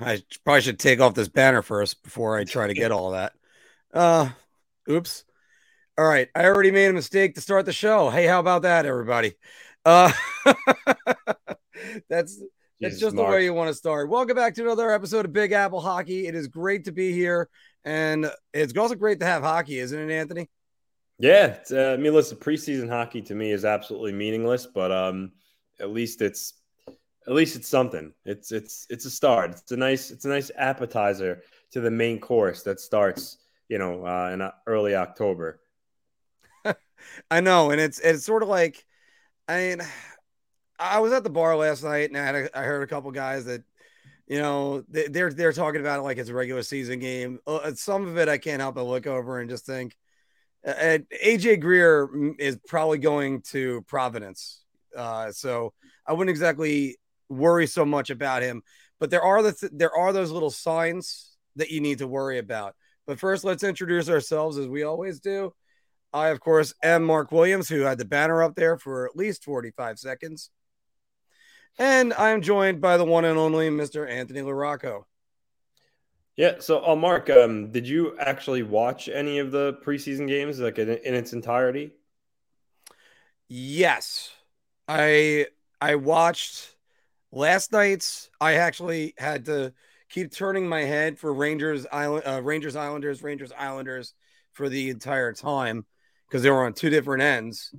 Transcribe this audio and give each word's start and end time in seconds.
Oh, 0.00 0.04
I 0.04 0.22
probably 0.44 0.62
should 0.62 0.78
take 0.78 1.00
off 1.00 1.14
this 1.14 1.28
banner 1.28 1.62
first 1.62 2.02
before 2.02 2.36
I 2.36 2.44
try 2.44 2.66
to 2.66 2.74
get 2.74 2.92
all 2.92 3.12
that. 3.12 3.32
Uh, 3.92 4.30
oops. 4.90 5.24
All 5.98 6.06
right, 6.06 6.28
I 6.34 6.46
already 6.46 6.70
made 6.70 6.86
a 6.86 6.92
mistake 6.92 7.34
to 7.34 7.40
start 7.40 7.66
the 7.66 7.72
show. 7.72 8.08
Hey, 8.08 8.26
how 8.26 8.40
about 8.40 8.62
that, 8.62 8.86
everybody? 8.86 9.34
Uh, 9.84 10.10
that's 12.08 12.40
that's 12.80 12.98
just 12.98 13.14
Mark. 13.14 13.28
the 13.28 13.32
way 13.32 13.44
you 13.44 13.52
want 13.52 13.68
to 13.68 13.74
start. 13.74 14.08
Welcome 14.08 14.34
back 14.34 14.54
to 14.54 14.62
another 14.62 14.90
episode 14.90 15.26
of 15.26 15.32
Big 15.32 15.52
Apple 15.52 15.80
Hockey. 15.80 16.26
It 16.26 16.34
is 16.34 16.48
great 16.48 16.86
to 16.86 16.92
be 16.92 17.12
here, 17.12 17.50
and 17.84 18.30
it's 18.54 18.76
also 18.76 18.94
great 18.94 19.20
to 19.20 19.26
have 19.26 19.42
hockey, 19.42 19.78
isn't 19.78 19.98
it, 20.10 20.12
Anthony? 20.12 20.48
Yeah, 21.18 21.58
uh, 21.70 21.92
I 21.92 21.96
mean, 21.98 22.14
listen, 22.14 22.38
preseason 22.38 22.88
hockey 22.88 23.20
to 23.22 23.34
me 23.34 23.52
is 23.52 23.64
absolutely 23.66 24.12
meaningless, 24.12 24.66
but 24.66 24.90
um, 24.90 25.32
at 25.78 25.90
least 25.90 26.22
it's 26.22 26.54
at 27.26 27.34
least 27.34 27.56
it's 27.56 27.68
something. 27.68 28.12
It's 28.24 28.52
it's 28.52 28.86
it's 28.90 29.04
a 29.04 29.10
start. 29.10 29.52
It's 29.52 29.72
a 29.72 29.76
nice 29.76 30.10
it's 30.10 30.24
a 30.24 30.28
nice 30.28 30.50
appetizer 30.56 31.42
to 31.72 31.80
the 31.80 31.90
main 31.90 32.18
course 32.18 32.62
that 32.62 32.80
starts, 32.80 33.38
you 33.68 33.78
know, 33.78 34.06
uh, 34.06 34.30
in 34.32 34.40
uh, 34.40 34.52
early 34.66 34.94
October. 34.94 35.60
I 37.30 37.40
know, 37.40 37.70
and 37.70 37.80
it's 37.80 37.98
it's 38.00 38.24
sort 38.24 38.42
of 38.42 38.48
like, 38.48 38.84
I 39.48 39.56
mean, 39.58 39.82
I 40.78 41.00
was 41.00 41.12
at 41.12 41.24
the 41.24 41.30
bar 41.30 41.56
last 41.56 41.84
night, 41.84 42.10
and 42.10 42.18
I 42.18 42.24
had 42.24 42.34
a, 42.34 42.58
I 42.58 42.62
heard 42.62 42.82
a 42.82 42.86
couple 42.86 43.10
guys 43.12 43.44
that, 43.44 43.62
you 44.26 44.38
know, 44.38 44.82
they, 44.88 45.06
they're 45.08 45.32
they're 45.32 45.52
talking 45.52 45.80
about 45.80 46.00
it 46.00 46.02
like 46.02 46.18
it's 46.18 46.30
a 46.30 46.34
regular 46.34 46.62
season 46.62 46.98
game. 46.98 47.38
Uh, 47.46 47.72
some 47.74 48.06
of 48.06 48.18
it 48.18 48.28
I 48.28 48.38
can't 48.38 48.60
help 48.60 48.74
but 48.74 48.84
look 48.84 49.06
over 49.06 49.38
and 49.38 49.48
just 49.48 49.64
think, 49.64 49.96
uh, 50.66 50.98
AJ 51.24 51.60
Greer 51.60 52.34
is 52.38 52.58
probably 52.66 52.98
going 52.98 53.42
to 53.42 53.82
Providence, 53.82 54.62
uh, 54.96 55.30
so 55.30 55.72
I 56.06 56.12
wouldn't 56.12 56.30
exactly 56.30 56.96
worry 57.28 57.66
so 57.66 57.84
much 57.84 58.10
about 58.10 58.42
him. 58.42 58.62
But 58.98 59.10
there 59.10 59.22
are 59.22 59.42
the 59.42 59.52
th- 59.52 59.72
there 59.74 59.94
are 59.94 60.12
those 60.12 60.30
little 60.30 60.50
signs 60.50 61.36
that 61.56 61.70
you 61.70 61.80
need 61.80 61.98
to 61.98 62.06
worry 62.06 62.38
about. 62.38 62.74
But 63.06 63.18
first, 63.18 63.44
let's 63.44 63.64
introduce 63.64 64.08
ourselves 64.08 64.58
as 64.58 64.68
we 64.68 64.84
always 64.84 65.20
do. 65.20 65.52
I, 66.12 66.28
of 66.28 66.40
course, 66.40 66.74
am 66.82 67.04
Mark 67.04 67.32
Williams, 67.32 67.68
who 67.68 67.80
had 67.80 67.98
the 67.98 68.04
banner 68.04 68.42
up 68.42 68.54
there 68.54 68.76
for 68.76 69.06
at 69.06 69.16
least 69.16 69.44
45 69.44 69.98
seconds. 69.98 70.50
And 71.78 72.12
I 72.12 72.30
am 72.30 72.42
joined 72.42 72.80
by 72.80 72.96
the 72.96 73.04
one 73.04 73.24
and 73.24 73.38
only 73.38 73.70
Mr. 73.70 74.08
Anthony 74.08 74.40
LaRocco. 74.40 75.04
Yeah. 76.36 76.56
So, 76.60 76.86
uh, 76.86 76.96
Mark, 76.96 77.30
um, 77.30 77.70
did 77.70 77.88
you 77.88 78.16
actually 78.18 78.62
watch 78.62 79.08
any 79.08 79.38
of 79.38 79.50
the 79.50 79.78
preseason 79.84 80.28
games, 80.28 80.60
like 80.60 80.78
in, 80.78 80.88
in 80.88 81.14
its 81.14 81.32
entirety? 81.32 81.92
Yes, 83.48 84.30
I 84.88 85.46
I 85.80 85.96
watched 85.96 86.74
last 87.32 87.72
night's. 87.72 88.30
I 88.40 88.54
actually 88.54 89.14
had 89.18 89.46
to 89.46 89.72
keep 90.08 90.30
turning 90.30 90.68
my 90.68 90.82
head 90.82 91.18
for 91.18 91.32
Rangers 91.32 91.86
Island, 91.90 92.24
uh, 92.26 92.42
Rangers 92.42 92.76
Islanders, 92.76 93.22
Rangers 93.22 93.52
Islanders 93.56 94.14
for 94.52 94.68
the 94.68 94.90
entire 94.90 95.32
time 95.32 95.86
because 96.28 96.42
they 96.42 96.50
were 96.50 96.64
on 96.64 96.74
two 96.74 96.90
different 96.90 97.22
ends. 97.22 97.74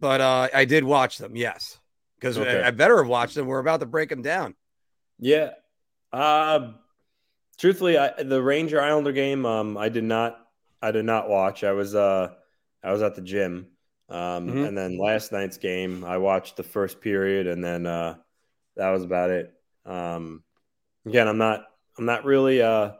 But 0.00 0.20
uh, 0.20 0.48
I 0.52 0.64
did 0.66 0.84
watch 0.84 1.18
them, 1.18 1.36
yes, 1.36 1.78
because 2.18 2.36
okay. 2.36 2.62
I, 2.62 2.68
I, 2.68 2.70
better 2.70 2.98
have 2.98 3.08
watched 3.08 3.34
them. 3.34 3.46
We're 3.46 3.60
about 3.60 3.80
to 3.80 3.86
break 3.86 4.10
them 4.10 4.20
down. 4.20 4.54
Yeah. 5.18 5.50
Uh, 6.12 6.72
truthfully, 7.58 7.96
I, 7.96 8.22
the 8.22 8.42
Ranger 8.42 8.80
Islander 8.80 9.12
game, 9.12 9.46
um, 9.46 9.78
I 9.78 9.88
did 9.88 10.04
not, 10.04 10.38
I 10.82 10.90
did 10.90 11.06
not 11.06 11.30
watch. 11.30 11.64
I 11.64 11.72
was, 11.72 11.94
uh, 11.94 12.34
I 12.82 12.92
was 12.92 13.02
at 13.02 13.14
the 13.14 13.22
gym. 13.22 13.68
Um, 14.08 14.18
mm-hmm. 14.18 14.64
and 14.64 14.78
then 14.78 14.98
last 14.98 15.32
night's 15.32 15.56
game, 15.56 16.04
I 16.04 16.18
watched 16.18 16.56
the 16.56 16.62
first 16.62 17.00
period, 17.00 17.46
and 17.46 17.64
then 17.64 17.86
uh, 17.86 18.16
that 18.76 18.90
was 18.90 19.02
about 19.02 19.30
it. 19.30 19.52
Um, 19.84 20.42
again, 21.04 21.28
I'm 21.28 21.38
not, 21.38 21.64
I'm 21.98 22.04
not 22.04 22.24
really, 22.24 22.62
uh, 22.62 22.92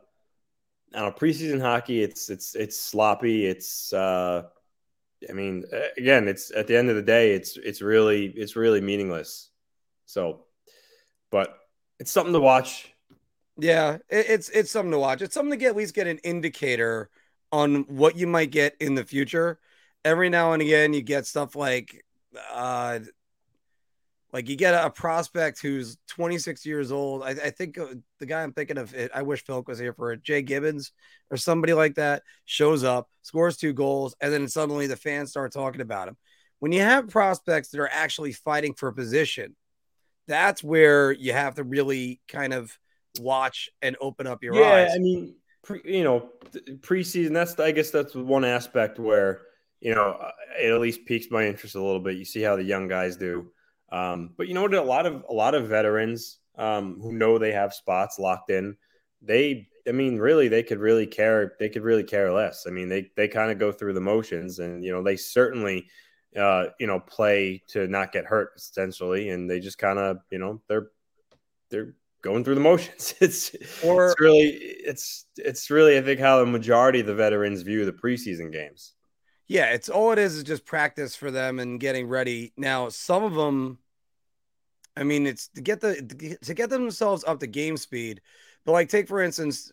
I 0.94 0.98
don't 0.98 1.08
know, 1.08 1.12
preseason 1.12 1.60
hockey. 1.60 2.02
It's, 2.02 2.30
it's, 2.30 2.54
it's 2.54 2.80
sloppy. 2.80 3.46
It's, 3.46 3.92
uh, 3.92 4.44
I 5.28 5.32
mean, 5.32 5.64
again, 5.96 6.28
it's 6.28 6.50
at 6.50 6.66
the 6.66 6.76
end 6.76 6.90
of 6.90 6.96
the 6.96 7.02
day, 7.02 7.32
it's 7.32 7.56
it's 7.56 7.80
really 7.80 8.26
it's 8.26 8.54
really 8.54 8.82
meaningless. 8.82 9.48
So, 10.04 10.44
but 11.30 11.56
it's 11.98 12.10
something 12.10 12.34
to 12.34 12.38
watch. 12.40 12.92
Yeah, 13.58 13.98
it's 14.10 14.50
it's 14.50 14.70
something 14.70 14.92
to 14.92 14.98
watch. 14.98 15.22
It's 15.22 15.34
something 15.34 15.52
to 15.52 15.56
get 15.56 15.70
at 15.70 15.76
least 15.76 15.94
get 15.94 16.06
an 16.06 16.18
indicator 16.18 17.08
on 17.50 17.84
what 17.88 18.16
you 18.16 18.26
might 18.26 18.50
get 18.50 18.76
in 18.78 18.94
the 18.94 19.04
future. 19.04 19.58
Every 20.04 20.28
now 20.28 20.52
and 20.52 20.60
again, 20.60 20.92
you 20.92 21.00
get 21.00 21.26
stuff 21.26 21.56
like 21.56 22.04
uh, 22.52 23.00
like 24.36 24.50
you 24.50 24.56
get 24.56 24.74
a, 24.74 24.90
prospect 24.90 25.62
who's 25.62 25.96
26 26.08 26.66
years 26.66 26.92
old. 26.92 27.22
I, 27.22 27.30
I 27.30 27.48
think 27.48 27.78
uh, 27.78 27.94
the 28.18 28.26
guy 28.26 28.42
I'm 28.42 28.52
thinking 28.52 28.76
of, 28.76 28.92
it, 28.92 29.10
I 29.14 29.22
wish 29.22 29.42
Phil 29.42 29.64
was 29.66 29.78
here 29.78 29.94
for 29.94 30.12
it. 30.12 30.22
Jay 30.22 30.42
Gibbons 30.42 30.92
or 31.30 31.38
somebody 31.38 31.72
like 31.72 31.94
that 31.94 32.22
shows 32.44 32.84
up, 32.84 33.08
scores 33.22 33.56
two 33.56 33.72
goals, 33.72 34.14
and 34.20 34.30
then 34.30 34.46
suddenly 34.46 34.88
the 34.88 34.96
fans 34.96 35.30
start 35.30 35.54
talking 35.54 35.80
about 35.80 36.08
him. 36.08 36.18
When 36.58 36.70
you 36.70 36.82
have 36.82 37.08
prospects 37.08 37.70
that 37.70 37.80
are 37.80 37.88
actually 37.90 38.32
fighting 38.32 38.74
for 38.74 38.90
a 38.90 38.92
position, 38.92 39.56
that's 40.28 40.62
where 40.62 41.12
you 41.12 41.32
have 41.32 41.54
to 41.54 41.64
really 41.64 42.20
kind 42.28 42.52
of 42.52 42.78
watch 43.18 43.70
and 43.80 43.96
open 44.02 44.26
up 44.26 44.42
your 44.42 44.54
yeah, 44.54 44.68
eyes. 44.68 44.88
Yeah, 44.90 44.96
I 44.96 44.98
mean, 44.98 45.34
pre, 45.64 45.80
you 45.82 46.04
know, 46.04 46.28
preseason. 46.80 47.32
That's 47.32 47.58
I 47.58 47.70
guess 47.70 47.90
that's 47.90 48.14
one 48.14 48.44
aspect 48.44 48.98
where 48.98 49.40
you 49.80 49.94
know 49.94 50.18
uh, 50.20 50.32
it 50.60 50.70
at 50.70 50.78
least 50.78 51.06
piques 51.06 51.28
my 51.30 51.46
interest 51.46 51.74
a 51.74 51.82
little 51.82 52.00
bit. 52.00 52.18
You 52.18 52.26
see 52.26 52.42
how 52.42 52.56
the 52.56 52.64
young 52.64 52.86
guys 52.86 53.16
do. 53.16 53.50
Um, 53.90 54.30
but 54.36 54.48
you 54.48 54.54
know 54.54 54.62
what? 54.62 54.74
A 54.74 54.82
lot 54.82 55.06
of 55.06 55.24
a 55.28 55.32
lot 55.32 55.54
of 55.54 55.68
veterans 55.68 56.38
um, 56.58 56.98
who 57.00 57.12
know 57.12 57.38
they 57.38 57.52
have 57.52 57.72
spots 57.74 58.18
locked 58.18 58.50
in, 58.50 58.76
they, 59.22 59.68
I 59.86 59.92
mean, 59.92 60.18
really, 60.18 60.48
they 60.48 60.62
could 60.62 60.78
really 60.78 61.06
care. 61.06 61.54
They 61.58 61.68
could 61.68 61.82
really 61.82 62.04
care 62.04 62.32
less. 62.32 62.66
I 62.66 62.70
mean, 62.70 62.88
they 62.88 63.10
they 63.16 63.28
kind 63.28 63.50
of 63.50 63.58
go 63.58 63.72
through 63.72 63.94
the 63.94 64.00
motions, 64.00 64.58
and 64.58 64.84
you 64.84 64.92
know, 64.92 65.02
they 65.02 65.16
certainly, 65.16 65.86
uh, 66.36 66.66
you 66.78 66.86
know, 66.86 67.00
play 67.00 67.62
to 67.68 67.86
not 67.86 68.12
get 68.12 68.24
hurt 68.24 68.50
essentially, 68.56 69.30
and 69.30 69.48
they 69.48 69.60
just 69.60 69.78
kind 69.78 69.98
of, 69.98 70.18
you 70.30 70.38
know, 70.38 70.60
they're 70.68 70.88
they're 71.70 71.94
going 72.22 72.44
through 72.44 72.56
the 72.56 72.60
motions. 72.60 73.14
It's 73.20 73.54
or, 73.84 74.06
it's 74.06 74.20
really 74.20 74.48
it's 74.48 75.26
it's 75.36 75.70
really 75.70 75.96
I 75.96 76.02
think 76.02 76.20
how 76.20 76.40
the 76.40 76.46
majority 76.46 77.00
of 77.00 77.06
the 77.06 77.14
veterans 77.14 77.62
view 77.62 77.84
the 77.84 77.92
preseason 77.92 78.52
games. 78.52 78.92
Yeah, 79.48 79.66
it's 79.72 79.88
all 79.88 80.12
it 80.12 80.18
is 80.18 80.36
is 80.36 80.42
just 80.42 80.64
practice 80.64 81.14
for 81.14 81.30
them 81.30 81.58
and 81.58 81.78
getting 81.78 82.08
ready. 82.08 82.52
Now, 82.56 82.88
some 82.88 83.22
of 83.22 83.34
them, 83.34 83.78
I 84.96 85.04
mean, 85.04 85.26
it's 85.26 85.48
to 85.48 85.60
get 85.60 85.80
the 85.80 86.38
to 86.42 86.54
get 86.54 86.70
themselves 86.70 87.24
up 87.24 87.40
to 87.40 87.46
game 87.46 87.76
speed. 87.76 88.20
But 88.64 88.72
like, 88.72 88.88
take 88.88 89.06
for 89.06 89.22
instance, 89.22 89.70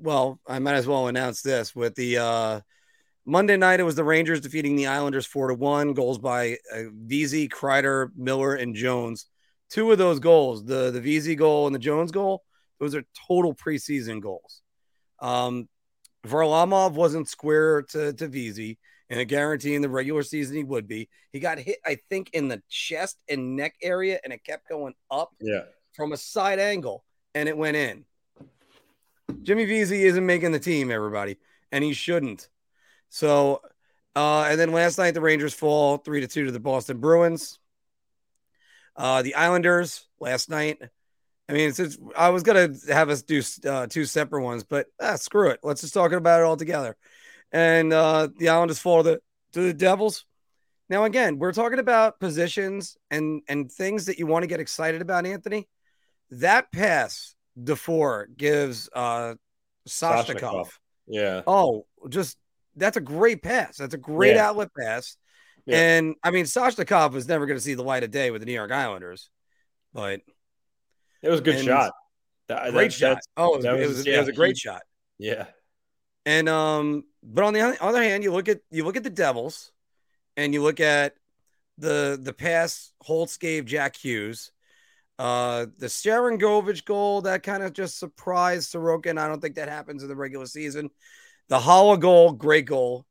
well, 0.00 0.40
I 0.46 0.60
might 0.60 0.74
as 0.74 0.86
well 0.86 1.08
announce 1.08 1.42
this 1.42 1.74
with 1.74 1.96
the 1.96 2.18
uh 2.18 2.60
Monday 3.24 3.56
night. 3.56 3.80
It 3.80 3.84
was 3.84 3.96
the 3.96 4.04
Rangers 4.04 4.40
defeating 4.40 4.76
the 4.76 4.86
Islanders 4.86 5.26
four 5.26 5.48
to 5.48 5.54
one. 5.54 5.94
Goals 5.94 6.18
by 6.18 6.58
uh, 6.72 6.82
Vesey, 6.94 7.48
Kreider, 7.48 8.10
Miller, 8.16 8.54
and 8.54 8.76
Jones. 8.76 9.26
Two 9.70 9.90
of 9.90 9.98
those 9.98 10.20
goals, 10.20 10.64
the 10.64 10.92
the 10.92 11.00
Vesey 11.00 11.34
goal 11.34 11.66
and 11.66 11.74
the 11.74 11.80
Jones 11.80 12.12
goal, 12.12 12.44
those 12.78 12.94
are 12.94 13.02
total 13.26 13.52
preseason 13.52 14.20
goals. 14.20 14.62
Um, 15.20 15.68
Varlamov 16.24 16.92
wasn't 16.92 17.28
square 17.28 17.82
to 17.90 18.12
to 18.12 18.28
Vesey 18.28 18.78
and 19.08 19.20
a 19.20 19.24
guarantee 19.24 19.74
in 19.74 19.82
the 19.82 19.88
regular 19.88 20.22
season 20.22 20.56
he 20.56 20.64
would 20.64 20.88
be. 20.88 21.08
He 21.32 21.40
got 21.40 21.58
hit, 21.58 21.78
I 21.84 21.98
think, 22.08 22.30
in 22.32 22.48
the 22.48 22.62
chest 22.68 23.18
and 23.28 23.56
neck 23.56 23.74
area, 23.82 24.18
and 24.24 24.32
it 24.32 24.44
kept 24.44 24.68
going 24.68 24.94
up 25.10 25.30
yeah. 25.40 25.62
from 25.94 26.12
a 26.12 26.16
side 26.16 26.58
angle, 26.58 27.04
and 27.34 27.48
it 27.48 27.56
went 27.56 27.76
in. 27.76 28.04
Jimmy 29.42 29.64
Vesey 29.64 30.04
isn't 30.04 30.26
making 30.26 30.52
the 30.52 30.58
team, 30.58 30.90
everybody, 30.90 31.36
and 31.70 31.84
he 31.84 31.92
shouldn't. 31.92 32.48
So, 33.08 33.62
uh, 34.14 34.46
and 34.50 34.58
then 34.58 34.72
last 34.72 34.98
night 34.98 35.14
the 35.14 35.20
Rangers 35.20 35.54
fall 35.54 35.98
three 35.98 36.20
to 36.20 36.26
two 36.26 36.46
to 36.46 36.52
the 36.52 36.60
Boston 36.60 36.98
Bruins. 36.98 37.58
Uh, 38.96 39.22
the 39.22 39.34
Islanders 39.34 40.06
last 40.20 40.48
night. 40.48 40.80
I 41.48 41.52
mean, 41.52 41.72
it's, 41.76 41.98
I 42.16 42.30
was 42.30 42.42
gonna 42.42 42.70
have 42.88 43.08
us 43.08 43.22
do 43.22 43.40
uh, 43.68 43.86
two 43.86 44.04
separate 44.04 44.42
ones, 44.42 44.64
but 44.64 44.86
ah, 45.00 45.14
screw 45.14 45.50
it. 45.50 45.60
Let's 45.62 45.82
just 45.82 45.94
talk 45.94 46.10
about 46.10 46.40
it 46.40 46.44
all 46.44 46.56
together 46.56 46.96
and 47.52 47.92
uh, 47.92 48.28
the 48.38 48.48
Islanders 48.48 48.78
fall 48.78 49.04
to, 49.04 49.20
to 49.52 49.60
the 49.60 49.74
Devils. 49.74 50.24
Now, 50.88 51.04
again, 51.04 51.38
we're 51.38 51.52
talking 51.52 51.78
about 51.78 52.20
positions 52.20 52.96
and 53.10 53.42
and 53.48 53.70
things 53.70 54.06
that 54.06 54.18
you 54.18 54.26
want 54.26 54.44
to 54.44 54.46
get 54.46 54.60
excited 54.60 55.02
about, 55.02 55.26
Anthony. 55.26 55.68
That 56.30 56.70
pass, 56.72 57.34
Dufour 57.60 58.28
gives 58.36 58.88
uh 58.92 59.34
Soshnikov. 59.88 60.68
Yeah. 61.06 61.42
Oh, 61.46 61.86
just 62.08 62.36
that's 62.76 62.96
a 62.96 63.00
great 63.00 63.42
pass. 63.42 63.78
That's 63.78 63.94
a 63.94 63.98
great 63.98 64.36
yeah. 64.36 64.48
outlet 64.48 64.68
pass. 64.78 65.16
Yeah. 65.64 65.78
And 65.78 66.14
I 66.22 66.30
mean, 66.30 66.44
Soshnikov 66.44 67.12
was 67.12 67.26
never 67.26 67.46
going 67.46 67.58
to 67.58 67.64
see 67.64 67.74
the 67.74 67.82
light 67.82 68.04
of 68.04 68.10
day 68.10 68.30
with 68.30 68.42
the 68.42 68.46
New 68.46 68.52
York 68.52 68.70
Islanders, 68.70 69.30
but 69.92 70.20
it 71.22 71.28
was 71.28 71.40
a 71.40 71.42
good 71.42 71.64
shot. 71.64 71.92
That, 72.48 72.70
great 72.70 72.92
that, 72.92 72.92
shot. 72.92 73.18
Oh, 73.36 73.54
it 73.54 73.56
was, 73.56 73.66
was, 73.66 73.80
it 73.80 73.88
was, 73.88 74.06
yeah, 74.06 74.14
it 74.14 74.18
was 74.20 74.28
a 74.28 74.32
great 74.32 74.56
he, 74.56 74.60
shot. 74.60 74.82
Yeah. 75.18 75.46
And 76.24 76.48
um, 76.48 77.04
but 77.26 77.44
on 77.44 77.52
the 77.52 77.82
other 77.82 78.02
hand, 78.02 78.22
you 78.22 78.32
look 78.32 78.48
at 78.48 78.60
you 78.70 78.84
look 78.84 78.96
at 78.96 79.02
the 79.02 79.10
Devils, 79.10 79.72
and 80.36 80.54
you 80.54 80.62
look 80.62 80.80
at 80.80 81.14
the 81.76 82.18
the 82.20 82.32
pass 82.32 82.92
Holtz 83.02 83.36
gave 83.36 83.64
Jack 83.64 83.96
Hughes. 83.96 84.52
Uh, 85.18 85.66
the 85.78 85.86
Sharangovich 85.86 86.84
goal 86.84 87.22
that 87.22 87.42
kind 87.42 87.62
of 87.62 87.72
just 87.72 87.98
surprised 87.98 88.72
Sorokin. 88.72 89.18
I 89.18 89.28
don't 89.28 89.40
think 89.40 89.56
that 89.56 89.68
happens 89.68 90.02
in 90.02 90.08
the 90.08 90.16
regular 90.16 90.46
season. 90.46 90.90
The 91.48 91.58
Haula 91.58 91.98
goal, 91.98 92.32
great 92.32 92.66
goal. 92.66 93.06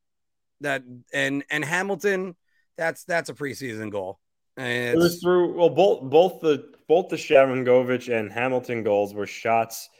That 0.62 0.82
and 1.12 1.44
and 1.50 1.64
Hamilton, 1.64 2.36
that's 2.78 3.04
that's 3.04 3.28
a 3.28 3.34
preseason 3.34 3.90
goal. 3.90 4.18
And 4.56 4.96
it 4.96 4.98
was 4.98 5.20
through 5.20 5.58
well 5.58 5.68
both 5.68 6.08
both 6.08 6.40
the 6.40 6.72
both 6.88 7.08
the 7.08 7.16
Sharangovich 7.16 8.08
and 8.16 8.32
Hamilton 8.32 8.82
goals 8.82 9.12
were 9.12 9.26
shots 9.26 9.90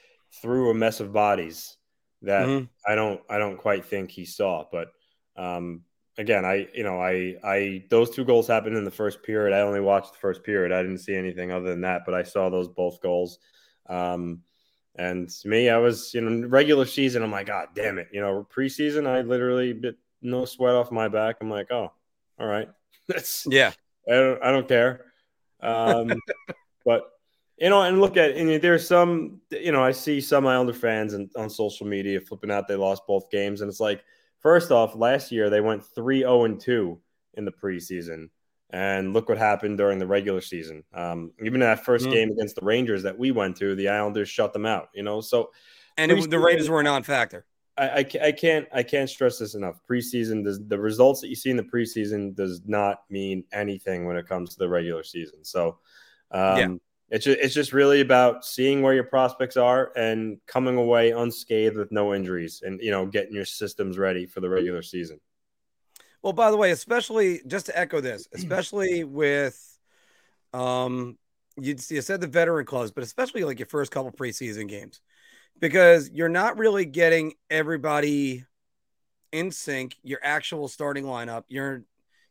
through 0.40 0.70
a 0.70 0.74
mess 0.74 1.00
of 1.00 1.12
bodies 1.12 1.76
that 2.22 2.46
mm-hmm. 2.46 2.64
I 2.90 2.94
don't 2.94 3.20
I 3.28 3.38
don't 3.38 3.56
quite 3.56 3.84
think 3.84 4.10
he 4.10 4.24
saw. 4.24 4.64
But 4.70 4.88
um, 5.36 5.82
again, 6.18 6.44
I 6.44 6.68
you 6.74 6.82
know 6.82 7.00
I 7.00 7.36
I 7.44 7.84
those 7.90 8.10
two 8.10 8.24
goals 8.24 8.46
happened 8.46 8.76
in 8.76 8.84
the 8.84 8.90
first 8.90 9.22
period. 9.22 9.54
I 9.54 9.60
only 9.60 9.80
watched 9.80 10.12
the 10.12 10.18
first 10.18 10.42
period. 10.42 10.72
I 10.72 10.82
didn't 10.82 10.98
see 10.98 11.14
anything 11.14 11.52
other 11.52 11.68
than 11.68 11.82
that, 11.82 12.02
but 12.04 12.14
I 12.14 12.22
saw 12.22 12.48
those 12.48 12.68
both 12.68 13.00
goals. 13.00 13.38
Um, 13.88 14.42
and 14.98 15.28
to 15.28 15.48
me, 15.48 15.68
I 15.68 15.78
was 15.78 16.14
you 16.14 16.20
know 16.22 16.48
regular 16.48 16.86
season. 16.86 17.22
I'm 17.22 17.32
like, 17.32 17.48
God 17.48 17.68
damn 17.74 17.98
it, 17.98 18.08
you 18.12 18.20
know 18.20 18.46
preseason. 18.54 19.06
I 19.06 19.20
literally 19.20 19.72
bit 19.72 19.96
no 20.22 20.44
sweat 20.44 20.74
off 20.74 20.90
my 20.90 21.08
back. 21.08 21.36
I'm 21.40 21.50
like, 21.50 21.70
oh, 21.70 21.92
all 22.38 22.46
right, 22.46 22.68
that's 23.08 23.46
yeah. 23.48 23.72
I 24.08 24.12
don't 24.12 24.42
I 24.42 24.50
don't 24.52 24.68
care. 24.68 25.04
Um, 25.60 26.12
but 26.84 27.10
you 27.58 27.70
know, 27.70 27.82
and 27.82 28.00
look 28.00 28.16
at 28.16 28.32
and 28.32 28.60
there's 28.60 28.86
some, 28.86 29.40
you 29.50 29.72
know, 29.72 29.82
I 29.82 29.92
see 29.92 30.20
some 30.20 30.46
Islander 30.46 30.72
fans 30.72 31.14
and 31.14 31.30
on 31.36 31.48
social 31.48 31.86
media 31.86 32.20
flipping 32.20 32.50
out 32.50 32.68
they 32.68 32.76
lost 32.76 33.06
both 33.06 33.30
games, 33.30 33.60
and 33.60 33.68
it's 33.68 33.80
like, 33.80 34.04
first 34.40 34.70
off, 34.70 34.94
last 34.94 35.32
year 35.32 35.48
they 35.50 35.60
went 35.60 35.84
3 35.84 36.20
0 36.20 36.44
and 36.44 36.60
2 36.60 36.98
in 37.34 37.44
the 37.44 37.52
preseason. 37.52 38.28
And 38.70 39.12
look 39.12 39.28
what 39.28 39.38
happened 39.38 39.78
during 39.78 40.00
the 40.00 40.08
regular 40.08 40.40
season. 40.40 40.82
Um, 40.92 41.30
even 41.40 41.60
that 41.60 41.84
1st 41.84 42.00
mm-hmm. 42.00 42.10
game 42.10 42.30
against 42.32 42.56
the 42.56 42.64
Rangers 42.64 43.04
that 43.04 43.16
we 43.16 43.30
went 43.30 43.56
to, 43.58 43.76
the 43.76 43.88
Islanders 43.88 44.28
shut 44.28 44.52
them 44.52 44.66
out. 44.66 44.88
You 44.92 45.04
know, 45.04 45.20
so 45.20 45.50
and 45.96 46.10
it, 46.10 46.30
the 46.30 46.38
Rangers 46.38 46.68
were 46.68 46.80
a 46.80 46.84
non-factor. 46.84 47.46
I, 47.78 47.88
I, 47.88 48.06
I, 48.22 48.32
can't 48.32 48.66
I 48.72 48.82
can't 48.82 49.08
stress 49.08 49.38
this 49.38 49.54
enough. 49.54 49.80
Preseason 49.88 50.42
does 50.42 50.60
the 50.66 50.78
results 50.78 51.20
that 51.20 51.28
you 51.28 51.36
see 51.36 51.50
in 51.50 51.56
the 51.56 51.62
preseason 51.62 52.34
does 52.34 52.62
not 52.66 53.02
mean 53.10 53.44
anything 53.52 54.06
when 54.06 54.16
it 54.16 54.26
comes 54.26 54.50
to 54.50 54.58
the 54.58 54.68
regular 54.68 55.02
season. 55.02 55.44
So, 55.44 55.78
um, 56.30 56.58
yeah. 56.58 56.68
It's 57.08 57.24
just, 57.24 57.38
it's 57.38 57.54
just 57.54 57.72
really 57.72 58.00
about 58.00 58.44
seeing 58.44 58.82
where 58.82 58.94
your 58.94 59.04
prospects 59.04 59.56
are 59.56 59.92
and 59.96 60.38
coming 60.46 60.76
away 60.76 61.12
unscathed 61.12 61.76
with 61.76 61.92
no 61.92 62.14
injuries 62.14 62.62
and 62.64 62.80
you 62.80 62.90
know 62.90 63.06
getting 63.06 63.34
your 63.34 63.44
systems 63.44 63.96
ready 63.96 64.26
for 64.26 64.40
the 64.40 64.48
regular 64.48 64.82
season. 64.82 65.20
Well, 66.22 66.32
by 66.32 66.50
the 66.50 66.56
way, 66.56 66.72
especially 66.72 67.42
just 67.46 67.66
to 67.66 67.78
echo 67.78 68.00
this, 68.00 68.28
especially 68.34 69.04
with 69.04 69.78
um 70.52 71.16
you, 71.58 71.76
you 71.88 72.02
said 72.02 72.20
the 72.20 72.26
veteran 72.26 72.66
clause, 72.66 72.90
but 72.90 73.04
especially 73.04 73.44
like 73.44 73.58
your 73.58 73.66
first 73.66 73.90
couple 73.90 74.12
preseason 74.12 74.68
games 74.68 75.00
because 75.60 76.10
you're 76.10 76.28
not 76.28 76.58
really 76.58 76.84
getting 76.84 77.34
everybody 77.50 78.44
in 79.32 79.50
sync, 79.50 79.96
your 80.02 80.20
actual 80.22 80.68
starting 80.68 81.04
lineup. 81.04 81.44
You're 81.48 81.84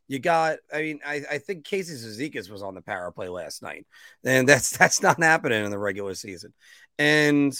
you 0.08 0.18
got, 0.18 0.58
I 0.72 0.82
mean, 0.82 1.00
I, 1.04 1.22
I 1.32 1.38
think 1.38 1.64
Casey 1.64 1.94
Cizikas 1.94 2.50
was 2.50 2.62
on 2.62 2.74
the 2.74 2.82
power 2.82 3.10
play 3.10 3.28
last 3.28 3.62
night, 3.62 3.86
and 4.24 4.48
that's 4.48 4.70
that's 4.76 5.02
not 5.02 5.22
happening 5.22 5.64
in 5.64 5.70
the 5.70 5.78
regular 5.78 6.14
season. 6.14 6.52
And 6.98 7.58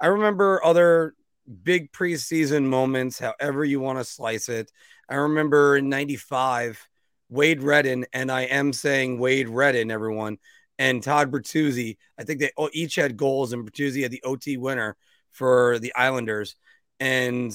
I 0.00 0.08
remember 0.08 0.64
other 0.64 1.14
big 1.62 1.92
preseason 1.92 2.64
moments, 2.64 3.18
however 3.18 3.64
you 3.64 3.80
want 3.80 3.98
to 3.98 4.04
slice 4.04 4.48
it. 4.48 4.70
I 5.08 5.14
remember 5.16 5.76
in 5.76 5.88
'95, 5.88 6.86
Wade 7.28 7.62
Redden, 7.62 8.06
and 8.12 8.30
I 8.30 8.42
am 8.42 8.72
saying 8.72 9.18
Wade 9.18 9.48
Redden, 9.48 9.90
everyone, 9.90 10.38
and 10.78 11.02
Todd 11.02 11.30
Bertuzzi. 11.30 11.96
I 12.18 12.24
think 12.24 12.40
they 12.40 12.50
each 12.72 12.96
had 12.96 13.16
goals, 13.16 13.52
and 13.52 13.70
Bertuzzi 13.70 14.02
had 14.02 14.10
the 14.10 14.22
OT 14.22 14.56
winner 14.56 14.96
for 15.30 15.78
the 15.78 15.94
Islanders. 15.94 16.56
And 17.00 17.52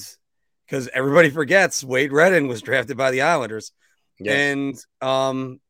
because 0.66 0.88
everybody 0.94 1.30
forgets, 1.30 1.84
Wade 1.84 2.12
Redden 2.12 2.48
was 2.48 2.62
drafted 2.62 2.96
by 2.96 3.10
the 3.10 3.22
Islanders. 3.22 3.72
And 4.30 4.84
um, 5.00 5.60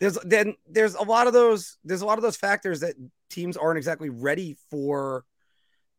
there's 0.00 0.18
then 0.24 0.54
there's 0.68 0.94
a 0.94 1.02
lot 1.02 1.26
of 1.26 1.32
those 1.32 1.78
there's 1.84 2.02
a 2.02 2.06
lot 2.06 2.18
of 2.18 2.22
those 2.22 2.36
factors 2.36 2.80
that 2.80 2.94
teams 3.30 3.56
aren't 3.56 3.78
exactly 3.78 4.10
ready 4.10 4.56
for. 4.70 5.24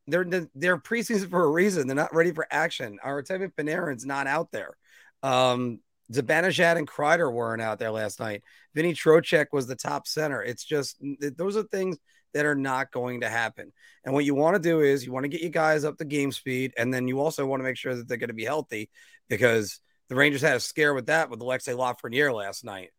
They're 0.06 0.24
they're 0.54 0.78
preseason 0.78 1.30
for 1.30 1.44
a 1.44 1.50
reason. 1.50 1.86
They're 1.86 1.96
not 1.96 2.14
ready 2.14 2.32
for 2.32 2.46
action. 2.50 2.98
Our 3.02 3.22
Artemi 3.22 3.52
Panarin's 3.54 4.06
not 4.06 4.26
out 4.26 4.50
there. 4.50 4.76
Um, 5.22 5.80
Zibanejad 6.12 6.76
and 6.76 6.88
Kreider 6.88 7.32
weren't 7.32 7.62
out 7.62 7.78
there 7.78 7.92
last 7.92 8.18
night. 8.18 8.42
Vinny 8.74 8.94
Trocheck 8.94 9.46
was 9.52 9.66
the 9.66 9.76
top 9.76 10.08
center. 10.08 10.42
It's 10.42 10.64
just 10.64 10.96
those 11.36 11.56
are 11.56 11.62
things 11.64 11.98
that 12.32 12.46
are 12.46 12.54
not 12.54 12.90
going 12.90 13.20
to 13.20 13.28
happen. 13.28 13.72
And 14.04 14.14
what 14.14 14.24
you 14.24 14.34
want 14.34 14.56
to 14.56 14.62
do 14.62 14.80
is 14.80 15.04
you 15.04 15.12
want 15.12 15.24
to 15.24 15.28
get 15.28 15.40
you 15.40 15.50
guys 15.50 15.84
up 15.84 15.98
to 15.98 16.04
game 16.04 16.32
speed, 16.32 16.72
and 16.76 16.92
then 16.92 17.06
you 17.06 17.20
also 17.20 17.46
want 17.46 17.60
to 17.60 17.64
make 17.64 17.76
sure 17.76 17.94
that 17.94 18.08
they're 18.08 18.16
going 18.16 18.28
to 18.28 18.34
be 18.34 18.44
healthy 18.44 18.90
because 19.28 19.80
the 20.10 20.16
Rangers 20.16 20.42
had 20.42 20.56
a 20.56 20.60
scare 20.60 20.92
with 20.92 21.06
that 21.06 21.30
with 21.30 21.40
Alexei 21.40 21.72
Lafreniere 21.72 22.34
last 22.34 22.64
night. 22.64 22.90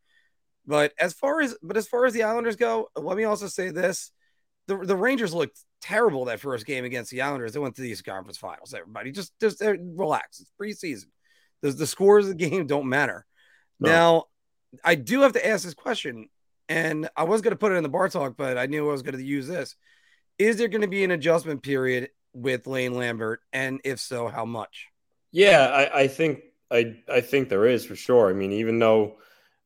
But 0.66 0.94
as 0.98 1.14
far 1.14 1.42
as 1.42 1.56
but 1.62 1.76
as 1.76 1.88
far 1.88 2.06
as 2.06 2.14
the 2.14 2.24
Islanders 2.24 2.56
go, 2.56 2.88
let 2.96 3.18
me 3.18 3.26
also 3.26 3.48
say 3.48 3.70
this: 3.70 4.12
the 4.68 4.78
the 4.78 4.96
Rangers 4.96 5.34
looked 5.34 5.60
terrible 5.82 6.26
that 6.26 6.40
first 6.40 6.66
game 6.66 6.86
against 6.86 7.12
the 7.12 7.22
Islanders. 7.22 7.52
They 7.52 7.60
went 7.60 7.76
to 7.76 7.82
these 7.82 8.02
conference 8.02 8.38
finals. 8.38 8.74
Everybody 8.74 9.12
just 9.12 9.38
just 9.42 9.62
uh, 9.62 9.76
relax. 9.78 10.40
It's 10.40 10.52
preseason. 10.60 11.08
The, 11.62 11.72
the 11.72 11.86
scores 11.86 12.30
of 12.30 12.38
the 12.38 12.50
game 12.50 12.66
don't 12.66 12.88
matter. 12.88 13.26
No. 13.80 13.90
Now, 13.90 14.24
I 14.84 14.96
do 14.96 15.22
have 15.22 15.34
to 15.34 15.46
ask 15.46 15.66
this 15.66 15.74
question, 15.74 16.30
and 16.70 17.10
I 17.18 17.26
was 17.26 17.42
going 17.42 17.52
to 17.52 17.58
put 17.58 17.74
it 17.74 17.76
in 17.76 17.84
the 17.84 17.90
bar 17.90 18.08
talk, 18.08 18.38
but 18.38 18.58
I 18.58 18.68
knew 18.68 18.88
I 18.88 18.92
was 18.92 19.02
going 19.02 19.18
to 19.18 19.24
use 19.24 19.48
this. 19.48 19.76
Is 20.40 20.56
there 20.56 20.70
going 20.70 20.82
to 20.82 20.88
be 20.88 21.04
an 21.04 21.12
adjustment 21.12 21.62
period 21.62 22.10
with 22.34 22.68
Lane 22.68 22.94
Lambert, 22.94 23.42
and 23.52 23.82
if 23.84 24.00
so, 24.00 24.30
how 24.30 24.46
much? 24.46 24.88
Yeah, 25.34 25.68
I, 25.68 26.02
I 26.02 26.08
think 26.08 26.42
I 26.72 26.96
I 27.12 27.22
think 27.22 27.50
there 27.50 27.68
is 27.68 27.86
for 27.86 27.96
sure. 27.96 28.30
I 28.30 28.34
mean, 28.34 28.52
even 28.52 28.80
though 28.80 29.18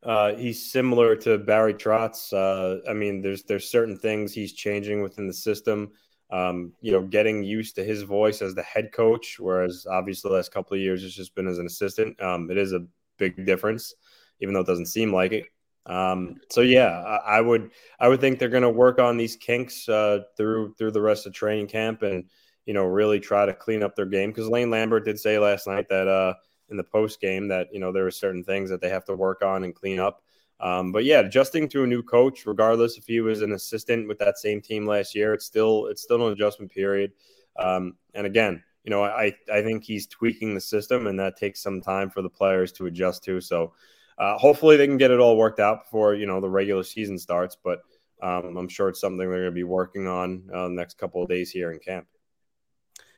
uh, 0.03 0.35
he's 0.35 0.71
similar 0.71 1.15
to 1.17 1.37
Barry 1.37 1.73
Trotz, 1.73 2.33
uh, 2.33 2.89
I 2.89 2.93
mean, 2.93 3.21
there's 3.21 3.43
there's 3.43 3.69
certain 3.69 3.97
things 3.97 4.33
he's 4.33 4.53
changing 4.53 5.01
within 5.01 5.27
the 5.27 5.33
system. 5.33 5.91
Um, 6.31 6.73
you 6.81 6.91
know, 6.91 7.03
getting 7.03 7.43
used 7.43 7.75
to 7.75 7.83
his 7.83 8.01
voice 8.01 8.41
as 8.41 8.55
the 8.55 8.63
head 8.63 8.91
coach, 8.91 9.37
whereas 9.39 9.85
obviously 9.89 10.29
the 10.29 10.35
last 10.35 10.51
couple 10.51 10.75
of 10.75 10.81
years 10.81 11.03
it's 11.03 11.13
just 11.13 11.35
been 11.35 11.47
as 11.47 11.59
an 11.59 11.67
assistant. 11.67 12.19
Um, 12.21 12.49
it 12.49 12.57
is 12.57 12.73
a 12.73 12.85
big 13.17 13.45
difference, 13.45 13.93
even 14.39 14.53
though 14.53 14.61
it 14.61 14.67
doesn't 14.67 14.87
seem 14.87 15.13
like 15.13 15.33
it. 15.33 15.45
Um, 15.85 16.37
so 16.49 16.61
yeah, 16.61 16.89
I, 16.89 17.37
I, 17.37 17.41
would 17.41 17.69
I 17.99 18.07
would 18.07 18.19
think 18.19 18.39
they're 18.39 18.49
going 18.49 18.63
to 18.63 18.69
work 18.69 18.99
on 18.99 19.17
these 19.17 19.35
kinks 19.35 19.87
uh, 19.87 20.21
through 20.35 20.73
through 20.77 20.91
the 20.91 21.01
rest 21.01 21.27
of 21.27 21.33
training 21.33 21.67
camp 21.67 22.01
and 22.01 22.25
you 22.65 22.73
know 22.73 22.85
really 22.85 23.19
try 23.19 23.45
to 23.45 23.53
clean 23.53 23.83
up 23.83 23.95
their 23.95 24.07
game 24.07 24.31
because 24.31 24.49
Lane 24.49 24.71
Lambert 24.71 25.05
did 25.05 25.19
say 25.19 25.37
last 25.37 25.67
night 25.67 25.87
that 25.89 26.07
uh, 26.07 26.33
in 26.69 26.77
the 26.77 26.83
post 26.83 27.21
game 27.21 27.47
that 27.47 27.67
you 27.71 27.79
know 27.79 27.91
there 27.91 28.05
are 28.05 28.11
certain 28.11 28.43
things 28.43 28.69
that 28.69 28.81
they 28.81 28.89
have 28.89 29.05
to 29.05 29.15
work 29.15 29.43
on 29.43 29.63
and 29.63 29.75
clean 29.75 29.99
up. 29.99 30.23
Um, 30.59 30.91
but 30.91 31.03
yeah, 31.03 31.19
adjusting 31.19 31.67
to 31.69 31.83
a 31.83 31.87
new 31.87 32.01
coach, 32.01 32.45
regardless 32.45 32.97
if 32.97 33.05
he 33.05 33.19
was 33.19 33.41
an 33.41 33.51
assistant 33.51 34.07
with 34.07 34.17
that 34.19 34.37
same 34.37 34.61
team 34.61 34.85
last 34.85 35.13
year, 35.13 35.33
it's 35.33 35.45
still 35.45 35.87
it's 35.87 36.01
still 36.01 36.25
an 36.25 36.33
adjustment 36.33 36.71
period. 36.71 37.11
Um, 37.57 37.95
and 38.13 38.25
again, 38.25 38.63
you 38.83 38.91
know, 38.91 39.03
I 39.03 39.33
I 39.51 39.61
think 39.61 39.83
he's 39.83 40.07
tweaking 40.07 40.53
the 40.53 40.61
system, 40.61 41.07
and 41.07 41.19
that 41.19 41.37
takes 41.37 41.61
some 41.61 41.81
time 41.81 42.09
for 42.09 42.21
the 42.21 42.29
players 42.29 42.71
to 42.73 42.85
adjust 42.85 43.23
to. 43.25 43.41
So 43.41 43.73
uh, 44.17 44.37
hopefully 44.37 44.77
they 44.77 44.87
can 44.87 44.97
get 44.97 45.11
it 45.11 45.19
all 45.19 45.37
worked 45.37 45.59
out 45.59 45.83
before 45.83 46.13
you 46.15 46.25
know 46.25 46.39
the 46.39 46.49
regular 46.49 46.83
season 46.83 47.17
starts. 47.17 47.57
But 47.61 47.79
um, 48.21 48.55
I'm 48.57 48.69
sure 48.69 48.89
it's 48.89 49.01
something 49.01 49.17
they're 49.17 49.29
going 49.29 49.45
to 49.45 49.51
be 49.51 49.63
working 49.63 50.07
on 50.07 50.49
uh, 50.53 50.67
the 50.67 50.73
next 50.73 50.97
couple 50.97 51.21
of 51.21 51.29
days 51.29 51.51
here 51.51 51.71
in 51.71 51.79
camp. 51.79 52.07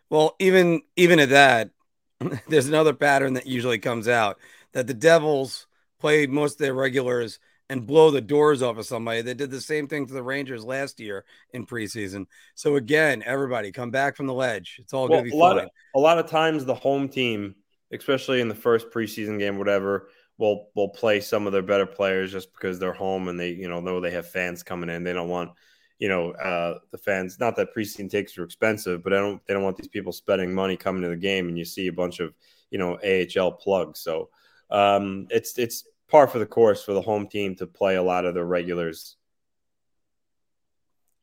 Well, 0.09 0.35
even 0.39 0.81
even 0.95 1.19
at 1.19 1.29
that, 1.29 1.71
there's 2.47 2.67
another 2.67 2.93
pattern 2.93 3.33
that 3.33 3.47
usually 3.47 3.79
comes 3.79 4.07
out 4.07 4.39
that 4.73 4.87
the 4.87 4.93
Devils 4.93 5.67
play 5.99 6.27
most 6.27 6.53
of 6.53 6.59
their 6.59 6.73
regulars 6.73 7.39
and 7.69 7.85
blow 7.85 8.11
the 8.11 8.21
doors 8.21 8.61
off 8.61 8.77
of 8.77 8.85
somebody. 8.85 9.21
They 9.21 9.33
did 9.33 9.51
the 9.51 9.59
same 9.61 9.87
thing 9.87 10.07
to 10.07 10.13
the 10.13 10.23
Rangers 10.23 10.63
last 10.63 10.99
year 10.99 11.25
in 11.51 11.65
preseason. 11.65 12.27
So 12.55 12.77
again, 12.77 13.23
everybody 13.25 13.71
come 13.71 13.91
back 13.91 14.15
from 14.15 14.25
the 14.25 14.33
ledge. 14.33 14.77
It's 14.79 14.93
all 14.93 15.09
well, 15.09 15.19
going 15.19 15.25
to 15.25 15.31
be 15.31 15.37
a 15.37 15.39
lot 15.39 15.57
Of, 15.57 15.69
a 15.95 15.99
lot 15.99 16.17
of 16.17 16.29
times, 16.29 16.63
the 16.63 16.75
home 16.75 17.09
team, 17.09 17.55
especially 17.91 18.39
in 18.41 18.47
the 18.47 18.55
first 18.55 18.89
preseason 18.89 19.37
game, 19.37 19.57
whatever, 19.57 20.09
will 20.37 20.69
will 20.75 20.89
play 20.89 21.19
some 21.19 21.45
of 21.47 21.53
their 21.53 21.63
better 21.63 21.85
players 21.85 22.31
just 22.31 22.53
because 22.53 22.79
they're 22.79 22.93
home 22.93 23.27
and 23.27 23.39
they 23.39 23.49
you 23.49 23.67
know 23.67 23.79
know 23.79 23.99
they 23.99 24.11
have 24.11 24.29
fans 24.29 24.63
coming 24.63 24.89
in. 24.89 25.03
They 25.03 25.13
don't 25.13 25.29
want 25.29 25.51
you 25.99 26.07
know, 26.07 26.31
uh, 26.31 26.79
the 26.91 26.97
fans. 26.97 27.39
Not 27.39 27.55
that 27.55 27.73
preseason 27.75 28.09
tickets 28.09 28.37
are 28.37 28.43
expensive, 28.43 29.03
but 29.03 29.13
I 29.13 29.17
don't. 29.17 29.45
They 29.45 29.53
don't 29.53 29.63
want 29.63 29.77
these 29.77 29.87
people 29.87 30.11
spending 30.11 30.53
money 30.53 30.77
coming 30.77 31.01
to 31.03 31.09
the 31.09 31.15
game, 31.15 31.47
and 31.47 31.57
you 31.57 31.65
see 31.65 31.87
a 31.87 31.93
bunch 31.93 32.19
of 32.19 32.33
you 32.69 32.77
know 32.77 32.97
AHL 33.03 33.51
plugs. 33.53 33.99
So 33.99 34.29
um, 34.69 35.27
it's 35.29 35.57
it's 35.57 35.85
par 36.07 36.27
for 36.27 36.39
the 36.39 36.45
course 36.45 36.83
for 36.83 36.93
the 36.93 37.01
home 37.01 37.27
team 37.27 37.55
to 37.55 37.67
play 37.67 37.95
a 37.95 38.03
lot 38.03 38.25
of 38.25 38.33
their 38.33 38.45
regulars. 38.45 39.15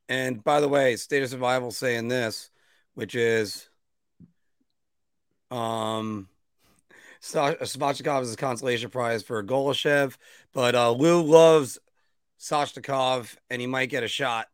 And 0.07 0.43
by 0.43 0.61
the 0.61 0.69
way, 0.69 0.95
State 0.95 1.23
of 1.23 1.29
Survival 1.29 1.71
saying 1.71 2.09
this, 2.09 2.51
which 2.93 3.15
is, 3.15 3.67
um, 5.49 6.29
Svechnikov 7.21 8.21
is 8.21 8.33
a 8.33 8.37
consolation 8.37 8.91
prize 8.91 9.23
for 9.23 9.43
Golashev, 9.43 10.15
but 10.53 10.75
uh, 10.75 10.91
Lou 10.91 11.23
loves 11.23 11.79
Soshnikov, 12.39 13.35
and 13.49 13.59
he 13.59 13.67
might 13.67 13.89
get 13.89 14.03
a 14.03 14.07
shot. 14.07 14.47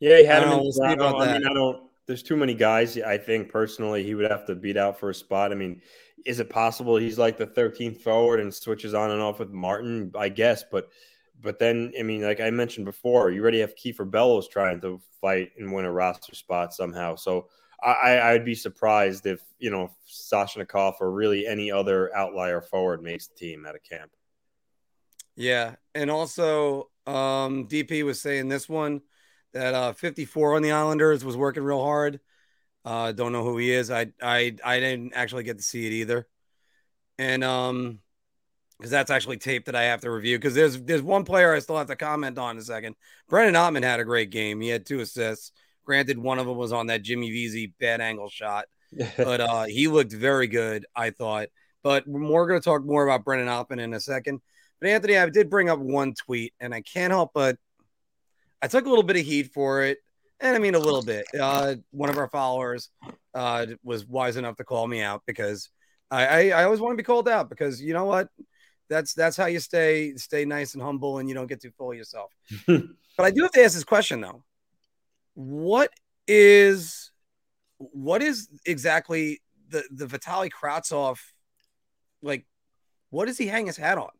Yeah, 0.00 0.16
he 0.16 0.24
had 0.24 0.42
him. 0.42 0.50
Know, 0.50 0.62
we'll 0.62 0.82
I, 0.82 0.94
I 0.94 1.38
mean, 1.38 1.46
I 1.46 1.52
don't. 1.52 1.88
There's 2.06 2.22
too 2.22 2.36
many 2.36 2.54
guys. 2.54 2.98
I 2.98 3.18
think 3.18 3.50
personally, 3.50 4.02
he 4.02 4.14
would 4.14 4.28
have 4.28 4.46
to 4.46 4.54
beat 4.54 4.76
out 4.76 4.98
for 4.98 5.10
a 5.10 5.14
spot. 5.14 5.52
I 5.52 5.54
mean, 5.54 5.80
is 6.26 6.40
it 6.40 6.50
possible 6.50 6.96
he's 6.96 7.18
like 7.18 7.36
the 7.36 7.46
13th 7.46 8.00
forward 8.00 8.40
and 8.40 8.52
switches 8.52 8.94
on 8.94 9.10
and 9.10 9.20
off 9.20 9.38
with 9.38 9.50
Martin? 9.50 10.10
I 10.18 10.30
guess, 10.30 10.64
but 10.70 10.88
but 11.40 11.58
then 11.58 11.92
I 11.98 12.02
mean, 12.02 12.22
like 12.22 12.40
I 12.40 12.50
mentioned 12.50 12.86
before, 12.86 13.30
you 13.30 13.42
already 13.42 13.60
have 13.60 13.74
Kiefer 13.76 14.10
Bellows 14.10 14.48
trying 14.48 14.80
to 14.80 15.00
fight 15.20 15.50
and 15.58 15.72
win 15.72 15.84
a 15.84 15.92
roster 15.92 16.34
spot 16.34 16.74
somehow. 16.74 17.14
So 17.14 17.48
I, 17.82 18.20
I'd 18.20 18.44
be 18.44 18.54
surprised 18.54 19.26
if 19.26 19.42
you 19.58 19.70
know 19.70 19.90
Soshnikov 20.08 20.94
or 21.00 21.10
really 21.12 21.46
any 21.46 21.70
other 21.70 22.14
outlier 22.14 22.60
forward 22.60 23.02
makes 23.02 23.28
the 23.28 23.36
team 23.36 23.66
out 23.66 23.74
of 23.74 23.82
camp. 23.82 24.10
Yeah, 25.36 25.76
and 25.94 26.10
also 26.10 26.90
um, 27.06 27.68
DP 27.68 28.04
was 28.04 28.20
saying 28.20 28.48
this 28.48 28.68
one 28.68 29.02
that 29.52 29.74
uh, 29.74 29.92
54 29.92 30.56
on 30.56 30.62
the 30.62 30.72
Islanders 30.72 31.24
was 31.24 31.36
working 31.36 31.62
real 31.62 31.82
hard. 31.82 32.20
Uh, 32.84 33.12
don't 33.12 33.32
know 33.32 33.44
who 33.44 33.58
he 33.58 33.70
is. 33.70 33.90
I 33.90 34.06
I 34.22 34.56
I 34.64 34.80
didn't 34.80 35.12
actually 35.14 35.42
get 35.42 35.58
to 35.58 35.62
see 35.62 35.86
it 35.86 35.92
either, 35.92 36.26
and 37.18 37.44
um, 37.44 37.98
because 38.78 38.90
that's 38.90 39.10
actually 39.10 39.36
tape 39.36 39.66
that 39.66 39.76
I 39.76 39.84
have 39.84 40.00
to 40.00 40.10
review. 40.10 40.38
Because 40.38 40.54
there's 40.54 40.80
there's 40.82 41.02
one 41.02 41.24
player 41.24 41.54
I 41.54 41.58
still 41.58 41.76
have 41.76 41.88
to 41.88 41.96
comment 41.96 42.38
on 42.38 42.56
in 42.56 42.58
a 42.58 42.64
second. 42.64 42.96
Brennan 43.28 43.54
Othmann 43.54 43.82
had 43.82 44.00
a 44.00 44.04
great 44.04 44.30
game. 44.30 44.60
He 44.60 44.68
had 44.68 44.86
two 44.86 45.00
assists. 45.00 45.52
Granted, 45.84 46.18
one 46.18 46.38
of 46.38 46.46
them 46.46 46.56
was 46.56 46.72
on 46.72 46.86
that 46.86 47.02
Jimmy 47.02 47.30
Vesey 47.30 47.74
bad 47.78 48.00
angle 48.00 48.30
shot, 48.30 48.66
but 49.16 49.40
uh, 49.40 49.64
he 49.64 49.88
looked 49.88 50.12
very 50.12 50.46
good. 50.46 50.86
I 50.96 51.10
thought. 51.10 51.48
But 51.82 52.04
we're 52.06 52.46
going 52.46 52.60
to 52.60 52.64
talk 52.64 52.84
more 52.84 53.06
about 53.06 53.24
Brennan 53.24 53.48
Othmann 53.48 53.80
in 53.80 53.94
a 53.94 54.00
second. 54.00 54.40
But 54.80 54.90
Anthony, 54.90 55.16
I 55.16 55.28
did 55.28 55.50
bring 55.50 55.68
up 55.68 55.78
one 55.78 56.14
tweet, 56.14 56.54
and 56.60 56.74
I 56.74 56.80
can't 56.80 57.10
help 57.10 57.32
but 57.34 57.56
I 58.62 58.68
took 58.68 58.86
a 58.86 58.88
little 58.88 59.04
bit 59.04 59.16
of 59.16 59.24
heat 59.24 59.52
for 59.52 59.82
it, 59.84 59.98
and 60.40 60.54
I 60.54 60.58
mean 60.58 60.74
a 60.74 60.78
little 60.78 61.02
bit. 61.02 61.26
Uh, 61.38 61.76
one 61.90 62.10
of 62.10 62.18
our 62.18 62.28
followers 62.28 62.90
uh, 63.34 63.66
was 63.82 64.06
wise 64.06 64.36
enough 64.36 64.56
to 64.56 64.64
call 64.64 64.86
me 64.86 65.00
out 65.00 65.22
because 65.26 65.70
I, 66.10 66.26
I, 66.26 66.48
I 66.48 66.64
always 66.64 66.80
want 66.80 66.92
to 66.92 66.96
be 66.96 67.02
called 67.02 67.28
out 67.28 67.48
because 67.48 67.80
you 67.80 67.94
know 67.94 68.04
what 68.04 68.28
that's 68.88 69.14
that's 69.14 69.36
how 69.36 69.46
you 69.46 69.60
stay 69.60 70.14
stay 70.16 70.44
nice 70.44 70.74
and 70.74 70.82
humble 70.82 71.18
and 71.18 71.28
you 71.28 71.34
don't 71.34 71.46
get 71.46 71.62
too 71.62 71.70
full 71.70 71.92
of 71.92 71.96
yourself. 71.96 72.32
but 72.66 72.84
I 73.18 73.30
do 73.30 73.42
have 73.42 73.52
to 73.52 73.64
ask 73.64 73.74
this 73.74 73.84
question 73.84 74.20
though. 74.20 74.44
What 75.34 75.90
is 76.26 77.10
what 77.78 78.22
is 78.22 78.48
exactly 78.66 79.40
the 79.68 79.84
the 79.90 80.06
Vitali 80.06 80.50
Kravtsov 80.50 81.18
like 82.22 82.44
what 83.10 83.26
does 83.26 83.38
he 83.38 83.46
hang 83.46 83.66
his 83.66 83.76
hat 83.76 83.98
on? 83.98 84.10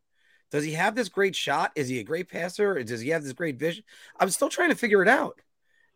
Does 0.51 0.65
he 0.65 0.73
have 0.73 0.95
this 0.95 1.09
great 1.09 1.37
shot? 1.37 1.73
Is 1.77 1.89
he 1.89 2.01
a 2.01 2.05
great 2.05 2.29
passer? 2.29 2.83
Does 2.83 3.01
he 3.01 3.11
have 3.11 3.23
this 3.23 3.33
great 3.33 3.59
vision? 3.59 3.85
I'm 4.19 4.31
still 4.31 4.49
trying 4.49 4.71
to 4.71 4.75
figure 4.75 5.03
it 5.03 5.09
out. 5.09 5.41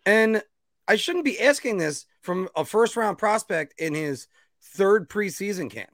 And 0.07 0.43
I 0.87 0.97
shouldn't 0.97 1.25
be 1.25 1.41
asking 1.41 1.79
this 1.79 2.07
from 2.21 2.49
a 2.55 2.65
first 2.65 2.97
round 2.97 3.19
prospect 3.19 3.75
in 3.79 3.95
his 3.95 4.29
third 4.63 5.09
preseason 5.09 5.71
camp. 5.71 5.91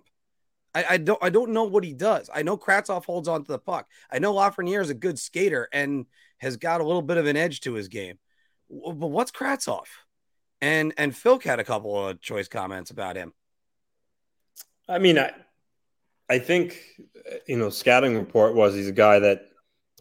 I, 0.74 0.84
I, 0.90 0.96
don't 0.98 1.18
I 1.22 1.30
don't 1.30 1.50
know 1.50 1.64
what 1.64 1.84
he 1.84 1.92
does. 1.92 2.30
I 2.32 2.42
know 2.42 2.56
Kravtsov 2.56 3.04
holds 3.04 3.28
on 3.28 3.44
to 3.44 3.52
the 3.52 3.58
puck. 3.58 3.88
I 4.10 4.18
know 4.18 4.34
Lafreniere 4.34 4.82
is 4.82 4.90
a 4.90 4.94
good 4.94 5.18
skater 5.18 5.68
and 5.72 6.06
has 6.38 6.56
got 6.56 6.80
a 6.80 6.84
little 6.84 7.02
bit 7.02 7.16
of 7.16 7.26
an 7.26 7.36
edge 7.36 7.60
to 7.62 7.74
his 7.74 7.88
game. 7.88 8.18
But 8.70 9.08
what's 9.08 9.32
Kravtsov? 9.32 9.86
And 10.60 10.92
and 10.96 11.16
Phil 11.16 11.40
had 11.40 11.58
a 11.58 11.64
couple 11.64 12.08
of 12.08 12.20
choice 12.20 12.46
comments 12.46 12.90
about 12.90 13.16
him. 13.16 13.32
I 14.88 14.98
mean, 14.98 15.18
I 15.18 15.32
I 16.30 16.38
think 16.38 16.78
you 17.46 17.56
know, 17.56 17.70
scouting 17.70 18.16
report 18.16 18.54
was 18.54 18.74
he's 18.74 18.88
a 18.88 18.92
guy 18.92 19.18
that 19.18 19.48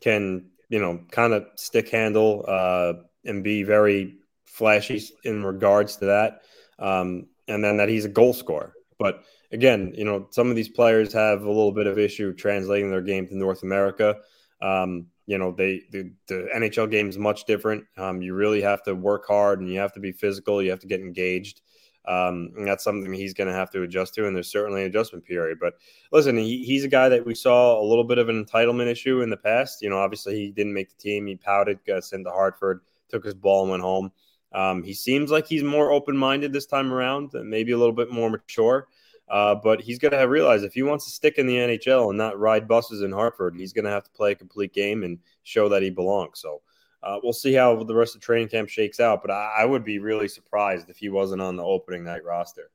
can 0.01 0.49
you 0.69 0.79
know 0.79 1.01
kind 1.11 1.33
of 1.33 1.47
stick 1.55 1.89
handle 1.89 2.45
uh, 2.47 2.93
and 3.25 3.43
be 3.43 3.63
very 3.63 4.15
flashy 4.45 5.01
in 5.23 5.43
regards 5.43 5.97
to 5.97 6.05
that, 6.05 6.41
um, 6.77 7.27
and 7.47 7.63
then 7.63 7.77
that 7.77 7.89
he's 7.89 8.05
a 8.05 8.09
goal 8.09 8.33
scorer. 8.33 8.73
But 8.99 9.23
again, 9.51 9.93
you 9.95 10.05
know, 10.05 10.27
some 10.31 10.49
of 10.49 10.55
these 10.55 10.69
players 10.69 11.11
have 11.13 11.41
a 11.41 11.47
little 11.47 11.71
bit 11.71 11.87
of 11.87 11.97
issue 11.97 12.33
translating 12.33 12.91
their 12.91 13.01
game 13.01 13.27
to 13.27 13.37
North 13.37 13.63
America. 13.63 14.15
Um, 14.61 15.07
you 15.25 15.37
know, 15.37 15.51
they 15.51 15.81
the, 15.91 16.11
the, 16.27 16.47
NHL 16.55 16.91
game 16.91 17.09
is 17.09 17.17
much 17.17 17.45
different. 17.45 17.85
Um, 17.97 18.21
you 18.21 18.33
really 18.33 18.61
have 18.61 18.83
to 18.83 18.93
work 18.93 19.25
hard 19.27 19.61
and 19.61 19.69
you 19.69 19.79
have 19.79 19.93
to 19.93 19.99
be 19.99 20.11
physical. 20.11 20.61
You 20.61 20.71
have 20.71 20.79
to 20.79 20.87
get 20.87 21.01
engaged. 21.01 21.61
Um, 22.05 22.51
and 22.57 22.67
that's 22.67 22.83
something 22.83 23.13
he's 23.13 23.33
going 23.33 23.49
to 23.49 23.53
have 23.53 23.69
to 23.71 23.83
adjust 23.83 24.15
to. 24.15 24.25
And 24.25 24.35
there's 24.35 24.51
certainly 24.51 24.81
an 24.81 24.87
adjustment 24.87 25.25
period. 25.25 25.59
But 25.59 25.75
listen, 26.11 26.37
he, 26.37 26.63
he's 26.63 26.83
a 26.83 26.89
guy 26.89 27.09
that 27.09 27.25
we 27.25 27.35
saw 27.35 27.79
a 27.79 27.85
little 27.85 28.03
bit 28.03 28.17
of 28.17 28.29
an 28.29 28.43
entitlement 28.43 28.87
issue 28.87 29.21
in 29.21 29.29
the 29.29 29.37
past. 29.37 29.81
You 29.81 29.89
know, 29.89 29.97
obviously 29.97 30.35
he 30.35 30.51
didn't 30.51 30.73
make 30.73 30.89
the 30.89 31.01
team. 31.01 31.27
He 31.27 31.35
pouted, 31.35 31.79
got 31.85 32.03
sent 32.03 32.25
to 32.25 32.31
Hartford, 32.31 32.81
took 33.09 33.23
his 33.23 33.35
ball 33.35 33.63
and 33.63 33.71
went 33.71 33.83
home. 33.83 34.11
Um, 34.51 34.83
he 34.83 34.93
seems 34.93 35.29
like 35.29 35.45
he's 35.45 35.63
more 35.63 35.91
open 35.91 36.17
minded 36.17 36.53
this 36.53 36.65
time 36.65 36.91
around, 36.91 37.35
and 37.35 37.49
maybe 37.49 37.71
a 37.71 37.77
little 37.77 37.93
bit 37.93 38.11
more 38.11 38.29
mature. 38.29 38.87
Uh, 39.29 39.53
but 39.53 39.79
he's 39.79 39.99
going 39.99 40.11
to 40.11 40.17
have 40.17 40.29
realize 40.29 40.63
if 40.63 40.73
he 40.73 40.81
wants 40.81 41.05
to 41.05 41.11
stick 41.11 41.37
in 41.37 41.45
the 41.45 41.55
NHL 41.55 42.09
and 42.09 42.17
not 42.17 42.39
ride 42.39 42.67
buses 42.67 43.03
in 43.03 43.11
Hartford, 43.11 43.55
he's 43.55 43.73
going 43.73 43.85
to 43.85 43.91
have 43.91 44.03
to 44.03 44.09
play 44.09 44.31
a 44.31 44.35
complete 44.35 44.73
game 44.73 45.03
and 45.03 45.19
show 45.43 45.69
that 45.69 45.83
he 45.83 45.91
belongs. 45.91 46.39
So 46.39 46.61
uh, 47.01 47.17
we'll 47.23 47.33
see 47.33 47.53
how 47.53 47.83
the 47.83 47.95
rest 47.95 48.15
of 48.15 48.21
training 48.21 48.49
camp 48.49 48.69
shakes 48.69 48.99
out. 48.99 49.21
But 49.21 49.31
I, 49.31 49.59
I, 49.59 49.65
would 49.65 49.83
be 49.83 49.99
really 49.99 50.27
surprised 50.27 50.89
if 50.89 50.97
he 50.97 51.09
wasn't 51.09 51.41
on 51.41 51.55
the 51.55 51.63
opening 51.63 52.03
night 52.03 52.23
roster. 52.25 52.69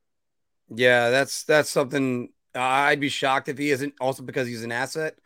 Yeah, 0.69 1.11
that's 1.11 1.45
that's 1.45 1.71
something 1.71 2.31
I'd 2.55 3.01
be 3.01 3.09
shocked 3.09 3.49
if 3.49 3.59
he 3.59 3.71
isn't. 3.71 3.95
Also 4.01 4.23
because 4.23 4.49
he's 4.49 4.65
an 4.65 4.73
asset, 4.73 5.17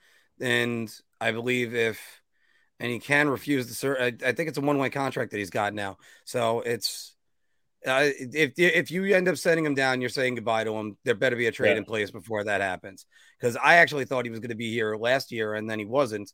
and 0.41 0.93
I 1.21 1.33
believe 1.33 1.75
if 1.75 2.01
and 2.81 2.91
he 2.91 2.99
can 2.99 3.29
refuse 3.29 3.67
the 3.67 3.75
sir. 3.75 3.97
I, 4.01 4.07
I 4.27 4.33
think 4.33 4.49
it's 4.49 4.59
a 4.59 4.63
one 4.63 4.79
way 4.79 4.91
contract 4.91 5.31
that 5.31 5.39
he's 5.39 5.51
got 5.51 5.75
now. 5.75 5.99
So 6.25 6.61
it's 6.61 7.15
uh, 7.87 8.11
if 8.19 8.53
if 8.57 8.91
you 8.91 9.05
end 9.15 9.29
up 9.29 9.37
sending 9.37 9.65
him 9.65 9.75
down, 9.75 10.01
you're 10.01 10.11
saying 10.11 10.37
goodbye 10.37 10.65
to 10.65 10.75
him. 10.75 10.97
There 11.05 11.15
better 11.15 11.37
be 11.37 11.47
a 11.47 11.53
trade 11.53 11.73
yeah. 11.73 11.79
in 11.79 11.85
place 11.85 12.11
before 12.11 12.45
that 12.45 12.61
happens. 12.61 13.07
Because 13.39 13.57
I 13.57 13.77
actually 13.77 14.05
thought 14.05 14.25
he 14.25 14.31
was 14.31 14.41
going 14.41 14.51
to 14.51 14.57
be 14.57 14.73
here 14.73 14.97
last 14.97 15.31
year, 15.31 15.55
and 15.55 15.69
then 15.69 15.79
he 15.79 15.85
wasn't. 15.85 16.33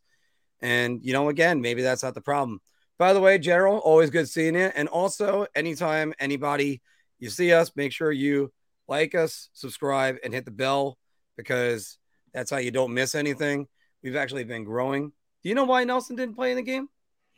And 0.61 1.01
you 1.03 1.13
know, 1.13 1.29
again, 1.29 1.61
maybe 1.61 1.83
that's 1.83 2.03
not 2.03 2.15
the 2.15 2.21
problem. 2.21 2.61
By 2.99 3.13
the 3.13 3.21
way, 3.21 3.39
General, 3.39 3.79
always 3.79 4.11
good 4.11 4.29
seeing 4.29 4.55
you. 4.55 4.71
And 4.75 4.89
also, 4.89 5.47
anytime 5.55 6.15
anybody 6.19 6.81
you 7.19 7.29
see 7.29 7.53
us, 7.53 7.73
make 7.75 7.93
sure 7.93 8.13
you 8.13 8.53
like 8.87 9.15
us, 9.15 9.49
subscribe, 9.53 10.17
and 10.23 10.33
hit 10.33 10.45
the 10.45 10.51
bell 10.51 10.99
because 11.37 11.99
that's 12.33 12.51
how 12.51 12.59
you 12.59 12.71
don't 12.71 12.95
miss 12.95 13.15
anything. 13.15 13.67
We've 14.03 14.17
actually 14.17 14.45
been 14.45 14.65
growing. 14.65 15.13
Do 15.43 15.49
you 15.49 15.55
know 15.55 15.65
why 15.65 15.85
Nelson 15.85 16.17
didn't 16.17 16.37
play 16.37 16.51
in 16.51 16.57
the 16.57 16.63
game? 16.63 16.89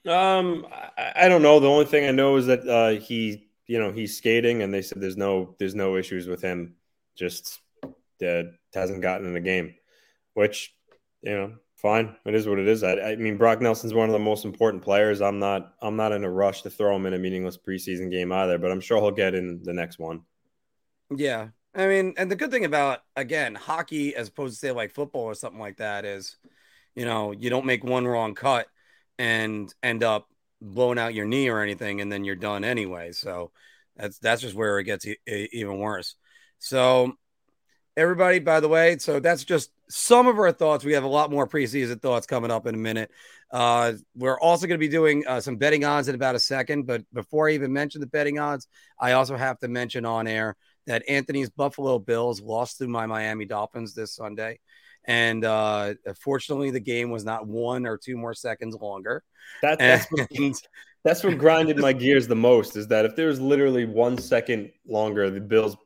Um, 0.07 0.67
I, 0.97 1.29
don't 1.29 1.43
know. 1.43 1.59
The 1.59 1.69
only 1.69 1.85
thing 1.85 2.07
I 2.07 2.13
know 2.13 2.37
is 2.37 2.47
that 2.47 2.67
uh, 2.69 3.01
he 3.01 3.49
you 3.67 3.79
know 3.79 3.91
he's 3.91 4.17
skating, 4.17 4.63
and 4.63 4.73
they 4.73 4.83
said 4.83 5.01
there's 5.01 5.17
no 5.17 5.57
there's 5.59 5.75
no 5.75 5.97
issues 5.97 6.29
with 6.29 6.41
him. 6.41 6.77
Just 7.17 7.61
uh, 8.25 8.43
hasn't 8.75 9.03
gotten 9.03 9.27
in 9.27 9.35
the 9.35 9.41
game, 9.41 9.75
which 10.35 10.75
you 11.23 11.33
know 11.33 11.55
fine. 11.77 12.17
It 12.25 12.35
is 12.35 12.49
what 12.49 12.59
it 12.59 12.67
is. 12.67 12.83
I, 12.83 12.95
I, 12.95 13.17
mean, 13.17 13.37
Brock 13.37 13.61
Nelson's 13.61 13.95
one 13.95 14.09
of 14.09 14.13
the 14.13 14.19
most 14.19 14.45
important 14.45 14.83
players. 14.83 15.21
I'm 15.21 15.39
not. 15.39 15.75
I'm 15.81 15.97
not 15.97 16.13
in 16.13 16.25
a 16.25 16.31
rush 16.31 16.63
to 16.63 16.71
throw 16.71 16.97
him 16.97 17.07
in 17.07 17.15
a 17.15 17.19
meaningless 17.19 17.57
preseason 17.57 18.11
game 18.11 18.33
either. 18.33 18.59
But 18.59 18.73
I'm 18.73 18.81
sure 18.81 19.01
he'll 19.01 19.11
get 19.11 19.35
in 19.35 19.63
the 19.63 19.73
next 19.73 19.99
one. 19.99 20.23
Yeah, 21.15 21.49
I 21.75 21.87
mean, 21.87 22.15
and 22.17 22.31
the 22.31 22.37
good 22.37 22.51
thing 22.51 22.65
about 22.65 23.01
again 23.15 23.55
hockey, 23.55 24.17
as 24.17 24.29
opposed 24.29 24.55
to 24.55 24.59
say 24.59 24.73
like 24.73 24.93
football 24.93 25.23
or 25.23 25.35
something 25.35 25.61
like 25.61 25.77
that, 25.77 26.05
is 26.05 26.37
you 26.95 27.05
know 27.05 27.33
you 27.33 27.51
don't 27.51 27.67
make 27.67 27.85
one 27.85 28.07
wrong 28.07 28.35
cut 28.35 28.67
and 29.19 29.73
end 29.83 30.03
up 30.03 30.29
blowing 30.61 30.99
out 30.99 31.15
your 31.15 31.27
knee 31.27 31.49
or 31.49 31.61
anything, 31.61 32.01
and 32.01 32.11
then 32.11 32.25
you're 32.25 32.35
done 32.35 32.65
anyway. 32.65 33.13
So 33.13 33.53
that's 33.97 34.19
that's 34.19 34.43
just 34.43 34.55
where 34.55 34.79
it 34.79 34.85
gets 34.85 35.07
e- 35.07 35.17
even 35.27 35.79
worse. 35.79 36.17
So 36.59 37.13
everybody, 37.97 38.39
by 38.39 38.61
the 38.61 38.69
way, 38.69 38.99
so 38.99 39.21
that's 39.21 39.45
just 39.45 39.71
some 39.89 40.27
of 40.27 40.39
our 40.39 40.53
thoughts. 40.53 40.85
We 40.85 40.93
have 40.93 41.05
a 41.05 41.09
lot 41.09 41.31
more 41.31 41.47
preseason 41.49 42.01
thoughts 42.01 42.27
coming 42.27 42.51
up 42.51 42.67
in 42.67 42.75
a 42.75 42.79
minute. 42.79 43.11
Uh, 43.51 43.95
we're 44.15 44.39
also 44.39 44.67
going 44.67 44.79
to 44.79 44.85
be 44.85 44.91
doing 44.91 45.25
uh, 45.27 45.41
some 45.41 45.57
betting 45.57 45.85
odds 45.85 46.09
in 46.09 46.15
about 46.15 46.35
a 46.35 46.41
second. 46.41 46.87
But 46.87 47.03
before 47.13 47.49
I 47.49 47.53
even 47.53 47.73
mention 47.73 48.01
the 48.01 48.07
betting 48.07 48.39
odds, 48.39 48.67
I 49.01 49.13
also 49.13 49.37
have 49.37 49.59
to 49.61 49.69
mention 49.69 50.05
on 50.05 50.27
air 50.27 50.57
that 50.87 51.09
Anthony's 51.09 51.51
Buffalo 51.51 51.99
Bills 51.99 52.41
lost 52.41 52.79
to 52.79 52.89
my 52.89 53.07
Miami 53.07 53.45
Dolphins 53.45 53.95
this 53.95 54.15
Sunday. 54.15 54.59
And 55.05 55.45
uh, 55.45 55.95
fortunately, 56.21 56.71
the 56.71 56.81
game 56.81 57.11
was 57.11 57.25
not 57.25 57.47
one 57.47 57.87
or 57.87 57.97
two 57.97 58.17
more 58.17 58.35
seconds 58.35 58.77
longer. 58.81 59.23
That, 59.63 59.79
that's, 59.79 60.07
and, 60.11 60.51
what, 60.51 60.61
that's 61.05 61.23
what 61.23 61.39
grinded 61.39 61.79
my 61.79 61.93
gears 61.93 62.27
the 62.27 62.35
most 62.35 62.77
is 62.77 62.89
that 62.89 63.05
if 63.05 63.15
there 63.15 63.29
was 63.29 63.41
literally 63.41 63.85
one 63.85 64.19
second 64.19 64.73
longer, 64.87 65.31
the 65.31 65.41
Bills 65.41 65.77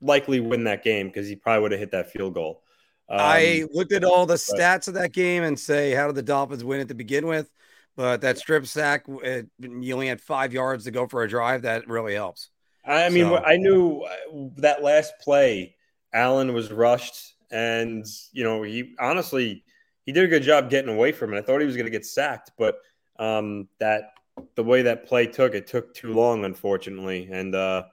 likely 0.00 0.40
win 0.40 0.64
that 0.64 0.82
game 0.82 1.08
because 1.08 1.28
he 1.28 1.36
probably 1.36 1.62
would 1.62 1.72
have 1.72 1.80
hit 1.80 1.90
that 1.92 2.10
field 2.10 2.34
goal. 2.34 2.62
Um, 3.08 3.18
I 3.20 3.64
looked 3.72 3.92
at 3.92 4.04
all 4.04 4.24
the 4.24 4.34
stats 4.34 4.86
of 4.86 4.94
that 4.94 5.12
game 5.12 5.42
and 5.42 5.58
say, 5.58 5.92
how 5.92 6.06
did 6.06 6.16
the 6.16 6.22
Dolphins 6.22 6.62
win 6.62 6.80
it 6.80 6.88
to 6.88 6.94
begin 6.94 7.26
with? 7.26 7.50
But 7.96 8.20
that 8.20 8.38
strip 8.38 8.66
sack, 8.66 9.04
it, 9.08 9.48
you 9.58 9.94
only 9.94 10.06
had 10.06 10.20
five 10.20 10.52
yards 10.52 10.84
to 10.84 10.90
go 10.90 11.06
for 11.08 11.22
a 11.22 11.28
drive. 11.28 11.62
That 11.62 11.88
really 11.88 12.14
helps. 12.14 12.50
I 12.84 13.08
mean, 13.10 13.26
so, 13.26 13.36
I 13.36 13.56
knew 13.56 14.02
uh, 14.02 14.48
that 14.58 14.82
last 14.82 15.14
play, 15.20 15.74
Allen 16.12 16.54
was 16.54 16.72
rushed, 16.72 17.34
and 17.50 18.06
you 18.32 18.42
know, 18.42 18.62
he 18.62 18.94
honestly 18.98 19.64
he 20.06 20.12
did 20.12 20.24
a 20.24 20.28
good 20.28 20.42
job 20.42 20.70
getting 20.70 20.94
away 20.94 21.12
from 21.12 21.34
it. 21.34 21.38
I 21.38 21.42
thought 21.42 21.60
he 21.60 21.66
was 21.66 21.76
going 21.76 21.86
to 21.86 21.90
get 21.90 22.06
sacked, 22.06 22.52
but 22.56 22.78
um, 23.18 23.68
that 23.80 24.12
the 24.54 24.64
way 24.64 24.82
that 24.82 25.06
play 25.06 25.26
took, 25.26 25.54
it 25.54 25.66
took 25.66 25.92
too 25.94 26.14
long, 26.14 26.44
unfortunately. 26.44 27.28
And 27.30 27.54
uh, 27.54 27.84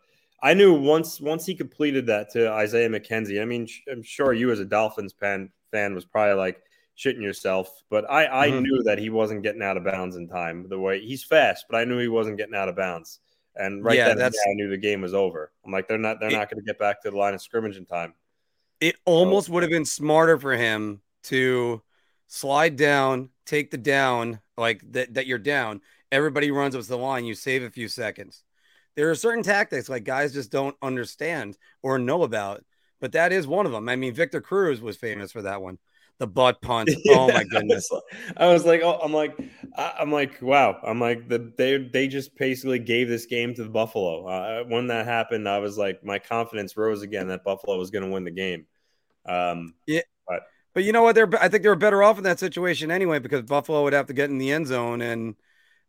I 0.41 0.53
knew 0.53 0.73
once 0.73 1.19
once 1.19 1.45
he 1.45 1.55
completed 1.55 2.05
that 2.07 2.31
to 2.31 2.51
Isaiah 2.51 2.89
McKenzie. 2.89 3.41
I 3.41 3.45
mean, 3.45 3.67
I'm 3.91 4.03
sure 4.03 4.33
you 4.33 4.51
as 4.51 4.59
a 4.59 4.65
Dolphins 4.65 5.13
fan 5.13 5.49
fan 5.71 5.95
was 5.95 6.05
probably 6.05 6.35
like 6.35 6.61
shitting 6.97 7.21
yourself, 7.21 7.83
but 7.89 8.09
I 8.09 8.45
I 8.45 8.49
mm-hmm. 8.49 8.61
knew 8.61 8.83
that 8.83 8.99
he 8.99 9.09
wasn't 9.09 9.43
getting 9.43 9.63
out 9.63 9.77
of 9.77 9.83
bounds 9.83 10.15
in 10.15 10.27
time. 10.27 10.67
The 10.69 10.79
way 10.79 10.99
he's 10.99 11.23
fast, 11.23 11.65
but 11.69 11.77
I 11.77 11.85
knew 11.85 11.97
he 11.97 12.07
wasn't 12.07 12.37
getting 12.37 12.55
out 12.55 12.69
of 12.69 12.75
bounds. 12.75 13.19
And 13.55 13.83
right 13.83 13.97
yeah, 13.97 14.09
then, 14.09 14.17
that's, 14.19 14.37
I 14.47 14.53
knew 14.53 14.69
the 14.69 14.77
game 14.77 15.01
was 15.01 15.15
over. 15.15 15.51
I'm 15.65 15.71
like, 15.71 15.87
they're 15.87 15.97
not 15.97 16.19
they're 16.19 16.29
it, 16.29 16.33
not 16.33 16.49
going 16.49 16.63
to 16.63 16.65
get 16.65 16.77
back 16.77 17.01
to 17.01 17.09
the 17.09 17.17
line 17.17 17.33
of 17.33 17.41
scrimmage 17.41 17.75
in 17.75 17.85
time. 17.85 18.13
It 18.79 18.97
almost 19.05 19.47
so, 19.47 19.53
would 19.53 19.63
have 19.63 19.71
been 19.71 19.85
smarter 19.85 20.37
for 20.37 20.55
him 20.55 21.01
to 21.23 21.81
slide 22.27 22.75
down, 22.75 23.29
take 23.45 23.71
the 23.71 23.77
down, 23.77 24.39
like 24.55 24.83
that 24.91 25.15
that 25.15 25.25
you're 25.25 25.39
down. 25.39 25.81
Everybody 26.11 26.51
runs 26.51 26.75
up 26.75 26.83
to 26.83 26.87
the 26.87 26.97
line. 26.97 27.25
You 27.25 27.33
save 27.33 27.63
a 27.63 27.71
few 27.71 27.87
seconds. 27.87 28.43
There 28.97 29.09
are 29.09 29.15
certain 29.15 29.43
tactics 29.43 29.87
like 29.87 30.03
guys 30.03 30.33
just 30.33 30.51
don't 30.51 30.75
understand 30.81 31.57
or 31.81 31.97
know 31.97 32.23
about, 32.23 32.65
but 32.99 33.13
that 33.13 33.31
is 33.31 33.47
one 33.47 33.65
of 33.65 33.71
them. 33.71 33.87
I 33.87 33.95
mean, 33.95 34.13
Victor 34.13 34.41
Cruz 34.41 34.81
was 34.81 34.97
famous 34.97 35.31
for 35.31 35.43
that 35.43 35.61
one 35.61 35.77
the 36.19 36.27
butt 36.27 36.61
punt. 36.61 36.89
Oh 37.09 37.31
my 37.31 37.43
goodness! 37.43 37.89
I 38.35 38.47
was 38.47 38.65
like, 38.65 38.81
oh, 38.81 38.99
I'm 39.01 39.13
like, 39.13 39.37
I'm 39.77 40.11
like, 40.11 40.41
wow. 40.41 40.77
I'm 40.83 40.99
like, 40.99 41.29
the, 41.29 41.53
they 41.57 41.77
they 41.77 42.07
just 42.07 42.35
basically 42.35 42.79
gave 42.79 43.07
this 43.07 43.25
game 43.25 43.53
to 43.55 43.63
the 43.63 43.69
Buffalo. 43.69 44.25
Uh, 44.25 44.63
when 44.63 44.87
that 44.87 45.05
happened, 45.05 45.47
I 45.47 45.59
was 45.59 45.77
like, 45.77 46.03
my 46.03 46.19
confidence 46.19 46.75
rose 46.75 47.01
again 47.01 47.27
that 47.27 47.43
Buffalo 47.43 47.77
was 47.77 47.91
going 47.91 48.03
to 48.03 48.11
win 48.11 48.23
the 48.23 48.31
game. 48.31 48.65
Um, 49.25 49.75
yeah, 49.85 50.01
but 50.27 50.43
but 50.73 50.83
you 50.83 50.91
know 50.91 51.03
what? 51.03 51.15
They're 51.15 51.29
I 51.41 51.49
think 51.49 51.63
they 51.63 51.69
were 51.69 51.75
better 51.75 52.03
off 52.03 52.17
in 52.17 52.23
that 52.23 52.39
situation 52.39 52.91
anyway 52.91 53.19
because 53.19 53.43
Buffalo 53.43 53.83
would 53.83 53.93
have 53.93 54.07
to 54.07 54.13
get 54.13 54.29
in 54.29 54.37
the 54.37 54.51
end 54.51 54.67
zone, 54.67 55.01
and 55.01 55.35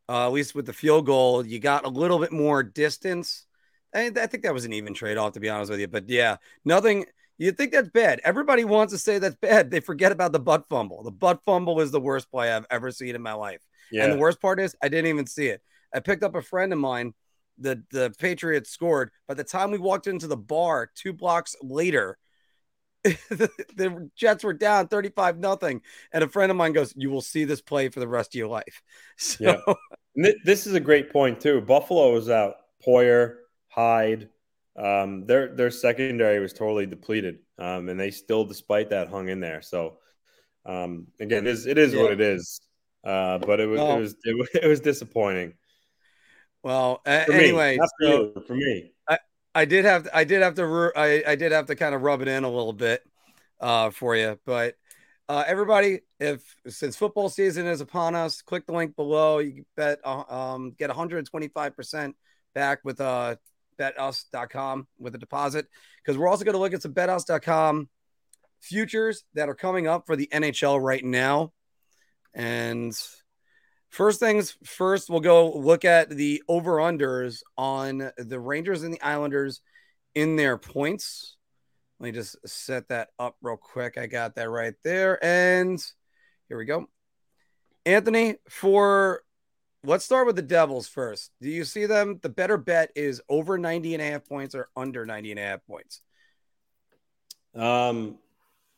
uh, 0.09 0.27
at 0.27 0.33
least 0.33 0.55
with 0.55 0.67
the 0.67 0.73
field 0.73 1.07
goal, 1.07 1.45
you 1.45 1.59
got 1.59 1.85
a 1.85 1.89
little 1.89 2.19
bit 2.19 2.33
more 2.33 2.63
distance. 2.63 3.47
I, 3.95 4.07
I 4.07 4.27
think 4.27 4.43
that 4.43 4.55
was 4.55 4.65
an 4.65 4.73
even 4.73 4.95
trade 4.95 5.17
off, 5.17 5.33
to 5.33 5.41
be 5.41 5.49
honest 5.49 5.71
with 5.71 5.81
you. 5.81 5.89
But 5.89 6.09
yeah, 6.09 6.37
nothing 6.65 7.07
you 7.39 7.53
think 7.53 7.73
that's 7.73 7.89
bad. 7.89 8.21
Everybody 8.25 8.65
wants 8.65 8.93
to 8.93 8.99
say 8.99 9.19
that's 9.19 9.37
bad. 9.37 9.71
They 9.71 9.81
forget 9.81 10.13
about 10.13 10.33
the 10.33 10.41
butt 10.41 10.69
fumble. 10.69 11.03
The 11.03 11.13
butt 11.13 11.41
fumble 11.47 11.81
is 11.81 11.91
the 11.91 12.01
worst 12.01 12.31
play 12.31 12.53
I've 12.53 12.67
ever 12.71 12.91
seen 12.91 13.15
in 13.15 13.23
my 13.23 13.33
life. 13.33 13.63
Yeah. 13.93 14.05
And 14.05 14.13
the 14.13 14.19
worst 14.19 14.41
part 14.41 14.61
is 14.61 14.77
I 14.83 14.89
didn't 14.89 15.07
even 15.07 15.27
see 15.27 15.47
it. 15.47 15.63
I 15.95 16.01
picked 16.01 16.23
up 16.23 16.35
a 16.35 16.43
friend 16.43 16.73
of 16.73 16.79
mine. 16.79 17.15
The 17.59 17.83
the 17.91 18.15
Patriots 18.19 18.71
scored. 18.71 19.11
By 19.27 19.35
the 19.35 19.45
time 19.45 19.71
we 19.71 19.79
walked 19.79 20.07
into 20.07 20.27
the 20.27 20.37
bar, 20.37 20.91
two 20.95 21.13
blocks 21.13 21.57
later, 21.63 22.19
the, 23.29 23.51
the, 23.77 24.11
Jets 24.17 24.45
were 24.45 24.53
down 24.53 24.89
35 24.89 25.39
nothing. 25.39 25.83
And 26.13 26.25
a 26.25 26.29
friend 26.29 26.51
of 26.51 26.57
mine 26.57 26.73
goes, 26.73 26.93
You 26.97 27.11
will 27.11 27.23
see 27.23 27.45
this 27.45 27.61
play 27.61 27.89
for 27.89 28.01
the 28.01 28.09
rest 28.09 28.35
of 28.35 28.39
your 28.39 28.49
life. 28.49 28.83
So 29.17 29.77
yeah. 30.15 30.33
this 30.45 30.67
is 30.67 30.75
a 30.75 30.81
great 30.81 31.13
point, 31.13 31.41
too. 31.41 31.61
Buffalo 31.61 32.13
was 32.13 32.29
out. 32.29 32.55
Poyer, 32.87 33.35
Hyde, 33.69 34.29
um, 34.77 35.27
their 35.27 35.55
their 35.55 35.71
secondary 35.73 36.39
was 36.39 36.53
totally 36.53 36.87
depleted, 36.87 37.41
um, 37.59 37.89
and 37.89 37.99
they 37.99 38.13
still, 38.13 38.45
despite 38.45 38.91
that, 38.91 39.09
hung 39.09 39.29
in 39.29 39.41
there. 39.41 39.61
So 39.61 39.99
um, 40.65 41.09
again, 41.19 41.47
it 41.47 41.51
is, 41.51 41.67
it 41.67 41.79
is 41.79 41.93
yeah. 41.95 42.03
what 42.03 42.13
it 42.13 42.21
is. 42.21 42.61
Uh, 43.05 43.39
but 43.39 43.59
it 43.61 43.67
was 43.67 43.81
it 43.81 44.01
was 44.01 44.17
it, 44.25 44.37
was, 44.37 44.49
it 44.63 44.67
was 44.67 44.81
disappointing. 44.81 45.55
Well, 46.63 47.01
uh, 47.07 47.25
anyway, 47.33 47.79
me, 47.79 47.87
so 48.01 48.33
for 48.47 48.55
me, 48.55 48.93
I, 49.09 49.19
I 49.55 49.65
did 49.65 49.85
have 49.85 50.05
to, 50.05 50.17
I 50.17 50.25
did 50.25 50.43
have 50.43 50.55
to 50.55 50.93
I, 50.95 51.23
I 51.27 51.35
did 51.35 51.53
have 51.53 51.67
to 51.67 51.77
kind 51.77 51.95
of 51.95 52.03
rub 52.03 52.23
it 52.23 52.29
in 52.29 52.45
a 52.45 52.51
little 52.51 52.73
bit 52.73 53.03
uh, 53.61 53.91
for 53.91 54.17
you, 54.17 54.39
but 54.45 54.77
uh, 55.29 55.45
everybody, 55.47 56.01
if 56.19 56.43
since 56.69 56.97
football 56.97 57.29
season 57.29 57.67
is 57.67 57.81
upon 57.81 58.15
us, 58.15 58.41
click 58.41 58.67
the 58.67 58.73
link 58.73 58.97
below. 58.97 59.39
You 59.39 59.65
bet 59.77 59.99
uh, 60.05 60.25
um, 60.29 60.73
get 60.79 60.89
125 60.89 61.77
percent 61.77 62.17
back 62.55 62.81
with 62.83 63.01
uh 63.01 63.37
betus.com 63.79 64.87
with 64.99 65.15
a 65.15 65.19
deposit 65.19 65.67
because 66.03 66.19
we're 66.19 66.29
also 66.29 66.45
going 66.45 66.55
to 66.55 66.59
look 66.59 66.75
at 66.75 66.83
some 66.83 66.93
betus.com 66.93 67.89
futures 68.61 69.25
that 69.35 69.49
are 69.49 69.55
coming 69.55 69.87
up 69.87 70.07
for 70.07 70.17
the 70.17 70.29
NHL 70.33 70.83
right 70.83 71.05
now. 71.05 71.53
And 72.35 72.93
first 73.89 74.21
things 74.21 74.57
first, 74.65 75.11
we'll 75.11 75.21
go 75.21 75.51
look 75.57 75.85
at 75.85 76.11
the 76.11 76.43
over 76.49 76.77
unders 76.77 77.43
on 77.57 78.11
the 78.17 78.41
Rangers 78.41 78.83
and 78.83 78.93
the 78.93 79.03
Islanders 79.03 79.61
in 80.15 80.37
their 80.37 80.59
points. 80.59 81.37
Let 81.99 82.05
me 82.07 82.13
just 82.13 82.37
set 82.49 82.89
that 82.89 83.09
up 83.19 83.37
real 83.43 83.57
quick. 83.57 83.99
I 83.99 84.07
got 84.07 84.37
that 84.37 84.51
right 84.51 84.75
there. 84.85 85.23
And 85.25 85.83
here 86.49 86.59
we 86.59 86.65
go. 86.65 86.89
Anthony, 87.85 88.37
for 88.49 89.23
let's 89.85 90.05
start 90.05 90.27
with 90.27 90.37
the 90.37 90.43
Devils 90.43 90.87
first. 90.87 91.33
Do 91.41 91.49
you 91.49 91.65
see 91.65 91.87
them? 91.87 92.19
The 92.23 92.29
better 92.29 92.57
bet 92.57 92.91
is 92.95 93.21
over 93.29 93.59
90 93.59 93.95
and 93.95 94.03
a 94.03 94.07
half 94.07 94.27
points 94.27 94.55
or 94.55 94.69
under 94.77 95.07
90 95.07 95.33
and 95.33 95.41
a 95.41 95.43
half 95.43 95.67
points. 95.67 96.03
Um, 97.55 98.19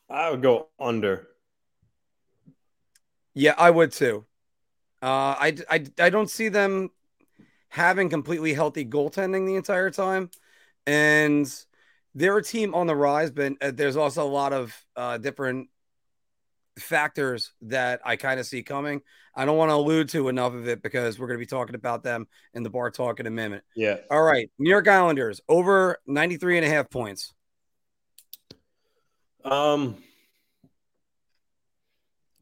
I 0.09 0.29
would 0.29 0.41
go 0.41 0.69
under. 0.79 1.27
Yeah, 3.33 3.53
I 3.57 3.69
would 3.69 3.91
too. 3.91 4.25
Uh, 5.01 5.35
I, 5.39 5.57
I, 5.69 5.85
I 5.99 6.09
don't 6.09 6.29
see 6.29 6.49
them 6.49 6.91
having 7.69 8.09
completely 8.09 8.53
healthy 8.53 8.85
goaltending 8.85 9.47
the 9.47 9.55
entire 9.55 9.89
time. 9.89 10.29
And 10.85 11.51
they're 12.13 12.37
a 12.37 12.43
team 12.43 12.75
on 12.75 12.87
the 12.87 12.95
rise, 12.95 13.31
but 13.31 13.53
uh, 13.61 13.71
there's 13.73 13.95
also 13.95 14.23
a 14.23 14.29
lot 14.29 14.51
of 14.53 14.85
uh, 14.95 15.17
different 15.17 15.69
factors 16.77 17.53
that 17.61 18.01
I 18.03 18.17
kind 18.17 18.39
of 18.39 18.45
see 18.45 18.61
coming. 18.61 19.01
I 19.33 19.45
don't 19.45 19.57
want 19.57 19.69
to 19.69 19.75
allude 19.75 20.09
to 20.09 20.27
enough 20.27 20.53
of 20.53 20.67
it 20.67 20.81
because 20.81 21.17
we're 21.17 21.27
going 21.27 21.39
to 21.39 21.45
be 21.45 21.45
talking 21.45 21.75
about 21.75 22.03
them 22.03 22.27
in 22.53 22.63
the 22.63 22.69
bar 22.69 22.91
talk 22.91 23.21
in 23.21 23.27
a 23.27 23.31
minute. 23.31 23.63
Yeah. 23.75 23.97
All 24.09 24.21
right. 24.21 24.51
New 24.59 24.69
York 24.69 24.87
Islanders 24.87 25.39
over 25.47 25.99
93 26.05 26.57
and 26.57 26.65
a 26.65 26.69
half 26.69 26.89
points. 26.89 27.33
Um, 29.45 29.95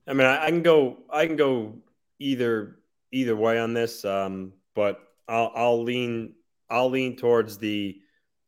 I 0.08 0.13
mean, 0.13 0.26
I, 0.26 0.45
I 0.45 0.50
can 0.50 0.63
go, 0.63 0.98
I 1.10 1.28
can 1.28 1.36
go 1.36 1.76
either, 2.19 2.79
either 3.12 3.36
way 3.36 3.60
on 3.60 3.73
this. 3.73 4.05
Um, 4.05 4.53
but 4.75 4.99
I'll, 5.27 5.51
I'll 5.55 5.84
lean, 5.84 6.36
I'll 6.69 6.89
lean 6.89 7.15
towards 7.15 7.58
the, 7.58 7.99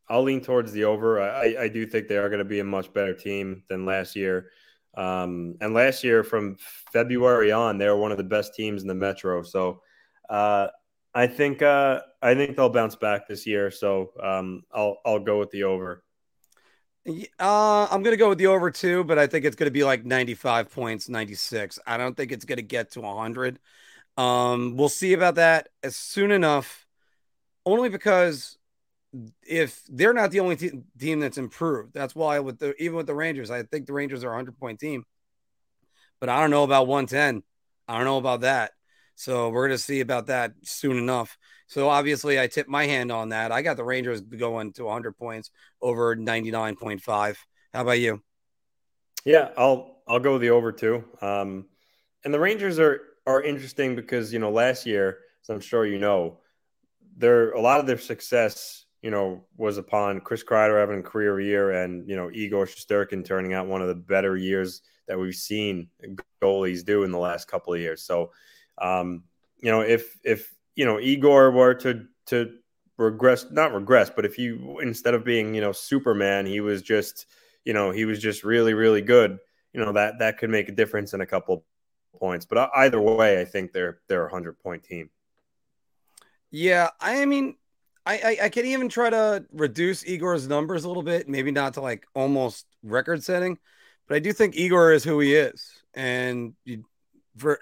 I'll 0.09 0.23
lean 0.23 0.41
towards 0.41 0.71
the 0.73 0.83
over. 0.83 1.21
I, 1.21 1.55
I 1.61 1.67
do 1.69 1.85
think 1.85 2.07
they 2.07 2.17
are 2.17 2.29
going 2.29 2.39
to 2.39 2.45
be 2.45 2.59
a 2.59 2.65
much 2.65 2.93
better 2.93 3.13
team 3.13 3.63
than 3.69 3.85
last 3.85 4.15
year. 4.15 4.49
Um, 4.95 5.55
and 5.61 5.73
last 5.73 6.03
year, 6.03 6.23
from 6.23 6.57
February 6.91 7.51
on, 7.51 7.77
they 7.77 7.87
were 7.87 7.95
one 7.95 8.11
of 8.11 8.17
the 8.17 8.23
best 8.25 8.53
teams 8.53 8.81
in 8.81 8.89
the 8.89 8.93
Metro. 8.93 9.41
So 9.41 9.81
uh, 10.29 10.67
I 11.13 11.27
think 11.27 11.61
uh, 11.61 12.01
I 12.21 12.35
think 12.35 12.55
they'll 12.57 12.69
bounce 12.69 12.95
back 12.95 13.27
this 13.27 13.47
year. 13.47 13.71
So 13.71 14.11
um, 14.21 14.63
I'll 14.73 14.97
I'll 15.05 15.19
go 15.19 15.39
with 15.39 15.51
the 15.51 15.63
over. 15.63 16.03
Uh, 17.07 17.87
I'm 17.89 18.03
gonna 18.03 18.17
go 18.17 18.29
with 18.29 18.37
the 18.37 18.47
over 18.47 18.69
two, 18.69 19.03
but 19.03 19.17
I 19.17 19.25
think 19.27 19.43
it's 19.45 19.55
gonna 19.55 19.71
be 19.71 19.83
like 19.83 20.05
95 20.05 20.69
points, 20.71 21.09
96. 21.09 21.79
I 21.85 21.97
don't 21.97 22.15
think 22.15 22.31
it's 22.31 22.45
gonna 22.45 22.61
get 22.61 22.91
to 22.91 23.01
100. 23.01 23.59
Um, 24.17 24.77
we'll 24.77 24.89
see 24.89 25.13
about 25.13 25.35
that 25.35 25.69
as 25.83 25.95
soon 25.95 26.31
enough, 26.31 26.85
only 27.65 27.89
because 27.89 28.57
if 29.43 29.83
they're 29.89 30.13
not 30.13 30.31
the 30.31 30.41
only 30.41 30.55
te- 30.57 30.83
team 30.99 31.19
that's 31.21 31.37
improved, 31.39 31.93
that's 31.93 32.15
why 32.15 32.39
with 32.39 32.59
the 32.59 32.75
even 32.81 32.97
with 32.97 33.07
the 33.07 33.15
Rangers, 33.15 33.51
I 33.51 33.63
think 33.63 33.87
the 33.87 33.93
Rangers 33.93 34.23
are 34.23 34.33
a 34.33 34.35
hundred 34.35 34.59
point 34.59 34.79
team. 34.79 35.05
But 36.19 36.29
I 36.29 36.39
don't 36.39 36.51
know 36.51 36.63
about 36.63 36.87
110. 36.87 37.43
I 37.87 37.97
don't 37.97 38.05
know 38.05 38.17
about 38.17 38.41
that. 38.41 38.71
So 39.21 39.49
we're 39.49 39.67
gonna 39.67 39.77
see 39.77 39.99
about 39.99 40.25
that 40.27 40.53
soon 40.63 40.97
enough. 40.97 41.37
So 41.67 41.89
obviously, 41.89 42.39
I 42.39 42.47
tipped 42.47 42.69
my 42.69 42.87
hand 42.87 43.11
on 43.11 43.29
that. 43.29 43.51
I 43.51 43.61
got 43.61 43.77
the 43.77 43.83
Rangers 43.83 44.19
going 44.21 44.73
to 44.73 44.85
100 44.85 45.15
points 45.15 45.51
over 45.79 46.15
99.5. 46.15 47.37
How 47.71 47.81
about 47.81 47.99
you? 47.99 48.23
Yeah, 49.23 49.49
I'll 49.55 50.01
I'll 50.07 50.19
go 50.19 50.39
the 50.39 50.49
over 50.49 50.71
too. 50.71 51.03
Um, 51.21 51.67
and 52.25 52.33
the 52.33 52.39
Rangers 52.39 52.79
are 52.79 53.01
are 53.27 53.43
interesting 53.43 53.95
because 53.95 54.33
you 54.33 54.39
know 54.39 54.49
last 54.49 54.87
year, 54.87 55.19
as 55.43 55.49
I'm 55.49 55.59
sure 55.59 55.85
you 55.85 55.99
know, 55.99 56.39
their 57.15 57.51
a 57.51 57.61
lot 57.61 57.79
of 57.79 57.85
their 57.85 57.99
success 57.99 58.85
you 59.03 59.09
know, 59.09 59.43
was 59.57 59.77
upon 59.77 60.21
Chris 60.21 60.43
Kreider 60.43 60.79
having 60.79 60.99
a 60.99 61.03
career 61.03 61.39
year 61.39 61.71
and, 61.71 62.07
you 62.07 62.15
know, 62.15 62.29
Igor 62.31 62.67
Shesterkin 62.67 63.25
turning 63.25 63.51
out 63.51 63.65
one 63.65 63.81
of 63.81 63.87
the 63.87 63.95
better 63.95 64.37
years 64.37 64.83
that 65.07 65.17
we've 65.17 65.33
seen 65.33 65.87
goalies 66.39 66.85
do 66.85 67.03
in 67.03 67.11
the 67.11 67.17
last 67.17 67.47
couple 67.47 67.73
of 67.73 67.79
years. 67.79 68.03
So, 68.03 68.31
um, 68.81 69.23
you 69.59 69.71
know, 69.71 69.81
if, 69.81 70.17
if, 70.23 70.53
you 70.75 70.85
know, 70.85 70.99
Igor 70.99 71.51
were 71.51 71.73
to, 71.75 72.05
to 72.27 72.51
regress, 72.97 73.45
not 73.51 73.73
regress, 73.73 74.09
but 74.09 74.25
if 74.25 74.37
you, 74.37 74.79
instead 74.79 75.13
of 75.13 75.23
being, 75.23 75.53
you 75.53 75.61
know, 75.61 75.71
Superman, 75.71 76.45
he 76.45 76.59
was 76.59 76.81
just, 76.81 77.27
you 77.63 77.73
know, 77.73 77.91
he 77.91 78.05
was 78.05 78.19
just 78.19 78.43
really, 78.43 78.73
really 78.73 79.01
good, 79.01 79.37
you 79.73 79.79
know, 79.79 79.93
that, 79.93 80.19
that 80.19 80.37
could 80.39 80.49
make 80.49 80.67
a 80.67 80.71
difference 80.71 81.13
in 81.13 81.21
a 81.21 81.25
couple 81.25 81.63
points. 82.17 82.45
But 82.45 82.71
either 82.75 82.99
way, 82.99 83.39
I 83.39 83.45
think 83.45 83.71
they're, 83.71 83.99
they're 84.07 84.25
a 84.25 84.31
hundred 84.31 84.59
point 84.59 84.83
team. 84.83 85.09
Yeah. 86.49 86.89
I 86.99 87.25
mean, 87.25 87.55
I, 88.05 88.17
I, 88.17 88.45
I 88.45 88.49
can 88.49 88.65
even 88.65 88.89
try 88.89 89.11
to 89.11 89.45
reduce 89.53 90.03
Igor's 90.05 90.47
numbers 90.47 90.83
a 90.83 90.87
little 90.87 91.03
bit, 91.03 91.29
maybe 91.29 91.51
not 91.51 91.75
to 91.75 91.81
like 91.81 92.07
almost 92.15 92.65
record 92.81 93.23
setting, 93.23 93.59
but 94.07 94.15
I 94.15 94.19
do 94.19 94.33
think 94.33 94.55
Igor 94.55 94.91
is 94.91 95.03
who 95.03 95.19
he 95.19 95.35
is. 95.35 95.81
and 95.93 96.53
you, 96.65 96.83
for 97.37 97.59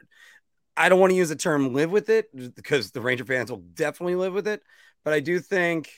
I 0.80 0.88
don't 0.88 1.00
want 1.00 1.12
to 1.12 1.18
use 1.18 1.28
the 1.28 1.36
term 1.36 1.74
live 1.74 1.92
with 1.92 2.10
it 2.10 2.28
because 2.56 2.92
the 2.92 3.02
Ranger 3.02 3.26
fans 3.26 3.52
will 3.52 3.64
definitely 3.74 4.16
live 4.16 4.34
with 4.34 4.48
it, 4.48 4.62
but 5.04 5.14
I 5.14 5.20
do 5.20 5.40
think 5.40 5.92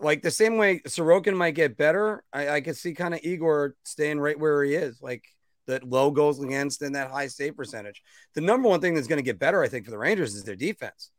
like 0.00 0.20
the 0.20 0.32
same 0.32 0.56
way 0.56 0.80
Sorokin 0.80 1.36
might 1.36 1.54
get 1.54 1.76
better, 1.76 2.24
I, 2.32 2.48
I 2.48 2.60
could 2.60 2.76
see 2.76 2.92
kind 2.92 3.14
of 3.14 3.20
Igor 3.22 3.76
staying 3.84 4.18
right 4.18 4.38
where 4.38 4.64
he 4.64 4.74
is, 4.74 5.00
like 5.00 5.24
that 5.68 5.84
low 5.84 6.10
goals 6.10 6.42
against 6.42 6.82
and 6.82 6.96
that 6.96 7.12
high 7.12 7.28
save 7.28 7.56
percentage. 7.56 8.02
The 8.34 8.40
number 8.40 8.68
one 8.68 8.80
thing 8.80 8.94
that's 8.94 9.06
going 9.06 9.18
to 9.18 9.22
get 9.22 9.38
better, 9.38 9.62
I 9.62 9.68
think, 9.68 9.84
for 9.84 9.92
the 9.92 9.98
Rangers 9.98 10.34
is 10.34 10.42
their 10.42 10.56
defense. 10.56 11.10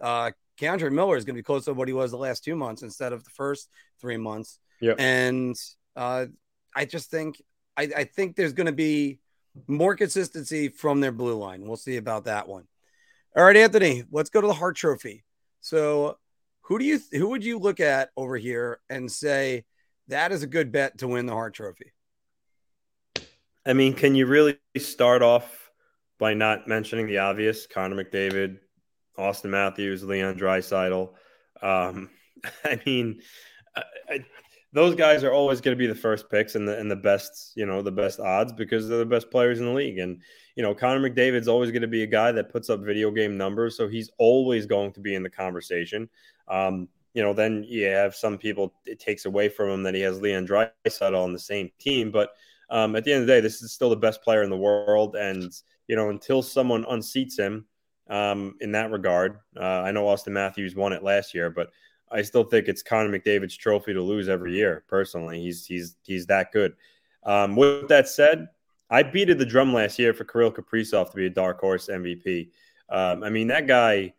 Uh, 0.00 0.32
K'Andre 0.60 0.92
Miller 0.92 1.16
is 1.16 1.24
going 1.24 1.36
to 1.36 1.38
be 1.38 1.44
close 1.44 1.64
to 1.66 1.72
what 1.72 1.88
he 1.88 1.94
was 1.94 2.10
the 2.10 2.16
last 2.16 2.42
two 2.42 2.56
months 2.56 2.82
instead 2.82 3.12
of 3.12 3.22
the 3.22 3.30
first 3.30 3.68
three 4.00 4.16
months. 4.16 4.58
Yep. 4.80 4.96
And 4.98 5.56
uh, 5.96 6.26
I 6.74 6.84
just 6.84 7.10
think 7.10 7.40
I, 7.76 7.88
I 7.96 8.04
think 8.04 8.36
there's 8.36 8.52
going 8.52 8.66
to 8.66 8.72
be 8.72 9.20
more 9.66 9.94
consistency 9.94 10.68
from 10.68 11.00
their 11.00 11.12
blue 11.12 11.34
line. 11.34 11.66
We'll 11.66 11.76
see 11.76 11.96
about 11.96 12.24
that 12.24 12.48
one. 12.48 12.64
All 13.36 13.44
right, 13.44 13.56
Anthony, 13.56 14.04
let's 14.10 14.30
go 14.30 14.40
to 14.40 14.46
the 14.46 14.54
Hart 14.54 14.76
Trophy. 14.76 15.24
So, 15.60 16.18
who 16.62 16.78
do 16.78 16.84
you 16.84 17.00
who 17.12 17.28
would 17.30 17.44
you 17.44 17.58
look 17.58 17.80
at 17.80 18.10
over 18.16 18.36
here 18.36 18.80
and 18.88 19.10
say 19.10 19.64
that 20.08 20.32
is 20.32 20.42
a 20.42 20.46
good 20.46 20.72
bet 20.72 20.98
to 20.98 21.08
win 21.08 21.26
the 21.26 21.32
Hart 21.32 21.54
Trophy? 21.54 21.92
I 23.66 23.72
mean, 23.72 23.94
can 23.94 24.14
you 24.14 24.26
really 24.26 24.58
start 24.76 25.22
off 25.22 25.70
by 26.18 26.34
not 26.34 26.68
mentioning 26.68 27.06
the 27.06 27.18
obvious? 27.18 27.66
Connor 27.66 28.04
McDavid, 28.04 28.58
Auston 29.18 29.50
Matthews, 29.50 30.04
Leon 30.04 30.38
Draisaitl. 30.38 31.10
Um, 31.62 32.10
I 32.64 32.80
mean, 32.84 33.20
I, 33.74 33.82
I, 34.08 34.24
those 34.74 34.96
guys 34.96 35.22
are 35.22 35.32
always 35.32 35.60
going 35.60 35.74
to 35.74 35.78
be 35.78 35.86
the 35.86 35.94
first 35.94 36.28
picks 36.28 36.56
and 36.56 36.66
the 36.66 36.76
and 36.76 36.90
the 36.90 36.96
best, 36.96 37.52
you 37.54 37.64
know, 37.64 37.80
the 37.80 37.92
best 37.92 38.18
odds 38.18 38.52
because 38.52 38.88
they're 38.88 38.98
the 38.98 39.06
best 39.06 39.30
players 39.30 39.60
in 39.60 39.66
the 39.66 39.72
league. 39.72 39.98
And 39.98 40.20
you 40.56 40.64
know, 40.64 40.74
Connor 40.74 41.08
McDavid's 41.08 41.46
always 41.46 41.70
going 41.70 41.82
to 41.82 41.88
be 41.88 42.02
a 42.02 42.08
guy 42.08 42.32
that 42.32 42.50
puts 42.50 42.68
up 42.68 42.80
video 42.80 43.12
game 43.12 43.36
numbers, 43.36 43.76
so 43.76 43.86
he's 43.86 44.10
always 44.18 44.66
going 44.66 44.92
to 44.92 45.00
be 45.00 45.14
in 45.14 45.22
the 45.22 45.30
conversation. 45.30 46.08
Um, 46.48 46.88
you 47.14 47.22
know, 47.22 47.32
then 47.32 47.64
you 47.68 47.86
have 47.86 48.16
some 48.16 48.36
people 48.36 48.74
it 48.84 48.98
takes 48.98 49.26
away 49.26 49.48
from 49.48 49.70
him 49.70 49.82
that 49.84 49.94
he 49.94 50.00
has 50.00 50.20
Leon 50.20 50.48
Draisaitl 50.48 51.22
on 51.22 51.32
the 51.32 51.38
same 51.38 51.70
team, 51.78 52.10
but 52.10 52.30
um, 52.68 52.96
at 52.96 53.04
the 53.04 53.12
end 53.12 53.20
of 53.20 53.28
the 53.28 53.32
day, 53.32 53.40
this 53.40 53.62
is 53.62 53.72
still 53.72 53.90
the 53.90 53.96
best 53.96 54.22
player 54.22 54.42
in 54.42 54.50
the 54.50 54.56
world, 54.56 55.14
and 55.14 55.52
you 55.86 55.94
know, 55.94 56.10
until 56.10 56.42
someone 56.42 56.84
unseats 56.84 57.38
him 57.38 57.64
um, 58.10 58.56
in 58.60 58.72
that 58.72 58.90
regard, 58.90 59.38
uh, 59.56 59.82
I 59.82 59.92
know 59.92 60.06
Auston 60.06 60.32
Matthews 60.32 60.74
won 60.74 60.92
it 60.92 61.04
last 61.04 61.32
year, 61.32 61.48
but 61.48 61.70
I 62.10 62.22
still 62.22 62.44
think 62.44 62.68
it's 62.68 62.82
Connor 62.82 63.18
McDavid's 63.18 63.56
trophy 63.56 63.92
to 63.92 64.02
lose 64.02 64.28
every 64.28 64.54
year. 64.54 64.84
Personally, 64.88 65.40
he's 65.40 65.66
he's 65.66 65.96
he's 66.02 66.26
that 66.26 66.52
good. 66.52 66.74
Um, 67.24 67.56
with 67.56 67.88
that 67.88 68.08
said, 68.08 68.48
I 68.90 69.02
beated 69.02 69.38
the 69.38 69.46
drum 69.46 69.72
last 69.72 69.98
year 69.98 70.12
for 70.12 70.24
Kirill 70.24 70.52
Kaprizov 70.52 71.10
to 71.10 71.16
be 71.16 71.26
a 71.26 71.30
dark 71.30 71.60
horse 71.60 71.88
MVP. 71.88 72.50
Um, 72.90 73.22
I 73.24 73.30
mean, 73.30 73.48
that 73.48 73.66
guy 73.66 74.14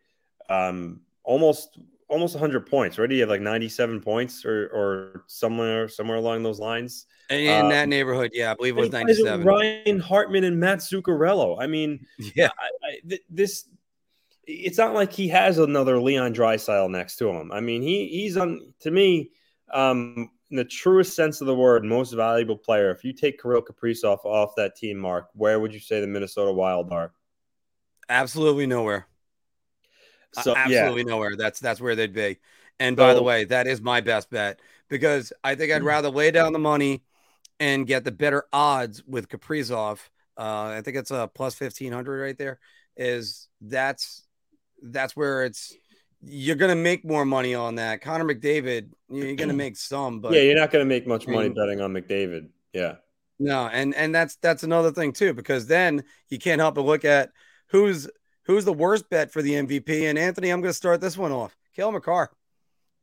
um, 0.49 1.01
almost 1.23 1.79
almost 2.07 2.35
100 2.35 2.65
points. 2.67 2.97
Right? 2.97 3.09
He 3.09 3.19
had 3.19 3.29
like 3.29 3.41
97 3.41 4.01
points 4.01 4.45
or 4.45 4.67
or 4.67 5.23
somewhere 5.27 5.87
somewhere 5.87 6.17
along 6.17 6.43
those 6.43 6.59
lines. 6.59 7.05
In 7.29 7.65
um, 7.65 7.69
that 7.69 7.89
neighborhood, 7.89 8.31
yeah, 8.33 8.51
I 8.51 8.55
believe 8.55 8.77
it 8.77 8.81
was 8.81 8.91
97. 8.91 9.45
Ryan 9.45 9.99
Hartman 9.99 10.43
and 10.43 10.59
Matt 10.59 10.79
Zuccarello. 10.79 11.57
I 11.59 11.65
mean, 11.65 12.05
yeah, 12.35 12.49
I, 12.59 12.87
I, 12.87 12.99
th- 13.07 13.23
this 13.29 13.67
it's 14.47 14.77
not 14.77 14.93
like 14.93 15.11
he 15.11 15.27
has 15.29 15.57
another 15.57 15.99
Leon 15.99 16.33
Draisaitl 16.33 16.89
next 16.89 17.17
to 17.17 17.29
him. 17.29 17.51
I 17.51 17.59
mean, 17.59 17.81
he 17.81 18.07
he's 18.07 18.37
on 18.37 18.73
to 18.81 18.91
me, 18.91 19.31
um, 19.73 20.29
in 20.49 20.57
the 20.57 20.65
truest 20.65 21.15
sense 21.15 21.41
of 21.41 21.47
the 21.47 21.55
word, 21.55 21.83
most 21.83 22.11
valuable 22.11 22.57
player. 22.57 22.91
If 22.91 23.03
you 23.03 23.13
take 23.13 23.41
Kirill 23.41 23.61
Kaprizov 23.61 24.23
off 24.23 24.55
that 24.57 24.75
team, 24.75 24.97
Mark, 24.97 25.29
where 25.33 25.59
would 25.59 25.73
you 25.73 25.79
say 25.79 26.01
the 26.01 26.07
Minnesota 26.07 26.51
Wild 26.51 26.91
are? 26.91 27.13
Absolutely 28.09 28.67
nowhere. 28.67 29.07
So 30.33 30.51
uh, 30.51 30.55
absolutely 30.57 31.03
yeah. 31.03 31.09
nowhere. 31.09 31.35
That's 31.35 31.59
that's 31.59 31.81
where 31.81 31.95
they'd 31.95 32.13
be. 32.13 32.39
And 32.79 32.97
by 32.97 33.13
the 33.13 33.23
way, 33.23 33.45
that 33.45 33.67
is 33.67 33.81
my 33.81 34.01
best 34.01 34.29
bet 34.29 34.59
because 34.89 35.31
I 35.43 35.55
think 35.55 35.71
I'd 35.71 35.83
rather 35.83 36.09
lay 36.09 36.31
down 36.31 36.51
the 36.51 36.59
money 36.59 37.03
and 37.59 37.87
get 37.87 38.03
the 38.03 38.11
better 38.11 38.43
odds 38.51 39.01
with 39.05 39.29
Kaprizov. 39.29 39.99
Uh, 40.37 40.75
I 40.77 40.81
think 40.83 40.97
it's 40.97 41.11
a 41.11 41.29
plus 41.33 41.55
fifteen 41.55 41.93
hundred 41.93 42.21
right 42.21 42.37
there. 42.37 42.59
Is 42.97 43.47
that's 43.61 44.24
that's 44.81 45.15
where 45.15 45.45
it's 45.45 45.73
you're 46.21 46.55
going 46.55 46.75
to 46.75 46.81
make 46.81 47.05
more 47.05 47.25
money 47.25 47.53
on 47.53 47.75
that. 47.75 48.01
Connor 48.01 48.25
McDavid, 48.25 48.89
you're 49.09 49.35
going 49.35 49.49
to 49.49 49.55
make 49.55 49.77
some, 49.77 50.19
but 50.19 50.33
yeah, 50.33 50.41
you're 50.41 50.59
not 50.59 50.71
going 50.71 50.83
to 50.83 50.89
make 50.89 51.05
much 51.07 51.27
money 51.27 51.49
betting 51.49 51.81
on 51.81 51.93
McDavid. 51.93 52.49
Yeah, 52.73 52.95
no, 53.39 53.67
and 53.67 53.93
and 53.95 54.13
that's 54.13 54.35
that's 54.37 54.63
another 54.63 54.91
thing 54.91 55.13
too, 55.13 55.33
because 55.33 55.67
then 55.67 56.03
you 56.29 56.39
can't 56.39 56.61
help 56.61 56.75
but 56.75 56.81
look 56.81 57.05
at 57.05 57.31
who's 57.67 58.07
who's 58.45 58.65
the 58.65 58.73
worst 58.73 59.09
bet 59.09 59.31
for 59.31 59.41
the 59.41 59.53
MVP. 59.53 60.09
And 60.09 60.17
Anthony, 60.17 60.49
I'm 60.49 60.61
going 60.61 60.69
to 60.69 60.77
start 60.77 61.01
this 61.01 61.17
one 61.17 61.31
off. 61.31 61.55
Cale 61.75 61.91
Makar. 61.91 62.31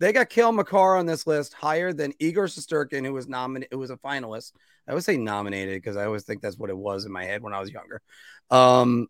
They 0.01 0.13
got 0.13 0.31
Cale 0.31 0.53
Makar 0.53 0.97
on 0.97 1.07
this 1.07 1.27
list 1.27 1.53
higher 1.53 1.93
than 1.93 2.13
Igor 2.19 2.47
Shesterkin, 2.47 3.05
who 3.05 3.13
was 3.13 3.29
nominated, 3.29 3.73
who 3.73 3.79
was 3.79 3.91
a 3.91 3.97
finalist. 3.97 4.53
I 4.89 4.95
would 4.95 5.05
say 5.05 5.17
nominated 5.17 5.77
because 5.77 5.97
I 5.97 6.07
always 6.07 6.25
think 6.25 6.43
that's 6.43 6.59
what 6.59 6.71
it 6.71 6.77
was 6.77 7.05
in 7.05 7.13
my 7.13 7.25
head 7.25 7.43
when 7.43 7.53
I 7.53 7.61
was 7.61 7.71
younger. 7.71 8.03
Um, 8.51 9.07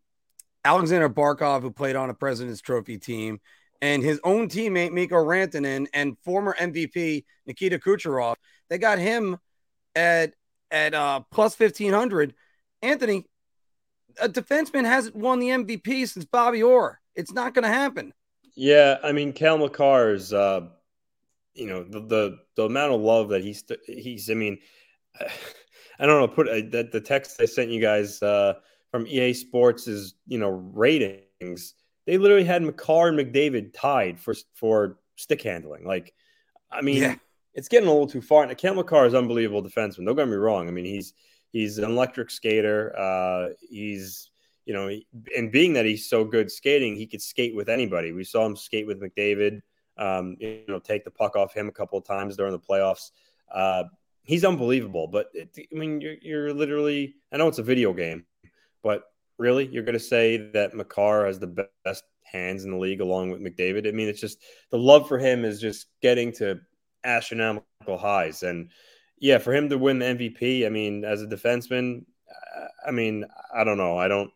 Alexander 0.65 1.09
Barkov, 1.09 1.63
who 1.63 1.71
played 1.71 1.97
on 1.97 2.11
a 2.11 2.15
President's 2.15 2.61
Trophy 2.61 2.99
team, 2.99 3.41
and 3.81 4.03
his 4.03 4.21
own 4.23 4.49
teammate 4.49 4.93
Mikko 4.93 5.17
Rantanen 5.17 5.87
and 5.93 6.17
former 6.25 6.55
MVP 6.59 7.25
Nikita 7.47 7.79
Kucherov. 7.79 8.37
They 8.71 8.79
got 8.79 8.99
him 8.99 9.39
at 9.95 10.35
at 10.71 10.95
uh, 10.95 11.21
plus 11.31 11.55
fifteen 11.55 11.93
hundred. 11.93 12.35
Anthony, 12.81 13.27
a 14.21 14.29
defenseman 14.29 14.85
hasn't 14.85 15.17
won 15.17 15.39
the 15.39 15.49
MVP 15.49 16.09
since 16.09 16.25
Bobby 16.25 16.63
Orr. 16.63 17.01
It's 17.15 17.33
not 17.33 17.55
going 17.55 17.63
to 17.63 17.69
happen. 17.69 18.13
Yeah, 18.55 18.99
I 19.03 19.13
mean, 19.13 19.33
Cale 19.33 19.59
Makar's, 19.59 20.33
uh, 20.33 20.69
you 21.55 21.67
know, 21.67 21.85
the, 21.85 22.01
the, 22.01 22.39
the 22.57 22.65
amount 22.65 22.93
of 22.93 23.01
love 23.01 23.31
that 23.31 23.43
he's 23.43 23.65
he's. 23.87 24.31
I 24.31 24.35
mean, 24.35 24.59
I 25.99 26.07
don't 26.07 26.21
know. 26.21 26.29
Put 26.29 26.49
uh, 26.49 26.69
that 26.71 26.91
the 26.93 27.01
text 27.01 27.41
I 27.41 27.47
sent 27.47 27.71
you 27.71 27.81
guys. 27.81 28.23
Uh, 28.23 28.55
from 28.93 29.07
EA 29.09 29.33
Sports' 29.33 30.15
you 30.29 30.39
know 30.39 30.51
ratings, 30.51 31.75
they 32.07 32.19
literally 32.19 32.45
had 32.45 32.63
Makar 32.63 33.09
and 33.09 33.19
McDavid 33.19 33.73
tied 33.75 34.21
for 34.21 34.35
for 34.55 34.99
stick 35.17 35.43
handling. 35.43 35.85
Like, 35.85 36.15
I 36.71 36.83
mean, 36.83 37.03
yeah. 37.03 37.15
it's 37.55 37.69
getting 37.69 37.89
a 37.89 37.93
little 37.93 38.07
too 38.07 38.23
far. 38.23 38.45
And 38.45 38.57
Cale 38.57 38.75
Makar 38.75 39.07
is 39.07 39.15
unbelievable 39.15 39.63
defenseman. 39.63 40.07
Don't 40.07 40.15
get 40.15 40.29
me 40.29 40.37
wrong. 40.37 40.69
I 40.69 40.71
mean, 40.71 40.85
he's 40.85 41.15
he's 41.51 41.79
an 41.79 41.85
electric 41.85 42.31
skater. 42.31 42.97
Uh, 42.97 43.55
he's 43.69 44.31
you 44.67 44.75
know, 44.75 44.97
and 45.37 45.51
being 45.51 45.73
that 45.73 45.87
he's 45.87 46.09
so 46.09 46.25
good 46.25 46.51
skating, 46.51 46.95
he 46.95 47.07
could 47.07 47.23
skate 47.23 47.55
with 47.57 47.69
anybody. 47.69 48.13
We 48.13 48.23
saw 48.23 48.47
him 48.47 48.57
skate 48.57 48.87
with 48.87 49.01
McDavid. 49.01 49.61
Um, 49.97 50.37
you 50.39 50.63
know, 50.69 50.79
take 50.79 51.05
the 51.05 51.11
puck 51.11 51.35
off 51.35 51.53
him 51.53 51.69
a 51.69 51.73
couple 51.73 51.99
of 51.99 52.05
times 52.05 52.37
during 52.37 52.53
the 52.53 52.61
playoffs. 52.61 53.11
Uh, 53.53 53.85
he's 54.23 54.45
unbelievable. 54.45 55.09
But 55.09 55.31
it, 55.35 55.51
I 55.59 55.75
mean, 55.77 56.01
you're, 56.01 56.17
you're 56.21 56.55
literally. 56.55 57.17
I 57.33 57.39
know 57.39 57.49
it's 57.49 57.59
a 57.59 57.65
video 57.65 57.93
game, 57.93 58.25
but 58.83 59.05
really, 59.39 59.67
you're 59.67 59.83
going 59.83 59.95
to 59.95 60.01
say 60.01 60.37
that 60.53 60.75
Makar 60.75 61.27
has 61.27 61.39
the 61.39 61.69
best 61.85 62.05
hands 62.25 62.65
in 62.65 62.71
the 62.71 62.79
league 62.79 63.01
along 63.01 63.31
with 63.31 63.41
McDavid? 63.41 63.89
I 63.89 63.93
mean, 63.93 64.09
it's 64.09 64.21
just 64.21 64.39
the 64.71 64.79
love 64.79 65.09
for 65.09 65.19
him 65.19 65.45
is 65.45 65.61
just 65.61 65.87
getting 66.01 66.33
to 66.35 66.61
astronomical 67.05 67.99
highs. 67.99 68.43
And 68.43 68.71
yeah, 69.19 69.39
for 69.39 69.55
him 69.55 69.69
to 69.69 69.79
win 69.79 69.99
the 69.99 70.07
MVP, 70.07 70.67
I 70.67 70.69
mean, 70.69 71.05
as 71.05 71.23
a 71.23 71.27
defenseman, 71.27 72.05
I 72.87 72.91
mean, 72.91 73.25
I 73.55 73.65
don't 73.65 73.79
know. 73.79 73.97
I 73.97 74.09
don't. 74.09 74.31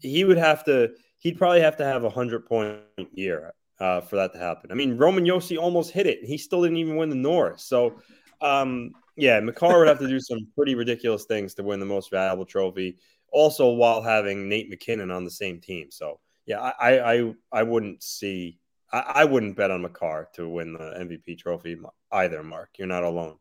He 0.00 0.24
would 0.24 0.38
have 0.38 0.64
to. 0.64 0.90
He'd 1.18 1.38
probably 1.38 1.60
have 1.60 1.76
to 1.76 1.84
have 1.84 2.04
a 2.04 2.10
hundred 2.10 2.46
point 2.46 2.80
year 3.12 3.52
uh, 3.80 4.00
for 4.00 4.16
that 4.16 4.32
to 4.32 4.38
happen. 4.38 4.70
I 4.70 4.74
mean, 4.74 4.96
Roman 4.96 5.24
Josi 5.24 5.58
almost 5.58 5.90
hit 5.90 6.06
it, 6.06 6.24
he 6.24 6.38
still 6.38 6.62
didn't 6.62 6.78
even 6.78 6.96
win 6.96 7.10
the 7.10 7.16
Norris. 7.16 7.64
So, 7.64 8.00
um, 8.40 8.92
yeah, 9.16 9.40
Makar 9.40 9.78
would 9.78 9.88
have 9.88 9.98
to 9.98 10.08
do 10.08 10.20
some 10.20 10.46
pretty 10.56 10.74
ridiculous 10.74 11.24
things 11.24 11.54
to 11.54 11.62
win 11.62 11.80
the 11.80 11.86
most 11.86 12.10
valuable 12.10 12.46
trophy 12.46 12.98
also 13.32 13.70
while 13.70 14.02
having 14.02 14.48
Nate 14.48 14.70
MacKinnon 14.70 15.10
on 15.10 15.24
the 15.24 15.30
same 15.30 15.60
team. 15.60 15.90
So 15.90 16.20
yeah, 16.46 16.60
I 16.60 17.14
I 17.14 17.34
I 17.52 17.62
wouldn't 17.62 18.02
see 18.02 18.58
I, 18.92 18.98
I 18.98 19.24
wouldn't 19.24 19.56
bet 19.56 19.70
on 19.70 19.82
Makar 19.82 20.28
to 20.34 20.48
win 20.48 20.72
the 20.72 20.78
MVP 20.78 21.38
trophy 21.38 21.78
either. 22.12 22.42
Mark, 22.42 22.70
you're 22.78 22.88
not 22.88 23.04
alone. 23.04 23.36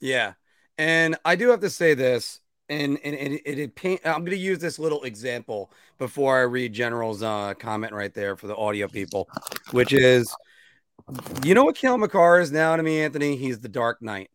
Yeah, 0.00 0.34
and 0.78 1.16
I 1.24 1.36
do 1.36 1.50
have 1.50 1.60
to 1.60 1.70
say 1.70 1.94
this, 1.94 2.40
and 2.68 2.98
and, 3.04 3.14
and 3.14 3.34
it, 3.34 3.58
it, 3.58 3.74
paint. 3.74 4.00
I'm 4.04 4.20
going 4.24 4.30
to 4.30 4.36
use 4.36 4.58
this 4.58 4.78
little 4.78 5.02
example 5.04 5.70
before 5.98 6.38
I 6.38 6.42
read 6.42 6.72
General's 6.72 7.22
uh, 7.22 7.54
comment 7.54 7.92
right 7.92 8.12
there 8.12 8.36
for 8.36 8.46
the 8.46 8.56
audio 8.56 8.88
people, 8.88 9.28
which 9.70 9.92
is, 9.92 10.34
you 11.42 11.54
know 11.54 11.64
what 11.64 11.76
Cale 11.76 11.98
Makar 11.98 12.40
is 12.40 12.52
now 12.52 12.76
to 12.76 12.82
me, 12.82 13.00
Anthony? 13.02 13.36
He's 13.36 13.60
the 13.60 13.68
Dark 13.68 14.02
Knight 14.02 14.30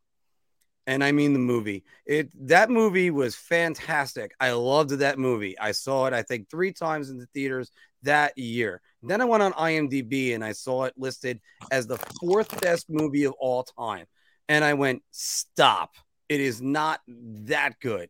and 0.89 1.03
I 1.03 1.11
mean 1.11 1.33
the 1.33 1.39
movie. 1.39 1.83
It 2.07 2.31
that 2.47 2.71
movie 2.71 3.11
was 3.11 3.35
fantastic. 3.35 4.33
I 4.39 4.51
loved 4.53 4.89
that 4.89 5.19
movie. 5.19 5.57
I 5.59 5.71
saw 5.71 6.07
it 6.07 6.13
I 6.13 6.23
think 6.23 6.49
3 6.49 6.73
times 6.73 7.11
in 7.11 7.19
the 7.19 7.27
theaters 7.27 7.71
that 8.01 8.35
year. 8.37 8.81
Then 9.03 9.21
I 9.21 9.25
went 9.25 9.43
on 9.43 9.53
IMDb 9.53 10.33
and 10.33 10.43
I 10.43 10.53
saw 10.53 10.85
it 10.85 10.95
listed 10.97 11.41
as 11.69 11.85
the 11.85 11.99
fourth 12.19 12.59
best 12.59 12.89
movie 12.89 13.25
of 13.25 13.33
all 13.33 13.63
time. 13.63 14.07
And 14.47 14.65
I 14.65 14.73
went, 14.73 15.03
"Stop. 15.11 15.93
It 16.27 16.41
is 16.41 16.59
not 16.59 17.01
that 17.07 17.79
good." 17.79 18.09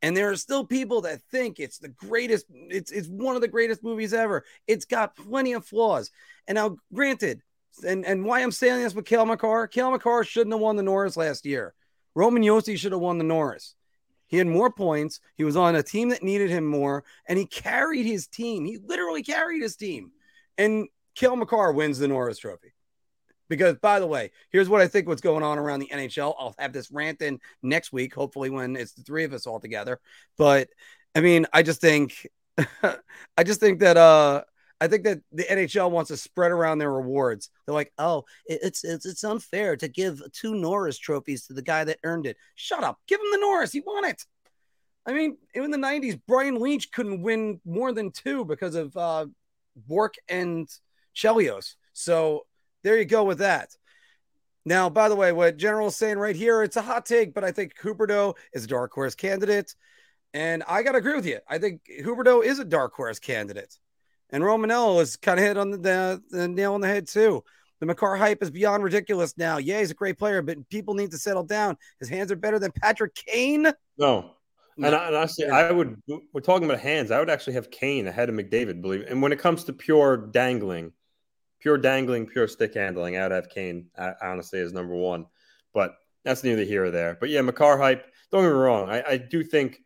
And 0.00 0.16
there 0.16 0.30
are 0.30 0.36
still 0.36 0.64
people 0.64 1.00
that 1.02 1.22
think 1.32 1.58
it's 1.58 1.78
the 1.78 1.88
greatest, 1.88 2.46
it's 2.50 2.92
it's 2.92 3.08
one 3.08 3.34
of 3.34 3.42
the 3.42 3.48
greatest 3.48 3.82
movies 3.82 4.14
ever. 4.14 4.44
It's 4.68 4.84
got 4.84 5.16
plenty 5.16 5.54
of 5.54 5.66
flaws. 5.66 6.12
And 6.46 6.54
now, 6.54 6.76
granted, 6.94 7.42
and, 7.84 8.06
and 8.06 8.24
why 8.24 8.42
I'm 8.42 8.52
saying 8.52 8.80
this 8.80 8.94
with 8.94 9.06
Cale 9.06 9.26
Makar, 9.26 9.66
Cale 9.66 9.90
Makar 9.90 10.22
shouldn't 10.22 10.54
have 10.54 10.60
won 10.60 10.76
the 10.76 10.84
Norris 10.84 11.16
last 11.16 11.44
year. 11.44 11.74
Roman 12.14 12.42
Josi 12.42 12.76
should 12.76 12.92
have 12.92 13.00
won 13.00 13.18
the 13.18 13.24
Norris. 13.24 13.74
He 14.26 14.38
had 14.38 14.46
more 14.46 14.70
points. 14.70 15.20
He 15.36 15.44
was 15.44 15.56
on 15.56 15.76
a 15.76 15.82
team 15.82 16.08
that 16.08 16.22
needed 16.22 16.50
him 16.50 16.66
more, 16.66 17.04
and 17.28 17.38
he 17.38 17.44
carried 17.44 18.06
his 18.06 18.26
team. 18.26 18.64
He 18.64 18.78
literally 18.78 19.22
carried 19.22 19.60
his 19.62 19.76
team. 19.76 20.12
And 20.56 20.88
Cale 21.14 21.36
Makar 21.36 21.72
wins 21.72 21.98
the 21.98 22.08
Norris 22.08 22.38
Trophy. 22.38 22.72
Because, 23.48 23.76
by 23.76 24.00
the 24.00 24.06
way, 24.06 24.30
here's 24.50 24.70
what 24.70 24.80
I 24.80 24.88
think 24.88 25.06
what's 25.06 25.20
going 25.20 25.42
on 25.42 25.58
around 25.58 25.80
the 25.80 25.90
NHL. 25.92 26.34
I'll 26.38 26.54
have 26.58 26.72
this 26.72 26.90
rant 26.90 27.20
in 27.20 27.40
next 27.62 27.92
week, 27.92 28.14
hopefully, 28.14 28.48
when 28.48 28.76
it's 28.76 28.92
the 28.92 29.02
three 29.02 29.24
of 29.24 29.34
us 29.34 29.46
all 29.46 29.60
together. 29.60 30.00
But 30.38 30.70
I 31.14 31.20
mean, 31.20 31.46
I 31.52 31.62
just 31.62 31.82
think, 31.82 32.26
I 32.82 33.44
just 33.44 33.60
think 33.60 33.80
that, 33.80 33.98
uh, 33.98 34.44
I 34.82 34.88
think 34.88 35.04
that 35.04 35.20
the 35.30 35.44
NHL 35.44 35.92
wants 35.92 36.08
to 36.08 36.16
spread 36.16 36.50
around 36.50 36.78
their 36.78 36.92
rewards. 36.92 37.50
They're 37.64 37.74
like, 37.74 37.92
oh, 37.98 38.24
it's 38.46 38.82
it's 38.82 39.06
it's 39.06 39.22
unfair 39.22 39.76
to 39.76 39.86
give 39.86 40.20
two 40.32 40.56
Norris 40.56 40.98
trophies 40.98 41.46
to 41.46 41.52
the 41.52 41.62
guy 41.62 41.84
that 41.84 42.00
earned 42.02 42.26
it. 42.26 42.36
Shut 42.56 42.82
up. 42.82 42.98
Give 43.06 43.20
him 43.20 43.30
the 43.30 43.38
Norris. 43.38 43.70
He 43.70 43.80
won 43.86 44.04
it. 44.04 44.24
I 45.06 45.12
mean, 45.12 45.36
in 45.54 45.70
the 45.70 45.78
90s, 45.78 46.20
Brian 46.26 46.56
Leetch 46.58 46.90
couldn't 46.90 47.22
win 47.22 47.60
more 47.64 47.92
than 47.92 48.10
two 48.10 48.44
because 48.44 48.74
of 48.74 48.96
uh, 48.96 49.26
Bourque 49.76 50.16
and 50.28 50.68
Chelios. 51.14 51.76
So 51.92 52.46
there 52.82 52.98
you 52.98 53.04
go 53.04 53.22
with 53.22 53.38
that. 53.38 53.70
Now, 54.64 54.90
by 54.90 55.08
the 55.08 55.16
way, 55.16 55.30
what 55.30 55.58
General's 55.58 55.96
saying 55.96 56.18
right 56.18 56.34
here, 56.34 56.64
it's 56.64 56.76
a 56.76 56.82
hot 56.82 57.06
take, 57.06 57.34
but 57.34 57.44
I 57.44 57.52
think 57.52 57.76
Huberdeau 57.80 58.34
is 58.52 58.64
a 58.64 58.68
dark 58.68 58.92
horse 58.92 59.14
candidate. 59.14 59.76
And 60.34 60.64
I 60.66 60.82
got 60.82 60.92
to 60.92 60.98
agree 60.98 61.14
with 61.14 61.26
you. 61.26 61.38
I 61.48 61.58
think 61.58 61.82
Huberdeau 62.00 62.44
is 62.44 62.58
a 62.58 62.64
dark 62.64 62.94
horse 62.94 63.20
candidate. 63.20 63.78
And 64.32 64.42
Rougned 64.42 65.00
is 65.00 65.16
kind 65.16 65.38
of 65.38 65.44
hit 65.44 65.56
on 65.56 65.70
the, 65.70 66.22
the, 66.30 66.48
nail 66.48 66.74
on 66.74 66.80
the 66.80 66.88
head, 66.88 67.06
too. 67.06 67.44
The 67.80 67.86
Makar 67.86 68.16
hype 68.16 68.42
is 68.42 68.50
beyond 68.50 68.82
ridiculous 68.82 69.36
now. 69.36 69.58
Yeah, 69.58 69.80
he's 69.80 69.90
a 69.90 69.94
great 69.94 70.18
player, 70.18 70.40
but 70.40 70.68
people 70.70 70.94
need 70.94 71.10
to 71.10 71.18
settle 71.18 71.44
down. 71.44 71.76
His 72.00 72.08
hands 72.08 72.32
are 72.32 72.36
better 72.36 72.58
than 72.58 72.72
Patrick 72.72 73.14
Kane. 73.14 73.70
No. 73.98 74.32
And, 74.78 74.94
I, 74.94 75.06
and 75.08 75.16
honestly, 75.16 75.46
I 75.46 75.70
would, 75.70 76.00
we're 76.32 76.40
talking 76.40 76.64
about 76.64 76.80
hands. 76.80 77.10
I 77.10 77.18
would 77.18 77.28
actually 77.28 77.54
have 77.54 77.70
Kane 77.70 78.08
ahead 78.08 78.28
of 78.28 78.34
McDavid, 78.34 78.80
believe. 78.80 79.04
And 79.08 79.20
when 79.20 79.32
it 79.32 79.38
comes 79.38 79.64
to 79.64 79.72
pure 79.72 80.16
dangling, 80.16 80.92
pure 81.62 81.78
dangling, 81.78 82.26
pure 82.26 82.48
stick 82.48 82.74
handling. 82.74 83.16
I 83.16 83.22
would 83.22 83.32
have 83.32 83.48
Kane 83.48 83.86
honestly 84.20 84.58
as 84.58 84.72
number 84.72 84.94
one, 84.94 85.26
but 85.72 85.94
that's 86.24 86.44
neither 86.44 86.64
here 86.64 86.86
or 86.86 86.90
there. 86.90 87.16
But 87.18 87.30
yeah, 87.30 87.40
Makar 87.40 87.78
hype. 87.78 88.04
Don't 88.30 88.42
get 88.42 88.48
me 88.48 88.54
wrong. 88.54 88.90
I, 88.90 89.02
I 89.02 89.16
do 89.16 89.44
think 89.44 89.78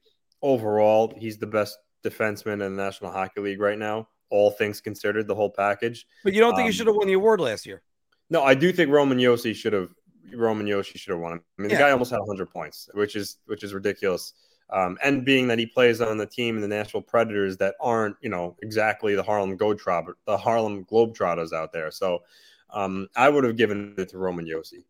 overall 0.43 1.13
he's 1.17 1.39
the 1.39 1.47
best 1.47 1.77
defenseman 2.05 2.65
in 2.65 2.77
the 2.77 2.83
National 2.83 3.13
Hockey 3.13 3.41
League 3.41 3.61
right 3.61 3.79
now. 3.79 4.09
All 4.31 4.51
things 4.51 4.81
considered, 4.81 5.29
the 5.29 5.35
whole 5.35 5.51
package. 5.51 6.07
But 6.25 6.33
you 6.33 6.41
don't 6.41 6.55
think 6.55 6.67
um, 6.67 6.71
he 6.71 6.73
should 6.73 6.87
have 6.87 6.97
won 6.97 7.07
the 7.07 7.15
award 7.15 7.41
last 7.41 7.67
year? 7.67 7.83
No, 8.29 8.43
I 8.43 8.55
do 8.55 8.73
think 8.73 8.91
Roman 8.91 9.19
Josi 9.19 9.55
should 9.55 9.73
have. 9.73 9.91
Roman 10.35 10.67
Josi 10.67 10.97
should 10.97 11.13
have 11.13 11.21
won. 11.21 11.35
I 11.35 11.63
mean, 11.63 11.71
yeah. 11.71 11.77
the 11.77 11.83
guy 11.85 11.91
almost 11.93 12.11
had 12.11 12.19
100 12.19 12.51
points, 12.51 12.89
which 12.95 13.15
is 13.15 13.39
which 13.47 13.63
is 13.63 13.73
ridiculous. 13.73 14.33
Um, 14.71 14.99
and 15.05 15.25
being 15.25 15.47
that 15.49 15.61
he 15.61 15.67
plays 15.67 16.01
on 16.01 16.19
the 16.19 16.27
team 16.27 16.57
in 16.57 16.63
the 16.63 16.69
Nashville 16.69 17.01
Predators 17.01 17.57
that 17.59 17.77
aren't, 17.81 18.17
you 18.21 18.29
know, 18.29 18.57
exactly 18.63 19.15
the 19.15 19.23
Harlem 19.23 19.57
Globetrotter, 19.57 20.15
the 20.27 20.37
Harlem 20.37 20.85
Globetrotters 20.85 21.53
out 21.53 21.73
there. 21.73 21.93
So 21.93 22.25
um, 22.71 23.09
I 23.15 23.29
would 23.29 23.45
have 23.45 23.57
given 23.57 23.95
it 23.97 24.09
to 24.09 24.19
Roman 24.19 24.45
Josi. 24.45 24.85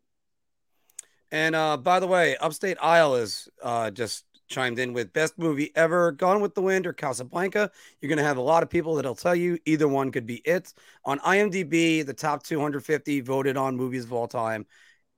And 1.31 1.55
uh, 1.55 1.77
by 1.77 1.99
the 1.99 2.07
way, 2.07 2.37
Upstate 2.37 2.77
Isle 2.81 3.15
is 3.15 3.49
uh, 3.61 3.91
just 3.91 4.23
chimed 4.47 4.79
in 4.79 4.93
with 4.93 5.13
best 5.13 5.37
movie 5.37 5.71
ever, 5.75 6.11
Gone 6.11 6.41
with 6.41 6.55
the 6.55 6.61
Wind 6.61 6.87
or 6.87 6.93
Casablanca. 6.93 7.69
You're 8.01 8.09
going 8.09 8.17
to 8.17 8.23
have 8.23 8.37
a 8.37 8.41
lot 8.41 8.63
of 8.63 8.69
people 8.69 8.95
that'll 8.95 9.15
tell 9.15 9.35
you 9.35 9.57
either 9.65 9.87
one 9.87 10.11
could 10.11 10.25
be 10.25 10.37
it. 10.37 10.73
On 11.05 11.19
IMDb, 11.19 12.05
the 12.05 12.13
top 12.13 12.43
250 12.43 13.21
voted 13.21 13.57
on 13.57 13.75
movies 13.75 14.05
of 14.05 14.13
all 14.13 14.27
time. 14.27 14.65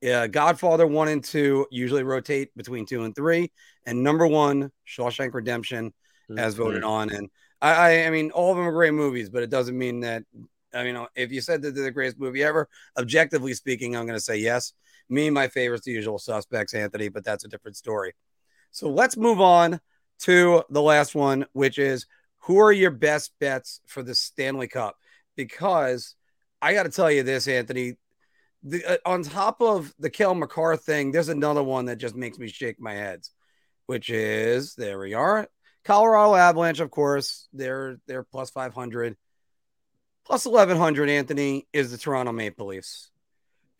Yeah, 0.02 0.28
Godfather 0.28 0.88
one 0.88 1.10
and 1.10 1.24
two 1.24 1.68
usually 1.72 2.04
rotate 2.04 2.56
between 2.56 2.86
two 2.86 3.04
and 3.04 3.14
three, 3.14 3.52
and 3.86 4.02
number 4.02 4.26
one, 4.26 4.72
Shawshank 4.88 5.34
Redemption, 5.34 5.94
mm-hmm. 6.30 6.40
as 6.40 6.56
voted 6.56 6.84
on. 6.84 7.10
And 7.10 7.30
I, 7.62 7.74
I, 7.74 8.06
I 8.06 8.10
mean, 8.10 8.32
all 8.32 8.52
of 8.52 8.58
them 8.58 8.66
are 8.66 8.72
great 8.72 8.94
movies, 8.94 9.30
but 9.30 9.44
it 9.44 9.50
doesn't 9.50 9.78
mean 9.78 10.00
that. 10.02 10.24
I 10.74 10.84
mean, 10.84 11.06
if 11.16 11.32
you 11.32 11.42
said 11.42 11.62
that 11.64 11.74
they're 11.76 11.84
the 11.84 11.92
greatest 11.92 12.20
movie 12.20 12.44
ever, 12.44 12.70
objectively 12.98 13.54
speaking, 13.56 13.96
I'm 13.96 14.06
going 14.06 14.18
to 14.18 14.24
say 14.24 14.38
yes. 14.38 14.74
Me, 15.10 15.30
my 15.32 15.48
favorite's 15.48 15.86
the 15.86 15.92
usual 15.92 16.20
suspects, 16.20 16.76
Anthony, 16.76 17.10
but 17.10 17.26
that's 17.26 17.44
a 17.44 17.48
different 17.48 17.76
story. 17.76 18.14
So 18.72 18.90
let's 18.90 19.18
move 19.18 19.42
on 19.42 19.80
to 20.20 20.64
the 20.70 20.82
last 20.82 21.16
one, 21.16 21.46
which 21.54 21.78
is 21.78 22.06
who 22.40 22.60
are 22.60 22.72
your 22.72 22.92
best 22.92 23.32
bets 23.40 23.82
for 23.86 24.04
the 24.04 24.16
Stanley 24.16 24.68
Cup? 24.68 24.96
Because 25.36 26.16
I 26.62 26.74
got 26.74 26.84
to 26.84 26.90
tell 26.90 27.12
you 27.12 27.24
this, 27.24 27.48
Anthony, 27.48 27.96
the, 28.64 28.86
uh, 28.86 28.98
on 29.06 29.24
top 29.24 29.62
of 29.62 29.94
the 30.00 30.10
Cale 30.10 30.36
Makar 30.36 30.78
thing, 30.78 31.12
there's 31.12 31.30
another 31.30 31.64
one 31.64 31.86
that 31.86 31.98
just 31.98 32.16
makes 32.16 32.38
me 32.38 32.48
shake 32.48 32.80
my 32.80 32.94
head, 32.94 33.22
which 33.86 34.10
is 34.10 34.76
there 34.76 35.00
we 35.00 35.14
are. 35.14 35.48
Colorado 35.86 36.36
Avalanche, 36.36 36.82
of 36.82 36.92
course, 36.92 37.48
they're 37.54 38.00
they're 38.06 38.24
plus 38.24 38.50
500. 38.50 39.16
Plus 40.26 40.46
1100, 40.46 41.10
Anthony, 41.10 41.68
is 41.74 41.92
the 41.92 41.98
Toronto 41.98 42.32
Maple 42.32 42.68
Leafs. 42.68 43.10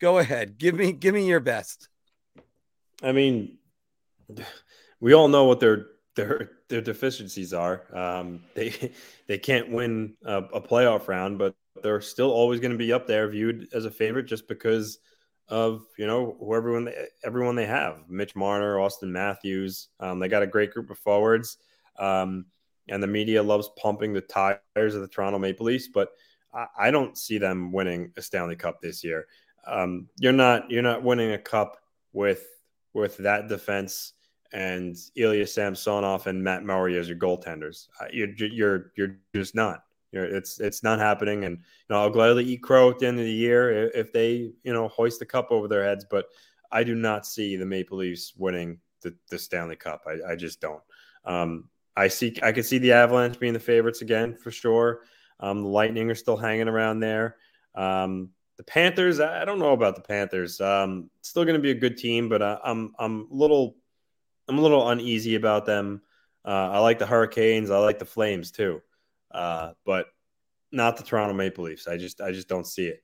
Go 0.00 0.18
ahead. 0.18 0.58
Give 0.58 0.74
me 0.74 0.92
give 0.92 1.14
me 1.14 1.28
your 1.28 1.40
best. 1.40 1.88
I 3.02 3.12
mean, 3.12 3.58
we 5.00 5.14
all 5.14 5.28
know 5.28 5.44
what 5.44 5.60
their 5.60 5.86
their 6.14 6.50
their 6.68 6.80
deficiencies 6.80 7.52
are. 7.52 7.84
Um, 7.96 8.42
they 8.54 8.92
they 9.26 9.38
can't 9.38 9.70
win 9.70 10.14
a, 10.24 10.36
a 10.36 10.60
playoff 10.60 11.08
round, 11.08 11.38
but 11.38 11.54
they're 11.82 12.00
still 12.00 12.30
always 12.30 12.60
going 12.60 12.72
to 12.72 12.78
be 12.78 12.92
up 12.92 13.06
there, 13.06 13.28
viewed 13.28 13.68
as 13.72 13.84
a 13.84 13.90
favorite, 13.90 14.24
just 14.24 14.48
because 14.48 14.98
of 15.48 15.84
you 15.98 16.06
know 16.06 16.36
who 16.38 16.54
everyone 16.54 16.84
they, 16.84 17.06
everyone 17.24 17.56
they 17.56 17.66
have. 17.66 18.08
Mitch 18.08 18.36
Marner, 18.36 18.76
Auston 18.76 19.10
Matthews. 19.10 19.88
Um, 19.98 20.18
they 20.18 20.28
got 20.28 20.42
a 20.42 20.46
great 20.46 20.72
group 20.72 20.90
of 20.90 20.98
forwards, 20.98 21.58
um, 21.98 22.46
and 22.88 23.02
the 23.02 23.06
media 23.06 23.42
loves 23.42 23.70
pumping 23.76 24.12
the 24.12 24.20
tires 24.20 24.94
of 24.94 25.00
the 25.00 25.08
Toronto 25.08 25.38
Maple 25.38 25.66
Leafs. 25.66 25.88
But 25.88 26.10
I, 26.52 26.66
I 26.78 26.90
don't 26.90 27.16
see 27.16 27.38
them 27.38 27.72
winning 27.72 28.12
a 28.16 28.22
Stanley 28.22 28.56
Cup 28.56 28.80
this 28.80 29.02
year. 29.02 29.26
Um, 29.66 30.08
you're 30.18 30.32
not 30.32 30.70
you're 30.70 30.82
not 30.82 31.02
winning 31.02 31.32
a 31.32 31.38
cup 31.38 31.78
with 32.12 32.44
with 32.92 33.16
that 33.18 33.48
defense 33.48 34.14
and 34.52 34.96
Ilya 35.16 35.46
Samsonov 35.46 36.26
and 36.26 36.42
Matt 36.42 36.64
Murray 36.64 36.98
as 36.98 37.08
your 37.08 37.18
goaltenders. 37.18 37.88
You're 38.12 38.28
you're 38.38 38.92
you're 38.96 39.16
just 39.34 39.54
not. 39.54 39.84
You 40.12 40.20
know, 40.20 40.26
it's 40.26 40.58
it's 40.58 40.82
not 40.82 40.98
happening, 40.98 41.44
and 41.44 41.56
you 41.56 41.86
know 41.88 42.00
I'll 42.00 42.10
gladly 42.10 42.44
eat 42.44 42.62
crow 42.62 42.90
at 42.90 42.98
the 42.98 43.06
end 43.06 43.18
of 43.18 43.24
the 43.24 43.32
year 43.32 43.90
if 43.94 44.12
they 44.12 44.52
you 44.62 44.72
know 44.72 44.88
hoist 44.88 45.20
the 45.20 45.26
cup 45.26 45.48
over 45.50 45.68
their 45.68 45.84
heads. 45.84 46.04
But 46.08 46.26
I 46.72 46.84
do 46.84 46.94
not 46.94 47.26
see 47.26 47.56
the 47.56 47.66
Maple 47.66 47.98
Leafs 47.98 48.34
winning 48.36 48.78
the, 49.02 49.14
the 49.30 49.38
Stanley 49.38 49.76
Cup. 49.76 50.06
I, 50.06 50.32
I 50.32 50.36
just 50.36 50.60
don't. 50.60 50.82
Um, 51.24 51.68
I 51.96 52.08
see 52.08 52.36
I 52.42 52.52
could 52.52 52.66
see 52.66 52.78
the 52.78 52.92
Avalanche 52.92 53.38
being 53.38 53.52
the 53.52 53.60
favorites 53.60 54.02
again 54.02 54.36
for 54.36 54.50
sure. 54.50 55.02
Um, 55.38 55.62
the 55.62 55.68
Lightning 55.68 56.10
are 56.10 56.14
still 56.14 56.36
hanging 56.36 56.68
around 56.68 57.00
there. 57.00 57.36
Um, 57.74 58.30
the 58.56 58.64
Panthers, 58.64 59.20
I, 59.20 59.42
I 59.42 59.44
don't 59.44 59.58
know 59.58 59.72
about 59.72 59.96
the 59.96 60.02
Panthers. 60.02 60.60
Um, 60.60 61.08
still 61.22 61.44
going 61.44 61.56
to 61.56 61.62
be 61.62 61.70
a 61.70 61.74
good 61.74 61.96
team, 61.96 62.28
but 62.28 62.42
I, 62.42 62.58
I'm 62.64 62.92
I'm 62.98 63.28
a 63.30 63.34
little 63.34 63.76
I'm 64.50 64.58
a 64.58 64.62
little 64.62 64.88
uneasy 64.88 65.36
about 65.36 65.64
them. 65.64 66.02
Uh, 66.44 66.70
I 66.72 66.78
like 66.78 66.98
the 66.98 67.06
Hurricanes. 67.06 67.70
I 67.70 67.78
like 67.78 67.98
the 67.98 68.04
Flames 68.04 68.50
too 68.50 68.82
uh, 69.30 69.72
but 69.84 70.06
not 70.72 70.96
the 70.96 71.02
Toronto 71.02 71.34
Maple 71.34 71.64
Leafs. 71.64 71.88
I 71.88 71.96
just 71.96 72.20
I 72.20 72.32
just 72.32 72.48
don't 72.48 72.66
see 72.66 72.86
it. 72.86 73.02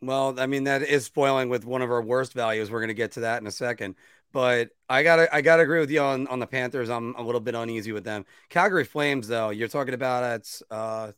Well, 0.00 0.38
I 0.38 0.46
mean 0.46 0.64
that 0.64 0.82
is 0.82 1.04
spoiling 1.04 1.48
with 1.48 1.64
one 1.64 1.82
of 1.82 1.90
our 1.90 2.02
worst 2.02 2.32
values. 2.32 2.70
We're 2.70 2.80
going 2.80 2.88
to 2.88 2.94
get 2.94 3.12
to 3.12 3.20
that 3.20 3.40
in 3.40 3.46
a 3.46 3.52
second. 3.52 3.96
But 4.32 4.70
I 4.88 5.04
gotta 5.04 5.32
I 5.34 5.42
gotta 5.42 5.62
agree 5.62 5.78
with 5.78 5.90
you 5.90 6.00
on, 6.00 6.26
on 6.26 6.40
the 6.40 6.46
Panthers. 6.46 6.90
I'm 6.90 7.14
a 7.14 7.22
little 7.22 7.40
bit 7.40 7.54
uneasy 7.54 7.92
with 7.92 8.04
them. 8.04 8.24
Calgary 8.48 8.84
Flames, 8.84 9.28
though, 9.28 9.50
you're 9.50 9.68
talking 9.68 9.94
about 9.94 10.24
it's 10.36 10.62
uh 10.70 11.12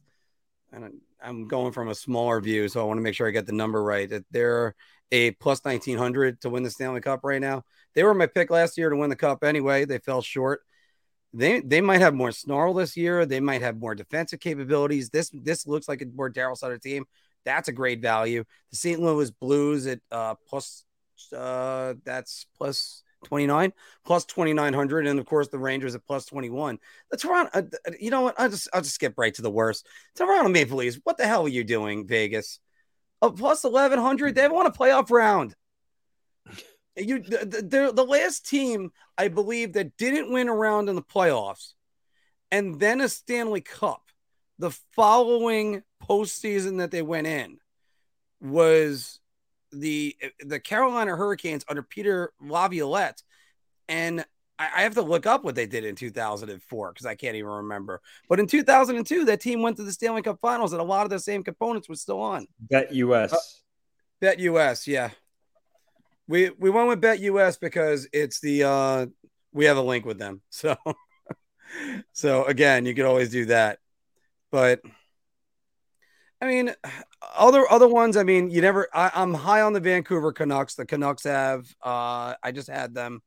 and 0.71 1.01
I'm 1.23 1.49
going 1.49 1.73
from 1.73 1.89
a 1.89 1.95
smaller 1.95 2.41
view, 2.41 2.69
so 2.69 2.83
I 2.83 2.85
want 2.85 2.99
to 2.99 3.03
make 3.03 3.15
sure 3.15 3.27
I 3.27 3.31
get 3.31 3.47
the 3.47 3.53
number 3.53 3.83
right. 3.83 4.09
That 4.09 4.27
they're 4.31 4.75
a 5.11 5.31
plus 5.33 5.65
1900 5.65 6.43
to 6.43 6.51
win 6.51 6.63
the 6.63 6.71
Stanley 6.71 7.01
Cup 7.01 7.21
right 7.23 7.41
now. 7.41 7.65
They 7.97 8.05
were 8.05 8.15
my 8.15 8.27
pick 8.27 8.51
last 8.51 8.79
year 8.79 8.91
to 8.91 8.97
win 8.97 9.11
the 9.11 9.17
cup 9.17 9.43
anyway. 9.43 9.85
They 9.85 9.99
fell 9.99 10.23
short 10.23 10.63
they 11.37 11.61
they 11.61 11.81
might 11.81 12.01
have 12.01 12.15
more 12.15 12.33
snarl 12.33 12.73
this 12.75 12.97
year. 12.97 13.27
They 13.27 13.41
might 13.41 13.61
have 13.61 13.79
more 13.79 13.95
defensive 13.95 14.41
capabilities. 14.41 15.11
This 15.11 15.31
this 15.33 15.67
looks 15.67 15.89
like 15.89 16.01
a 16.01 16.07
more 16.07 16.31
Darryl 16.31 16.57
Sutter 16.57 16.79
team. 16.79 17.05
That's 17.45 17.69
a 17.69 17.73
great 17.73 18.01
value. 18.01 18.45
The 18.71 18.77
St. 18.77 19.01
Louis 19.01 19.31
Blues 19.31 19.87
at 19.87 20.01
uh, 20.11 20.35
plus 20.49 20.85
uh, 21.37 21.95
that's 22.05 22.47
plus 22.57 23.03
29 23.25 23.73
plus 24.05 24.25
2900 24.27 25.07
and 25.07 25.19
of 25.19 25.27
course 25.27 25.49
the 25.49 25.59
rangers 25.59 25.95
at 25.95 26.07
plus 26.07 26.27
21 26.27 26.79
the 27.11 27.17
toronto 27.17 27.51
uh, 27.59 27.63
you 27.99 28.11
know 28.11 28.21
what 28.21 28.39
i'll 28.39 28.51
just 28.51 28.69
i'll 28.75 28.83
just 28.83 28.95
skip 28.95 29.15
right 29.17 29.35
to 29.35 29.43
the 29.43 29.51
worst 29.51 29.87
toronto 30.15 30.51
maple 30.51 30.77
leafs 30.77 31.01
what 31.03 31.17
the 31.17 31.27
hell 31.27 31.47
are 31.47 31.49
you 31.49 31.65
doing 31.65 32.07
vegas 32.07 32.61
oh, 33.23 33.31
plus 33.31 33.65
1100 33.65 34.35
they 34.35 34.47
want 34.49 34.69
a 34.69 34.71
playoff 34.71 35.11
round 35.11 35.57
You 36.97 37.21
the, 37.21 37.67
the, 37.69 37.93
the 37.95 38.05
last 38.05 38.49
team 38.49 38.91
I 39.19 39.29
believe 39.29 39.75
that 39.75 39.97
didn't 39.97 40.33
win 40.33 40.49
a 40.49 40.55
round 40.55 40.89
in 40.89 40.95
the 40.95 41.03
playoffs 41.03 41.75
and 42.51 42.79
then 42.81 43.01
a 43.01 43.09
Stanley 43.09 43.61
Cup 43.61 44.03
the 44.59 44.71
following 44.71 45.83
postseason 46.03 46.79
that 46.79 46.91
they 46.91 47.03
went 47.03 47.27
in 47.27 47.59
was 48.41 49.21
the 49.73 50.17
the 50.41 50.61
Carolina 50.61 51.17
Hurricanes 51.17 51.65
under 51.69 51.83
Peter 51.83 52.33
Laviolette, 52.41 53.23
and 53.89 54.25
I, 54.59 54.71
I 54.77 54.83
have 54.83 54.95
to 54.95 55.03
look 55.03 55.27
up 55.27 55.45
what 55.45 55.55
they 55.55 55.67
did 55.67 55.85
in 55.85 55.97
2004 55.97 56.93
because 56.93 57.07
I 57.07 57.15
can't 57.15 57.37
even 57.37 57.51
remember. 57.51 58.01
But 58.29 58.41
in 58.41 58.47
2002, 58.47 59.25
that 59.27 59.41
team 59.41 59.63
went 59.63 59.77
to 59.79 59.85
the 59.85 59.93
Stanley 59.93 60.23
Cup 60.23 60.39
Finals, 60.41 60.73
and 60.73 60.81
a 60.81 60.85
lot 60.85 61.05
of 61.05 61.11
the 61.11 61.19
same 61.19 61.43
components 61.43 61.89
were 61.89 61.97
still 61.97 62.21
on. 62.21 62.47
Bet 62.59 62.95
US. 62.95 63.33
Uh, 63.33 63.37
Bet 64.21 64.39
US, 64.41 64.87
yeah. 64.87 65.11
We 66.29 66.51
we 66.51 66.71
went 66.71 66.89
with 66.89 67.01
Bet 67.01 67.21
US 67.21 67.57
because 67.57 68.09
it's 68.13 68.41
the 68.41 68.65
uh 68.65 69.07
we 69.53 69.67
have 69.67 69.77
a 69.77 69.83
link 69.83 70.05
with 70.05 70.19
them. 70.19 70.43
So 70.51 70.77
so 72.13 72.45
again, 72.45 72.87
you 72.87 72.95
could 72.95 73.05
always 73.05 73.31
do 73.31 73.47
that. 73.47 73.81
But 74.51 74.81
I 76.41 76.47
mean, 76.47 76.75
other 77.37 77.71
other 77.71 77.89
ones. 77.89 78.17
I 78.17 78.23
mean, 78.23 78.51
you 78.51 78.61
never. 78.61 78.89
I, 78.95 79.11
am 79.15 79.35
high 79.35 79.63
on 79.63 79.73
the 79.73 79.81
Vancouver 79.81 80.33
Canucks. 80.33 80.75
The 80.75 80.87
Canucks 80.87 81.25
have. 81.25 81.67
Uh, 81.83 82.35
I 82.43 82.53
just 82.53 82.69
had 82.69 82.95
them 82.95 83.23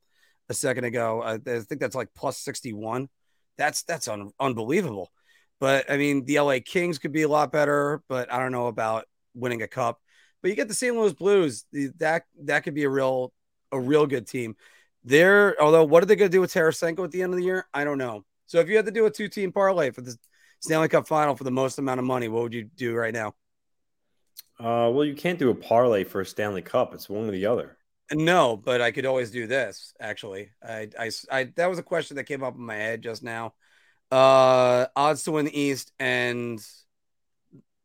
a 0.48 0.54
second 0.54 0.84
ago. 0.84 1.22
I, 1.22 1.34
I 1.34 1.60
think 1.60 1.80
that's 1.82 1.96
like 1.96 2.14
plus 2.16 2.38
sixty 2.38 2.72
one. 2.72 3.10
That's 3.58 3.84
that's 3.84 4.08
un, 4.08 4.32
unbelievable. 4.40 5.12
But 5.60 5.90
I 5.92 5.98
mean, 5.98 6.26
the 6.26 6.40
LA 6.40 6.60
Kings 6.64 7.00
could 7.00 7.12
be 7.12 7.24
a 7.24 7.28
lot 7.28 7.52
better. 7.52 8.02
But 8.08 8.32
I 8.32 8.40
don't 8.40 8.52
know 8.52 8.68
about 8.68 9.06
winning 9.34 9.64
a 9.64 9.68
cup. 9.68 10.00
But 10.42 10.50
you 10.50 10.56
get 10.56 10.68
the 10.68 10.74
St. 10.74 10.96
Louis 10.96 11.14
Blues. 11.14 11.66
That 11.98 12.24
that 12.44 12.64
could 12.64 12.74
be 12.74 12.84
a 12.84 12.90
real 12.90 13.34
a 13.72 13.80
real 13.80 14.08
good 14.08 14.28
team. 14.28 14.56
They're 15.04 15.62
although 15.62 15.84
what 15.84 16.04
are 16.04 16.06
they 16.06 16.16
going 16.16 16.32
to 16.32 16.36
do 16.36 16.42
with 16.42 16.54
Tarasenko 16.54 17.04
at 17.04 17.12
the 17.12 17.24
end 17.24 17.34
of 17.34 17.40
the 17.40 17.46
year? 17.46 17.68
I 17.74 17.84
don't 17.84 17.98
know. 17.98 18.26
So 18.48 18.60
if 18.60 18.70
you 18.70 18.76
had 18.76 18.86
to 18.86 18.92
do 18.92 19.06
a 19.06 19.12
two 19.12 19.28
team 19.28 19.52
parlay 19.52 19.92
for 19.92 20.02
the 20.02 20.18
Stanley 20.60 20.88
Cup 20.88 21.08
final 21.08 21.36
for 21.36 21.44
the 21.44 21.52
most 21.52 21.78
amount 21.78 22.00
of 22.00 22.06
money, 22.06 22.28
what 22.28 22.44
would 22.44 22.54
you 22.54 22.64
do 22.64 22.96
right 22.96 23.14
now? 23.14 23.36
Uh, 24.60 24.92
well, 24.92 25.06
you 25.06 25.16
can't 25.16 25.40
do 25.40 25.50
a 25.50 25.56
parlay 25.56 26.04
for 26.04 26.20
a 26.22 26.26
Stanley 26.26 26.62
Cup. 26.62 26.94
It's 26.94 27.10
one 27.10 27.28
or 27.28 27.32
the 27.32 27.46
other. 27.46 27.78
No, 28.12 28.58
but 28.58 28.82
I 28.82 28.92
could 28.92 29.06
always 29.06 29.32
do 29.32 29.48
this. 29.48 29.94
Actually, 30.00 30.50
I, 30.68 30.90
I, 31.00 31.12
I 31.32 31.44
that 31.56 31.70
was 31.70 31.80
a 31.80 31.84
question 31.84 32.18
that 32.18 32.24
came 32.26 32.44
up 32.44 32.56
in 32.56 32.66
my 32.66 32.76
head 32.76 33.02
just 33.02 33.24
now. 33.24 33.54
Uh, 34.12 34.88
odds 34.96 35.24
to 35.24 35.32
win 35.32 35.46
the 35.46 35.58
East 35.60 35.92
and 36.00 36.60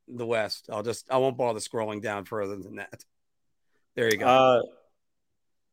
the 0.09 0.27
West. 0.27 0.69
I'll 0.73 0.83
just 0.83 1.11
I 1.11 1.19
won't 1.19 1.37
bother 1.37 1.61
scrolling 1.61 2.03
down 2.03 2.25
further 2.25 2.57
than 2.57 2.77
that. 2.77 3.05
There 3.95 4.11
you 4.11 4.19
go. 4.19 4.27
Uh, 4.27 4.63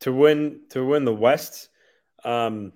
to 0.02 0.13
win 0.13 0.62
to 0.70 0.86
win 0.86 1.06
the 1.06 1.13
West, 1.13 1.70
um, 2.24 2.74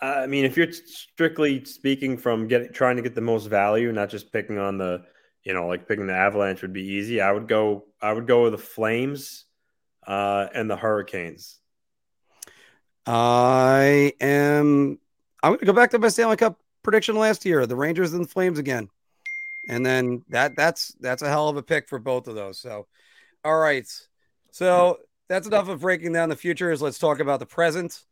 I 0.00 0.26
mean, 0.26 0.44
if 0.44 0.56
you're 0.56 0.70
strictly 0.70 1.64
speaking 1.64 2.18
from 2.18 2.46
getting 2.46 2.72
trying 2.72 2.96
to 2.96 3.02
get 3.02 3.14
the 3.14 3.20
most 3.20 3.46
value, 3.46 3.90
not 3.92 4.10
just 4.10 4.32
picking 4.32 4.58
on 4.58 4.76
the, 4.76 5.02
you 5.44 5.54
know, 5.54 5.66
like 5.66 5.88
picking 5.88 6.06
the 6.06 6.14
Avalanche 6.14 6.62
would 6.62 6.72
be 6.72 6.84
easy. 6.84 7.20
I 7.20 7.32
would 7.32 7.48
go. 7.48 7.84
I 8.02 8.12
would 8.12 8.26
go 8.26 8.44
with 8.44 8.52
the 8.52 8.58
Flames 8.58 9.46
uh, 10.06 10.48
and 10.54 10.70
the 10.70 10.76
Hurricanes. 10.76 11.58
I 13.06 14.12
am. 14.20 14.98
I'm 15.42 15.50
going 15.50 15.58
to 15.60 15.66
go 15.66 15.72
back 15.72 15.90
to 15.92 15.98
my 15.98 16.08
Stanley 16.08 16.36
Cup 16.36 16.58
prediction 16.82 17.16
last 17.16 17.44
year: 17.44 17.66
the 17.66 17.76
Rangers 17.76 18.12
and 18.12 18.24
the 18.24 18.28
Flames 18.28 18.58
again, 18.58 18.88
and 19.68 19.84
then 19.84 20.22
that 20.28 20.56
that's 20.56 20.94
that's 21.00 21.22
a 21.22 21.28
hell 21.28 21.48
of 21.48 21.56
a 21.56 21.62
pick 21.62 21.88
for 21.88 21.98
both 21.98 22.28
of 22.28 22.34
those. 22.34 22.58
So, 22.58 22.86
all 23.44 23.58
right, 23.58 23.86
so 24.50 24.98
that's 25.28 25.46
enough 25.46 25.68
of 25.68 25.80
breaking 25.80 26.12
down 26.12 26.28
the 26.28 26.36
futures. 26.36 26.82
Let's 26.82 26.98
talk 26.98 27.20
about 27.20 27.40
the 27.40 27.46
present 27.46 28.04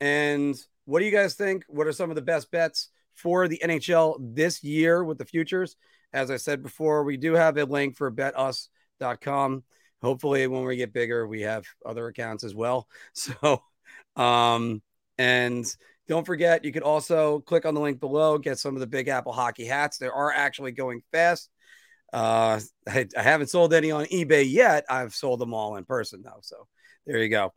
and 0.00 0.56
what 0.86 1.00
do 1.00 1.06
you 1.06 1.12
guys 1.12 1.34
think? 1.34 1.64
What 1.68 1.86
are 1.86 1.92
some 1.92 2.10
of 2.10 2.16
the 2.16 2.22
best 2.22 2.50
bets 2.50 2.88
for 3.14 3.48
the 3.48 3.60
NHL 3.62 4.16
this 4.34 4.64
year 4.64 5.04
with 5.04 5.18
the 5.18 5.24
futures? 5.24 5.76
As 6.12 6.30
I 6.30 6.36
said 6.36 6.62
before, 6.62 7.04
we 7.04 7.16
do 7.16 7.34
have 7.34 7.56
a 7.58 7.64
link 7.64 7.96
for 7.96 8.10
betus.com. 8.10 9.62
Hopefully, 10.02 10.46
when 10.46 10.64
we 10.64 10.76
get 10.76 10.92
bigger, 10.92 11.26
we 11.26 11.42
have 11.42 11.64
other 11.84 12.06
accounts 12.08 12.44
as 12.44 12.54
well. 12.54 12.88
So, 13.12 13.62
um, 14.16 14.82
and 15.18 15.64
don't 16.10 16.26
forget, 16.26 16.64
you 16.64 16.72
could 16.72 16.82
also 16.82 17.40
click 17.40 17.64
on 17.64 17.72
the 17.72 17.80
link 17.80 18.00
below, 18.00 18.36
get 18.36 18.58
some 18.58 18.74
of 18.74 18.80
the 18.80 18.86
Big 18.86 19.08
Apple 19.08 19.32
hockey 19.32 19.64
hats. 19.64 19.96
They 19.96 20.08
are 20.08 20.30
actually 20.30 20.72
going 20.72 21.00
fast. 21.10 21.48
Uh, 22.12 22.60
I, 22.88 23.06
I 23.16 23.22
haven't 23.22 23.48
sold 23.48 23.72
any 23.72 23.90
on 23.90 24.04
eBay 24.04 24.44
yet. 24.46 24.84
I've 24.90 25.14
sold 25.14 25.40
them 25.40 25.54
all 25.54 25.76
in 25.76 25.84
person 25.86 26.20
though. 26.22 26.40
So 26.42 26.66
there 27.06 27.18
you 27.18 27.30
go. 27.30 27.54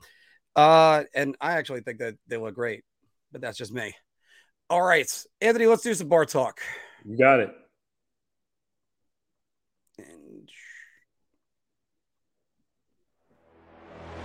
Uh, 0.55 1.03
and 1.13 1.35
I 1.41 1.53
actually 1.53 1.81
think 1.81 1.99
that 1.99 2.15
they 2.27 2.37
look 2.37 2.55
great 2.55 2.83
but 3.33 3.41
that's 3.41 3.57
just 3.57 3.73
me. 3.73 3.93
All 4.69 4.81
right, 4.81 5.11
Anthony, 5.41 5.65
let's 5.65 5.81
do 5.81 5.93
some 5.93 6.07
bar 6.07 6.25
talk. 6.25 6.61
You 7.03 7.17
got 7.17 7.41
it. 7.41 7.53
And... 9.97 10.49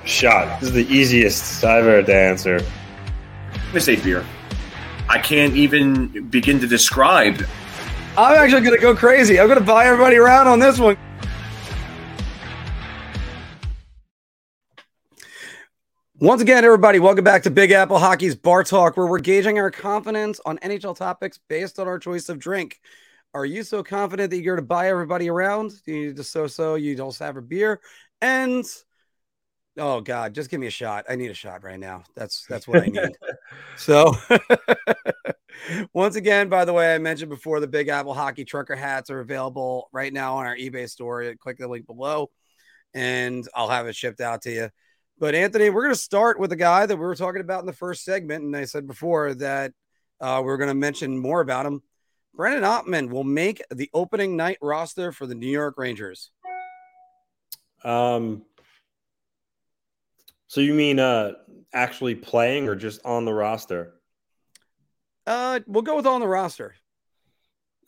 Shot. 0.04 0.60
This 0.60 0.68
is 0.68 0.74
the 0.74 0.94
easiest 0.94 1.64
I've 1.64 1.86
ever 1.86 2.02
to 2.04 2.14
answer. 2.14 2.60
I 3.74 3.78
say 3.80 3.96
beer. 3.96 4.24
I 5.10 5.18
can't 5.18 5.54
even 5.54 6.28
begin 6.30 6.58
to 6.60 6.66
describe. 6.66 7.44
I'm 8.16 8.34
actually 8.34 8.62
to 8.70 8.78
go 8.78 8.96
crazy. 8.96 9.38
I'm 9.38 9.46
to 9.58 9.64
buy 9.64 9.84
everybody 9.84 10.16
around 10.16 10.48
on 10.48 10.58
this 10.58 10.78
one. 10.78 10.96
Once 16.18 16.40
again, 16.40 16.64
everybody, 16.64 16.98
welcome 16.98 17.22
back 17.22 17.42
to 17.42 17.50
Big 17.50 17.70
Apple 17.70 17.98
Hockey's 17.98 18.34
Bar 18.34 18.64
Talk, 18.64 18.96
where 18.96 19.06
we're 19.06 19.18
gauging 19.18 19.58
our 19.58 19.70
confidence 19.70 20.40
on 20.46 20.56
NHL 20.58 20.96
topics 20.96 21.38
based 21.48 21.78
on 21.78 21.86
our 21.86 21.98
choice 21.98 22.30
of 22.30 22.38
drink. 22.38 22.80
Are 23.34 23.44
you 23.44 23.62
so 23.62 23.82
confident 23.82 24.30
that 24.30 24.38
you're 24.38 24.56
going 24.56 24.64
to 24.64 24.66
buy 24.66 24.88
everybody 24.88 25.28
around? 25.28 25.72
You 25.84 26.14
just 26.14 26.32
so 26.32 26.46
so? 26.46 26.76
You 26.76 26.96
don't 26.96 27.16
have 27.18 27.36
a 27.36 27.42
beer, 27.42 27.82
and 28.22 28.64
oh 29.78 30.00
god, 30.00 30.34
just 30.34 30.50
give 30.50 30.60
me 30.60 30.66
a 30.66 30.70
shot. 30.70 31.06
I 31.08 31.16
need 31.16 31.30
a 31.30 31.34
shot 31.34 31.62
right 31.62 31.78
now. 31.78 32.04
That's 32.14 32.44
that's 32.46 32.68
what 32.68 32.82
I 32.82 32.86
need. 32.86 33.16
so, 33.76 34.12
once 35.92 36.16
again, 36.16 36.48
by 36.48 36.64
the 36.64 36.72
way, 36.72 36.94
I 36.94 36.98
mentioned 36.98 37.30
before 37.30 37.60
the 37.60 37.66
Big 37.66 37.88
Apple 37.88 38.14
Hockey 38.14 38.44
Trucker 38.44 38.76
hats 38.76 39.10
are 39.10 39.20
available 39.20 39.88
right 39.92 40.12
now 40.12 40.36
on 40.36 40.46
our 40.46 40.56
eBay 40.56 40.88
store. 40.88 41.34
Click 41.40 41.58
the 41.58 41.68
link 41.68 41.86
below, 41.86 42.30
and 42.94 43.46
I'll 43.54 43.68
have 43.68 43.86
it 43.86 43.96
shipped 43.96 44.20
out 44.20 44.42
to 44.42 44.50
you. 44.50 44.70
But 45.18 45.34
Anthony, 45.34 45.70
we're 45.70 45.82
going 45.82 45.94
to 45.94 46.00
start 46.00 46.38
with 46.38 46.52
a 46.52 46.56
guy 46.56 46.86
that 46.86 46.96
we 46.96 47.04
were 47.04 47.16
talking 47.16 47.40
about 47.40 47.60
in 47.60 47.66
the 47.66 47.72
first 47.72 48.04
segment, 48.04 48.44
and 48.44 48.56
I 48.56 48.64
said 48.64 48.86
before 48.86 49.34
that 49.34 49.72
uh, 50.20 50.42
we 50.44 50.50
are 50.50 50.56
going 50.56 50.68
to 50.68 50.74
mention 50.74 51.18
more 51.18 51.40
about 51.40 51.66
him. 51.66 51.82
Brennan 52.34 52.62
Othmann 52.62 53.10
will 53.10 53.24
make 53.24 53.62
the 53.70 53.90
opening 53.92 54.36
night 54.36 54.58
roster 54.62 55.10
for 55.10 55.26
the 55.26 55.34
New 55.34 55.50
York 55.50 55.74
Rangers. 55.76 56.30
Um. 57.84 58.42
So 60.48 60.60
you 60.60 60.74
mean 60.74 60.98
uh 60.98 61.32
actually 61.72 62.14
playing 62.14 62.68
or 62.68 62.74
just 62.74 63.04
on 63.04 63.24
the 63.24 63.32
roster? 63.32 63.94
Uh, 65.26 65.60
we'll 65.66 65.82
go 65.82 65.96
with 65.96 66.06
on 66.06 66.20
the 66.20 66.28
roster. 66.28 66.74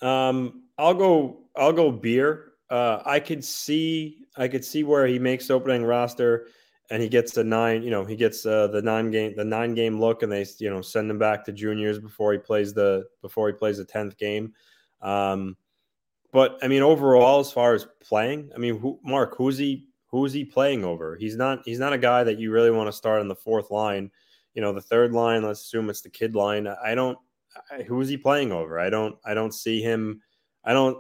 Um, 0.03 0.65
I'll 0.79 0.95
go. 0.95 1.45
I'll 1.57 1.73
go 1.73 1.91
beer. 1.91 2.53
Uh, 2.69 3.03
I 3.05 3.19
could 3.21 3.45
see. 3.45 4.19
I 4.37 4.49
could 4.49 4.65
see 4.65 4.85
where 4.85 5.07
he 5.07 5.19
makes 5.19 5.51
opening 5.51 5.85
roster 5.85 6.47
and 6.91 7.01
he 7.01 7.09
gets 7.09 7.33
the 7.33 7.45
nine, 7.45 7.83
you 7.83 7.91
know, 7.91 8.05
he 8.05 8.17
gets 8.17 8.45
uh, 8.45 8.67
the 8.67 8.83
nine 8.83 9.11
game, 9.11 9.35
the 9.37 9.45
nine 9.45 9.75
game 9.75 10.01
look, 10.01 10.23
and 10.23 10.31
they, 10.31 10.45
you 10.59 10.69
know, 10.69 10.83
send 10.83 11.09
him 11.11 11.19
back 11.19 11.45
to 11.45 11.53
juniors 11.53 12.01
before 12.01 12.33
he 12.33 12.39
plays 12.39 12.75
the 12.75 13.07
before 13.23 13.47
he 13.47 13.55
plays 13.55 13.79
the 13.79 13.85
tenth 13.85 14.19
game. 14.19 14.53
Um, 15.01 15.57
but 16.33 16.59
I 16.63 16.69
mean, 16.69 16.83
overall, 16.83 17.41
as 17.41 17.53
far 17.53 17.75
as 17.75 17.87
playing, 18.01 18.51
I 18.55 18.59
mean, 18.59 18.79
who, 18.79 18.99
Mark, 19.05 19.37
who's 19.37 19.57
he? 19.57 19.87
Who's 20.11 20.33
he 20.33 20.45
playing 20.45 20.85
over? 20.85 21.17
He's 21.17 21.37
not. 21.37 21.63
He's 21.65 21.79
not 21.79 21.93
a 21.93 21.99
guy 21.99 22.25
that 22.25 22.39
you 22.39 22.51
really 22.51 22.71
want 22.71 22.89
to 22.89 22.93
start 22.93 23.21
on 23.21 23.29
the 23.29 23.35
fourth 23.35 23.71
line. 23.71 24.11
You 24.55 24.63
know, 24.63 24.73
the 24.73 24.81
third 24.81 25.13
line. 25.13 25.43
Let's 25.43 25.61
assume 25.61 25.89
it's 25.89 26.01
the 26.01 26.11
kid 26.11 26.35
line. 26.35 26.67
I 26.67 26.95
don't. 26.95 27.19
I, 27.71 27.83
who 27.83 28.01
is 28.01 28.09
he 28.09 28.17
playing 28.17 28.53
over? 28.53 28.81
I 28.81 28.91
don't. 28.91 29.17
I 29.25 29.35
don't 29.35 29.55
see 29.55 29.81
him. 29.81 30.21
I 30.65 30.73
don't. 30.73 30.99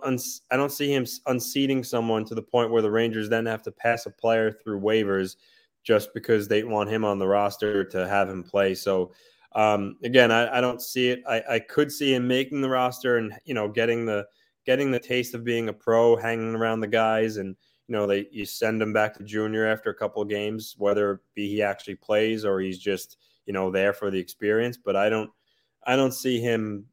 I 0.50 0.56
don't 0.56 0.72
see 0.72 0.92
him 0.92 1.06
unseating 1.26 1.82
someone 1.82 2.24
to 2.26 2.34
the 2.34 2.42
point 2.42 2.70
where 2.70 2.82
the 2.82 2.90
Rangers 2.90 3.28
then 3.28 3.46
have 3.46 3.62
to 3.62 3.72
pass 3.72 4.06
a 4.06 4.10
player 4.10 4.52
through 4.52 4.80
waivers 4.80 5.36
just 5.82 6.14
because 6.14 6.46
they 6.46 6.62
want 6.62 6.90
him 6.90 7.04
on 7.04 7.18
the 7.18 7.26
roster 7.26 7.84
to 7.84 8.06
have 8.06 8.28
him 8.28 8.44
play. 8.44 8.74
So 8.74 9.12
um, 9.52 9.96
again, 10.04 10.30
I, 10.30 10.58
I, 10.58 10.60
don't 10.60 10.80
see 10.80 11.08
it. 11.08 11.22
I, 11.28 11.42
I, 11.50 11.58
could 11.58 11.90
see 11.90 12.14
him 12.14 12.28
making 12.28 12.60
the 12.60 12.68
roster 12.68 13.16
and 13.16 13.32
you 13.44 13.54
know 13.54 13.68
getting 13.68 14.06
the 14.06 14.26
getting 14.64 14.92
the 14.92 15.00
taste 15.00 15.34
of 15.34 15.42
being 15.42 15.68
a 15.68 15.72
pro, 15.72 16.14
hanging 16.14 16.54
around 16.54 16.80
the 16.80 16.86
guys, 16.86 17.36
and 17.38 17.56
you 17.90 17.96
know 17.96 18.06
they 18.06 18.28
you 18.30 18.46
send 18.46 18.80
him 18.80 18.92
back 18.92 19.14
to 19.16 19.24
junior 19.24 19.66
after 19.66 19.90
a 19.90 19.94
couple 19.94 20.22
of 20.22 20.28
games, 20.28 20.76
whether 20.78 21.10
it 21.14 21.20
be 21.34 21.48
he 21.48 21.60
actually 21.60 21.96
plays 21.96 22.44
or 22.44 22.60
he's 22.60 22.78
just 22.78 23.16
you 23.46 23.52
know 23.52 23.72
there 23.72 23.92
for 23.92 24.12
the 24.12 24.18
experience. 24.18 24.78
But 24.78 24.94
I 24.94 25.08
don't 25.08 25.28
I 25.84 25.96
don't 25.96 26.14
see 26.14 26.40
him 26.40 26.86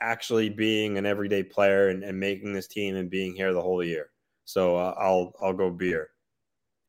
actually 0.00 0.48
being 0.50 0.98
an 0.98 1.06
everyday 1.06 1.44
player 1.44 1.90
and, 1.90 2.02
and 2.02 2.18
making 2.18 2.52
this 2.52 2.66
team 2.66 2.96
and 2.96 3.08
being 3.08 3.36
here 3.36 3.52
the 3.52 3.62
whole 3.62 3.84
year. 3.84 4.10
So 4.44 4.76
uh, 4.76 4.96
I'll 4.98 5.32
I'll 5.40 5.52
go 5.52 5.70
beer. 5.70 6.10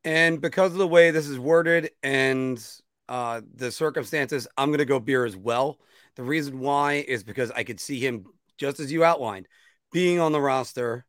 And 0.04 0.42
because 0.42 0.72
of 0.72 0.80
the 0.80 0.88
way 0.88 1.12
this 1.12 1.28
is 1.28 1.38
worded 1.38 1.92
and 2.02 2.60
uh, 3.08 3.42
the 3.54 3.72
circumstances, 3.72 4.48
I'm 4.58 4.76
to 4.76 4.84
go 4.84 5.00
beer 5.00 5.26
as 5.26 5.38
well. 5.38 5.78
The 6.16 6.24
reason 6.24 6.60
why 6.60 7.06
is 7.08 7.24
because 7.24 7.52
I 7.52 7.64
could 7.64 7.80
see 7.80 8.00
him, 8.00 8.26
just 8.58 8.80
as 8.80 8.92
you 8.92 9.04
outlined, 9.04 9.48
being 9.92 10.20
on 10.20 10.32
the 10.32 10.42
roster, 10.42 11.06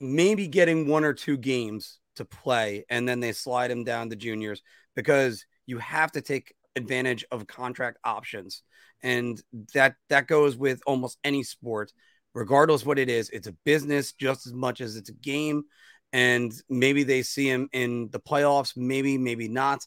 maybe 0.00 0.48
getting 0.48 0.86
one 0.86 1.04
or 1.04 1.12
two 1.12 1.36
games 1.36 1.98
to 2.16 2.24
play, 2.24 2.84
and 2.88 3.08
then 3.08 3.20
they 3.20 3.32
slide 3.32 3.70
him 3.70 3.84
down 3.84 4.10
to 4.10 4.16
juniors 4.16 4.62
because 4.94 5.44
you 5.66 5.78
have 5.78 6.12
to 6.12 6.20
take 6.20 6.54
advantage 6.76 7.24
of 7.30 7.46
contract 7.46 7.98
options. 8.04 8.62
And 9.02 9.40
that 9.74 9.96
that 10.08 10.26
goes 10.26 10.56
with 10.56 10.80
almost 10.86 11.18
any 11.24 11.42
sport, 11.42 11.92
regardless 12.34 12.84
what 12.84 12.98
it 12.98 13.08
is. 13.08 13.30
It's 13.30 13.46
a 13.46 13.56
business 13.64 14.12
just 14.12 14.46
as 14.46 14.52
much 14.52 14.80
as 14.80 14.96
it's 14.96 15.10
a 15.10 15.14
game. 15.14 15.64
And 16.12 16.52
maybe 16.68 17.02
they 17.02 17.22
see 17.22 17.48
him 17.48 17.68
in 17.72 18.08
the 18.10 18.20
playoffs, 18.20 18.76
maybe, 18.76 19.18
maybe 19.18 19.48
not. 19.48 19.86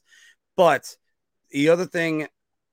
But 0.56 0.96
the 1.50 1.70
other 1.70 1.86
thing, 1.86 2.28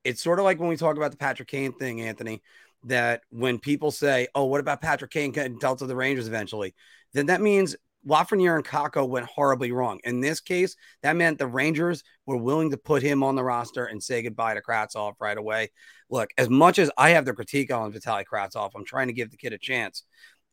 it's 0.05 0.23
sort 0.23 0.39
of 0.39 0.45
like 0.45 0.61
when 0.61 0.69
we 0.69 0.77
talk 0.77 0.97
about 0.97 1.11
the 1.11 1.17
Patrick 1.17 1.49
Kane 1.49 1.73
thing, 1.73 2.03
Anthony, 2.03 2.43
that 2.85 3.23
when 3.31 3.59
people 3.59 3.91
say, 3.91 4.29
Oh, 4.35 4.45
what 4.45 4.61
about 4.61 4.81
Patrick 4.81 5.11
Kane 5.11 5.33
getting 5.33 5.59
dealt 5.59 5.81
to 5.81 5.87
the 5.87 5.97
Rangers 5.97 6.29
eventually? 6.29 6.75
Then 7.13 7.27
that 7.27 7.41
means 7.41 7.77
Lafreniere 8.07 8.55
and 8.55 8.65
Kakko 8.65 9.09
went 9.09 9.27
horribly 9.27 9.73
wrong. 9.73 9.99
In 10.05 10.21
this 10.21 10.41
case, 10.41 10.77
that 11.03 11.17
meant 11.17 11.39
the 11.39 11.47
Rangers 11.47 12.05
were 12.25 12.37
willing 12.37 12.71
to 12.71 12.77
put 12.77 13.03
him 13.03 13.23
on 13.23 13.35
the 13.35 13.43
roster 13.43 13.87
and 13.87 14.03
say 14.03 14.23
goodbye 14.23 14.55
to 14.55 14.63
Kravtsov 14.63 15.15
right 15.21 15.37
away. 15.37 15.73
Look, 16.09 16.31
as 16.39 16.49
much 16.49 16.79
as 16.79 16.91
I 16.97 17.11
have 17.11 17.25
the 17.25 17.33
critique 17.33 17.73
on 17.73 17.93
Vitaly 17.93 18.25
Kravtsov, 18.25 18.71
I'm 18.77 18.85
trying 18.85 19.09
to 19.09 19.13
give 19.13 19.31
the 19.31 19.37
kid 19.37 19.53
a 19.53 19.59
chance. 19.59 20.05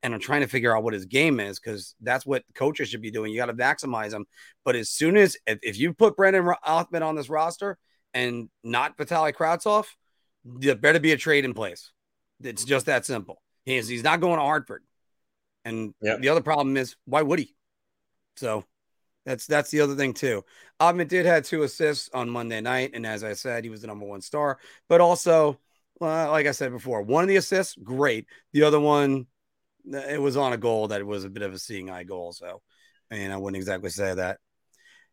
And 0.02 0.14
I'm 0.14 0.20
trying 0.20 0.42
to 0.42 0.48
figure 0.48 0.76
out 0.76 0.84
what 0.84 0.94
his 0.94 1.06
game 1.06 1.40
is 1.40 1.60
because 1.60 1.96
that's 2.02 2.26
what 2.26 2.44
coaches 2.56 2.90
should 2.90 3.02
be 3.02 3.12
doing. 3.12 3.32
You 3.32 3.38
got 3.38 3.46
to 3.46 3.54
maximize 3.54 4.12
him. 4.12 4.26
But 4.66 4.76
as 4.76 4.90
soon 4.90 5.16
as 5.16 5.38
if, 5.48 5.60
if 5.62 5.80
you 5.80 5.94
put 5.94 6.18
Brennan 6.18 6.44
Othmann 6.68 7.04
on 7.04 7.16
this 7.16 7.30
roster 7.30 7.78
and 8.14 8.50
not 8.66 8.98
Vitaly 8.98 9.34
Kravtsov, 9.34 9.86
there 10.44 10.76
better 10.76 11.00
be 11.00 11.14
a 11.14 11.18
trade 11.18 11.46
in 11.46 11.54
place. 11.54 11.92
It's 12.44 12.64
just 12.64 12.86
that 12.88 13.06
simple. 13.06 13.42
He's 13.66 13.88
he's 13.88 14.04
not 14.04 14.22
going 14.22 14.38
to 14.38 14.46
Hartford. 14.46 14.84
And 15.66 15.94
yep. 16.02 16.20
the 16.20 16.30
other 16.30 16.42
problem 16.42 16.78
is 16.78 16.96
why 17.06 17.22
would 17.22 17.40
he? 17.40 17.56
So 18.36 18.66
that's 19.26 19.46
that's 19.48 19.72
the 19.72 19.82
other 19.82 19.96
thing 19.96 20.14
too. 20.14 20.44
Othmann 20.80 21.08
did 21.08 21.26
have 21.26 21.44
two 21.44 21.64
assists 21.64 22.10
on 22.14 22.30
Monday 22.30 22.62
night, 22.62 22.92
and 22.94 23.06
as 23.06 23.24
I 23.24 23.34
said, 23.34 23.64
he 23.64 23.70
was 23.70 23.82
the 23.82 23.88
number 23.88 24.06
one 24.06 24.22
star. 24.22 24.60
But 24.90 25.02
also, 25.02 25.60
well, 26.00 26.32
like 26.32 26.48
I 26.48 26.52
said 26.52 26.72
before, 26.72 27.02
one 27.02 27.24
of 27.24 27.30
the 27.30 27.38
assists, 27.38 27.76
great. 27.76 28.28
The 28.52 28.64
other 28.64 28.80
one, 28.80 29.28
it 29.86 30.22
was 30.22 30.36
on 30.36 30.54
a 30.54 30.58
goal 30.58 30.90
that 30.90 31.06
was 31.06 31.24
a 31.24 31.30
bit 31.30 31.44
of 31.44 31.54
a 31.54 31.60
seeing 31.60 31.90
eye 31.90 32.04
goal. 32.04 32.34
So, 32.34 32.62
I 33.10 33.16
mean, 33.16 33.32
I 33.32 33.38
wouldn't 33.38 33.58
exactly 33.58 33.90
say 33.90 34.14
that. 34.14 34.40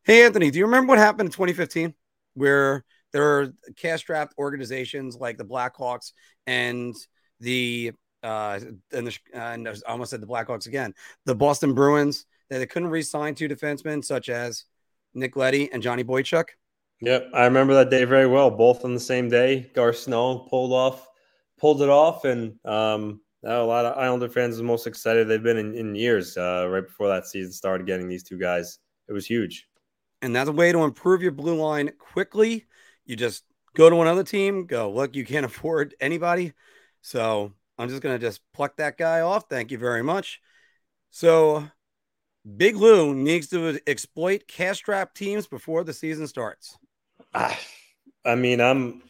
Hey, 0.03 0.25
Anthony, 0.25 0.51
do 0.51 0.59
you 0.59 0.65
remember 0.65 0.91
what 0.91 0.99
happened 0.99 1.29
in 1.29 1.33
2015 1.33 1.95
where 2.35 2.85
there 3.13 3.41
are 3.41 3.53
cash 3.77 4.01
strapped 4.01 4.35
organizations 4.39 5.17
like 5.17 5.37
the 5.37 5.45
Blackhawks 5.45 6.13
and 6.47 6.95
the 7.41 7.93
uh, 8.23 8.61
and, 8.93 9.07
the, 9.07 9.19
uh, 9.35 9.39
and 9.39 9.69
I 9.69 9.75
almost 9.89 10.11
said 10.11 10.21
the 10.21 10.27
Blackhawks 10.27 10.67
again, 10.67 10.95
the 11.25 11.35
Boston 11.35 11.75
Bruins, 11.75 12.27
that 12.51 12.59
they 12.59 12.67
couldn't 12.67 12.91
re-sign 12.91 13.35
two 13.35 13.49
defensemen 13.49 14.05
such 14.05 14.29
as 14.29 14.65
Nick 15.15 15.37
Leddy 15.37 15.73
and 15.73 15.83
Johnny 15.83 16.05
Boychuk. 16.05 16.45
Yep, 17.01 17.31
I 17.33 17.45
remember 17.45 17.75
that 17.75 17.91
day 17.91 18.05
very 18.05 18.27
well. 18.27 18.51
Both 18.51 18.85
on 18.85 18.93
the 18.93 19.01
same 19.01 19.31
day, 19.31 19.71
Garth 19.75 19.99
Snow 19.99 20.41
pulled 20.51 20.73
off, 20.73 21.09
pulled 21.59 21.81
it 21.81 21.89
off, 21.89 22.27
and 22.27 22.55
um, 22.67 23.23
a 23.43 23.63
lot 23.63 23.87
of 23.87 23.97
Islander 23.97 24.29
fans 24.29 24.57
are 24.57 24.59
the 24.59 24.65
most 24.65 24.87
excited 24.87 25.27
they've 25.27 25.43
been 25.43 25.57
in, 25.57 25.75
in 25.75 25.95
years. 25.95 26.37
Uh, 26.37 26.67
right 26.69 26.87
before 26.87 27.09
that 27.09 27.27
season 27.27 27.53
started, 27.53 27.87
getting 27.87 28.07
these 28.07 28.23
two 28.23 28.39
guys, 28.39 28.79
it 29.09 29.13
was 29.13 29.27
huge. 29.27 29.67
And 30.21 30.37
that's 30.37 30.51
a 30.51 30.53
way 30.53 30.73
to 30.73 30.85
improve 30.85 31.23
your 31.23 31.33
blue 31.33 31.57
line 31.57 31.91
quickly. 31.99 32.67
You 33.07 33.17
just 33.17 33.45
go 33.75 33.89
to 33.89 34.03
another 34.03 34.25
team, 34.25 34.67
go 34.67 34.91
look. 34.91 35.17
You 35.17 35.25
can't 35.25 35.47
afford 35.47 35.95
anybody, 36.01 36.53
so 37.03 37.53
I'm 37.79 37.89
just 37.89 38.03
going 38.03 38.19
to 38.19 38.25
just 38.25 38.41
pluck 38.53 38.77
that 38.77 38.99
guy 38.99 39.21
off. 39.21 39.49
Thank 39.49 39.71
you 39.71 39.79
very 39.79 40.03
much. 40.03 40.41
So, 41.11 41.65
Big 42.57 42.77
Lou 42.77 43.15
needs 43.15 43.49
to 43.49 43.81
exploit 43.87 44.47
cash 44.47 44.81
trap 44.81 45.15
teams 45.15 45.47
before 45.47 45.85
the 45.85 45.93
season 45.93 46.27
starts. 46.27 46.79
I, 47.35 47.59
I 48.25 48.35
mean, 48.35 48.61
I'm 48.61 49.03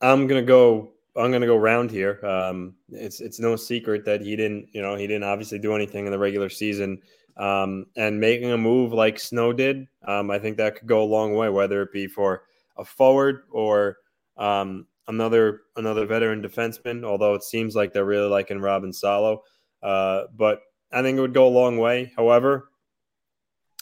I'm 0.00 0.26
gonna 0.26 0.42
go. 0.42 0.90
I'm 1.14 1.30
gonna 1.30 1.46
go 1.46 1.56
round 1.56 1.90
here. 1.90 2.24
Um, 2.24 2.74
it's 2.90 3.20
it's 3.20 3.38
no 3.38 3.56
secret 3.56 4.04
that 4.06 4.22
he 4.22 4.36
didn't, 4.36 4.68
you 4.72 4.80
know, 4.80 4.94
he 4.94 5.06
didn't 5.06 5.24
obviously 5.24 5.58
do 5.58 5.74
anything 5.74 6.06
in 6.06 6.12
the 6.12 6.18
regular 6.18 6.48
season. 6.48 7.00
Um, 7.36 7.86
and 7.96 8.20
making 8.20 8.52
a 8.52 8.58
move 8.58 8.92
like 8.92 9.18
Snow 9.18 9.54
did, 9.54 9.88
um, 10.06 10.30
I 10.30 10.38
think 10.38 10.58
that 10.58 10.76
could 10.76 10.86
go 10.86 11.02
a 11.02 11.04
long 11.04 11.34
way, 11.34 11.48
whether 11.48 11.80
it 11.82 11.92
be 11.92 12.06
for 12.06 12.44
a 12.76 12.84
forward 12.84 13.44
or 13.50 13.96
um, 14.36 14.86
another 15.08 15.62
another 15.76 16.06
veteran 16.06 16.42
defenseman, 16.42 17.04
although 17.04 17.34
it 17.34 17.42
seems 17.42 17.74
like 17.74 17.92
they're 17.92 18.04
really 18.04 18.28
liking 18.28 18.60
Robin 18.60 18.92
Salo. 18.92 19.42
Uh, 19.82 20.24
but 20.36 20.60
I 20.92 21.02
think 21.02 21.18
it 21.18 21.20
would 21.20 21.34
go 21.34 21.46
a 21.46 21.48
long 21.48 21.78
way. 21.78 22.12
However, 22.16 22.68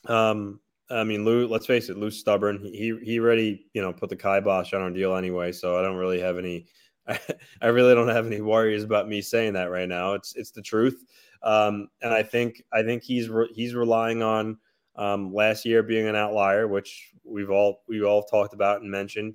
um, 0.06 0.60
I 0.90 1.04
mean, 1.04 1.24
Lou. 1.24 1.46
Let's 1.46 1.66
face 1.66 1.88
it, 1.88 1.96
Lou's 1.96 2.18
stubborn. 2.18 2.64
He 2.64 2.98
he 3.02 3.20
already 3.20 3.66
you 3.74 3.82
know 3.82 3.92
put 3.92 4.10
the 4.10 4.16
kibosh 4.16 4.72
on 4.72 4.82
our 4.82 4.90
deal 4.90 5.16
anyway. 5.16 5.52
So 5.52 5.78
I 5.78 5.82
don't 5.82 5.96
really 5.96 6.20
have 6.20 6.38
any. 6.38 6.66
I, 7.06 7.18
I 7.62 7.68
really 7.68 7.94
don't 7.94 8.08
have 8.08 8.26
any 8.26 8.40
worries 8.40 8.84
about 8.84 9.08
me 9.08 9.22
saying 9.22 9.52
that 9.54 9.70
right 9.70 9.88
now. 9.88 10.14
It's 10.14 10.34
it's 10.36 10.50
the 10.50 10.62
truth. 10.62 11.04
Um, 11.42 11.88
and 12.02 12.12
I 12.12 12.22
think 12.22 12.62
I 12.72 12.82
think 12.82 13.02
he's 13.02 13.28
re- 13.28 13.52
he's 13.54 13.74
relying 13.74 14.22
on 14.22 14.58
um, 14.96 15.32
last 15.32 15.64
year 15.64 15.82
being 15.82 16.08
an 16.08 16.16
outlier, 16.16 16.66
which 16.66 17.12
we've 17.24 17.50
all 17.50 17.82
we 17.88 18.02
all 18.02 18.22
talked 18.24 18.54
about 18.54 18.82
and 18.82 18.90
mentioned. 18.90 19.34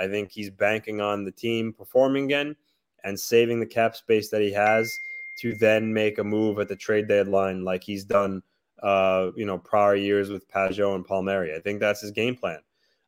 I 0.00 0.08
think 0.08 0.32
he's 0.32 0.50
banking 0.50 1.00
on 1.00 1.24
the 1.24 1.30
team 1.30 1.72
performing 1.72 2.24
again 2.24 2.56
and 3.04 3.18
saving 3.18 3.60
the 3.60 3.66
cap 3.66 3.94
space 3.94 4.30
that 4.30 4.40
he 4.40 4.52
has 4.52 4.92
to 5.40 5.54
then 5.54 5.92
make 5.92 6.18
a 6.18 6.24
move 6.24 6.58
at 6.58 6.68
the 6.68 6.76
trade 6.76 7.08
deadline 7.08 7.64
like 7.64 7.84
he's 7.84 8.04
done 8.04 8.42
uh, 8.82 9.30
you 9.36 9.44
know, 9.44 9.58
prior 9.58 9.94
years 9.94 10.30
with 10.30 10.50
Pageau 10.50 10.94
and 10.94 11.04
Palmieri. 11.04 11.54
I 11.54 11.60
think 11.60 11.80
that's 11.80 12.00
his 12.00 12.10
game 12.10 12.34
plan. 12.34 12.60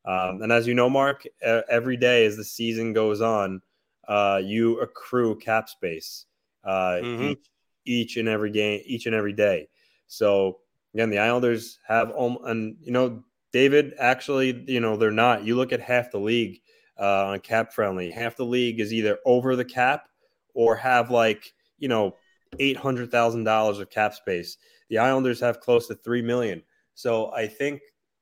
Um, 0.04 0.42
and 0.42 0.52
as 0.52 0.66
you 0.66 0.74
know, 0.74 0.90
Mark, 0.90 1.24
every 1.42 1.96
day 1.96 2.26
as 2.26 2.36
the 2.36 2.44
season 2.44 2.92
goes 2.92 3.20
on, 3.20 3.62
uh, 4.08 4.40
you 4.42 4.80
accrue 4.80 5.38
cap 5.38 5.68
space 5.68 6.26
uh, 6.64 6.98
mm-hmm. 7.02 7.22
each, 7.22 7.46
each 7.84 8.16
and 8.16 8.28
every 8.28 8.50
game, 8.50 8.82
each 8.84 9.06
and 9.06 9.14
every 9.14 9.32
day. 9.32 9.68
So 10.08 10.58
again, 10.92 11.10
the 11.10 11.18
Islanders 11.18 11.78
have, 11.86 12.12
um, 12.16 12.38
and 12.44 12.76
you 12.80 12.92
know, 12.92 13.22
David, 13.52 13.94
actually, 13.98 14.64
you 14.66 14.80
know, 14.80 14.96
they're 14.96 15.10
not. 15.10 15.44
You 15.44 15.56
look 15.56 15.72
at 15.72 15.80
half 15.80 16.10
the 16.10 16.18
league 16.18 16.61
uh, 16.98 17.26
on 17.26 17.40
cap 17.40 17.72
friendly. 17.72 18.10
Half 18.10 18.36
the 18.36 18.44
league 18.44 18.80
is 18.80 18.92
either 18.92 19.18
over 19.24 19.56
the 19.56 19.64
cap 19.64 20.08
or 20.54 20.76
have 20.76 21.10
like 21.10 21.52
you 21.78 21.88
know 21.88 22.16
eight 22.58 22.76
hundred 22.76 23.10
thousand 23.10 23.44
dollars 23.44 23.78
of 23.78 23.90
cap 23.90 24.14
space. 24.14 24.58
The 24.88 24.98
Islanders 24.98 25.40
have 25.40 25.60
close 25.60 25.86
to 25.88 25.94
three 25.94 26.22
million. 26.22 26.62
So 26.94 27.32
I 27.32 27.46
think 27.46 27.80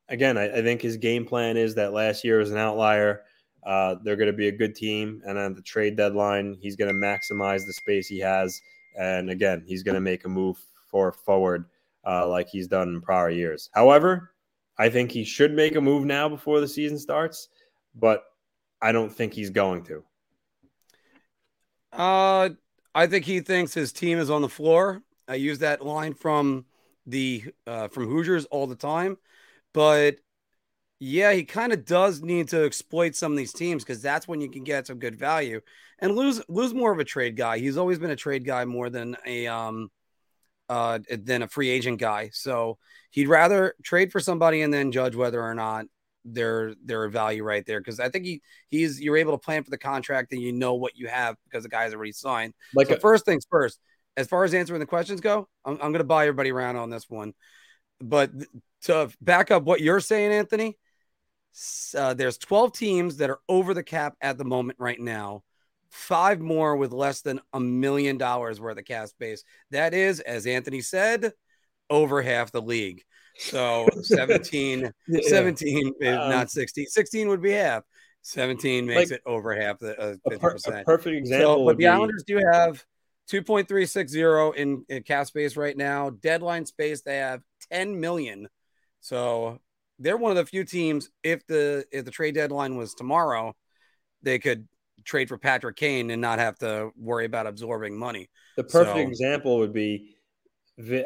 again, 0.08 0.36
I, 0.36 0.58
I 0.58 0.62
think 0.62 0.82
his 0.82 0.96
game 0.96 1.24
plan 1.24 1.56
is 1.56 1.74
that 1.76 1.92
last 1.92 2.24
year 2.24 2.38
was 2.38 2.50
an 2.50 2.58
outlier. 2.58 3.22
Uh, 3.64 3.96
they're 4.02 4.16
going 4.16 4.30
to 4.30 4.36
be 4.36 4.48
a 4.48 4.52
good 4.52 4.74
team, 4.74 5.20
and 5.26 5.38
on 5.38 5.54
the 5.54 5.62
trade 5.62 5.96
deadline, 5.96 6.56
he's 6.60 6.76
going 6.76 6.88
to 6.88 6.94
maximize 6.94 7.66
the 7.66 7.72
space 7.74 8.06
he 8.06 8.18
has. 8.18 8.60
And 8.98 9.30
again, 9.30 9.62
he's 9.66 9.82
going 9.82 9.94
to 9.94 10.00
make 10.00 10.24
a 10.24 10.28
move 10.28 10.56
for 10.90 11.12
forward 11.12 11.66
uh, 12.06 12.26
like 12.26 12.48
he's 12.48 12.66
done 12.66 12.88
in 12.88 13.00
prior 13.00 13.30
years. 13.30 13.68
However, 13.74 14.32
I 14.78 14.88
think 14.88 15.10
he 15.10 15.24
should 15.24 15.52
make 15.52 15.76
a 15.76 15.80
move 15.80 16.06
now 16.06 16.28
before 16.28 16.60
the 16.60 16.68
season 16.68 16.98
starts. 16.98 17.48
But 17.94 18.24
I 18.82 18.92
don't 18.92 19.10
think 19.10 19.34
he's 19.34 19.50
going 19.50 19.84
to. 19.84 20.04
Uh, 21.92 22.50
I 22.94 23.06
think 23.06 23.24
he 23.24 23.40
thinks 23.40 23.74
his 23.74 23.92
team 23.92 24.18
is 24.18 24.30
on 24.30 24.42
the 24.42 24.48
floor. 24.48 25.02
I 25.28 25.34
use 25.34 25.60
that 25.60 25.84
line 25.84 26.14
from 26.14 26.66
the 27.06 27.44
uh, 27.66 27.88
from 27.88 28.06
Hoosiers 28.06 28.46
all 28.46 28.66
the 28.66 28.76
time, 28.76 29.16
but 29.72 30.16
yeah, 31.00 31.32
he 31.32 31.44
kind 31.44 31.72
of 31.72 31.86
does 31.86 32.20
need 32.20 32.48
to 32.48 32.64
exploit 32.64 33.14
some 33.14 33.32
of 33.32 33.38
these 33.38 33.54
teams 33.54 33.82
because 33.82 34.02
that's 34.02 34.28
when 34.28 34.40
you 34.42 34.50
can 34.50 34.64
get 34.64 34.86
some 34.86 34.98
good 34.98 35.16
value 35.16 35.60
and 35.98 36.14
lose 36.14 36.42
lose 36.48 36.74
more 36.74 36.92
of 36.92 36.98
a 36.98 37.04
trade 37.04 37.36
guy. 37.36 37.58
He's 37.58 37.78
always 37.78 37.98
been 37.98 38.10
a 38.10 38.16
trade 38.16 38.44
guy 38.44 38.66
more 38.66 38.90
than 38.90 39.16
a 39.26 39.46
um 39.46 39.90
uh 40.68 40.98
than 41.10 41.42
a 41.42 41.48
free 41.48 41.70
agent 41.70 41.98
guy. 41.98 42.30
So 42.32 42.78
he'd 43.10 43.28
rather 43.28 43.74
trade 43.82 44.12
for 44.12 44.20
somebody 44.20 44.60
and 44.62 44.72
then 44.72 44.92
judge 44.92 45.16
whether 45.16 45.42
or 45.42 45.54
not 45.54 45.86
their 46.24 46.74
their 46.84 47.08
value 47.08 47.42
right 47.42 47.64
there 47.66 47.80
because 47.80 47.98
I 48.00 48.08
think 48.08 48.24
he 48.24 48.42
he's 48.68 49.00
you're 49.00 49.16
able 49.16 49.32
to 49.32 49.38
plan 49.38 49.64
for 49.64 49.70
the 49.70 49.78
contract 49.78 50.32
and 50.32 50.40
you 50.40 50.52
know 50.52 50.74
what 50.74 50.96
you 50.96 51.08
have 51.08 51.36
because 51.44 51.62
the 51.62 51.68
guy's 51.68 51.94
already 51.94 52.12
signed. 52.12 52.54
Like 52.74 52.88
so 52.88 52.94
a, 52.94 53.00
first 53.00 53.24
things 53.24 53.46
first, 53.50 53.78
as 54.16 54.26
far 54.26 54.44
as 54.44 54.54
answering 54.54 54.80
the 54.80 54.86
questions 54.86 55.20
go, 55.20 55.48
I'm, 55.64 55.74
I'm 55.74 55.92
going 55.92 55.98
to 55.98 56.04
buy 56.04 56.24
everybody 56.24 56.52
around 56.52 56.76
on 56.76 56.90
this 56.90 57.08
one. 57.08 57.32
But 58.00 58.30
to 58.82 59.10
back 59.20 59.50
up 59.50 59.64
what 59.64 59.80
you're 59.80 60.00
saying, 60.00 60.32
Anthony, 60.32 60.78
uh, 61.96 62.14
there's 62.14 62.38
12 62.38 62.72
teams 62.72 63.16
that 63.18 63.30
are 63.30 63.40
over 63.48 63.74
the 63.74 63.82
cap 63.82 64.14
at 64.20 64.38
the 64.38 64.44
moment 64.44 64.78
right 64.78 65.00
now. 65.00 65.42
Five 65.90 66.40
more 66.40 66.76
with 66.76 66.92
less 66.92 67.20
than 67.22 67.40
a 67.52 67.58
million 67.58 68.16
dollars 68.16 68.60
worth 68.60 68.78
of 68.78 68.84
cap 68.84 69.08
space. 69.08 69.42
That 69.72 69.92
is, 69.92 70.20
as 70.20 70.46
Anthony 70.46 70.82
said, 70.82 71.32
over 71.88 72.22
half 72.22 72.52
the 72.52 72.62
league. 72.62 73.02
So 73.40 73.88
17, 74.02 74.92
Yeah. 75.08 75.20
17 75.28 75.92
is 76.00 76.08
Um, 76.16 76.30
not 76.30 76.50
16. 76.50 76.86
16 76.86 77.28
would 77.28 77.42
be 77.42 77.52
half. 77.52 77.84
17 78.22 78.84
makes 78.86 79.10
Like, 79.10 79.18
it 79.18 79.22
over 79.24 79.54
half 79.58 79.78
the 79.78 79.98
uh, 79.98 80.14
A, 80.30 80.38
per- 80.38 80.54
50%. 80.56 80.80
a 80.80 80.84
perfect 80.84 81.16
example. 81.16 81.54
So, 81.56 81.64
but 81.64 81.72
the 81.72 81.84
be- 81.84 81.86
Islanders 81.86 82.22
do 82.26 82.36
have 82.36 82.84
2.360 83.30 84.56
in, 84.56 84.84
in 84.88 85.02
cap 85.02 85.26
space 85.26 85.56
right 85.56 85.76
now. 85.76 86.10
Deadline 86.10 86.66
space, 86.66 87.00
they 87.00 87.16
have 87.16 87.40
10 87.72 87.98
million. 87.98 88.48
So 89.00 89.58
they're 89.98 90.18
one 90.18 90.30
of 90.32 90.36
the 90.36 90.44
few 90.44 90.64
teams. 90.64 91.08
If 91.22 91.46
the 91.46 91.84
if 91.90 92.04
the 92.04 92.10
trade 92.10 92.34
deadline 92.34 92.76
was 92.76 92.92
tomorrow, 92.94 93.54
they 94.22 94.38
could 94.38 94.68
trade 95.04 95.28
for 95.30 95.38
Patrick 95.38 95.76
Kane 95.76 96.10
and 96.10 96.20
not 96.20 96.38
have 96.38 96.58
to 96.58 96.90
worry 96.98 97.24
about 97.24 97.46
absorbing 97.46 97.96
money. 97.98 98.28
The 98.56 98.64
perfect 98.64 98.96
So- 98.96 99.02
example 99.02 99.58
would 99.58 99.72
be 99.72 100.14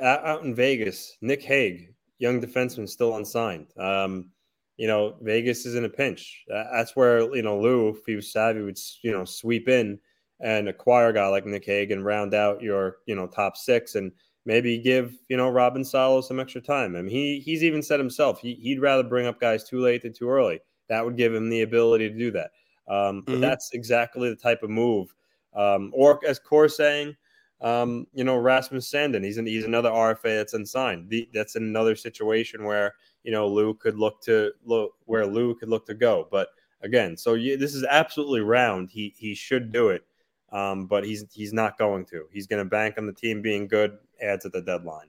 out 0.02 0.42
in 0.42 0.54
Vegas, 0.54 1.16
Nick 1.20 1.42
Hague, 1.42 1.93
young 2.18 2.40
defenseman, 2.40 2.88
still 2.88 3.16
unsigned. 3.16 3.72
Um, 3.78 4.30
you 4.76 4.86
know, 4.88 5.16
Vegas 5.22 5.66
is 5.66 5.74
in 5.76 5.84
a 5.84 5.88
pinch. 5.88 6.44
That's 6.48 6.96
where 6.96 7.20
you 7.34 7.42
know 7.42 7.58
Lou, 7.60 7.90
if 7.90 7.98
he 8.06 8.16
was 8.16 8.32
savvy, 8.32 8.62
would 8.62 8.78
you 9.02 9.12
know 9.12 9.24
sweep 9.24 9.68
in 9.68 10.00
and 10.40 10.68
acquire 10.68 11.08
a 11.08 11.12
guy 11.14 11.28
like 11.28 11.46
Nick 11.46 11.64
Hague 11.64 11.92
and 11.92 12.04
round 12.04 12.34
out 12.34 12.60
your 12.62 12.98
you 13.06 13.14
know 13.14 13.26
top 13.26 13.56
six 13.56 13.94
and 13.94 14.12
maybe 14.46 14.78
give 14.78 15.14
you 15.28 15.36
know 15.36 15.48
Robin 15.48 15.84
Salo 15.84 16.20
some 16.20 16.40
extra 16.40 16.60
time. 16.60 16.96
I 16.96 17.02
mean, 17.02 17.10
he 17.10 17.40
he's 17.40 17.62
even 17.62 17.82
said 17.82 18.00
himself 18.00 18.40
he, 18.40 18.54
he'd 18.54 18.80
rather 18.80 19.04
bring 19.04 19.26
up 19.26 19.40
guys 19.40 19.62
too 19.64 19.80
late 19.80 20.02
than 20.02 20.12
too 20.12 20.28
early. 20.28 20.60
That 20.88 21.04
would 21.04 21.16
give 21.16 21.32
him 21.34 21.48
the 21.50 21.62
ability 21.62 22.10
to 22.10 22.18
do 22.18 22.30
that. 22.32 22.50
Um, 22.88 23.22
but 23.30 23.36
Mhm. 23.36 23.40
that's 23.40 23.70
exactly 23.72 24.28
the 24.28 24.36
type 24.36 24.62
of 24.62 24.70
move. 24.70 25.14
Um, 25.54 25.90
or 25.94 26.20
as 26.26 26.38
Core 26.38 26.68
saying, 26.68 27.16
um, 27.64 28.06
you 28.12 28.24
know, 28.24 28.36
Rasmus 28.36 28.90
Sandin, 28.90 29.24
he's 29.24 29.38
an, 29.38 29.46
he's 29.46 29.64
another 29.64 29.90
RFA 29.90 30.36
that's 30.36 30.52
unsigned. 30.52 31.08
The, 31.08 31.26
that's 31.32 31.56
another 31.56 31.96
situation 31.96 32.64
where 32.64 32.94
you 33.24 33.32
know 33.32 33.48
Lou 33.48 33.72
could 33.72 33.98
look 33.98 34.20
to 34.24 34.52
look 34.66 34.92
where 35.06 35.26
Lou 35.26 35.54
could 35.54 35.70
look 35.70 35.86
to 35.86 35.94
go. 35.94 36.28
But 36.30 36.48
again, 36.82 37.16
so 37.16 37.32
you, 37.32 37.56
this 37.56 37.74
is 37.74 37.82
absolutely 37.82 38.42
round. 38.42 38.90
He 38.90 39.14
he 39.16 39.34
should 39.34 39.72
do 39.72 39.88
it, 39.88 40.04
um, 40.52 40.86
but 40.86 41.04
he's 41.04 41.24
he's 41.32 41.54
not 41.54 41.78
going 41.78 42.04
to. 42.06 42.26
He's 42.30 42.46
going 42.46 42.62
to 42.62 42.68
bank 42.68 42.96
on 42.98 43.06
the 43.06 43.14
team 43.14 43.40
being 43.40 43.66
good. 43.66 43.96
Adds 44.20 44.44
at 44.44 44.52
the 44.52 44.60
deadline. 44.60 45.08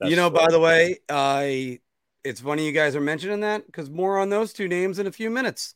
you 0.00 0.16
know, 0.16 0.30
by 0.30 0.46
the 0.50 0.58
way, 0.58 1.00
I 1.10 1.80
it's 2.24 2.40
funny 2.40 2.64
you 2.64 2.72
guys 2.72 2.96
are 2.96 3.02
mentioning 3.02 3.40
that 3.40 3.66
because 3.66 3.90
more 3.90 4.18
on 4.18 4.30
those 4.30 4.54
two 4.54 4.66
names 4.66 4.98
in 4.98 5.06
a 5.06 5.12
few 5.12 5.28
minutes. 5.28 5.74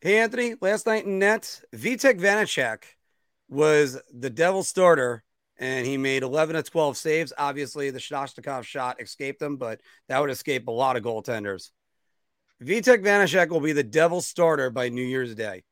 Hey, 0.00 0.18
Anthony, 0.18 0.56
last 0.60 0.84
night 0.84 1.06
in 1.06 1.20
net, 1.20 1.62
Vitek 1.72 2.20
Vanacek 2.20 2.82
was 3.48 4.00
the 4.12 4.30
devil 4.30 4.62
starter 4.62 5.22
and 5.58 5.86
he 5.86 5.96
made 5.96 6.22
11 6.22 6.56
of 6.56 6.68
12 6.68 6.96
saves. 6.96 7.32
Obviously, 7.38 7.90
the 7.90 7.98
Shostakov 7.98 8.64
shot 8.64 9.00
escaped 9.00 9.40
him, 9.40 9.56
but 9.56 9.80
that 10.08 10.20
would 10.20 10.30
escape 10.30 10.66
a 10.68 10.72
lot 10.72 10.96
of 10.96 11.02
goaltenders. 11.04 11.70
Vitek 12.62 13.04
Vanacek 13.04 13.48
will 13.50 13.60
be 13.60 13.72
the 13.72 13.82
devil 13.82 14.20
starter 14.20 14.70
by 14.70 14.88
New 14.88 15.04
Year's 15.04 15.34
Day. 15.34 15.62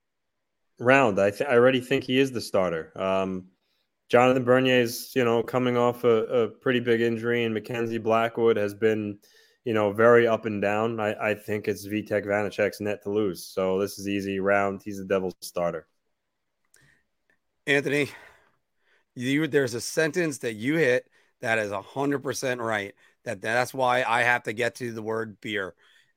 round. 0.79 1.21
I 1.21 1.31
th- 1.31 1.49
I 1.49 1.55
already 1.55 1.81
think 1.81 2.05
he 2.05 2.19
is 2.19 2.33
the 2.33 2.41
starter. 2.41 2.93
Um, 3.01 3.47
Jonathan 4.09 4.45
Bernier 4.45 4.81
is 4.81 5.13
you 5.15 5.25
know 5.25 5.43
coming 5.43 5.77
off 5.77 6.05
a, 6.05 6.25
a 6.25 6.49
pretty 6.49 6.81
big 6.81 7.01
injury, 7.01 7.45
and 7.45 7.55
Mackenzie 7.55 7.99
Blackwood 7.99 8.57
has 8.57 8.75
been 8.75 9.19
you 9.65 9.75
know 9.75 9.93
very 9.93 10.27
up 10.27 10.45
and 10.45 10.61
down. 10.61 11.01
I, 11.01 11.31
I 11.31 11.35
think 11.35 11.69
it's 11.69 11.87
Vitek 11.87 12.27
Vanacek's 12.27 12.81
net 12.81 13.03
to 13.05 13.11
lose. 13.11 13.47
So 13.47 13.79
this 13.79 13.99
is 13.99 14.09
easy 14.09 14.41
round. 14.41 14.83
He's 14.85 14.99
the 14.99 15.05
Devils 15.05 15.35
starter. 15.41 15.87
Anthony, 17.67 18.11
you 19.15 19.47
there's 19.47 19.75
a 19.75 19.81
sentence 19.81 20.39
that 20.39 20.55
you 20.55 20.77
hit 20.77 21.09
that 21.41 21.59
is 21.59 21.73
hundred 21.73 22.21
percent 22.21 22.61
right. 22.61 22.95
That 23.25 23.41
that's 23.41 23.73
why 23.75 24.05
I 24.07 24.23
have 24.23 24.45
to 24.45 24.53
get 24.53 24.77
to 24.77 24.93
the 24.93 25.03
word 25.03 25.41
beer. 25.41 25.75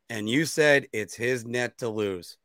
And 0.10 0.30
you 0.30 0.46
said 0.46 0.88
it's 0.93 1.16
his 1.16 1.46
net 1.46 1.80
to 1.80 1.89
lose. 1.89 2.38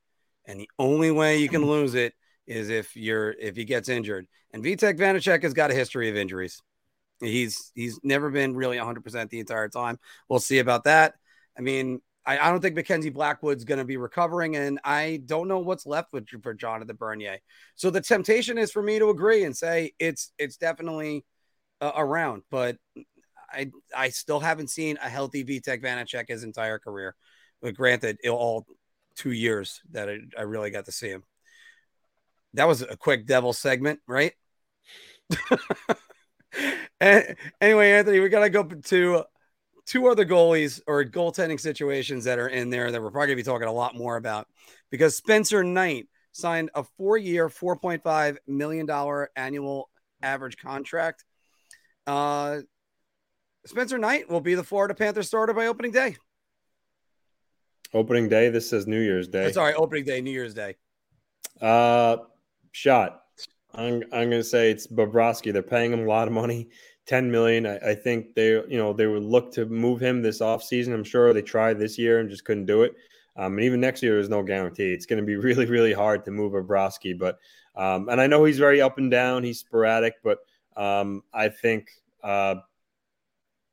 And 0.46 0.59
the 0.59 0.70
only 0.78 1.11
way 1.11 1.38
you 1.38 1.48
can 1.48 1.61
mm-hmm. 1.62 1.70
lose 1.70 1.94
it 1.94 2.14
is 2.46 2.68
if 2.68 2.96
you're 2.96 3.30
if 3.32 3.57
he 3.57 3.64
gets 3.64 3.88
injured. 3.88 4.26
And 4.53 4.64
Vitek 4.64 4.98
Vanacek 4.98 5.42
has 5.42 5.55
got 5.55 5.70
a 5.70 5.74
history 5.74 6.09
of 6.11 6.16
injuries. 6.16 6.61
He's 7.20 7.70
he's 7.74 8.01
never 8.03 8.30
been 8.30 8.55
really 8.55 8.78
100% 8.78 9.30
the 9.30 9.40
entire 9.40 9.68
time. 9.68 9.98
We'll 10.28 10.40
see 10.40 10.59
about 10.59 10.84
that. 10.84 11.14
I 11.57 11.61
mean, 11.61 12.01
I, 12.31 12.47
I 12.47 12.51
don't 12.51 12.61
think 12.61 12.76
Mackenzie 12.76 13.11
Blackwood's 13.11 13.64
going 13.64 13.78
to 13.78 13.85
be 13.85 13.97
recovering, 13.97 14.55
and 14.55 14.78
I 14.85 15.20
don't 15.26 15.49
know 15.49 15.59
what's 15.59 15.85
left 15.85 16.12
with 16.12 16.28
for 16.28 16.55
Jonathan 16.55 16.95
Bernier. 16.95 17.39
So 17.74 17.91
the 17.91 18.01
temptation 18.01 18.57
is 18.57 18.70
for 18.70 18.83
me 18.83 19.01
to 19.01 19.11
agree 19.11 19.43
and 19.43 19.57
say 19.57 19.95
it's 19.99 20.33
it's 20.39 20.57
definitely 20.57 21.24
uh, 21.81 21.91
around, 21.97 22.43
but 22.49 22.76
I 23.51 23.72
I 23.97 24.11
still 24.11 24.39
haven't 24.39 24.70
seen 24.70 24.97
a 25.03 25.09
healthy 25.09 25.45
Vitek 25.45 25.83
Vanacek 25.83 26.28
his 26.28 26.45
entire 26.45 26.78
career. 26.78 27.16
But 27.61 27.74
granted, 27.74 28.18
all 28.28 28.64
two 29.16 29.33
years 29.33 29.81
that 29.91 30.09
I, 30.09 30.18
I 30.39 30.43
really 30.43 30.70
got 30.70 30.85
to 30.85 30.93
see 30.93 31.09
him. 31.09 31.24
That 32.55 32.68
was 32.68 32.83
a 32.83 32.97
quick 32.97 33.26
devil 33.26 33.53
segment, 33.53 33.99
right? 34.07 34.35
anyway, 37.01 37.91
Anthony, 37.91 38.20
we 38.20 38.28
got 38.28 38.41
to 38.41 38.51
go 38.51 38.62
to 38.62 39.24
two 39.91 40.07
other 40.07 40.24
goalies 40.24 40.80
or 40.86 41.05
goaltending 41.05 41.59
situations 41.59 42.22
that 42.22 42.38
are 42.38 42.47
in 42.47 42.70
there 42.70 42.93
that 42.93 43.03
we're 43.03 43.11
probably 43.11 43.26
going 43.26 43.38
to 43.38 43.43
be 43.43 43.45
talking 43.45 43.66
a 43.66 43.72
lot 43.72 43.97
more 43.97 44.16
about 44.16 44.47
because 44.88 45.16
Spencer 45.16 45.64
Knight 45.64 46.07
signed 46.30 46.70
a 46.76 46.84
four 46.97 47.18
year, 47.18 47.49
$4.5 47.49 48.36
million 48.47 48.88
annual 49.34 49.91
average 50.22 50.57
contract. 50.59 51.24
Uh, 52.07 52.61
Spencer 53.66 53.99
Knight 53.99 54.30
will 54.30 54.41
be 54.41 54.55
the 54.55 54.62
Florida 54.62 54.95
Panthers 54.95 55.26
starter 55.26 55.55
by 55.55 55.66
opening 55.66 55.91
day. 55.91 56.16
Opening 57.93 58.28
day. 58.28 58.49
This 58.49 58.70
says 58.70 58.86
New 58.86 59.01
Year's 59.01 59.26
Day. 59.26 59.51
Sorry, 59.51 59.74
opening 59.74 60.05
day, 60.05 60.20
New 60.20 60.30
Year's 60.30 60.55
Day. 60.55 60.76
Uh, 61.61 62.18
shot. 62.70 63.22
I'm 63.74 64.05
I'm 64.12 64.30
gonna 64.30 64.45
say 64.45 64.70
it's 64.70 64.86
Bobrovsky. 64.86 65.53
They're 65.53 65.62
paying 65.62 65.93
him 65.93 66.01
a 66.01 66.07
lot 66.07 66.28
of 66.28 66.34
money, 66.34 66.68
ten 67.07 67.30
million. 67.30 67.66
I, 67.66 67.76
I 67.90 67.94
think 67.94 68.34
they 68.34 68.51
you 68.51 68.78
know 68.78 68.92
they 68.92 69.07
would 69.07 69.22
look 69.22 69.53
to 69.53 69.66
move 69.66 70.01
him 70.01 70.22
this 70.22 70.40
offseason. 70.40 70.94
I'm 70.94 71.05
sure 71.05 71.32
they 71.32 71.42
tried 71.42 71.78
this 71.78 71.98
year 71.98 72.20
and 72.20 72.30
just 72.30 72.44
couldn't 72.44 72.66
do 72.66 72.82
it. 72.82 72.94
Um, 73.36 73.55
and 73.55 73.64
even 73.64 73.80
next 73.80 74.03
year, 74.03 74.14
there's 74.14 74.28
no 74.28 74.42
guarantee. 74.42 74.92
It's 74.92 75.07
going 75.07 75.20
to 75.20 75.26
be 75.26 75.36
really 75.48 75.66
really 75.66 75.92
hard 75.92 76.24
to 76.24 76.30
move 76.30 76.53
Bobrovsky. 76.53 77.18
But 77.18 77.38
um, 77.76 78.09
and 78.09 78.20
I 78.20 78.26
know 78.26 78.44
he's 78.44 78.59
very 78.59 78.80
up 78.80 78.98
and 78.98 79.11
down. 79.11 79.44
He's 79.44 79.61
sporadic, 79.61 80.14
but 80.22 80.38
um, 80.76 81.22
I 81.32 81.48
think 81.48 81.90
uh, 82.22 82.57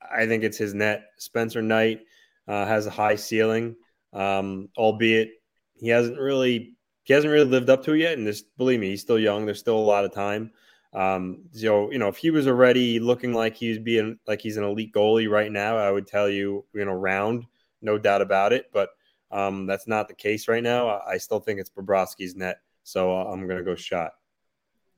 I 0.01 0.25
think 0.25 0.43
it's 0.43 0.57
his 0.57 0.73
net. 0.73 1.05
Spencer 1.17 1.61
Knight 1.61 2.01
uh, 2.47 2.65
has 2.65 2.85
a 2.85 2.91
high 2.91 3.15
ceiling, 3.15 3.75
um, 4.13 4.69
albeit 4.77 5.31
he 5.75 5.89
hasn't 5.89 6.19
really 6.19 6.75
he 7.03 7.13
hasn't 7.13 7.31
really 7.31 7.49
lived 7.49 7.69
up 7.69 7.83
to 7.85 7.93
it 7.93 7.99
yet. 7.99 8.17
And 8.17 8.27
this, 8.27 8.41
believe 8.41 8.79
me, 8.79 8.89
he's 8.89 9.01
still 9.01 9.19
young. 9.19 9.45
There's 9.45 9.59
still 9.59 9.77
a 9.77 9.79
lot 9.79 10.05
of 10.05 10.13
time. 10.13 10.51
Um, 10.97 11.43
so 11.51 11.91
you 11.91 11.99
know, 11.99 12.07
if 12.07 12.17
he 12.17 12.31
was 12.31 12.47
already 12.47 12.99
looking 12.99 13.31
like 13.31 13.55
he's 13.55 13.77
being 13.77 14.17
like 14.25 14.41
he's 14.41 14.57
an 14.57 14.63
elite 14.63 14.91
goalie 14.91 15.29
right 15.29 15.51
now, 15.51 15.77
I 15.77 15.91
would 15.91 16.07
tell 16.07 16.27
you, 16.27 16.65
you 16.73 16.85
know, 16.85 16.93
round, 16.93 17.45
no 17.83 17.99
doubt 17.99 18.23
about 18.23 18.51
it. 18.51 18.71
But 18.73 18.89
um, 19.29 19.67
that's 19.67 19.87
not 19.87 20.07
the 20.07 20.15
case 20.15 20.47
right 20.47 20.63
now. 20.63 20.87
I, 20.87 21.11
I 21.11 21.17
still 21.17 21.39
think 21.39 21.59
it's 21.59 21.69
Bobrovsky's 21.69 22.35
net. 22.35 22.61
So 22.83 23.15
uh, 23.15 23.25
I'm 23.25 23.47
gonna 23.47 23.61
go 23.61 23.75
shot. 23.75 24.13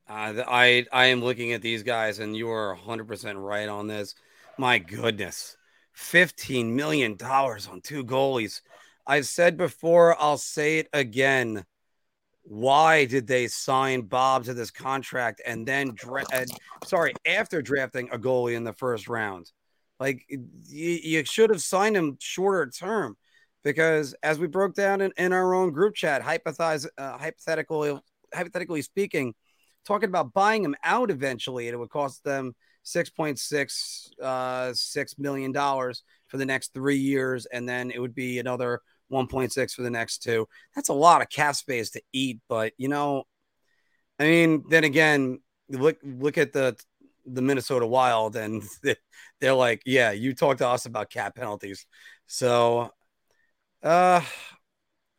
Uh, 0.07 0.41
I 0.47 0.85
I 0.93 1.07
am 1.07 1.21
looking 1.21 1.51
at 1.51 1.61
these 1.61 1.83
guys, 1.83 2.19
and 2.19 2.33
you 2.33 2.49
are 2.49 2.69
100 2.75 3.05
percent 3.05 3.37
right 3.37 3.67
on 3.67 3.87
this. 3.87 4.15
My 4.57 4.79
goodness, 4.79 5.57
15 5.91 6.77
million 6.77 7.17
dollars 7.17 7.67
on 7.67 7.81
two 7.81 8.05
goalies. 8.05 8.61
I've 9.05 9.27
said 9.27 9.57
before, 9.57 10.15
I'll 10.21 10.37
say 10.37 10.79
it 10.79 10.87
again. 10.93 11.65
Why 12.49 13.05
did 13.05 13.27
they 13.27 13.47
sign 13.47 14.01
Bob 14.01 14.45
to 14.45 14.55
this 14.55 14.71
contract 14.71 15.39
and 15.45 15.67
then, 15.67 15.91
dra- 15.93 16.25
uh, 16.33 16.45
sorry, 16.81 17.13
after 17.23 17.61
drafting 17.61 18.09
a 18.11 18.17
goalie 18.17 18.55
in 18.55 18.63
the 18.63 18.73
first 18.73 19.07
round? 19.07 19.51
Like 19.99 20.25
you, 20.27 20.39
you 20.67 21.25
should 21.25 21.51
have 21.51 21.61
signed 21.61 21.95
him 21.95 22.17
shorter 22.19 22.71
term 22.71 23.17
because, 23.63 24.15
as 24.23 24.39
we 24.39 24.47
broke 24.47 24.73
down 24.73 25.01
in, 25.01 25.11
in 25.15 25.31
our 25.31 25.53
own 25.53 25.71
group 25.71 25.93
chat, 25.93 26.23
hypothesize, 26.23 26.87
uh, 26.97 27.19
hypothetically, 27.19 27.99
hypothetically 28.33 28.81
speaking, 28.81 29.35
talking 29.85 30.09
about 30.09 30.33
buying 30.33 30.63
him 30.63 30.75
out 30.83 31.11
eventually, 31.11 31.67
and 31.67 31.75
it 31.75 31.77
would 31.77 31.91
cost 31.91 32.23
them 32.23 32.55
six 32.81 33.11
point 33.11 33.37
six 33.37 34.09
uh, 34.23 34.73
six 34.73 35.19
million 35.19 35.51
dollars 35.51 36.01
for 36.25 36.37
the 36.37 36.45
next 36.45 36.73
three 36.73 36.97
years, 36.97 37.45
and 37.45 37.69
then 37.69 37.91
it 37.91 37.99
would 37.99 38.15
be 38.15 38.39
another 38.39 38.81
1.6 39.12 39.74
for 39.74 39.82
the 39.82 39.89
next 39.89 40.24
two. 40.24 40.47
That's 40.76 40.89
a 40.89 40.93
lot 40.93 41.22
of 41.22 41.30
cap 41.30 41.55
space 41.55 41.91
to 41.91 42.01
eat, 42.14 42.39
but 42.47 42.74
you 42.78 42.88
know, 42.88 43.24
I 44.20 44.24
mean, 44.24 44.64
then 44.70 44.84
again, 44.84 45.39
look 45.70 45.97
look 46.03 46.38
at 46.38 46.53
the 46.53 46.78
the 47.26 47.41
Minnesota 47.41 47.86
Wild, 47.86 48.36
and 48.36 48.64
they're 49.41 49.53
like, 49.53 49.82
yeah, 49.86 50.12
you 50.12 50.34
talk 50.34 50.57
to 50.57 50.68
us 50.68 50.86
about 50.86 51.10
cap 51.10 51.36
penalties. 51.36 51.86
So, 52.28 52.91
uh, 53.84 54.22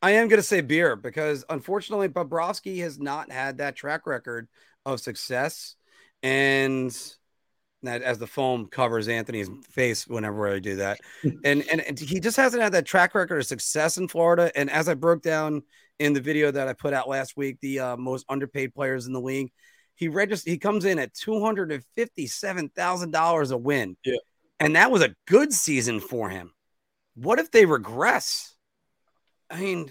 I 0.03 0.13
am 0.13 0.29
gonna 0.29 0.43
say 0.43 0.61
beer 0.61 0.97
because 0.97 1.45
unfortunately, 1.49 2.09
Bobrovsky 2.09 2.81
has 2.81 2.99
not 2.99 3.31
had 3.31 3.59
that 3.59 3.77
track 3.77 4.07
record 4.07 4.49
of 4.85 5.01
success, 5.01 5.77
and 6.23 6.97
that 7.83 8.03
as 8.03 8.19
the 8.19 8.27
foam 8.27 8.67
covers 8.67 9.09
Anthony's 9.09 9.51
face 9.71 10.07
whenever 10.07 10.49
I 10.49 10.59
do 10.59 10.77
that. 10.77 11.01
and, 11.45 11.65
and 11.71 11.81
and 11.81 11.99
he 11.99 12.21
just 12.21 12.37
hasn't 12.37 12.63
had 12.63 12.73
that 12.73 12.87
track 12.87 13.15
record 13.15 13.39
of 13.39 13.47
success 13.47 13.97
in 13.97 14.09
Florida. 14.09 14.51
And 14.55 14.71
as 14.71 14.89
I 14.89 14.95
broke 14.95 15.23
down 15.23 15.63
in 15.99 16.13
the 16.13 16.21
video 16.21 16.51
that 16.51 16.69
I 16.69 16.73
put 16.73 16.93
out 16.93 17.09
last 17.09 17.37
week, 17.37 17.59
the 17.61 17.81
uh, 17.81 17.97
most 17.97 18.25
underpaid 18.29 18.75
players 18.75 19.07
in 19.07 19.13
the 19.13 19.21
league, 19.21 19.53
he 19.95 20.09
registered 20.09 20.51
he 20.51 20.59
comes 20.59 20.85
in 20.85 20.99
at 20.99 21.15
two 21.15 21.41
hundred 21.41 21.73
and 21.73 21.85
fifty 21.97 22.27
seven 22.27 22.69
thousand 22.71 23.11
dollars 23.11 23.51
a 23.51 23.59
win. 23.59 23.97
Yeah, 24.05 24.17
and 24.59 24.77
that 24.77 24.91
was 24.91 25.03
a 25.03 25.15
good 25.27 25.53
season 25.53 26.01
for 26.01 26.29
him. 26.29 26.53
What 27.15 27.39
if 27.39 27.51
they 27.51 27.67
regress? 27.67 28.55
I 29.51 29.61
mean, 29.61 29.91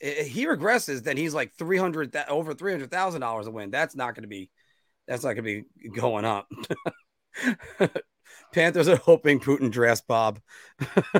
if 0.00 0.28
he 0.28 0.46
regresses, 0.46 1.02
then 1.02 1.16
he's 1.16 1.34
like 1.34 1.52
three 1.54 1.78
hundred 1.78 2.16
over 2.28 2.54
three 2.54 2.72
hundred 2.72 2.90
thousand 2.90 3.20
dollars 3.20 3.46
a 3.46 3.50
win. 3.50 3.70
That's 3.70 3.94
not 3.94 4.14
going 4.14 4.22
to 4.22 4.28
be 4.28 4.50
that's 5.10 5.24
not 5.24 5.32
going 5.32 5.44
to 5.44 5.64
be 5.82 5.88
going 5.88 6.24
up. 6.24 6.48
Panthers 8.52 8.86
are 8.86 8.94
hoping 8.94 9.40
Putin 9.40 9.68
drafts 9.68 10.04
Bob. 10.06 10.38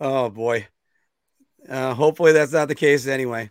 oh 0.00 0.28
boy. 0.28 0.66
Uh, 1.68 1.94
hopefully 1.94 2.32
that's 2.32 2.50
not 2.50 2.66
the 2.66 2.74
case 2.74 3.06
anyway. 3.06 3.50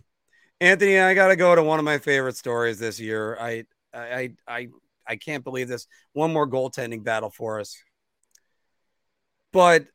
Anthony, 0.59 0.99
I 0.99 1.13
got 1.13 1.29
to 1.29 1.37
go 1.37 1.55
to 1.55 1.63
one 1.63 1.79
of 1.79 1.85
my 1.85 1.97
favorite 1.97 2.35
stories 2.35 2.77
this 2.77 2.99
year. 2.99 3.37
I, 3.39 3.63
I, 3.93 4.33
I, 4.45 4.67
I 5.07 5.15
can't 5.15 5.45
believe 5.45 5.69
this. 5.69 5.87
One 6.11 6.33
more 6.33 6.45
goaltending 6.45 7.05
battle 7.05 7.29
for 7.29 7.61
us. 7.61 7.77
But 9.53 9.85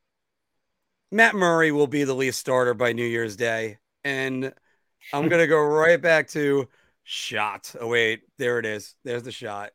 Matt 1.13 1.35
Murray 1.35 1.73
will 1.73 1.89
be 1.89 2.05
the 2.05 2.15
lead 2.15 2.35
starter 2.35 2.73
by 2.73 2.95
New 2.95 3.05
Year's 3.05 3.37
Day. 3.37 3.77
And 4.03 4.51
I'm 5.13 5.29
going 5.29 5.43
to 5.43 5.47
go 5.47 5.61
right 5.61 6.01
back 6.01 6.29
to 6.29 6.69
shot. 7.07 7.73
Oh, 7.81 7.87
wait, 7.87 8.23
there 8.37 8.59
it 8.59 8.67
is. 8.67 8.95
There's 9.05 9.23
the 9.23 9.33
shot. 9.33 9.71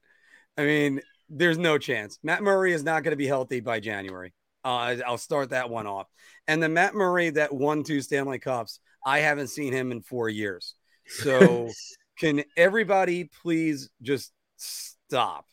I 0.57 0.65
mean, 0.65 1.01
there's 1.29 1.57
no 1.57 1.77
chance. 1.77 2.19
Matt 2.21 2.43
Murray 2.43 2.73
is 2.73 2.83
not 2.83 3.03
going 3.03 3.13
to 3.13 3.17
be 3.17 3.25
healthy 3.25 3.61
by 3.61 3.79
January. 3.79 4.33
Uh, 4.63 4.97
I'll 5.07 5.17
start 5.17 5.49
that 5.49 5.69
one 5.69 5.87
off. 5.87 6.07
And 6.47 6.61
the 6.61 6.69
Matt 6.69 6.93
Murray 6.93 7.31
that 7.31 7.53
won 7.53 7.83
two 7.83 8.01
Stanley 8.01 8.37
Cups, 8.37 8.79
I 9.03 9.19
haven't 9.19 9.47
seen 9.47 9.73
him 9.73 9.91
in 9.91 10.01
four 10.01 10.29
years. 10.29 10.75
So 11.07 11.69
can 12.19 12.43
everybody 12.57 13.31
please 13.41 13.89
just 14.01 14.33
stop? 14.57 15.45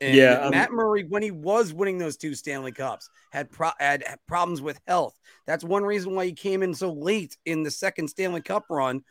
And 0.00 0.16
yeah, 0.16 0.34
um, 0.34 0.52
Matt 0.52 0.72
Murray, 0.72 1.04
when 1.04 1.22
he 1.22 1.30
was 1.30 1.74
winning 1.74 1.98
those 1.98 2.16
two 2.16 2.34
Stanley 2.34 2.72
Cups, 2.72 3.10
had, 3.32 3.50
pro- 3.50 3.70
had 3.78 4.04
problems 4.26 4.62
with 4.62 4.80
health. 4.86 5.14
That's 5.46 5.64
one 5.64 5.84
reason 5.84 6.14
why 6.14 6.24
he 6.24 6.32
came 6.32 6.62
in 6.62 6.72
so 6.72 6.92
late 6.92 7.36
in 7.44 7.64
the 7.64 7.70
second 7.70 8.08
Stanley 8.08 8.40
Cup 8.40 8.64
run, 8.70 9.02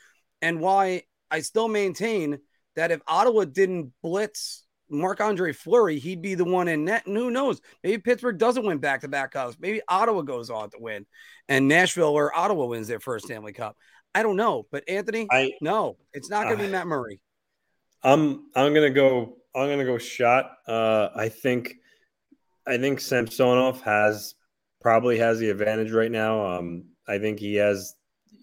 and 0.41 0.59
why 0.59 1.03
I 1.29 1.41
still 1.41 1.67
maintain 1.67 2.39
that 2.75 2.91
if 2.91 3.01
Ottawa 3.07 3.45
didn't 3.45 3.91
blitz 4.01 4.65
Marc 4.89 5.19
Andre 5.19 5.51
Fleury, 5.51 5.99
he'd 5.99 6.21
be 6.21 6.35
the 6.35 6.45
one 6.45 6.67
in 6.67 6.85
net. 6.85 7.05
And 7.07 7.17
who 7.17 7.31
knows? 7.31 7.59
Maybe 7.83 8.01
Pittsburgh 8.01 8.37
doesn't 8.37 8.65
win 8.65 8.77
back 8.77 9.01
to 9.01 9.07
back 9.07 9.31
cups. 9.31 9.57
Maybe 9.59 9.81
Ottawa 9.87 10.21
goes 10.21 10.49
on 10.49 10.69
to 10.71 10.77
win, 10.79 11.05
and 11.49 11.67
Nashville 11.67 12.09
or 12.09 12.35
Ottawa 12.35 12.65
wins 12.65 12.87
their 12.87 12.99
first 12.99 13.25
Stanley 13.25 13.53
Cup. 13.53 13.75
I 14.15 14.23
don't 14.23 14.37
know, 14.37 14.65
but 14.71 14.83
Anthony, 14.87 15.27
I 15.31 15.51
no, 15.61 15.97
it's 16.13 16.29
not 16.29 16.45
going 16.45 16.57
to 16.57 16.63
uh, 16.63 16.67
be 16.67 16.71
Matt 16.71 16.87
Murray. 16.87 17.19
I'm 18.03 18.45
I'm 18.55 18.73
gonna 18.73 18.89
go. 18.89 19.37
I'm 19.55 19.69
gonna 19.69 19.85
go 19.85 19.97
shot. 19.97 20.51
Uh, 20.67 21.09
I 21.15 21.29
think 21.29 21.75
I 22.65 22.77
think 22.77 22.99
Samsonov 22.99 23.81
has 23.81 24.35
probably 24.81 25.17
has 25.17 25.39
the 25.39 25.49
advantage 25.49 25.91
right 25.91 26.11
now. 26.11 26.57
Um, 26.57 26.85
I 27.07 27.17
think 27.17 27.39
he 27.39 27.55
has 27.55 27.95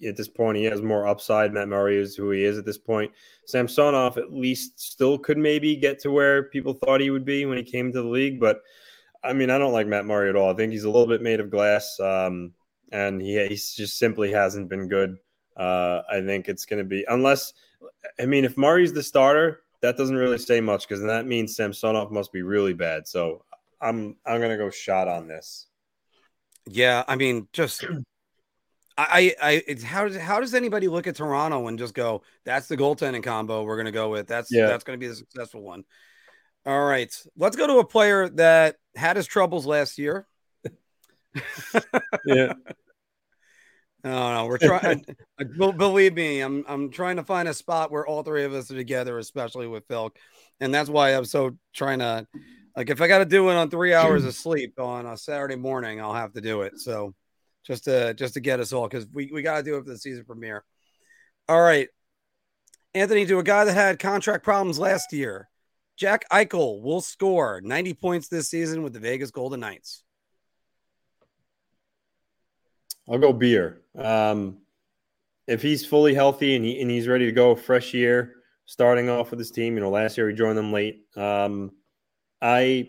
at 0.06 0.16
this 0.16 0.28
point. 0.28 0.58
He 0.58 0.64
has 0.64 0.82
more 0.82 1.06
upside. 1.06 1.52
Matt 1.52 1.68
Murray 1.68 1.96
is 1.96 2.16
who 2.16 2.30
he 2.30 2.44
is 2.44 2.58
at 2.58 2.64
this 2.64 2.78
point. 2.78 3.12
Samsonov 3.46 4.18
at 4.18 4.32
least 4.32 4.80
still 4.80 5.18
could 5.18 5.38
maybe 5.38 5.76
get 5.76 5.98
to 6.00 6.10
where 6.10 6.44
people 6.44 6.74
thought 6.74 7.00
he 7.00 7.10
would 7.10 7.24
be 7.24 7.46
when 7.46 7.58
he 7.58 7.64
came 7.64 7.92
to 7.92 8.02
the 8.02 8.08
league. 8.08 8.40
But 8.40 8.62
I 9.22 9.32
mean, 9.32 9.50
I 9.50 9.58
don't 9.58 9.72
like 9.72 9.86
Matt 9.86 10.06
Murray 10.06 10.28
at 10.28 10.36
all. 10.36 10.50
I 10.50 10.54
think 10.54 10.72
he's 10.72 10.84
a 10.84 10.90
little 10.90 11.06
bit 11.06 11.22
made 11.22 11.40
of 11.40 11.50
glass, 11.50 11.98
um, 12.00 12.52
and 12.92 13.20
he, 13.20 13.38
he 13.48 13.54
just 13.54 13.98
simply 13.98 14.30
hasn't 14.30 14.68
been 14.68 14.88
good. 14.88 15.16
Uh, 15.56 16.02
I 16.10 16.20
think 16.20 16.48
it's 16.48 16.66
going 16.66 16.78
to 16.78 16.84
be 16.84 17.04
unless 17.08 17.54
I 18.18 18.26
mean, 18.26 18.44
if 18.44 18.56
Murray's 18.56 18.92
the 18.92 19.02
starter, 19.02 19.62
that 19.80 19.96
doesn't 19.96 20.16
really 20.16 20.38
say 20.38 20.60
much 20.60 20.88
because 20.88 21.02
that 21.04 21.26
means 21.26 21.56
Samsonov 21.56 22.10
must 22.10 22.32
be 22.32 22.42
really 22.42 22.72
bad. 22.72 23.06
So 23.06 23.44
I'm 23.80 24.16
I'm 24.26 24.40
going 24.40 24.50
to 24.50 24.56
go 24.56 24.70
shot 24.70 25.08
on 25.08 25.28
this. 25.28 25.66
Yeah, 26.66 27.04
I 27.06 27.16
mean, 27.16 27.48
just 27.52 27.84
I, 28.96 29.34
I, 29.42 29.62
it's 29.66 29.82
how 29.82 30.06
does 30.06 30.16
how 30.16 30.40
does 30.40 30.54
anybody 30.54 30.86
look 30.86 31.06
at 31.06 31.16
Toronto 31.16 31.66
and 31.66 31.78
just 31.78 31.94
go, 31.94 32.22
that's 32.44 32.68
the 32.68 32.76
goaltending 32.76 33.24
combo 33.24 33.64
we're 33.64 33.76
gonna 33.76 33.90
go 33.90 34.08
with. 34.10 34.28
That's 34.28 34.52
yeah. 34.52 34.66
that's 34.66 34.84
gonna 34.84 34.98
be 34.98 35.08
the 35.08 35.16
successful 35.16 35.62
one. 35.62 35.84
All 36.64 36.84
right, 36.84 37.12
let's 37.36 37.56
go 37.56 37.66
to 37.66 37.78
a 37.78 37.84
player 37.84 38.28
that 38.30 38.76
had 38.94 39.16
his 39.16 39.26
troubles 39.26 39.66
last 39.66 39.98
year. 39.98 40.26
yeah. 42.24 42.52
No, 44.04 44.34
no, 44.34 44.46
we're 44.46 44.58
trying. 44.58 45.02
believe 45.56 46.12
me, 46.12 46.40
I'm 46.40 46.62
I'm 46.68 46.90
trying 46.90 47.16
to 47.16 47.24
find 47.24 47.48
a 47.48 47.54
spot 47.54 47.90
where 47.90 48.06
all 48.06 48.22
three 48.22 48.44
of 48.44 48.52
us 48.52 48.70
are 48.70 48.74
together, 48.74 49.18
especially 49.18 49.66
with 49.66 49.86
Phil, 49.88 50.12
and 50.60 50.74
that's 50.74 50.90
why 50.90 51.16
I'm 51.16 51.24
so 51.24 51.56
trying 51.72 52.00
to. 52.00 52.26
Like, 52.76 52.90
if 52.90 53.00
I 53.00 53.08
got 53.08 53.20
to 53.20 53.24
do 53.24 53.48
it 53.48 53.54
on 53.54 53.70
three 53.70 53.94
hours 53.94 54.24
of 54.26 54.34
sleep 54.34 54.78
on 54.78 55.06
a 55.06 55.16
Saturday 55.16 55.56
morning, 55.56 56.02
I'll 56.02 56.12
have 56.12 56.34
to 56.34 56.42
do 56.42 56.62
it. 56.62 56.78
So, 56.80 57.14
just 57.64 57.84
to 57.84 58.14
just 58.14 58.34
to 58.34 58.40
get 58.40 58.60
us 58.60 58.72
all 58.72 58.88
because 58.88 59.06
we, 59.12 59.30
we 59.32 59.42
got 59.42 59.58
to 59.58 59.62
do 59.62 59.76
it 59.76 59.84
for 59.84 59.90
the 59.90 59.98
season 59.98 60.24
premiere. 60.24 60.64
All 61.48 61.60
right, 61.60 61.88
Anthony, 62.94 63.26
to 63.26 63.38
a 63.38 63.42
guy 63.42 63.64
that 63.64 63.74
had 63.74 63.98
contract 63.98 64.44
problems 64.44 64.78
last 64.78 65.12
year, 65.12 65.48
Jack 65.96 66.24
Eichel 66.30 66.80
will 66.80 67.00
score 67.00 67.60
90 67.62 67.94
points 67.94 68.28
this 68.28 68.48
season 68.48 68.82
with 68.82 68.92
the 68.92 69.00
Vegas 69.00 69.30
Golden 69.30 69.60
Knights. 69.60 70.02
I'll 73.08 73.18
go 73.18 73.32
beer. 73.32 73.82
Um, 73.96 74.58
if 75.46 75.60
he's 75.60 75.84
fully 75.84 76.14
healthy 76.14 76.56
and, 76.56 76.64
he, 76.64 76.80
and 76.80 76.90
he's 76.90 77.06
ready 77.06 77.26
to 77.26 77.32
go, 77.32 77.54
fresh 77.54 77.92
year, 77.92 78.36
starting 78.66 79.10
off 79.10 79.30
with 79.30 79.38
his 79.38 79.50
team. 79.50 79.74
You 79.74 79.80
know, 79.80 79.90
last 79.90 80.16
year 80.16 80.28
he 80.28 80.34
joined 80.34 80.56
them 80.56 80.72
late. 80.72 81.04
Um, 81.16 81.72
I, 82.40 82.88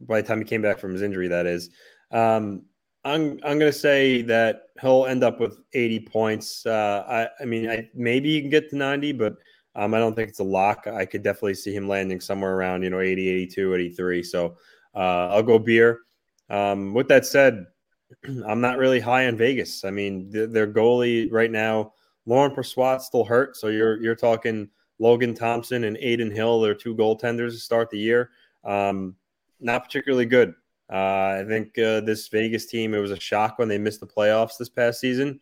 by 0.00 0.22
the 0.22 0.28
time 0.28 0.38
he 0.38 0.44
came 0.44 0.62
back 0.62 0.78
from 0.78 0.92
his 0.92 1.02
injury, 1.02 1.28
that 1.28 1.46
is, 1.46 1.70
um, 2.10 2.62
I'm 3.04 3.40
I'm 3.44 3.58
gonna 3.58 3.72
say 3.72 4.22
that 4.22 4.62
he'll 4.80 5.06
end 5.06 5.24
up 5.24 5.40
with 5.40 5.58
80 5.72 6.00
points. 6.00 6.64
Uh, 6.64 7.04
I 7.08 7.42
I 7.42 7.44
mean, 7.46 7.68
I, 7.68 7.88
maybe 7.94 8.34
he 8.34 8.40
can 8.40 8.50
get 8.50 8.70
to 8.70 8.76
90, 8.76 9.12
but 9.12 9.36
um, 9.74 9.94
I 9.94 9.98
don't 9.98 10.14
think 10.14 10.28
it's 10.28 10.40
a 10.40 10.44
lock. 10.44 10.86
I 10.86 11.04
could 11.04 11.22
definitely 11.22 11.54
see 11.54 11.74
him 11.74 11.88
landing 11.88 12.20
somewhere 12.20 12.54
around 12.54 12.82
you 12.82 12.90
know 12.90 13.00
80, 13.00 13.28
82, 13.28 13.74
83. 13.74 14.22
So 14.22 14.56
uh, 14.94 15.28
I'll 15.28 15.42
go 15.42 15.58
beer. 15.58 16.00
Um, 16.48 16.94
with 16.94 17.08
that 17.08 17.26
said, 17.26 17.66
I'm 18.46 18.60
not 18.60 18.78
really 18.78 19.00
high 19.00 19.26
on 19.26 19.36
Vegas. 19.36 19.84
I 19.84 19.90
mean, 19.90 20.30
th- 20.32 20.50
their 20.50 20.66
goalie 20.66 21.28
right 21.32 21.50
now, 21.50 21.94
Laurent 22.26 22.54
Brossoit, 22.54 23.00
still 23.00 23.24
hurt. 23.24 23.56
So 23.56 23.68
you're 23.68 24.00
you're 24.00 24.14
talking 24.14 24.68
Logan 24.98 25.34
Thompson 25.34 25.84
and 25.84 25.96
Adin 25.96 26.30
Hill, 26.30 26.60
their 26.60 26.74
two 26.74 26.94
goaltenders 26.94 27.50
to 27.50 27.58
start 27.58 27.90
the 27.90 27.98
year. 27.98 28.30
Um, 28.64 29.16
not 29.58 29.84
particularly 29.84 30.26
good. 30.26 30.54
Uh, 30.92 31.40
I 31.40 31.44
think 31.48 31.78
uh, 31.78 32.00
this 32.00 32.28
Vegas 32.28 32.66
team, 32.66 32.92
it 32.92 32.98
was 32.98 33.12
a 33.12 33.18
shock 33.18 33.58
when 33.58 33.68
they 33.68 33.78
missed 33.78 34.00
the 34.00 34.06
playoffs 34.06 34.58
this 34.58 34.68
past 34.68 35.00
season. 35.00 35.40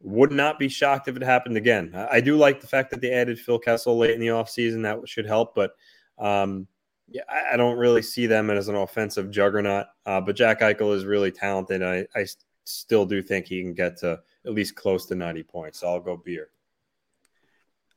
Would 0.00 0.32
not 0.32 0.58
be 0.58 0.68
shocked 0.68 1.06
if 1.06 1.16
it 1.16 1.22
happened 1.22 1.58
again. 1.58 1.92
I, 1.94 2.16
I 2.16 2.20
do 2.20 2.36
like 2.36 2.60
the 2.60 2.66
fact 2.66 2.90
that 2.90 3.02
they 3.02 3.12
added 3.12 3.38
Phil 3.38 3.58
Kessel 3.58 3.98
late 3.98 4.12
in 4.12 4.20
the 4.20 4.28
offseason. 4.28 4.82
That 4.82 5.06
should 5.06 5.26
help, 5.26 5.54
but 5.54 5.72
um, 6.18 6.66
yeah, 7.08 7.22
I, 7.28 7.54
I, 7.54 7.56
don't 7.56 7.76
really 7.76 8.02
see 8.02 8.26
them 8.26 8.50
as 8.50 8.68
an 8.68 8.76
offensive 8.76 9.30
juggernaut. 9.30 9.86
Uh, 10.06 10.20
but 10.20 10.36
Jack 10.36 10.60
Eichel 10.60 10.94
is 10.94 11.04
really 11.04 11.30
talented. 11.30 11.82
I, 11.82 12.06
I 12.14 12.24
still 12.64 13.04
do 13.04 13.20
think 13.20 13.46
he 13.46 13.60
can 13.60 13.74
get 13.74 13.98
to 13.98 14.20
at 14.46 14.52
least 14.54 14.76
close 14.76 15.06
to 15.06 15.14
90 15.14 15.42
points. 15.42 15.80
So 15.80 15.88
I'll 15.88 16.00
go 16.00 16.16
beer. 16.16 16.50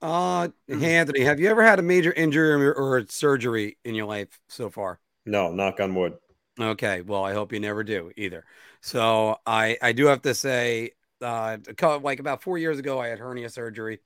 Uh, 0.02 0.50
Anthony, 0.70 1.22
have 1.22 1.40
you 1.40 1.50
ever 1.50 1.64
had 1.64 1.80
a 1.80 1.84
major 1.84 2.12
injury 2.12 2.52
or, 2.52 2.74
or 2.74 3.06
surgery 3.08 3.78
in 3.86 3.96
your 3.96 4.06
life 4.06 4.40
so 4.48 4.70
far? 4.70 5.00
No, 5.26 5.52
knock 5.52 5.80
on 5.80 5.96
wood. 5.96 6.14
Okay, 6.60 7.02
well, 7.02 7.24
I 7.24 7.34
hope 7.34 7.54
you 7.54 7.60
never 7.60 7.84
do 7.84 8.12
either. 8.18 8.44
So 8.82 9.38
I 9.46 9.78
I 9.82 9.92
do 9.92 10.08
have 10.08 10.24
to 10.24 10.34
say, 10.34 10.92
uh, 11.22 11.58
like 12.02 12.20
about 12.20 12.42
four 12.42 12.58
years 12.58 12.80
ago, 12.80 13.00
I 13.00 13.08
had 13.08 13.20
hernia 13.20 13.50
surgery, 13.50 14.00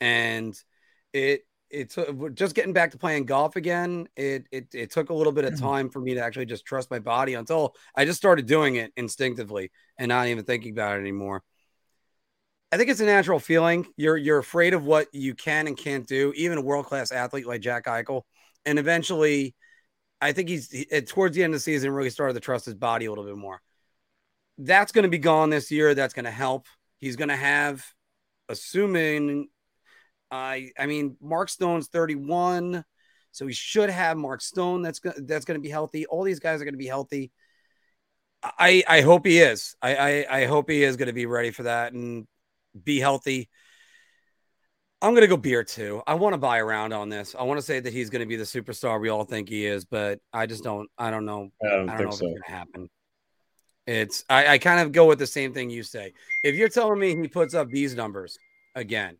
and 0.00 0.54
it 1.12 1.46
it's 1.70 1.98
just 2.34 2.54
getting 2.54 2.72
back 2.72 2.92
to 2.92 2.98
playing 2.98 3.24
golf 3.24 3.56
again. 3.56 4.08
It, 4.16 4.46
it 4.52 4.68
it 4.74 4.90
took 4.90 5.10
a 5.10 5.14
little 5.14 5.32
bit 5.32 5.44
of 5.44 5.54
mm-hmm. 5.54 5.64
time 5.64 5.90
for 5.90 6.00
me 6.00 6.14
to 6.14 6.20
actually 6.20 6.46
just 6.46 6.64
trust 6.66 6.90
my 6.90 6.98
body 6.98 7.34
until 7.34 7.74
I 7.96 8.04
just 8.04 8.18
started 8.18 8.46
doing 8.46 8.76
it 8.76 8.92
instinctively 8.96 9.70
and 9.98 10.08
not 10.08 10.28
even 10.28 10.44
thinking 10.44 10.72
about 10.72 10.96
it 10.96 11.00
anymore. 11.00 11.42
I 12.70 12.76
think 12.76 12.90
it's 12.90 13.00
a 13.00 13.06
natural 13.06 13.38
feeling. 13.38 13.86
You're 13.96 14.16
you're 14.16 14.38
afraid 14.38 14.74
of 14.74 14.84
what 14.84 15.08
you 15.12 15.34
can 15.34 15.66
and 15.66 15.76
can't 15.76 16.06
do, 16.06 16.32
even 16.36 16.58
a 16.58 16.62
world 16.62 16.86
class 16.86 17.12
athlete 17.12 17.46
like 17.46 17.60
Jack 17.60 17.86
Eichel, 17.86 18.22
and 18.64 18.78
eventually 18.78 19.54
I 20.20 20.32
think 20.32 20.48
he's 20.48 20.70
he, 20.70 20.86
eh, 20.90 21.02
towards 21.06 21.36
the 21.36 21.44
end 21.44 21.54
of 21.54 21.58
the 21.60 21.62
season 21.62 21.90
really 21.90 22.10
started 22.10 22.34
to 22.34 22.40
trust 22.40 22.66
his 22.66 22.74
body 22.74 23.06
a 23.06 23.10
little 23.10 23.24
bit 23.24 23.36
more. 23.36 23.60
That's 24.58 24.92
going 24.92 25.02
to 25.04 25.08
be 25.08 25.18
gone 25.18 25.50
this 25.50 25.70
year. 25.70 25.94
That's 25.94 26.14
going 26.14 26.26
to 26.26 26.30
help. 26.30 26.66
He's 26.98 27.16
going 27.16 27.28
to 27.28 27.36
have, 27.36 27.84
assuming, 28.48 29.48
I 30.30 30.70
I 30.78 30.86
mean, 30.86 31.16
Mark 31.20 31.48
Stone's 31.48 31.88
31, 31.88 32.84
So 33.32 33.46
he 33.46 33.52
should 33.54 33.90
have 33.90 34.16
Mark 34.16 34.40
Stone. 34.40 34.82
That's 34.82 35.00
go- 35.00 35.12
that's 35.18 35.44
going 35.44 35.58
to 35.58 35.62
be 35.62 35.70
healthy. 35.70 36.06
All 36.06 36.22
these 36.24 36.40
guys 36.40 36.60
are 36.60 36.64
going 36.64 36.74
to 36.74 36.78
be 36.78 36.86
healthy. 36.86 37.32
I 38.42 38.82
I 38.86 39.00
hope 39.00 39.26
he 39.26 39.38
is. 39.38 39.74
I 39.80 39.96
I, 39.96 40.40
I 40.42 40.46
hope 40.46 40.68
he 40.68 40.82
is 40.82 40.96
going 40.96 41.06
to 41.06 41.12
be 41.12 41.26
ready 41.26 41.50
for 41.50 41.64
that 41.64 41.92
and 41.92 42.26
be 42.82 43.00
healthy. 43.00 43.48
I'm 45.04 45.10
going 45.10 45.20
to 45.20 45.28
go 45.28 45.36
beer 45.36 45.62
too. 45.62 46.02
I 46.06 46.14
want 46.14 46.32
to 46.32 46.38
buy 46.38 46.60
around 46.60 46.94
on 46.94 47.10
this. 47.10 47.34
I 47.38 47.42
want 47.42 47.58
to 47.58 47.62
say 47.62 47.78
that 47.78 47.92
he's 47.92 48.08
going 48.08 48.20
to 48.20 48.26
be 48.26 48.36
the 48.36 48.44
superstar 48.44 48.98
we 48.98 49.10
all 49.10 49.24
think 49.24 49.50
he 49.50 49.66
is, 49.66 49.84
but 49.84 50.18
I 50.32 50.46
just 50.46 50.64
don't. 50.64 50.88
I 50.96 51.10
don't 51.10 51.26
know. 51.26 51.50
I 51.62 51.68
don't, 51.68 51.90
I 51.90 51.96
don't 51.98 52.04
know 52.04 52.08
if 52.08 52.14
so. 52.14 52.26
it's 52.26 52.32
going 52.32 52.42
to 52.46 52.50
happen. 52.50 52.90
It's 53.86 54.24
I, 54.30 54.54
I 54.54 54.58
kind 54.58 54.80
of 54.80 54.92
go 54.92 55.04
with 55.04 55.18
the 55.18 55.26
same 55.26 55.52
thing 55.52 55.68
you 55.68 55.82
say. 55.82 56.14
If 56.42 56.54
you're 56.54 56.70
telling 56.70 56.98
me 56.98 57.14
he 57.14 57.28
puts 57.28 57.52
up 57.52 57.68
these 57.68 57.94
numbers 57.94 58.38
again, 58.74 59.18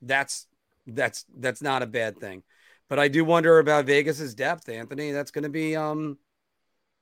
that's 0.00 0.46
that's 0.86 1.24
that's 1.38 1.60
not 1.60 1.82
a 1.82 1.86
bad 1.86 2.18
thing. 2.18 2.44
But 2.88 3.00
I 3.00 3.08
do 3.08 3.24
wonder 3.24 3.58
about 3.58 3.86
Vegas's 3.86 4.36
depth, 4.36 4.68
Anthony. 4.68 5.10
That's 5.10 5.32
going 5.32 5.42
to 5.42 5.48
be 5.48 5.74
um 5.74 6.18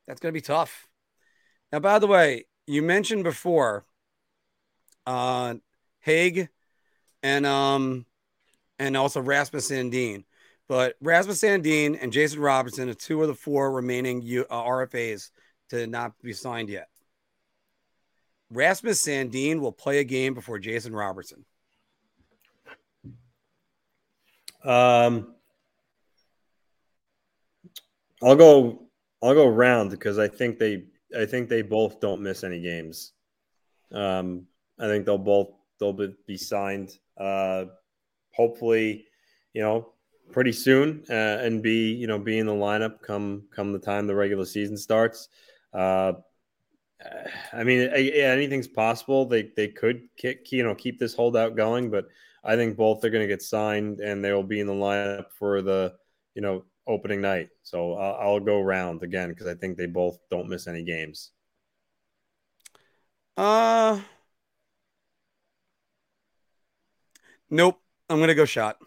that's 0.07 0.19
going 0.19 0.33
to 0.33 0.37
be 0.37 0.41
tough. 0.41 0.89
Now, 1.71 1.81
by 1.81 1.99
the 1.99 2.07
way, 2.07 2.47
you 2.67 2.81
mentioned 2.81 3.25
before 3.25 3.85
uh 5.07 5.57
Hague 6.01 6.49
and 7.23 7.47
um 7.47 8.07
and 8.79 8.97
also 8.97 9.21
Rasmus 9.21 9.71
Sandin. 9.71 10.25
But 10.69 10.95
Rasmus 11.01 11.43
Sandin 11.43 11.99
and 12.01 12.13
Jason 12.13 12.41
Robertson 12.41 12.89
are 12.89 12.95
two 12.95 13.21
of 13.23 13.29
the 13.29 13.35
four 13.35 13.73
remaining 13.73 14.23
U, 14.23 14.47
uh, 14.49 14.63
RFAs 14.63 15.31
to 15.71 15.87
not 15.87 16.13
be 16.23 16.33
signed 16.33 16.69
yet. 16.69 16.89
Rasmus 18.51 19.05
Sandin 19.05 19.61
will 19.61 19.73
play 19.73 19.99
a 19.99 20.05
game 20.05 20.35
before 20.35 20.59
Jason 20.59 20.95
Robertson. 20.95 21.45
Um, 24.65 25.35
I'll 28.23 28.37
go. 28.37 28.83
I'll 29.23 29.35
go 29.35 29.47
round 29.47 29.91
because 29.91 30.19
I 30.19 30.29
think 30.29 30.59
they. 30.59 30.85
I 31.17 31.27
think 31.27 31.49
they 31.49 31.63
both 31.63 32.01
don't 32.01 32.23
miss 32.23 32.45
any 32.45 32.61
games. 32.61 33.13
Um, 33.93 34.47
I 34.79 34.87
think 34.87 35.05
they'll 35.05 35.19
both 35.19 35.51
they'll 35.79 35.93
be, 35.93 36.15
be 36.27 36.37
signed. 36.37 36.99
Uh, 37.17 37.67
hopefully, 38.33 39.07
you 39.53 39.63
know, 39.63 39.93
pretty 40.31 40.53
soon, 40.53 41.05
uh, 41.11 41.39
and 41.43 41.63
be 41.63 41.93
you 41.93 42.07
know 42.07 42.19
be 42.19 42.39
in 42.39 42.47
the 42.47 42.53
lineup 42.53 43.03
come 43.03 43.45
come 43.55 43.73
the 43.73 43.79
time 43.79 44.07
the 44.07 44.15
regular 44.15 44.45
season 44.45 44.77
starts. 44.77 45.29
Uh, 45.73 46.15
I 47.53 47.65
mean, 47.65 47.91
yeah, 47.97 48.31
anything's 48.31 48.69
possible. 48.69 49.27
They 49.27 49.51
they 49.57 49.69
could 49.69 50.09
kick, 50.17 50.51
you 50.53 50.63
know 50.63 50.75
keep 50.75 50.99
this 50.99 51.15
holdout 51.15 51.57
going, 51.57 51.91
but 51.91 52.07
I 52.45 52.57
think 52.57 52.77
both 52.77 53.05
are 53.05 53.11
going 53.11 53.23
to 53.23 53.33
get 53.33 53.43
signed 53.43 54.01
and 54.01 54.25
they 54.25 54.33
will 54.33 54.43
be 54.43 54.61
in 54.61 54.67
the 54.67 54.73
lineup 54.73 55.27
for 55.39 55.63
the 55.63 55.95
you 56.35 56.43
know 56.43 56.65
opening 56.87 57.21
night. 57.21 57.51
So 57.63 57.95
I'll, 57.95 58.15
I'll 58.15 58.41
go 58.41 58.61
round 58.61 59.03
again 59.03 59.29
because 59.29 59.47
I 59.47 59.55
think 59.55 59.77
they 59.77 59.87
both 59.87 60.19
don't 60.31 60.49
miss 60.49 60.67
any 60.67 60.83
games. 60.83 61.31
Uh, 63.37 64.01
nope. 67.53 67.79
I'm 68.09 68.19
gonna 68.19 68.35
go 68.35 68.45
shot. 68.45 68.79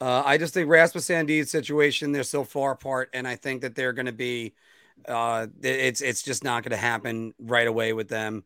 Uh, 0.00 0.22
I 0.24 0.38
just 0.38 0.54
think 0.54 0.68
Rasmus 0.68 1.08
Sandin's 1.08 1.50
situation 1.50 2.12
they're 2.12 2.22
so 2.22 2.44
far 2.44 2.72
apart, 2.72 3.10
and 3.12 3.26
I 3.26 3.36
think 3.36 3.62
that 3.62 3.74
they're 3.74 3.92
going 3.92 4.06
to 4.06 4.12
be. 4.12 4.54
Uh, 5.06 5.46
it's 5.62 6.00
it's 6.00 6.22
just 6.22 6.44
not 6.44 6.62
going 6.62 6.70
to 6.70 6.76
happen 6.76 7.32
right 7.38 7.66
away 7.66 7.92
with 7.92 8.08
them. 8.08 8.44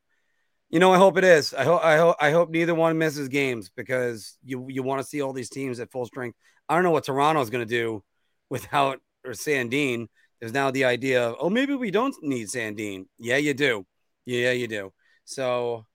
You 0.71 0.79
know, 0.79 0.93
I 0.93 0.97
hope 0.97 1.19
it 1.19 1.25
is. 1.25 1.53
I 1.53 1.65
hope 1.65 1.85
I 1.85 1.97
hope 1.99 2.17
I 2.21 2.31
hope 2.31 2.51
neither 2.51 2.75
one 2.75 2.97
misses 2.97 3.29
games 3.29 3.71
because 3.75 4.39
you 4.43 4.67
you 4.69 4.83
want 4.83 5.03
to 5.03 5.07
see 5.07 5.21
all 5.21 5.35
these 5.35 5.51
teams 5.51 5.79
at 5.81 5.91
full 5.91 6.07
strength. 6.07 6.39
I 6.69 6.75
don't 6.75 6.85
know 6.85 6.91
what 6.91 7.05
Toronto's 7.05 7.51
going 7.51 7.67
to 7.67 7.75
do 7.75 8.03
without 8.51 9.01
or 9.25 9.33
Sandin. 9.33 10.07
There's 10.41 10.55
now 10.55 10.71
the 10.71 10.85
idea 10.85 11.29
of 11.29 11.37
oh 11.39 11.51
maybe 11.51 11.75
we 11.75 11.91
don't 11.91 12.15
need 12.23 12.49
Sandin. 12.49 13.05
Yeah, 13.19 13.37
you 13.37 13.53
do. 13.53 13.87
Yeah, 14.25 14.53
you 14.53 14.69
do. 14.69 14.93
So 15.25 15.87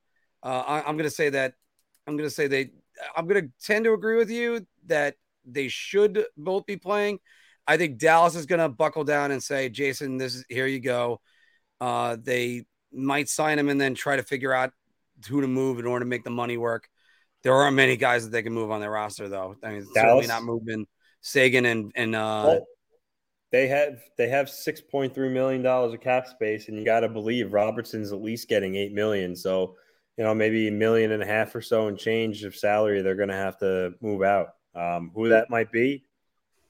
uh, 0.44 0.64
I, 0.68 0.80
I'm 0.82 0.98
going 0.98 1.10
to 1.10 1.16
say 1.16 1.30
that 1.30 1.54
I'm 2.06 2.16
going 2.16 2.30
to 2.30 2.36
say 2.36 2.48
they. 2.48 2.72
I'm 3.16 3.28
going 3.28 3.46
to 3.46 3.52
tend 3.66 3.86
to 3.86 3.94
agree 3.94 4.18
with 4.18 4.30
you 4.30 4.66
that 4.88 5.16
they 5.46 5.68
should 5.68 6.26
both 6.36 6.66
be 6.66 6.78
playing. 6.78 7.20
I 7.68 7.78
think 7.78 7.98
Dallas 7.98 8.36
is 8.36 8.46
going 8.46 8.62
to 8.62 8.70
buckle 8.70 9.04
down 9.04 9.32
and 9.32 9.44
say, 9.44 9.70
Jason, 9.70 10.18
this 10.18 10.36
is 10.36 10.46
here 10.50 10.68
you 10.68 10.80
go. 10.80 11.20
Uh, 11.82 12.18
they 12.22 12.66
might 12.92 13.30
sign 13.30 13.60
him 13.60 13.70
and 13.70 13.80
then 13.80 13.94
try 13.94 14.16
to 14.16 14.24
figure 14.24 14.54
out 14.54 14.72
who 15.28 15.42
to 15.42 15.48
move 15.48 15.80
in 15.80 15.86
order 15.86 16.06
to 16.06 16.10
make 16.10 16.24
the 16.24 16.30
money 16.30 16.58
work. 16.58 16.88
There 17.44 17.54
aren't 17.54 17.76
many 17.76 17.98
guys 17.98 18.24
that 18.24 18.32
they 18.32 18.42
can 18.42 18.54
move 18.54 18.72
on 18.72 18.82
their 18.82 18.92
roster, 18.92 19.30
though. 19.30 19.56
I 19.64 19.72
mean, 19.72 19.86
certainly 19.94 20.26
Dallas? 20.26 20.28
not 20.28 20.44
moving 20.44 20.86
Seguin 21.22 21.66
and 21.66 21.92
and 21.96 22.16
uh, 22.16 22.44
Well, 22.48 22.66
they 23.52 23.68
have 23.68 24.00
they 24.18 24.28
have 24.30 24.50
six 24.50 24.82
point 24.82 25.14
three 25.14 25.30
million 25.30 25.62
dollars 25.62 25.94
of 25.94 26.02
cap 26.02 26.28
space, 26.28 26.68
and 26.68 26.78
you 26.78 26.86
got 26.86 27.02
to 27.02 27.10
believe 27.10 27.54
Robertson's 27.54 28.12
at 28.12 28.22
least 28.22 28.48
getting 28.50 28.76
eight 28.76 28.94
million. 28.94 29.36
So 29.36 29.76
you 30.18 30.24
know 30.24 30.34
maybe 30.34 30.68
a 30.68 30.72
million 30.72 31.12
and 31.12 31.24
a 31.24 31.26
half 31.26 31.54
or 31.56 31.62
so 31.62 31.88
and 31.88 31.98
change 31.98 32.44
of 32.44 32.56
salary 32.56 33.02
they're 33.02 33.16
going 33.16 33.30
to 33.30 33.36
have 33.36 33.58
to 33.60 33.94
move 34.02 34.24
out. 34.24 34.56
Um, 34.76 35.12
who 35.16 35.30
that 35.30 35.50
might 35.50 35.72
be, 35.72 36.04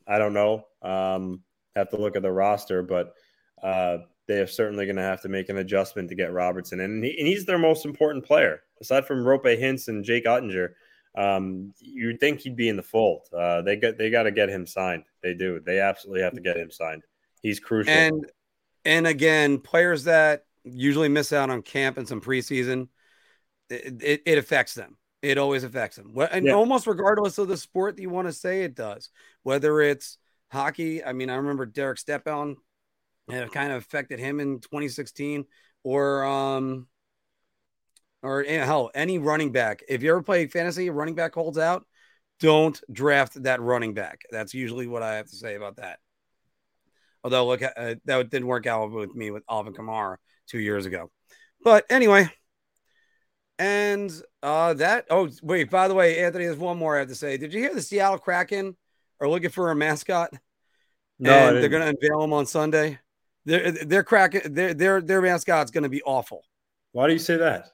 I 0.08 0.18
don't 0.18 0.34
know. 0.34 0.66
Um, 0.82 1.44
have 1.76 1.90
to 1.90 1.98
look 1.98 2.16
at 2.16 2.22
the 2.22 2.32
roster, 2.32 2.82
but 2.82 3.14
uh, 3.62 3.98
they 4.28 4.40
are 4.40 4.48
certainly 4.48 4.86
going 4.86 4.96
to 4.96 5.02
have 5.02 5.22
to 5.22 5.30
make 5.30 5.50
an 5.50 5.58
adjustment 5.58 6.10
to 6.10 6.16
get 6.16 6.32
Robertson, 6.32 6.80
and, 6.80 7.04
he, 7.04 7.18
and 7.18 7.28
he's 7.28 7.46
their 7.46 7.58
most 7.58 7.86
important 7.86 8.26
player 8.26 8.62
aside 8.82 9.06
from 9.06 9.24
Roope 9.24 9.60
Hintz 9.60 9.88
and 9.88 10.04
Jake 10.04 10.26
Oettinger. 10.26 10.74
Um, 11.18 11.74
you'd 11.80 12.20
think 12.20 12.42
he'd 12.42 12.56
be 12.56 12.70
in 12.70 12.78
the 12.78 12.84
fold. 12.84 13.28
Uh, 13.36 13.62
they 13.62 13.76
got 13.76 13.98
they 13.98 14.10
got 14.10 14.24
to 14.24 14.32
get 14.32 14.50
him 14.50 14.68
signed. 14.68 15.04
They 15.24 15.34
do. 15.34 15.60
They 15.60 15.80
absolutely 15.80 16.22
have 16.22 16.34
to 16.34 16.42
get 16.42 16.58
him 16.58 16.70
signed. 16.70 17.04
He's 17.42 17.60
crucial. 17.60 17.92
and 17.92 18.26
and 18.86 19.08
again, 19.08 19.58
players 19.60 20.04
that 20.04 20.46
usually 20.64 21.10
miss 21.10 21.34
out 21.34 21.50
on 21.50 21.62
camp 21.62 21.98
and 21.98 22.08
some 22.08 22.22
preseason, 22.22 22.88
it, 23.70 24.02
it, 24.02 24.22
it 24.26 24.38
affects 24.38 24.74
them. 24.74 24.98
It 25.22 25.38
always 25.38 25.64
affects 25.64 25.98
them. 25.98 26.14
And 26.32 26.46
Yeah. 26.46 26.54
almost 26.54 26.88
regardless 26.88 27.38
of 27.38 27.48
the 27.48 27.58
sport 27.58 27.96
that 27.96 28.02
you 28.02 28.10
want 28.10 28.28
to 28.28 28.34
say 28.34 28.64
it 28.64 28.76
does, 28.76 29.10
whether 29.44 29.82
it's 29.82 30.18
hockey. 30.52 31.04
I 31.04 31.14
mean, 31.14 31.30
I 31.30 31.36
remember 31.36 31.66
Derek 31.66 31.98
Stepan, 31.98 32.56
and 33.28 33.38
it 33.38 33.52
kind 33.52 33.72
of 33.72 33.80
affected 33.80 34.20
him 34.20 34.40
in 34.40 34.60
2016, 34.60 35.46
or 35.84 36.24
um, 36.24 36.88
or 38.22 38.44
eh, 38.46 38.64
hell, 38.64 38.92
any 38.94 39.18
running 39.20 39.52
back. 39.52 39.84
If 39.88 40.04
you 40.04 40.12
ever 40.12 40.24
play 40.24 40.48
fantasy, 40.48 40.88
a 40.88 40.92
running 40.92 41.16
back 41.16 41.34
holds 41.34 41.58
out. 41.58 41.86
Don't 42.40 42.80
draft 42.92 43.42
that 43.44 43.62
running 43.62 43.96
back. 43.96 44.22
That's 44.30 44.54
usually 44.54 44.86
what 44.86 45.02
I 45.02 45.16
have 45.16 45.26
to 45.28 45.36
say 45.36 45.56
about 45.56 45.78
that. 45.78 45.98
Although, 47.24 47.48
look, 47.48 47.64
uh, 47.64 47.96
that 48.06 48.30
didn't 48.30 48.48
work 48.48 48.68
out 48.68 48.92
with 48.92 49.16
me 49.16 49.32
with 49.32 49.44
Alvin 49.50 49.74
Kamara 49.74 50.18
two 50.46 50.60
years 50.60 50.86
ago. 50.86 51.10
But 51.64 51.86
anyway, 51.90 52.30
and 53.60 54.12
uh, 54.44 54.74
that. 54.76 55.06
Oh, 55.10 55.30
wait. 55.42 55.70
By 55.70 55.88
the 55.88 55.94
way, 55.94 56.20
Anthony, 56.24 56.46
there's 56.46 56.58
one 56.58 56.78
more 56.78 56.96
I 56.96 57.00
have 57.00 57.08
to 57.10 57.16
say. 57.16 57.38
Did 57.38 57.54
you 57.54 57.60
hear 57.62 57.74
the 57.74 57.82
Seattle 57.82 58.18
Kraken 58.18 58.76
are 59.20 59.28
looking 59.28 59.50
for 59.50 59.72
a 59.72 59.76
mascot? 59.76 60.32
no, 61.20 61.50
and 61.50 61.58
they're 61.58 61.70
going 61.70 61.82
to 61.82 61.90
unveil 61.90 62.22
them 62.22 62.34
on 62.34 62.46
Sunday. 62.46 63.00
they're 63.46 63.72
Their 63.72 63.86
their 63.86 64.04
Kraken 64.04 64.54
their 64.54 64.74
their 64.74 65.02
their 65.02 65.22
mascot's 65.22 65.72
going 65.72 65.84
to 65.84 65.90
be 65.90 66.02
awful. 66.04 66.44
why 66.92 67.08
do 67.08 67.14
you 67.14 67.20
say 67.20 67.38
that? 67.38 67.72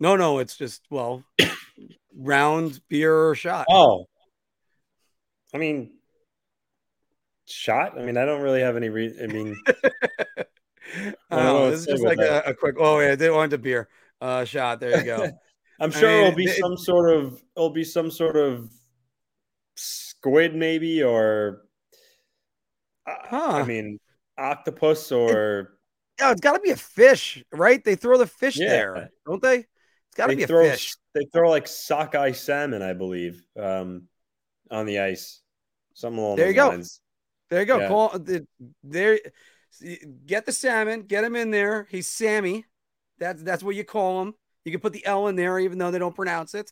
No, 0.00 0.16
no, 0.16 0.38
it's 0.38 0.56
just 0.56 0.82
well, 0.90 1.22
round 2.16 2.80
beer 2.88 3.34
shot. 3.34 3.66
Oh, 3.70 4.06
I 5.54 5.58
mean, 5.58 5.92
shot. 7.46 7.98
I 7.98 8.02
mean, 8.02 8.16
I 8.16 8.24
don't 8.24 8.42
really 8.42 8.60
have 8.60 8.76
any 8.76 8.88
reason. 8.88 9.30
I 9.30 9.32
mean, 9.32 9.56
Oh, 9.66 10.42
I 11.30 11.36
don't 11.36 11.44
know 11.44 11.60
what 11.62 11.70
this 11.70 11.80
is 11.80 11.86
just 11.86 12.04
like 12.04 12.18
a, 12.18 12.42
a 12.46 12.54
quick. 12.54 12.76
Oh 12.78 13.00
yeah, 13.00 13.14
they 13.14 13.30
wanted 13.30 13.54
a 13.54 13.58
beer 13.58 13.88
uh, 14.20 14.44
shot. 14.44 14.80
There 14.80 14.98
you 14.98 15.04
go. 15.04 15.30
I'm 15.80 15.90
I 15.92 15.98
sure 15.98 16.08
mean, 16.08 16.26
it'll 16.26 16.36
be 16.36 16.44
it- 16.44 16.58
some 16.60 16.76
sort 16.76 17.10
of 17.14 17.42
it'll 17.56 17.70
be 17.70 17.84
some 17.84 18.10
sort 18.10 18.36
of 18.36 18.70
squid, 19.76 20.54
maybe, 20.54 21.02
or 21.02 21.62
uh, 23.06 23.14
Huh. 23.24 23.50
I 23.52 23.62
mean, 23.64 23.98
octopus 24.38 25.12
or 25.12 25.78
yeah, 26.18 26.32
it's 26.32 26.40
got 26.40 26.54
to 26.54 26.60
be 26.60 26.70
a 26.70 26.76
fish, 26.76 27.44
right? 27.52 27.82
They 27.84 27.94
throw 27.94 28.16
the 28.16 28.26
fish 28.26 28.56
Yeah. 28.58 28.68
there, 28.70 29.10
don't 29.26 29.42
they? 29.42 29.56
It's 29.58 30.16
got 30.16 30.28
to 30.28 30.36
be 30.36 30.44
a 30.44 30.46
throw 30.46 30.68
fish. 30.70 30.94
they 31.14 31.26
throw 31.32 31.50
like 31.50 31.68
sockeye 31.68 32.32
salmon, 32.32 32.80
I 32.80 32.94
believe, 32.94 33.42
um, 33.60 34.04
on 34.70 34.86
the 34.86 35.00
ice. 35.00 35.42
Something 35.92 36.18
along 36.22 36.36
There 36.36 36.48
you 36.48 36.54
go. 36.54 36.68
lines. 36.68 37.00
There 37.50 37.60
you 37.60 37.66
go. 37.66 37.80
Yeah. 37.80 37.88
Call 37.88 38.18
the 38.18 38.46
there. 38.82 39.18
Get 40.24 40.46
the 40.46 40.52
salmon. 40.52 41.02
Get 41.02 41.22
him 41.22 41.36
in 41.36 41.50
there. 41.50 41.86
He's 41.90 42.08
Sammy. 42.08 42.64
That's 43.18 43.42
that's 43.42 43.62
what 43.62 43.74
you 43.76 43.84
call 43.84 44.24
them. 44.24 44.34
You 44.64 44.72
can 44.72 44.80
put 44.80 44.92
the 44.92 45.06
L 45.06 45.28
in 45.28 45.36
there, 45.36 45.58
even 45.58 45.78
though 45.78 45.90
they 45.90 45.98
don't 45.98 46.14
pronounce 46.14 46.54
it. 46.54 46.70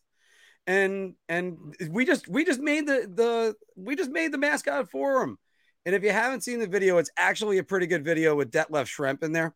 And 0.66 1.14
and 1.28 1.74
we 1.90 2.04
just 2.04 2.28
we 2.28 2.44
just 2.44 2.60
made 2.60 2.86
the 2.86 3.08
the 3.12 3.54
we 3.76 3.96
just 3.96 4.10
made 4.10 4.32
the 4.32 4.38
mascot 4.38 4.90
for 4.90 5.22
him. 5.22 5.38
And 5.86 5.94
if 5.94 6.02
you 6.02 6.10
haven't 6.10 6.42
seen 6.42 6.60
the 6.60 6.66
video, 6.66 6.98
it's 6.98 7.10
actually 7.16 7.58
a 7.58 7.64
pretty 7.64 7.86
good 7.86 8.04
video 8.04 8.34
with 8.34 8.50
Detlef 8.50 8.86
Schrempf 8.86 9.22
in 9.22 9.32
there. 9.32 9.54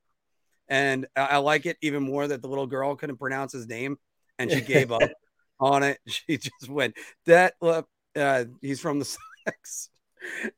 And 0.69 1.07
I, 1.17 1.23
I 1.23 1.37
like 1.39 1.65
it 1.65 1.79
even 1.81 2.03
more 2.03 2.29
that 2.29 2.43
the 2.43 2.49
little 2.49 2.67
girl 2.67 2.95
couldn't 2.95 3.17
pronounce 3.17 3.53
his 3.53 3.67
name 3.67 3.97
and 4.39 4.51
she 4.51 4.61
gave 4.61 4.93
up 4.93 5.11
on 5.61 5.83
it. 5.83 5.99
She 6.07 6.37
just 6.37 6.69
went 6.69 6.97
Detlef. 7.27 7.85
Uh, 8.15 8.45
he's 8.61 8.81
from 8.81 8.99
the 8.99 9.05
Sox. 9.47 9.91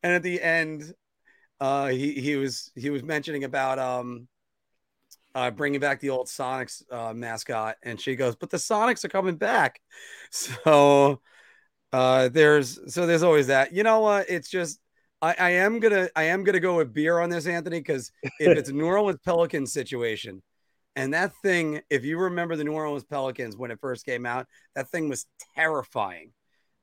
and 0.02 0.12
at 0.12 0.22
the 0.22 0.42
end, 0.42 0.92
uh, 1.60 1.88
he 1.88 2.14
he 2.14 2.36
was 2.36 2.72
he 2.74 2.90
was 2.90 3.02
mentioning 3.02 3.44
about 3.44 3.78
um 3.78 4.26
uh, 5.34 5.50
bringing 5.50 5.80
back 5.80 6.00
the 6.00 6.10
old 6.10 6.26
Sonics 6.26 6.82
uh, 6.92 7.12
mascot, 7.14 7.76
and 7.82 8.00
she 8.00 8.16
goes, 8.16 8.36
"But 8.36 8.50
the 8.50 8.56
Sonics 8.56 9.04
are 9.04 9.08
coming 9.08 9.36
back." 9.36 9.80
So 10.32 11.20
uh, 11.92 12.28
there's 12.28 12.78
so 12.92 13.06
there's 13.06 13.22
always 13.24 13.48
that. 13.48 13.72
You 13.72 13.82
know 13.82 14.00
what? 14.00 14.30
It's 14.30 14.48
just 14.48 14.80
I, 15.20 15.34
I 15.38 15.50
am 15.50 15.80
gonna 15.80 16.08
I 16.14 16.24
am 16.24 16.44
gonna 16.44 16.60
go 16.60 16.76
with 16.76 16.92
beer 16.94 17.18
on 17.18 17.30
this, 17.30 17.46
Anthony, 17.46 17.80
because 17.80 18.12
if 18.38 18.56
it's 18.56 18.70
New 18.72 18.86
Orleans 18.86 19.18
Pelicans 19.24 19.72
situation, 19.72 20.42
and 20.94 21.14
that 21.14 21.32
thing, 21.42 21.80
if 21.90 22.04
you 22.04 22.18
remember 22.18 22.54
the 22.54 22.64
New 22.64 22.72
Orleans 22.72 23.04
Pelicans 23.04 23.56
when 23.56 23.70
it 23.72 23.80
first 23.80 24.06
came 24.06 24.24
out, 24.24 24.46
that 24.76 24.88
thing 24.88 25.08
was 25.08 25.26
terrifying. 25.56 26.32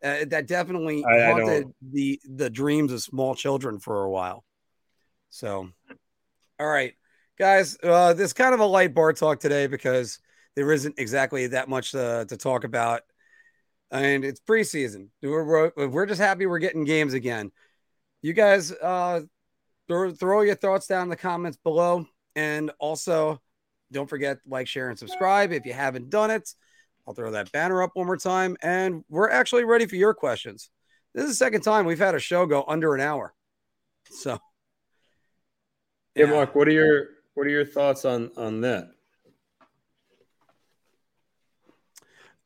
Uh, 0.03 0.25
that 0.27 0.45
definitely 0.47 1.03
I- 1.05 1.09
I 1.17 1.25
haunted 1.25 1.63
don't- 1.63 1.75
the 1.93 2.19
the 2.29 2.49
dreams 2.49 2.91
of 2.91 3.01
small 3.01 3.33
children 3.33 3.79
for 3.79 4.03
a 4.03 4.09
while. 4.09 4.43
So, 5.29 5.69
all 6.59 6.67
right, 6.67 6.93
guys, 7.37 7.77
uh, 7.83 8.13
this 8.13 8.33
kind 8.33 8.53
of 8.53 8.59
a 8.59 8.65
light 8.65 8.93
bar 8.93 9.13
talk 9.13 9.39
today 9.39 9.67
because 9.67 10.19
there 10.55 10.71
isn't 10.71 10.95
exactly 10.97 11.47
that 11.47 11.69
much 11.69 11.91
to, 11.91 12.25
to 12.27 12.37
talk 12.37 12.63
about, 12.63 13.01
and 13.91 14.25
it's 14.25 14.39
preseason. 14.39 15.09
We're, 15.21 15.71
we're 15.75 15.87
we're 15.87 16.05
just 16.05 16.19
happy 16.19 16.45
we're 16.45 16.59
getting 16.59 16.83
games 16.83 17.13
again. 17.13 17.51
You 18.21 18.33
guys, 18.33 18.71
uh, 18.71 19.21
throw, 19.87 20.11
throw 20.11 20.41
your 20.41 20.55
thoughts 20.55 20.87
down 20.87 21.03
in 21.03 21.09
the 21.09 21.15
comments 21.15 21.57
below, 21.63 22.05
and 22.35 22.71
also 22.79 23.39
don't 23.91 24.09
forget 24.09 24.39
like, 24.47 24.67
share, 24.67 24.89
and 24.89 24.99
subscribe 24.99 25.51
if 25.51 25.65
you 25.65 25.73
haven't 25.73 26.09
done 26.09 26.31
it. 26.31 26.53
I'll 27.07 27.13
throw 27.13 27.31
that 27.31 27.51
banner 27.51 27.81
up 27.83 27.91
one 27.93 28.07
more 28.07 28.17
time, 28.17 28.57
and 28.61 29.05
we're 29.09 29.29
actually 29.29 29.63
ready 29.63 29.85
for 29.85 29.95
your 29.95 30.13
questions. 30.13 30.69
This 31.13 31.23
is 31.23 31.29
the 31.29 31.35
second 31.35 31.61
time 31.61 31.85
we've 31.85 31.97
had 31.97 32.15
a 32.15 32.19
show 32.19 32.45
go 32.45 32.65
under 32.67 32.95
an 32.95 33.01
hour, 33.01 33.33
so. 34.09 34.39
Yeah, 36.15 36.25
Mark, 36.25 36.55
what 36.55 36.67
are 36.67 36.71
your 36.71 37.05
what 37.37 37.45
are 37.45 37.51
your 37.51 37.65
thoughts 37.65 38.03
on 38.03 38.31
on 38.35 38.61
that? 38.61 38.89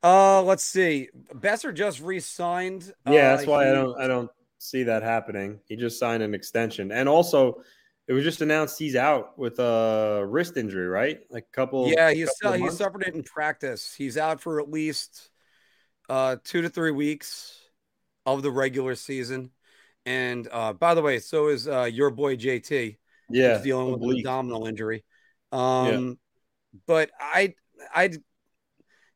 Uh, 0.03 0.41
let's 0.41 0.63
see. 0.65 1.07
Boeser 1.33 1.73
just 1.73 2.01
re-signed. 2.01 2.91
Yeah, 3.07 3.11
Uh, 3.11 3.35
that's 3.35 3.47
why 3.47 3.69
I 3.69 3.71
don't 3.71 3.97
I 3.97 4.07
don't 4.07 4.29
see 4.57 4.83
that 4.83 5.01
happening. 5.01 5.61
He 5.65 5.77
just 5.77 5.97
signed 5.97 6.21
an 6.23 6.33
extension, 6.33 6.91
and 6.91 7.07
also 7.07 7.63
it 8.07 8.13
was 8.13 8.25
just 8.25 8.41
announced 8.41 8.77
he's 8.77 8.97
out 8.97 9.39
with 9.39 9.59
a 9.59 10.25
wrist 10.27 10.57
injury, 10.57 10.87
right? 10.87 11.21
Like 11.29 11.45
a 11.49 11.55
couple. 11.55 11.87
Yeah, 11.87 12.11
he's 12.11 12.29
couple 12.41 12.57
he 12.57 12.69
suffered 12.69 13.03
it 13.03 13.15
in 13.15 13.23
practice. 13.23 13.93
He's 13.93 14.17
out 14.17 14.41
for 14.41 14.59
at 14.59 14.69
least 14.69 15.29
uh 16.09 16.35
two 16.43 16.63
to 16.63 16.69
three 16.69 16.91
weeks 16.91 17.57
of 18.25 18.41
the 18.41 18.51
regular 18.51 18.95
season. 18.95 19.51
And 20.05 20.49
uh, 20.51 20.73
by 20.73 20.95
the 20.95 21.01
way, 21.01 21.19
so 21.19 21.47
is 21.47 21.65
uh, 21.65 21.83
your 21.83 22.09
boy 22.09 22.35
JT. 22.35 22.97
Yeah, 23.33 23.61
dealing 23.61 23.91
with 23.91 24.03
an 24.03 24.17
abdominal 24.17 24.67
injury. 24.67 25.03
Um, 25.51 26.17
but 26.87 27.11
I, 27.19 27.55
I, 27.93 28.11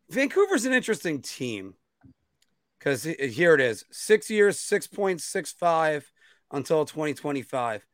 Vancouver's 0.09 0.65
an 0.65 0.73
interesting 0.73 1.21
team 1.21 1.75
because 2.77 3.03
here 3.03 3.53
it 3.53 3.61
is: 3.61 3.85
six 3.91 4.29
years, 4.29 4.59
six 4.59 4.87
point 4.87 5.21
six 5.21 5.51
five 5.51 6.11
until 6.51 6.85
twenty 6.85 7.13
twenty 7.13 7.41
five. 7.41 7.85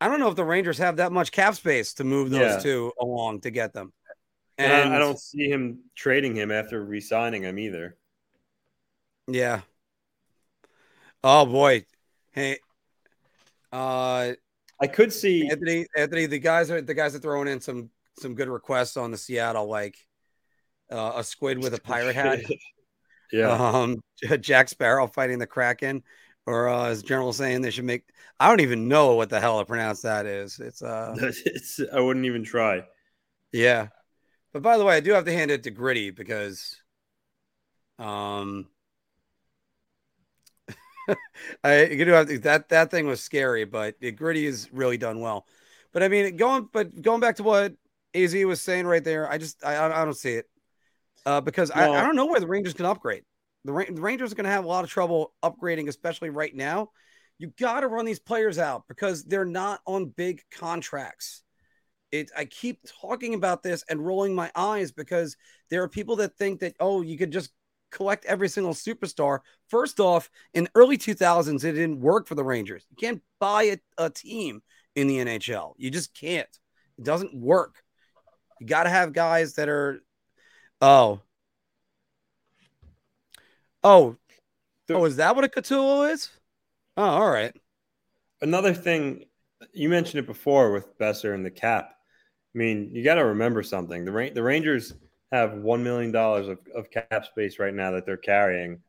I 0.00 0.08
don't 0.08 0.20
know 0.20 0.28
if 0.28 0.36
the 0.36 0.44
Rangers 0.44 0.78
have 0.78 0.96
that 0.96 1.12
much 1.12 1.32
cap 1.32 1.54
space 1.54 1.94
to 1.94 2.04
move 2.04 2.30
those 2.30 2.40
Yeah. 2.40 2.58
two 2.58 2.92
along 3.00 3.40
to 3.42 3.50
get 3.50 3.72
them. 3.72 3.92
And 4.58 4.70
And 4.70 4.92
I, 4.92 4.96
I 4.96 4.98
don't 4.98 5.18
see 5.18 5.48
him 5.48 5.80
trading 5.94 6.34
him 6.34 6.50
after 6.50 6.84
re-signing 6.84 7.42
him 7.42 7.58
either. 7.58 7.96
Yeah. 9.26 9.62
Oh 11.24 11.46
boy. 11.46 11.86
Hey. 12.32 12.58
Uh 13.72 14.32
I 14.80 14.86
could 14.86 15.12
see. 15.12 15.48
Anthony, 15.48 15.86
Anthony, 15.96 16.26
the 16.26 16.38
guys 16.38 16.70
are 16.70 16.80
the 16.80 16.94
guys 16.94 17.14
are 17.14 17.18
throwing 17.18 17.48
in 17.48 17.60
some 17.60 17.90
some 18.18 18.34
good 18.34 18.48
requests 18.48 18.96
on 18.96 19.10
the 19.10 19.18
Seattle, 19.18 19.68
like 19.68 19.96
uh, 20.90 21.12
a 21.16 21.24
squid 21.24 21.58
with 21.58 21.74
a 21.74 21.80
pirate 21.82 22.14
hat. 22.14 22.40
yeah, 23.32 23.48
Um, 23.50 23.96
Jack 24.40 24.68
Sparrow 24.68 25.06
fighting 25.06 25.38
the 25.38 25.46
Kraken, 25.46 26.02
or 26.46 26.68
uh, 26.68 26.86
as 26.86 27.02
General 27.02 27.32
saying 27.32 27.62
they 27.62 27.70
should 27.70 27.84
make. 27.84 28.04
I 28.38 28.48
don't 28.48 28.60
even 28.60 28.88
know 28.88 29.14
what 29.14 29.30
the 29.30 29.40
hell 29.40 29.58
to 29.58 29.64
pronounce 29.64 30.02
that 30.02 30.26
is. 30.26 30.58
It's 30.60 30.82
uh, 30.82 31.14
it's, 31.20 31.80
I 31.92 32.00
wouldn't 32.00 32.26
even 32.26 32.44
try. 32.44 32.84
yeah. 33.52 33.88
But 34.52 34.62
by 34.62 34.78
the 34.78 34.84
way, 34.84 34.96
I 34.96 35.00
do 35.00 35.12
have 35.12 35.26
to 35.26 35.32
hand 35.32 35.50
it 35.50 35.64
to 35.64 35.70
Gritty 35.70 36.10
because, 36.12 36.80
um, 37.98 38.68
I 41.64 41.84
you 41.86 42.12
have 42.12 42.42
that 42.42 42.68
that 42.68 42.90
thing 42.90 43.06
was 43.06 43.22
scary, 43.22 43.64
but 43.64 43.94
it, 44.00 44.12
Gritty 44.12 44.46
has 44.46 44.68
really 44.72 44.98
done 44.98 45.20
well. 45.20 45.46
But 45.92 46.02
I 46.02 46.08
mean, 46.08 46.36
going 46.36 46.68
but 46.72 47.00
going 47.02 47.20
back 47.20 47.36
to 47.36 47.42
what 47.42 47.74
Az 48.14 48.34
was 48.34 48.60
saying 48.62 48.86
right 48.86 49.04
there, 49.04 49.30
I 49.30 49.38
just 49.38 49.64
I 49.64 49.86
I 49.86 50.04
don't 50.04 50.16
see 50.16 50.32
it 50.32 50.46
uh, 51.26 51.40
because 51.40 51.70
I, 51.70 51.90
I 51.90 52.02
don't 52.02 52.16
know 52.16 52.26
where 52.26 52.40
the 52.40 52.46
Rangers 52.46 52.74
can 52.74 52.86
upgrade. 52.86 53.24
The, 53.64 53.72
Ra- 53.72 53.84
the 53.88 54.00
Rangers 54.00 54.32
are 54.32 54.36
going 54.36 54.44
to 54.44 54.50
have 54.50 54.64
a 54.64 54.68
lot 54.68 54.84
of 54.84 54.90
trouble 54.90 55.34
upgrading, 55.42 55.88
especially 55.88 56.30
right 56.30 56.54
now. 56.54 56.90
You 57.38 57.52
got 57.58 57.80
to 57.80 57.88
run 57.88 58.06
these 58.06 58.20
players 58.20 58.58
out 58.58 58.84
because 58.88 59.24
they're 59.24 59.44
not 59.44 59.80
on 59.86 60.06
big 60.06 60.40
contracts. 60.50 61.42
It 62.12 62.30
I 62.36 62.44
keep 62.44 62.78
talking 63.00 63.34
about 63.34 63.62
this 63.62 63.84
and 63.90 64.04
rolling 64.04 64.34
my 64.34 64.50
eyes 64.54 64.92
because 64.92 65.36
there 65.68 65.82
are 65.82 65.88
people 65.88 66.16
that 66.16 66.36
think 66.36 66.60
that 66.60 66.76
oh 66.78 67.02
you 67.02 67.18
could 67.18 67.32
just 67.32 67.50
collect 67.96 68.26
every 68.26 68.48
single 68.48 68.74
superstar. 68.74 69.40
First 69.68 70.00
off, 70.00 70.30
in 70.52 70.68
early 70.74 70.98
2000s 70.98 71.64
it 71.64 71.72
didn't 71.72 72.00
work 72.00 72.26
for 72.26 72.34
the 72.34 72.44
Rangers. 72.44 72.84
You 72.90 72.96
can't 72.96 73.22
buy 73.40 73.62
a, 73.64 73.78
a 73.96 74.10
team 74.10 74.62
in 74.94 75.06
the 75.06 75.18
NHL. 75.18 75.72
You 75.78 75.90
just 75.90 76.14
can't. 76.14 76.48
It 76.98 77.04
doesn't 77.04 77.34
work. 77.34 77.82
You 78.60 78.66
got 78.66 78.84
to 78.84 78.90
have 78.90 79.12
guys 79.12 79.54
that 79.54 79.68
are 79.68 80.02
oh 80.82 81.20
oh 83.82 84.16
oh 84.90 85.04
is 85.06 85.16
that 85.16 85.34
what 85.34 85.44
a 85.44 85.48
Cthulhu 85.48 86.12
is? 86.12 86.30
Oh, 86.96 87.02
all 87.02 87.30
right. 87.30 87.54
Another 88.42 88.74
thing, 88.74 89.24
you 89.72 89.88
mentioned 89.88 90.18
it 90.18 90.26
before 90.26 90.72
with 90.72 90.98
Boeser 90.98 91.34
and 91.34 91.44
the 91.44 91.50
cap. 91.50 91.92
I 92.54 92.58
mean, 92.58 92.90
you 92.92 93.02
got 93.02 93.14
to 93.14 93.24
remember 93.24 93.62
something. 93.62 94.04
The 94.04 94.12
Ra- 94.12 94.28
the 94.34 94.42
Rangers 94.42 94.94
have 95.36 95.54
one 95.54 95.84
million 95.84 96.12
dollars 96.12 96.48
of, 96.48 96.58
of 96.74 96.90
cap 96.90 97.24
space 97.26 97.58
right 97.58 97.74
now 97.74 97.92
that 97.92 98.06
they're 98.06 98.16
carrying, 98.16 98.80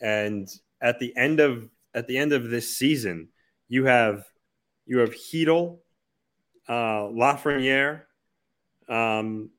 and 0.00 0.48
at 0.80 0.98
the 0.98 1.16
end 1.16 1.40
of 1.40 1.68
at 1.94 2.06
the 2.06 2.18
end 2.18 2.32
of 2.32 2.50
this 2.50 2.76
season, 2.76 3.28
you 3.68 3.84
have 3.86 4.24
you 4.86 4.98
have 4.98 5.10
Heedle, 5.14 5.78
uh, 6.68 7.08
Lafreniere, 7.10 8.02
um, 8.88 9.50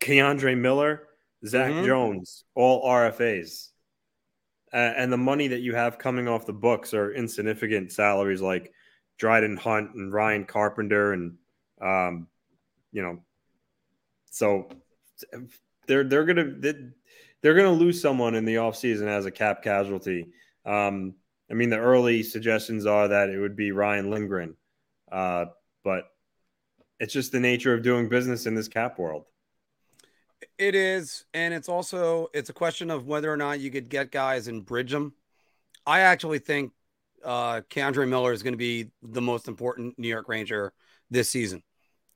K'Andre 0.00 0.56
Miller, 0.56 1.08
Zach 1.46 1.72
Mhm. 1.72 1.86
Jones, 1.86 2.44
all 2.54 2.82
RFAs. 2.88 3.70
Uh, 4.72 4.92
and 4.96 5.12
the 5.12 5.16
money 5.16 5.48
that 5.48 5.60
you 5.60 5.74
have 5.74 5.98
coming 5.98 6.26
off 6.26 6.46
the 6.46 6.52
books 6.52 6.94
are 6.94 7.12
insignificant 7.12 7.92
salaries 7.92 8.40
like 8.42 8.72
Dryden 9.18 9.56
Hunt 9.56 9.94
and 9.94 10.12
Ryan 10.12 10.44
Carpenter 10.44 11.12
and 11.12 11.38
um, 11.80 12.28
you 12.92 13.02
know 13.02 13.24
so 14.30 14.68
they're 15.86 16.04
they're 16.04 16.24
gonna 16.24 16.54
they're, 17.42 17.54
gonna 17.54 17.72
lose 17.72 18.00
someone 18.00 18.34
in 18.34 18.44
the 18.44 18.56
offseason 18.56 19.06
as 19.06 19.26
a 19.26 19.30
cap 19.30 19.62
casualty. 19.62 20.28
Um, 20.64 21.14
I 21.50 21.54
mean 21.54 21.70
the 21.70 21.78
early 21.78 22.22
suggestions 22.22 22.86
are 22.86 23.08
that 23.08 23.30
it 23.30 23.38
would 23.38 23.56
be 23.56 23.72
Ryan 23.72 24.10
Lindgren. 24.10 24.56
Uh, 25.10 25.46
but 25.82 26.04
it's 26.98 27.12
just 27.12 27.32
the 27.32 27.40
nature 27.40 27.74
of 27.74 27.82
doing 27.82 28.08
business 28.08 28.46
in 28.46 28.54
this 28.54 28.68
cap 28.68 28.98
world. 28.98 29.26
It 30.58 30.74
is, 30.74 31.24
and 31.34 31.54
it's 31.54 31.68
also 31.68 32.28
it's 32.32 32.50
a 32.50 32.54
question 32.54 32.90
of 32.90 33.06
whether 33.06 33.32
or 33.32 33.36
not 33.36 33.60
you 33.60 33.70
could 33.70 33.88
get 33.88 34.10
guys 34.10 34.48
and 34.48 34.64
bridge 34.64 34.90
them. 34.90 35.14
I 35.86 36.00
actually 36.00 36.38
think 36.38 36.72
uh 37.24 37.62
K'Andre 37.70 38.08
Miller 38.08 38.32
is 38.32 38.42
going 38.42 38.54
to 38.54 38.58
be 38.58 38.90
the 39.02 39.22
most 39.22 39.48
important 39.48 39.98
New 39.98 40.08
York 40.08 40.28
Ranger 40.28 40.72
this 41.10 41.30
season. 41.30 41.62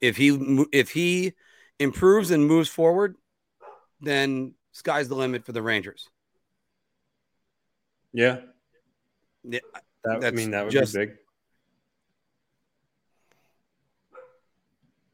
If 0.00 0.16
he 0.16 0.66
if 0.72 0.90
he 0.90 1.34
improves 1.78 2.30
and 2.30 2.46
moves 2.46 2.68
forward, 2.68 3.16
then 4.00 4.54
sky's 4.72 5.08
the 5.08 5.14
limit 5.14 5.44
for 5.44 5.52
the 5.52 5.62
Rangers. 5.62 6.08
Yeah. 8.12 8.40
Yeah, 9.44 9.60
That, 10.04 10.24
I 10.24 10.30
mean 10.32 10.50
that 10.52 10.64
would 10.64 10.72
just- 10.72 10.94
be 10.94 11.06
big. 11.06 11.16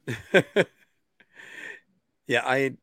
yeah, 2.27 2.43
I 2.45 2.77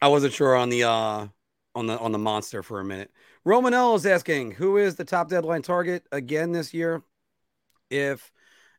I 0.00 0.08
wasn't 0.08 0.32
sure 0.32 0.56
on 0.56 0.70
the 0.70 0.84
uh 0.84 1.26
on 1.74 1.86
the 1.86 1.98
on 1.98 2.12
the 2.12 2.18
monster 2.18 2.62
for 2.62 2.80
a 2.80 2.84
minute. 2.84 3.10
Romanello 3.46 3.96
is 3.96 4.06
asking 4.06 4.52
who 4.52 4.76
is 4.76 4.96
the 4.96 5.04
top 5.04 5.28
deadline 5.28 5.62
target 5.62 6.06
again 6.12 6.52
this 6.52 6.72
year. 6.72 7.02
If 7.90 8.32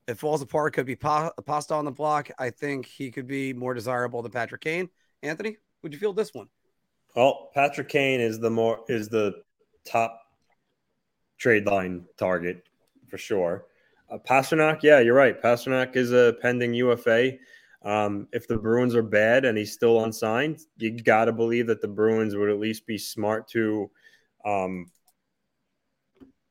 it 0.07 0.17
falls 0.17 0.41
apart, 0.41 0.73
could 0.73 0.85
be 0.85 0.95
pa- 0.95 1.31
pasta 1.45 1.73
on 1.73 1.85
the 1.85 1.91
block. 1.91 2.29
I 2.39 2.49
think 2.49 2.85
he 2.85 3.11
could 3.11 3.27
be 3.27 3.53
more 3.53 3.73
desirable 3.73 4.21
than 4.21 4.31
Patrick 4.31 4.61
Kane. 4.61 4.89
Anthony, 5.23 5.57
would 5.81 5.93
you 5.93 5.99
feel 5.99 6.13
this 6.13 6.33
one? 6.33 6.47
Well, 7.15 7.51
Patrick 7.53 7.89
Kane 7.89 8.21
is 8.21 8.39
the 8.39 8.49
more 8.49 8.83
is 8.87 9.09
the 9.09 9.43
top 9.85 10.21
trade 11.37 11.65
line 11.65 12.05
target 12.17 12.63
for 13.07 13.17
sure. 13.17 13.65
Uh, 14.09 14.17
Pastrnak, 14.17 14.79
yeah, 14.83 14.99
you're 14.99 15.15
right. 15.15 15.41
Pastrnak 15.41 15.95
is 15.95 16.11
a 16.11 16.35
pending 16.41 16.73
UFA. 16.73 17.33
Um, 17.83 18.27
if 18.31 18.47
the 18.47 18.57
Bruins 18.57 18.95
are 18.95 19.03
bad 19.03 19.45
and 19.45 19.57
he's 19.57 19.73
still 19.73 20.03
unsigned, 20.03 20.59
you 20.77 21.01
got 21.01 21.25
to 21.25 21.31
believe 21.31 21.67
that 21.67 21.81
the 21.81 21.87
Bruins 21.87 22.35
would 22.35 22.49
at 22.49 22.59
least 22.59 22.85
be 22.85 22.97
smart 22.97 23.47
to 23.49 23.89
um, 24.45 24.91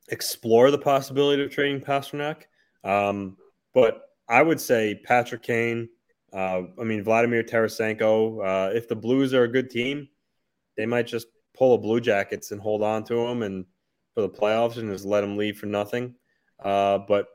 explore 0.09 0.71
the 0.71 0.79
possibility 0.79 1.43
of 1.43 1.51
trading 1.51 1.81
Pastrnak. 1.81 2.43
Um, 2.85 3.37
but 3.75 4.03
I 4.29 4.43
would 4.43 4.61
say 4.61 5.01
Patrick 5.05 5.43
Kane, 5.43 5.89
uh, 6.33 6.63
I 6.81 6.85
mean, 6.85 7.03
Vladimir 7.03 7.43
Tarasenko, 7.43 8.71
uh, 8.71 8.75
if 8.75 8.89
the 8.89 8.97
Blues 8.97 9.35
are 9.35 9.45
a 9.45 9.49
good 9.49 9.71
team, 9.71 10.09
they 10.77 10.87
might 10.87 11.07
just 11.07 11.27
pull 11.57 11.75
a 11.75 11.79
Blue 11.79 12.01
Jackets 12.01 12.53
and 12.53 12.61
hold 12.61 12.83
on 12.83 13.05
to 13.05 13.15
them 13.15 13.43
and 13.43 13.65
for 14.15 14.23
the 14.23 14.29
playoffs 14.29 14.77
and 14.77 14.91
just 14.91 15.05
let 15.05 15.21
them 15.21 15.37
leave 15.37 15.59
for 15.59 15.67
nothing. 15.67 16.15
Uh, 16.63 16.99
but 16.99 17.27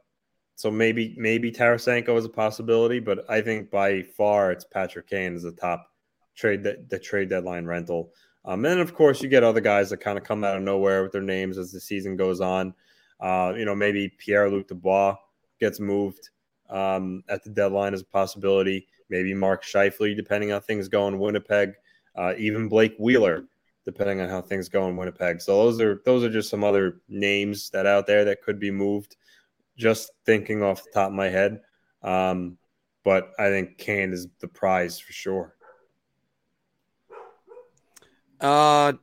so 0.56 0.72
maybe 0.72 1.16
maybe 1.18 1.52
Tarasenko 1.52 2.18
is 2.18 2.26
a 2.26 2.30
possibility, 2.30 3.00
but 3.00 3.30
I 3.30 3.42
think 3.42 3.70
by 3.70 4.04
far 4.04 4.52
it's 4.52 4.64
Patrick 4.64 5.08
Kane 5.08 5.36
is 5.36 5.44
the 5.44 5.52
top 5.52 5.90
trade 6.36 6.64
the 6.64 7.00
trade 7.00 7.30
deadline 7.30 7.66
rental. 7.66 8.14
Um, 8.46 8.64
and 8.64 8.74
then 8.74 8.80
of 8.80 8.94
course 8.94 9.22
you 9.22 9.28
get 9.28 9.44
other 9.44 9.62
guys 9.62 9.90
that 9.90 9.98
kind 9.98 10.18
of 10.18 10.24
come 10.24 10.44
out 10.44 10.56
of 10.56 10.64
nowhere 10.64 11.04
with 11.04 11.12
their 11.12 11.22
names 11.22 11.58
as 11.58 11.72
the 11.72 11.80
season 11.80 12.16
goes 12.16 12.40
on. 12.40 12.74
Uh, 13.20 13.54
you 13.58 13.66
know, 13.66 13.76
maybe 13.76 14.10
Pierre 14.18 14.50
Luc 14.50 14.68
Dubois 14.68 15.16
gets 15.60 15.80
moved 15.80 16.30
um, 16.70 17.24
at 17.30 17.44
the 17.44 17.50
deadline 17.50 17.94
as 17.94 18.02
a 18.02 18.06
possibility. 18.06 18.88
Maybe 19.10 19.34
Mark 19.34 19.64
Scheifele, 19.64 20.16
depending 20.16 20.52
on 20.52 20.62
things 20.62 20.88
go 20.88 21.08
in 21.08 21.20
Winnipeg. 21.20 21.74
Uh, 22.16 22.34
even 22.38 22.70
Blake 22.70 22.96
Wheeler, 22.98 23.46
depending 23.84 24.22
on 24.22 24.30
how 24.30 24.42
things 24.42 24.70
go 24.70 24.88
in 24.88 24.96
Winnipeg. 24.96 25.42
So 25.42 25.64
those 25.64 25.82
are 25.82 26.02
those 26.06 26.24
are 26.24 26.30
just 26.30 26.50
some 26.50 26.64
other 26.64 27.02
names 27.10 27.70
that 27.72 27.86
out 27.86 28.08
there 28.08 28.26
that 28.26 28.42
could 28.42 28.60
be 28.60 28.72
moved 28.72 29.16
just 29.78 30.12
thinking 30.26 30.64
off 30.64 30.84
the 30.84 30.92
top 30.92 31.10
of 31.10 31.14
my 31.14 31.30
head. 31.30 31.62
Um, 32.02 32.58
but 33.04 33.32
I 33.38 33.50
think 33.50 33.78
Kane 33.78 34.14
is 34.14 34.28
the 34.40 34.48
prize 34.48 35.00
for 35.00 35.14
sure. 35.14 35.56
Uh, 38.40 38.94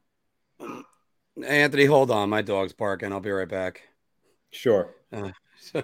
Anthony, 1.45 1.85
hold 1.85 2.11
on. 2.11 2.29
My 2.29 2.43
dog's 2.43 2.73
barking. 2.73 3.13
I'll 3.13 3.21
be 3.21 3.31
right 3.31 3.49
back. 3.49 3.83
Sure. 4.51 4.95
Uh, 5.13 5.31
so. 5.59 5.83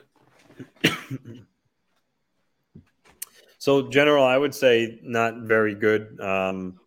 So, 3.60 3.88
general, 3.88 4.24
I 4.24 4.38
would 4.38 4.54
say 4.54 5.00
not 5.02 5.42
very 5.42 5.74
good. 5.74 6.18
Um, 6.20 6.78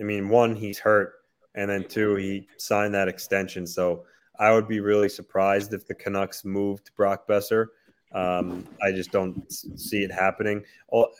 I 0.00 0.02
mean, 0.02 0.28
one, 0.28 0.56
he's 0.56 0.78
hurt, 0.78 1.12
and 1.54 1.70
then 1.70 1.84
two, 1.84 2.14
he 2.16 2.48
signed 2.56 2.94
that 2.94 3.06
extension. 3.06 3.66
So 3.66 4.04
I 4.38 4.52
would 4.52 4.66
be 4.66 4.80
really 4.80 5.08
surprised 5.08 5.74
if 5.74 5.86
the 5.86 5.94
Canucks 5.94 6.44
moved 6.44 6.90
Brock 6.96 7.28
Boeser. 7.28 7.66
Um, 8.12 8.66
I 8.82 8.92
just 8.92 9.12
don't 9.12 9.50
see 9.52 10.04
it 10.04 10.10
happening. 10.10 10.64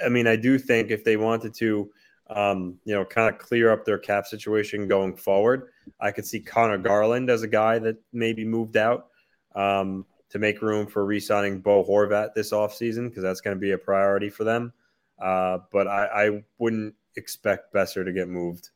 I 0.05 0.09
mean, 0.09 0.27
I 0.27 0.37
do 0.37 0.59
think 0.59 0.91
if 0.91 1.05
they 1.05 1.17
wanted 1.17 1.53
to, 1.55 1.91
um, 2.31 2.79
you 2.85 2.95
know, 2.95 3.05
kind 3.05 3.33
of 3.33 3.39
clear 3.41 3.71
up 3.71 3.85
their 3.85 3.99
cap 3.99 4.27
situation 4.27 4.89
going 4.89 5.15
forward, 5.15 5.69
I 6.01 6.11
could 6.11 6.27
see 6.27 6.41
Conor 6.41 6.79
Garland 6.79 7.29
as 7.29 7.43
a 7.43 7.49
guy 7.49 7.79
that 7.81 7.97
maybe 8.13 8.45
moved 8.45 8.77
out 8.77 9.09
um, 9.55 10.07
to 10.31 10.39
make 10.39 10.63
room 10.63 10.87
for 10.87 11.05
re-signing 11.05 11.61
Bo 11.61 11.85
Horvat 11.85 12.35
this 12.35 12.53
offseason 12.53 13.09
because 13.09 13.23
that's 13.23 13.41
going 13.41 13.57
to 13.57 13.61
be 13.61 13.73
a 13.73 13.79
priority 13.79 14.29
for 14.29 14.45
them. 14.45 14.73
Uh, 15.21 15.59
but 15.73 15.87
I, 15.87 16.27
I 16.27 16.45
wouldn't 16.59 16.95
expect 17.17 17.73
Boeser 17.73 18.05
to 18.05 18.13
get 18.13 18.29
moved. 18.29 18.71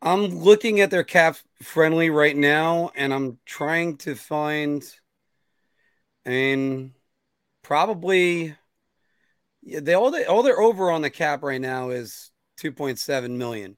I'm 0.00 0.26
looking 0.26 0.80
at 0.80 0.90
their 0.90 1.04
cap 1.04 1.36
friendly 1.62 2.10
right 2.10 2.36
now, 2.36 2.92
and 2.94 3.12
I'm 3.12 3.38
trying 3.44 3.96
to 3.98 4.14
find, 4.14 4.84
and 6.24 6.92
probably 7.62 8.54
they 9.64 9.94
all 9.94 10.10
they 10.10 10.24
all 10.24 10.42
they're 10.42 10.60
over 10.60 10.90
on 10.90 11.02
the 11.02 11.10
cap 11.10 11.42
right 11.42 11.60
now 11.60 11.90
is 11.90 12.30
2.7 12.60 13.30
million. 13.30 13.76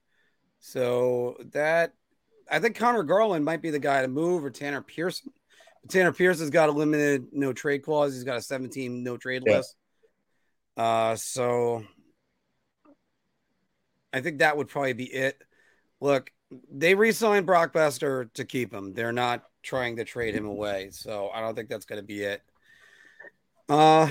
So 0.59 1.37
that 1.53 1.95
I 2.51 2.59
think 2.59 2.76
Conor 2.76 3.03
Garland 3.03 3.45
might 3.45 3.62
be 3.62 3.70
the 3.70 3.78
guy 3.78 4.03
to 4.03 4.09
move, 4.09 4.45
or 4.45 4.51
Tanner 4.51 4.83
Pearson. 4.83 5.33
Tanner 5.89 6.12
Pearson 6.12 6.43
has 6.43 6.51
got 6.51 6.68
a 6.68 6.72
limited 6.72 7.28
no 7.33 7.53
trade 7.53 7.83
clause. 7.83 8.14
He's 8.14 8.24
got 8.24 8.37
a 8.37 8.43
17 8.43 9.03
no 9.03 9.16
trade 9.16 9.43
yeah. 9.47 9.57
list. 9.59 9.76
Uh, 10.76 11.16
so 11.16 11.85
I 14.12 14.20
think 14.20 14.39
that 14.39 14.57
would 14.57 14.68
probably 14.68 14.93
be 14.93 15.05
it 15.05 15.41
look, 16.01 16.31
they 16.72 16.95
re-signed 16.95 17.47
Brock 17.47 17.72
Boeser 17.72 18.33
to 18.35 18.45
keep 18.45 18.72
him. 18.72 18.93
They're 18.93 19.12
not 19.12 19.45
trying 19.62 19.97
to 19.97 20.05
trade 20.05 20.35
him 20.35 20.47
away, 20.47 20.91
so 20.91 21.31
I 21.33 21.41
don't 21.41 21.55
think 21.55 21.68
that's 21.68 21.85
going 21.85 22.01
to 22.01 22.07
be 22.07 22.22
it. 22.22 22.43
Uh, 23.68 24.09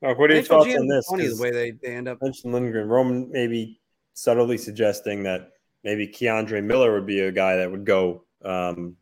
Mark, 0.00 0.18
what 0.18 0.30
are 0.30 0.34
your 0.34 0.42
thoughts 0.44 0.74
on 0.74 0.86
this? 0.86 1.06
Funny 1.06 1.26
the 1.26 1.42
way 1.42 1.50
they, 1.50 1.72
they 1.72 1.94
end 1.94 2.08
up. 2.08 2.22
Mentioned 2.22 2.54
Lindgren, 2.54 2.88
Roman 2.88 3.30
maybe 3.30 3.80
subtly 4.14 4.56
suggesting 4.56 5.24
that 5.24 5.50
maybe 5.84 6.08
K'Andre 6.08 6.62
Miller 6.62 6.92
would 6.94 7.06
be 7.06 7.20
a 7.20 7.32
guy 7.32 7.56
that 7.56 7.70
would 7.70 7.84
go 7.84 8.24
um, 8.44 8.96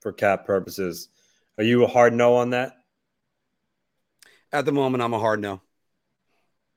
for 0.00 0.12
cap 0.12 0.46
purposes. 0.46 1.08
Are 1.58 1.64
you 1.64 1.84
a 1.84 1.86
hard 1.86 2.12
no 2.12 2.36
on 2.36 2.50
that? 2.50 2.76
At 4.52 4.64
the 4.64 4.72
moment, 4.72 5.02
I'm 5.02 5.14
a 5.14 5.18
hard 5.18 5.40
no. 5.40 5.60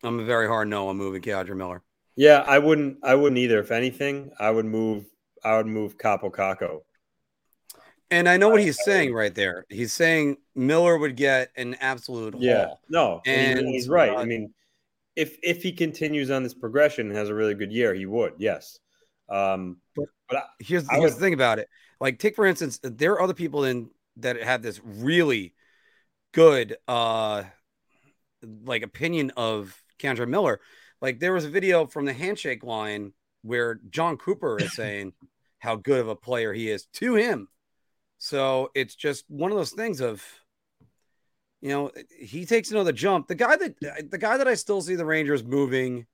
I'm 0.04 0.20
a 0.20 0.24
very 0.24 0.48
hard 0.48 0.68
no 0.68 0.90
on 0.90 0.98
moving 0.98 1.22
K'Andre 1.22 1.56
Miller. 1.56 1.82
Yeah, 2.16 2.44
I 2.48 2.60
wouldn't. 2.60 3.00
I 3.04 3.16
wouldn't 3.16 3.40
either. 3.40 3.60
If 3.60 3.72
anything, 3.72 4.32
I 4.40 4.52
would 4.52 4.66
move. 4.66 5.06
I 5.44 5.58
would 5.58 5.68
move 5.68 5.98
Kakko. 5.98 6.82
And 8.12 8.30
I 8.30 8.38
know 8.38 8.50
what 8.50 8.62
he's 8.62 8.84
saying 8.84 9.14
right 9.14 9.34
there. 9.34 9.66
He's 9.70 9.92
saying 9.92 10.38
Miller 10.54 10.98
would 10.98 11.16
get 11.16 11.50
an 11.58 11.76
absolute 11.82 12.36
yeah. 12.38 12.68
Haul. 12.68 12.82
No, 12.88 13.22
and 13.26 13.68
he's 13.68 13.90
right. 13.90 14.12
Uh, 14.12 14.18
I 14.18 14.26
mean, 14.26 14.54
if 15.16 15.38
if 15.42 15.64
he 15.64 15.72
continues 15.72 16.30
on 16.30 16.44
this 16.44 16.54
progression 16.54 17.08
and 17.08 17.18
has 17.18 17.30
a 17.30 17.34
really 17.34 17.56
good 17.56 17.72
year, 17.72 17.94
he 17.94 18.06
would. 18.06 18.34
Yes. 18.38 18.80
Um, 19.28 19.78
but, 19.96 20.06
but 20.30 20.38
I, 20.38 20.44
here's, 20.60 20.88
I 20.88 20.98
here's 20.98 21.12
would, 21.12 21.14
the 21.14 21.20
thing 21.20 21.34
about 21.34 21.58
it. 21.58 21.68
Like, 22.00 22.20
take 22.20 22.36
for 22.36 22.46
instance, 22.46 22.80
there 22.84 23.14
are 23.14 23.22
other 23.22 23.34
people 23.34 23.66
in 23.66 23.90
that 24.18 24.42
had 24.42 24.62
this 24.64 24.80
really 24.84 25.54
good, 26.34 26.78
uh, 26.88 27.44
like 28.64 28.84
opinion 28.84 29.32
of 29.38 29.82
K'Andre 30.00 30.28
Miller. 30.28 30.60
Like 31.02 31.20
there 31.20 31.34
was 31.34 31.46
a 31.46 31.50
video 31.50 31.86
from 31.88 32.06
the 32.06 32.14
handshake 32.14 32.64
line 32.64 33.14
where 33.42 33.80
Jon 33.90 34.18
Cooper 34.18 34.58
is 34.60 34.74
saying 34.76 35.14
how 35.60 35.76
good 35.76 36.00
of 36.00 36.08
a 36.08 36.16
player 36.16 36.54
he 36.54 36.70
is 36.70 36.86
to 36.94 37.16
him. 37.16 37.48
So 38.18 38.70
it's 38.76 38.96
just 38.96 39.26
one 39.28 39.52
of 39.52 39.58
those 39.58 39.72
things 39.72 40.02
of, 40.02 40.24
you 41.62 41.70
know, 41.70 41.92
he 42.18 42.46
takes 42.46 42.72
another 42.72 42.92
jump. 42.92 43.28
The 43.28 43.36
guy 43.36 43.56
that 43.58 44.10
the 44.12 44.18
guy 44.18 44.38
that 44.38 44.48
I 44.48 44.54
still 44.54 44.82
see 44.82 44.96
the 44.96 45.06
Rangers 45.06 45.44
moving, 45.44 46.06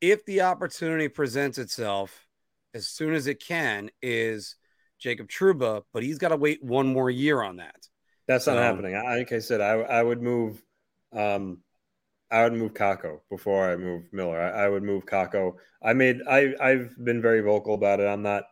if 0.00 0.24
the 0.24 0.42
opportunity 0.42 1.08
presents 1.08 1.58
itself, 1.58 2.26
as 2.74 2.86
soon 2.86 3.14
as 3.14 3.26
it 3.26 3.40
can, 3.40 3.90
is 4.02 4.56
Jacob 4.98 5.28
Trouba, 5.28 5.82
but 5.92 6.02
he's 6.02 6.18
got 6.18 6.28
to 6.28 6.36
wait 6.36 6.62
one 6.62 6.86
more 6.86 7.10
year 7.10 7.42
on 7.42 7.56
that. 7.56 7.88
That's 8.26 8.46
not 8.46 8.56
happening. 8.56 8.96
I, 8.96 9.18
like 9.18 9.32
I 9.32 9.38
said, 9.38 9.60
I, 9.60 9.74
I 9.74 10.02
would 10.02 10.20
move 10.20 10.62
um, 11.12 11.58
I 12.30 12.42
would 12.42 12.54
move 12.54 12.74
Kakko 12.74 13.20
before 13.30 13.70
I 13.70 13.76
move 13.76 14.04
Miller. 14.12 14.40
I, 14.40 14.64
I, 14.64 14.68
would 14.68 14.82
move 14.82 15.06
Kakko. 15.06 15.54
I 15.82 15.92
made 15.92 16.22
I 16.28 16.54
I've 16.60 16.96
been 17.02 17.22
very 17.22 17.40
vocal 17.40 17.74
about 17.74 18.00
it. 18.00 18.06
I'm 18.06 18.22
not 18.22 18.44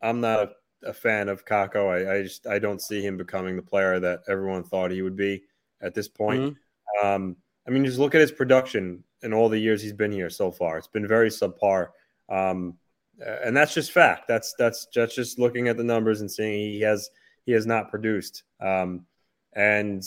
I'm 0.00 0.20
not 0.20 0.52
a, 0.84 0.90
a 0.90 0.92
fan 0.92 1.28
of 1.28 1.44
Kakko. 1.44 1.88
I, 1.88 2.18
I, 2.18 2.22
just 2.22 2.46
I 2.46 2.58
don't 2.58 2.80
see 2.80 3.02
him 3.02 3.16
becoming 3.16 3.56
the 3.56 3.62
player 3.62 3.98
that 3.98 4.22
everyone 4.28 4.62
thought 4.62 4.92
he 4.92 5.02
would 5.02 5.16
be 5.16 5.42
at 5.80 5.94
this 5.94 6.08
point. 6.08 6.42
Mm-hmm. 6.42 7.06
Um, 7.06 7.36
I 7.66 7.70
mean, 7.70 7.84
just 7.84 7.98
look 7.98 8.14
at 8.14 8.20
his 8.20 8.32
production 8.32 9.04
in 9.22 9.32
all 9.32 9.48
the 9.48 9.58
years 9.58 9.82
he's 9.82 9.92
been 9.92 10.12
here 10.12 10.30
so 10.30 10.50
far. 10.50 10.78
It's 10.78 10.86
been 10.86 11.06
very 11.06 11.30
subpar. 11.30 11.88
Um, 12.28 12.78
and 13.20 13.56
that's 13.56 13.74
just 13.74 13.92
fact. 13.92 14.28
That's 14.28 14.54
that's 14.58 14.86
just 14.86 15.14
just 15.14 15.38
looking 15.38 15.68
at 15.68 15.76
the 15.76 15.84
numbers 15.84 16.20
and 16.20 16.30
seeing 16.30 16.72
he 16.72 16.80
has 16.80 17.10
he 17.44 17.52
has 17.52 17.66
not 17.66 17.90
produced. 17.90 18.44
Um, 18.60 19.06
and 19.54 20.02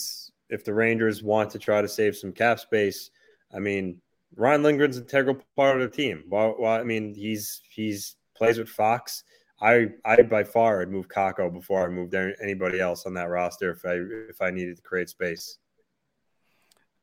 if 0.49 0.63
the 0.63 0.73
Rangers 0.73 1.23
want 1.23 1.49
to 1.51 1.59
try 1.59 1.81
to 1.81 1.87
save 1.87 2.15
some 2.15 2.31
cap 2.31 2.59
space, 2.59 3.11
I 3.53 3.59
mean, 3.59 4.01
Ryan 4.35 4.63
Lindgren's 4.63 4.97
integral 4.97 5.39
part 5.55 5.81
of 5.81 5.91
the 5.91 5.95
team. 5.95 6.23
Well, 6.27 6.55
well, 6.59 6.73
I 6.73 6.83
mean, 6.83 7.13
he's 7.13 7.61
he's 7.69 8.15
plays 8.35 8.57
with 8.57 8.69
Fox. 8.69 9.23
I 9.61 9.89
I 10.05 10.21
by 10.23 10.43
far 10.43 10.79
would 10.79 10.89
move 10.89 11.07
Kakko 11.07 11.51
before 11.53 11.85
I 11.85 11.89
moved 11.89 12.15
anybody 12.15 12.79
else 12.79 13.05
on 13.05 13.13
that 13.13 13.29
roster 13.29 13.71
if 13.71 13.85
I 13.85 13.99
if 14.29 14.41
I 14.41 14.51
needed 14.51 14.77
to 14.77 14.81
create 14.81 15.09
space. 15.09 15.57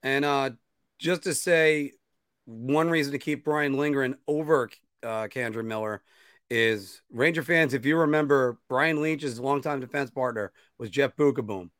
And 0.03 0.25
uh, 0.25 0.51
just 0.99 1.23
to 1.25 1.35
say, 1.35 1.93
one 2.47 2.89
reason 2.91 3.13
to 3.13 3.19
keep 3.19 3.47
Ryan 3.47 3.77
Lindgren 3.77 4.17
over 4.27 4.71
uh, 5.03 5.29
K'Andre 5.29 5.65
Miller 5.65 6.03
is 6.51 7.03
Ranger 7.13 7.43
fans. 7.43 7.75
If 7.75 7.87
you 7.87 7.97
remember, 7.97 8.59
Brian 8.69 8.99
Leetch's 8.99 9.39
longtime 9.39 9.81
defense 9.81 10.11
partner 10.11 10.53
was 10.79 10.91
Jeff 10.91 11.17
Beukeboom 11.17 11.71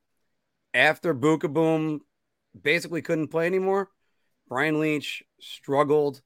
after 0.75 1.15
Beukeboom 1.15 2.01
basically 2.61 3.03
couldn't 3.03 3.29
play 3.29 3.47
anymore, 3.47 3.89
Brian 4.49 4.81
Leetch 4.81 5.23
struggled 5.41 6.23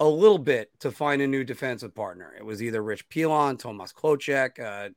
a 0.00 0.06
little 0.06 0.38
bit 0.38 0.70
to 0.80 0.90
find 0.90 1.22
a 1.22 1.26
new 1.26 1.44
defensive 1.44 1.94
partner. 1.94 2.34
It 2.36 2.44
was 2.44 2.62
either 2.62 2.82
Rich 2.82 3.08
Pilon, 3.08 3.56
Tomas 3.56 3.92
Kloucek, 3.92 4.58
uh, 4.60 4.90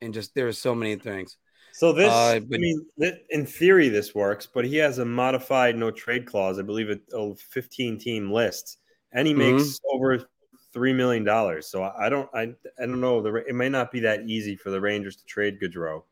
and 0.00 0.14
just 0.14 0.34
there 0.34 0.44
there's 0.44 0.58
so 0.58 0.74
many 0.74 0.96
things. 0.96 1.36
So 1.72 1.92
this, 1.92 2.10
Uh, 2.10 2.36
I 2.36 2.40
mean, 2.40 2.86
in 3.30 3.44
theory, 3.44 3.88
this 3.88 4.14
works, 4.14 4.46
but 4.46 4.64
he 4.64 4.76
has 4.76 4.98
a 4.98 5.04
modified 5.04 5.76
no 5.76 5.90
trade 5.90 6.24
clause. 6.24 6.58
I 6.58 6.62
believe 6.62 6.88
it 6.88 7.02
a 7.12 7.34
15 7.34 7.98
team 7.98 8.30
list, 8.30 8.78
and 9.16 9.26
he 9.26 9.34
Mm-hmm. 9.34 9.56
makes 9.56 9.80
over 9.92 10.24
three 10.72 10.92
million 10.92 11.24
dollars. 11.24 11.66
So 11.66 11.82
I 11.82 12.08
don't, 12.08 12.28
I, 12.34 12.54
I 12.78 12.86
don't 12.86 13.00
know. 13.00 13.20
The 13.22 13.34
it 13.34 13.54
may 13.54 13.68
not 13.68 13.90
be 13.90 14.00
that 14.00 14.28
easy 14.28 14.54
for 14.54 14.70
the 14.70 14.80
Rangers 14.80 15.16
to 15.16 15.24
trade 15.24 15.58
Goodrow. 15.60 16.02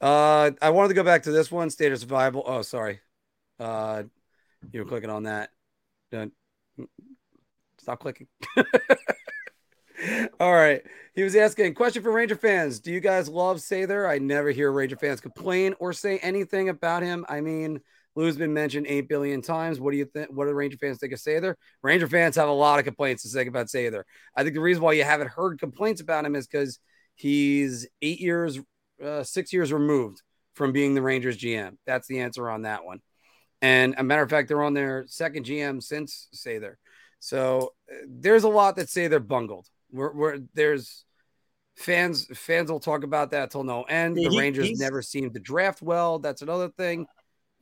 Uh, 0.00 0.52
I 0.62 0.70
wanted 0.70 0.88
to 0.88 0.94
go 0.94 1.04
back 1.04 1.24
to 1.24 1.30
this 1.32 1.50
one, 1.50 1.70
state 1.70 1.92
of 1.92 1.98
survival. 1.98 2.42
Oh, 2.46 2.62
sorry. 2.62 3.00
Uh, 3.58 4.04
you 4.72 4.80
were 4.80 4.86
clicking 4.86 5.10
on 5.10 5.24
that. 5.24 5.50
Done. 6.10 6.32
Stop 7.78 8.00
clicking. 8.00 8.28
All 10.40 10.52
right. 10.52 10.82
He 11.14 11.22
was 11.22 11.36
asking 11.36 11.74
question 11.74 12.02
for 12.02 12.12
Ranger 12.12 12.36
fans. 12.36 12.80
Do 12.80 12.92
you 12.92 13.00
guys 13.00 13.28
love 13.28 13.58
Sather? 13.58 14.08
I 14.08 14.18
never 14.18 14.50
hear 14.50 14.70
Ranger 14.70 14.96
fans 14.96 15.20
complain 15.20 15.74
or 15.78 15.92
say 15.92 16.18
anything 16.18 16.68
about 16.68 17.02
him. 17.02 17.24
I 17.28 17.40
mean, 17.40 17.80
Lou's 18.16 18.36
been 18.36 18.54
mentioned 18.54 18.86
eight 18.88 19.08
billion 19.08 19.42
times. 19.42 19.80
What 19.80 19.90
do 19.90 19.96
you 19.96 20.04
think? 20.04 20.28
What 20.30 20.44
do 20.44 20.50
the 20.50 20.54
Ranger 20.54 20.78
fans 20.78 20.98
think 20.98 21.12
of 21.12 21.18
Sather? 21.18 21.54
Ranger 21.82 22.06
fans 22.06 22.36
have 22.36 22.48
a 22.48 22.52
lot 22.52 22.78
of 22.78 22.84
complaints 22.84 23.22
to 23.22 23.28
say 23.28 23.46
about 23.46 23.66
Sather. 23.66 24.04
I 24.36 24.42
think 24.42 24.54
the 24.54 24.60
reason 24.60 24.82
why 24.82 24.92
you 24.92 25.04
haven't 25.04 25.30
heard 25.30 25.58
complaints 25.58 26.00
about 26.00 26.24
him 26.24 26.36
is 26.36 26.46
because 26.46 26.78
he's 27.14 27.86
eight 28.02 28.20
years, 28.20 28.60
uh, 29.04 29.24
six 29.24 29.52
years 29.52 29.72
removed 29.72 30.22
from 30.54 30.72
being 30.72 30.94
the 30.94 31.02
Rangers 31.02 31.36
GM. 31.36 31.76
That's 31.86 32.06
the 32.06 32.20
answer 32.20 32.48
on 32.48 32.62
that 32.62 32.84
one. 32.84 33.00
And 33.60 33.94
a 33.98 34.04
matter 34.04 34.22
of 34.22 34.30
fact, 34.30 34.48
they're 34.48 34.62
on 34.62 34.74
their 34.74 35.04
second 35.08 35.46
GM 35.46 35.82
since 35.82 36.28
Sather. 36.34 36.74
So 37.18 37.72
uh, 37.90 37.94
there's 38.06 38.44
a 38.44 38.48
lot 38.48 38.76
that 38.76 38.90
say 38.90 39.08
they're 39.08 39.20
bungled. 39.20 39.66
We're, 39.90 40.12
we're 40.12 40.38
there's 40.54 41.04
fans 41.76 42.26
fans 42.34 42.70
will 42.70 42.80
talk 42.80 43.04
about 43.04 43.30
that 43.30 43.50
till 43.50 43.64
no 43.64 43.82
end. 43.84 44.16
The 44.16 44.28
he- 44.28 44.38
Rangers 44.38 44.78
never 44.78 45.02
seem 45.02 45.32
to 45.32 45.40
draft 45.40 45.82
well. 45.82 46.18
That's 46.18 46.42
another 46.42 46.68
thing. 46.68 47.06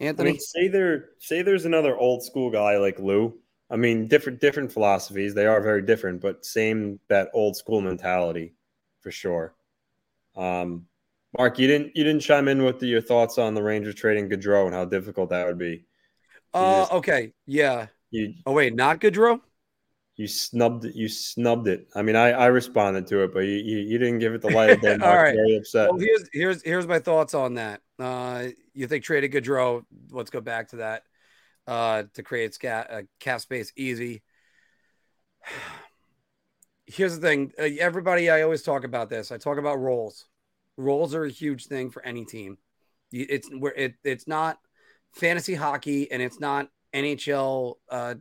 I 0.03 0.07
Anthony, 0.07 0.33
mean, 0.33 0.41
say 0.41 0.69
there, 0.69 1.11
say 1.19 1.43
there's 1.43 1.65
another 1.65 1.97
old 1.97 2.23
school 2.23 2.51
guy 2.51 2.77
like 2.79 2.99
Lou. 2.99 3.35
I 3.71 3.77
mean, 3.77 4.07
different, 4.09 4.41
different 4.41 4.71
philosophies. 4.73 5.35
They 5.35 5.47
are 5.47 5.61
very 5.63 5.83
different, 5.83 6.21
but 6.21 6.45
same 6.45 7.01
that 7.09 7.31
old 7.33 7.57
school 7.57 7.81
mentality 7.81 8.53
for 9.01 9.11
sure. 9.11 9.55
Um, 10.37 10.87
Mark, 11.39 11.59
you 11.59 11.67
didn't, 11.67 11.97
you 11.97 12.05
didn't 12.05 12.21
chime 12.21 12.49
in 12.49 12.63
with 12.65 12.79
the, 12.81 12.87
your 12.87 13.01
thoughts 13.01 13.39
on 13.39 13.55
the 13.55 13.63
Rangers 13.63 13.95
trading 13.95 14.29
Goodrow 14.29 14.67
and 14.67 14.75
how 14.75 14.85
difficult 14.85 15.31
that 15.31 15.47
would 15.47 15.59
be. 15.59 15.85
uh, 16.53 16.81
just- 16.83 16.93
okay, 16.93 17.33
yeah. 17.47 17.87
You, 18.11 18.35
Oh 18.45 18.53
wait, 18.53 18.75
not 18.75 19.01
Goodrow. 19.01 19.41
You 20.17 20.27
snubbed 20.27 20.85
it. 20.85 20.95
You 20.95 21.09
snubbed 21.09 21.69
it. 21.69 21.89
I 21.95 22.03
mean, 22.03 22.17
I, 22.17 22.33
I 22.33 22.47
responded 22.47 23.07
to 23.09 23.23
it, 23.25 23.33
but 23.33 23.41
you, 23.41 23.57
you, 23.57 23.79
you 23.79 23.99
didn't 23.99 24.19
give 24.19 24.35
it 24.35 24.43
the 24.43 24.51
light 24.51 24.71
of 24.71 24.81
day. 24.81 24.93
All 25.03 25.17
right. 25.17 25.35
Very 25.35 25.57
upset. 25.57 25.91
Well, 25.91 25.99
here's 25.99 26.29
here's 26.33 26.63
here's 26.63 26.87
my 26.87 26.99
thoughts 26.99 27.35
on 27.35 27.55
that. 27.55 27.81
Uh, 27.99 28.49
you 28.75 28.87
think 28.87 29.05
traded 29.05 29.33
Goodrow? 29.33 29.85
Let's 30.11 30.31
go 30.31 30.41
back 30.41 30.69
to 30.71 30.77
that. 30.77 31.05
Uh, 31.67 32.05
to 32.15 32.23
create 32.23 32.55
scat, 32.55 32.91
uh, 32.91 33.03
cap 33.21 33.41
space 33.41 33.73
easy. 33.77 34.23
Here's 36.85 37.15
the 37.19 37.27
thing, 37.27 37.53
uh, 37.59 37.69
everybody. 37.79 38.29
I 38.29 38.43
always 38.43 38.63
talk 38.63 38.85
about 38.85 39.09
this. 39.09 39.31
I 39.31 39.39
talk 39.39 39.57
about 39.57 39.81
roles. 39.81 40.27
Roles 40.77 41.15
are 41.15 41.25
a 41.25 41.31
huge 41.31 41.67
thing 41.67 41.91
for 41.91 42.05
any 42.05 42.25
team. 42.25 42.59
It's 43.13 43.49
where 43.49 43.73
it 43.73 43.95
it's 44.03 44.27
not 44.27 44.59
fantasy 45.15 45.55
hockey 45.55 46.11
and 46.11 46.21
it's 46.21 46.41
not 46.41 46.69
NHL 46.93 47.77
uh, 47.89 48.15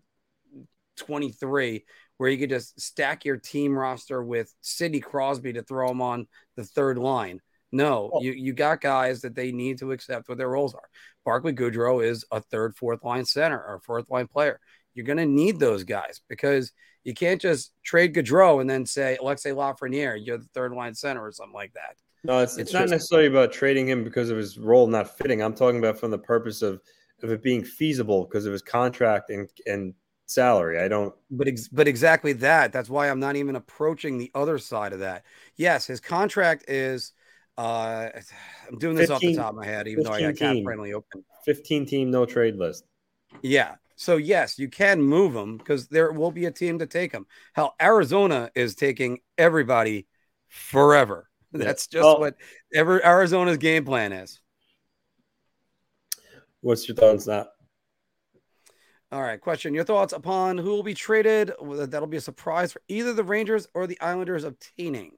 23 1.06 1.86
where 2.18 2.30
you 2.30 2.38
could 2.38 2.49
just 2.49 2.80
stack 2.80 3.26
your 3.26 3.38
team 3.38 3.78
roster 3.78 4.24
with 4.24 4.54
Sidney 4.62 4.99
Crosby 4.99 5.54
to 5.54 5.64
throw 5.64 5.89
him 5.89 6.02
on 6.02 6.28
the 6.56 6.64
third 6.64 6.97
line. 6.97 7.41
No, 7.72 8.10
Well- 8.14 8.24
you, 8.24 8.32
you 8.34 8.54
got 8.54 8.80
guys 8.82 9.22
that 9.22 9.34
they 9.36 9.52
need 9.52 9.80
to 9.80 9.91
accept 9.91 10.30
what 10.30 10.38
their 10.38 10.49
roles 10.49 10.76
are. 10.76 10.88
Barclay 11.26 11.54
Goodrow 11.54 12.04
is 12.04 12.26
a 12.32 12.39
third, 12.41 12.76
fourth 12.76 13.04
line 13.04 13.26
center 13.26 13.58
or 13.58 13.80
fourth 13.80 14.10
line 14.10 14.28
player. 14.28 14.60
You're 14.93 15.06
going 15.06 15.18
to 15.18 15.26
need 15.26 15.60
those 15.60 15.84
guys 15.84 16.22
because 16.30 16.72
you 17.04 17.14
can't 17.14 17.41
just 17.41 17.72
trade 17.84 18.14
Goodrow 18.14 18.62
and 18.62 18.70
then 18.70 18.86
say, 18.86 19.18
Alexis 19.20 19.54
Lafreniere, 19.54 20.24
you're 20.24 20.38
the 20.38 20.47
third 20.54 20.74
line 20.74 20.93
center 20.93 21.26
or 21.26 21.32
something 21.32 21.54
like 21.54 21.74
that. 21.74 21.95
No, 22.24 22.39
it's, 22.39 22.54
It's 22.54 22.62
it's, 22.64 22.74
not 22.74 22.82
just- 22.82 22.91
necessarily 22.91 23.28
about 23.30 23.52
trading 23.52 23.88
him 23.88 24.04
because 24.04 24.30
of 24.30 24.38
his 24.38 24.58
role 24.60 24.86
not 24.86 25.18
fitting. 25.18 25.41
I'm 25.41 25.56
talking 25.56 25.80
about 25.80 25.97
from 25.97 26.12
the 26.12 26.20
purpose 26.20 26.62
of, 26.62 26.82
of 27.24 27.32
it 27.32 27.41
being 27.41 27.64
feasible 27.64 28.26
because 28.26 28.45
of 28.45 28.52
his 28.54 28.62
contract 28.62 29.30
and, 29.32 29.49
and 29.66 29.93
salary. 30.32 30.80
I 30.80 30.88
don't. 30.88 31.14
But 31.30 31.48
ex- 31.48 31.68
but 31.68 31.88
exactly 31.88 32.34
that. 32.34 32.72
That's 32.74 32.90
why 32.90 33.10
I'm 33.10 33.20
not 33.20 33.36
even 33.36 33.56
approaching 33.56 34.18
the 34.18 34.32
other 34.34 34.58
side 34.58 34.94
of 34.94 35.00
that. 35.00 35.24
Yes, 35.56 35.86
his 35.86 36.00
contract 36.00 36.66
is. 36.70 37.14
Uh, 37.58 38.10
I'm 38.70 38.78
doing 38.80 38.96
this 38.96 39.10
off 39.10 39.22
the 39.22 39.36
top 39.36 39.50
of 39.50 39.56
my 39.56 39.66
head, 39.66 39.88
even 39.88 40.04
though 40.06 40.12
I 40.12 40.22
got 40.22 40.28
15 40.30 40.36
cap 40.48 40.54
team. 40.56 40.64
friendly 40.64 40.94
open. 40.94 41.24
15 41.46 41.86
team 41.86 42.10
no 42.10 42.26
trade 42.26 42.56
list. 42.56 42.86
Yeah. 43.42 43.76
So 43.98 44.18
yes, 44.18 44.58
you 44.58 44.68
can 44.70 45.02
move 45.02 45.36
him 45.36 45.58
because 45.58 45.88
there 45.88 46.12
will 46.12 46.32
be 46.32 46.46
a 46.46 46.52
team 46.52 46.80
to 46.80 46.88
take 46.88 47.12
him. 47.12 47.28
Hell, 47.54 47.76
Arizona 47.80 48.50
is 48.56 48.74
taking 48.74 49.20
everybody 49.38 50.08
forever. 50.48 51.30
That's 51.52 51.86
just 51.88 52.04
Well- 52.04 52.20
what 52.20 52.36
ever 52.74 53.06
Arizona's 53.06 53.58
game 53.58 53.86
plan 53.86 54.12
is. 54.14 54.40
What's 56.62 56.88
your 56.88 56.96
thoughts 56.96 57.28
on 57.28 57.38
that? 57.40 57.48
All 59.12 59.22
right. 59.22 59.39
Question: 59.39 59.74
Your 59.74 59.84
thoughts 59.84 60.14
upon 60.14 60.57
who 60.57 60.70
will 60.70 60.84
be 60.84 60.93
traded? 60.93 61.51
That'll 61.62 62.07
be 62.07 62.18
a 62.18 62.22
surprise 62.22 62.72
for 62.72 62.82
either 62.88 63.14
the 63.14 63.24
Rangers 63.24 63.68
or 63.74 63.88
the 63.88 63.99
Islanders 63.99 64.43
obtaining. 64.43 65.12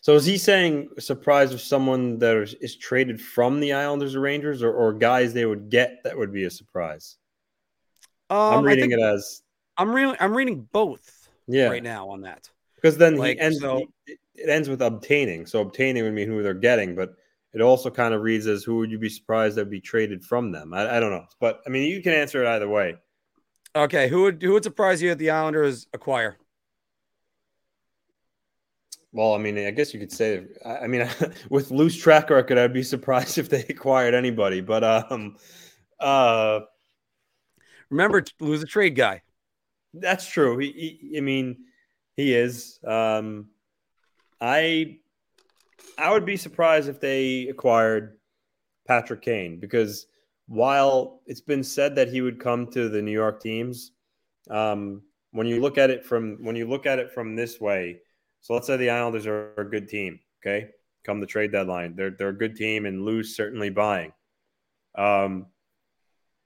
So 0.00 0.14
is 0.14 0.24
he 0.24 0.38
saying 0.38 0.90
surprise 0.98 1.52
of 1.52 1.60
someone 1.60 2.18
that 2.18 2.36
is, 2.36 2.54
is 2.60 2.76
traded 2.76 3.20
from 3.20 3.58
the 3.58 3.72
Islanders 3.72 4.14
or 4.14 4.20
Rangers 4.20 4.62
or, 4.62 4.72
or 4.72 4.92
guys 4.92 5.32
they 5.32 5.46
would 5.46 5.70
get 5.70 6.02
that 6.04 6.16
would 6.16 6.32
be 6.32 6.44
a 6.44 6.50
surprise? 6.50 7.16
Um, 8.30 8.38
I'm 8.38 8.64
reading 8.64 8.90
think 8.90 9.00
it 9.00 9.04
as 9.04 9.42
I'm 9.76 9.92
reading. 9.92 10.14
I'm 10.20 10.36
reading 10.36 10.68
both 10.72 11.28
yeah, 11.48 11.68
right 11.68 11.82
now 11.82 12.08
on 12.10 12.20
that. 12.22 12.48
because 12.76 12.96
then 12.96 13.16
Like, 13.16 13.38
ends. 13.40 13.60
so- 13.60 13.86
it, 14.06 14.18
it 14.34 14.48
ends 14.48 14.68
with 14.68 14.82
obtaining. 14.82 15.46
So 15.46 15.60
obtaining 15.60 16.04
would 16.04 16.14
mean 16.14 16.28
who 16.28 16.42
they're 16.42 16.54
getting, 16.54 16.94
but 16.94 17.14
it 17.52 17.60
also 17.60 17.90
kind 17.90 18.14
of 18.14 18.22
reads 18.22 18.46
as 18.46 18.64
who 18.64 18.76
would 18.76 18.90
you 18.90 18.98
be 18.98 19.08
surprised 19.08 19.56
that 19.56 19.62
would 19.62 19.70
be 19.70 19.80
traded 19.80 20.24
from 20.24 20.52
them? 20.52 20.72
I, 20.72 20.96
I 20.96 21.00
don't 21.00 21.10
know, 21.10 21.26
but 21.40 21.60
I 21.66 21.70
mean 21.70 21.90
you 21.90 22.02
can 22.02 22.12
answer 22.12 22.42
it 22.42 22.48
either 22.48 22.68
way. 22.68 22.96
Okay, 23.74 24.08
who 24.08 24.22
would 24.22 24.42
who 24.42 24.52
would 24.52 24.64
surprise 24.64 25.00
you 25.02 25.08
that 25.10 25.18
the 25.18 25.30
Islanders 25.30 25.86
acquire? 25.92 26.38
Well, 29.12 29.34
I 29.34 29.38
mean, 29.38 29.58
I 29.58 29.70
guess 29.70 29.92
you 29.92 30.00
could 30.00 30.12
say. 30.12 30.46
I 30.64 30.78
I 30.78 30.86
mean, 30.86 31.08
with 31.50 31.70
Lou's 31.70 31.96
track 31.96 32.30
record, 32.30 32.58
I'd 32.58 32.72
be 32.72 32.82
surprised 32.82 33.38
if 33.38 33.48
they 33.48 33.64
acquired 33.68 34.14
anybody. 34.14 34.60
But 34.60 34.84
um, 34.84 35.36
uh, 36.00 36.60
Remember, 37.90 38.24
Lou's 38.40 38.62
a 38.62 38.66
trade 38.66 38.94
guy. 38.96 39.22
that's 39.94 40.26
true. 40.26 40.58
He, 40.58 40.98
he, 41.10 41.18
I 41.18 41.20
mean, 41.20 41.64
he 42.16 42.34
is. 42.34 42.78
Um, 42.86 43.48
I, 44.40 44.98
I 45.98 46.10
would 46.12 46.24
be 46.24 46.36
surprised 46.36 46.88
if 46.88 47.00
they 47.00 47.48
acquired 47.48 48.18
Patrick 48.86 49.22
Kane 49.22 49.60
because 49.60 50.06
while 50.52 51.22
it's 51.24 51.40
been 51.40 51.64
said 51.64 51.94
that 51.94 52.08
he 52.08 52.20
would 52.20 52.38
come 52.38 52.66
to 52.66 52.90
the 52.90 53.00
New 53.00 53.10
York 53.10 53.40
teams, 53.40 53.92
um, 54.50 55.00
when 55.30 55.46
you 55.46 55.62
look 55.62 55.78
at 55.78 55.88
it 55.88 56.04
from 56.04 56.36
when 56.44 56.56
you 56.56 56.68
look 56.68 56.84
at 56.84 56.98
it 56.98 57.10
from 57.10 57.34
this 57.34 57.58
way, 57.58 58.00
so 58.42 58.52
let's 58.52 58.66
say 58.66 58.76
the 58.76 58.90
Islanders 58.90 59.26
are 59.26 59.54
a 59.56 59.64
good 59.64 59.88
team. 59.88 60.20
Okay, 60.42 60.68
come 61.04 61.20
the 61.20 61.26
trade 61.26 61.52
deadline, 61.52 61.96
they're 61.96 62.10
they're 62.10 62.28
a 62.28 62.36
good 62.36 62.54
team, 62.54 62.84
and 62.84 63.02
Lou's 63.02 63.34
certainly 63.34 63.70
buying. 63.70 64.12
Um, 64.94 65.46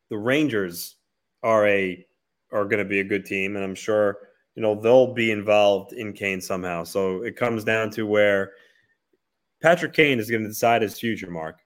the 0.08 0.18
Rangers 0.18 0.94
are 1.42 1.66
a 1.66 2.06
are 2.52 2.64
going 2.64 2.78
to 2.78 2.88
be 2.88 3.00
a 3.00 3.04
good 3.04 3.26
team, 3.26 3.56
and 3.56 3.64
I'm 3.64 3.74
sure 3.74 4.18
you 4.54 4.62
know 4.62 4.76
they'll 4.76 5.14
be 5.14 5.32
involved 5.32 5.94
in 5.94 6.12
Kane 6.12 6.40
somehow. 6.40 6.84
So 6.84 7.22
it 7.22 7.34
comes 7.34 7.64
down 7.64 7.90
to 7.90 8.06
where 8.06 8.52
Patrick 9.60 9.94
Kane 9.94 10.20
is 10.20 10.30
going 10.30 10.44
to 10.44 10.48
decide 10.48 10.82
his 10.82 10.96
future. 10.96 11.28
Mark, 11.28 11.58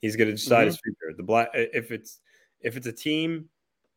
he's 0.00 0.16
going 0.16 0.28
to 0.28 0.36
decide 0.36 0.60
mm-hmm. 0.60 0.66
his 0.66 0.80
future. 0.80 1.16
The 1.16 1.22
black 1.22 1.48
if 1.54 1.90
it's 1.90 2.20
if 2.60 2.76
it's 2.76 2.86
a 2.86 2.92
team 2.92 3.48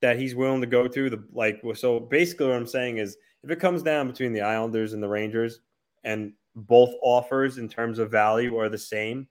that 0.01 0.17
he's 0.17 0.35
willing 0.35 0.61
to 0.61 0.67
go 0.67 0.87
to, 0.87 1.09
the 1.09 1.23
like 1.31 1.61
so 1.75 1.99
basically 1.99 2.47
what 2.47 2.55
I'm 2.55 2.67
saying 2.67 2.97
is 2.97 3.17
if 3.43 3.51
it 3.51 3.59
comes 3.59 3.83
down 3.83 4.07
between 4.07 4.33
the 4.33 4.41
Islanders 4.41 4.93
and 4.93 5.01
the 5.01 5.07
Rangers, 5.07 5.61
and 6.03 6.33
both 6.55 6.93
offers 7.01 7.57
in 7.57 7.69
terms 7.69 7.99
of 7.99 8.11
value 8.11 8.57
are 8.57 8.69
the 8.69 8.77
same, 8.77 9.27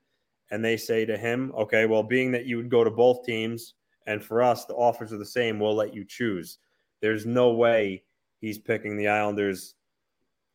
and 0.51 0.63
they 0.63 0.77
say 0.77 1.05
to 1.05 1.17
him, 1.17 1.51
okay, 1.57 1.85
well, 1.85 2.03
being 2.03 2.31
that 2.31 2.45
you 2.45 2.57
would 2.57 2.69
go 2.69 2.83
to 2.83 2.91
both 2.91 3.25
teams, 3.25 3.75
and 4.07 4.23
for 4.23 4.41
us 4.41 4.65
the 4.65 4.73
offers 4.73 5.13
are 5.13 5.17
the 5.17 5.25
same, 5.25 5.59
we'll 5.59 5.75
let 5.75 5.93
you 5.93 6.03
choose. 6.05 6.57
There's 7.01 7.25
no 7.25 7.51
way 7.51 8.03
he's 8.41 8.57
picking 8.57 8.97
the 8.97 9.07
Islanders 9.07 9.75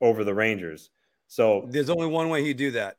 over 0.00 0.24
the 0.24 0.34
Rangers. 0.34 0.90
So 1.28 1.66
There's 1.68 1.90
only 1.90 2.06
one 2.06 2.28
way 2.28 2.44
he'd 2.44 2.56
do 2.56 2.72
that, 2.72 2.96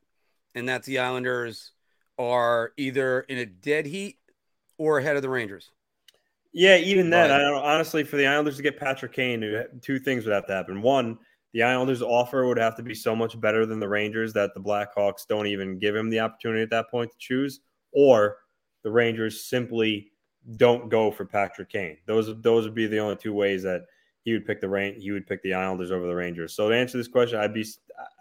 and 0.55 0.67
that's 0.67 0.87
the 0.87 0.99
Islanders 0.99 1.71
are 2.17 2.71
either 2.77 3.21
in 3.21 3.37
a 3.37 3.45
dead 3.45 3.85
heat 3.85 4.17
or 4.77 4.99
ahead 4.99 5.15
of 5.15 5.21
the 5.21 5.29
Rangers. 5.29 5.71
Yeah, 6.53 6.77
even 6.77 7.09
then, 7.09 7.31
I 7.31 7.39
don't 7.39 7.63
honestly 7.63 8.05
for 8.05 8.15
the 8.15 8.27
Islanders 8.27 8.55
to 8.57 8.63
get 8.63 8.79
Patrick 8.79 9.11
Kane, 9.11 9.65
two 9.81 9.99
things 9.99 10.25
would 10.25 10.33
have 10.33 10.47
to 10.47 10.53
happen. 10.53 10.81
One, 10.81 11.17
the 11.51 11.63
Islanders' 11.63 12.01
offer 12.01 12.47
would 12.47 12.57
have 12.57 12.77
to 12.77 12.83
be 12.83 12.95
so 12.95 13.13
much 13.13 13.39
better 13.39 13.65
than 13.65 13.79
the 13.79 13.89
Rangers 13.89 14.31
that 14.33 14.53
the 14.53 14.61
Blackhawks 14.61 15.27
don't 15.27 15.47
even 15.47 15.79
give 15.79 15.95
him 15.95 16.09
the 16.09 16.21
opportunity 16.21 16.61
at 16.61 16.69
that 16.69 16.89
point 16.89 17.11
to 17.11 17.17
choose, 17.17 17.59
or 17.91 18.37
the 18.83 18.91
Rangers 18.91 19.45
simply 19.45 20.11
don't 20.57 20.89
go 20.89 21.11
for 21.11 21.25
Patrick 21.25 21.69
Kane. 21.69 21.97
Those 22.05 22.41
those 22.41 22.65
would 22.65 22.75
be 22.75 22.87
the 22.87 22.99
only 22.99 23.17
two 23.17 23.33
ways 23.33 23.63
that 23.63 23.83
he 24.23 24.33
would 24.33 24.45
pick 24.45 24.61
the 24.61 24.69
rain. 24.69 24.99
He 24.99 25.11
would 25.11 25.27
pick 25.27 25.41
the 25.43 25.53
Islanders 25.53 25.91
over 25.91 26.07
the 26.07 26.15
Rangers. 26.15 26.55
So 26.55 26.69
to 26.69 26.75
answer 26.75 26.97
this 26.97 27.07
question, 27.07 27.39
I'd 27.39 27.53
be 27.53 27.65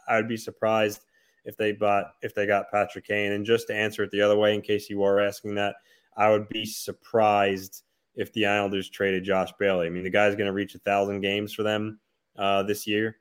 I'd 0.09 0.29
be 0.29 0.37
surprised 0.37 1.05
if 1.45 1.57
they 1.57 1.73
bought 1.73 2.13
if 2.23 2.35
they 2.35 2.47
got 2.47 2.71
Patrick 2.71 3.07
Kane. 3.07 3.33
And 3.33 3.45
just 3.45 3.67
to 3.69 3.75
answer 3.75 4.03
it 4.03 4.11
the 4.11 4.23
other 4.23 4.37
way, 4.37 4.55
in 4.55 4.63
case 4.63 4.89
you 4.89 4.99
were 4.99 5.21
asking 5.21 5.55
that, 5.57 5.77
I 6.17 6.31
would 6.31 6.49
be 6.49 6.65
surprised 6.65 7.83
if 8.15 8.33
the 8.33 8.47
Islanders 8.47 8.89
traded 8.89 9.25
Josh 9.25 9.53
Bailey. 9.59 9.87
I 9.87 9.91
mean, 9.91 10.05
the 10.05 10.11
guy's 10.11 10.37
going 10.37 10.47
to 10.47 10.53
reach 10.53 10.75
a 10.75 10.79
thousand 10.81 11.21
games 11.21 11.53
for 11.53 11.63
them 11.63 11.99
uh, 12.39 12.63
this 12.63 12.87
year. 12.87 13.17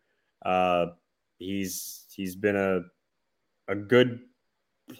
Uh, 0.46 0.88
he's 1.38 2.06
he's 2.16 2.36
been 2.36 2.56
a 2.56 2.82
a 3.68 3.76
good 3.76 4.20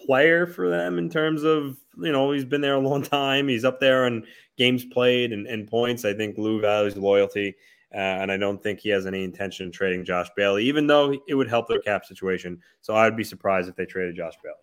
player 0.06 0.46
for 0.46 0.70
them 0.70 0.98
in 0.98 1.10
terms 1.10 1.42
of 1.42 1.76
you 1.98 2.10
know 2.10 2.32
he's 2.32 2.44
been 2.44 2.60
there 2.60 2.74
a 2.74 2.80
long 2.80 3.02
time. 3.02 3.48
He's 3.48 3.64
up 3.64 3.80
there 3.80 4.06
on 4.06 4.24
games 4.56 4.84
played 4.84 5.32
and, 5.32 5.46
and 5.46 5.68
points. 5.68 6.04
I 6.04 6.14
think 6.14 6.38
Lou 6.38 6.60
values 6.60 6.96
loyalty, 6.96 7.54
uh, 7.94 7.98
and 7.98 8.32
I 8.32 8.36
don't 8.36 8.60
think 8.60 8.80
he 8.80 8.88
has 8.88 9.06
any 9.06 9.22
intention 9.22 9.68
of 9.68 9.72
trading 9.72 10.04
Josh 10.04 10.28
Bailey, 10.36 10.64
even 10.64 10.86
though 10.86 11.14
it 11.28 11.34
would 11.34 11.48
help 11.48 11.68
their 11.68 11.80
cap 11.80 12.04
situation. 12.04 12.60
So 12.80 12.94
I'd 12.96 13.16
be 13.16 13.24
surprised 13.24 13.68
if 13.68 13.76
they 13.76 13.86
traded 13.86 14.16
Josh 14.16 14.34
Bailey. 14.42 14.56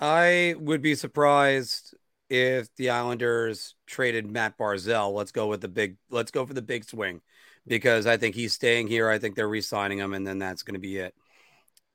I 0.00 0.54
would 0.58 0.82
be 0.82 0.96
surprised 0.96 1.94
if 2.28 2.74
the 2.74 2.90
Islanders 2.90 3.76
traded 3.86 4.26
Matt 4.26 4.58
Barzal. 4.58 5.12
Let's 5.12 5.30
go 5.30 5.46
with 5.46 5.60
the 5.60 5.68
big. 5.68 5.96
Let's 6.10 6.32
go 6.32 6.44
for 6.44 6.54
the 6.54 6.62
big 6.62 6.84
swing 6.84 7.20
because 7.66 8.06
I 8.06 8.16
think 8.16 8.34
he's 8.34 8.52
staying 8.52 8.88
here. 8.88 9.08
I 9.08 9.18
think 9.18 9.36
they're 9.36 9.48
re-signing 9.48 9.98
him, 9.98 10.12
and 10.12 10.26
then 10.26 10.38
that's 10.38 10.64
going 10.64 10.74
to 10.74 10.80
be 10.80 10.98
it. 10.98 11.14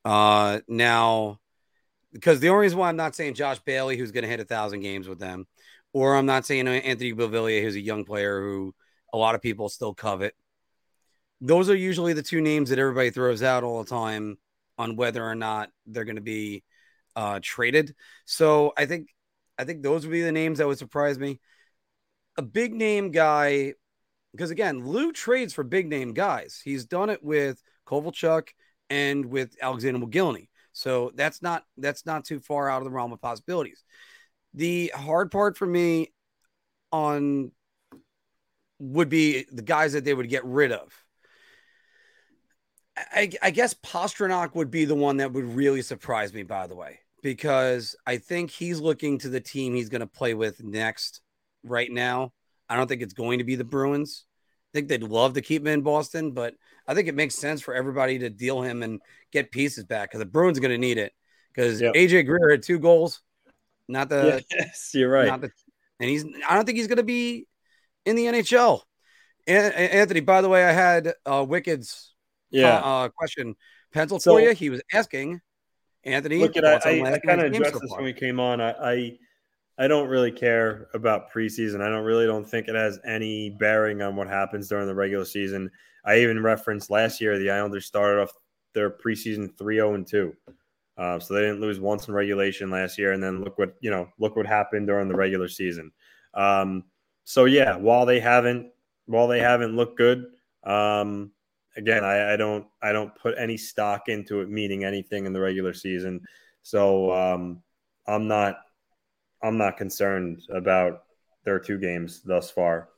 Uh, 0.05 0.61
now, 0.69 1.39
because 2.13 2.39
the 2.39 2.49
only 2.49 2.61
reason 2.61 2.79
why 2.79 2.87
I'm 2.87 2.95
not 2.95 3.15
saying 3.15 3.33
Josh 3.33 3.59
Bailey, 3.59 3.97
who's 3.97 4.11
going 4.11 4.23
to 4.23 4.29
hit 4.29 4.39
a 4.39 4.45
thousand 4.45 4.79
games 4.79 5.09
with 5.09 5.19
them, 5.19 5.47
or 5.91 6.15
I'm 6.15 6.25
not 6.25 6.45
saying 6.45 6.67
Anthony 6.67 7.13
Beauvillier, 7.13 7.61
who's 7.61 7.75
a 7.75 7.81
young 7.81 8.05
player 8.05 8.41
who 8.41 8.73
a 9.13 9.17
lot 9.17 9.35
of 9.35 9.41
people 9.41 9.69
still 9.69 9.93
covet. 9.93 10.35
Those 11.41 11.69
are 11.69 11.75
usually 11.75 12.13
the 12.13 12.23
two 12.23 12.41
names 12.41 12.69
that 12.69 12.79
everybody 12.79 13.11
throws 13.11 13.41
out 13.43 13.63
all 13.63 13.83
the 13.83 13.89
time 13.89 14.37
on 14.77 14.95
whether 14.95 15.23
or 15.23 15.35
not 15.35 15.69
they're 15.85 16.05
going 16.05 16.15
to 16.15 16.21
be 16.21 16.63
uh, 17.15 17.39
traded. 17.41 17.95
So 18.25 18.73
I 18.77 18.85
think 18.85 19.09
I 19.57 19.65
think 19.65 19.83
those 19.83 20.05
would 20.05 20.11
be 20.11 20.21
the 20.21 20.31
names 20.31 20.57
that 20.57 20.67
would 20.67 20.77
surprise 20.77 21.19
me. 21.19 21.39
A 22.37 22.41
big 22.41 22.73
name 22.73 23.11
guy 23.11 23.73
because 24.31 24.51
again, 24.51 24.85
Lou 24.85 25.11
trades 25.11 25.53
for 25.53 25.63
big 25.63 25.87
name 25.87 26.13
guys. 26.13 26.61
He's 26.63 26.85
done 26.85 27.09
it 27.09 27.23
with 27.23 27.61
Kovalchuk 27.87 28.49
and 28.89 29.25
with 29.25 29.55
Alexander 29.61 30.05
Mogilny. 30.05 30.49
So 30.71 31.11
that's 31.15 31.41
not 31.41 31.63
that's 31.77 32.05
not 32.05 32.25
too 32.25 32.39
far 32.39 32.69
out 32.69 32.81
of 32.81 32.85
the 32.85 32.91
realm 32.91 33.11
of 33.11 33.21
possibilities. 33.21 33.83
The 34.53 34.91
hard 34.95 35.31
part 35.31 35.57
for 35.57 35.65
me 35.65 36.13
on 36.91 37.51
would 38.79 39.09
be 39.09 39.45
the 39.51 39.61
guys 39.61 39.93
that 39.93 40.03
they 40.03 40.13
would 40.13 40.29
get 40.29 40.45
rid 40.45 40.71
of. 40.71 40.93
I, 42.97 43.31
I 43.41 43.51
guess 43.51 43.73
Pastrnak 43.73 44.55
would 44.55 44.71
be 44.71 44.85
the 44.85 44.95
one 44.95 45.17
that 45.17 45.31
would 45.31 45.45
really 45.45 45.81
surprise 45.81 46.33
me, 46.33 46.43
by 46.43 46.67
the 46.67 46.75
way, 46.75 46.99
because 47.21 47.95
I 48.05 48.17
think 48.17 48.51
he's 48.51 48.79
looking 48.79 49.19
to 49.19 49.29
the 49.29 49.39
team 49.39 49.73
he's 49.73 49.89
going 49.89 50.01
to 50.01 50.07
play 50.07 50.33
with 50.33 50.61
next 50.63 51.21
right 51.63 51.91
now 51.91 52.33
I 52.69 52.75
don't 52.75 52.87
think 52.87 53.01
it's 53.01 53.13
going 53.13 53.39
to 53.39 53.43
be 53.43 53.55
the 53.55 53.63
Bruins. 53.63 54.25
I 54.71 54.77
think 54.77 54.87
they'd 54.87 55.01
love 55.01 55.33
to 55.33 55.41
keep 55.41 55.63
him 55.63 55.67
in 55.67 55.81
Boston, 55.81 56.31
but 56.31 56.53
I 56.87 56.93
think 56.93 57.07
it 57.07 57.15
makes 57.15 57.35
sense 57.35 57.61
for 57.61 57.73
everybody 57.73 58.19
to 58.19 58.29
deal 58.29 58.61
him 58.61 58.83
and 58.83 59.01
get 59.31 59.51
pieces 59.51 59.83
back 59.83 60.09
because 60.09 60.19
the 60.19 60.25
Bruins 60.25 60.59
are 60.59 60.61
going 60.61 60.71
to 60.71 60.77
need 60.77 60.99
it. 60.99 61.11
Because 61.53 61.81
yep. 61.81 61.95
AJ 61.95 62.27
Greer 62.27 62.51
had 62.51 62.61
two 62.61 62.77
goals, 62.77 63.21
not 63.87 64.07
the 64.07 64.43
yes, 64.51 64.91
you're 64.93 65.09
right. 65.09 65.41
The, 65.41 65.51
and 65.99 66.09
he's 66.09 66.23
I 66.47 66.55
don't 66.55 66.65
think 66.65 66.77
he's 66.77 66.87
going 66.87 66.97
to 66.97 67.03
be 67.03 67.47
in 68.05 68.15
the 68.15 68.25
NHL. 68.25 68.81
Anthony, 69.47 70.19
by 70.19 70.41
the 70.41 70.49
way, 70.49 70.63
I 70.63 70.71
had 70.71 71.13
uh, 71.25 71.45
Wicked's 71.47 72.13
yeah 72.51 72.77
uh, 72.79 73.09
question 73.09 73.55
penciled 73.93 74.21
so, 74.21 74.33
for 74.33 74.41
you. 74.41 74.53
He 74.53 74.69
was 74.69 74.81
asking 74.93 75.41
Anthony. 76.03 76.39
Look 76.39 76.57
at 76.57 76.65
I, 76.65 76.73
I, 76.73 77.13
I 77.13 77.19
kind 77.19 77.41
of 77.41 77.51
addressed 77.51 77.73
so 77.73 77.79
this 77.79 77.91
when 77.91 78.03
we 78.03 78.13
came 78.13 78.39
on. 78.39 78.61
I, 78.61 78.71
I 78.71 79.17
I 79.79 79.87
don't 79.87 80.09
really 80.09 80.31
care 80.31 80.89
about 80.93 81.31
preseason. 81.31 81.81
I 81.81 81.89
don't 81.89 82.03
really 82.03 82.25
don't 82.25 82.47
think 82.47 82.67
it 82.67 82.75
has 82.75 82.99
any 83.05 83.49
bearing 83.49 84.01
on 84.01 84.15
what 84.15 84.27
happens 84.27 84.67
during 84.67 84.87
the 84.87 84.95
regular 84.95 85.25
season. 85.25 85.71
I 86.05 86.19
even 86.19 86.43
referenced 86.43 86.89
last 86.89 87.21
year 87.21 87.39
the 87.39 87.49
Islanders 87.49 87.85
started 87.85 88.21
off 88.21 88.31
their 88.73 88.89
preseason 88.89 89.55
3-0 89.55 89.95
and 89.95 90.07
2. 90.07 90.33
Uh, 90.97 91.19
so 91.19 91.33
they 91.33 91.41
didn't 91.41 91.61
lose 91.61 91.79
once 91.79 92.09
in 92.09 92.13
regulation 92.13 92.69
last 92.69 92.97
year, 92.97 93.13
and 93.13 93.23
then 93.23 93.41
look 93.41 93.57
what 93.57 93.75
you 93.79 93.89
know, 93.89 94.09
look 94.19 94.35
what 94.35 94.45
happened 94.45 94.85
during 94.85 95.07
the 95.07 95.15
regular 95.15 95.47
season. 95.47 95.91
Um, 96.33 96.83
so 97.29 97.45
yeah, 97.45 97.75
while 97.75 98.07
they 98.07 98.19
haven't 98.19 98.71
while 99.05 99.27
they 99.27 99.39
haven't 99.39 99.75
looked 99.75 99.99
good, 99.99 100.25
um, 100.63 101.29
again, 101.77 102.03
I, 102.03 102.33
I, 102.33 102.37
don't 102.37 102.65
I 102.81 102.91
don't 102.91 103.13
put 103.13 103.35
any 103.37 103.55
stock 103.55 104.09
into 104.09 104.41
it 104.41 104.49
meaning 104.49 104.83
anything 104.83 105.27
in 105.27 105.33
the 105.33 105.39
regular 105.39 105.75
season. 105.75 106.21
So 106.63 107.13
um, 107.13 107.61
I'm 108.07 108.27
not 108.27 108.55
I'm 109.43 109.59
not 109.59 109.77
concerned 109.77 110.41
about 110.51 111.03
their 111.45 111.59
two 111.59 111.77
games 111.77 112.23
thus 112.25 112.49
far. 112.49 112.89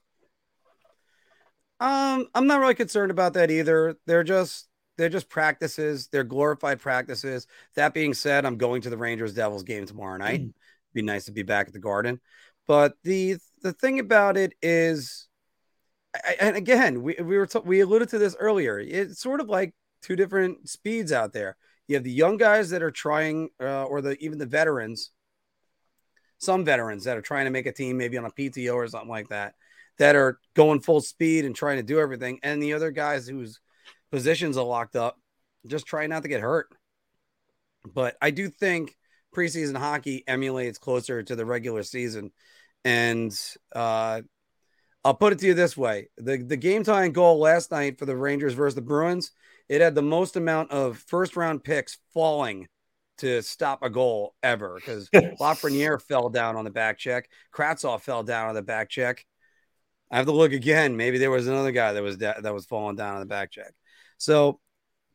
Um, 1.82 2.28
I'm 2.34 2.48
not 2.48 2.62
really 2.62 2.76
concerned 2.76 3.12
about 3.12 3.34
that 3.34 3.52
either. 3.52 3.98
They're 4.06 4.24
just 4.24 4.70
they're 4.98 5.10
just 5.10 5.28
practices. 5.28 6.08
They're 6.08 6.24
glorified 6.24 6.80
practices. 6.80 7.48
That 7.76 7.94
being 7.94 8.14
said, 8.14 8.46
I'm 8.46 8.58
going 8.58 8.84
to 8.84 8.90
the 8.90 8.98
Rangers 8.98 9.34
Devils 9.34 9.64
game 9.64 9.86
tomorrow 9.86 10.16
night. 10.16 10.40
Mm. 10.40 10.54
Be 10.94 11.02
nice 11.02 11.26
to 11.26 11.34
be 11.34 11.44
back 11.44 11.68
at 11.68 11.74
the 11.74 11.80
Garden. 11.80 12.22
But 12.66 12.94
the 13.04 13.36
the 13.62 13.74
thing 13.74 14.00
about 14.00 14.38
it 14.38 14.54
is, 14.62 15.28
and 16.40 16.56
again, 16.56 17.02
we 17.02 17.16
we 17.20 17.38
were 17.38 17.48
t- 17.48 17.60
we 17.64 17.82
alluded 17.82 18.10
to 18.10 18.20
this 18.20 18.36
earlier. 18.40 18.80
It's 18.80 19.22
sort 19.22 19.42
of 19.42 19.50
like 19.50 19.74
two 20.02 20.16
different 20.16 20.70
speeds 20.70 21.12
out 21.12 21.34
there. 21.34 21.58
You 21.88 21.96
have 21.96 22.04
the 22.04 22.12
young 22.12 22.38
guys 22.38 22.70
that 22.72 22.84
are 22.84 22.92
trying, 22.92 23.50
uh, 23.62 23.84
or 23.84 24.02
the 24.02 24.18
even 24.24 24.38
the 24.38 24.46
veterans 24.46 25.12
some 26.42 26.66
veterans 26.66 27.04
that 27.04 27.18
are 27.18 27.22
trying 27.22 27.46
to 27.46 27.52
make 27.52 27.68
a 27.68 27.72
team, 27.72 27.98
maybe 27.98 28.18
on 28.18 28.26
a 28.26 28.32
PTO 28.32 28.74
or 28.74 28.88
something 28.88 29.10
like 29.10 29.30
that, 29.30 29.54
that 30.00 30.16
are 30.16 30.40
going 30.56 30.82
full 30.82 31.00
speed 31.00 31.46
and 31.46 31.56
trying 31.56 31.78
to 31.78 31.84
do 31.84 32.00
everything. 32.00 32.40
And 32.42 32.62
the 32.62 32.74
other 32.74 32.90
guys 32.90 33.28
whose 33.28 33.60
positions 34.12 34.58
are 34.58 34.66
locked 34.66 34.96
up, 34.96 35.18
just 35.68 35.86
trying 35.86 36.10
not 36.10 36.24
to 36.24 36.30
get 36.30 36.42
hurt. 36.42 36.68
But 37.86 38.18
I 38.22 38.32
do 38.32 38.50
think 38.50 38.98
preseason 39.36 39.78
hockey 39.78 40.24
emulates 40.28 40.80
closer 40.80 41.22
to 41.22 41.36
the 41.36 41.46
regular 41.46 41.84
season. 41.84 42.32
And 42.84 43.32
uh, 43.76 44.22
I'll 45.04 45.14
put 45.14 45.34
it 45.34 45.40
to 45.40 45.48
you 45.48 45.54
this 45.54 45.78
way 45.78 46.10
the, 46.18 46.38
the 46.38 46.58
game 46.58 46.84
time 46.84 47.12
goal 47.12 47.40
last 47.40 47.72
night 47.72 48.00
for 48.00 48.06
the 48.06 48.16
Rangers 48.16 48.54
versus 48.54 48.76
the 48.76 48.82
Bruins, 48.82 49.32
it 49.70 49.82
had 49.82 49.96
the 49.96 50.02
most 50.02 50.36
amount 50.36 50.72
of 50.72 50.98
first 50.98 51.36
round 51.36 51.64
picks 51.64 51.98
falling 52.14 52.68
to 53.20 53.42
stop 53.42 53.84
a 53.84 53.90
goal 53.90 54.34
ever 54.42 54.76
because 54.76 55.10
Lafreniere 55.40 56.02
fell 56.02 56.30
down 56.30 56.56
on 56.56 56.66
the 56.66 56.72
back 56.72 56.98
check. 56.98 57.30
Kravtsov 57.54 58.02
fell 58.02 58.24
down 58.24 58.50
on 58.50 58.56
the 58.56 58.62
back 58.62 58.90
check. 58.90 59.26
I 60.12 60.18
have 60.18 60.26
to 60.26 60.32
look 60.32 60.52
again. 60.52 60.98
Maybe 60.98 61.18
there 61.18 61.32
was 61.32 61.48
another 61.48 61.72
guy 61.72 61.94
that 61.94 62.04
was 62.04 62.18
that 62.18 62.54
was 62.54 62.66
falling 62.66 62.96
down 62.98 63.14
on 63.16 63.22
the 63.22 63.28
back 63.28 63.52
check. 63.52 63.74
So 64.18 64.60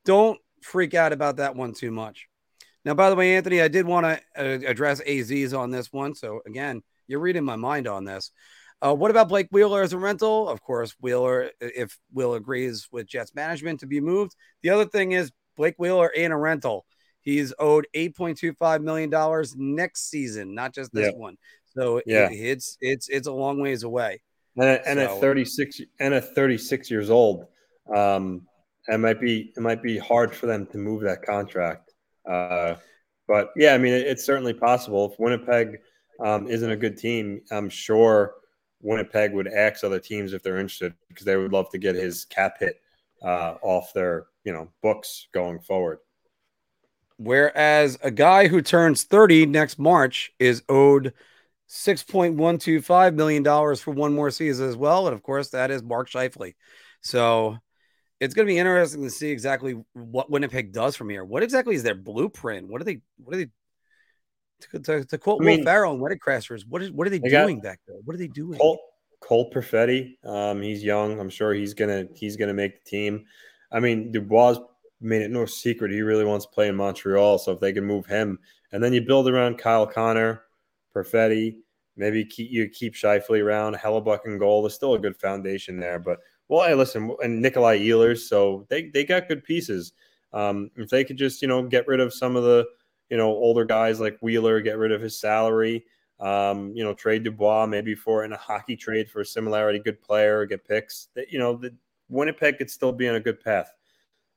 don't 0.05 0.38
freak 0.62 0.94
out 0.94 1.12
about 1.12 1.36
that 1.36 1.55
one 1.55 1.74
too 1.74 1.90
much. 1.90 2.28
Now, 2.84 2.94
by 2.94 3.10
the 3.10 3.16
way, 3.16 3.36
Anthony, 3.36 3.60
I 3.60 3.68
did 3.68 3.84
want 3.84 4.06
to 4.06 4.20
uh, 4.36 4.68
address 4.68 5.01
AZs 5.02 5.59
on 5.59 5.70
this 5.70 5.93
one. 5.93 6.14
So 6.14 6.40
again, 6.47 6.82
you're 7.06 7.20
reading 7.20 7.44
my 7.44 7.56
mind 7.56 7.86
on 7.86 8.04
this. 8.04 8.30
Uh, 8.82 8.94
what 8.94 9.10
about 9.10 9.28
Blake 9.28 9.48
Wheeler 9.50 9.82
as 9.82 9.92
a 9.92 9.98
rental? 9.98 10.48
Of 10.48 10.60
course, 10.60 10.94
Wheeler, 11.00 11.50
if 11.60 11.98
Will 12.12 12.34
agrees 12.34 12.88
with 12.92 13.06
Jets 13.06 13.34
management 13.34 13.80
to 13.80 13.86
be 13.86 14.00
moved. 14.00 14.36
The 14.62 14.70
other 14.70 14.84
thing 14.84 15.12
is 15.12 15.32
Blake 15.56 15.76
Wheeler 15.78 16.08
in 16.08 16.30
a 16.30 16.38
rental. 16.38 16.84
He's 17.22 17.52
owed 17.58 17.86
$8.25 17.94 18.82
million 18.82 19.10
next 19.56 20.10
season, 20.10 20.54
not 20.54 20.74
just 20.74 20.92
this 20.92 21.12
one. 21.14 21.36
So 21.76 22.00
yeah, 22.06 22.30
it, 22.30 22.34
it's 22.34 22.78
it's 22.80 23.08
it's 23.08 23.26
a 23.26 23.32
long 23.32 23.60
ways 23.60 23.82
away. 23.82 24.22
And, 24.56 24.64
a, 24.64 24.88
and 24.88 24.98
so, 24.98 25.16
at 25.16 25.20
36 25.20 25.80
and 26.00 26.14
at 26.14 26.34
36 26.34 26.90
years 26.90 27.10
old, 27.10 27.46
um, 27.94 28.42
it 28.88 28.98
might 28.98 29.20
be 29.20 29.52
it 29.56 29.60
might 29.60 29.82
be 29.82 29.98
hard 29.98 30.34
for 30.34 30.46
them 30.46 30.66
to 30.68 30.78
move 30.78 31.02
that 31.02 31.22
contract. 31.22 31.92
Uh, 32.28 32.76
but 33.28 33.50
yeah, 33.56 33.74
I 33.74 33.78
mean, 33.78 33.92
it, 33.92 34.06
it's 34.06 34.24
certainly 34.24 34.54
possible. 34.54 35.12
If 35.12 35.18
Winnipeg 35.18 35.78
um, 36.20 36.48
isn't 36.48 36.70
a 36.70 36.76
good 36.76 36.97
team, 36.97 37.43
I'm 37.51 37.68
sure 37.68 38.34
Winnipeg 38.80 39.32
would 39.32 39.48
ask 39.48 39.84
other 39.84 39.98
teams 39.98 40.32
if 40.32 40.43
they're 40.43 40.59
interested 40.59 40.94
because 41.09 41.24
they 41.24 41.36
would 41.36 41.52
love 41.52 41.70
to 41.70 41.78
get 41.78 41.94
his 41.94 42.24
cap 42.24 42.56
hit 42.60 42.80
uh, 43.22 43.55
off 43.62 43.93
their 43.94 44.26
you 44.44 44.52
know 44.52 44.68
books 44.82 45.28
going 45.32 45.60
forward. 45.60 45.98
Whereas 47.18 47.98
a 48.02 48.10
guy 48.10 48.47
who 48.48 48.60
turns 48.60 49.05
30 49.05 49.47
next 49.47 49.78
March 49.78 50.32
is 50.38 50.62
owed 50.68 51.14
$6.125 51.68 53.14
million 53.14 53.44
for 53.76 53.90
one 53.90 54.14
more 54.14 54.30
season 54.30 54.68
as 54.68 54.76
well. 54.76 55.06
And 55.06 55.14
of 55.14 55.22
course, 55.22 55.48
that 55.51 55.70
is 55.70 55.82
Mark 55.82 56.10
Scheifele. 56.10 56.55
So 57.01 57.56
it's 58.20 58.34
going 58.34 58.47
to 58.47 58.52
be 58.52 58.59
interesting 58.59 59.02
to 59.02 59.10
see 59.10 59.30
exactly 59.30 59.82
what 59.94 60.30
Winnipeg 60.30 60.72
does 60.72 60.94
from 60.94 61.09
here. 61.09 61.24
What 61.24 61.43
exactly 61.43 61.74
is 61.74 61.82
their 61.82 61.94
blueprint? 61.94 62.68
What 62.68 62.80
are 62.80 62.84
they? 62.84 63.01
What 63.16 63.34
are 63.34 63.38
they? 63.38 63.51
To, 64.72 64.78
to, 64.78 65.04
to 65.04 65.18
quote 65.18 65.42
I 65.42 65.44
mean, 65.44 65.58
Will 65.58 65.66
Ferrell 65.66 65.92
and 65.92 66.00
Wedding 66.00 66.18
Crashers, 66.18 66.66
what 66.66 66.82
is 66.82 66.90
what 66.90 67.06
are 67.06 67.10
they, 67.10 67.18
they 67.18 67.28
doing 67.28 67.60
back 67.60 67.80
there? 67.86 67.96
What 68.04 68.14
are 68.14 68.18
they 68.18 68.28
doing? 68.28 68.58
Cole, 68.58 68.78
Cole 69.20 69.50
Perfetti, 69.50 70.16
um, 70.24 70.62
he's 70.62 70.82
young. 70.82 71.20
I'm 71.20 71.28
sure 71.28 71.52
he's 71.52 71.74
gonna 71.74 72.06
he's 72.14 72.36
gonna 72.36 72.54
make 72.54 72.82
the 72.82 72.90
team. 72.90 73.26
I 73.70 73.80
mean, 73.80 74.12
Dubois 74.12 74.58
made 75.00 75.22
it 75.22 75.30
no 75.30 75.44
secret 75.44 75.92
he 75.92 76.00
really 76.00 76.24
wants 76.24 76.46
to 76.46 76.52
play 76.52 76.68
in 76.68 76.76
Montreal. 76.76 77.38
So 77.38 77.52
if 77.52 77.60
they 77.60 77.72
can 77.72 77.84
move 77.84 78.06
him, 78.06 78.38
and 78.72 78.82
then 78.82 78.92
you 78.92 79.02
build 79.02 79.28
around 79.28 79.58
Kyle 79.58 79.86
Connor, 79.86 80.42
Perfetti, 80.94 81.56
maybe 81.96 82.24
keep, 82.24 82.50
you 82.50 82.68
keep 82.68 82.94
Scheifele 82.94 83.42
around, 83.42 83.76
Hellebuyck 83.76 84.20
and 84.24 84.38
goal. 84.38 84.62
There's 84.62 84.74
still 84.74 84.94
a 84.94 84.98
good 84.98 85.16
foundation 85.16 85.78
there, 85.78 85.98
but 85.98 86.18
well, 86.48 86.66
hey, 86.66 86.74
listen, 86.74 87.14
and 87.22 87.42
Nikolai 87.42 87.78
Ehlers, 87.78 88.20
so 88.20 88.66
they 88.68 88.90
they 88.90 89.04
got 89.04 89.28
good 89.28 89.44
pieces. 89.44 89.92
Um, 90.32 90.70
if 90.76 90.88
they 90.88 91.04
could 91.04 91.16
just 91.16 91.42
you 91.42 91.48
know 91.48 91.62
get 91.62 91.86
rid 91.86 92.00
of 92.00 92.14
some 92.14 92.36
of 92.36 92.44
the 92.44 92.66
you 93.10 93.16
know 93.16 93.28
older 93.28 93.64
guys 93.64 94.00
like 94.00 94.18
Wheeler, 94.20 94.60
get 94.60 94.78
rid 94.78 94.92
of 94.92 95.00
his 95.00 95.18
salary, 95.18 95.84
um, 96.20 96.72
you 96.74 96.84
know 96.84 96.94
trade 96.94 97.24
Dubois 97.24 97.66
maybe 97.66 97.94
for 97.94 98.24
in 98.24 98.32
a 98.32 98.36
hockey 98.36 98.76
trade 98.76 99.10
for 99.10 99.20
a 99.20 99.26
similarity 99.26 99.78
good 99.78 100.00
player, 100.00 100.44
get 100.46 100.66
picks. 100.66 101.08
That 101.14 101.32
you 101.32 101.38
know 101.38 101.56
the 101.56 101.74
Winnipeg 102.08 102.58
could 102.58 102.70
still 102.70 102.92
be 102.92 103.08
on 103.08 103.16
a 103.16 103.20
good 103.20 103.40
path, 103.40 103.72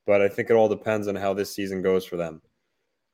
but 0.05 0.21
I 0.21 0.27
think 0.27 0.49
it 0.49 0.53
all 0.53 0.69
depends 0.69 1.07
on 1.07 1.15
how 1.15 1.33
this 1.33 1.53
season 1.53 1.81
goes 1.81 2.05
for 2.05 2.17
them. 2.17 2.41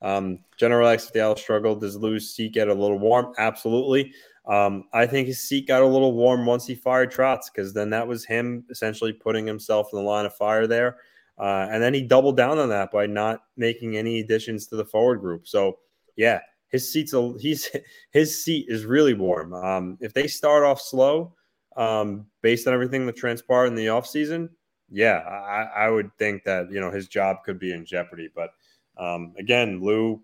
Um, 0.02 0.40
General 0.58 0.90
X 0.90 1.10
Dallas 1.10 1.42
struggled. 1.42 1.82
Does 1.82 1.96
Lou's 1.96 2.34
seat 2.34 2.54
get 2.54 2.68
a 2.68 2.74
little 2.74 3.00
warm? 3.00 3.34
Absolutely. 3.38 4.14
Um, 4.48 4.86
I 4.94 5.08
think 5.08 5.28
his 5.28 5.42
seat 5.42 5.68
got 5.68 5.82
a 5.82 5.88
little 5.88 6.14
warm 6.14 6.46
once 6.46 6.68
he 6.68 6.76
fired 6.76 7.12
Trotz 7.12 7.52
because 7.52 7.74
then 7.74 7.90
that 7.90 8.08
was 8.08 8.26
him 8.26 8.64
essentially 8.70 9.12
putting 9.12 9.48
himself 9.48 9.90
in 9.92 9.98
the 9.98 10.06
line 10.06 10.26
of 10.26 10.36
fire 10.36 10.68
there. 10.68 10.98
Uh, 11.38 11.68
and 11.70 11.84
then 11.84 11.94
he 11.94 12.02
doubled 12.02 12.38
down 12.38 12.58
on 12.58 12.70
that 12.70 12.92
by 12.92 13.06
not 13.06 13.44
making 13.58 13.98
any 13.98 14.20
additions 14.22 14.68
to 14.68 14.76
the 14.76 14.86
forward 14.86 15.20
group. 15.20 15.48
So, 15.48 15.80
yeah, 16.16 16.40
his 16.70 16.92
seat's 16.92 17.14
a, 17.14 17.34
he's 17.40 17.70
his 18.12 18.44
seat 18.44 18.68
is 18.70 18.86
really 18.86 19.14
warm. 19.14 19.54
Um, 19.54 19.98
if 20.02 20.14
they 20.14 20.28
start 20.28 20.64
off 20.64 20.82
slow, 20.82 21.34
um, 21.76 22.26
based 22.42 22.68
on 22.68 22.74
everything 22.74 23.06
that 23.06 23.18
transpired 23.18 23.68
in 23.68 23.76
the 23.76 23.88
offseason, 23.88 24.50
yeah, 24.90 25.18
I, 25.18 25.86
I, 25.86 25.90
would 25.90 26.10
think 26.18 26.44
that 26.46 26.72
you 26.72 26.80
know 26.80 26.92
his 26.92 27.08
job 27.08 27.38
could 27.44 27.60
be 27.60 27.74
in 27.74 27.86
jeopardy. 27.86 28.30
But 28.34 28.52
um, 28.98 29.34
again, 29.38 29.82
Lou 29.82 30.22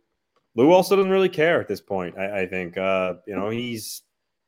Lou 0.55 0.71
also 0.71 0.95
doesn't 0.95 1.11
really 1.11 1.29
care 1.29 1.59
at 1.59 1.67
this 1.67 1.81
point. 1.81 2.17
I, 2.17 2.41
I 2.41 2.45
think 2.47 2.77
uh, 2.77 3.15
you 3.25 3.35
know 3.35 3.49
he's 3.49 4.03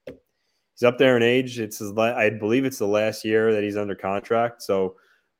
he's 0.06 0.84
up 0.84 0.98
there 0.98 1.18
in 1.18 1.24
age. 1.24 1.60
It's 1.60 1.80
his, 1.80 1.98
I 1.98 2.30
believe 2.30 2.66
it's 2.66 2.80
the 2.80 2.88
last 2.88 3.26
year 3.26 3.54
that 3.54 3.64
he's 3.64 3.78
under 3.78 3.96
contract. 3.96 4.62
So 4.62 4.96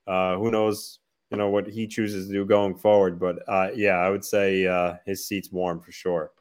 uh, 0.08 0.38
who 0.38 0.52
knows, 0.52 1.00
you 1.34 1.40
know, 1.40 1.50
what 1.50 1.68
he 1.68 1.88
chooses 1.88 2.28
to 2.28 2.34
do 2.34 2.46
going 2.46 2.76
forward. 2.76 3.20
But 3.20 3.40
uh, 3.48 3.70
yeah, 3.76 3.96
I 3.96 4.10
would 4.10 4.24
say 4.24 4.68
uh, 4.68 4.96
his 5.06 5.28
seat's 5.28 5.52
warm 5.52 5.82
for 5.82 5.92
sure. 5.92 6.32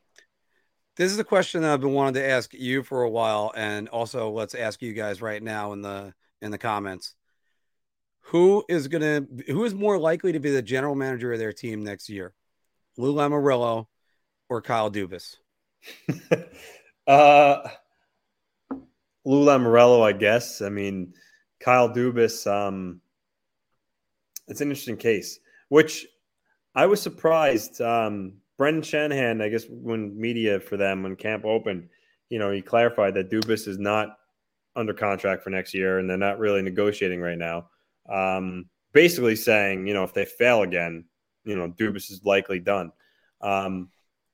This 0.97 1.11
is 1.11 1.19
a 1.19 1.25
question 1.25 1.63
that 1.63 1.73
I've 1.73 1.81
been 1.81 1.95
wanting 1.95 2.15
to 2.15 2.29
ask 2.29 2.53
you 2.53 2.83
for 2.83 3.03
a 3.03 3.11
while, 3.11 3.51
and 3.57 3.89
also 3.89 4.31
let's 4.31 4.55
ask 4.55 4.83
you 4.83 4.93
guys 4.93 5.23
right 5.23 5.43
now 5.43 5.73
in 5.73 5.81
the 5.81 6.13
in 6.43 6.51
the 6.51 6.59
comments. 6.59 7.15
Who 8.27 8.65
is 8.69 8.89
gonna 8.89 9.25
who 9.47 9.65
is 9.65 9.75
more 9.75 9.99
likely 9.99 10.33
to 10.33 10.41
be 10.41 10.51
the 10.51 10.63
general 10.63 10.95
manager 10.95 11.33
of 11.33 11.39
their 11.39 11.55
team 11.55 11.83
next 11.83 12.11
year? 12.11 12.35
Lou 12.99 13.15
Lamoriello 13.15 13.87
or 14.51 14.61
Kyle 14.61 14.91
Dubas? 14.91 15.37
uh 17.07 17.69
Lou 19.25 19.45
Lamoriello, 19.47 20.03
I 20.03 20.13
guess. 20.13 20.61
I 20.61 20.69
mean, 20.69 21.15
Kyle 21.61 21.89
Dubas, 21.89 22.47
um, 22.47 23.01
it's 24.53 24.61
an 24.61 24.69
interesting 24.69 24.99
case, 24.99 25.41
which 25.71 26.07
I 26.75 26.85
was 26.85 27.01
surprised. 27.01 27.81
Um, 27.81 28.35
Brendan 28.59 28.83
Shanahan, 28.83 29.41
I 29.41 29.49
guess, 29.49 29.65
when 29.67 30.15
media 30.21 30.61
for 30.61 30.77
them, 30.77 31.03
when 31.03 31.17
camp 31.17 31.47
opened, 31.47 31.89
you 32.29 32.39
know, 32.39 32.51
he 32.51 32.61
clarified 32.61 33.15
that 33.15 33.31
Dubas 33.31 33.67
is 33.67 33.79
not 33.79 34.19
under 34.77 34.93
contract 34.93 35.43
for 35.43 35.49
next 35.49 35.73
year 35.73 35.99
and 35.99 36.09
they're 36.09 36.19
not 36.19 36.39
really 36.39 36.61
negotiating 36.61 37.23
right 37.23 37.39
now. 37.39 37.71
Um, 38.11 38.67
basically 38.93 39.37
saying, 39.37 39.87
you 39.87 39.95
know, 39.95 40.05
if 40.05 40.13
they 40.13 40.27
fail 40.27 40.63
again, 40.63 41.07
you 41.45 41.57
know, 41.57 41.69
Dubas 41.69 42.11
is 42.11 42.21
likely 42.23 42.61
done. 42.61 42.93
Um, 43.41 43.89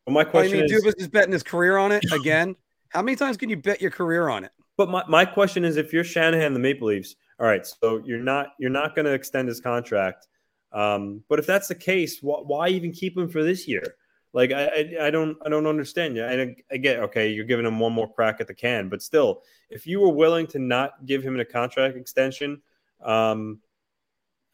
but 0.04 0.12
my 0.12 0.24
question 0.24 0.58
I 0.58 0.62
mean, 0.62 0.74
is, 0.74 0.82
Dubas 0.82 0.98
is 0.98 1.06
betting 1.06 1.32
his 1.32 1.44
career 1.44 1.76
on 1.76 1.92
it 1.92 2.04
again. 2.12 2.56
How 2.88 3.02
many 3.02 3.14
times 3.14 3.36
can 3.36 3.50
you 3.50 3.56
bet 3.56 3.80
your 3.80 3.92
career 3.92 4.28
on 4.28 4.42
it? 4.42 4.50
But 4.76 4.88
my, 4.90 5.04
my 5.06 5.24
question 5.24 5.64
is, 5.64 5.76
if 5.76 5.92
you're 5.92 6.02
Shanahan, 6.02 6.54
the 6.54 6.60
Maple 6.60 6.88
Leafs, 6.88 7.14
all 7.39 7.47
right, 7.47 7.66
so 7.66 8.02
you're 8.05 8.19
not 8.19 8.48
you're 8.59 8.70
not 8.70 8.94
going 8.94 9.06
to 9.06 9.12
extend 9.12 9.48
his 9.48 9.60
contract. 9.60 10.27
Um, 10.73 11.23
but 11.28 11.39
if 11.39 11.47
that's 11.47 11.69
the 11.69 11.74
case, 11.74 12.19
wh- 12.19 12.47
why 12.47 12.69
even 12.69 12.93
keep 12.93 13.16
him 13.16 13.28
for 13.28 13.43
this 13.43 13.66
year? 13.66 13.94
Like 14.32 14.52
I, 14.52 14.66
I, 14.66 15.06
I 15.06 15.10
don't 15.10 15.36
I 15.44 15.48
don't 15.48 15.66
understand 15.66 16.16
you. 16.16 16.24
And 16.24 16.56
get 16.82 16.98
okay, 17.01 17.31
you're 17.31 17.44
giving 17.44 17.66
him 17.66 17.78
one 17.78 17.93
more 17.93 18.12
crack 18.12 18.40
at 18.40 18.47
the 18.47 18.55
can, 18.55 18.89
but 18.89 19.02
still, 19.02 19.43
if 19.70 19.86
you 19.86 20.01
were 20.01 20.12
willing 20.12 20.47
to 20.48 20.59
not 20.59 21.06
give 21.06 21.23
him 21.23 21.39
a 21.39 21.44
contract 21.44 21.97
extension, 21.97 22.60
um, 23.02 23.60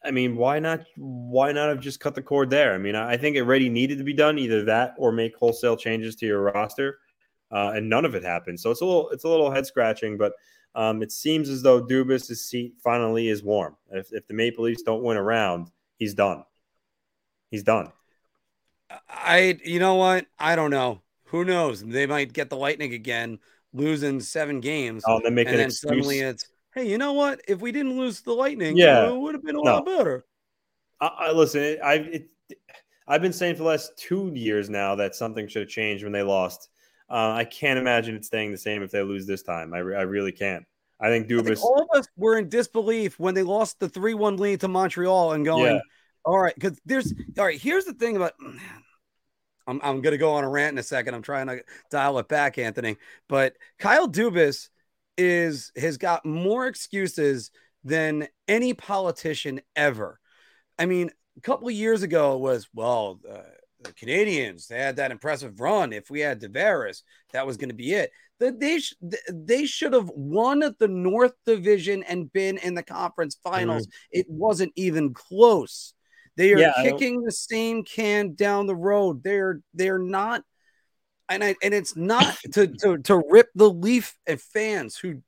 I 0.03 0.11
mean, 0.11 0.37
why 0.37 0.59
not? 0.59 0.85
Why 0.95 1.51
not 1.51 1.69
have 1.69 1.79
just 1.81 1.99
cut 1.99 2.15
the 2.15 2.21
cord 2.21 2.49
there? 2.49 2.73
I 2.73 2.77
mean, 2.77 2.95
I 2.95 3.17
think 3.17 3.35
it 3.35 3.41
already 3.41 3.69
needed 3.69 3.97
to 3.97 4.03
be 4.03 4.13
done, 4.13 4.37
either 4.37 4.63
that 4.65 4.95
or 4.97 5.11
make 5.11 5.35
wholesale 5.35 5.75
changes 5.75 6.15
to 6.17 6.25
your 6.25 6.41
roster 6.41 6.99
uh, 7.51 7.71
and 7.75 7.89
none 7.89 8.05
of 8.05 8.15
it 8.15 8.23
happened. 8.23 8.59
So 8.59 8.71
it's 8.71 8.81
a 8.81 8.85
little 8.85 9.09
it's 9.09 9.23
a 9.23 9.29
little 9.29 9.51
head 9.51 9.65
scratching, 9.65 10.17
but 10.17 10.33
um, 10.75 11.01
it 11.01 11.11
seems 11.11 11.49
as 11.49 11.61
though 11.61 11.81
Dubas' 11.81 12.35
seat 12.35 12.75
finally 12.83 13.29
is 13.29 13.41
warm. 13.41 13.77
If, 13.91 14.11
if 14.11 14.27
the 14.27 14.33
Maple 14.33 14.65
Leafs 14.65 14.81
don't 14.81 15.03
win 15.03 15.17
a 15.17 15.23
round, 15.23 15.71
he's 15.97 16.13
done. 16.13 16.43
He's 17.49 17.63
done. 17.63 17.91
I 19.09 19.57
you 19.63 19.79
know 19.79 19.95
what? 19.95 20.27
I 20.37 20.55
don't 20.55 20.71
know. 20.71 21.01
Who 21.25 21.45
knows? 21.45 21.83
They 21.83 22.05
might 22.05 22.33
get 22.33 22.49
the 22.49 22.57
Lightning 22.57 22.93
again, 22.93 23.39
losing 23.73 24.19
seven 24.19 24.59
games. 24.59 25.03
Oh, 25.07 25.17
and 25.17 25.25
then, 25.25 25.35
make 25.35 25.47
and 25.47 25.57
then 25.57 25.71
suddenly 25.71 26.19
it's 26.19 26.47
hey, 26.73 26.87
you 26.87 26.97
know 26.97 27.13
what? 27.13 27.41
If 27.47 27.61
we 27.61 27.71
didn't 27.71 27.97
lose 27.97 28.21
the 28.21 28.33
Lightning, 28.33 28.77
yeah, 28.77 29.07
it 29.07 29.17
would 29.17 29.33
have 29.33 29.43
been 29.43 29.55
a 29.55 29.63
no. 29.63 29.75
lot 29.75 29.85
better. 29.85 30.25
I, 30.99 31.07
I 31.07 31.31
listen. 31.31 31.77
I 31.83 31.93
it, 31.93 32.29
I've 33.07 33.21
been 33.21 33.33
saying 33.33 33.55
for 33.55 33.63
the 33.63 33.69
last 33.69 33.97
two 33.97 34.31
years 34.35 34.69
now 34.69 34.95
that 34.95 35.15
something 35.15 35.47
should 35.47 35.63
have 35.63 35.69
changed 35.69 36.03
when 36.03 36.13
they 36.13 36.23
lost. 36.23 36.69
Uh, 37.09 37.33
I 37.33 37.45
can't 37.45 37.77
imagine 37.77 38.15
it 38.15 38.25
staying 38.25 38.51
the 38.51 38.57
same 38.57 38.81
if 38.81 38.91
they 38.91 39.01
lose 39.01 39.27
this 39.27 39.43
time. 39.43 39.73
I, 39.73 39.79
re- 39.79 39.95
I 39.95 40.01
really 40.01 40.31
can't. 40.31 40.65
I 40.99 41.09
think 41.09 41.27
Dubas. 41.27 41.41
I 41.41 41.55
think 41.55 41.63
all 41.63 41.81
of 41.81 41.99
us 41.99 42.07
were 42.15 42.37
in 42.37 42.49
disbelief 42.49 43.19
when 43.19 43.35
they 43.35 43.43
lost 43.43 43.79
the 43.79 43.89
three-one 43.89 44.37
lead 44.37 44.61
to 44.61 44.67
Montreal 44.67 45.33
and 45.33 45.45
going, 45.45 45.75
yeah. 45.75 45.81
all 46.23 46.39
right, 46.39 46.55
because 46.55 46.79
there's 46.85 47.13
all 47.37 47.45
right. 47.45 47.59
Here's 47.59 47.85
the 47.85 47.93
thing 47.93 48.15
about. 48.15 48.33
I'm, 49.67 49.81
I'm 49.83 50.01
going 50.01 50.11
to 50.11 50.19
go 50.19 50.33
on 50.33 50.43
a 50.43 50.49
rant 50.49 50.73
in 50.73 50.77
a 50.77 50.83
second. 50.83 51.15
I'm 51.15 51.23
trying 51.23 51.47
to 51.47 51.63
dial 51.89 52.19
it 52.19 52.27
back, 52.27 52.59
Anthony. 52.59 52.97
But 53.27 53.55
Kyle 53.79 54.07
Dubas 54.07 54.69
is 55.17 55.71
has 55.75 55.97
got 55.97 56.23
more 56.23 56.67
excuses 56.67 57.49
than 57.83 58.27
any 58.47 58.75
politician 58.75 59.61
ever. 59.75 60.19
I 60.77 60.85
mean, 60.85 61.09
a 61.37 61.41
couple 61.41 61.67
of 61.67 61.73
years 61.73 62.03
ago 62.03 62.35
it 62.35 62.41
was 62.41 62.67
well, 62.73 63.19
uh, 63.27 63.39
the 63.81 63.93
Canadiens, 63.93 64.67
they 64.67 64.79
had 64.79 64.95
that 64.97 65.11
impressive 65.11 65.59
run. 65.59 65.93
If 65.93 66.09
we 66.09 66.21
had 66.21 66.41
Tavares, 66.41 67.03
that 67.33 67.45
was 67.45 67.57
going 67.57 67.69
to 67.69 67.75
be 67.75 67.93
it. 67.93 68.11
They, 68.39 68.79
sh- 68.79 68.95
they 69.31 69.65
should 69.65 69.93
have 69.93 70.09
won 70.13 70.61
at 70.63 70.77
the 70.77 70.87
North 70.87 71.33
Division 71.45 72.03
and 72.03 72.31
been 72.31 72.57
in 72.57 72.73
the 72.73 72.83
conference 72.83 73.37
finals. 73.43 73.87
Mm-hmm. 73.87 74.19
It 74.19 74.25
wasn't 74.29 74.73
even 74.75 75.13
close. 75.13 75.93
They 76.37 76.53
are 76.53 76.59
yeah, 76.59 76.73
kicking 76.81 77.21
the 77.21 77.31
same 77.31 77.83
can 77.83 78.33
down 78.33 78.67
the 78.67 78.75
road. 78.75 79.23
They're 79.23 79.61
they're 79.73 79.99
not, 79.99 80.43
and 81.29 81.43
I, 81.43 81.55
and 81.63 81.73
it's 81.73 81.95
not 81.95 82.35
to, 82.53 82.67
to 82.67 82.97
to 82.97 83.23
rip 83.29 83.47
the 83.55 83.69
Leaf 83.69 84.17
fans 84.53 84.97
who, 84.97 85.21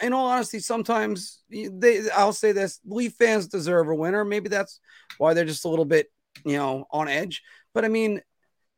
in 0.00 0.14
all 0.14 0.30
honesty, 0.30 0.60
sometimes 0.60 1.42
they 1.50 2.08
I'll 2.10 2.32
say 2.32 2.52
this: 2.52 2.80
Leaf 2.86 3.12
fans 3.18 3.48
deserve 3.48 3.88
a 3.88 3.94
winner. 3.94 4.24
Maybe 4.24 4.48
that's 4.48 4.80
why 5.18 5.34
they're 5.34 5.44
just 5.44 5.66
a 5.66 5.68
little 5.68 5.84
bit 5.84 6.06
you 6.44 6.56
know 6.56 6.86
on 6.90 7.08
edge. 7.08 7.42
But 7.74 7.84
I 7.84 7.88
mean, 7.88 8.20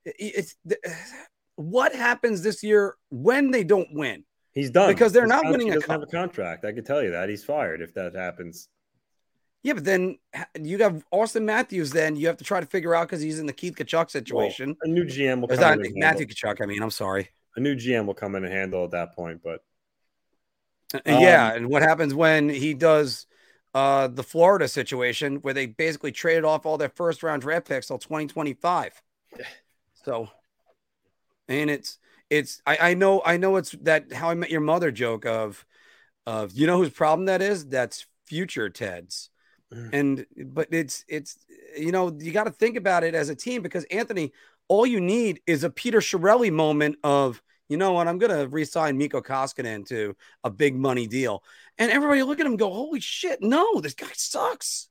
it's 0.04 0.54
what 1.56 1.94
happens 1.94 2.42
this 2.42 2.62
year 2.62 2.96
when 3.10 3.50
they 3.50 3.64
don't 3.64 3.88
win? 3.92 4.24
He's 4.52 4.70
done 4.70 4.92
because 4.92 5.12
they're 5.12 5.24
He's 5.24 5.30
not 5.30 5.44
winning. 5.44 5.68
Doesn't 5.68 5.88
a 5.88 5.92
have 5.92 6.02
a 6.02 6.06
contract. 6.06 6.64
I 6.64 6.72
can 6.72 6.84
tell 6.84 7.02
you 7.02 7.10
that 7.10 7.28
he's 7.28 7.44
fired 7.44 7.80
if 7.80 7.94
that 7.94 8.14
happens. 8.14 8.68
Yeah, 9.62 9.74
but 9.74 9.84
then 9.84 10.18
you 10.58 10.78
have 10.78 11.04
Auston 11.12 11.42
Matthews. 11.42 11.90
Then 11.90 12.16
you 12.16 12.26
have 12.28 12.38
to 12.38 12.44
try 12.44 12.60
to 12.60 12.66
figure 12.66 12.94
out 12.94 13.08
because 13.08 13.20
he's 13.20 13.38
in 13.38 13.46
the 13.46 13.52
Keith 13.52 13.74
Tkachuk 13.74 14.10
situation. 14.10 14.68
Well, 14.82 14.90
a 14.90 14.94
new 14.94 15.04
GM 15.04 15.40
will 15.40 15.48
come 15.48 15.60
not 15.60 15.78
Matthew 15.94 16.26
Tkachuk. 16.26 16.62
I 16.62 16.66
mean, 16.66 16.82
I'm 16.82 16.90
sorry. 16.90 17.28
A 17.56 17.60
new 17.60 17.76
GM 17.76 18.06
will 18.06 18.14
come 18.14 18.34
in 18.36 18.44
and 18.44 18.52
handle 18.52 18.84
at 18.84 18.92
that 18.92 19.14
point. 19.14 19.42
But 19.44 19.60
um, 20.94 21.00
yeah, 21.20 21.52
and 21.52 21.68
what 21.68 21.82
happens 21.82 22.14
when 22.14 22.48
he 22.48 22.74
does 22.74 23.26
uh, 23.74 24.08
the 24.08 24.22
Florida 24.22 24.68
situation 24.68 25.36
where 25.36 25.54
they 25.54 25.66
basically 25.66 26.12
traded 26.12 26.44
off 26.44 26.66
all 26.66 26.78
their 26.78 26.88
first 26.88 27.22
round 27.22 27.42
draft 27.42 27.68
picks 27.68 27.86
till 27.86 27.98
2025. 27.98 29.02
So, 30.04 30.28
and 31.48 31.70
it's 31.70 31.98
it's 32.30 32.62
I, 32.66 32.78
I 32.90 32.94
know 32.94 33.22
I 33.24 33.36
know 33.36 33.56
it's 33.56 33.72
that 33.82 34.12
how 34.12 34.30
I 34.30 34.34
met 34.34 34.50
your 34.50 34.60
mother 34.60 34.90
joke 34.90 35.26
of 35.26 35.64
of 36.26 36.52
you 36.52 36.66
know 36.66 36.78
whose 36.78 36.90
problem 36.90 37.26
that 37.26 37.42
is? 37.42 37.66
That's 37.66 38.06
future 38.24 38.68
Ted's. 38.68 39.30
Mm. 39.72 39.90
And 39.92 40.26
but 40.52 40.68
it's 40.70 41.04
it's 41.08 41.38
you 41.76 41.92
know 41.92 42.16
you 42.18 42.32
got 42.32 42.44
to 42.44 42.50
think 42.50 42.76
about 42.76 43.04
it 43.04 43.14
as 43.14 43.28
a 43.28 43.34
team 43.34 43.62
because 43.62 43.84
Anthony, 43.84 44.32
all 44.68 44.86
you 44.86 45.00
need 45.00 45.40
is 45.46 45.64
a 45.64 45.70
Peter 45.70 46.00
Chiarelli 46.00 46.52
moment 46.52 46.96
of 47.04 47.42
you 47.68 47.76
know 47.76 47.92
what 47.92 48.08
I'm 48.08 48.18
gonna 48.18 48.48
resign 48.48 48.98
Mikko 48.98 49.20
Koskinen 49.20 49.86
to 49.88 50.16
a 50.42 50.50
big 50.50 50.74
money 50.74 51.06
deal, 51.06 51.44
and 51.80 51.90
everybody 51.90 52.22
look 52.22 52.38
at 52.38 52.46
him 52.46 52.56
go, 52.56 52.70
holy 52.70 53.00
shit, 53.00 53.40
no, 53.40 53.80
this 53.80 53.94
guy 53.94 54.10
sucks. 54.12 54.88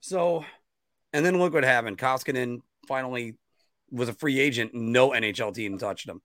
So, 0.00 0.44
and 1.12 1.24
then 1.24 1.38
look 1.38 1.54
what 1.54 1.62
happened. 1.62 1.98
Koskinen 1.98 2.58
finally 2.88 3.36
was 3.90 4.08
a 4.08 4.12
free 4.12 4.40
agent. 4.40 4.74
No 4.74 5.10
NHL 5.10 5.54
team 5.54 5.78
touched 5.78 6.08
him, 6.08 6.20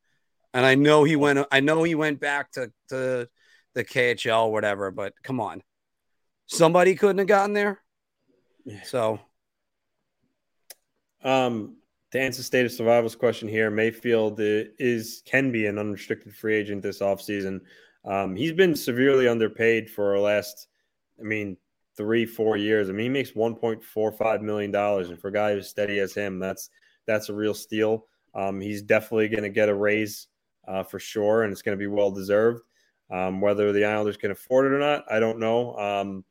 and 0.53 0.65
I 0.65 0.75
know 0.75 1.03
he 1.03 1.15
went. 1.15 1.47
I 1.51 1.59
know 1.59 1.83
he 1.83 1.95
went 1.95 2.19
back 2.19 2.51
to 2.53 2.71
to 2.89 3.29
the 3.75 3.85
KHL, 3.85 4.51
whatever. 4.51 4.89
But 4.89 5.13
come 5.23 5.39
on, 5.39 5.61
somebody 6.47 6.95
couldn't 6.95 7.19
have 7.19 7.27
gotten 7.27 7.53
there. 7.53 7.79
So, 8.85 9.19
um, 11.23 11.77
to 12.11 12.19
answer 12.19 12.41
state 12.41 12.65
of 12.65 12.71
survival's 12.71 13.15
question 13.15 13.47
here, 13.47 13.69
Mayfield 13.69 14.37
is 14.39 15.21
can 15.25 15.51
be 15.51 15.67
an 15.67 15.77
unrestricted 15.77 16.33
free 16.33 16.55
agent 16.55 16.81
this 16.81 16.99
offseason. 16.99 17.61
Um, 18.05 18.35
he's 18.35 18.53
been 18.53 18.75
severely 18.75 19.27
underpaid 19.27 19.89
for 19.89 20.11
our 20.11 20.19
last, 20.19 20.67
I 21.19 21.23
mean, 21.23 21.57
three, 21.95 22.25
four 22.25 22.57
years. 22.57 22.89
I 22.89 22.91
mean, 22.91 23.05
he 23.05 23.09
makes 23.09 23.31
$1.45 23.31 24.41
million. 24.41 24.75
And 24.75 25.19
for 25.19 25.27
a 25.29 25.33
guy 25.33 25.51
as 25.51 25.69
steady 25.69 25.99
as 25.99 26.13
him, 26.13 26.39
that's 26.39 26.69
that's 27.05 27.29
a 27.29 27.33
real 27.33 27.53
steal. 27.53 28.07
Um, 28.33 28.59
he's 28.59 28.81
definitely 28.81 29.29
going 29.29 29.43
to 29.43 29.49
get 29.49 29.69
a 29.69 29.75
raise 29.75 30.27
uh, 30.67 30.83
for 30.83 30.99
sure, 30.99 31.43
and 31.43 31.51
it's 31.51 31.61
going 31.61 31.77
to 31.77 31.81
be 31.81 31.87
well 31.87 32.11
deserved. 32.11 32.63
Um, 33.11 33.41
whether 33.41 33.71
the 33.71 33.85
Islanders 33.85 34.17
can 34.17 34.31
afford 34.31 34.65
it 34.65 34.75
or 34.75 34.79
not, 34.79 35.03
I 35.11 35.19
don't 35.19 35.39
know. 35.39 35.77
Um, 35.77 36.25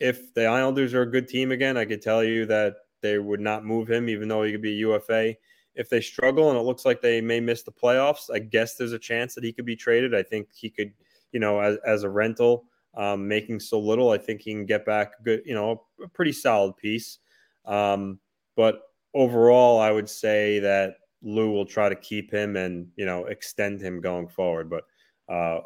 if 0.00 0.34
the 0.34 0.46
Islanders 0.46 0.94
are 0.94 1.02
a 1.02 1.10
good 1.10 1.28
team 1.28 1.52
again, 1.52 1.76
I 1.76 1.84
could 1.84 2.02
tell 2.02 2.24
you 2.24 2.46
that 2.46 2.74
they 3.02 3.18
would 3.18 3.40
not 3.40 3.64
move 3.64 3.88
him, 3.88 4.08
even 4.08 4.28
though 4.28 4.42
he 4.42 4.50
could 4.50 4.62
be 4.62 4.72
a 4.72 4.88
UFA. 4.88 5.34
If 5.74 5.88
they 5.90 6.00
struggle 6.00 6.50
and 6.50 6.58
it 6.58 6.62
looks 6.62 6.84
like 6.84 7.00
they 7.00 7.20
may 7.20 7.40
miss 7.40 7.62
the 7.62 7.72
playoffs, 7.72 8.30
I 8.32 8.38
guess 8.38 8.76
there's 8.76 8.92
a 8.92 8.98
chance 8.98 9.34
that 9.34 9.44
he 9.44 9.52
could 9.52 9.66
be 9.66 9.76
traded. 9.76 10.14
I 10.14 10.22
think 10.22 10.48
he 10.52 10.70
could, 10.70 10.92
you 11.34 11.40
know, 11.40 11.58
as, 11.60 11.76
as 11.84 12.04
a 12.04 12.08
rental, 12.08 12.64
um, 12.96 13.26
making 13.26 13.58
so 13.58 13.78
little, 13.78 14.10
I 14.10 14.18
think 14.18 14.40
he 14.40 14.52
can 14.52 14.64
get 14.64 14.86
back 14.86 15.12
good, 15.24 15.42
you 15.44 15.54
know, 15.54 15.82
a 16.02 16.08
pretty 16.08 16.32
solid 16.32 16.76
piece. 16.76 17.18
Um, 17.66 18.20
but 18.56 18.82
overall, 19.12 19.80
I 19.80 19.90
would 19.90 20.08
say 20.08 20.60
that 20.60 20.94
Lou 21.20 21.50
will 21.50 21.66
try 21.66 21.88
to 21.88 21.96
keep 21.96 22.30
him 22.30 22.56
and 22.56 22.88
you 22.96 23.04
know 23.04 23.24
extend 23.24 23.80
him 23.80 24.00
going 24.00 24.28
forward. 24.28 24.70
But 24.70 24.84
uh, 25.28 25.60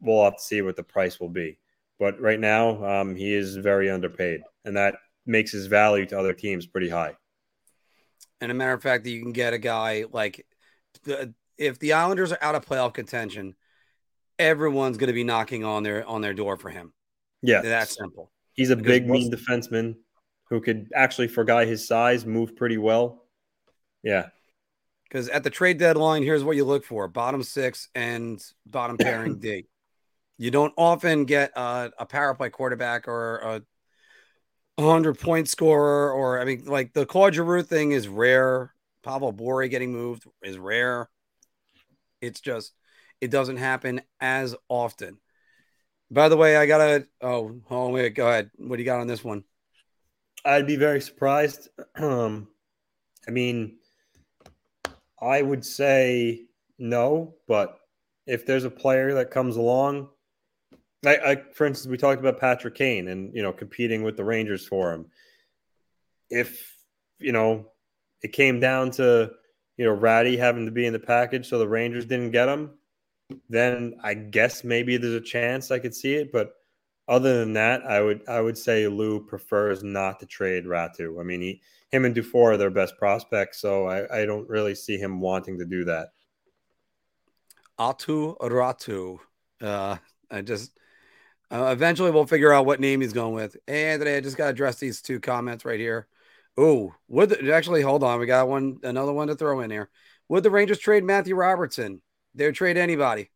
we'll 0.00 0.24
have 0.24 0.36
to 0.36 0.42
see 0.42 0.62
what 0.62 0.76
the 0.76 0.82
price 0.82 1.20
will 1.20 1.28
be. 1.28 1.58
But 2.00 2.20
right 2.20 2.40
now, 2.40 2.84
um, 2.84 3.14
he 3.14 3.32
is 3.32 3.56
very 3.56 3.88
underpaid, 3.88 4.42
and 4.64 4.76
that 4.76 4.96
makes 5.26 5.52
his 5.52 5.66
value 5.66 6.06
to 6.06 6.18
other 6.18 6.32
teams 6.32 6.66
pretty 6.66 6.88
high. 6.88 7.16
And 8.40 8.50
a 8.50 8.54
matter 8.54 8.72
of 8.72 8.82
fact, 8.82 9.04
that 9.04 9.10
you 9.10 9.22
can 9.22 9.32
get 9.32 9.52
a 9.52 9.58
guy 9.58 10.06
like 10.10 10.44
the, 11.04 11.34
if 11.56 11.78
the 11.78 11.92
Islanders 11.92 12.32
are 12.32 12.38
out 12.40 12.54
of 12.54 12.66
playoff 12.66 12.94
contention, 12.94 13.54
everyone's 14.38 14.96
going 14.96 15.08
to 15.08 15.14
be 15.14 15.24
knocking 15.24 15.64
on 15.64 15.82
their 15.82 16.06
on 16.06 16.20
their 16.20 16.34
door 16.34 16.56
for 16.56 16.70
him. 16.70 16.92
Yeah, 17.42 17.60
that's 17.60 17.96
simple. 17.96 18.30
He's 18.52 18.70
a 18.70 18.76
because 18.76 19.00
big, 19.00 19.08
mean 19.08 19.30
defenseman 19.30 19.96
who 20.50 20.60
could 20.60 20.90
actually, 20.94 21.28
for 21.28 21.42
a 21.42 21.46
guy 21.46 21.64
his 21.64 21.86
size, 21.86 22.24
move 22.24 22.56
pretty 22.56 22.78
well. 22.78 23.24
Yeah. 24.02 24.28
Because 25.04 25.28
at 25.28 25.42
the 25.42 25.50
trade 25.50 25.78
deadline, 25.78 26.22
here's 26.22 26.44
what 26.44 26.56
you 26.56 26.64
look 26.64 26.84
for 26.84 27.08
bottom 27.08 27.42
six 27.42 27.88
and 27.94 28.42
bottom 28.66 28.96
pairing 28.98 29.38
D. 29.38 29.66
You 30.36 30.50
don't 30.50 30.72
often 30.76 31.24
get 31.24 31.52
a, 31.56 31.90
a 31.98 32.06
power 32.06 32.34
play 32.34 32.50
quarterback 32.50 33.08
or 33.08 33.38
a 33.38 33.62
100 34.76 35.18
point 35.18 35.48
scorer, 35.48 36.12
or 36.12 36.40
I 36.40 36.44
mean, 36.44 36.64
like 36.66 36.92
the 36.92 37.06
Claude 37.06 37.34
Giroux 37.34 37.62
thing 37.62 37.92
is 37.92 38.08
rare. 38.08 38.72
Pavel 39.02 39.32
Bure 39.32 39.66
getting 39.68 39.92
moved 39.92 40.24
is 40.42 40.58
rare. 40.58 41.08
It's 42.20 42.40
just, 42.40 42.72
it 43.20 43.30
doesn't 43.30 43.56
happen 43.56 44.00
as 44.20 44.54
often. 44.68 45.18
By 46.10 46.28
the 46.28 46.36
way, 46.36 46.56
I 46.56 46.66
gotta. 46.66 47.06
Oh, 47.20 47.60
oh 47.70 47.90
wait, 47.90 48.14
go 48.14 48.28
ahead. 48.28 48.50
What 48.56 48.76
do 48.76 48.82
you 48.82 48.86
got 48.86 49.00
on 49.00 49.06
this 49.06 49.22
one? 49.22 49.44
I'd 50.44 50.66
be 50.66 50.76
very 50.76 51.00
surprised. 51.00 51.68
Um, 51.96 52.46
I 53.26 53.32
mean, 53.32 53.78
I 55.20 55.42
would 55.42 55.64
say 55.64 56.46
no, 56.78 57.34
but 57.48 57.78
if 58.26 58.46
there's 58.46 58.64
a 58.64 58.70
player 58.70 59.14
that 59.14 59.32
comes 59.32 59.56
along, 59.56 60.08
I, 61.04 61.16
I, 61.16 61.36
for 61.54 61.66
instance, 61.66 61.90
we 61.90 61.98
talked 61.98 62.20
about 62.20 62.40
Patrick 62.40 62.74
Kane 62.74 63.08
and 63.08 63.34
you 63.34 63.42
know 63.42 63.52
competing 63.52 64.02
with 64.02 64.16
the 64.16 64.24
Rangers 64.24 64.66
for 64.66 64.92
him. 64.92 65.06
If 66.30 66.76
you 67.18 67.32
know 67.32 67.66
it 68.22 68.32
came 68.32 68.60
down 68.60 68.92
to 68.92 69.32
you 69.76 69.84
know 69.84 69.96
Raty 69.96 70.38
having 70.38 70.66
to 70.66 70.72
be 70.72 70.86
in 70.86 70.92
the 70.92 70.98
package, 70.98 71.48
so 71.48 71.58
the 71.58 71.68
Rangers 71.68 72.06
didn't 72.06 72.30
get 72.30 72.48
him, 72.48 72.77
then 73.48 73.94
I 74.02 74.14
guess 74.14 74.64
maybe 74.64 74.96
there's 74.96 75.14
a 75.14 75.20
chance 75.20 75.70
I 75.70 75.78
could 75.78 75.94
see 75.94 76.14
it. 76.14 76.32
But 76.32 76.54
other 77.06 77.38
than 77.38 77.54
that, 77.54 77.84
I 77.86 78.00
would 78.00 78.22
I 78.28 78.40
would 78.40 78.58
say 78.58 78.86
Lou 78.86 79.24
prefers 79.24 79.82
not 79.82 80.20
to 80.20 80.26
trade 80.26 80.64
Raty. 80.64 81.18
I 81.18 81.22
mean, 81.22 81.40
he 81.40 81.62
him 81.90 82.04
and 82.04 82.14
Dufour 82.14 82.52
are 82.52 82.56
their 82.56 82.70
best 82.70 82.98
prospects, 82.98 83.60
so 83.60 83.86
I, 83.86 84.22
I 84.22 84.26
don't 84.26 84.48
really 84.48 84.74
see 84.74 84.98
him 84.98 85.20
wanting 85.20 85.58
to 85.58 85.64
do 85.64 85.84
that. 85.84 86.08
Aatu 87.78 88.36
Raty. 88.38 89.18
Uh, 89.60 89.96
I 90.30 90.42
just 90.42 90.78
uh, 91.50 91.70
eventually 91.72 92.10
we'll 92.10 92.26
figure 92.26 92.52
out 92.52 92.66
what 92.66 92.80
name 92.80 93.00
he's 93.00 93.12
going 93.14 93.34
with. 93.34 93.56
Hey, 93.66 93.92
Anthony, 93.92 94.12
I 94.12 94.20
just 94.20 94.36
got 94.36 94.44
to 94.44 94.50
address 94.50 94.76
these 94.76 95.00
two 95.00 95.18
comments 95.20 95.64
right 95.64 95.80
here. 95.80 96.06
Oh, 96.58 96.94
would 97.08 97.30
the, 97.30 97.54
actually 97.54 97.82
hold 97.82 98.02
on, 98.02 98.20
we 98.20 98.26
got 98.26 98.48
one 98.48 98.80
another 98.82 99.12
one 99.12 99.28
to 99.28 99.34
throw 99.34 99.60
in 99.60 99.70
here. 99.70 99.88
Would 100.28 100.42
the 100.42 100.50
Rangers 100.50 100.78
trade 100.78 101.04
Matthew 101.04 101.34
Robertson? 101.34 102.02
They'd 102.38 102.54
trade 102.54 102.76
anybody. 102.76 103.30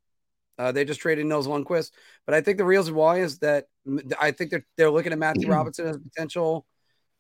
Uh, 0.58 0.72
they 0.72 0.84
just 0.84 1.00
traded 1.00 1.26
Nils 1.26 1.48
Lundkvist, 1.48 1.90
but 2.26 2.34
I 2.34 2.40
think 2.40 2.58
the 2.58 2.64
reason 2.64 2.94
why 2.94 3.18
is 3.18 3.38
that 3.38 3.66
I 4.20 4.30
think 4.30 4.50
they're 4.50 4.66
they're 4.76 4.90
looking 4.90 5.12
at 5.12 5.18
Matthew 5.18 5.48
Robinson 5.50 5.86
as 5.86 5.96
a 5.96 6.00
potential 6.00 6.66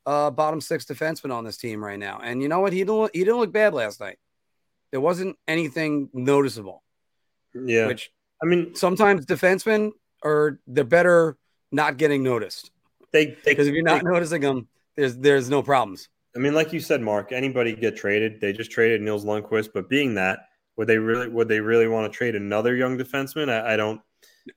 uh, 0.06 0.30
bottom 0.30 0.60
six 0.60 0.84
defenseman 0.84 1.32
on 1.32 1.44
this 1.44 1.56
team 1.56 1.82
right 1.82 1.98
now. 1.98 2.20
And 2.22 2.42
you 2.42 2.48
know 2.48 2.60
what? 2.60 2.72
He 2.72 2.80
didn't 2.80 3.10
he 3.14 3.20
didn't 3.20 3.38
look 3.38 3.52
bad 3.52 3.74
last 3.74 4.00
night. 4.00 4.18
There 4.90 5.00
wasn't 5.00 5.36
anything 5.48 6.10
noticeable. 6.12 6.82
Yeah. 7.54 7.86
Which 7.86 8.10
I 8.42 8.46
mean, 8.46 8.74
sometimes 8.74 9.26
defensemen 9.26 9.92
are 10.22 10.60
they're 10.66 10.84
better 10.84 11.36
not 11.70 11.96
getting 11.96 12.22
noticed. 12.22 12.70
They 13.12 13.36
because 13.44 13.66
if 13.66 13.74
you're 13.74 13.82
not 13.82 14.04
they, 14.04 14.10
noticing 14.10 14.42
them, 14.42 14.68
there's 14.96 15.16
there's 15.16 15.48
no 15.50 15.62
problems. 15.62 16.08
I 16.36 16.38
mean, 16.38 16.54
like 16.54 16.72
you 16.72 16.80
said, 16.80 17.00
Mark, 17.02 17.32
anybody 17.32 17.74
get 17.74 17.96
traded. 17.96 18.40
They 18.40 18.52
just 18.52 18.70
traded 18.70 19.02
Nils 19.02 19.24
Lundkvist, 19.24 19.70
but 19.74 19.88
being 19.88 20.14
that 20.14 20.48
would 20.76 20.88
they 20.88 20.98
really 20.98 21.28
would 21.28 21.48
they 21.48 21.60
really 21.60 21.88
want 21.88 22.10
to 22.10 22.16
trade 22.16 22.34
another 22.34 22.74
young 22.74 22.98
defenseman? 22.98 23.50
I, 23.50 23.74
I 23.74 23.76
don't 23.76 24.00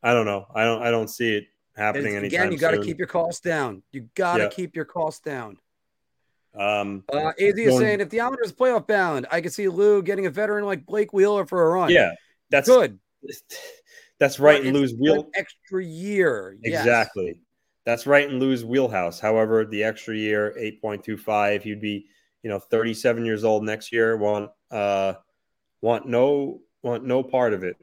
I 0.02 0.14
don't 0.14 0.26
know. 0.26 0.46
I 0.54 0.64
don't 0.64 0.82
I 0.82 0.92
don't 0.92 1.10
see 1.10 1.36
it 1.36 1.48
happening 1.76 2.16
anytime 2.16 2.42
Again, 2.42 2.52
you 2.52 2.58
got 2.58 2.72
to 2.72 2.82
keep 2.82 2.98
your 2.98 3.08
costs 3.08 3.42
down. 3.42 3.84
You 3.92 4.10
got 4.16 4.38
to 4.38 4.44
yeah. 4.44 4.50
keep 4.50 4.76
your 4.76 4.86
costs 4.86 5.22
down. 5.22 5.58
Um, 6.58 7.04
uh, 7.12 7.34
AZ 7.40 7.58
is 7.58 7.78
saying 7.78 8.00
if 8.00 8.10
the 8.10 8.22
Islanders 8.22 8.54
playoff 8.54 8.88
bound, 8.88 9.28
I 9.30 9.42
could 9.42 9.52
see 9.52 9.68
Lou 9.68 10.02
getting 10.02 10.26
a 10.26 10.30
veteran 10.30 10.66
like 10.66 10.86
Blake 10.86 11.12
Wheeler 11.12 11.46
for 11.46 11.66
a 11.68 11.70
run. 11.70 11.90
Yeah, 11.90 12.12
that's 12.50 12.68
good. 12.68 13.00
That's 14.18 14.40
right 14.40 14.64
and 14.64 14.74
Lou's 14.74 14.94
wheel 14.94 15.30
extra 15.36 15.84
year. 15.84 16.58
Exactly. 16.64 17.28
Yes. 17.28 17.36
That's 17.86 18.08
right 18.08 18.30
and 18.30 18.40
Lou's 18.40 18.64
wheelhouse. 18.64 19.20
However, 19.20 19.66
the 19.66 19.84
extra 19.84 20.16
year, 20.16 20.56
eight 20.58 20.82
point 20.82 21.04
two 21.04 21.18
five, 21.18 21.64
he'd 21.64 21.82
be 21.82 22.06
you 22.42 22.50
know 22.50 22.60
thirty 22.60 22.94
seven 22.94 23.26
years 23.26 23.44
old 23.44 23.64
next 23.64 23.92
year. 23.92 24.16
Want 24.16 24.52
uh 24.72 25.16
want 25.86 26.07
no 26.07 26.62
want 26.82 27.06
no 27.06 27.22
part 27.22 27.53
of 27.53 27.64
it. 27.64 27.78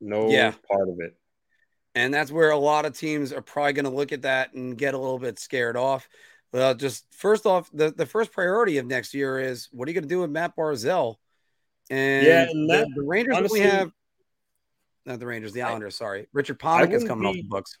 No 0.00 0.28
yeah. 0.28 0.52
part 0.70 0.88
of 0.88 0.96
it. 0.98 1.16
And 1.94 2.12
that's 2.12 2.32
where 2.32 2.50
a 2.50 2.58
lot 2.58 2.84
of 2.84 2.98
teams 2.98 3.32
are 3.32 3.40
probably 3.40 3.74
going 3.74 3.84
to 3.84 3.92
look 3.92 4.12
at 4.12 4.22
that 4.22 4.54
and 4.54 4.76
get 4.76 4.94
a 4.94 4.98
little 4.98 5.20
bit 5.20 5.38
scared 5.38 5.76
off. 5.76 6.08
Well, 6.52 6.74
just 6.74 7.04
first 7.14 7.46
off, 7.46 7.70
the, 7.72 7.92
the 7.92 8.06
first 8.06 8.32
priority 8.32 8.78
of 8.78 8.86
next 8.86 9.14
year 9.14 9.38
is 9.38 9.68
what 9.70 9.86
are 9.86 9.90
you 9.90 9.94
going 9.94 10.08
to 10.08 10.08
do 10.08 10.20
with 10.20 10.30
Matt 10.30 10.56
Barzal? 10.56 11.16
And 11.90 12.26
yeah, 12.26 12.46
and 12.50 12.68
that, 12.70 12.86
the, 12.88 13.02
the 13.02 13.06
Rangers 13.06 13.36
honestly, 13.36 13.60
only 13.60 13.70
have 13.70 13.90
not 15.06 15.20
the 15.20 15.26
Rangers, 15.26 15.52
the 15.52 15.62
Islanders. 15.62 15.96
Sorry, 15.96 16.26
Richard 16.32 16.58
Panik 16.58 16.92
is 16.92 17.04
coming 17.04 17.22
be, 17.22 17.28
off 17.28 17.34
the 17.36 17.48
books. 17.48 17.78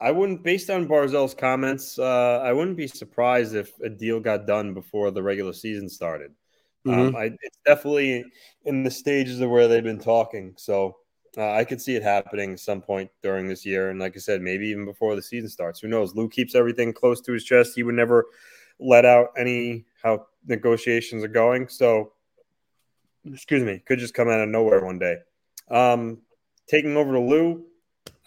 I 0.00 0.10
wouldn't, 0.10 0.42
based 0.42 0.68
on 0.68 0.86
Barzal's 0.86 1.34
comments, 1.34 1.98
uh, 1.98 2.40
I 2.42 2.52
wouldn't 2.52 2.76
be 2.76 2.88
surprised 2.88 3.54
if 3.54 3.72
a 3.80 3.88
deal 3.88 4.20
got 4.20 4.46
done 4.46 4.74
before 4.74 5.10
the 5.10 5.22
regular 5.22 5.54
season 5.54 5.88
started. 5.88 6.32
Mm-hmm. 6.86 7.00
Um, 7.00 7.16
I, 7.16 7.30
it's 7.42 7.58
definitely 7.64 8.24
in 8.64 8.82
the 8.82 8.90
stages 8.90 9.40
of 9.40 9.50
where 9.50 9.68
they've 9.68 9.82
been 9.82 10.00
talking. 10.00 10.54
So 10.56 10.96
uh, 11.36 11.52
I 11.52 11.64
could 11.64 11.80
see 11.80 11.94
it 11.94 12.02
happening 12.02 12.56
some 12.56 12.82
point 12.82 13.10
during 13.22 13.48
this 13.48 13.64
year. 13.64 13.90
And 13.90 14.00
like 14.00 14.16
I 14.16 14.20
said, 14.20 14.42
maybe 14.42 14.68
even 14.68 14.84
before 14.84 15.14
the 15.16 15.22
season 15.22 15.48
starts. 15.48 15.80
Who 15.80 15.88
knows? 15.88 16.14
Lou 16.14 16.28
keeps 16.28 16.54
everything 16.54 16.92
close 16.92 17.20
to 17.22 17.32
his 17.32 17.44
chest. 17.44 17.72
He 17.74 17.82
would 17.82 17.94
never 17.94 18.26
let 18.78 19.04
out 19.04 19.28
any 19.38 19.84
how 20.02 20.26
negotiations 20.46 21.22
are 21.22 21.28
going. 21.28 21.68
So, 21.68 22.12
excuse 23.24 23.62
me, 23.62 23.80
could 23.86 23.98
just 23.98 24.14
come 24.14 24.28
out 24.28 24.40
of 24.40 24.48
nowhere 24.48 24.84
one 24.84 24.98
day. 24.98 25.16
Um, 25.70 26.18
taking 26.68 26.96
over 26.96 27.12
to 27.12 27.20
Lou, 27.20 27.64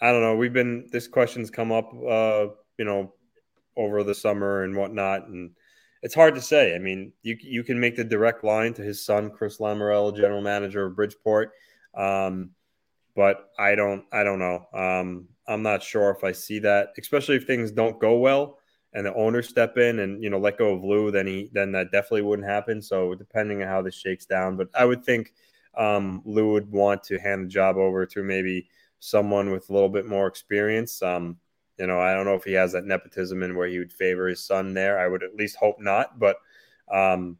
I 0.00 0.10
don't 0.10 0.22
know. 0.22 0.34
We've 0.34 0.52
been, 0.52 0.88
this 0.90 1.06
question's 1.06 1.50
come 1.50 1.70
up, 1.70 1.92
uh, 1.92 2.46
you 2.78 2.84
know, 2.84 3.12
over 3.76 4.02
the 4.02 4.14
summer 4.14 4.64
and 4.64 4.74
whatnot. 4.74 5.28
And 5.28 5.50
it's 6.06 6.14
hard 6.14 6.36
to 6.36 6.40
say. 6.40 6.72
I 6.72 6.78
mean, 6.78 7.12
you 7.24 7.36
you 7.40 7.64
can 7.64 7.80
make 7.80 7.96
the 7.96 8.04
direct 8.04 8.44
line 8.44 8.72
to 8.74 8.82
his 8.82 9.04
son, 9.04 9.28
Chris 9.28 9.58
Lamoriello, 9.58 10.16
general 10.16 10.40
manager 10.40 10.86
of 10.86 10.94
Bridgeport. 10.94 11.50
Um, 11.96 12.50
but 13.16 13.50
I 13.58 13.74
don't 13.74 14.04
I 14.12 14.22
don't 14.22 14.38
know. 14.38 14.68
Um, 14.72 15.26
I'm 15.48 15.64
not 15.64 15.82
sure 15.82 16.10
if 16.10 16.22
I 16.22 16.30
see 16.30 16.60
that, 16.60 16.90
especially 16.96 17.34
if 17.34 17.44
things 17.44 17.72
don't 17.72 17.98
go 17.98 18.18
well 18.18 18.60
and 18.92 19.04
the 19.04 19.14
owners 19.14 19.48
step 19.48 19.78
in 19.78 19.98
and 19.98 20.22
you 20.22 20.30
know 20.30 20.38
let 20.38 20.58
go 20.58 20.74
of 20.74 20.84
Lou, 20.84 21.10
then 21.10 21.26
he 21.26 21.50
then 21.52 21.72
that 21.72 21.90
definitely 21.90 22.22
wouldn't 22.22 22.46
happen. 22.46 22.80
So 22.80 23.16
depending 23.16 23.62
on 23.62 23.68
how 23.68 23.82
this 23.82 23.96
shakes 23.96 24.26
down, 24.26 24.56
but 24.56 24.68
I 24.78 24.84
would 24.84 25.04
think 25.04 25.32
um, 25.76 26.22
Lou 26.24 26.52
would 26.52 26.70
want 26.70 27.02
to 27.04 27.18
hand 27.18 27.46
the 27.46 27.48
job 27.48 27.78
over 27.78 28.06
to 28.06 28.22
maybe 28.22 28.68
someone 29.00 29.50
with 29.50 29.70
a 29.70 29.72
little 29.72 29.88
bit 29.88 30.06
more 30.06 30.28
experience. 30.28 31.02
Um, 31.02 31.38
you 31.78 31.86
know, 31.86 32.00
I 32.00 32.14
don't 32.14 32.24
know 32.24 32.34
if 32.34 32.44
he 32.44 32.52
has 32.54 32.72
that 32.72 32.84
nepotism 32.84 33.42
in 33.42 33.56
where 33.56 33.68
he 33.68 33.78
would 33.78 33.92
favor 33.92 34.28
his 34.28 34.42
son 34.42 34.74
there. 34.74 34.98
I 34.98 35.08
would 35.08 35.22
at 35.22 35.34
least 35.34 35.56
hope 35.56 35.76
not. 35.80 36.18
But 36.18 36.36
um, 36.90 37.36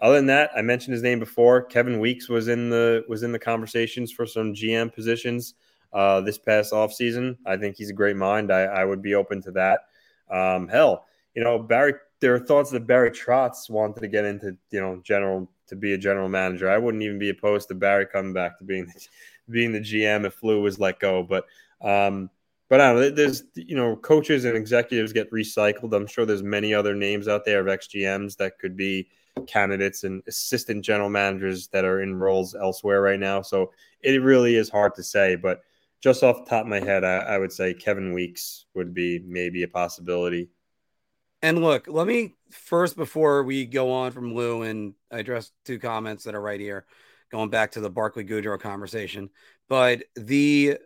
other 0.00 0.16
than 0.16 0.26
that, 0.26 0.50
I 0.56 0.62
mentioned 0.62 0.92
his 0.92 1.02
name 1.02 1.18
before. 1.18 1.62
Kevin 1.62 2.00
Weeks 2.00 2.28
was 2.28 2.48
in 2.48 2.70
the 2.70 3.04
was 3.08 3.22
in 3.22 3.32
the 3.32 3.38
conversations 3.38 4.12
for 4.12 4.26
some 4.26 4.54
GM 4.54 4.94
positions 4.94 5.54
uh, 5.92 6.20
this 6.20 6.38
past 6.38 6.72
offseason. 6.72 7.36
I 7.46 7.56
think 7.56 7.76
he's 7.76 7.90
a 7.90 7.94
great 7.94 8.16
mind. 8.16 8.52
I, 8.52 8.62
I 8.62 8.84
would 8.84 9.02
be 9.02 9.14
open 9.14 9.42
to 9.42 9.50
that. 9.52 9.80
Um, 10.30 10.68
hell, 10.68 11.06
you 11.34 11.42
know, 11.42 11.58
Barry. 11.58 11.94
There 12.20 12.34
are 12.34 12.38
thoughts 12.38 12.70
that 12.70 12.86
Barry 12.86 13.10
Trotz 13.10 13.68
wanted 13.68 13.98
to 13.98 14.06
get 14.06 14.24
into, 14.24 14.56
you 14.70 14.80
know, 14.80 15.00
general 15.02 15.50
to 15.66 15.74
be 15.74 15.94
a 15.94 15.98
general 15.98 16.28
manager. 16.28 16.70
I 16.70 16.78
wouldn't 16.78 17.02
even 17.02 17.18
be 17.18 17.30
opposed 17.30 17.66
to 17.68 17.74
Barry 17.74 18.06
coming 18.06 18.32
back 18.32 18.58
to 18.58 18.64
being 18.64 18.92
being 19.50 19.72
the 19.72 19.80
GM 19.80 20.24
if 20.24 20.40
Lou 20.42 20.62
was 20.62 20.78
let 20.78 21.00
go. 21.00 21.24
But 21.24 21.46
um, 21.80 22.30
but 22.72 22.80
I 22.80 22.90
don't 22.90 23.00
know. 23.02 23.10
There's 23.10 23.42
you 23.54 23.76
know 23.76 23.96
coaches 23.96 24.46
and 24.46 24.56
executives 24.56 25.12
get 25.12 25.30
recycled. 25.30 25.94
I'm 25.94 26.06
sure 26.06 26.24
there's 26.24 26.42
many 26.42 26.72
other 26.72 26.94
names 26.94 27.28
out 27.28 27.44
there 27.44 27.60
of 27.60 27.68
ex 27.68 27.86
GMs 27.86 28.34
that 28.38 28.58
could 28.58 28.78
be 28.78 29.10
candidates 29.46 30.04
and 30.04 30.22
assistant 30.26 30.82
general 30.82 31.10
managers 31.10 31.68
that 31.68 31.84
are 31.84 32.00
in 32.00 32.14
roles 32.14 32.54
elsewhere 32.54 33.02
right 33.02 33.20
now. 33.20 33.42
So 33.42 33.72
it 34.00 34.22
really 34.22 34.54
is 34.54 34.70
hard 34.70 34.94
to 34.94 35.02
say. 35.02 35.36
But 35.36 35.60
just 36.00 36.22
off 36.22 36.44
the 36.44 36.48
top 36.48 36.62
of 36.62 36.68
my 36.68 36.80
head, 36.80 37.04
I, 37.04 37.16
I 37.18 37.36
would 37.36 37.52
say 37.52 37.74
Kevin 37.74 38.14
Weeks 38.14 38.64
would 38.72 38.94
be 38.94 39.22
maybe 39.26 39.64
a 39.64 39.68
possibility. 39.68 40.48
And 41.42 41.60
look, 41.60 41.88
let 41.88 42.06
me 42.06 42.36
first 42.52 42.96
before 42.96 43.42
we 43.42 43.66
go 43.66 43.92
on 43.92 44.12
from 44.12 44.34
Lou 44.34 44.62
and 44.62 44.94
address 45.10 45.52
two 45.66 45.78
comments 45.78 46.24
that 46.24 46.34
are 46.34 46.40
right 46.40 46.58
here, 46.58 46.86
going 47.30 47.50
back 47.50 47.72
to 47.72 47.80
the 47.80 47.90
Barclay 47.90 48.24
Goodrow 48.24 48.58
conversation. 48.58 49.28
But 49.68 50.04
the 50.16 50.78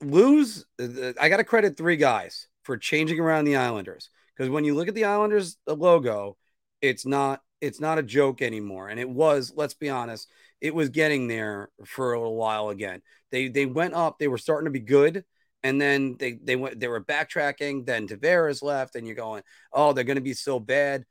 lose, 0.00 0.64
uh, 0.80 1.12
I 1.20 1.28
got 1.28 1.38
to 1.38 1.44
credit 1.44 1.76
three 1.76 1.96
guys 1.96 2.48
for 2.62 2.76
changing 2.76 3.20
around 3.20 3.44
the 3.44 3.56
Islanders 3.56 4.10
because 4.36 4.50
when 4.50 4.64
you 4.64 4.74
look 4.74 4.88
at 4.88 4.94
the 4.94 5.04
Islanders 5.04 5.56
logo, 5.66 6.36
it's 6.80 7.04
not 7.04 7.40
it's 7.60 7.80
not 7.80 7.98
a 7.98 8.02
joke 8.02 8.40
anymore. 8.40 8.88
And 8.88 9.00
it 9.00 9.08
was, 9.08 9.52
let's 9.56 9.74
be 9.74 9.90
honest, 9.90 10.28
it 10.60 10.74
was 10.74 10.90
getting 10.90 11.26
there 11.26 11.70
for 11.84 12.12
a 12.12 12.18
little 12.18 12.36
while 12.36 12.68
again. 12.68 13.02
They 13.30 13.48
they 13.48 13.66
went 13.66 13.94
up, 13.94 14.18
they 14.18 14.28
were 14.28 14.38
starting 14.38 14.66
to 14.66 14.70
be 14.70 14.80
good, 14.80 15.24
and 15.62 15.80
then 15.80 16.16
they 16.18 16.32
they 16.32 16.56
went 16.56 16.78
they 16.80 16.88
were 16.88 17.02
backtracking. 17.04 17.86
Then 17.86 18.06
Tavares 18.08 18.62
left, 18.62 18.94
and 18.94 19.06
you're 19.06 19.16
going, 19.16 19.42
oh, 19.72 19.92
they're 19.92 20.04
going 20.04 20.16
to 20.16 20.22
be 20.22 20.34
so 20.34 20.60
bad. 20.60 21.04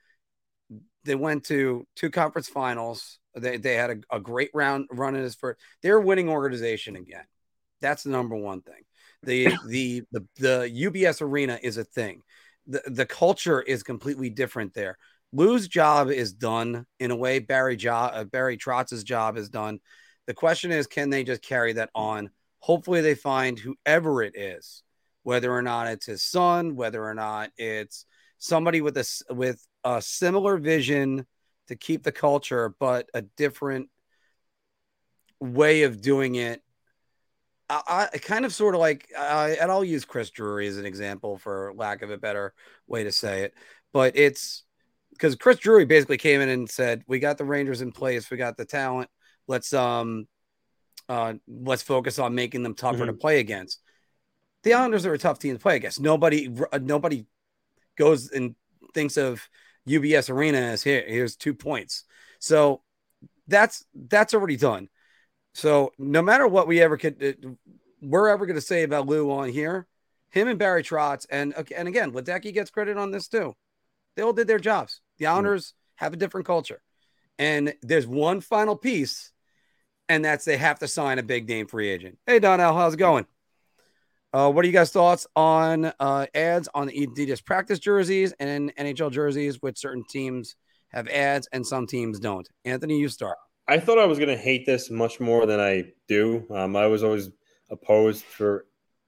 They 1.03 1.15
went 1.15 1.45
to 1.45 1.87
two 1.95 2.09
conference 2.09 2.47
finals. 2.47 3.19
They 3.35 3.57
they 3.57 3.75
had 3.75 3.89
a, 3.91 4.15
a 4.17 4.19
great 4.19 4.51
round 4.53 4.87
run 4.91 5.15
in 5.15 5.23
his 5.23 5.35
first. 5.35 5.59
They're 5.81 5.99
winning 5.99 6.29
organization 6.29 6.95
again. 6.95 7.25
That's 7.81 8.03
the 8.03 8.09
number 8.09 8.35
one 8.35 8.61
thing. 8.61 8.83
The 9.23 9.55
the 9.67 10.03
the 10.11 10.25
the 10.37 10.89
UBS 10.89 11.21
arena 11.21 11.59
is 11.61 11.77
a 11.77 11.83
thing. 11.83 12.23
The 12.67 12.81
the 12.85 13.05
culture 13.05 13.61
is 13.61 13.83
completely 13.83 14.29
different 14.29 14.73
there. 14.73 14.97
Lou's 15.33 15.67
job 15.67 16.09
is 16.09 16.33
done 16.33 16.85
in 16.99 17.11
a 17.11 17.15
way. 17.15 17.39
Barry 17.39 17.75
job 17.75 18.11
uh, 18.13 18.23
Barry 18.23 18.57
Trotz's 18.57 19.03
job 19.03 19.37
is 19.37 19.49
done. 19.49 19.79
The 20.25 20.33
question 20.33 20.71
is, 20.71 20.87
can 20.87 21.09
they 21.09 21.23
just 21.23 21.41
carry 21.41 21.73
that 21.73 21.89
on? 21.95 22.29
Hopefully, 22.59 23.01
they 23.01 23.15
find 23.15 23.59
whoever 23.59 24.23
it 24.23 24.35
is, 24.35 24.83
whether 25.23 25.51
or 25.51 25.61
not 25.61 25.87
it's 25.87 26.05
his 26.05 26.23
son, 26.23 26.75
whether 26.75 27.03
or 27.03 27.13
not 27.13 27.51
it's 27.57 28.05
somebody 28.37 28.81
with 28.81 28.97
a 28.97 29.33
with 29.33 29.65
a 29.83 30.01
similar 30.01 30.57
vision 30.57 31.25
to 31.67 31.75
keep 31.75 32.03
the 32.03 32.11
culture, 32.11 32.73
but 32.79 33.09
a 33.13 33.21
different 33.21 33.89
way 35.39 35.83
of 35.83 36.01
doing 36.01 36.35
it 36.35 36.61
I, 37.69 38.09
I, 38.13 38.17
kind 38.17 38.45
of 38.45 38.53
sort 38.53 38.75
of 38.75 38.79
like, 38.79 39.09
uh, 39.17 39.55
and 39.59 39.69
I'll 39.69 39.83
use 39.83 40.05
Chris 40.05 40.29
Drury 40.29 40.67
as 40.67 40.77
an 40.77 40.85
example 40.85 41.37
for 41.37 41.73
lack 41.75 42.01
of 42.01 42.11
a 42.11 42.17
better 42.17 42.53
way 42.87 43.03
to 43.03 43.11
say 43.11 43.43
it, 43.43 43.53
but 43.91 44.15
it's 44.15 44.63
because 45.11 45.35
Chris 45.35 45.57
Drury 45.57 45.85
basically 45.85 46.17
came 46.17 46.39
in 46.41 46.49
and 46.49 46.69
said, 46.69 47.03
"We 47.07 47.19
got 47.19 47.37
the 47.37 47.45
Rangers 47.45 47.81
in 47.81 47.91
place, 47.91 48.29
we 48.29 48.37
got 48.37 48.55
the 48.55 48.65
talent. 48.65 49.09
Let's 49.47 49.73
um, 49.73 50.27
uh, 51.09 51.33
let's 51.47 51.83
focus 51.83 52.19
on 52.19 52.35
making 52.35 52.63
them 52.63 52.75
tougher 52.75 52.99
mm-hmm. 52.99 53.07
to 53.07 53.13
play 53.13 53.39
against." 53.39 53.81
The 54.63 54.73
Islanders 54.73 55.05
are 55.05 55.13
a 55.13 55.19
tough 55.19 55.39
team 55.39 55.55
to 55.55 55.61
play 55.61 55.75
against. 55.75 55.99
Nobody, 55.99 56.53
uh, 56.71 56.79
nobody 56.81 57.25
goes 57.97 58.31
and 58.31 58.55
thinks 58.93 59.17
of 59.17 59.47
UBS 59.87 60.29
Arena 60.29 60.57
as 60.57 60.83
here. 60.83 61.03
Here's 61.05 61.35
two 61.35 61.53
points. 61.53 62.03
So 62.39 62.81
that's 63.47 63.85
that's 63.93 64.33
already 64.33 64.57
done. 64.57 64.89
So 65.57 65.91
no 65.97 66.21
matter 66.21 66.47
what 66.47 66.67
we 66.67 66.81
ever 66.81 66.97
could, 66.97 67.23
uh, 67.23 67.49
we're 67.99 68.29
ever 68.29 68.45
going 68.45 68.57
to 68.57 68.61
say 68.61 68.83
about 68.83 69.07
Lou 69.07 69.31
on 69.31 69.49
here, 69.49 69.87
him 70.29 70.47
and 70.47 70.59
Barry 70.59 70.83
Trotz, 70.83 71.25
and 71.31 71.51
and 71.75 71.87
again, 71.87 72.11
Ledecky 72.11 72.53
gets 72.53 72.69
credit 72.69 72.95
on 72.95 73.09
this 73.09 73.27
too. 73.27 73.55
They 74.15 74.21
all 74.21 74.33
did 74.33 74.45
their 74.45 74.59
jobs. 74.59 75.01
The 75.17 75.25
owners 75.25 75.69
mm-hmm. 75.69 76.05
have 76.05 76.13
a 76.13 76.17
different 76.17 76.45
culture, 76.45 76.79
and 77.39 77.73
there's 77.81 78.05
one 78.05 78.39
final 78.39 78.75
piece, 78.75 79.31
and 80.07 80.23
that's 80.23 80.45
they 80.45 80.57
have 80.57 80.77
to 80.79 80.87
sign 80.87 81.17
a 81.17 81.23
big 81.23 81.49
name 81.49 81.65
free 81.65 81.89
agent. 81.89 82.19
Hey 82.27 82.37
Donnell, 82.37 82.75
how's 82.75 82.93
it 82.93 82.97
going? 82.97 83.25
Uh, 84.31 84.51
what 84.51 84.63
are 84.63 84.67
you 84.67 84.73
guys' 84.73 84.91
thoughts 84.91 85.25
on 85.35 85.91
uh, 85.99 86.27
ads 86.35 86.69
on 86.75 86.85
the 86.85 87.07
Adidas 87.07 87.43
practice 87.43 87.79
jerseys 87.79 88.31
and 88.39 88.75
NHL 88.75 89.11
jerseys, 89.11 89.59
which 89.59 89.79
certain 89.79 90.03
teams 90.07 90.55
have 90.89 91.07
ads 91.07 91.47
and 91.51 91.65
some 91.65 91.87
teams 91.87 92.19
don't? 92.19 92.47
Anthony, 92.63 92.99
you 92.99 93.09
start. 93.09 93.37
I 93.67 93.79
thought 93.79 93.99
I 93.99 94.05
was 94.05 94.17
going 94.17 94.29
to 94.29 94.37
hate 94.37 94.65
this 94.65 94.89
much 94.89 95.19
more 95.19 95.45
than 95.45 95.59
I 95.59 95.91
do. 96.07 96.45
Um, 96.49 96.75
I 96.75 96.87
was 96.87 97.03
always 97.03 97.29
opposed 97.69 98.23
for 98.23 98.65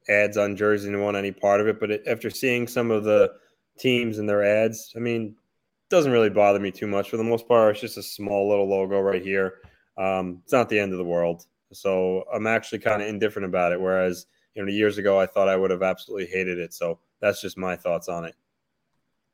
ads 0.10 0.38
on 0.38 0.56
jerseys 0.56 0.88
and 0.88 1.02
want 1.02 1.15
any 1.15 1.31
part 1.31 1.61
of 1.61 1.68
it, 1.68 1.80
but 1.80 1.91
it, 1.91 2.03
after 2.07 2.30
seeing 2.30 2.68
some 2.68 2.91
of 2.91 3.03
the 3.03 3.31
teams 3.77 4.18
and 4.18 4.27
their 4.27 4.44
ads, 4.44 4.94
I 4.95 4.99
mean, 4.99 5.27
it 5.27 5.90
doesn't 5.90 6.11
really 6.11 6.30
bother 6.30 6.60
me 6.60 6.72
too 6.72 6.88
much. 6.88 7.10
For 7.10 7.18
the 7.18 7.23
most 7.23 7.48
part, 7.48 7.72
it's 7.72 7.81
just 7.81 7.98
a 7.98 8.03
small 8.03 8.49
little 8.49 8.68
logo 8.68 8.99
right 8.99 9.22
here. 9.22 9.56
Um, 9.98 10.41
it's 10.44 10.53
not 10.53 10.69
the 10.69 10.80
end 10.80 10.91
of 10.91 10.98
the 10.98 11.06
world, 11.06 11.45
so 11.72 12.23
I'm 12.34 12.48
actually 12.48 12.80
kind 12.80 13.02
of 13.02 13.07
indifferent 13.07 13.45
about 13.45 13.72
it. 13.72 13.80
Whereas 13.80 14.26
you 14.56 14.65
know, 14.65 14.72
years 14.72 14.98
ago, 14.98 15.19
I 15.19 15.26
thought 15.26 15.48
I 15.48 15.56
would 15.56 15.72
have 15.72 15.84
absolutely 15.84 16.27
hated 16.27 16.57
it. 16.57 16.73
So 16.73 16.99
that's 17.22 17.41
just 17.41 17.57
my 17.57 17.76
thoughts 17.76 18.10
on 18.10 18.26
it. 18.26 18.36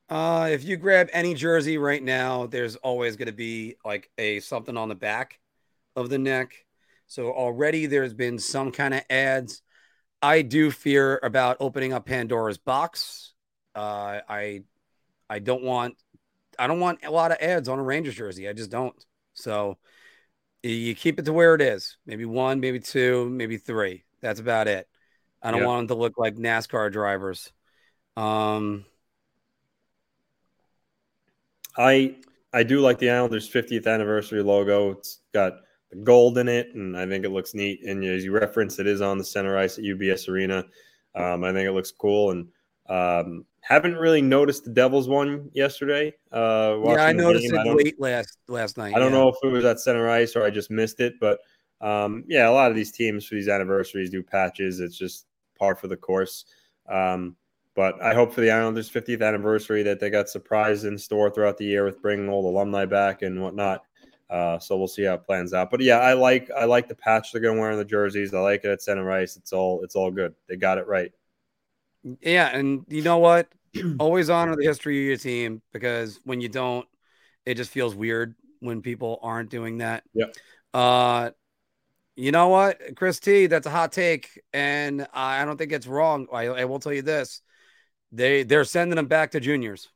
Uh, 0.08 0.48
if 0.52 0.64
you 0.64 0.76
grab 0.76 1.08
any 1.12 1.34
jersey 1.34 1.78
right 1.78 2.02
now, 2.02 2.46
there's 2.46 2.76
always 2.76 3.16
going 3.16 3.26
to 3.26 3.32
be 3.32 3.76
like 3.84 4.10
a 4.18 4.40
something 4.40 4.76
on 4.76 4.88
the 4.88 4.94
back 4.94 5.40
of 5.96 6.08
the 6.08 6.18
neck. 6.18 6.64
So 7.08 7.32
already 7.32 7.86
there's 7.86 8.14
been 8.14 8.38
some 8.38 8.70
kind 8.70 8.94
of 8.94 9.02
ads. 9.10 9.62
I 10.22 10.42
do 10.42 10.70
fear 10.70 11.18
about 11.22 11.56
opening 11.60 11.92
up 11.92 12.06
Pandora's 12.06 12.58
box. 12.58 13.32
Uh, 13.74 14.20
I 14.28 14.62
I 15.28 15.40
don't 15.40 15.62
want 15.62 15.96
I 16.58 16.66
don't 16.66 16.80
want 16.80 17.04
a 17.04 17.10
lot 17.10 17.32
of 17.32 17.38
ads 17.40 17.68
on 17.68 17.78
a 17.78 17.82
Rangers 17.82 18.14
jersey. 18.14 18.48
I 18.48 18.52
just 18.52 18.70
don't. 18.70 18.94
So 19.34 19.76
you 20.62 20.94
keep 20.94 21.18
it 21.18 21.24
to 21.26 21.32
where 21.32 21.54
it 21.54 21.60
is. 21.60 21.96
Maybe 22.06 22.24
one, 22.24 22.60
maybe 22.60 22.80
two, 22.80 23.28
maybe 23.28 23.56
three. 23.56 24.04
That's 24.20 24.40
about 24.40 24.68
it. 24.68 24.88
I 25.42 25.50
don't 25.50 25.64
want 25.64 25.88
them 25.88 25.96
to 25.96 26.00
look 26.00 26.14
like 26.16 26.34
NASCAR 26.36 26.90
drivers. 26.90 27.52
Um, 28.16 28.84
I 31.76 32.16
I 32.52 32.62
do 32.62 32.80
like 32.80 32.98
the 32.98 33.10
Islanders 33.10 33.50
50th 33.50 33.86
anniversary 33.86 34.42
logo. 34.42 34.92
It's 34.92 35.20
got 35.34 35.54
the 35.90 35.96
gold 35.96 36.38
in 36.38 36.48
it, 36.48 36.74
and 36.74 36.96
I 36.96 37.06
think 37.06 37.24
it 37.24 37.30
looks 37.30 37.54
neat. 37.54 37.84
And 37.84 38.04
as 38.04 38.24
you 38.24 38.32
referenced, 38.32 38.80
it 38.80 38.86
is 38.86 39.00
on 39.00 39.18
the 39.18 39.24
center 39.24 39.58
ice 39.58 39.78
at 39.78 39.84
UBS 39.84 40.28
Arena. 40.28 40.64
Um, 41.14 41.44
I 41.44 41.52
think 41.52 41.68
it 41.68 41.72
looks 41.72 41.92
cool, 41.92 42.30
and 42.30 42.48
um, 42.88 43.44
haven't 43.60 43.96
really 43.96 44.22
noticed 44.22 44.64
the 44.64 44.70
Devils 44.70 45.08
one 45.08 45.50
yesterday. 45.52 46.14
Uh, 46.32 46.78
yeah, 46.84 47.04
I 47.04 47.12
noticed 47.12 47.50
game. 47.50 47.60
it 47.60 47.68
I 47.68 47.72
late 47.72 48.00
last 48.00 48.38
last 48.48 48.78
night. 48.78 48.94
I 48.94 48.98
don't 48.98 49.12
yeah. 49.12 49.18
know 49.18 49.28
if 49.28 49.36
it 49.42 49.48
was 49.48 49.64
at 49.64 49.80
center 49.80 50.08
ice 50.08 50.36
or 50.36 50.44
I 50.44 50.50
just 50.50 50.70
missed 50.70 51.00
it, 51.00 51.14
but 51.20 51.40
um, 51.80 52.24
yeah, 52.28 52.48
a 52.48 52.52
lot 52.52 52.70
of 52.70 52.76
these 52.76 52.92
teams 52.92 53.26
for 53.26 53.34
these 53.34 53.48
anniversaries 53.48 54.10
do 54.10 54.22
patches. 54.22 54.80
It's 54.80 54.96
just 54.96 55.26
par 55.58 55.74
for 55.74 55.88
the 55.88 55.96
course. 55.96 56.44
Um, 56.88 57.36
but 57.76 58.02
I 58.02 58.14
hope 58.14 58.32
for 58.32 58.40
the 58.40 58.50
Islanders' 58.50 58.90
50th 58.90 59.22
anniversary 59.22 59.82
that 59.84 60.00
they 60.00 60.08
got 60.10 60.28
surprised 60.28 60.86
in 60.86 60.96
store 60.96 61.30
throughout 61.30 61.58
the 61.58 61.66
year 61.66 61.84
with 61.84 62.00
bringing 62.00 62.28
old 62.28 62.46
alumni 62.46 62.86
back 62.86 63.22
and 63.22 63.40
whatnot. 63.40 63.84
Uh, 64.28 64.58
so 64.58 64.76
we'll 64.76 64.88
see 64.88 65.04
how 65.04 65.14
it 65.14 65.26
plans 65.26 65.52
out. 65.52 65.70
But 65.70 65.80
yeah, 65.80 65.98
I 65.98 66.14
like 66.14 66.50
I 66.50 66.64
like 66.64 66.88
the 66.88 66.96
patch 66.96 67.30
they're 67.30 67.40
gonna 67.40 67.60
wear 67.60 67.70
in 67.70 67.78
the 67.78 67.84
jerseys. 67.84 68.34
I 68.34 68.40
like 68.40 68.64
it 68.64 68.70
at 68.70 68.82
center 68.82 69.08
ice. 69.12 69.36
It's 69.36 69.52
all 69.52 69.84
it's 69.84 69.94
all 69.94 70.10
good. 70.10 70.34
They 70.48 70.56
got 70.56 70.78
it 70.78 70.88
right. 70.88 71.12
Yeah, 72.20 72.48
and 72.48 72.84
you 72.88 73.02
know 73.02 73.18
what? 73.18 73.48
always 73.98 74.30
honor 74.30 74.56
the 74.56 74.64
history 74.64 75.00
of 75.02 75.06
your 75.06 75.16
team 75.16 75.62
because 75.72 76.18
when 76.24 76.40
you 76.40 76.48
don't, 76.48 76.86
it 77.44 77.54
just 77.54 77.70
feels 77.70 77.94
weird 77.94 78.34
when 78.60 78.82
people 78.82 79.18
aren't 79.22 79.50
doing 79.50 79.78
that. 79.78 80.02
Yeah. 80.14 80.26
Uh, 80.74 81.30
you 82.16 82.32
know 82.32 82.48
what, 82.48 82.80
Chris 82.96 83.20
T, 83.20 83.46
that's 83.46 83.66
a 83.66 83.70
hot 83.70 83.92
take, 83.92 84.40
and 84.52 85.06
I 85.12 85.44
don't 85.44 85.58
think 85.58 85.72
it's 85.72 85.86
wrong. 85.86 86.26
I, 86.32 86.46
I 86.46 86.64
will 86.64 86.78
tell 86.78 86.92
you 86.92 87.02
this: 87.02 87.42
they 88.12 88.42
they're 88.42 88.64
sending 88.64 88.96
them 88.96 89.06
back 89.06 89.32
to 89.32 89.40
juniors 89.40 89.88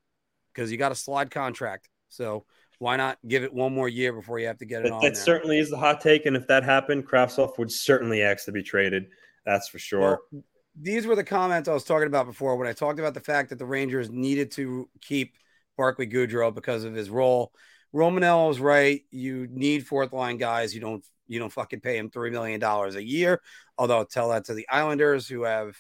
because 0.53 0.71
you 0.71 0.79
got 0.79 0.93
a 0.93 0.97
slide 0.97 1.31
contract. 1.31 1.89
So 2.09 2.45
why 2.79 2.97
not 2.97 3.19
give 3.27 3.45
it 3.45 3.53
one 3.53 3.75
more 3.75 3.89
year 3.89 4.13
before 4.13 4.39
you 4.39 4.47
have 4.47 4.59
to 4.59 4.65
get 4.65 4.81
it 4.81 4.85
That, 4.85 4.93
on? 4.93 5.01
that 5.03 5.15
there? 5.15 5.23
certainly 5.23 5.59
is 5.59 5.71
the 5.71 5.77
hot 5.77 6.01
take, 6.01 6.27
and 6.27 6.37
if 6.37 6.47
that 6.49 6.65
happened, 6.65 7.07
Kravtsov 7.07 7.59
would 7.59 7.71
certainly 7.71 8.23
ask 8.23 8.47
to 8.47 8.53
be 8.53 8.63
traded. 8.63 9.07
That's 9.45 9.69
for 9.69 9.79
sure. 9.79 10.21
Well, 10.33 10.43
these 10.81 11.07
were 11.07 11.17
the 11.17 11.25
comments 11.25 11.69
I 11.69 11.75
was 11.75 11.85
talking 11.85 12.07
about 12.07 12.27
before 12.27 12.57
when 12.57 12.69
I 12.69 12.73
talked 12.73 12.99
about 12.99 13.15
the 13.15 13.21
fact 13.21 13.51
that 13.51 13.59
the 13.59 13.67
Rangers 13.67 14.11
needed 14.11 14.53
to 14.53 14.89
keep 15.01 15.37
Barclay 15.77 16.07
Goodrow 16.07 16.55
because 16.55 16.85
of 16.85 16.95
his 16.95 17.11
role. 17.11 17.53
Romanel 17.93 18.49
was 18.49 18.61
right. 18.61 19.03
You 19.11 19.49
need 19.51 19.87
fourth 19.87 20.13
line 20.13 20.37
guys. 20.37 20.75
You 20.75 20.81
don't 20.81 21.05
you 21.27 21.39
don't 21.39 21.53
fucking 21.53 21.81
pay 21.81 21.97
him 21.99 22.11
three 22.11 22.31
million 22.31 22.61
dollars 22.61 22.97
a 22.97 23.05
year. 23.05 23.41
Although 23.77 24.05
tell 24.05 24.31
that 24.31 24.45
to 24.47 24.55
the 24.55 24.69
Islanders 24.69 25.27
who 25.27 25.43
have 25.43 25.77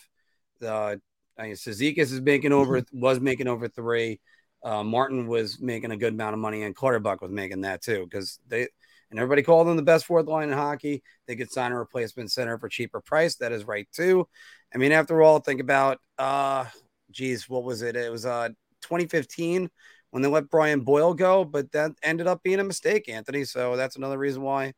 the 0.59 1.01
I 1.41 1.45
mean 1.45 1.55
Cizikas 1.55 2.12
is 2.12 2.21
making 2.21 2.53
over 2.53 2.85
was 2.93 3.19
making 3.19 3.49
over 3.49 3.67
three. 3.69 4.21
Uh, 4.62 4.85
Martin 4.85 5.27
was 5.27 5.59
making 5.59 5.91
a 5.91 5.97
good 5.97 6.12
amount 6.12 6.35
of 6.35 6.41
money, 6.41 6.62
and 6.65 6.77
Clutterbuck 6.77 7.23
was 7.23 7.31
making 7.31 7.62
that 7.62 7.83
too 7.83 8.05
because 8.05 8.39
they 8.47 8.69
and 9.11 9.19
everybody 9.19 9.43
called 9.43 9.67
them 9.67 9.77
the 9.77 9.83
best 9.83 10.05
fourth 10.05 10.27
line 10.27 10.51
in 10.51 10.55
hockey. 10.55 11.03
They 11.27 11.37
could 11.37 11.51
sign 11.51 11.73
a 11.73 11.79
replacement 11.79 12.31
center 12.31 12.59
for 12.59 12.69
cheaper 12.69 13.01
price. 13.01 13.37
That 13.37 13.53
is 13.53 13.65
right 13.65 13.89
too. 13.93 14.29
I 14.75 14.79
mean, 14.79 14.93
after 14.93 15.23
all, 15.23 15.41
think 15.41 15.61
about 15.61 15.99
uh 16.19 16.67
geez, 17.11 17.49
what 17.49 17.65
was 17.65 17.81
it? 17.81 17.97
It 17.97 18.12
was 18.12 18.27
uh 18.27 18.49
2015 18.83 19.71
when 20.11 20.23
they 20.23 20.29
let 20.29 20.51
Brian 20.51 20.81
Boyle 20.81 21.15
go, 21.15 21.45
but 21.45 21.73
that 21.73 21.93
ended 22.03 22.27
up 22.27 22.43
being 22.43 22.61
a 22.61 22.65
mistake, 22.65 23.09
Anthony. 23.09 23.45
So 23.45 23.77
that's 23.77 23.97
another 23.97 24.19
reason 24.19 24.43
why 24.43 24.75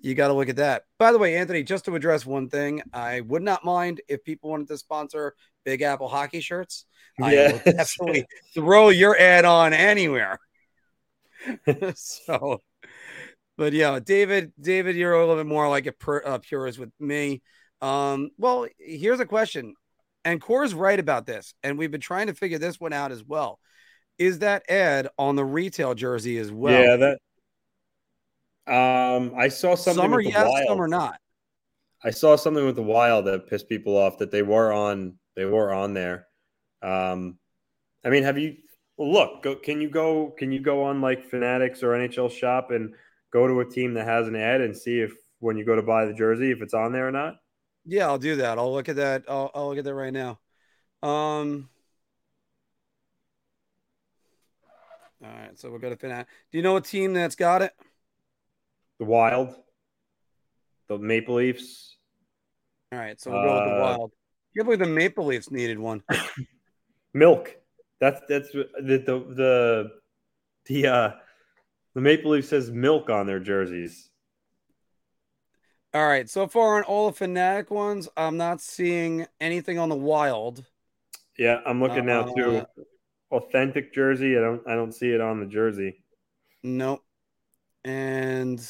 you 0.00 0.14
got 0.14 0.28
to 0.28 0.34
look 0.34 0.48
at 0.48 0.56
that. 0.56 0.84
By 0.98 1.12
the 1.12 1.18
way, 1.18 1.36
Anthony, 1.36 1.62
just 1.62 1.84
to 1.86 1.94
address 1.94 2.26
one 2.26 2.48
thing, 2.48 2.82
I 2.92 3.20
would 3.20 3.42
not 3.42 3.64
mind 3.64 4.00
if 4.08 4.24
people 4.24 4.50
wanted 4.50 4.68
to 4.68 4.78
sponsor 4.78 5.34
Big 5.64 5.82
Apple 5.82 6.08
hockey 6.08 6.40
shirts. 6.40 6.86
I 7.20 7.34
will 7.34 7.60
definitely 7.72 8.26
throw 8.54 8.90
your 8.90 9.18
ad 9.18 9.44
on 9.44 9.72
anywhere. 9.72 10.38
so, 11.94 12.62
but 13.56 13.72
yeah, 13.72 13.98
David, 14.00 14.52
David, 14.60 14.96
you're 14.96 15.14
a 15.14 15.20
little 15.20 15.36
bit 15.36 15.46
more 15.46 15.68
like 15.68 15.86
a 15.86 15.92
pur- 15.92 16.22
uh, 16.24 16.38
purist 16.38 16.78
with 16.78 16.90
me. 17.00 17.42
Um, 17.80 18.30
well, 18.38 18.66
here's 18.78 19.20
a 19.20 19.26
question, 19.26 19.74
and 20.24 20.40
Core's 20.40 20.74
right 20.74 20.98
about 20.98 21.26
this, 21.26 21.54
and 21.62 21.78
we've 21.78 21.90
been 21.90 22.00
trying 22.00 22.26
to 22.26 22.34
figure 22.34 22.58
this 22.58 22.80
one 22.80 22.92
out 22.92 23.12
as 23.12 23.24
well. 23.24 23.58
Is 24.18 24.38
that 24.40 24.68
ad 24.70 25.08
on 25.18 25.36
the 25.36 25.44
retail 25.44 25.94
jersey 25.94 26.38
as 26.38 26.50
well? 26.50 26.82
yeah, 26.82 26.96
that. 26.96 27.18
Um, 28.66 29.32
I 29.36 29.48
saw 29.48 29.74
something 29.76 30.02
some 30.02 30.12
are 30.12 30.16
with 30.16 30.26
the 30.26 30.32
yes, 30.32 30.48
Wild. 30.48 30.68
some 30.68 30.82
are 30.82 30.88
not. 30.88 31.20
I 32.02 32.10
saw 32.10 32.36
something 32.36 32.64
with 32.64 32.76
the 32.76 32.82
Wild 32.82 33.26
that 33.26 33.46
pissed 33.48 33.68
people 33.68 33.96
off 33.96 34.18
that 34.18 34.30
they 34.30 34.42
were 34.42 34.72
on. 34.72 35.14
They 35.36 35.44
were 35.44 35.72
on 35.72 35.94
there. 35.94 36.26
Um, 36.82 37.38
I 38.04 38.10
mean, 38.10 38.22
have 38.22 38.38
you 38.38 38.56
well, 38.96 39.12
look? 39.12 39.42
Go, 39.42 39.56
can 39.56 39.80
you 39.80 39.88
go? 39.88 40.30
Can 40.38 40.52
you 40.52 40.60
go 40.60 40.84
on 40.84 41.00
like 41.00 41.24
Fanatics 41.24 41.82
or 41.82 41.88
NHL 41.90 42.30
Shop 42.30 42.70
and 42.70 42.94
go 43.32 43.46
to 43.46 43.60
a 43.60 43.64
team 43.64 43.94
that 43.94 44.06
has 44.06 44.26
an 44.26 44.36
ad 44.36 44.60
and 44.60 44.76
see 44.76 45.00
if 45.00 45.12
when 45.38 45.56
you 45.56 45.64
go 45.64 45.76
to 45.76 45.82
buy 45.82 46.04
the 46.04 46.14
jersey 46.14 46.50
if 46.50 46.62
it's 46.62 46.74
on 46.74 46.92
there 46.92 47.06
or 47.06 47.12
not? 47.12 47.36
Yeah, 47.84 48.06
I'll 48.06 48.18
do 48.18 48.36
that. 48.36 48.58
I'll 48.58 48.72
look 48.72 48.88
at 48.88 48.96
that. 48.96 49.24
I'll, 49.28 49.50
I'll 49.54 49.68
look 49.68 49.78
at 49.78 49.84
that 49.84 49.94
right 49.94 50.12
now. 50.12 50.38
Um. 51.02 51.68
All 55.24 55.30
right, 55.30 55.58
so 55.58 55.70
we're 55.70 55.78
gonna 55.78 55.96
finish. 55.96 56.26
Do 56.50 56.58
you 56.58 56.62
know 56.62 56.76
a 56.76 56.80
team 56.80 57.12
that's 57.12 57.36
got 57.36 57.62
it? 57.62 57.72
The 58.98 59.04
Wild, 59.04 59.54
the 60.88 60.98
Maple 60.98 61.36
Leafs. 61.36 61.96
All 62.92 62.98
right, 62.98 63.20
so 63.20 63.30
we'll 63.30 63.42
go 63.42 63.54
with 63.54 63.64
the 63.64 63.76
Uh, 63.76 63.80
Wild. 63.80 64.12
I 64.12 64.58
can't 64.58 64.66
believe 64.66 64.78
the 64.78 64.86
Maple 64.86 65.26
Leafs 65.26 65.50
needed 65.50 65.78
one. 65.78 66.02
Milk. 67.14 67.54
That's 68.00 68.20
that's 68.28 68.50
the 68.52 68.68
the 68.76 68.98
the 68.98 69.90
the 70.66 70.86
uh 70.86 71.12
the 71.94 72.00
Maple 72.00 72.32
Leaf 72.32 72.44
says 72.44 72.70
milk 72.70 73.08
on 73.08 73.26
their 73.26 73.40
jerseys. 73.40 74.10
All 75.94 76.06
right, 76.06 76.28
so 76.28 76.46
far 76.46 76.76
on 76.76 76.82
all 76.82 77.10
the 77.10 77.16
Fanatic 77.16 77.70
ones, 77.70 78.06
I'm 78.18 78.36
not 78.36 78.60
seeing 78.60 79.26
anything 79.40 79.78
on 79.78 79.88
the 79.88 79.96
Wild. 79.96 80.62
Yeah, 81.38 81.60
I'm 81.64 81.80
looking 81.80 82.04
now 82.04 82.24
too. 82.24 82.58
Uh, 82.58 82.64
Authentic 83.30 83.94
jersey. 83.94 84.36
I 84.36 84.40
don't 84.40 84.68
I 84.68 84.74
don't 84.74 84.92
see 84.92 85.10
it 85.10 85.20
on 85.22 85.40
the 85.40 85.46
jersey. 85.46 86.04
Nope. 86.62 87.02
And 87.86 88.60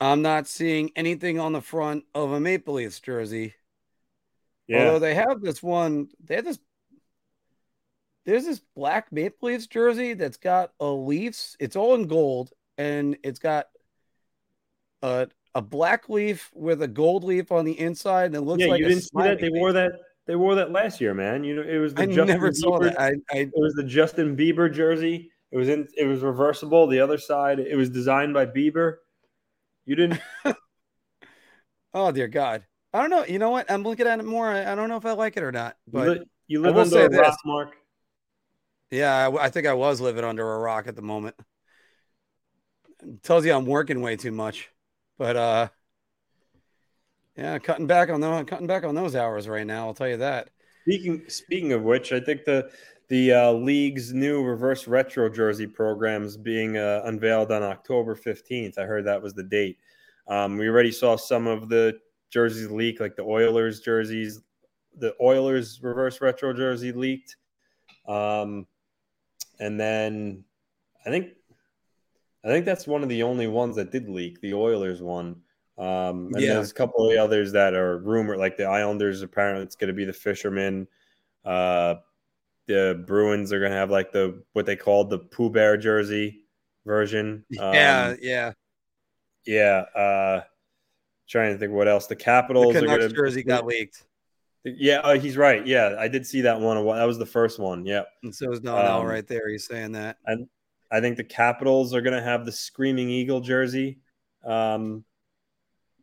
I'm 0.00 0.20
not 0.20 0.48
seeing 0.48 0.90
anything 0.96 1.38
on 1.38 1.52
the 1.52 1.60
front 1.60 2.04
of 2.12 2.32
a 2.32 2.40
Maple 2.40 2.74
Leafs 2.74 2.98
jersey. 2.98 3.54
Yeah. 4.66 4.86
Although 4.86 4.98
they 4.98 5.14
have 5.14 5.40
this 5.40 5.62
one, 5.62 6.08
they 6.24 6.34
have 6.34 6.44
this. 6.44 6.58
There's 8.26 8.44
this 8.44 8.60
black 8.74 9.12
Maple 9.12 9.48
Leafs 9.48 9.68
jersey 9.68 10.14
that's 10.14 10.38
got 10.38 10.72
a 10.80 10.86
Leafs. 10.86 11.56
It's 11.60 11.76
all 11.76 11.94
in 11.94 12.08
gold, 12.08 12.50
and 12.76 13.16
it's 13.22 13.38
got 13.38 13.68
a 15.02 15.28
a 15.54 15.62
black 15.62 16.08
leaf 16.08 16.50
with 16.52 16.82
a 16.82 16.88
gold 16.88 17.22
leaf 17.22 17.52
on 17.52 17.64
the 17.64 17.78
inside, 17.78 18.26
and 18.26 18.36
it 18.36 18.40
looks 18.40 18.62
yeah, 18.62 18.70
like 18.70 18.80
you 18.80 18.88
didn't 18.88 19.02
see 19.04 19.10
that. 19.14 19.40
They 19.40 19.50
wore 19.50 19.72
that. 19.72 19.92
They 20.26 20.36
wore 20.36 20.56
that 20.56 20.72
last 20.72 21.00
year, 21.00 21.14
man. 21.14 21.44
You 21.44 21.56
know, 21.56 21.62
it 21.62 21.78
was 21.78 21.94
the 21.94 22.02
I 22.02 22.06
Justin 22.06 22.26
never 22.26 22.52
saw 22.52 22.78
Bieber- 22.78 22.84
that. 22.84 23.00
I, 23.00 23.12
I 23.30 23.36
It 23.38 23.52
was 23.54 23.74
the 23.74 23.84
Justin 23.84 24.36
Bieber 24.36 24.72
jersey. 24.72 25.30
It 25.52 25.56
was 25.56 25.68
in. 25.68 25.88
It 25.96 26.04
was 26.04 26.20
reversible. 26.20 26.86
The 26.86 27.00
other 27.00 27.18
side. 27.18 27.58
It 27.58 27.76
was 27.76 27.90
designed 27.90 28.34
by 28.34 28.46
Bieber. 28.46 28.96
You 29.84 29.96
didn't. 29.96 30.20
oh 31.94 32.12
dear 32.12 32.28
God, 32.28 32.64
I 32.92 33.00
don't 33.00 33.10
know. 33.10 33.24
You 33.24 33.38
know 33.38 33.50
what? 33.50 33.70
I'm 33.70 33.82
looking 33.82 34.06
at 34.06 34.20
it 34.20 34.24
more. 34.24 34.48
I, 34.48 34.72
I 34.72 34.74
don't 34.74 34.88
know 34.88 34.96
if 34.96 35.06
I 35.06 35.12
like 35.12 35.36
it 35.36 35.42
or 35.42 35.52
not. 35.52 35.76
you 35.92 35.98
But 35.98 36.08
li- 36.08 36.24
you 36.46 36.60
live 36.60 36.76
under 36.76 36.90
say 36.90 37.04
a 37.04 37.08
this. 37.08 37.18
rock, 37.18 37.38
Mark. 37.44 37.72
yeah, 38.90 39.28
I, 39.28 39.44
I 39.46 39.48
think 39.50 39.66
I 39.66 39.74
was 39.74 40.00
living 40.00 40.24
under 40.24 40.54
a 40.54 40.58
rock 40.58 40.86
at 40.86 40.96
the 40.96 41.02
moment. 41.02 41.34
tells 43.22 43.44
you 43.44 43.52
I'm 43.52 43.66
working 43.66 44.02
way 44.02 44.16
too 44.16 44.32
much, 44.32 44.70
but 45.18 45.36
uh, 45.36 45.68
yeah, 47.36 47.58
cutting 47.58 47.86
back 47.86 48.10
on 48.10 48.20
those, 48.20 48.44
cutting 48.46 48.66
back 48.66 48.84
on 48.84 48.94
those 48.94 49.16
hours 49.16 49.48
right 49.48 49.66
now. 49.66 49.86
I'll 49.86 49.94
tell 49.94 50.08
you 50.08 50.18
that. 50.18 50.50
Speaking 50.82 51.22
speaking 51.28 51.72
of 51.72 51.82
which, 51.82 52.12
I 52.12 52.20
think 52.20 52.44
the 52.44 52.70
the 53.10 53.32
uh, 53.32 53.52
league's 53.52 54.14
new 54.14 54.42
reverse 54.42 54.86
retro 54.86 55.28
jersey 55.28 55.66
programs 55.66 56.36
being 56.36 56.78
uh, 56.78 57.02
unveiled 57.04 57.50
on 57.50 57.62
October 57.62 58.14
fifteenth. 58.14 58.78
I 58.78 58.84
heard 58.84 59.04
that 59.04 59.20
was 59.20 59.34
the 59.34 59.42
date. 59.42 59.78
Um, 60.28 60.56
we 60.56 60.68
already 60.68 60.92
saw 60.92 61.16
some 61.16 61.48
of 61.48 61.68
the 61.68 61.98
jerseys 62.30 62.70
leak, 62.70 63.00
like 63.00 63.16
the 63.16 63.24
Oilers 63.24 63.80
jerseys. 63.80 64.40
The 64.98 65.14
Oilers 65.20 65.80
reverse 65.82 66.20
retro 66.20 66.52
jersey 66.52 66.92
leaked, 66.92 67.36
um, 68.06 68.66
and 69.58 69.78
then 69.78 70.44
I 71.04 71.10
think 71.10 71.32
I 72.44 72.48
think 72.48 72.64
that's 72.64 72.86
one 72.86 73.02
of 73.02 73.08
the 73.08 73.24
only 73.24 73.48
ones 73.48 73.74
that 73.76 73.90
did 73.90 74.08
leak. 74.08 74.40
The 74.40 74.54
Oilers 74.54 75.02
one. 75.02 75.42
Um, 75.78 76.30
and 76.34 76.40
Yeah. 76.40 76.54
there's 76.54 76.70
a 76.70 76.74
couple 76.74 77.06
of 77.06 77.10
the 77.10 77.18
others 77.18 77.52
that 77.52 77.74
are 77.74 77.98
rumored, 77.98 78.38
like 78.38 78.56
the 78.56 78.64
Islanders. 78.64 79.22
Apparently, 79.22 79.64
it's 79.64 79.76
going 79.76 79.88
to 79.88 79.94
be 79.94 80.04
the 80.04 80.12
Fisherman. 80.12 80.86
Uh, 81.44 81.96
the 82.70 83.02
Bruins 83.06 83.52
are 83.52 83.58
going 83.58 83.72
to 83.72 83.76
have 83.76 83.90
like 83.90 84.12
the 84.12 84.42
what 84.52 84.66
they 84.66 84.76
called 84.76 85.10
the 85.10 85.18
Pooh 85.18 85.50
Bear 85.50 85.76
jersey 85.76 86.44
version. 86.86 87.44
yeah, 87.50 88.08
Um, 88.10 88.16
yeah. 88.22 88.52
yeah. 89.44 89.84
Uh, 89.94 90.42
trying 91.28 91.52
to 91.52 91.58
think 91.58 91.72
what 91.72 91.88
else. 91.88 92.06
The 92.06 92.14
The 92.14 92.22
Capitals 92.22 92.76
are 92.76 92.80
Canucks 92.80 93.06
to. 93.06 93.12
jersey 93.12 93.42
got 93.42 93.66
leaked, 93.66 94.04
Yeah, 94.64 94.98
uh, 94.98 95.18
he's 95.18 95.36
right. 95.36 95.66
Yeah, 95.66 95.96
I 95.98 96.08
did 96.08 96.26
see 96.26 96.40
that 96.42 96.60
one. 96.60 96.76
That 96.96 97.04
was 97.04 97.18
the 97.18 97.26
first 97.26 97.58
one. 97.58 97.84
Yeah. 97.86 98.02
and 98.22 98.34
so 98.34 98.52
is 98.52 98.60
Donnell 98.60 99.00
Um, 99.02 99.06
right 99.06 99.26
there. 99.26 99.48
He's 99.48 99.66
saying 99.66 99.92
that. 99.92 100.16
And 100.26 100.46
I 100.90 101.00
think 101.00 101.16
the 101.16 101.24
Capitals 101.24 101.94
are 101.94 102.00
going 102.00 102.16
to 102.16 102.22
have 102.22 102.44
the 102.44 102.52
Screaming 102.52 103.10
Eagle 103.10 103.40
jersey 103.40 103.98
um, 104.44 105.04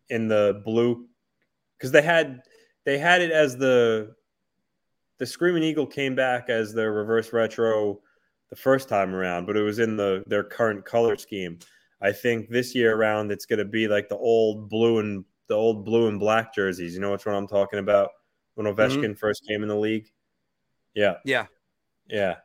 in 0.09 0.27
the 0.27 0.61
blue 0.63 1.07
because 1.77 1.91
they 1.91 2.01
had 2.01 2.41
they 2.85 2.97
had 2.97 3.21
it 3.21 3.31
as 3.31 3.57
the 3.57 4.15
the 5.19 5.25
Screaming 5.25 5.63
Eagle 5.63 5.85
came 5.87 6.15
back 6.15 6.49
as 6.49 6.73
the 6.73 6.89
reverse 6.89 7.33
retro 7.33 7.99
the 8.49 8.55
first 8.55 8.87
time 8.87 9.13
around, 9.13 9.45
but 9.45 9.57
it 9.57 9.61
was 9.61 9.79
in 9.79 9.97
the 9.97 10.23
their 10.27 10.43
current 10.43 10.85
color 10.85 11.17
scheme. 11.17 11.59
I 12.01 12.11
think 12.11 12.49
this 12.49 12.75
year 12.75 12.95
around 12.95 13.31
it's 13.31 13.45
going 13.45 13.59
to 13.59 13.65
be 13.65 13.87
like 13.87 14.07
the 14.09 14.17
old 14.17 14.69
blue 14.69 14.99
and 14.99 15.25
the 15.49 15.55
old 15.55 15.83
blue 15.85 16.07
and 16.07 16.19
black 16.19 16.53
jerseys. 16.53 16.93
You 16.93 16.99
know 16.99 17.11
which 17.11 17.25
one 17.25 17.35
I'm 17.35 17.47
talking 17.47 17.79
about 17.79 18.09
when 18.55 18.67
Ovechkin 18.67 19.17
first 19.17 19.45
came 19.47 19.63
in 19.63 19.69
the 19.69 19.75
league. 19.75 20.07
Yeah, 20.93 21.15
Yeah, 21.25 21.45
yeah. 22.07 22.35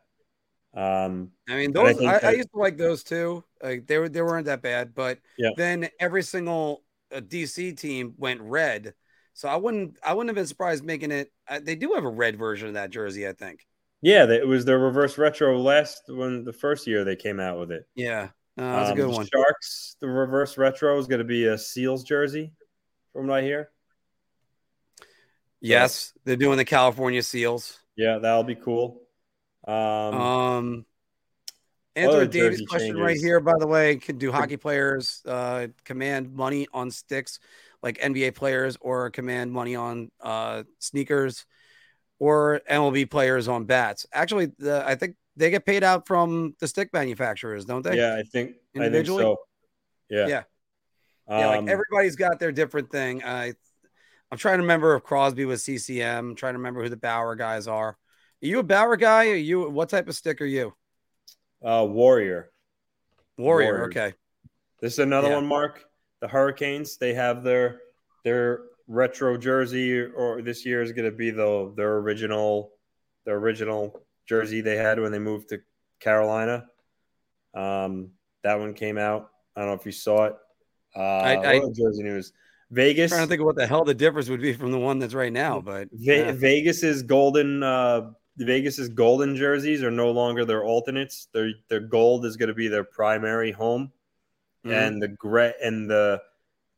Um, 0.75 1.31
I 1.49 1.57
mean 1.57 1.73
those. 1.73 2.01
I, 2.01 2.17
I, 2.17 2.19
that- 2.19 2.37
used 2.37 2.51
to 2.53 2.59
like 2.59 2.77
those 2.79 3.05
too. 3.05 3.45
Like 3.63 3.87
they 3.87 3.99
were 3.99 4.09
they 4.09 4.23
weren't 4.23 4.47
that 4.47 4.63
bad, 4.63 4.95
but 4.95 5.19
Yeah. 5.37 5.51
then 5.57 5.89
every 6.01 6.23
single 6.23 6.83
uh, 7.15 7.21
DC 7.21 7.77
team 7.77 8.15
went 8.17 8.41
red. 8.41 8.95
So 9.35 9.49
I 9.49 9.57
wouldn't 9.57 9.99
I 10.05 10.15
wouldn't 10.15 10.31
have 10.31 10.37
been 10.37 10.47
surprised 10.47 10.85
making 10.85 11.11
it. 11.11 11.33
Uh, 11.49 11.61
they 11.63 11.75
do 11.75 11.93
have 11.95 12.05
a 12.05 12.09
red 12.09 12.37
version 12.37 12.69
of 12.69 12.75
that 12.75 12.91
jersey, 12.91 13.27
I 13.27 13.33
think. 13.33 13.67
Yeah, 14.03 14.29
it 14.29 14.47
was 14.47 14.65
the 14.65 14.77
reverse 14.77 15.17
retro 15.17 15.59
last 15.59 16.03
when 16.09 16.45
the 16.45 16.53
first 16.53 16.87
year 16.87 17.05
they 17.05 17.17
came 17.17 17.39
out 17.39 17.59
with 17.59 17.71
it. 17.71 17.87
Yeah, 17.95 18.29
uh, 18.59 18.73
that's 18.73 18.91
um, 18.91 18.93
a 18.93 18.97
good 18.97 19.11
one. 19.11 19.27
Sharks, 19.33 19.97
the 20.01 20.09
reverse 20.09 20.59
retro 20.59 20.99
is 20.99 21.07
going 21.07 21.21
to 21.21 21.25
be 21.25 21.47
a 21.47 21.57
Seals 21.57 22.03
jersey, 22.03 22.53
from 23.13 23.29
what 23.29 23.39
I 23.39 23.43
hear. 23.43 23.71
Yes, 25.61 26.13
they're 26.25 26.37
doing 26.37 26.57
the 26.57 26.65
California 26.65 27.23
Seals. 27.23 27.79
Yeah, 27.97 28.19
that'll 28.19 28.43
be 28.43 28.57
cool. 28.57 29.03
Um, 29.67 29.75
um 29.75 30.87
Anthony 31.95 32.27
Davis 32.27 32.63
question 32.69 32.89
changes. 32.89 33.03
right 33.03 33.17
here, 33.17 33.39
by 33.39 33.53
the 33.59 33.67
way, 33.67 33.97
can 33.97 34.19
do 34.19 34.33
hockey 34.33 34.57
players 34.57 35.23
uh, 35.27 35.69
command 35.85 36.35
money 36.35 36.67
on 36.73 36.91
sticks 36.91 37.39
like 37.83 37.99
NBA 37.99 38.35
players 38.35 38.77
or 38.81 39.11
command 39.11 39.53
money 39.53 39.77
on 39.77 40.11
uh, 40.21 40.63
sneakers 40.79 41.45
or 42.19 42.61
MLB 42.71 43.11
players 43.11 43.49
on 43.49 43.65
bats? 43.65 44.07
Actually, 44.13 44.53
the, 44.59 44.85
I 44.87 44.95
think 44.95 45.17
they 45.37 45.51
get 45.51 45.65
paid 45.65 45.83
out 45.83 46.07
from 46.07 46.55
the 46.61 46.69
stick 46.69 46.91
manufacturers, 46.93 47.65
don't 47.65 47.83
they? 47.83 47.97
Yeah, 47.97 48.17
I 48.17 48.23
think 48.23 48.55
individually. 48.75 49.25
I 49.25 49.27
think 49.27 49.39
so. 49.39 50.17
Yeah. 50.17 50.27
Yeah. 50.27 50.43
Yeah, 51.29 51.47
like 51.47 51.59
um, 51.61 51.69
everybody's 51.69 52.17
got 52.17 52.39
their 52.39 52.53
different 52.53 52.91
thing. 52.91 53.23
I 53.25 53.55
I'm 54.31 54.39
trying 54.39 54.57
to 54.57 54.63
remember 54.63 54.97
if 54.97 55.03
Crosby 55.03 55.45
was 55.45 55.63
CCM. 55.63 56.31
I'm 56.31 56.35
trying 56.35 56.55
to 56.55 56.59
remember 56.59 56.83
who 56.83 56.89
the 56.89 56.97
Bauer 56.97 57.37
guys 57.37 57.67
are. 57.69 57.89
Are 57.89 57.97
you 58.41 58.59
a 58.59 58.63
Bauer 58.63 58.97
guy? 58.97 59.29
Are 59.29 59.35
you 59.35 59.71
what 59.71 59.89
type 59.89 60.09
of 60.09 60.15
stick 60.15 60.41
are 60.41 60.47
you? 60.47 60.75
Uh 61.65 61.87
Warrior. 61.89 62.51
Warrior, 63.39 63.79
Warriors. 63.79 63.97
okay. 63.97 64.15
This 64.81 64.95
is 64.95 64.99
another 64.99 65.29
yeah. 65.29 65.37
one, 65.37 65.47
Mark. 65.47 65.85
The 66.23 66.29
Hurricanes, 66.29 66.97
they 66.97 67.13
have 67.13 67.43
their 67.43 67.81
their 68.25 68.61
retro 68.89 69.37
jersey 69.37 70.01
or 70.01 70.41
this 70.41 70.65
year 70.65 70.81
is 70.81 70.93
going 70.93 71.11
to 71.11 71.17
be 71.17 71.31
the 71.31 71.73
their 71.77 71.99
original 71.99 72.71
their 73.27 73.37
original 73.37 74.01
jersey 74.27 74.61
they 74.61 74.77
had 74.77 74.99
when 74.99 75.13
they 75.13 75.19
moved 75.19 75.51
to 75.51 75.61
Carolina. 76.01 76.65
Um, 77.55 78.13
that 78.43 78.59
one 78.59 78.73
came 78.73 78.97
out. 78.97 79.31
I 79.55 79.61
don't 79.61 79.71
know 79.71 79.75
if 79.75 79.85
you 79.85 79.93
saw 79.93 80.25
it. 80.25 80.37
Uh, 80.97 81.01
I, 81.01 81.53
I 81.53 81.59
jersey 81.59 82.03
news. 82.03 82.33
Vegas. 82.71 83.13
I'm 83.13 83.17
trying 83.17 83.27
to 83.27 83.29
think 83.29 83.41
of 83.41 83.47
what 83.47 83.57
the 83.57 83.67
hell 83.67 83.85
the 83.85 83.95
difference 83.95 84.29
would 84.31 84.41
be 84.41 84.55
from 84.55 84.73
the 84.73 84.79
one 84.79 84.99
that's 84.99 85.15
right 85.15 85.33
now, 85.33 85.61
but 85.61 85.89
Ve- 85.93 86.19
yeah. 86.19 86.33
Vegas's 86.33 87.03
golden 87.03 87.63
uh, 87.63 88.13
Vegas's 88.39 88.89
golden 88.89 89.37
jerseys 89.37 89.83
are 89.83 89.91
no 89.91 90.11
longer 90.11 90.45
their 90.45 90.65
alternates. 90.65 91.29
Their 91.35 91.51
their 91.69 91.81
gold 91.81 92.25
is 92.25 92.37
going 92.37 92.49
to 92.49 92.55
be 92.55 92.69
their 92.69 92.85
primary 92.85 93.53
home, 93.53 93.93
mm-hmm. 94.65 94.73
and 94.73 95.03
the 95.03 95.09
gray 95.09 95.53
and 95.63 95.91
the 95.91 96.21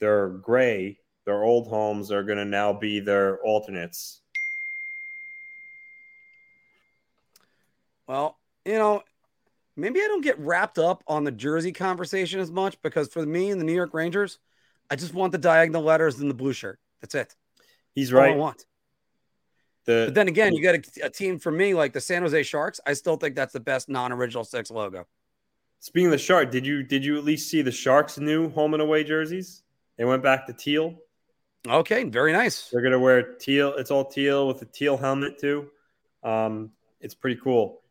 their 0.01 0.28
gray 0.28 0.98
their 1.24 1.43
old 1.43 1.69
homes 1.69 2.11
are 2.12 2.23
going 2.23 2.39
to 2.39 2.44
now 2.44 2.73
be 2.73 3.01
their 3.01 3.39
alternates. 3.39 4.20
Well, 8.06 8.39
you 8.66 8.74
know, 8.74 9.02
maybe 9.77 10.01
I 10.01 10.06
don't 10.06 10.20
get 10.20 10.39
wrapped 10.39 10.78
up 10.78 11.02
on 11.06 11.24
the 11.24 11.32
jersey 11.32 11.73
conversation 11.73 12.40
as 12.40 12.51
much 12.51 12.81
because 12.82 13.09
for 13.09 13.24
me 13.24 13.51
and 13.51 13.61
the 13.61 13.65
New 13.65 13.73
York 13.73 13.94
Rangers, 13.94 14.39
I 14.90 14.97
just 14.97 15.15
want 15.15 15.32
the 15.32 15.39
diagonal 15.39 15.82
letters 15.82 16.20
in 16.20 16.28
the 16.28 16.35
blue 16.35 16.52
shirt. 16.52 16.78
That's 17.01 17.15
it. 17.15 17.35
He's 17.94 18.12
right. 18.12 18.32
I 18.32 18.36
want. 18.36 18.66
The, 19.86 20.05
but 20.09 20.15
then 20.15 20.28
again, 20.28 20.55
you 20.55 20.62
got 20.62 20.74
a, 20.74 21.06
a, 21.06 21.11
team 21.11 21.39
for 21.39 21.52
me 21.52 21.74
like 21.74 21.93
the 21.93 22.01
San 22.01 22.23
Jose 22.23 22.43
Sharks. 22.44 22.81
I 22.86 22.94
still 22.94 23.16
think 23.16 23.35
that's 23.36 23.52
the 23.52 23.61
best 23.61 23.89
non-original 23.89 24.44
six 24.44 24.70
logo. 24.70 25.06
Speaking 25.85 26.06
of 26.06 26.12
the 26.12 26.19
Shark, 26.19 26.51
did 26.51 26.65
you 26.65 26.82
did 26.82 27.05
you 27.05 27.19
at 27.19 27.24
least 27.24 27.51
see 27.51 27.61
the 27.61 27.70
Sharks' 27.70 28.19
new 28.19 28.48
home 28.48 28.73
and 28.73 28.82
away 28.82 29.05
jerseys? 29.05 29.65
They 29.98 30.06
went 30.06 30.23
back 30.23 30.47
to 30.47 30.55
teal. 30.55 30.94
Okay, 31.69 32.05
very 32.05 32.32
nice. 32.32 32.70
They're 32.70 32.81
gonna 32.81 32.98
wear 32.98 33.35
teal. 33.35 33.74
It's 33.74 33.90
all 33.90 34.06
teal 34.06 34.48
with 34.48 34.62
a 34.62 34.65
teal 34.65 34.97
helmet 34.97 35.39
too. 35.39 35.69
Um, 36.23 36.70
it's 37.02 37.15
pretty 37.15 37.39
cool. 37.39 37.82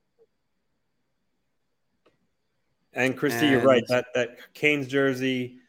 And 2.94 3.16
Christy, 3.16 3.46
and... 3.46 3.52
you're 3.52 3.62
right. 3.62 3.84
That 3.90 4.08
that 4.16 4.38
Canes 4.56 4.88
jersey 4.88 5.60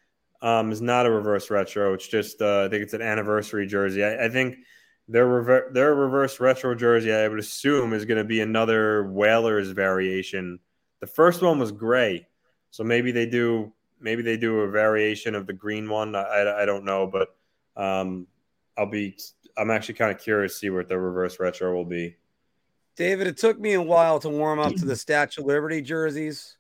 um, 0.41 0.73
is 0.73 0.81
not 0.81 1.05
a 1.05 1.11
reverse 1.11 1.51
retro. 1.51 1.93
It's 1.93 2.09
just 2.09 2.41
uh, 2.41 2.65
I 2.65 2.69
think 2.71 2.85
it's 2.85 2.95
an 2.95 3.03
anniversary 3.03 3.67
jersey. 3.67 4.03
I, 4.03 4.25
I 4.25 4.29
think 4.31 4.57
their 5.09 5.27
rever- 5.27 5.69
their 5.75 5.95
reverse 5.95 6.41
retro 6.41 6.75
jersey, 6.75 7.13
I 7.13 7.29
would 7.29 7.39
assume, 7.39 7.93
is 7.93 8.07
going 8.07 8.17
to 8.17 8.25
be 8.25 8.41
another 8.41 9.13
Whalers 9.13 9.73
variation. 9.73 10.59
The 11.05 11.11
first 11.11 11.43
one 11.43 11.59
was 11.59 11.71
gray, 11.71 12.27
so 12.71 12.83
maybe 12.83 13.13
they 13.13 13.27
do 13.27 13.71
maybe 14.01 14.23
they 14.23 14.39
do 14.39 14.61
a 14.61 14.71
variation 14.71 15.35
of 15.35 15.47
the 15.47 15.53
green 15.53 15.87
one. 15.87 16.15
I, 16.15 16.23
I, 16.23 16.63
I 16.63 16.65
don't 16.65 16.87
know, 16.87 17.07
but 17.07 17.37
um, 17.77 18.27
I'll 18.79 18.87
be. 18.87 19.19
I'm 19.55 19.71
actually 19.71 19.97
kind 19.97 20.11
of 20.11 20.19
curious 20.19 20.55
to 20.55 20.59
see 20.61 20.71
what 20.71 20.89
the 20.89 20.99
reverse 20.99 21.39
retro 21.39 21.75
will 21.75 21.85
be. 21.85 22.17
David, 22.97 23.27
it 23.27 23.37
took 23.37 23.61
me 23.61 23.75
a 23.75 23.83
while 23.83 24.19
to 24.21 24.31
warm 24.31 24.61
up 24.61 24.77
to 24.77 24.87
the 24.87 24.97
Statue 24.97 25.43
of 25.43 25.47
Liberty 25.47 25.83
jerseys. 25.83 26.57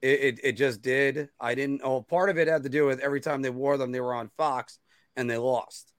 It, 0.00 0.20
it, 0.20 0.40
it 0.44 0.52
just 0.52 0.80
did. 0.80 1.30
I 1.40 1.56
didn't. 1.56 1.80
Oh, 1.82 2.02
part 2.02 2.30
of 2.30 2.38
it 2.38 2.46
had 2.46 2.62
to 2.62 2.68
do 2.68 2.86
with 2.86 3.00
every 3.00 3.20
time 3.20 3.42
they 3.42 3.50
wore 3.50 3.78
them, 3.78 3.90
they 3.90 4.00
were 4.00 4.14
on 4.14 4.30
Fox 4.36 4.78
and 5.16 5.28
they 5.28 5.38
lost. 5.38 5.92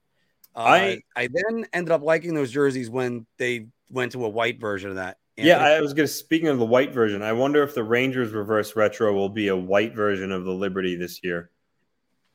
Uh, 0.56 0.60
I 0.60 1.02
I 1.14 1.28
then 1.30 1.66
ended 1.74 1.92
up 1.92 2.00
liking 2.00 2.32
those 2.32 2.50
jerseys 2.50 2.88
when 2.88 3.26
they 3.36 3.66
went 3.90 4.12
to 4.12 4.24
a 4.24 4.28
white 4.30 4.58
version 4.58 4.88
of 4.88 4.96
that. 4.96 5.18
Anthony. 5.36 5.48
Yeah, 5.48 5.58
I 5.58 5.80
was 5.80 5.94
going 5.94 6.06
to. 6.06 6.12
Speaking 6.12 6.48
of 6.48 6.58
the 6.58 6.64
white 6.64 6.92
version, 6.92 7.22
I 7.22 7.32
wonder 7.32 7.62
if 7.62 7.74
the 7.74 7.82
Rangers 7.82 8.32
reverse 8.32 8.76
retro 8.76 9.12
will 9.12 9.28
be 9.28 9.48
a 9.48 9.56
white 9.56 9.94
version 9.94 10.30
of 10.30 10.44
the 10.44 10.52
Liberty 10.52 10.96
this 10.96 11.20
year. 11.24 11.50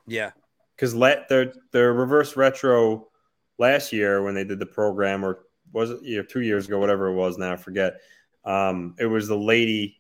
Yeah, 0.06 0.32
because 0.80 0.96
let 0.96 1.28
their 1.28 1.54
their 1.72 1.94
reverse 1.94 2.38
retro 2.38 3.10
last 3.58 3.92
year 3.92 4.24
when 4.24 4.34
they 4.34 4.46
did 4.46 4.58
the 4.58 4.66
program 4.66 5.24
or 5.24 5.40
was 5.74 5.92
it 5.92 6.02
you 6.02 6.18
know, 6.18 6.24
two 6.24 6.42
years 6.42 6.68
ago 6.68 6.80
whatever 6.80 7.08
it 7.08 7.14
was 7.14 7.38
now 7.38 7.52
I 7.52 7.58
forget 7.58 8.00
um, 8.46 8.96
it 8.98 9.06
was 9.06 9.28
the 9.28 9.38
lady 9.38 9.98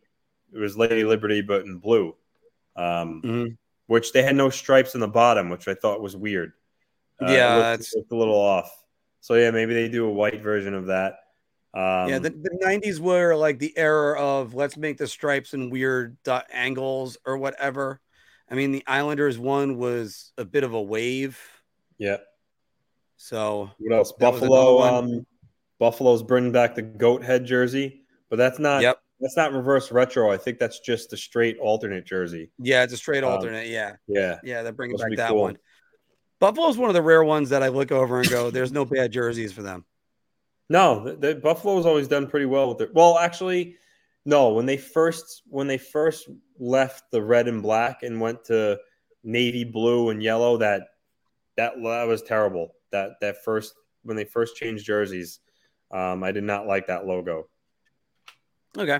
it 0.53 0.57
was 0.57 0.77
Lady 0.77 1.03
Liberty 1.03 1.41
but 1.41 1.65
in 1.65 1.77
blue 1.77 2.15
um, 2.75 3.21
mm-hmm. 3.23 3.53
which 3.87 4.13
they 4.13 4.23
had 4.23 4.35
no 4.35 4.49
stripes 4.49 4.95
in 4.95 5.01
the 5.01 5.07
bottom 5.07 5.49
which 5.49 5.67
I 5.67 5.73
thought 5.73 6.01
was 6.01 6.15
weird 6.15 6.53
uh, 7.21 7.29
yeah 7.29 7.73
it 7.73 7.81
it's 7.81 7.93
a 7.93 8.15
little 8.15 8.39
off 8.39 8.71
so 9.19 9.35
yeah 9.35 9.51
maybe 9.51 9.73
they 9.73 9.89
do 9.89 10.05
a 10.05 10.11
white 10.11 10.41
version 10.41 10.73
of 10.73 10.87
that 10.87 11.15
um, 11.73 12.09
yeah, 12.09 12.17
the, 12.17 12.31
the 12.31 12.59
90s 12.65 12.99
were 12.99 13.35
like 13.35 13.59
the 13.59 13.77
era 13.77 14.19
of 14.19 14.55
let's 14.55 14.75
make 14.75 14.97
the 14.97 15.07
stripes 15.07 15.53
in 15.53 15.69
weird 15.69 16.17
angles 16.51 17.17
or 17.25 17.37
whatever. 17.37 18.01
I 18.49 18.55
mean, 18.55 18.71
the 18.71 18.83
Islanders 18.87 19.37
one 19.37 19.77
was 19.77 20.31
a 20.37 20.45
bit 20.45 20.63
of 20.63 20.73
a 20.73 20.81
wave. 20.81 21.39
Yeah. 21.99 22.17
So 23.17 23.69
what 23.77 23.95
else? 23.95 24.11
Buffalo. 24.13 24.81
Um, 24.81 25.25
Buffalo's 25.77 26.23
bringing 26.23 26.51
back 26.51 26.73
the 26.73 26.81
goat 26.81 27.23
head 27.23 27.45
jersey, 27.45 28.01
but 28.29 28.37
that's 28.37 28.57
not. 28.57 28.81
Yep. 28.81 28.99
That's 29.21 29.35
not 29.35 29.51
reverse 29.51 29.91
retro. 29.91 30.31
I 30.31 30.37
think 30.37 30.59
that's 30.59 30.79
just 30.79 31.11
a 31.11 31.17
straight 31.17 31.59
alternate 31.59 32.05
jersey. 32.05 32.51
Yeah, 32.57 32.83
it's 32.83 32.93
a 32.93 32.97
straight 32.97 33.23
um, 33.23 33.33
alternate. 33.33 33.67
Yeah. 33.67 33.97
Yeah. 34.07 34.37
Yeah, 34.43 34.63
they're 34.63 34.71
bringing 34.71 34.97
back 34.97 35.11
that 35.17 35.31
cool. 35.31 35.41
one. 35.41 35.57
Buffalo's 36.39 36.77
one 36.77 36.89
of 36.89 36.93
the 36.93 37.01
rare 37.01 37.23
ones 37.23 37.49
that 37.49 37.61
I 37.61 37.67
look 37.67 37.91
over 37.91 38.21
and 38.21 38.29
go, 38.29 38.49
"There's 38.49 38.71
no 38.71 38.85
bad 38.85 39.11
jerseys 39.11 39.51
for 39.51 39.61
them." 39.61 39.85
No, 40.69 41.03
the, 41.03 41.15
the 41.15 41.35
Buffalo's 41.35 41.85
always 41.85 42.07
done 42.07 42.27
pretty 42.27 42.45
well 42.45 42.69
with 42.69 42.81
it. 42.81 42.93
Well, 42.93 43.17
actually, 43.17 43.77
no. 44.25 44.49
When 44.53 44.67
they 44.67 44.77
first 44.77 45.41
when 45.47 45.67
they 45.67 45.79
first 45.79 46.29
left 46.59 47.11
the 47.11 47.21
red 47.21 47.47
and 47.47 47.61
black 47.61 48.03
and 48.03 48.21
went 48.21 48.45
to 48.45 48.77
navy 49.23 49.63
blue 49.63 50.09
and 50.09 50.21
yellow, 50.21 50.57
that 50.57 50.83
that 51.57 51.73
that 51.81 52.07
was 52.07 52.21
terrible. 52.21 52.75
That 52.91 53.13
that 53.21 53.43
first 53.43 53.73
when 54.03 54.15
they 54.15 54.25
first 54.25 54.55
changed 54.55 54.85
jerseys, 54.85 55.39
um, 55.91 56.23
I 56.23 56.31
did 56.31 56.43
not 56.43 56.67
like 56.67 56.87
that 56.87 57.07
logo. 57.07 57.47
Okay. 58.77 58.99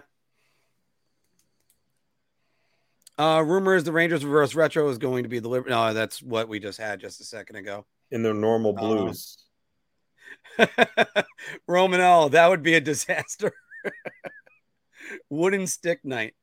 Uh, 3.20 3.44
rumors 3.46 3.84
the 3.84 3.91
Rangers 3.91 4.26
reverse 4.26 4.56
retro 4.56 4.88
is 4.90 4.98
going 4.98 5.24
to 5.24 5.30
be 5.30 5.40
the 5.40 5.50
no. 5.68 5.94
That's 5.94 6.24
what 6.24 6.48
we 6.48 6.60
just 6.60 6.80
had 6.80 7.00
just 7.00 7.22
a 7.22 7.26
second 7.26 7.58
ago. 7.58 7.86
In 8.10 8.24
their 8.24 8.34
normal 8.34 8.74
uh, 8.76 8.80
blues. 8.80 8.96
Roman 8.98 9.49
L, 11.70 12.30
that 12.30 12.50
would 12.50 12.64
be 12.64 12.76
a 12.76 12.82
disaster. 12.82 13.52
Wooden 15.30 15.68
stick 15.68 16.04
night. 16.04 16.34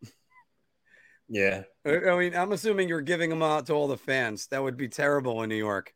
Yeah. 1.28 1.62
I 1.84 2.16
mean, 2.16 2.34
I'm 2.34 2.52
assuming 2.52 2.88
you're 2.88 3.00
giving 3.00 3.30
them 3.30 3.42
out 3.42 3.66
to 3.66 3.74
all 3.74 3.88
the 3.88 3.96
fans. 3.96 4.46
That 4.48 4.62
would 4.62 4.76
be 4.76 4.88
terrible 4.88 5.42
in 5.42 5.48
New 5.48 5.56
York, 5.56 5.92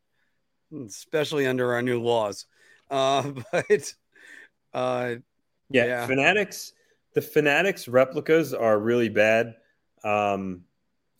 especially 0.86 1.46
under 1.46 1.72
our 1.74 1.82
new 1.82 2.00
laws. 2.02 2.46
Uh, 2.90 3.22
but 3.52 3.94
uh, 4.74 5.14
yeah, 5.70 5.84
yeah, 5.84 6.06
Fanatics, 6.06 6.72
the 7.14 7.22
Fanatics 7.22 7.88
replicas 7.88 8.52
are 8.54 8.78
really 8.78 9.08
bad. 9.08 9.54
Um, 10.02 10.64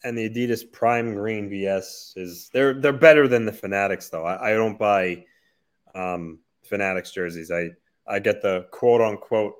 and 0.02 0.16
the 0.16 0.28
Adidas 0.28 0.70
Prime 0.70 1.14
Green 1.14 1.50
VS 1.50 2.14
is 2.16 2.50
they're 2.52 2.74
they're 2.74 2.92
better 2.92 3.28
than 3.28 3.44
the 3.44 3.52
Fanatics 3.52 4.08
though. 4.08 4.24
I, 4.24 4.50
I 4.50 4.54
don't 4.54 4.78
buy 4.78 5.24
um, 5.94 6.38
Fanatics 6.70 7.10
jerseys. 7.10 7.50
I 7.50 7.70
I 8.06 8.18
get 8.18 8.40
the 8.40 8.66
quote 8.70 9.02
unquote 9.02 9.54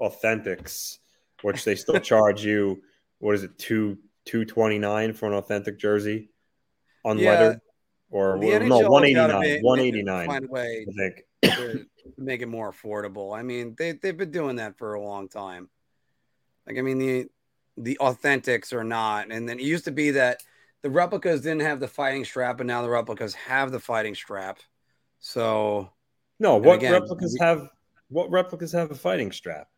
authentics, 0.00 0.98
which 1.42 1.64
they 1.64 1.76
still 1.76 2.00
charge 2.00 2.44
you. 2.44 2.82
What 3.18 3.36
is 3.36 3.44
it 3.44 3.56
two 3.58 3.98
two 4.24 4.44
twenty 4.44 4.78
nine 4.78 5.12
for 5.12 5.26
an 5.26 5.34
authentic 5.34 5.78
jersey, 5.78 6.30
unlettered, 7.04 7.60
yeah, 8.10 8.18
or 8.18 8.38
no 8.38 8.88
one 8.90 9.04
eighty 9.04 9.14
nine, 9.14 9.60
one 9.60 9.78
eighty 9.78 10.02
nine. 10.02 10.26
Find 10.26 10.48
I 10.52 10.84
think 10.96 11.24
to 11.42 11.86
make 12.18 12.42
it 12.42 12.46
more 12.46 12.72
affordable. 12.72 13.36
I 13.36 13.42
mean, 13.42 13.74
they 13.78 13.92
they've 13.92 14.16
been 14.16 14.30
doing 14.30 14.56
that 14.56 14.76
for 14.78 14.94
a 14.94 15.00
long 15.00 15.28
time. 15.28 15.68
Like, 16.66 16.78
I 16.78 16.82
mean, 16.82 16.98
the 16.98 17.26
the 17.76 17.98
authentics 18.00 18.72
are 18.72 18.84
not, 18.84 19.30
and 19.30 19.48
then 19.48 19.58
it 19.58 19.64
used 19.64 19.84
to 19.84 19.92
be 19.92 20.12
that 20.12 20.42
the 20.82 20.90
replicas 20.90 21.40
didn't 21.40 21.62
have 21.62 21.80
the 21.80 21.88
fighting 21.88 22.24
strap, 22.24 22.60
and 22.60 22.68
now 22.68 22.82
the 22.82 22.90
replicas 22.90 23.34
have 23.34 23.72
the 23.72 23.80
fighting 23.80 24.14
strap. 24.14 24.58
So, 25.18 25.90
no, 26.38 26.56
what 26.56 26.76
again, 26.76 26.92
replicas 26.92 27.36
we- 27.38 27.44
have 27.44 27.68
what 28.08 28.30
replicas 28.30 28.72
have 28.72 28.90
a 28.90 28.94
fighting 28.94 29.32
strap? 29.32 29.68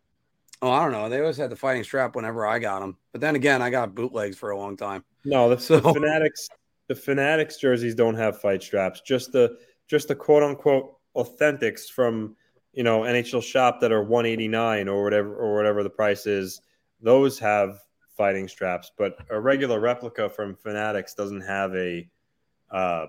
oh, 0.62 0.70
I 0.70 0.83
don't 0.83 0.93
know. 0.93 1.09
They 1.11 1.20
always 1.20 1.37
had 1.37 1.51
the 1.51 1.57
fighting 1.57 1.85
strap 1.85 2.16
whenever 2.16 2.47
I 2.47 2.59
got 2.59 2.81
them, 2.81 2.97
but 3.12 3.20
then 3.20 3.37
again, 3.37 3.61
I 3.62 3.69
got 3.70 3.95
bootlegs 3.95 4.37
for 4.39 4.51
a 4.51 4.57
long 4.59 4.77
time. 4.77 5.05
No, 5.24 5.49
the, 5.51 5.59
So- 5.61 5.81
the 5.81 5.93
fanatics 5.93 6.49
the 6.89 6.95
fanatics 6.95 7.57
jerseys 7.59 7.95
don't 7.95 8.15
have 8.15 8.41
fight 8.41 8.62
straps. 8.62 9.01
Just 9.01 9.33
the 9.33 9.57
just 9.89 10.09
the 10.09 10.15
quote 10.15 10.43
unquote 10.43 10.97
authentics 11.16 11.91
from 11.91 12.37
you 12.73 12.83
know 12.85 13.01
NHL 13.01 13.43
shop 13.43 13.81
that 13.81 13.93
are 13.93 14.03
189 14.03 14.89
or 14.89 15.03
whatever 15.03 15.35
or 15.35 15.55
whatever 15.57 15.83
the 15.83 15.91
price 15.91 16.27
is. 16.27 16.61
Those 17.01 17.39
have 17.41 17.78
fighting 18.16 18.49
straps, 18.49 18.91
but 18.97 19.16
a 19.31 19.39
regular 19.39 19.78
replica 19.81 20.28
from 20.31 20.57
Fanatics 20.57 21.12
doesn't 21.15 21.43
have 21.43 21.74
a 21.74 22.09
uh, 22.70 23.07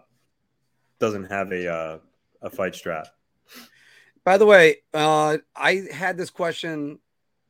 doesn't 0.99 1.25
have 1.25 1.51
a 1.51 1.71
uh, 1.71 1.97
a 2.41 2.49
fight 2.49 2.75
strap. 2.75 3.07
By 4.27 4.37
the 4.37 4.45
way, 4.45 4.79
uh, 4.93 5.37
I 5.55 5.83
had 5.89 6.17
this 6.17 6.29
question. 6.29 6.99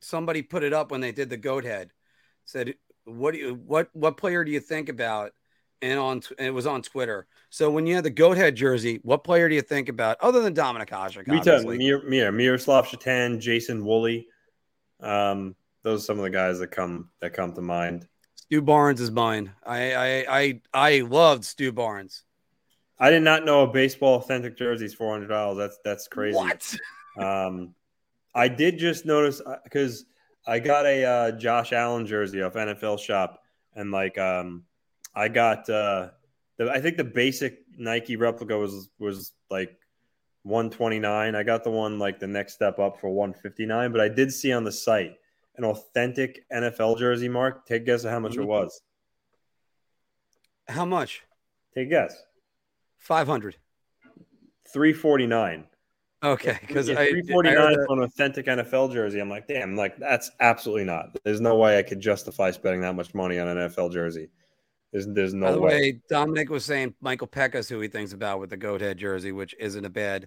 Somebody 0.00 0.42
put 0.42 0.62
it 0.62 0.72
up 0.72 0.92
when 0.92 1.00
they 1.00 1.10
did 1.10 1.28
the 1.28 1.36
goat 1.36 1.64
head. 1.64 1.90
Said, 2.44 2.76
"What 3.04 3.34
do 3.34 3.38
you 3.40 3.54
what 3.54 3.88
what 3.94 4.16
player 4.16 4.44
do 4.44 4.52
you 4.52 4.60
think 4.60 4.88
about?" 4.88 5.32
And 5.82 5.98
on 5.98 6.22
and 6.38 6.46
it 6.46 6.54
was 6.54 6.68
on 6.68 6.82
Twitter. 6.82 7.26
So 7.50 7.68
when 7.68 7.88
you 7.88 7.96
had 7.96 8.04
the 8.04 8.10
goat 8.10 8.36
head 8.36 8.54
jersey, 8.54 9.00
what 9.02 9.24
player 9.24 9.48
do 9.48 9.56
you 9.56 9.60
think 9.60 9.88
about 9.88 10.18
other 10.20 10.40
than 10.40 10.54
Dominik 10.54 10.90
Hasek? 10.90 11.26
We 11.26 11.38
talk 11.38 11.48
obviously? 11.48 11.78
Mir, 11.78 12.00
Mir, 12.04 12.30
Miroslav 12.30 12.86
Shatan, 12.86 13.40
Jason 13.40 13.84
Woolley. 13.84 14.28
Um, 15.00 15.56
those 15.82 16.02
are 16.02 16.04
some 16.04 16.18
of 16.18 16.22
the 16.22 16.30
guys 16.30 16.60
that 16.60 16.68
come 16.68 17.10
that 17.20 17.32
come 17.32 17.54
to 17.54 17.60
mind. 17.60 18.06
Stu 18.36 18.62
Barnes 18.62 19.00
is 19.00 19.10
mine. 19.10 19.50
I 19.66 19.94
I 19.94 20.26
I 20.28 20.60
I 20.72 21.00
loved 21.00 21.44
Stu 21.44 21.72
Barnes. 21.72 22.22
I 23.00 23.10
did 23.10 23.22
not 23.22 23.44
know 23.44 23.62
a 23.62 23.66
baseball 23.66 24.16
authentic 24.16 24.56
jersey 24.56 24.86
is 24.86 24.94
four 24.94 25.12
hundred 25.12 25.28
dollars. 25.28 25.58
That's 25.58 25.78
that's 25.84 26.08
crazy. 26.08 26.36
What? 26.36 26.76
Um, 27.18 27.74
I 28.32 28.46
did 28.46 28.78
just 28.78 29.04
notice 29.04 29.42
because 29.64 30.04
I 30.46 30.60
got 30.60 30.86
a 30.86 31.04
uh, 31.04 31.30
Josh 31.32 31.72
Allen 31.72 32.06
jersey 32.06 32.42
off 32.42 32.52
NFL 32.54 33.00
Shop, 33.00 33.42
and 33.74 33.90
like 33.90 34.16
um, 34.18 34.62
I 35.16 35.26
got 35.26 35.68
uh, 35.68 36.10
the 36.58 36.70
I 36.70 36.80
think 36.80 36.96
the 36.96 37.02
basic 37.02 37.64
Nike 37.76 38.14
replica 38.14 38.56
was 38.56 38.88
was 39.00 39.32
like 39.50 39.76
one 40.44 40.70
twenty 40.70 41.00
nine. 41.00 41.34
I 41.34 41.42
got 41.42 41.64
the 41.64 41.70
one 41.72 41.98
like 41.98 42.20
the 42.20 42.28
next 42.28 42.52
step 42.54 42.78
up 42.78 43.00
for 43.00 43.10
one 43.10 43.32
fifty 43.34 43.66
nine, 43.66 43.90
but 43.90 44.00
I 44.00 44.08
did 44.08 44.32
see 44.32 44.52
on 44.52 44.62
the 44.62 44.70
site 44.70 45.16
an 45.56 45.64
authentic 45.64 46.44
NFL 46.52 46.98
jersey. 47.00 47.28
Mark, 47.28 47.66
take 47.66 47.82
a 47.82 47.84
guess 47.84 48.04
how 48.04 48.20
much 48.20 48.36
it 48.36 48.40
Mhm. 48.42 48.46
was. 48.46 48.80
How 50.68 50.84
much? 50.84 51.24
Take 51.74 51.88
a 51.88 51.90
guess. 51.90 52.22
Five 52.98 53.26
hundred. 53.26 53.56
Three 54.72 54.92
forty 54.92 55.26
nine. 55.26 55.64
Okay, 56.22 56.58
because 56.66 56.88
Yeah, 56.88 56.98
I, 56.98 57.02
I 57.04 57.22
forty 57.30 57.48
heard 57.50 57.58
nine 57.58 57.78
that- 57.78 57.86
for 57.86 57.96
an 57.96 58.02
authentic 58.02 58.46
NFL 58.46 58.92
jersey. 58.92 59.20
I'm 59.20 59.30
like, 59.30 59.46
damn, 59.46 59.76
like 59.76 59.96
that's 59.98 60.30
absolutely 60.40 60.84
not. 60.84 61.16
There's 61.24 61.40
no 61.40 61.56
way 61.56 61.78
I 61.78 61.82
could 61.82 62.00
justify 62.00 62.50
spending 62.50 62.80
that 62.82 62.94
much 62.94 63.14
money 63.14 63.38
on 63.38 63.48
an 63.48 63.56
NFL 63.56 63.92
jersey. 63.92 64.30
There's 64.92 65.06
there's 65.06 65.32
By 65.32 65.38
no 65.38 65.52
the 65.52 65.60
way. 65.60 65.68
way, 65.70 66.00
Dominic 66.08 66.50
was 66.50 66.64
saying 66.64 66.94
Michael 67.00 67.26
Peca's 67.28 67.68
who 67.68 67.78
he 67.80 67.88
thinks 67.88 68.12
about 68.12 68.40
with 68.40 68.50
the 68.50 68.56
goat 68.56 68.80
head 68.80 68.98
jersey, 68.98 69.32
which 69.32 69.54
isn't 69.60 69.84
a 69.84 69.90
bad 69.90 70.26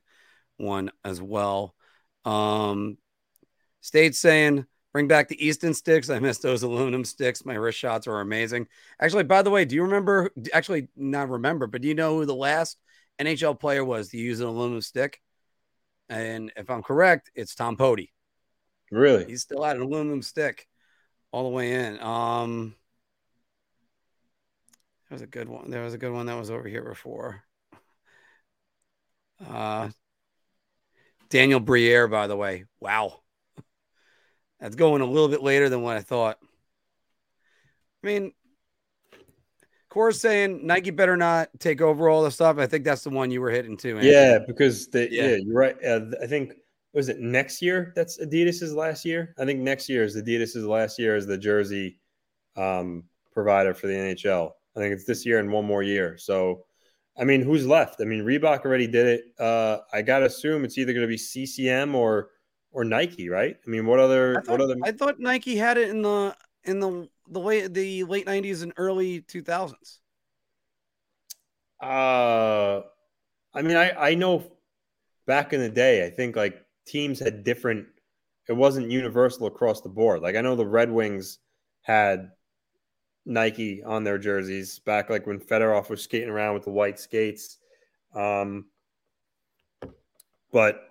one 0.58 0.92
as 1.04 1.22
well. 1.22 1.76
Um, 2.26 2.98
State's 3.82 4.20
saying 4.20 4.66
bring 4.94 5.08
back 5.08 5.28
the 5.28 5.46
Easton 5.46 5.74
sticks. 5.74 6.10
I 6.10 6.20
miss 6.20 6.40
those 6.40 6.64
aluminum 6.64 7.06
sticks. 7.06 7.46
My 7.46 7.56
wrist 7.56 7.78
shots 7.78 8.08
are 8.08 8.20
amazing. 8.20 8.68
Actually, 9.00 9.24
by 9.24 9.42
the 9.42 9.50
way, 9.50 9.66
do 9.66 9.76
you 9.76 9.84
remember? 9.84 10.32
Actually, 10.54 10.88
not 10.96 11.30
remember, 11.30 11.68
but 11.68 11.82
do 11.82 11.88
you 11.88 11.96
know 11.96 12.16
who 12.16 12.26
the 12.26 12.36
last 12.36 12.78
NHL 13.20 13.60
player 13.60 13.84
was 13.84 14.10
to 14.10 14.18
use 14.18 14.40
an 14.40 14.48
aluminum 14.48 14.82
stick? 14.82 15.22
And 16.10 16.52
if 16.58 16.70
I'm 16.70 16.84
correct, 16.84 17.32
it's 17.36 17.56
Tom 17.56 17.78
Poti. 17.78 18.12
Really? 18.92 19.26
He's 19.26 19.42
still 19.42 19.66
at 19.66 19.78
an 19.78 19.82
aluminum 19.82 20.22
stick 20.22 20.68
all 21.32 21.44
the 21.44 21.50
way 21.50 21.74
in. 21.74 22.02
Um, 22.02 22.76
there 25.10 25.16
was 25.16 25.22
a 25.22 25.28
good 25.28 25.48
one. 25.48 25.70
There 25.70 25.84
was 25.84 25.94
a 25.94 25.98
good 25.98 26.12
one 26.12 26.26
that 26.26 26.38
was 26.38 26.52
over 26.52 26.68
here 26.68 26.84
before. 26.84 27.44
Uh, 29.48 29.90
Daniel 31.30 31.62
Briere, 31.62 32.08
by 32.08 32.28
the 32.28 32.36
way. 32.36 32.66
Wow. 32.82 33.21
That's 34.62 34.76
going 34.76 35.02
a 35.02 35.06
little 35.06 35.28
bit 35.28 35.42
later 35.42 35.68
than 35.68 35.82
what 35.82 35.98
I 35.98 36.02
thought. 36.02 36.38
I 38.04 38.08
mean, 38.08 38.32
Core's 39.90 40.22
saying 40.22 40.66
Nike 40.66 40.92
better 40.92 41.18
not 41.18 41.50
take 41.60 41.82
over 41.82 42.10
all 42.10 42.24
the 42.24 42.32
stuff. 42.32 42.60
I 42.60 42.68
think 42.68 42.86
that's 42.86 43.04
the 43.04 43.10
one 43.10 43.32
you 43.32 43.42
were 43.42 43.50
hitting 43.50 43.76
too. 43.76 43.98
Anthony. 43.98 44.12
Yeah, 44.12 44.40
because 44.48 44.88
the, 44.88 45.12
yeah. 45.12 45.24
Yeah. 45.24 45.36
you're 45.44 45.58
right. 45.58 45.76
Uh, 45.84 46.02
I 46.22 46.28
think 46.28 46.54
was 46.94 47.10
it 47.10 47.20
next 47.20 47.62
year? 47.62 47.92
That's 47.96 48.20
Adidas's 48.20 48.74
last 48.74 49.04
year. 49.04 49.34
I 49.40 49.46
think 49.46 49.60
next 49.60 49.90
year 49.90 50.04
is 50.04 50.16
Adidas's 50.16 50.66
last 50.66 51.00
year 51.00 51.16
as 51.16 51.26
the 51.26 51.38
jersey 51.38 52.00
um, 52.56 53.04
provider 53.34 53.74
for 53.74 53.88
the 53.88 53.94
NHL. 53.94 54.52
I 54.76 54.80
think 54.80 54.94
it's 54.94 55.06
this 55.06 55.26
year 55.26 55.40
and 55.40 55.52
one 55.52 55.66
more 55.66 55.84
year. 55.84 56.18
So, 56.18 56.66
I 57.18 57.24
mean, 57.24 57.42
who's 57.42 57.66
left? 57.66 58.00
I 58.00 58.06
mean, 58.06 58.24
Reebok 58.24 58.64
already 58.64 58.88
did 58.88 59.08
it. 59.08 59.24
Uh, 59.40 59.80
I 59.92 60.02
gotta 60.02 60.26
assume 60.26 60.64
it's 60.64 60.78
either 60.78 60.94
going 60.94 61.06
to 61.06 61.08
be 61.08 61.18
CCM 61.18 61.96
or 61.96 62.30
or 62.72 62.84
Nike, 62.84 63.30
right? 63.30 63.58
I 63.66 63.70
mean, 63.70 63.86
what 63.86 64.00
other 64.00 64.38
I 64.38 64.42
thought, 64.42 64.52
what 64.52 64.62
other? 64.62 64.76
I 64.84 64.92
thought 64.92 65.20
Nike 65.20 65.56
had 65.56 65.78
it 65.78 65.90
in 65.90 66.02
the 66.02 66.36
in 66.64 66.80
the 66.80 67.10
the 67.28 67.40
late 67.40 67.74
the 67.74 68.04
late 68.04 68.26
nineties 68.26 68.62
and 68.62 68.74
early 68.78 69.22
two 69.22 69.42
thousands. 69.42 70.00
Uh, 71.82 72.82
I 73.54 73.62
mean, 73.62 73.76
I 73.78 73.92
I 73.92 74.16
know 74.16 74.52
back 75.26 75.54
in 75.54 75.60
the 75.60 75.70
day, 75.70 76.06
I 76.06 76.10
think 76.10 76.36
like 76.36 76.66
teams 76.86 77.20
had 77.20 77.44
different. 77.44 77.88
It 78.48 78.54
wasn't 78.54 78.92
universal 78.92 79.48
across 79.48 79.82
the 79.82 79.90
board. 79.90 80.22
Like 80.22 80.36
I 80.36 80.42
know 80.42 80.56
the 80.56 80.66
Red 80.66 80.92
Wings 80.92 81.40
had 81.82 82.32
Nike 83.26 83.84
on 83.84 84.04
their 84.04 84.18
jerseys 84.18 84.80
back, 84.80 85.10
like 85.10 85.28
when 85.28 85.40
Fedorov 85.40 85.90
was 85.90 86.02
skating 86.02 86.30
around 86.30 86.54
with 86.54 86.64
the 86.64 86.72
white 86.72 87.00
skates. 87.00 87.58
Um, 88.14 88.66
but 90.52 90.91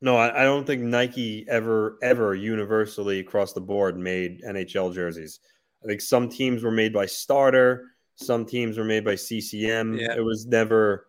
no, 0.00 0.16
I, 0.16 0.42
I 0.42 0.44
don't 0.44 0.66
think 0.66 0.82
Nike 0.82 1.44
ever 1.48 1.98
ever 2.02 2.34
universally 2.34 3.18
across 3.18 3.52
the 3.52 3.60
board 3.60 3.98
made 3.98 4.42
NHL 4.42 4.94
jerseys. 4.94 5.40
I 5.82 5.86
think 5.86 6.00
some 6.00 6.28
teams 6.28 6.62
were 6.62 6.70
made 6.70 6.92
by 6.92 7.06
Starter. 7.06 7.86
Some 8.14 8.44
teams 8.44 8.78
were 8.78 8.84
made 8.84 9.04
by 9.04 9.14
CCM. 9.14 9.96
Yeah. 9.96 10.14
It 10.16 10.24
was 10.24 10.46
never, 10.46 11.08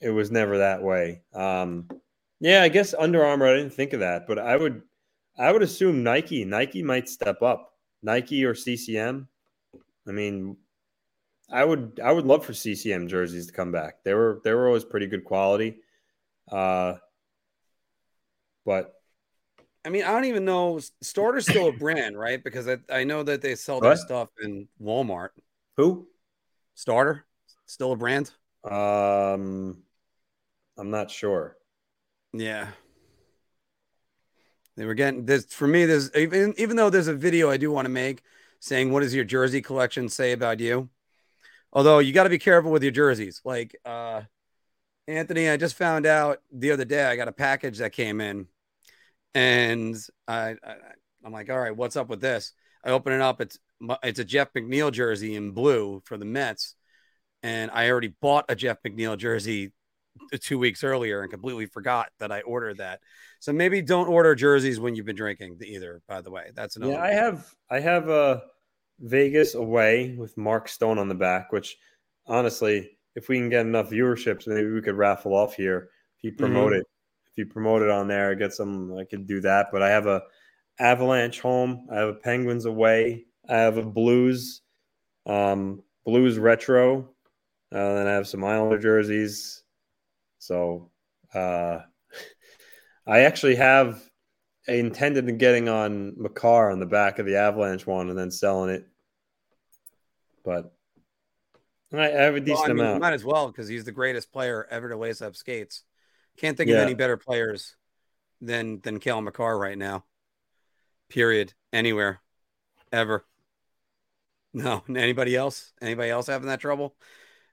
it 0.00 0.10
was 0.10 0.30
never 0.30 0.58
that 0.58 0.82
way. 0.82 1.22
Um, 1.34 1.88
yeah, 2.40 2.62
I 2.62 2.68
guess 2.68 2.94
Under 2.94 3.24
Armour. 3.24 3.46
I 3.46 3.56
didn't 3.56 3.74
think 3.74 3.92
of 3.92 4.00
that, 4.00 4.26
but 4.26 4.38
I 4.38 4.56
would, 4.56 4.82
I 5.38 5.52
would 5.52 5.62
assume 5.62 6.02
Nike. 6.02 6.44
Nike 6.44 6.82
might 6.82 7.08
step 7.08 7.42
up. 7.42 7.72
Nike 8.02 8.44
or 8.44 8.54
CCM. 8.54 9.28
I 10.06 10.12
mean, 10.12 10.56
I 11.50 11.64
would, 11.64 12.00
I 12.02 12.12
would 12.12 12.26
love 12.26 12.44
for 12.44 12.54
CCM 12.54 13.08
jerseys 13.08 13.46
to 13.46 13.52
come 13.52 13.72
back. 13.72 14.02
They 14.04 14.14
were, 14.14 14.40
they 14.44 14.52
were 14.52 14.66
always 14.66 14.84
pretty 14.84 15.06
good 15.06 15.24
quality. 15.24 15.76
Uh, 16.50 16.94
but 18.64 18.92
I 19.84 19.90
mean, 19.90 20.04
I 20.04 20.12
don't 20.12 20.24
even 20.24 20.44
know. 20.44 20.80
Starter's 21.02 21.46
still 21.46 21.68
a 21.68 21.72
brand, 21.78 22.18
right? 22.18 22.42
Because 22.42 22.68
I, 22.68 22.78
I 22.90 23.04
know 23.04 23.22
that 23.22 23.42
they 23.42 23.54
sell 23.54 23.76
What? 23.76 23.82
their 23.82 23.96
stuff 23.96 24.28
in 24.42 24.68
Walmart. 24.82 25.30
who? 25.76 26.08
Starter, 26.74 27.24
still 27.66 27.92
a 27.92 27.96
brand. 27.96 28.30
Um, 28.64 29.82
I'm 30.78 30.90
not 30.90 31.10
sure. 31.10 31.56
Yeah. 32.32 32.68
They 34.76 34.86
were 34.86 34.94
getting 34.94 35.24
this 35.24 35.44
for 35.46 35.68
me. 35.68 35.84
There's 35.86 36.14
even 36.16 36.54
even 36.58 36.76
though 36.76 36.90
there's 36.90 37.06
a 37.06 37.14
video 37.14 37.48
I 37.50 37.56
do 37.58 37.70
want 37.70 37.84
to 37.86 37.90
make 37.90 38.22
saying 38.58 38.90
what 38.90 39.00
does 39.00 39.14
your 39.14 39.24
jersey 39.24 39.60
collection 39.62 40.08
say 40.08 40.32
about 40.32 40.58
you. 40.58 40.88
Although 41.72 41.98
you 42.00 42.12
got 42.12 42.24
to 42.24 42.30
be 42.30 42.38
careful 42.38 42.70
with 42.72 42.82
your 42.82 42.90
jerseys. 42.92 43.40
Like 43.44 43.76
uh 43.84 44.22
Anthony, 45.06 45.48
I 45.48 45.56
just 45.58 45.76
found 45.76 46.06
out 46.06 46.40
the 46.50 46.70
other 46.72 46.84
day 46.86 47.04
I 47.04 47.14
got 47.14 47.28
a 47.28 47.32
package 47.32 47.78
that 47.78 47.92
came 47.92 48.20
in, 48.20 48.48
and 49.34 49.96
I, 50.28 50.56
I 50.64 50.76
I'm 51.24 51.32
like, 51.32 51.50
all 51.50 51.58
right, 51.58 51.76
what's 51.76 51.96
up 51.96 52.08
with 52.08 52.20
this? 52.20 52.52
I 52.84 52.90
open 52.90 53.12
it 53.12 53.20
up. 53.20 53.40
It's 53.40 53.58
it's 54.02 54.18
a 54.18 54.24
Jeff 54.24 54.52
McNeil 54.52 54.92
jersey 54.92 55.34
in 55.34 55.52
blue 55.52 56.02
for 56.04 56.16
the 56.16 56.24
Mets, 56.24 56.74
and 57.42 57.70
I 57.70 57.90
already 57.90 58.14
bought 58.20 58.46
a 58.48 58.54
Jeff 58.54 58.78
McNeil 58.86 59.16
jersey 59.16 59.72
two 60.40 60.58
weeks 60.58 60.84
earlier 60.84 61.22
and 61.22 61.30
completely 61.30 61.66
forgot 61.66 62.08
that 62.18 62.30
I 62.30 62.42
ordered 62.42 62.78
that. 62.78 63.00
So 63.40 63.52
maybe 63.52 63.82
don't 63.82 64.08
order 64.08 64.34
jerseys 64.34 64.78
when 64.78 64.94
you've 64.94 65.06
been 65.06 65.16
drinking 65.16 65.58
either. 65.64 66.02
By 66.06 66.20
the 66.20 66.30
way, 66.30 66.50
that's 66.54 66.76
another. 66.76 66.92
Yeah, 66.92 67.02
I 67.02 67.10
have 67.10 67.46
I 67.70 67.80
have 67.80 68.08
a 68.08 68.42
Vegas 69.00 69.54
away 69.54 70.14
with 70.16 70.36
Mark 70.36 70.68
Stone 70.68 70.98
on 70.98 71.08
the 71.08 71.14
back, 71.14 71.52
which 71.52 71.76
honestly, 72.26 72.96
if 73.16 73.28
we 73.28 73.38
can 73.38 73.48
get 73.48 73.66
enough 73.66 73.90
viewerships, 73.90 74.46
maybe 74.46 74.70
we 74.70 74.82
could 74.82 74.96
raffle 74.96 75.34
off 75.34 75.54
here 75.54 75.90
if 76.18 76.24
you 76.24 76.32
promote 76.32 76.72
mm-hmm. 76.72 76.80
it. 76.80 76.86
If 77.34 77.38
you 77.38 77.46
promote 77.46 77.82
it 77.82 77.90
on 77.90 78.06
there, 78.06 78.30
I 78.30 78.34
get 78.34 78.52
some. 78.52 78.96
I 78.96 79.04
could 79.04 79.26
do 79.26 79.40
that, 79.40 79.68
but 79.72 79.82
I 79.82 79.90
have 79.90 80.06
a 80.06 80.22
Avalanche 80.78 81.40
home. 81.40 81.88
I 81.90 81.96
have 81.96 82.08
a 82.10 82.14
Penguins 82.14 82.64
away. 82.64 83.24
I 83.48 83.56
have 83.56 83.76
a 83.76 83.82
Blues, 83.82 84.62
um, 85.26 85.82
Blues 86.04 86.38
retro. 86.38 87.10
Uh, 87.72 87.94
then 87.94 88.06
I 88.06 88.12
have 88.12 88.28
some 88.28 88.44
Islander 88.44 88.78
jerseys. 88.78 89.64
So 90.38 90.92
uh, 91.34 91.80
I 93.06 93.20
actually 93.20 93.56
have 93.56 94.00
intended 94.68 95.28
in 95.28 95.36
getting 95.36 95.68
on 95.68 96.14
Makar 96.16 96.70
on 96.70 96.78
the 96.78 96.86
back 96.86 97.18
of 97.18 97.26
the 97.26 97.36
Avalanche 97.36 97.84
one 97.84 98.10
and 98.10 98.18
then 98.18 98.30
selling 98.30 98.70
it. 98.70 98.86
But 100.44 100.72
I 101.92 102.06
have 102.10 102.36
a 102.36 102.40
decent 102.40 102.60
well, 102.60 102.70
I 102.70 102.74
mean, 102.74 102.84
amount. 102.84 103.00
Might 103.00 103.12
as 103.12 103.24
well 103.24 103.48
because 103.48 103.66
he's 103.66 103.84
the 103.84 103.92
greatest 103.92 104.32
player 104.32 104.68
ever 104.70 104.88
to 104.88 104.96
lace 104.96 105.20
up 105.20 105.34
skates. 105.34 105.82
Can't 106.38 106.56
think 106.56 106.70
yeah. 106.70 106.76
of 106.76 106.82
any 106.82 106.94
better 106.94 107.16
players 107.16 107.76
than 108.40 108.80
than 108.80 108.98
Cale 108.98 109.20
Makar 109.20 109.58
right 109.58 109.78
now. 109.78 110.04
Period. 111.08 111.52
Anywhere, 111.72 112.20
ever. 112.92 113.24
No. 114.52 114.82
Anybody 114.88 115.36
else? 115.36 115.72
Anybody 115.80 116.10
else 116.10 116.26
having 116.26 116.48
that 116.48 116.60
trouble? 116.60 116.94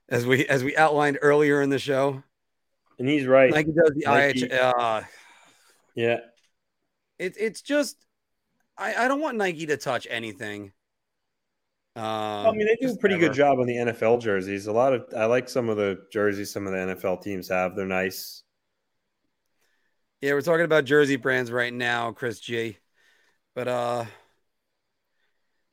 As 0.08 0.26
we 0.26 0.46
as 0.46 0.64
we 0.64 0.76
outlined 0.76 1.18
earlier 1.22 1.62
in 1.62 1.70
the 1.70 1.78
show. 1.78 2.22
And 2.98 3.08
he's 3.08 3.26
right. 3.26 3.50
Nike 3.50 3.72
does 3.72 3.92
the 3.94 4.04
Nike. 4.06 4.46
IH. 4.46 4.54
Uh, 4.54 5.02
yeah. 5.94 6.18
It's 7.18 7.36
it's 7.38 7.62
just 7.62 7.96
I, 8.76 8.94
I 9.04 9.08
don't 9.08 9.20
want 9.20 9.36
Nike 9.36 9.66
to 9.66 9.76
touch 9.76 10.06
anything. 10.10 10.72
Um, 11.94 12.04
I 12.04 12.52
mean, 12.52 12.66
they 12.66 12.76
do 12.80 12.92
a 12.92 12.96
pretty 12.96 13.16
ever. 13.16 13.28
good 13.28 13.34
job 13.34 13.58
on 13.58 13.66
the 13.66 13.76
NFL 13.76 14.20
jerseys. 14.20 14.66
A 14.66 14.72
lot 14.72 14.94
of 14.94 15.04
I 15.16 15.26
like 15.26 15.48
some 15.48 15.68
of 15.68 15.76
the 15.76 15.98
jerseys 16.10 16.50
some 16.52 16.66
of 16.66 16.72
the 16.72 16.78
NFL 16.78 17.22
teams 17.22 17.48
have. 17.48 17.76
They're 17.76 17.86
nice. 17.86 18.41
Yeah, 20.22 20.34
we're 20.34 20.40
talking 20.40 20.64
about 20.64 20.84
jersey 20.84 21.16
brands 21.16 21.50
right 21.50 21.74
now, 21.74 22.12
Chris 22.12 22.38
G. 22.38 22.78
But 23.56 23.66
uh 23.66 24.04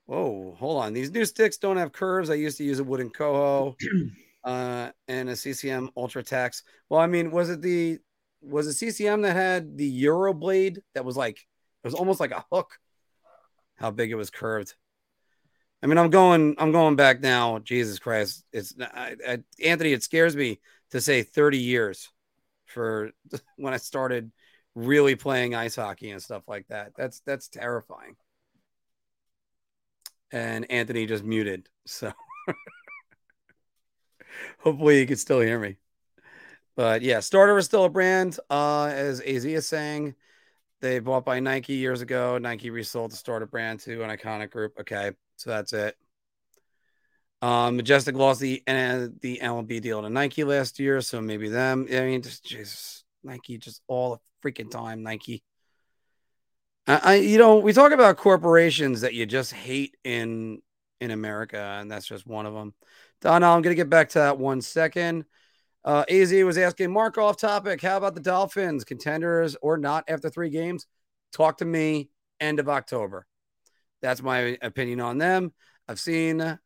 whoa, 0.08 0.56
hold 0.58 0.84
on. 0.84 0.94
These 0.94 1.12
new 1.12 1.24
sticks 1.24 1.58
don't 1.58 1.78
have 1.78 1.92
curves. 1.92 2.32
I 2.32 2.34
used 2.34 2.58
to 2.58 2.64
use 2.64 2.80
a 2.80 2.84
wooden 2.84 3.12
Koho 3.12 3.76
uh 4.44 4.90
and 5.08 5.30
a 5.30 5.36
CCM 5.36 5.92
Ultra 5.96 6.24
Tacks. 6.24 6.64
Well, 6.90 7.00
I 7.00 7.06
mean, 7.06 7.30
was 7.30 7.52
it 7.52 7.62
the 7.62 8.00
was 8.42 8.66
it 8.66 8.74
CCM 8.74 9.22
that 9.22 9.36
had 9.36 9.78
the 9.78 9.86
Euro 9.86 10.34
blade 10.34 10.82
that 10.96 11.06
was 11.06 11.16
like 11.16 11.38
it 11.38 11.88
was 11.88 11.94
almost 11.94 12.20
like 12.20 12.32
a 12.32 12.44
hook? 12.52 12.80
How 13.76 13.92
big 13.92 14.10
it 14.10 14.16
was 14.16 14.32
curved. 14.32 14.74
I 15.84 15.86
mean, 15.86 16.00
I'm 16.00 16.10
going 16.10 16.56
I'm 16.58 16.72
going 16.72 16.96
back 16.96 17.22
now. 17.22 17.60
Jesus 17.60 18.00
Christ. 18.00 18.44
It's 18.52 18.74
I, 18.82 19.16
I, 19.28 19.40
Anthony, 19.64 19.94
it 19.94 20.02
scares 20.02 20.36
me 20.36 20.60
to 20.90 21.02
say 21.02 21.22
30 21.22 21.60
years 21.60 22.10
for 22.70 23.12
when 23.58 23.74
I 23.74 23.78
started 23.78 24.32
really 24.76 25.16
playing 25.16 25.56
ice 25.56 25.76
hockey 25.76 26.12
and 26.12 26.22
stuff 26.22 26.44
like 26.48 26.68
that. 26.70 26.92
That's 26.96 27.22
that's 27.22 27.48
terrifying. 27.50 28.16
And 30.32 30.70
Anthony 30.70 31.08
just 31.08 31.24
muted, 31.24 31.68
so 31.88 32.12
hopefully 34.60 35.00
you 35.00 35.08
can 35.08 35.18
still 35.18 35.40
hear 35.40 35.60
me. 35.60 35.78
But 36.76 37.02
yeah, 37.02 37.20
starter 37.20 37.58
is 37.58 37.66
still 37.66 37.86
a 37.86 37.90
brand. 37.90 38.40
Uh, 38.50 38.86
as 38.94 39.22
AZ 39.22 39.44
is 39.44 39.68
saying, 39.68 40.16
they 40.82 41.00
bought 41.00 41.26
by 41.26 41.40
Nike 41.40 41.74
years 41.74 42.02
ago. 42.02 42.38
Nike 42.38 42.70
resold 42.70 43.12
the 43.12 43.16
starter 43.16 43.48
brand 43.48 43.80
to 43.82 44.04
an 44.04 44.16
Iconix 44.16 44.52
group. 44.52 44.80
Okay, 44.80 45.12
so 45.36 45.50
that's 45.50 45.74
it. 45.74 45.98
Um, 47.42 47.78
Majestic 47.78 48.16
lost 48.16 48.42
the 48.42 48.62
uh, 48.68 49.08
the 49.22 49.40
MLB 49.42 49.82
deal 49.82 50.02
to 50.02 50.10
Nike 50.10 50.44
last 50.44 50.80
year, 50.80 51.00
so 51.02 51.22
maybe 51.22 51.48
them. 51.48 51.88
I 51.90 52.02
mean, 52.02 52.22
just 52.22 52.44
Jesus, 52.44 53.04
Nike 53.24 53.58
just 53.58 53.82
all 53.88 54.20
the 54.44 54.52
freaking 54.52 54.70
time. 54.70 55.04
Nike. 55.04 55.44
I, 56.88 57.16
you 57.16 57.38
know, 57.38 57.58
we 57.60 57.72
talk 57.72 57.92
about 57.92 58.18
corporations 58.18 59.02
that 59.02 59.14
you 59.14 59.26
just 59.28 59.54
hate 59.54 59.96
in 60.04 60.62
in 61.00 61.12
America, 61.12 61.78
and 61.80 61.90
that's 61.90 62.08
just 62.08 62.28
one 62.28 62.46
of 62.46 62.54
them. 62.54 62.74
Donna, 63.22 63.48
I'm 63.48 63.62
gonna 63.62 63.76
get 63.76 63.90
back 63.90 64.10
to 64.10 64.20
that 64.20 64.38
one 64.38 64.62
second. 64.62 65.26
Uh, 65.86 66.04
AZ 66.10 66.32
was 66.44 66.58
asking 66.58 66.92
Mark 66.92 67.18
off 67.18 67.38
topic. 67.38 67.82
How 67.82 67.98
about 67.98 68.16
the 68.16 68.22
Dolphins, 68.22 68.84
contenders 68.84 69.56
or 69.62 69.78
not 69.78 70.04
after 70.08 70.30
three 70.30 70.50
games? 70.50 70.86
Talk 71.32 71.60
to 71.60 71.66
me 71.66 72.10
end 72.40 72.60
of 72.60 72.68
October. 72.68 73.26
That's 74.02 74.22
my 74.22 74.58
opinion 74.62 75.00
on 75.00 75.18
them. 75.18 75.54
I've 75.88 76.00
seen 76.00 76.60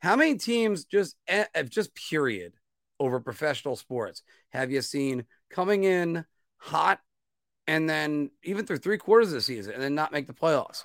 how 0.00 0.16
many 0.16 0.36
teams 0.36 0.84
just 0.84 1.16
eh, 1.28 1.44
just 1.68 1.94
period 1.94 2.54
over 2.98 3.20
professional 3.20 3.76
sports 3.76 4.22
have 4.50 4.70
you 4.70 4.82
seen 4.82 5.24
coming 5.50 5.84
in 5.84 6.24
hot 6.58 7.00
and 7.66 7.88
then 7.88 8.30
even 8.42 8.66
through 8.66 8.78
three 8.78 8.98
quarters 8.98 9.28
of 9.28 9.34
the 9.34 9.40
season 9.40 9.74
and 9.74 9.82
then 9.82 9.94
not 9.94 10.12
make 10.12 10.26
the 10.26 10.32
playoffs. 10.32 10.84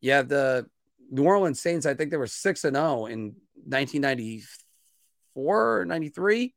You 0.00 0.12
have 0.12 0.28
the 0.28 0.66
New 1.10 1.24
Orleans 1.24 1.60
Saints, 1.60 1.86
I 1.86 1.94
think 1.94 2.10
they 2.10 2.18
were 2.18 2.26
6 2.26 2.64
and 2.64 2.76
0 2.76 3.06
in 3.06 3.34
1994 3.64 5.80
or 5.80 5.84
93. 5.86 6.54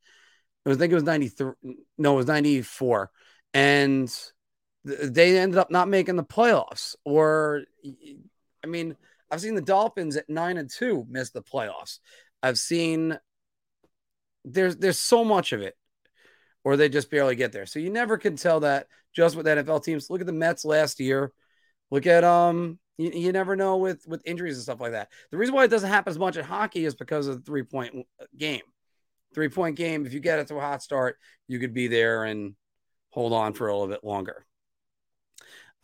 I 0.66 0.76
think 0.76 0.92
it 0.92 0.96
was 0.96 1.04
93. 1.04 1.54
No, 1.98 2.14
it 2.14 2.18
was 2.18 2.28
94. 2.28 3.10
And 3.54 4.14
they 4.84 5.38
ended 5.38 5.58
up 5.58 5.72
not 5.72 5.88
making 5.88 6.18
the 6.18 6.24
playoffs. 6.24 6.96
Or, 7.06 7.64
I 8.64 8.68
mean, 8.68 8.98
I've 9.32 9.42
seen 9.42 9.56
the 9.56 9.62
Dolphins 9.62 10.18
at 10.18 10.30
9 10.30 10.58
and 10.58 10.70
2 10.70 11.08
miss 11.10 11.32
the 11.32 11.42
playoffs. 11.42 12.00
I've 12.44 12.60
seen 12.60 13.18
there's 14.44 14.78
there's 14.78 15.00
so 15.00 15.24
much 15.24 15.54
of 15.54 15.62
it 15.62 15.76
or 16.64 16.76
they 16.76 16.90
just 16.90 17.10
barely 17.10 17.36
get 17.36 17.52
there. 17.52 17.66
So 17.66 17.80
you 17.80 17.90
never 17.90 18.18
can 18.18 18.36
tell 18.36 18.60
that 18.62 18.88
just 19.16 19.36
with 19.36 19.46
NFL 19.46 19.84
teams. 19.84 20.10
Look 20.10 20.22
at 20.22 20.28
the 20.28 20.34
Mets 20.34 20.66
last 20.66 21.00
year. 21.00 21.32
Look 21.90 22.06
at 22.06 22.24
um 22.24 22.80
you, 22.98 23.12
you, 23.12 23.32
never 23.32 23.56
know 23.56 23.78
with 23.78 24.06
with 24.08 24.22
injuries 24.26 24.56
and 24.56 24.64
stuff 24.64 24.82
like 24.82 24.92
that. 24.92 25.10
The 25.32 25.38
reason 25.38 25.56
why 25.56 25.64
it 25.64 25.70
doesn't 25.70 25.90
happen 25.90 26.12
as 26.12 26.20
much 26.20 26.38
in 26.38 26.46
hockey 26.46 26.86
is 26.86 26.96
because 26.96 27.28
of 27.28 27.38
the 27.38 27.42
three 27.42 27.64
point 27.64 28.06
game. 28.38 28.62
Three 29.34 29.50
point 29.50 29.76
game. 29.76 30.06
If 30.06 30.14
you 30.14 30.20
get 30.20 30.40
it 30.40 30.48
to 30.48 30.58
a 30.58 30.62
hot 30.62 30.84
start, 30.84 31.18
you 31.48 31.60
could 31.60 31.74
be 31.74 31.88
there 31.88 32.26
and 32.26 32.56
hold 33.12 33.34
on 33.34 33.54
for 33.54 33.68
a 33.68 33.74
little 33.74 33.88
bit 33.88 34.04
longer. 34.04 34.46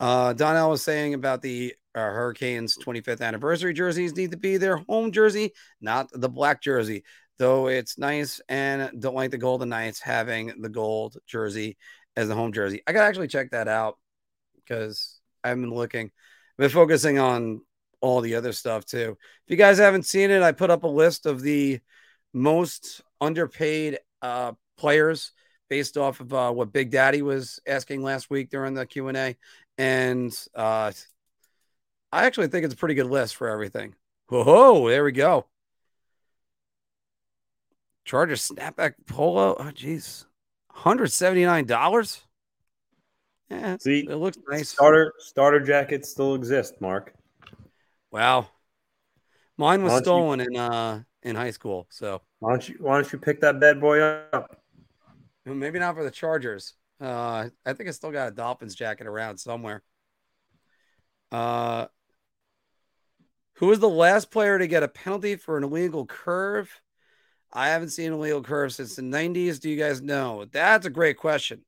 Uh, 0.00 0.32
Donnell 0.32 0.70
was 0.70 0.82
saying 0.82 1.14
about 1.14 1.42
the 1.42 1.74
uh, 1.94 2.00
Hurricanes 2.00 2.76
25th 2.76 3.20
anniversary 3.20 3.74
jerseys 3.74 4.14
need 4.14 4.30
to 4.30 4.36
be 4.36 4.56
their 4.56 4.76
home 4.88 5.10
jersey, 5.10 5.52
not 5.80 6.08
the 6.12 6.28
black 6.28 6.62
jersey 6.62 7.02
though 7.38 7.68
it's 7.68 7.98
nice 7.98 8.40
and 8.48 9.00
don't 9.00 9.14
like 9.14 9.30
the 9.30 9.38
Golden 9.38 9.68
Knights 9.68 10.00
having 10.00 10.60
the 10.60 10.68
gold 10.68 11.16
jersey 11.26 11.76
as 12.16 12.28
the 12.28 12.34
home 12.34 12.52
jersey. 12.52 12.82
I 12.86 12.92
got 12.92 13.02
to 13.02 13.06
actually 13.06 13.28
check 13.28 13.52
that 13.52 13.68
out 13.68 13.96
because 14.56 15.20
I've 15.42 15.56
been 15.56 15.72
looking, 15.72 16.06
I've 16.06 16.62
been 16.62 16.70
focusing 16.70 17.18
on 17.18 17.62
all 18.00 18.20
the 18.20 18.34
other 18.34 18.52
stuff 18.52 18.84
too. 18.84 19.16
If 19.46 19.50
you 19.50 19.56
guys 19.56 19.78
haven't 19.78 20.06
seen 20.06 20.30
it, 20.30 20.42
I 20.42 20.52
put 20.52 20.70
up 20.70 20.82
a 20.82 20.88
list 20.88 21.26
of 21.26 21.40
the 21.40 21.80
most 22.34 23.02
underpaid 23.20 23.98
uh, 24.20 24.52
players 24.76 25.32
based 25.70 25.96
off 25.96 26.20
of 26.20 26.32
uh, 26.32 26.50
what 26.50 26.72
Big 26.72 26.90
Daddy 26.90 27.22
was 27.22 27.60
asking 27.66 28.02
last 28.02 28.30
week 28.30 28.50
during 28.50 28.74
the 28.74 28.86
Q 28.86 29.08
and 29.08 29.16
A, 29.16 29.36
and 29.78 30.36
uh, 30.54 30.92
I 32.12 32.26
actually 32.26 32.48
think 32.48 32.64
it's 32.64 32.74
a 32.74 32.76
pretty 32.76 32.94
good 32.94 33.06
list 33.06 33.36
for 33.36 33.48
everything. 33.48 33.94
Whoa, 34.28 34.88
there 34.88 35.04
we 35.04 35.12
go. 35.12 35.46
Chargers 38.04 38.48
snapback 38.48 38.94
polo. 39.06 39.54
Oh, 39.58 39.64
jeez. 39.64 40.26
$179? 40.74 42.20
Yeah, 43.50 43.76
See, 43.80 44.00
it 44.00 44.16
looks 44.16 44.36
nice. 44.48 44.68
Starter 44.68 45.14
starter 45.18 45.60
jackets 45.60 46.10
still 46.10 46.34
exist, 46.34 46.80
Mark. 46.80 47.14
Wow. 48.10 48.48
Mine 49.56 49.82
was 49.82 50.02
stolen 50.02 50.40
you, 50.40 50.46
in 50.46 50.56
uh 50.56 51.02
in 51.22 51.34
high 51.34 51.50
school. 51.50 51.86
So 51.90 52.20
why 52.40 52.50
don't 52.50 52.68
you 52.68 52.76
why 52.78 52.96
don't 52.96 53.10
you 53.10 53.18
pick 53.18 53.40
that 53.40 53.58
bad 53.58 53.80
boy 53.80 54.02
up? 54.02 54.60
Maybe 55.46 55.78
not 55.78 55.94
for 55.94 56.04
the 56.04 56.10
Chargers. 56.10 56.74
Uh 57.00 57.48
I 57.64 57.72
think 57.72 57.88
I 57.88 57.92
still 57.92 58.10
got 58.12 58.28
a 58.28 58.32
Dolphins 58.32 58.74
jacket 58.74 59.06
around 59.06 59.38
somewhere. 59.38 59.82
Uh 61.30 61.86
who 63.54 63.66
was 63.66 63.80
the 63.80 63.88
last 63.88 64.30
player 64.30 64.58
to 64.58 64.68
get 64.68 64.84
a 64.84 64.88
penalty 64.88 65.34
for 65.34 65.58
an 65.58 65.64
illegal 65.64 66.06
curve? 66.06 66.80
I 67.52 67.68
haven't 67.68 67.90
seen 67.90 68.12
illegal 68.12 68.42
curve 68.42 68.72
since 68.72 68.94
the 68.94 69.02
90s. 69.02 69.58
Do 69.58 69.68
you 69.68 69.76
guys 69.76 70.00
know? 70.00 70.44
That's 70.44 70.86
a 70.86 70.90
great 70.90 71.16
question. 71.16 71.64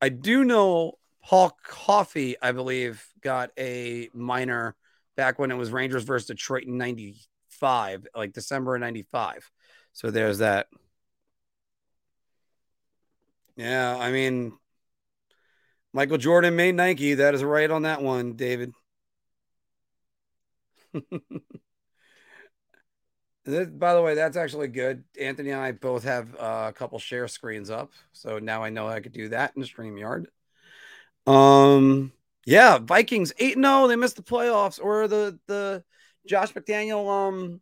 I 0.00 0.08
do 0.08 0.44
know 0.44 0.98
Paul 1.22 1.56
Coffey, 1.64 2.36
I 2.40 2.52
believe, 2.52 3.06
got 3.20 3.50
a 3.58 4.08
minor 4.14 4.74
back 5.16 5.38
when 5.38 5.50
it 5.50 5.56
was 5.56 5.70
Rangers 5.70 6.04
versus 6.04 6.28
Detroit 6.28 6.64
in 6.64 6.78
95, 6.78 8.06
like 8.14 8.32
December 8.32 8.74
of 8.74 8.80
95. 8.80 9.50
So 9.92 10.10
there's 10.10 10.38
that. 10.38 10.68
Yeah, 13.56 13.96
I 13.96 14.10
mean, 14.10 14.52
Michael 15.92 16.18
Jordan 16.18 16.56
made 16.56 16.74
Nike. 16.74 17.14
That 17.14 17.34
is 17.34 17.44
right 17.44 17.70
on 17.70 17.82
that 17.82 18.02
one, 18.02 18.34
David. 18.34 18.72
This, 23.44 23.68
by 23.68 23.94
the 23.94 24.00
way, 24.00 24.14
that's 24.14 24.38
actually 24.38 24.68
good. 24.68 25.04
Anthony 25.20 25.50
and 25.50 25.60
I 25.60 25.72
both 25.72 26.04
have 26.04 26.34
uh, 26.36 26.66
a 26.68 26.72
couple 26.72 26.98
share 26.98 27.28
screens 27.28 27.68
up, 27.68 27.92
so 28.12 28.38
now 28.38 28.62
I 28.64 28.70
know 28.70 28.88
I 28.88 29.00
could 29.00 29.12
do 29.12 29.28
that 29.28 29.52
in 29.54 29.60
the 29.60 29.68
Streamyard. 29.68 30.24
Um, 31.26 32.12
yeah, 32.46 32.78
Vikings 32.78 33.32
eight. 33.38 33.50
eight 33.50 33.62
zero. 33.62 33.86
They 33.86 33.96
missed 33.96 34.16
the 34.16 34.22
playoffs, 34.22 34.80
or 34.82 35.08
the 35.08 35.38
the 35.46 35.84
Josh 36.26 36.54
McDaniel 36.54 37.06
um 37.08 37.60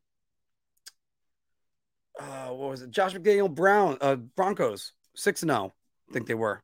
uh, 2.21 2.49
what 2.51 2.71
was 2.71 2.83
it? 2.83 2.91
Josh 2.91 3.15
McDaniel 3.15 3.53
Brown 3.53 3.99
uh 4.01 4.15
Broncos 4.17 4.93
six 5.17 5.41
zero. 5.41 5.73
Think 6.13 6.27
they 6.27 6.35
were. 6.35 6.63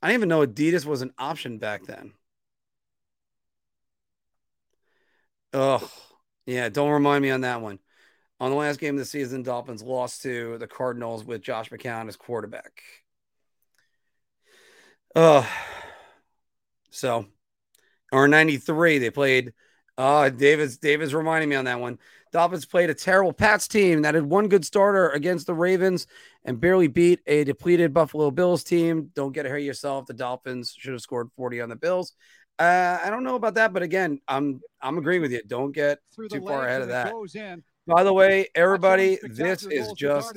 I 0.00 0.08
didn't 0.08 0.20
even 0.20 0.28
know 0.28 0.46
Adidas 0.46 0.84
was 0.84 1.02
an 1.02 1.12
option 1.18 1.58
back 1.58 1.84
then. 1.84 2.12
Oh, 5.52 5.90
yeah. 6.46 6.68
Don't 6.68 6.90
remind 6.90 7.22
me 7.22 7.30
on 7.30 7.40
that 7.40 7.60
one. 7.60 7.78
On 8.40 8.50
the 8.50 8.56
last 8.56 8.78
game 8.78 8.94
of 8.94 9.00
the 9.00 9.04
season, 9.04 9.42
Dolphins 9.42 9.82
lost 9.82 10.22
to 10.22 10.58
the 10.58 10.68
Cardinals 10.68 11.24
with 11.24 11.42
Josh 11.42 11.70
McCown 11.70 12.06
as 12.08 12.16
quarterback. 12.16 12.82
Oh, 15.16 15.48
so 16.90 17.26
or 18.12 18.28
93, 18.28 18.98
they 18.98 19.10
played. 19.10 19.52
Uh, 19.98 20.28
David's 20.30 20.78
David's 20.78 21.12
reminding 21.12 21.48
me 21.48 21.56
on 21.56 21.64
that 21.64 21.80
one. 21.80 21.98
Dolphins 22.30 22.64
played 22.64 22.88
a 22.88 22.94
terrible 22.94 23.32
Pats 23.32 23.66
team 23.66 24.02
that 24.02 24.14
had 24.14 24.24
one 24.24 24.48
good 24.48 24.64
starter 24.64 25.10
against 25.10 25.46
the 25.46 25.54
Ravens 25.54 26.06
and 26.44 26.60
barely 26.60 26.86
beat 26.86 27.20
a 27.26 27.42
depleted 27.42 27.92
Buffalo 27.92 28.30
Bills 28.30 28.62
team. 28.62 29.10
Don't 29.14 29.32
get 29.32 29.44
ahead 29.44 29.58
of 29.58 29.64
yourself. 29.64 30.06
The 30.06 30.14
Dolphins 30.14 30.74
should 30.78 30.92
have 30.92 31.00
scored 31.00 31.30
40 31.36 31.62
on 31.62 31.68
the 31.68 31.76
Bills. 31.76 32.12
Uh, 32.58 32.98
I 33.04 33.10
don't 33.10 33.24
know 33.24 33.34
about 33.34 33.54
that, 33.54 33.72
but 33.72 33.82
again, 33.82 34.20
I'm 34.28 34.60
I'm 34.80 34.98
agreeing 34.98 35.22
with 35.22 35.32
you. 35.32 35.42
Don't 35.46 35.72
get 35.72 35.98
too 36.30 36.40
far 36.42 36.66
ahead 36.66 36.82
of 36.82 36.88
that. 36.88 37.12
By 37.86 38.04
the 38.04 38.12
way, 38.12 38.46
everybody, 38.54 39.18
this 39.22 39.64
is 39.64 39.92
just 39.92 40.36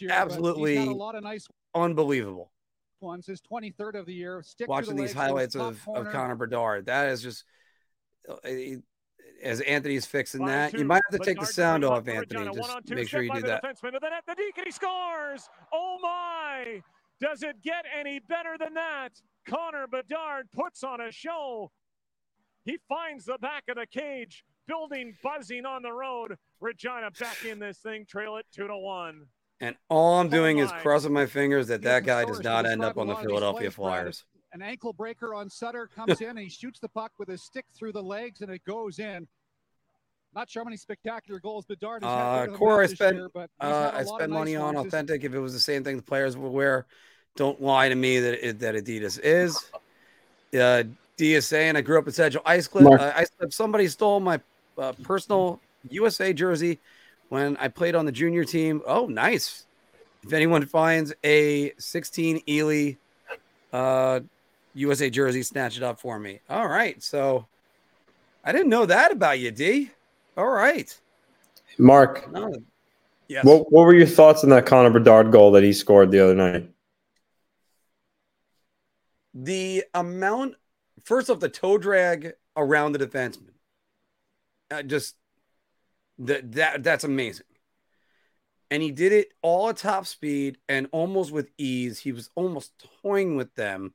year, 0.00 0.10
absolutely 0.10 0.94
nice 1.20 1.46
unbelievable. 1.74 2.50
Ones 3.00 3.26
his 3.26 3.40
23rd 3.40 3.94
of 3.94 4.06
the 4.06 4.14
year. 4.14 4.42
Stick 4.42 4.68
Watching 4.68 4.96
the 4.96 5.02
these 5.02 5.12
highlights 5.12 5.54
of, 5.54 5.80
of 5.88 6.10
Connor 6.10 6.34
Bedard, 6.34 6.86
that 6.86 7.10
is 7.10 7.22
just 7.22 7.44
Uh, 8.28 8.78
as 9.42 9.60
Anthony's 9.62 10.06
fixing 10.06 10.44
that. 10.46 10.74
You 10.74 10.84
might 10.84 11.02
have 11.10 11.20
to 11.20 11.24
take 11.24 11.38
the 11.38 11.46
sound 11.46 11.84
off, 11.84 12.08
Anthony. 12.08 12.50
Just 12.54 12.90
make 12.90 13.08
sure 13.08 13.22
you 13.22 13.32
do 13.32 13.42
that. 13.42 13.62
The 13.62 14.34
Deacon 14.36 14.72
scores. 14.72 15.48
Oh 15.72 15.98
my! 16.02 16.82
Does 17.20 17.42
it 17.42 17.62
get 17.62 17.84
any 17.96 18.20
better 18.20 18.56
than 18.58 18.74
that? 18.74 19.10
Connor 19.48 19.86
Bedard 19.86 20.48
puts 20.52 20.84
on 20.84 21.00
a 21.00 21.10
show. 21.10 21.70
He 22.64 22.78
finds 22.88 23.24
the 23.24 23.38
back 23.38 23.64
of 23.68 23.76
the 23.76 23.86
cage, 23.86 24.44
building 24.66 25.14
buzzing 25.22 25.64
on 25.64 25.82
the 25.82 25.92
road. 25.92 26.36
Regina 26.60 27.10
back 27.18 27.44
in 27.44 27.58
this 27.58 27.78
thing, 27.78 28.04
trail 28.06 28.36
it 28.36 28.46
two 28.52 28.68
to 28.68 28.76
one. 28.76 29.26
And 29.60 29.74
all 29.88 30.20
I'm 30.20 30.26
oh, 30.26 30.30
doing 30.30 30.60
oh 30.60 30.64
is 30.64 30.72
crossing 30.82 31.12
my 31.12 31.26
fingers 31.26 31.66
that 31.68 31.82
that 31.82 32.04
guy 32.04 32.24
does 32.24 32.40
not 32.40 32.66
end 32.66 32.84
up 32.84 32.98
on 32.98 33.08
the 33.08 33.16
Philadelphia 33.16 33.70
Flyers. 33.70 34.24
An 34.52 34.62
ankle 34.62 34.92
breaker 34.92 35.34
on 35.34 35.50
Sutter 35.50 35.88
comes 35.94 36.20
in 36.20 36.30
and 36.30 36.38
he 36.38 36.48
shoots 36.48 36.80
the 36.80 36.88
puck 36.88 37.12
with 37.18 37.28
his 37.28 37.42
stick 37.42 37.66
through 37.74 37.92
the 37.92 38.02
legs 38.02 38.40
and 38.40 38.50
it 38.50 38.64
goes 38.64 38.98
in. 38.98 39.26
Not 40.34 40.50
sure 40.50 40.62
how 40.62 40.64
many 40.64 40.76
spectacular 40.76 41.40
goals 41.40 41.64
Bedard 41.64 42.04
has 42.04 42.10
uh, 42.10 42.40
had. 42.40 42.54
Core, 42.54 42.82
I 42.82 42.86
spent, 42.86 43.16
year, 43.16 43.28
uh, 43.60 43.90
I 43.94 44.04
spent 44.04 44.30
money 44.30 44.54
nice 44.54 44.62
on 44.62 44.76
authentic. 44.76 45.24
If 45.24 45.32
it 45.32 45.38
was 45.38 45.54
the 45.54 45.60
same 45.60 45.82
thing 45.82 45.96
the 45.96 46.02
players 46.02 46.36
would 46.36 46.52
wear, 46.52 46.86
don't 47.34 47.60
lie 47.62 47.88
to 47.88 47.94
me 47.94 48.20
that 48.20 48.46
it, 48.46 48.58
that 48.60 48.74
Adidas 48.74 49.18
is. 49.22 49.56
Uh, 50.54 50.84
DSA, 51.18 51.62
and 51.62 51.76
I 51.76 51.80
grew 51.80 51.98
up 51.98 52.06
in 52.06 52.12
Central 52.12 52.42
Ice 52.46 52.68
Cliff. 52.68 52.86
Uh, 52.86 53.12
Ice 53.16 53.30
Cliff. 53.30 53.52
Somebody 53.52 53.88
stole 53.88 54.20
my 54.20 54.40
uh, 54.76 54.92
personal 55.02 55.60
USA 55.90 56.32
jersey 56.32 56.78
when 57.28 57.56
I 57.56 57.68
played 57.68 57.94
on 57.94 58.06
the 58.06 58.12
junior 58.12 58.44
team. 58.44 58.82
Oh, 58.86 59.06
nice. 59.06 59.66
If 60.22 60.32
anyone 60.32 60.66
finds 60.66 61.12
a 61.24 61.72
16 61.78 62.42
Ely 62.48 62.92
uh, 63.72 64.20
USA 64.78 65.10
jersey, 65.10 65.42
snatch 65.42 65.76
it 65.76 65.82
up 65.82 66.00
for 66.00 66.18
me. 66.18 66.40
All 66.48 66.66
right. 66.66 67.02
So 67.02 67.46
I 68.44 68.52
didn't 68.52 68.68
know 68.68 68.86
that 68.86 69.12
about 69.12 69.38
you, 69.38 69.50
D. 69.50 69.90
All 70.36 70.48
right. 70.48 70.96
Mark. 71.78 72.28
Oh, 72.34 72.54
yes. 73.28 73.44
What, 73.44 73.72
what 73.72 73.82
were 73.82 73.94
your 73.94 74.06
thoughts 74.06 74.44
on 74.44 74.50
that 74.50 74.66
Connor 74.66 74.90
Bedard 74.90 75.32
goal 75.32 75.52
that 75.52 75.62
he 75.62 75.72
scored 75.72 76.10
the 76.10 76.22
other 76.22 76.34
night? 76.34 76.70
The 79.34 79.84
amount, 79.94 80.54
first 81.04 81.30
off, 81.30 81.40
the 81.40 81.48
toe 81.48 81.78
drag 81.78 82.32
around 82.56 82.92
the 82.92 82.98
defenseman. 82.98 83.52
Uh, 84.70 84.82
just 84.82 85.14
that 86.18 86.52
that 86.52 86.82
that's 86.82 87.04
amazing. 87.04 87.46
And 88.70 88.82
he 88.82 88.90
did 88.90 89.12
it 89.12 89.32
all 89.40 89.70
at 89.70 89.78
top 89.78 90.06
speed 90.06 90.58
and 90.68 90.88
almost 90.92 91.32
with 91.32 91.48
ease. 91.56 92.00
He 92.00 92.12
was 92.12 92.28
almost 92.34 92.72
toying 93.02 93.36
with 93.36 93.54
them. 93.54 93.94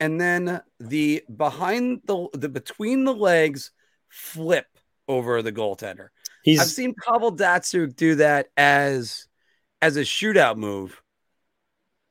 And 0.00 0.20
then 0.20 0.60
the 0.80 1.24
behind 1.34 2.02
the 2.04 2.28
the 2.32 2.48
between 2.48 3.04
the 3.04 3.14
legs 3.14 3.70
flip 4.08 4.66
over 5.08 5.42
the 5.42 5.52
goaltender. 5.52 6.08
He's, 6.42 6.60
I've 6.60 6.68
seen 6.68 6.94
Pavel 6.94 7.34
Datsyuk 7.34 7.96
do 7.96 8.16
that 8.16 8.48
as 8.56 9.26
as 9.80 9.96
a 9.96 10.02
shootout 10.02 10.56
move. 10.56 11.00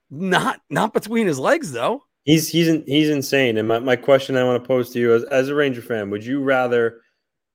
Not 0.10 0.62
not 0.70 0.94
between 0.94 1.28
his 1.28 1.40
legs 1.40 1.72
though. 1.72 2.04
He's 2.24 2.48
he's 2.48 2.68
he's 2.86 3.10
insane. 3.10 3.58
And 3.58 3.68
my, 3.68 3.80
my 3.80 3.96
question 3.96 4.38
I 4.38 4.44
want 4.44 4.64
to 4.64 4.68
pose 4.68 4.92
to 4.92 5.00
you 5.00 5.14
as, 5.14 5.24
as 5.26 5.50
a 5.50 5.56
Ranger 5.56 5.82
fan, 5.82 6.10
would 6.10 6.26
you 6.26 6.42
rather 6.42 7.02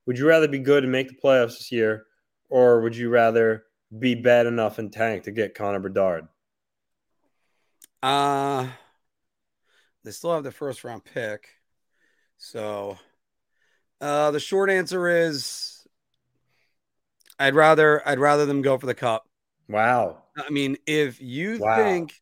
would 0.06 0.18
you 0.18 0.26
rather 0.26 0.48
be 0.48 0.58
good 0.58 0.84
and 0.84 0.92
make 0.92 1.08
the 1.08 1.16
playoffs 1.22 1.58
this 1.58 1.72
year, 1.72 2.04
or 2.48 2.80
would 2.80 2.96
you 2.96 3.08
rather 3.10 3.64
be 3.98 4.14
bad 4.14 4.46
enough 4.46 4.78
and 4.78 4.92
tank 4.92 5.24
to 5.24 5.30
get 5.30 5.54
Connor 5.54 5.80
Bedard? 5.80 6.28
Uh 8.02 8.68
they 10.04 10.10
still 10.10 10.34
have 10.34 10.44
the 10.44 10.52
first 10.52 10.84
round 10.84 11.04
pick. 11.04 11.48
So 12.38 12.98
uh, 14.00 14.30
the 14.30 14.40
short 14.40 14.70
answer 14.70 15.08
is 15.08 15.86
I'd 17.38 17.54
rather 17.54 18.06
I'd 18.06 18.18
rather 18.18 18.46
them 18.46 18.62
go 18.62 18.78
for 18.78 18.86
the 18.86 18.94
cup. 18.94 19.28
Wow. 19.68 20.24
I 20.36 20.50
mean, 20.50 20.76
if 20.86 21.20
you 21.20 21.58
wow. 21.58 21.76
think 21.76 22.20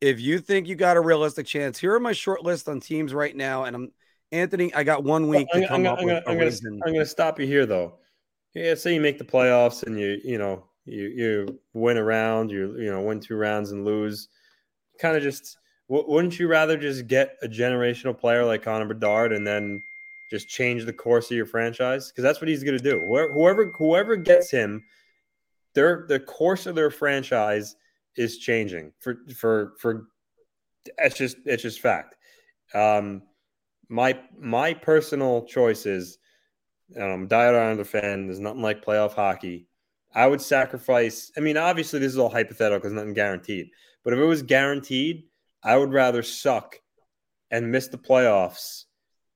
if 0.00 0.20
you 0.20 0.38
think 0.38 0.68
you 0.68 0.74
got 0.74 0.96
a 0.96 1.00
realistic 1.00 1.46
chance, 1.46 1.78
here 1.78 1.94
are 1.94 2.00
my 2.00 2.12
short 2.12 2.42
list 2.42 2.68
on 2.68 2.80
teams 2.80 3.14
right 3.14 3.34
now. 3.34 3.64
And 3.64 3.76
I'm 3.76 3.92
Anthony, 4.32 4.74
I 4.74 4.82
got 4.82 5.04
one 5.04 5.28
week 5.28 5.46
well, 5.52 5.62
to 5.62 5.68
come 5.68 5.80
I'm, 5.80 5.86
up 5.86 5.98
I'm, 6.00 6.06
with 6.06 6.24
I'm, 6.26 6.38
gonna, 6.38 6.80
I'm 6.86 6.92
gonna 6.92 7.06
stop 7.06 7.38
you 7.38 7.46
here 7.46 7.66
though. 7.66 7.98
Yeah, 8.54 8.74
say 8.74 8.94
you 8.94 9.00
make 9.00 9.18
the 9.18 9.24
playoffs 9.24 9.84
and 9.84 9.98
you 9.98 10.20
you 10.24 10.38
know 10.38 10.64
you 10.84 11.04
you 11.04 11.60
win 11.72 11.96
a 11.96 12.04
round, 12.04 12.50
you 12.50 12.76
you 12.78 12.90
know 12.90 13.00
win 13.02 13.20
two 13.20 13.36
rounds 13.36 13.72
and 13.72 13.84
lose. 13.84 14.28
Kind 14.98 15.16
of 15.16 15.22
just 15.22 15.58
wouldn't 15.88 16.38
you 16.38 16.48
rather 16.48 16.76
just 16.76 17.06
get 17.06 17.36
a 17.42 17.48
generational 17.48 18.18
player 18.18 18.44
like 18.44 18.62
Connor 18.62 18.86
Bedard 18.86 19.32
and 19.32 19.46
then 19.46 19.82
just 20.30 20.48
change 20.48 20.84
the 20.84 20.92
course 20.92 21.30
of 21.30 21.36
your 21.36 21.46
franchise 21.46 22.10
because 22.10 22.22
that's 22.22 22.40
what 22.40 22.48
he's 22.48 22.64
going 22.64 22.76
to 22.76 22.82
do. 22.82 23.00
Whoever 23.06 23.72
whoever 23.76 24.16
gets 24.16 24.50
him, 24.50 24.84
their 25.74 26.06
the 26.08 26.20
course 26.20 26.66
of 26.66 26.74
their 26.74 26.90
franchise 26.90 27.76
is 28.16 28.38
changing 28.38 28.92
for 28.98 29.18
for 29.36 29.74
for. 29.78 30.08
It's 30.98 31.16
just 31.16 31.36
it's 31.44 31.62
just 31.62 31.80
fact. 31.80 32.16
Um, 32.74 33.22
my 33.88 34.18
my 34.38 34.74
personal 34.74 35.44
choice 35.44 35.86
is, 35.86 36.18
i'm 36.96 37.02
um, 37.02 37.26
Diet 37.28 37.54
Islander 37.54 37.84
fan. 37.84 38.26
There's 38.26 38.40
nothing 38.40 38.62
like 38.62 38.84
playoff 38.84 39.14
hockey. 39.14 39.68
I 40.14 40.26
would 40.26 40.40
sacrifice. 40.40 41.30
I 41.36 41.40
mean, 41.40 41.56
obviously, 41.56 42.00
this 42.00 42.12
is 42.12 42.18
all 42.18 42.28
hypothetical 42.28 42.78
because 42.78 42.92
nothing 42.92 43.14
guaranteed. 43.14 43.68
But 44.02 44.12
if 44.12 44.18
it 44.18 44.24
was 44.24 44.42
guaranteed, 44.42 45.24
I 45.66 45.76
would 45.76 45.92
rather 45.92 46.22
suck 46.22 46.80
and 47.50 47.72
miss 47.72 47.88
the 47.88 47.98
playoffs 47.98 48.84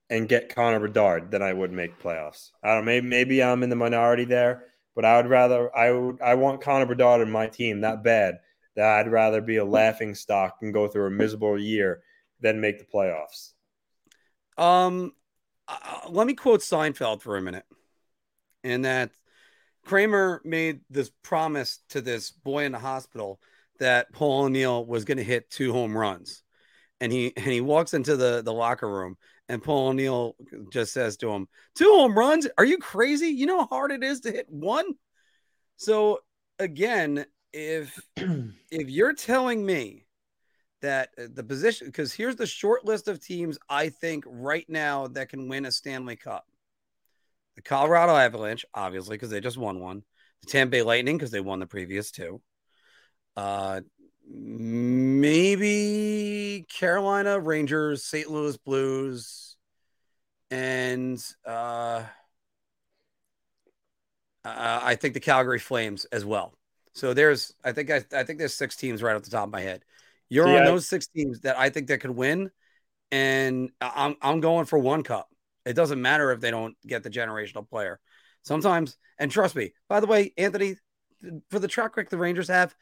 and 0.09 0.29
get 0.29 0.55
Connor 0.55 0.79
Bedard 0.79 1.29
than 1.29 1.41
I 1.41 1.51
would 1.51 1.73
make 1.73 2.01
playoffs. 2.01 2.51
I 2.63 2.73
don't 2.73 2.85
maybe 2.85 3.05
maybe 3.05 3.43
I'm 3.43 3.63
in 3.63 3.69
the 3.69 3.75
minority 3.75 4.23
there, 4.23 4.63
but 4.95 5.03
I 5.03 5.17
would 5.17 5.29
rather 5.29 5.75
I 5.75 5.91
would 5.91 6.21
I 6.21 6.35
want 6.35 6.61
Connor 6.61 6.85
Bedard 6.85 7.19
in 7.21 7.29
my 7.29 7.47
team 7.47 7.81
that 7.81 8.01
bad 8.01 8.39
that 8.77 8.85
I'd 8.85 9.11
rather 9.11 9.41
be 9.41 9.57
a 9.57 9.65
laughing 9.65 10.15
stock 10.15 10.59
and 10.61 10.73
go 10.73 10.87
through 10.87 11.07
a 11.07 11.11
miserable 11.11 11.59
year 11.59 12.01
than 12.39 12.61
make 12.61 12.79
the 12.79 12.85
playoffs. 12.85 13.51
Um, 14.57 15.11
uh, 15.67 16.07
let 16.07 16.27
me 16.27 16.33
quote 16.33 16.61
Seinfeld 16.61 17.21
for 17.21 17.35
a 17.35 17.41
minute, 17.41 17.65
and 18.63 18.85
that 18.85 19.11
Kramer 19.85 20.41
made 20.45 20.79
this 20.89 21.11
promise 21.23 21.79
to 21.89 21.99
this 21.99 22.31
boy 22.31 22.63
in 22.63 22.71
the 22.71 22.79
hospital 22.79 23.41
that 23.81 24.11
Paul 24.13 24.45
O'Neill 24.45 24.85
was 24.85 25.03
going 25.03 25.17
to 25.17 25.23
hit 25.23 25.51
two 25.51 25.73
home 25.73 25.95
runs, 25.95 26.41
and 27.01 27.11
he 27.11 27.33
and 27.35 27.45
he 27.45 27.61
walks 27.61 27.93
into 27.93 28.15
the 28.15 28.41
the 28.41 28.53
locker 28.53 28.89
room 28.89 29.17
and 29.51 29.61
Paul 29.61 29.89
O'Neill 29.89 30.37
just 30.71 30.93
says 30.93 31.17
to 31.17 31.29
him, 31.29 31.49
Two 31.75 31.91
home 31.91 32.17
runs? 32.17 32.47
Are 32.57 32.63
you 32.63 32.77
crazy? 32.77 33.27
You 33.27 33.47
know 33.47 33.59
how 33.59 33.67
hard 33.67 33.91
it 33.91 34.01
is 34.01 34.21
to 34.21 34.31
hit 34.31 34.47
one? 34.49 34.93
So 35.75 36.19
again, 36.57 37.25
if 37.51 37.99
if 38.15 38.89
you're 38.89 39.13
telling 39.13 39.65
me 39.65 40.05
that 40.81 41.09
uh, 41.17 41.23
the 41.33 41.43
position 41.43 41.87
because 41.87 42.13
here's 42.13 42.37
the 42.37 42.47
short 42.47 42.85
list 42.85 43.09
of 43.09 43.19
teams 43.19 43.59
I 43.69 43.89
think 43.89 44.23
right 44.25 44.65
now 44.69 45.07
that 45.07 45.27
can 45.27 45.49
win 45.49 45.65
a 45.65 45.71
Stanley 45.71 46.15
Cup. 46.15 46.45
the 47.57 47.61
Colorado 47.61 48.15
Avalanche, 48.15 48.65
obviously, 48.73 49.17
because 49.17 49.31
they 49.31 49.41
just 49.41 49.57
won 49.57 49.81
one. 49.81 50.03
The 50.43 50.47
Tampa 50.47 50.71
Bay 50.71 50.81
Lightning, 50.81 51.17
because 51.17 51.31
they 51.31 51.41
won 51.41 51.59
the 51.59 51.67
previous 51.67 52.09
two. 52.09 52.41
Uh, 53.35 53.81
maybe 55.21 55.85
Carolina 56.69 57.39
Rangers, 57.39 58.03
St. 58.03 58.29
Louis 58.29 58.57
Blues, 58.57 59.55
and 60.49 61.23
uh, 61.45 62.03
uh, 64.43 64.79
I 64.83 64.95
think 64.95 65.13
the 65.13 65.19
Calgary 65.19 65.59
Flames 65.59 66.05
as 66.05 66.25
well. 66.25 66.53
So 66.93 67.13
there's, 67.13 67.53
I 67.63 67.71
think, 67.71 67.89
I, 67.89 68.03
I 68.13 68.23
think 68.23 68.39
there's 68.39 68.53
six 68.53 68.75
teams 68.75 69.01
right 69.01 69.15
off 69.15 69.23
the 69.23 69.29
top 69.29 69.45
of 69.45 69.51
my 69.51 69.61
head. 69.61 69.83
You're 70.29 70.45
See, 70.45 70.55
on 70.55 70.63
I- 70.63 70.65
those 70.65 70.87
six 70.87 71.07
teams 71.07 71.41
that 71.41 71.57
I 71.57 71.69
think 71.69 71.87
that 71.87 71.99
could 71.99 72.11
win, 72.11 72.51
and 73.11 73.71
I'm 73.81 74.15
I'm 74.21 74.39
going 74.39 74.65
for 74.65 74.79
one 74.79 75.03
cup. 75.03 75.29
It 75.65 75.73
doesn't 75.73 76.01
matter 76.01 76.31
if 76.31 76.39
they 76.39 76.51
don't 76.51 76.75
get 76.87 77.03
the 77.03 77.09
generational 77.09 77.67
player. 77.69 77.99
Sometimes, 78.43 78.97
and 79.19 79.29
trust 79.29 79.55
me. 79.55 79.73
By 79.87 79.99
the 79.99 80.07
way, 80.07 80.33
Anthony, 80.37 80.77
for 81.49 81.59
the 81.59 81.67
track 81.67 81.97
record 81.97 82.09
the 82.09 82.17
Rangers 82.17 82.47
have, 82.47 82.73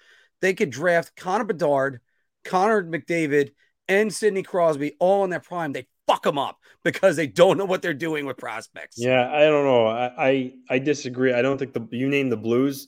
they 0.41 0.53
could 0.53 0.69
draft 0.69 1.15
Connor 1.15 1.45
Bedard, 1.45 2.01
Connor 2.43 2.83
McDavid, 2.83 3.51
and 3.87 4.13
Sidney 4.13 4.43
Crosby 4.43 4.95
all 4.99 5.23
in 5.23 5.29
their 5.29 5.39
prime. 5.39 5.73
They 5.73 5.87
fuck 6.07 6.23
them 6.23 6.37
up 6.37 6.57
because 6.83 7.15
they 7.15 7.27
don't 7.27 7.57
know 7.57 7.65
what 7.65 7.81
they're 7.81 7.93
doing 7.93 8.25
with 8.25 8.37
prospects. 8.37 8.97
Yeah, 8.97 9.31
I 9.31 9.41
don't 9.41 9.65
know. 9.65 9.87
I 9.87 10.11
I, 10.17 10.53
I 10.69 10.79
disagree. 10.79 11.33
I 11.33 11.41
don't 11.41 11.57
think 11.57 11.73
the 11.73 11.87
you 11.91 12.07
name 12.07 12.29
the 12.29 12.37
Blues. 12.37 12.87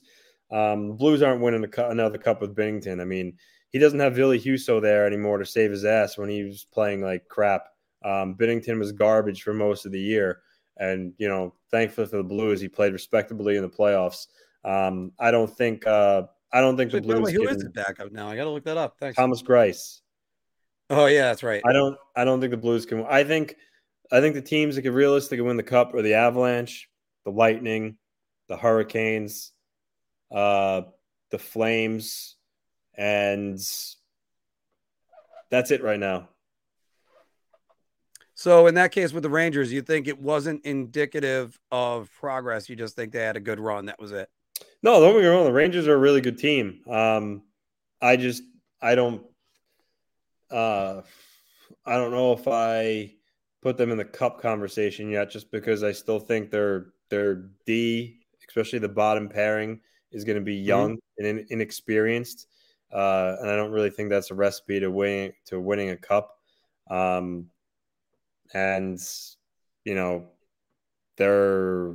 Um, 0.50 0.88
the 0.88 0.94
Blues 0.94 1.22
aren't 1.22 1.40
winning 1.40 1.64
cu- 1.70 1.84
another 1.84 2.18
cup 2.18 2.40
with 2.40 2.54
Binnington. 2.54 3.00
I 3.00 3.04
mean, 3.04 3.38
he 3.70 3.78
doesn't 3.78 4.00
have 4.00 4.14
Ville 4.14 4.32
Husso 4.32 4.82
there 4.82 5.06
anymore 5.06 5.38
to 5.38 5.46
save 5.46 5.70
his 5.70 5.84
ass 5.84 6.18
when 6.18 6.28
he 6.28 6.44
was 6.44 6.66
playing 6.72 7.00
like 7.02 7.26
crap. 7.28 7.68
Um, 8.04 8.34
Binnington 8.34 8.78
was 8.78 8.92
garbage 8.92 9.42
for 9.42 9.54
most 9.54 9.86
of 9.86 9.92
the 9.92 10.00
year, 10.00 10.40
and 10.76 11.14
you 11.18 11.28
know, 11.28 11.54
thankfully 11.70 12.06
for 12.06 12.18
the 12.18 12.22
Blues, 12.22 12.60
he 12.60 12.68
played 12.68 12.92
respectably 12.92 13.56
in 13.56 13.62
the 13.62 13.68
playoffs. 13.68 14.26
Um, 14.64 15.12
I 15.18 15.30
don't 15.30 15.50
think 15.50 15.86
uh, 15.86 16.24
I 16.52 16.60
don't 16.60 16.76
think 16.76 16.90
the 16.90 16.98
Wait, 16.98 17.04
Blues. 17.06 17.20
way, 17.26 17.32
who 17.32 17.46
can- 17.46 17.56
is 17.56 17.62
the 17.62 17.70
backup 17.70 18.12
now? 18.12 18.28
I 18.28 18.36
got 18.36 18.44
to 18.44 18.50
look 18.50 18.64
that 18.64 18.76
up. 18.76 18.96
Thanks. 18.98 19.16
Thomas 19.16 19.42
Greiss. 19.42 20.00
Oh 20.90 21.06
yeah, 21.06 21.22
that's 21.22 21.42
right. 21.42 21.62
I 21.66 21.72
don't. 21.72 21.96
I 22.14 22.24
don't 22.24 22.40
think 22.40 22.50
the 22.50 22.56
Blues 22.58 22.84
can. 22.86 23.04
I 23.08 23.24
think. 23.24 23.56
I 24.10 24.20
think 24.20 24.34
the 24.34 24.42
teams 24.42 24.76
that 24.76 24.82
could 24.82 24.92
realistically 24.92 25.40
win 25.40 25.56
the 25.56 25.62
cup 25.62 25.94
are 25.94 26.02
the 26.02 26.14
Avalanche, 26.14 26.90
the 27.24 27.30
Lightning, 27.30 27.96
the 28.48 28.58
Hurricanes, 28.58 29.52
uh, 30.30 30.82
the 31.30 31.38
Flames, 31.38 32.36
and 32.94 33.58
that's 35.48 35.70
it 35.70 35.82
right 35.82 35.98
now. 35.98 36.28
So 38.34 38.66
in 38.66 38.74
that 38.74 38.92
case, 38.92 39.12
with 39.12 39.22
the 39.22 39.30
Rangers, 39.30 39.72
you 39.72 39.82
think 39.82 40.08
it 40.08 40.20
wasn't 40.20 40.64
indicative 40.66 41.58
of 41.70 42.10
progress. 42.18 42.68
You 42.68 42.76
just 42.76 42.96
think 42.96 43.12
they 43.12 43.22
had 43.22 43.36
a 43.36 43.40
good 43.40 43.60
run. 43.60 43.86
That 43.86 44.00
was 44.00 44.12
it. 44.12 44.28
No, 44.82 45.00
don't 45.00 45.14
get 45.14 45.22
me 45.22 45.26
wrong. 45.28 45.44
The 45.44 45.52
Rangers 45.52 45.86
are 45.86 45.94
a 45.94 45.98
really 45.98 46.20
good 46.20 46.38
team. 46.38 46.80
Um, 46.88 47.42
I 48.00 48.16
just 48.16 48.42
I 48.80 48.94
don't 48.96 49.24
uh, 50.50 51.02
I 51.86 51.96
don't 51.96 52.10
know 52.10 52.32
if 52.32 52.46
I 52.46 53.14
put 53.62 53.76
them 53.76 53.90
in 53.90 53.96
the 53.96 54.04
cup 54.04 54.40
conversation 54.40 55.08
yet, 55.08 55.30
just 55.30 55.50
because 55.50 55.82
I 55.82 55.92
still 55.92 56.18
think 56.18 56.50
their 56.50 56.92
their 57.10 57.50
D, 57.64 58.20
especially 58.48 58.80
the 58.80 58.88
bottom 58.88 59.28
pairing, 59.28 59.80
is 60.10 60.24
going 60.24 60.38
to 60.38 60.44
be 60.44 60.56
young 60.56 60.98
and 61.18 61.26
in, 61.26 61.46
inexperienced, 61.50 62.48
uh, 62.92 63.36
and 63.40 63.48
I 63.48 63.56
don't 63.56 63.70
really 63.70 63.90
think 63.90 64.10
that's 64.10 64.30
a 64.30 64.34
recipe 64.34 64.80
to 64.80 64.90
winning 64.90 65.32
to 65.46 65.60
winning 65.60 65.90
a 65.90 65.96
cup. 65.96 66.36
Um, 66.90 67.50
and 68.52 69.00
you 69.84 69.94
know, 69.94 70.26
they're 71.16 71.94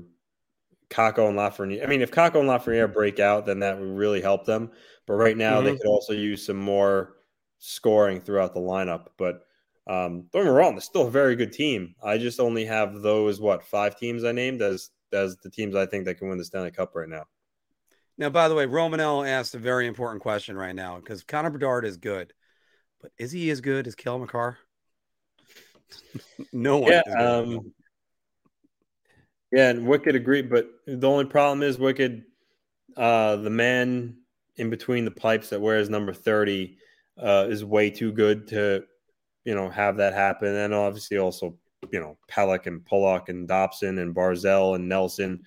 Kakko 0.90 1.28
and 1.30 1.38
Lafreniere. 1.38 1.84
I 1.84 1.88
mean, 1.88 2.02
if 2.02 2.12
Kakko 2.12 2.40
and 2.40 2.50
Lafreniere 2.50 2.92
break 2.92 3.20
out, 3.20 3.46
then 3.46 3.60
that 3.60 3.80
would 3.80 3.98
really 3.98 4.22
help 4.22 4.46
them. 4.46 4.72
But 5.06 5.14
right 5.16 5.38
now, 5.38 5.62
they 5.62 5.74
Mhm. 5.74 5.78
could 5.78 5.88
also 5.88 6.14
use 6.14 6.46
some 6.46 6.58
more 6.58 7.18
scoring 7.60 8.22
throughout 8.22 8.54
the 8.54 8.60
lineup. 8.60 9.08
But 9.18 9.44
um, 9.88 10.24
don't 10.34 10.44
get 10.44 10.46
me 10.46 10.50
wrong, 10.50 10.74
they're 10.76 10.82
still 10.82 11.08
a 11.08 11.12
very 11.12 11.36
good 11.36 11.54
team. 11.54 11.96
I 12.04 12.18
just 12.18 12.40
only 12.40 12.66
have 12.66 13.02
those 13.02 13.40
what 13.40 13.64
five 13.64 13.98
teams 13.98 14.24
I 14.24 14.32
named 14.34 14.62
as 14.62 14.90
as 15.14 15.38
the 15.38 15.50
teams 15.50 15.76
I 15.76 15.86
think 15.86 16.06
that 16.06 16.16
can 16.16 16.28
win 16.30 16.38
the 16.38 16.44
Stanley 16.44 16.72
Cup 16.72 16.94
right 16.94 17.08
now. 17.08 17.24
Now, 18.18 18.30
by 18.30 18.50
the 18.50 18.56
way, 18.56 18.66
Romanell 18.66 19.24
asked 19.24 19.56
a 19.56 19.60
very 19.60 19.88
important 19.88 20.22
question 20.22 20.58
right 20.58 20.76
now 20.76 20.98
because 21.00 21.24
Connor 21.24 21.52
Bedard 21.52 21.86
is 21.86 21.98
good, 21.98 22.34
but 23.02 23.12
is 23.18 23.32
he 23.32 23.50
as 23.52 23.62
good 23.62 23.88
as 23.88 23.96
Cale 23.96 24.20
Makar? 24.20 24.58
no 26.52 26.78
one. 26.80 26.94
Yeah, 26.94 27.02
um. 27.20 27.74
Yeah, 29.52 29.70
and 29.70 29.88
Wicked 29.88 30.16
agreed, 30.16 30.50
but 30.50 30.70
the 30.86 31.08
only 31.08 31.26
problem 31.26 31.64
is 31.64 31.80
Wicked, 31.80 32.26
uh, 32.98 33.38
the 33.38 33.50
man 33.50 34.18
in 34.58 34.70
between 34.70 35.06
the 35.06 35.12
pipes 35.12 35.50
that 35.50 35.62
wears 35.62 35.90
number 35.90 36.14
thirty, 36.14 36.78
uh, 37.18 37.48
is 37.50 37.64
way 37.64 37.90
too 37.90 38.12
good 38.12 38.48
to, 38.48 38.84
you 39.46 39.56
know, 39.56 39.70
have 39.70 39.98
that 39.98 40.14
happen. 40.14 40.54
And 40.54 40.74
obviously, 40.74 41.18
also, 41.18 41.58
you 41.92 42.00
know, 42.00 42.18
Pelech 42.30 42.68
and 42.68 42.84
Pulock 42.84 43.30
and 43.30 43.48
Dobson 43.48 44.00
and 44.00 44.14
Barzal 44.16 44.76
and 44.76 44.90
Nelson, 44.90 45.44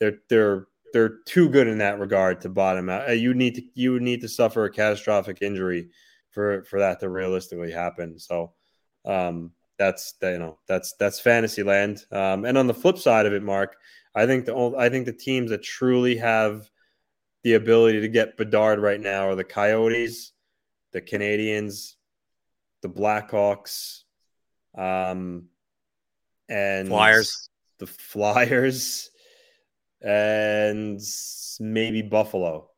they're 0.00 0.18
they're 0.28 0.66
they're 0.92 1.18
too 1.26 1.48
good 1.48 1.68
in 1.68 1.78
that 1.78 2.00
regard 2.00 2.40
to 2.40 2.48
bottom 2.48 2.88
out. 2.88 3.08
Uh, 3.08 3.12
You 3.12 3.34
need 3.34 3.54
to 3.54 3.62
you 3.74 3.92
would 3.92 4.02
need 4.02 4.20
to 4.22 4.28
suffer 4.28 4.64
a 4.64 4.70
catastrophic 4.70 5.42
injury 5.42 5.90
for 6.30 6.64
for 6.64 6.80
that 6.80 6.98
to 7.00 7.08
realistically 7.08 7.70
happen. 7.70 8.18
So, 8.18 8.54
um, 9.04 9.52
that's 9.78 10.12
that, 10.20 10.32
you 10.32 10.38
know 10.38 10.58
that's 10.66 10.94
that's 10.98 11.20
fantasy 11.20 11.62
land. 11.62 12.04
Um, 12.10 12.44
and 12.44 12.56
on 12.56 12.66
the 12.66 12.74
flip 12.74 12.98
side 12.98 13.26
of 13.26 13.32
it, 13.32 13.42
Mark, 13.42 13.76
I 14.14 14.26
think 14.26 14.46
the 14.46 14.54
ol- 14.54 14.78
I 14.78 14.88
think 14.88 15.06
the 15.06 15.12
teams 15.12 15.50
that 15.50 15.62
truly 15.62 16.16
have 16.16 16.68
the 17.42 17.54
ability 17.54 18.00
to 18.00 18.08
get 18.08 18.36
Bedard 18.36 18.78
right 18.78 19.00
now 19.00 19.28
are 19.28 19.34
the 19.34 19.44
Coyotes, 19.44 20.32
the 20.92 21.00
Canadiens, 21.00 21.94
the 22.82 22.88
Blackhawks, 22.88 24.04
um, 24.76 25.48
and 26.48 26.88
Flyers. 26.88 27.50
the 27.78 27.86
Flyers, 27.86 29.10
and 30.00 31.00
maybe 31.60 32.02
Buffalo. 32.02 32.70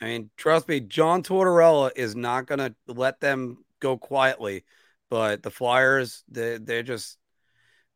I 0.00 0.04
mean, 0.04 0.30
trust 0.36 0.68
me, 0.68 0.80
John 0.80 1.22
Tortorella 1.22 1.90
is 1.96 2.14
not 2.14 2.46
going 2.46 2.58
to 2.58 2.74
let 2.86 3.20
them 3.20 3.64
go 3.80 3.96
quietly. 3.96 4.64
But 5.12 5.42
the 5.42 5.50
Flyers, 5.50 6.24
they 6.30 6.56
they're 6.56 6.82
just 6.82 7.18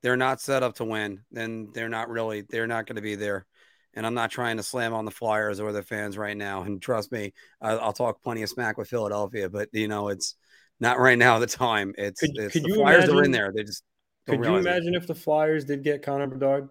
they're 0.02 0.18
not 0.18 0.38
set 0.38 0.62
up 0.62 0.74
to 0.74 0.84
win. 0.84 1.22
Then 1.30 1.70
they're 1.72 1.88
not 1.88 2.10
really 2.10 2.43
they're 2.43 2.66
not 2.66 2.84
going 2.84 2.97
to 2.97 3.02
be 3.02 3.14
there. 3.14 3.47
And 3.94 4.06
I'm 4.06 4.12
not 4.12 4.30
trying 4.30 4.59
to 4.59 4.62
slam 4.62 4.93
on 4.93 5.06
the 5.06 5.10
Flyers 5.10 5.59
or 5.59 5.72
the 5.72 5.82
fans 5.82 6.18
right 6.18 6.36
now. 6.36 6.64
And 6.64 6.82
trust 6.82 7.10
me, 7.10 7.32
I, 7.59 7.70
I'll 7.70 7.94
talk 7.94 8.22
plenty 8.22 8.43
of 8.43 8.51
smack 8.51 8.76
with 8.76 8.90
Philadelphia, 8.90 9.48
but 9.48 9.70
you 9.72 9.88
know 9.88 10.09
it's 10.09 10.34
not 10.78 10.98
right 10.98 11.16
now. 11.16 11.38
The 11.38 11.47
time 11.47 11.94
it's, 11.97 12.20
Could- 12.20 12.36
it's 12.36 12.52
could 12.52 12.64
the 12.64 12.74
Flyers 12.74 13.09
are 13.09 13.24
in 13.24 13.30
there. 13.30 13.51
They 13.51 13.64
just 13.64 13.82
Could 14.26 14.34
you 14.34 14.40
realize 14.43 14.66
it. 14.66 14.68
imagine 14.68 14.94
if 14.94 15.06
the 15.06 15.14
Flyers 15.14 15.64
did 15.64 15.82
get 15.82 16.02
Connor 16.02 16.26
Bedard? 16.26 16.68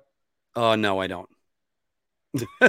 Oh 0.55 0.75
no, 0.75 0.99
I 0.99 1.07
don't. 1.07 1.29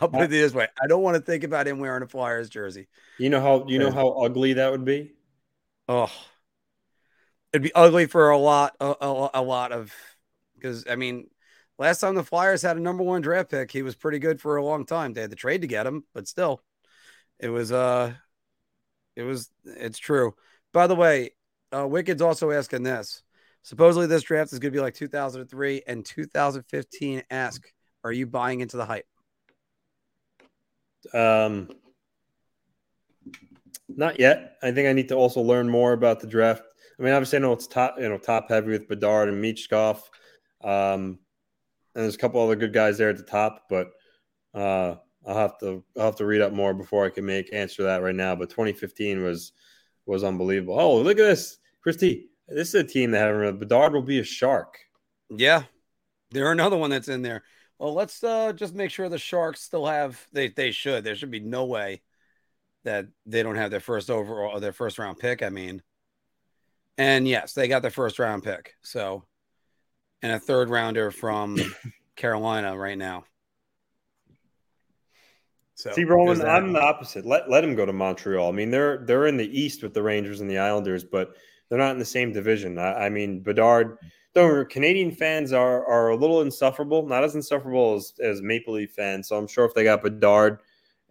I'll 0.00 0.08
put 0.08 0.22
it 0.22 0.30
this 0.30 0.54
way: 0.54 0.68
I 0.82 0.86
don't 0.86 1.02
want 1.02 1.16
to 1.16 1.20
think 1.20 1.44
about 1.44 1.68
him 1.68 1.80
wearing 1.80 2.02
a 2.02 2.08
Flyers 2.08 2.48
jersey. 2.48 2.88
You 3.18 3.28
know 3.28 3.42
how 3.42 3.66
you 3.68 3.78
know 3.78 3.90
how 3.90 4.08
ugly 4.12 4.54
that 4.54 4.70
would 4.70 4.86
be. 4.86 5.12
Oh, 5.86 6.10
it'd 7.52 7.62
be 7.62 7.74
ugly 7.74 8.06
for 8.06 8.30
a 8.30 8.38
lot, 8.38 8.74
a, 8.80 8.94
a, 9.00 9.30
a 9.34 9.42
lot 9.42 9.72
of, 9.72 9.92
because 10.54 10.84
I 10.88 10.96
mean, 10.96 11.28
last 11.78 12.00
time 12.00 12.14
the 12.14 12.24
Flyers 12.24 12.62
had 12.62 12.76
a 12.76 12.80
number 12.80 13.02
one 13.02 13.22
draft 13.22 13.50
pick, 13.50 13.70
he 13.70 13.82
was 13.82 13.94
pretty 13.94 14.18
good 14.18 14.40
for 14.40 14.56
a 14.56 14.64
long 14.64 14.86
time. 14.86 15.12
They 15.12 15.20
had 15.20 15.30
the 15.30 15.36
trade 15.36 15.62
to 15.62 15.66
get 15.66 15.86
him, 15.86 16.04
but 16.14 16.28
still, 16.28 16.62
it 17.38 17.48
was 17.48 17.72
uh, 17.72 18.14
it 19.16 19.22
was 19.22 19.50
it's 19.64 19.98
true. 19.98 20.34
By 20.72 20.86
the 20.86 20.96
way, 20.96 21.30
uh, 21.74 21.86
Wicked's 21.86 22.22
also 22.22 22.50
asking 22.50 22.82
this. 22.82 23.22
Supposedly, 23.62 24.06
this 24.06 24.22
draft 24.22 24.52
is 24.52 24.58
going 24.58 24.72
to 24.72 24.76
be 24.76 24.82
like 24.82 24.94
2003 24.94 25.82
and 25.86 26.04
2015. 26.04 27.22
Ask, 27.30 27.72
are 28.02 28.12
you 28.12 28.26
buying 28.26 28.60
into 28.60 28.76
the 28.76 28.86
hype? 28.86 29.06
Um, 31.14 31.68
not 33.88 34.18
yet. 34.18 34.56
I 34.62 34.72
think 34.72 34.88
I 34.88 34.92
need 34.92 35.08
to 35.08 35.14
also 35.14 35.40
learn 35.40 35.68
more 35.68 35.92
about 35.92 36.20
the 36.20 36.26
draft. 36.26 36.62
I 36.98 37.02
mean, 37.02 37.12
obviously, 37.12 37.38
I 37.38 37.40
know 37.42 37.52
it's 37.52 37.66
top, 37.66 37.96
you 37.98 38.08
know, 38.08 38.18
top 38.18 38.48
heavy 38.48 38.70
with 38.70 38.88
Bedard 38.88 39.28
and 39.28 39.42
Michkov. 39.42 40.00
Um, 40.62 41.18
and 41.94 42.04
there's 42.04 42.14
a 42.14 42.18
couple 42.18 42.40
other 42.40 42.56
good 42.56 42.72
guys 42.72 42.98
there 42.98 43.10
at 43.10 43.16
the 43.16 43.22
top, 43.22 43.64
but 43.68 43.90
uh, 44.54 44.96
I'll 45.26 45.36
have 45.36 45.58
to 45.58 45.84
I'll 45.96 46.06
have 46.06 46.16
to 46.16 46.26
read 46.26 46.40
up 46.40 46.52
more 46.52 46.74
before 46.74 47.04
I 47.04 47.10
can 47.10 47.26
make 47.26 47.52
answer 47.52 47.84
that 47.84 48.02
right 48.02 48.14
now. 48.14 48.34
But 48.34 48.50
2015 48.50 49.22
was 49.22 49.52
was 50.06 50.24
unbelievable. 50.24 50.78
Oh, 50.78 51.00
look 51.00 51.18
at 51.18 51.24
this, 51.24 51.58
Christy. 51.82 52.28
This 52.48 52.68
is 52.68 52.74
a 52.74 52.84
team 52.84 53.12
that 53.12 53.34
have 53.34 53.58
Bedard 53.58 53.92
will 53.92 54.02
be 54.02 54.18
a 54.18 54.24
shark. 54.24 54.78
Yeah, 55.30 55.64
they're 56.30 56.52
another 56.52 56.76
one 56.76 56.90
that's 56.90 57.08
in 57.08 57.22
there. 57.22 57.42
Well, 57.78 57.94
let's 57.94 58.22
uh, 58.22 58.52
just 58.52 58.74
make 58.74 58.90
sure 58.90 59.08
the 59.08 59.18
Sharks 59.18 59.60
still 59.60 59.86
have. 59.86 60.24
They 60.32 60.48
they 60.48 60.70
should. 60.70 61.04
There 61.04 61.16
should 61.16 61.30
be 61.30 61.40
no 61.40 61.64
way 61.64 62.02
that 62.84 63.06
they 63.26 63.42
don't 63.42 63.56
have 63.56 63.70
their 63.70 63.80
first 63.80 64.10
overall, 64.10 64.56
or 64.56 64.60
their 64.60 64.72
first 64.72 64.98
round 64.98 65.18
pick. 65.18 65.42
I 65.42 65.48
mean, 65.48 65.82
and 66.98 67.26
yes, 67.26 67.52
they 67.52 67.68
got 67.68 67.82
their 67.82 67.90
first 67.90 68.18
round 68.18 68.42
pick. 68.42 68.74
So, 68.82 69.24
and 70.22 70.32
a 70.32 70.38
third 70.38 70.70
rounder 70.70 71.10
from 71.10 71.58
Carolina 72.16 72.76
right 72.76 72.98
now. 72.98 73.24
So 75.74 75.90
See, 75.92 76.04
Roman. 76.04 76.40
I'm 76.42 76.72
the 76.72 76.80
opposite. 76.80 77.26
Let 77.26 77.50
let 77.50 77.64
him 77.64 77.74
go 77.74 77.84
to 77.84 77.92
Montreal. 77.92 78.48
I 78.48 78.52
mean, 78.52 78.70
they're 78.70 78.98
they're 78.98 79.26
in 79.26 79.36
the 79.36 79.58
East 79.58 79.82
with 79.82 79.94
the 79.94 80.02
Rangers 80.02 80.40
and 80.40 80.48
the 80.48 80.58
Islanders, 80.58 81.02
but 81.02 81.34
they're 81.68 81.78
not 81.78 81.92
in 81.92 81.98
the 81.98 82.04
same 82.04 82.32
division. 82.32 82.78
I, 82.78 83.06
I 83.06 83.08
mean, 83.08 83.40
Bedard. 83.40 83.98
Don't 84.34 84.70
Canadian 84.70 85.10
fans 85.10 85.52
are 85.52 85.84
are 85.86 86.10
a 86.10 86.16
little 86.16 86.42
insufferable, 86.42 87.06
not 87.06 87.24
as 87.24 87.34
insufferable 87.34 87.96
as, 87.96 88.12
as 88.22 88.40
Maple 88.40 88.74
Leaf 88.74 88.92
fans. 88.92 89.28
So 89.28 89.36
I'm 89.36 89.48
sure 89.48 89.64
if 89.64 89.74
they 89.74 89.84
got 89.84 90.02
Bedard, 90.02 90.60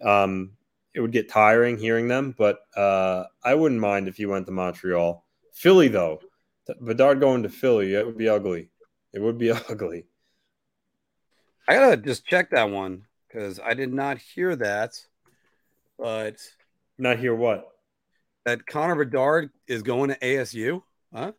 um, 0.03 0.51
it 0.93 1.01
would 1.01 1.11
get 1.11 1.29
tiring 1.29 1.77
hearing 1.77 2.07
them. 2.07 2.33
But 2.37 2.59
uh, 2.75 3.25
I 3.43 3.55
wouldn't 3.55 3.81
mind 3.81 4.07
if 4.07 4.15
he 4.15 4.25
went 4.25 4.45
to 4.45 4.51
Montreal. 4.51 5.23
Philly, 5.61 5.89
though, 5.89 6.19
Bedard 6.79 7.19
going 7.19 7.43
to 7.43 7.49
Philly, 7.49 7.93
it 7.93 8.03
would 8.03 8.17
be 8.17 8.27
ugly. 8.27 8.71
It 9.13 9.19
would 9.21 9.38
be 9.38 9.51
ugly. 9.69 10.07
I 11.67 11.75
gotta 11.75 11.97
just 11.97 12.25
check 12.25 12.49
that 12.49 12.71
one 12.71 13.03
because 13.27 13.59
I 13.59 13.75
did 13.75 13.93
not 13.93 14.17
hear 14.17 14.55
that. 14.55 14.99
But 15.99 16.38
Not 16.97 17.19
hear 17.19 17.35
what? 17.35 17.67
that 18.43 18.65
Connor 18.65 18.95
Bedard 18.95 19.51
is 19.67 19.83
going 19.83 20.09
to 20.09 20.17
ASU, 20.17 20.81
huh? 21.13 21.33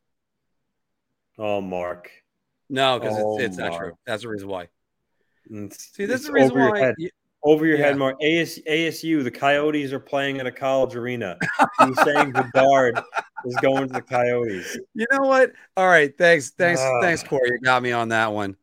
Oh, 1.37 1.61
Mark. 1.61 2.09
No, 2.71 3.01
because 3.01 3.17
Oh, 3.19 3.39
it's, 3.41 3.57
it's 3.57 3.59
oh, 3.59 3.69
not 3.69 3.77
true. 3.77 3.93
That's 4.07 4.23
the 4.23 4.29
reason 4.29 4.47
why. 4.49 4.69
It's- 5.51 5.91
See, 5.95 6.05
this 6.05 6.21
is 6.21 6.27
the 6.29 6.33
reason 6.33 6.57
why. 6.57 6.95
you- 6.97 7.11
Over 7.45 7.67
your 7.67 7.77
Yeah. 7.77 7.87
head, 7.87 7.99
Mark. 7.99 8.23
AS, 8.23 8.59
ASU, 8.69 9.23
the 9.25 9.31
Coyotes 9.31 9.93
are 9.93 9.99
playing 9.99 10.39
at 10.39 10.47
a 10.47 10.53
college 10.53 10.95
arena. 10.95 11.37
You're 11.81 11.95
saying 11.97 12.33
Bedard 12.33 13.01
is 13.45 13.57
going 13.57 13.89
to 13.89 13.93
the 13.95 14.03
Coyotes. 14.03 14.79
You 14.95 15.07
know 15.11 15.27
what? 15.27 15.53
All 15.77 15.89
right. 15.89 16.17
Thanks. 16.17 16.51
Thanks. 16.51 16.81
Ah. 16.81 17.01
Thanks, 17.01 17.23
Corey. 17.23 17.51
You 17.51 17.61
got 17.61 17.83
me 17.83 17.91
on 17.93 18.11
that 18.11 18.33
one. 18.33 18.57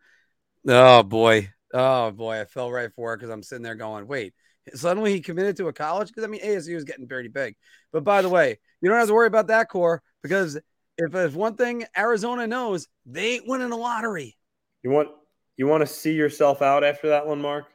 Oh 0.68 1.04
boy. 1.04 1.50
Oh 1.74 2.12
boy. 2.12 2.40
I 2.42 2.46
fell 2.46 2.72
right 2.72 2.92
for 2.94 3.14
it 3.14 3.18
because 3.18 3.30
I'm 3.30 3.44
sitting 3.44 3.64
there 3.64 3.76
going, 3.76 4.08
wait, 4.08 4.34
suddenly 4.74 5.12
he 5.14 5.20
committed 5.20 5.58
to 5.58 5.68
a 5.68 5.74
college? 5.74 6.08
Because 6.08 6.24
I 6.24 6.28
mean 6.28 6.42
ASU 6.42 6.76
is 6.76 6.86
getting 6.86 7.08
pretty 7.08 7.30
big. 7.30 7.56
But 7.92 8.04
by 8.04 8.22
the 8.22 8.30
way, 8.30 8.60
you 8.82 8.90
don't 8.90 9.00
have 9.00 9.08
to 9.08 9.14
worry 9.14 9.28
about 9.28 9.48
that 9.48 9.70
core 9.70 10.02
because 10.24 10.56
if 10.98 11.12
there's 11.12 11.36
one 11.36 11.56
thing 11.56 11.86
Arizona 11.98 12.48
knows, 12.48 12.88
they 13.06 13.36
ain't 13.36 13.48
winning 13.48 13.70
the 13.70 13.78
lottery. 13.78 14.38
You 14.84 14.92
want 14.92 15.10
you 15.58 15.68
want 15.68 15.82
to 15.82 15.88
see 15.88 16.14
yourself 16.14 16.62
out 16.62 16.86
after 16.86 17.10
that 17.10 17.28
one, 17.28 17.42
Mark? 17.42 17.66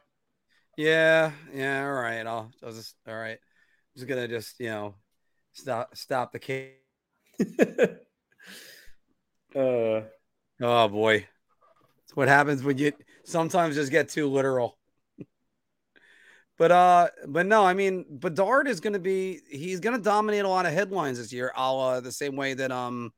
Yeah, 0.77 1.31
yeah, 1.53 1.85
all 1.85 1.93
right. 1.93 2.25
I'll, 2.25 2.51
I'll 2.63 2.71
just 2.73 2.95
all 3.07 3.15
right. 3.15 3.37
I'm 3.39 3.95
just 3.95 4.07
gonna 4.07 4.27
just, 4.27 4.59
you 4.59 4.69
know, 4.69 4.95
stop 5.53 5.95
stop 5.95 6.31
the 6.33 6.39
case. 6.39 6.73
uh, 9.55 10.01
Oh 10.61 10.87
boy. 10.89 11.27
It's 12.05 12.15
what 12.15 12.27
happens 12.29 12.63
when 12.63 12.77
you 12.77 12.93
sometimes 13.25 13.75
just 13.75 13.91
get 13.91 14.09
too 14.09 14.27
literal. 14.29 14.77
but 16.57 16.71
uh 16.71 17.07
but 17.27 17.45
no, 17.45 17.65
I 17.65 17.73
mean 17.73 18.05
Bedard 18.09 18.67
is 18.67 18.79
gonna 18.79 18.99
be 18.99 19.41
he's 19.49 19.79
gonna 19.79 19.99
dominate 19.99 20.45
a 20.45 20.49
lot 20.49 20.65
of 20.65 20.73
headlines 20.73 21.17
this 21.17 21.33
year, 21.33 21.51
a 21.55 21.73
la 21.73 21.99
the 21.99 22.11
same 22.11 22.35
way 22.35 22.53
that 22.53 22.71
um 22.71 23.11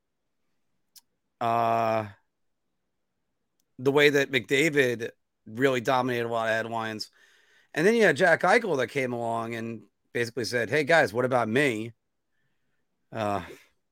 uh 1.40 2.06
the 3.78 3.92
way 3.92 4.10
that 4.10 4.30
McDavid 4.30 5.10
really 5.46 5.80
dominated 5.80 6.26
a 6.26 6.28
lot 6.28 6.48
of 6.48 6.54
headlines. 6.54 7.10
And 7.78 7.86
then 7.86 7.94
you 7.94 8.02
had 8.02 8.16
Jack 8.16 8.42
Eichel 8.42 8.76
that 8.78 8.88
came 8.88 9.12
along 9.12 9.54
and 9.54 9.82
basically 10.12 10.44
said, 10.44 10.68
Hey 10.68 10.82
guys, 10.82 11.12
what 11.12 11.24
about 11.24 11.48
me? 11.48 11.92
Uh 13.12 13.42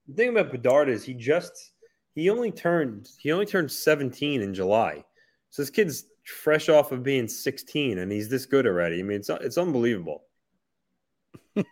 the 0.09 0.15
thing 0.15 0.31
about 0.31 0.51
Bedard 0.51 0.89
is 0.89 1.05
he 1.05 1.15
just 1.15 1.53
he 2.17 2.29
only 2.29 2.51
turned 2.51 3.09
he 3.21 3.31
only 3.31 3.47
turned 3.47 3.71
17 3.71 4.43
in 4.43 4.55
July. 4.55 5.05
So 5.51 5.63
this 5.63 5.71
kid's 5.71 6.03
fresh 6.25 6.69
off 6.69 6.91
of 6.91 7.05
being 7.05 7.29
16 7.29 7.99
and 7.99 8.11
he's 8.11 8.29
this 8.29 8.45
good 8.45 8.67
already. 8.67 8.99
I 8.99 9.03
mean, 9.05 9.19
it's 9.19 9.31
it's 9.31 9.57
unbelievable. 9.57 10.25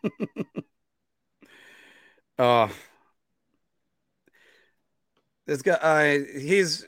Uh 2.38 2.68
this 5.46 5.62
guy 5.62 5.72
uh, 5.72 6.38
he's 6.38 6.84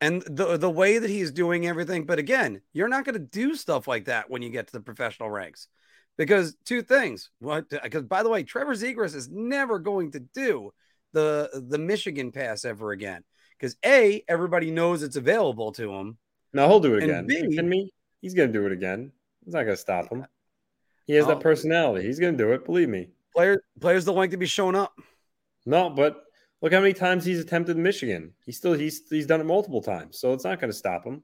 and 0.00 0.22
the 0.22 0.56
the 0.56 0.70
way 0.70 0.98
that 0.98 1.10
he's 1.10 1.30
doing 1.30 1.66
everything, 1.66 2.04
but 2.06 2.18
again, 2.18 2.60
you're 2.72 2.88
not 2.88 3.04
gonna 3.04 3.18
do 3.18 3.54
stuff 3.54 3.88
like 3.88 4.04
that 4.06 4.30
when 4.30 4.42
you 4.42 4.50
get 4.50 4.66
to 4.68 4.72
the 4.72 4.80
professional 4.80 5.30
ranks. 5.30 5.68
Because 6.16 6.56
two 6.64 6.82
things. 6.82 7.30
What 7.38 7.72
uh, 7.72 7.78
because 7.82 8.02
by 8.04 8.22
the 8.22 8.28
way, 8.28 8.42
Trevor 8.42 8.74
Zegras 8.74 9.14
is 9.14 9.28
never 9.28 9.78
going 9.78 10.10
to 10.12 10.20
do 10.20 10.72
the 11.12 11.48
the 11.68 11.78
Michigan 11.78 12.32
pass 12.32 12.64
ever 12.64 12.90
again. 12.92 13.22
Because 13.58 13.76
A, 13.84 14.22
everybody 14.28 14.70
knows 14.70 15.02
it's 15.02 15.16
available 15.16 15.72
to 15.72 15.92
him. 15.94 16.18
No, 16.52 16.68
he'll 16.68 16.80
do 16.80 16.94
it 16.94 17.02
And 17.02 17.10
again. 17.10 17.26
B- 17.26 17.36
Are 17.36 17.44
you 17.44 17.50
kidding 17.50 17.68
me? 17.68 17.92
He's 18.20 18.34
gonna 18.34 18.52
do 18.52 18.66
it 18.66 18.72
again. 18.72 19.12
It's 19.46 19.54
not 19.54 19.62
gonna 19.64 19.76
stop 19.76 20.10
him. 20.10 20.26
He 21.06 21.14
has 21.14 21.24
Oh. 21.24 21.28
that 21.28 21.40
personality. 21.40 22.06
He's 22.06 22.18
gonna 22.18 22.36
do 22.36 22.52
it. 22.52 22.64
Believe 22.64 22.88
me. 22.88 23.10
Players 23.34 23.58
players 23.80 24.04
don't 24.04 24.16
like 24.16 24.30
to 24.32 24.36
be 24.36 24.46
shown 24.46 24.74
up. 24.74 24.98
No, 25.66 25.88
but 25.90 26.24
look 26.62 26.72
how 26.72 26.80
many 26.80 26.92
times 26.94 27.24
he's 27.24 27.40
attempted 27.40 27.76
Michigan. 27.76 28.32
He's 28.44 28.56
still 28.56 28.74
he's 28.74 29.08
he's 29.08 29.26
done 29.26 29.40
it 29.40 29.44
multiple 29.44 29.82
times, 29.82 30.18
so 30.18 30.32
it's 30.32 30.44
not 30.44 30.60
going 30.60 30.70
to 30.70 30.76
stop 30.76 31.04
him. 31.04 31.14
I'm 31.14 31.22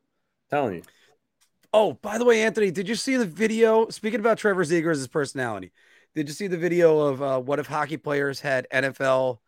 telling 0.51 0.74
you. 0.77 0.82
Oh, 1.73 1.94
by 1.94 2.19
the 2.19 2.24
way, 2.24 2.43
Anthony, 2.43 2.70
did 2.70 2.89
you 2.89 2.94
see 2.94 3.16
the 3.16 3.27
video? 3.27 3.89
Speaking 3.89 4.20
about 4.20 4.39
Trevor 4.39 4.65
Zegras' 4.65 5.11
personality, 5.11 5.73
did 6.15 6.28
you 6.28 6.35
see 6.35 6.47
the 6.47 6.56
video 6.56 7.01
of 7.01 7.23
uh, 7.23 7.40
what 7.40 7.59
if 7.59 7.66
hockey 7.66 7.97
players 7.97 8.40
had 8.40 8.69
NFL 8.73 9.39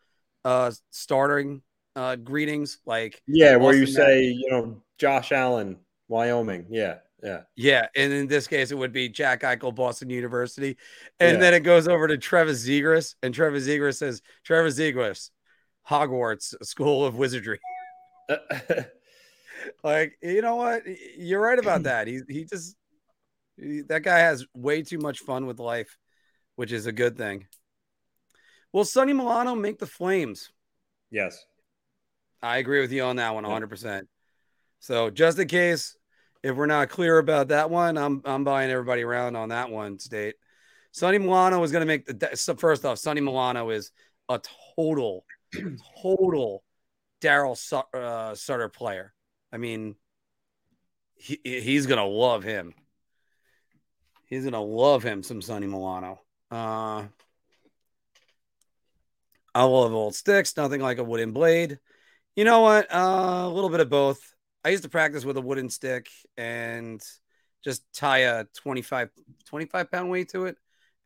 uh, 0.45 0.73
starting 0.91 1.63
uh, 1.95 2.17
greetings? 2.17 2.79
Like, 2.85 3.23
Yeah, 3.29 3.57
where 3.57 3.77
you 3.77 3.87
say 3.87 4.25
you 4.25 4.51
know 4.51 4.83
Josh 4.99 5.31
Allen, 5.31 5.79
Wyoming. 6.09 6.67
Yeah, 6.69 6.97
yeah. 7.23 7.43
yeah, 7.55 7.87
and 7.95 8.13
in 8.13 8.27
this 8.27 8.49
case, 8.49 8.73
it 8.73 8.79
would 8.79 8.93
be 8.93 9.09
Jack 9.09 9.43
Eichel, 9.43 9.73
Boston 9.73 10.11
University, 10.11 10.77
and 11.21 11.35
Yeah. 11.35 11.41
then 11.41 11.55
it 11.55 11.61
goes 11.61 11.87
over 11.87 12.09
to 12.09 12.19
Trevor 12.19 12.53
Zegras, 12.53 13.15
and 13.23 13.33
Trevor 13.33 13.59
Zegras 13.59 13.99
says, 13.99 14.21
"Trevor 14.43 14.71
Zegras, 14.71 15.31
Hogwarts 15.89 16.55
School 16.65 17.05
of 17.05 17.17
Wizardry." 17.17 17.61
Like, 19.83 20.19
you 20.23 20.43
know 20.43 20.57
what? 20.57 20.83
You're 21.17 21.41
right 21.41 21.59
about 21.59 21.83
that. 21.85 22.07
He 22.07 22.21
he 22.29 22.45
just 22.45 22.77
he- 23.57 23.83
that 23.89 24.03
guy 24.03 24.19
has 24.19 24.47
way 24.55 24.83
too 24.83 24.99
much 24.99 25.21
fun 25.21 25.47
with 25.47 25.59
life, 25.59 25.97
which 26.57 26.73
is 26.73 26.87
a 26.87 26.93
good 26.93 27.17
thing. 27.17 27.47
Will 28.73 28.85
Sonny 28.85 29.13
Milano 29.13 29.55
make 29.55 29.79
the 29.79 29.87
Flames? 29.87 30.51
yes. 31.11 31.45
I 32.43 32.59
agree 32.59 32.81
with 32.83 32.93
you 32.93 33.03
on 33.03 33.17
that 33.17 33.35
one 33.35 33.45
Yeah. 33.45 33.51
100%. 33.59 34.07
So, 34.79 35.09
just 35.11 35.39
in 35.39 35.49
case 35.49 35.97
if 36.43 36.55
we're 36.55 36.67
not 36.67 36.91
clear 36.91 37.19
about 37.19 37.49
that 37.49 37.71
one, 37.71 37.97
I'm 37.97 38.21
I'm 38.25 38.45
buying 38.45 38.71
everybody 38.71 39.03
around 39.03 39.37
on 39.37 39.49
that 39.49 39.71
one 39.71 39.99
state. 39.99 40.35
Sonny 40.93 41.19
Milano 41.19 41.63
is 41.63 41.73
going 41.73 41.81
to 41.81 41.87
make 41.87 42.07
the 42.07 42.57
first 42.59 42.85
off, 42.85 42.99
Sonny 42.99 43.23
Milano 43.23 43.71
is 43.71 43.91
a 44.29 44.41
total 44.77 45.25
total 46.03 46.63
Darryl 47.21 47.57
uh, 47.95 48.35
Sutter 48.35 48.69
player. 48.69 49.13
I 49.53 49.59
mean, 49.59 49.97
he 51.15 51.41
he's 51.45 51.87
gonna 51.87 52.07
love 52.07 52.45
him. 52.45 52.75
He's 54.27 54.45
gonna 54.45 54.63
love 54.63 55.03
him 55.03 55.23
some 55.23 55.41
Sonny 55.41 55.67
Milano. 55.67 56.21
Uh, 56.51 57.05
I 59.55 59.63
love 59.65 59.95
old 59.95 60.15
sticks, 60.15 60.57
nothing 60.57 60.81
like 60.81 60.99
a 60.99 61.05
wooden 61.05 61.33
blade. 61.33 61.79
You 62.35 62.45
know 62.45 62.61
what? 62.61 62.93
Uh, 62.95 63.45
a 63.45 63.49
little 63.49 63.71
bit 63.71 63.81
of 63.81 63.89
both. 63.89 64.21
I 64.63 64.69
used 64.69 64.83
to 64.83 64.91
practice 64.91 65.25
with 65.25 65.39
a 65.39 65.41
wooden 65.41 65.71
stick 65.71 66.09
and 66.37 67.03
just 67.65 67.83
tie 67.95 68.19
a 68.19 68.45
25, 68.57 69.09
25 69.47 69.91
pound 69.91 70.11
weight 70.11 70.29
to 70.31 70.45
it 70.45 70.57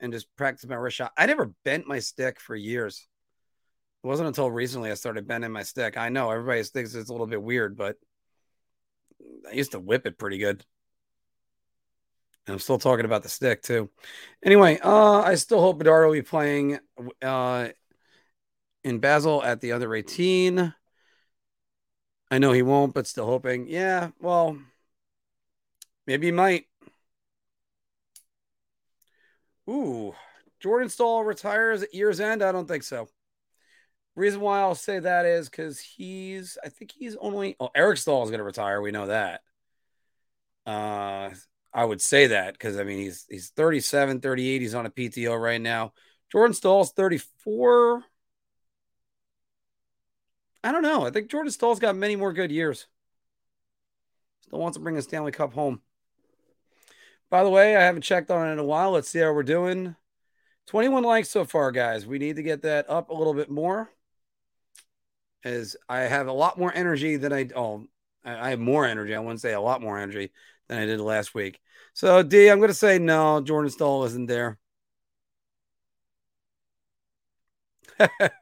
and 0.00 0.12
just 0.12 0.34
practice 0.34 0.68
my 0.68 0.74
wrist 0.74 0.96
shot. 0.96 1.12
I 1.16 1.26
never 1.26 1.52
bent 1.64 1.86
my 1.86 2.00
stick 2.00 2.40
for 2.40 2.56
years. 2.56 3.06
It 4.02 4.06
wasn't 4.06 4.28
until 4.28 4.50
recently 4.50 4.90
I 4.90 4.94
started 4.94 5.26
bending 5.26 5.52
my 5.52 5.62
stick. 5.62 5.98
I 5.98 6.08
know 6.08 6.30
everybody 6.30 6.62
thinks 6.62 6.94
it's 6.94 7.10
a 7.10 7.12
little 7.12 7.26
bit 7.26 7.42
weird, 7.42 7.76
but 7.76 7.96
I 9.48 9.52
used 9.52 9.72
to 9.72 9.80
whip 9.80 10.06
it 10.06 10.18
pretty 10.18 10.38
good. 10.38 10.64
And 12.46 12.54
I'm 12.54 12.58
still 12.60 12.78
talking 12.78 13.04
about 13.04 13.22
the 13.22 13.28
stick 13.28 13.62
too. 13.62 13.90
Anyway, 14.42 14.78
uh, 14.82 15.20
I 15.20 15.34
still 15.34 15.60
hope 15.60 15.78
Bedard 15.78 16.06
will 16.06 16.14
be 16.14 16.22
playing 16.22 16.78
uh, 17.20 17.68
in 18.84 18.98
Basel 19.00 19.42
at 19.42 19.60
the 19.60 19.72
under 19.72 19.94
18. 19.94 20.74
I 22.30 22.38
know 22.38 22.52
he 22.52 22.62
won't, 22.62 22.94
but 22.94 23.06
still 23.06 23.26
hoping. 23.26 23.66
Yeah, 23.68 24.10
well, 24.20 24.56
maybe 26.06 26.28
he 26.28 26.32
might. 26.32 26.66
Ooh, 29.68 30.14
Jordan 30.58 30.88
Staal 30.88 31.24
retires 31.24 31.82
at 31.82 31.94
year's 31.94 32.20
end. 32.20 32.42
I 32.42 32.52
don't 32.52 32.66
think 32.66 32.82
so. 32.82 33.08
Reason 34.16 34.40
why 34.40 34.60
I'll 34.60 34.74
say 34.74 34.98
that 34.98 35.24
is 35.24 35.48
because 35.48 35.78
he's, 35.78 36.58
I 36.64 36.68
think 36.68 36.92
he's 36.92 37.16
only, 37.16 37.56
oh, 37.60 37.70
Eric 37.74 37.98
Staal 37.98 38.24
is 38.24 38.30
going 38.30 38.38
to 38.38 38.44
retire. 38.44 38.80
We 38.80 38.90
know 38.90 39.06
that. 39.06 39.42
Uh, 40.66 41.30
I 41.72 41.84
would 41.84 42.00
say 42.00 42.28
that 42.28 42.54
because 42.54 42.76
I 42.76 42.84
mean, 42.84 42.98
he's, 42.98 43.26
he's 43.30 43.50
37, 43.50 44.20
38. 44.20 44.60
He's 44.60 44.74
on 44.74 44.86
a 44.86 44.90
PTO 44.90 45.40
right 45.40 45.60
now. 45.60 45.92
Jordan 46.30 46.54
Staal's 46.54 46.92
34. 46.92 48.04
I 50.62 50.72
don't 50.72 50.82
know. 50.82 51.06
I 51.06 51.10
think 51.10 51.30
Jordan 51.30 51.52
Staal's 51.52 51.78
got 51.78 51.96
many 51.96 52.16
more 52.16 52.32
good 52.32 52.50
years. 52.50 52.86
Still 54.42 54.58
wants 54.58 54.76
to 54.76 54.82
bring 54.82 54.96
a 54.96 55.02
Stanley 55.02 55.32
Cup 55.32 55.54
home. 55.54 55.80
By 57.30 57.44
the 57.44 57.50
way, 57.50 57.76
I 57.76 57.82
haven't 57.82 58.02
checked 58.02 58.30
on 58.30 58.48
it 58.48 58.52
in 58.52 58.58
a 58.58 58.64
while. 58.64 58.90
Let's 58.90 59.08
see 59.08 59.20
how 59.20 59.32
we're 59.32 59.44
doing. 59.44 59.94
21 60.66 61.04
likes 61.04 61.30
so 61.30 61.44
far, 61.44 61.70
guys. 61.72 62.06
We 62.06 62.18
need 62.18 62.36
to 62.36 62.42
get 62.42 62.62
that 62.62 62.90
up 62.90 63.10
a 63.10 63.14
little 63.14 63.34
bit 63.34 63.50
more. 63.50 63.90
As 65.44 65.76
I 65.88 66.00
have 66.00 66.26
a 66.26 66.32
lot 66.32 66.58
more 66.58 66.72
energy 66.74 67.16
than 67.16 67.32
I 67.32 67.48
oh 67.56 67.86
I 68.24 68.50
have 68.50 68.60
more 68.60 68.84
energy. 68.84 69.14
I 69.14 69.18
wouldn't 69.20 69.40
say 69.40 69.54
a 69.54 69.60
lot 69.60 69.80
more 69.80 69.98
energy 69.98 70.30
than 70.68 70.78
I 70.78 70.86
did 70.86 71.00
last 71.00 71.34
week. 71.34 71.60
So 71.94 72.22
D, 72.22 72.48
I'm 72.50 72.60
gonna 72.60 72.74
say 72.74 72.98
no, 72.98 73.40
Jordan 73.40 73.70
Staal 73.70 74.04
isn't 74.04 74.26
there. 74.26 74.58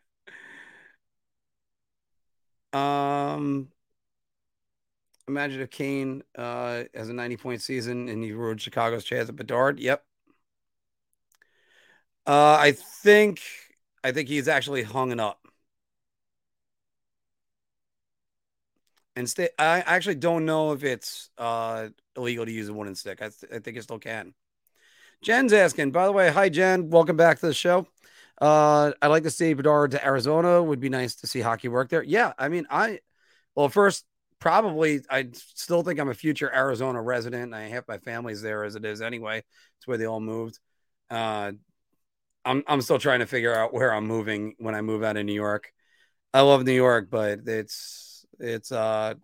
um 2.73 3.69
imagine 5.27 5.61
if 5.61 5.71
Kane 5.71 6.23
uh 6.37 6.85
has 6.95 7.09
a 7.09 7.13
90 7.13 7.37
point 7.37 7.61
season 7.63 8.09
and 8.09 8.23
he 8.23 8.33
ruined 8.33 8.61
Chicago's 8.61 9.05
chance 9.05 9.29
at 9.29 9.37
Bedard. 9.37 9.79
Yep. 9.79 10.05
Uh 12.27 12.57
I 12.61 12.73
think 12.73 13.41
I 14.05 14.13
think 14.13 14.29
he's 14.29 14.49
actually 14.49 14.83
hung 14.83 15.13
it 15.13 15.21
up. 15.21 15.48
And 19.19 19.29
stay 19.29 19.49
I 19.59 19.81
actually 19.81 20.15
don't 20.15 20.47
know 20.47 20.71
if 20.71 20.85
it's 20.85 21.31
uh 21.37 21.89
illegal 22.17 22.47
to 22.47 22.53
use 22.53 22.69
a 22.69 22.73
wooden 22.73 22.95
stick. 22.95 23.21
I, 23.21 23.31
th- 23.31 23.53
I 23.53 23.59
think 23.59 23.77
it 23.77 23.83
still 23.83 23.99
can. 23.99 24.33
Jen's 25.23 25.53
asking, 25.53 25.91
by 25.91 26.07
the 26.07 26.13
way, 26.13 26.31
hi 26.31 26.49
Jen, 26.49 26.89
welcome 26.89 27.17
back 27.17 27.41
to 27.41 27.47
the 27.47 27.53
show. 27.53 27.89
Uh, 28.41 28.93
I'd 29.03 29.09
like 29.09 29.25
to 29.25 29.31
see 29.33 29.55
Bedard 29.55 29.91
to 29.91 30.07
Arizona. 30.07 30.63
Would 30.63 30.79
be 30.79 30.89
nice 30.89 31.17
to 31.17 31.27
see 31.27 31.41
hockey 31.41 31.67
work 31.67 31.89
there. 31.89 32.05
Yeah, 32.05 32.33
I 32.39 32.49
mean, 32.49 32.69
I 32.71 33.01
well, 33.57 33.69
first, 33.69 34.05
probably 34.39 35.01
I 35.11 35.31
still 35.33 35.83
think 35.83 35.99
I'm 35.99 36.11
a 36.11 36.15
future 36.15 36.55
Arizona 36.55 37.03
resident. 37.03 37.55
I 37.55 37.63
have 37.63 37.89
my 37.89 37.99
family's 37.99 38.41
there 38.41 38.63
as 38.63 38.77
it 38.77 38.85
is 38.85 39.03
anyway. 39.03 39.39
It's 39.79 39.87
where 39.89 39.99
they 39.99 40.07
all 40.07 40.21
moved. 40.21 40.61
Uh, 41.11 41.51
I'm 42.45 42.63
I'm 42.69 42.83
still 42.83 43.01
trying 43.01 43.19
to 43.19 43.27
figure 43.27 43.53
out 43.53 43.75
where 43.75 43.93
I'm 43.93 44.07
moving 44.07 44.55
when 44.59 44.77
I 44.77 44.81
move 44.81 45.03
out 45.03 45.17
of 45.17 45.27
New 45.27 45.33
York. 45.33 45.73
I 46.33 46.43
love 46.43 46.65
New 46.65 46.71
York, 46.71 47.09
but 47.11 47.41
it's 47.49 48.08
it's 48.39 48.73
uh 48.73 49.15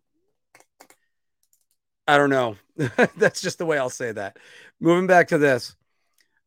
I 2.06 2.18
don't 2.18 2.30
know. 2.30 2.56
That's 3.16 3.40
just 3.40 3.58
the 3.58 3.66
way 3.66 3.78
I'll 3.78 3.90
say 3.90 4.12
that. 4.12 4.36
Moving 4.80 5.06
back 5.06 5.28
to 5.28 5.38
this. 5.38 5.74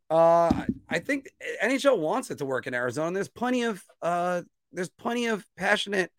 Uh, 0.10 0.66
I 0.88 1.00
think 1.00 1.30
NHL 1.64 1.98
wants 1.98 2.32
it 2.32 2.38
to 2.38 2.46
work 2.46 2.68
in 2.68 2.74
Arizona. 2.74 3.14
There's 3.14 3.28
plenty 3.28 3.64
of 3.64 3.84
uh, 4.02 4.44
there's 4.72 4.90
plenty 4.90 5.26
of 5.28 5.46
passionate 5.58 6.12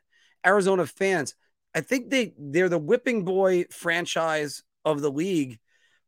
Arizona 0.44 0.86
fans. 0.86 1.34
I 1.74 1.80
think 1.80 2.10
they 2.10 2.34
they're 2.38 2.68
the 2.68 2.78
whipping 2.78 3.24
boy 3.24 3.64
franchise 3.70 4.62
of 4.84 5.00
the 5.00 5.10
league, 5.10 5.58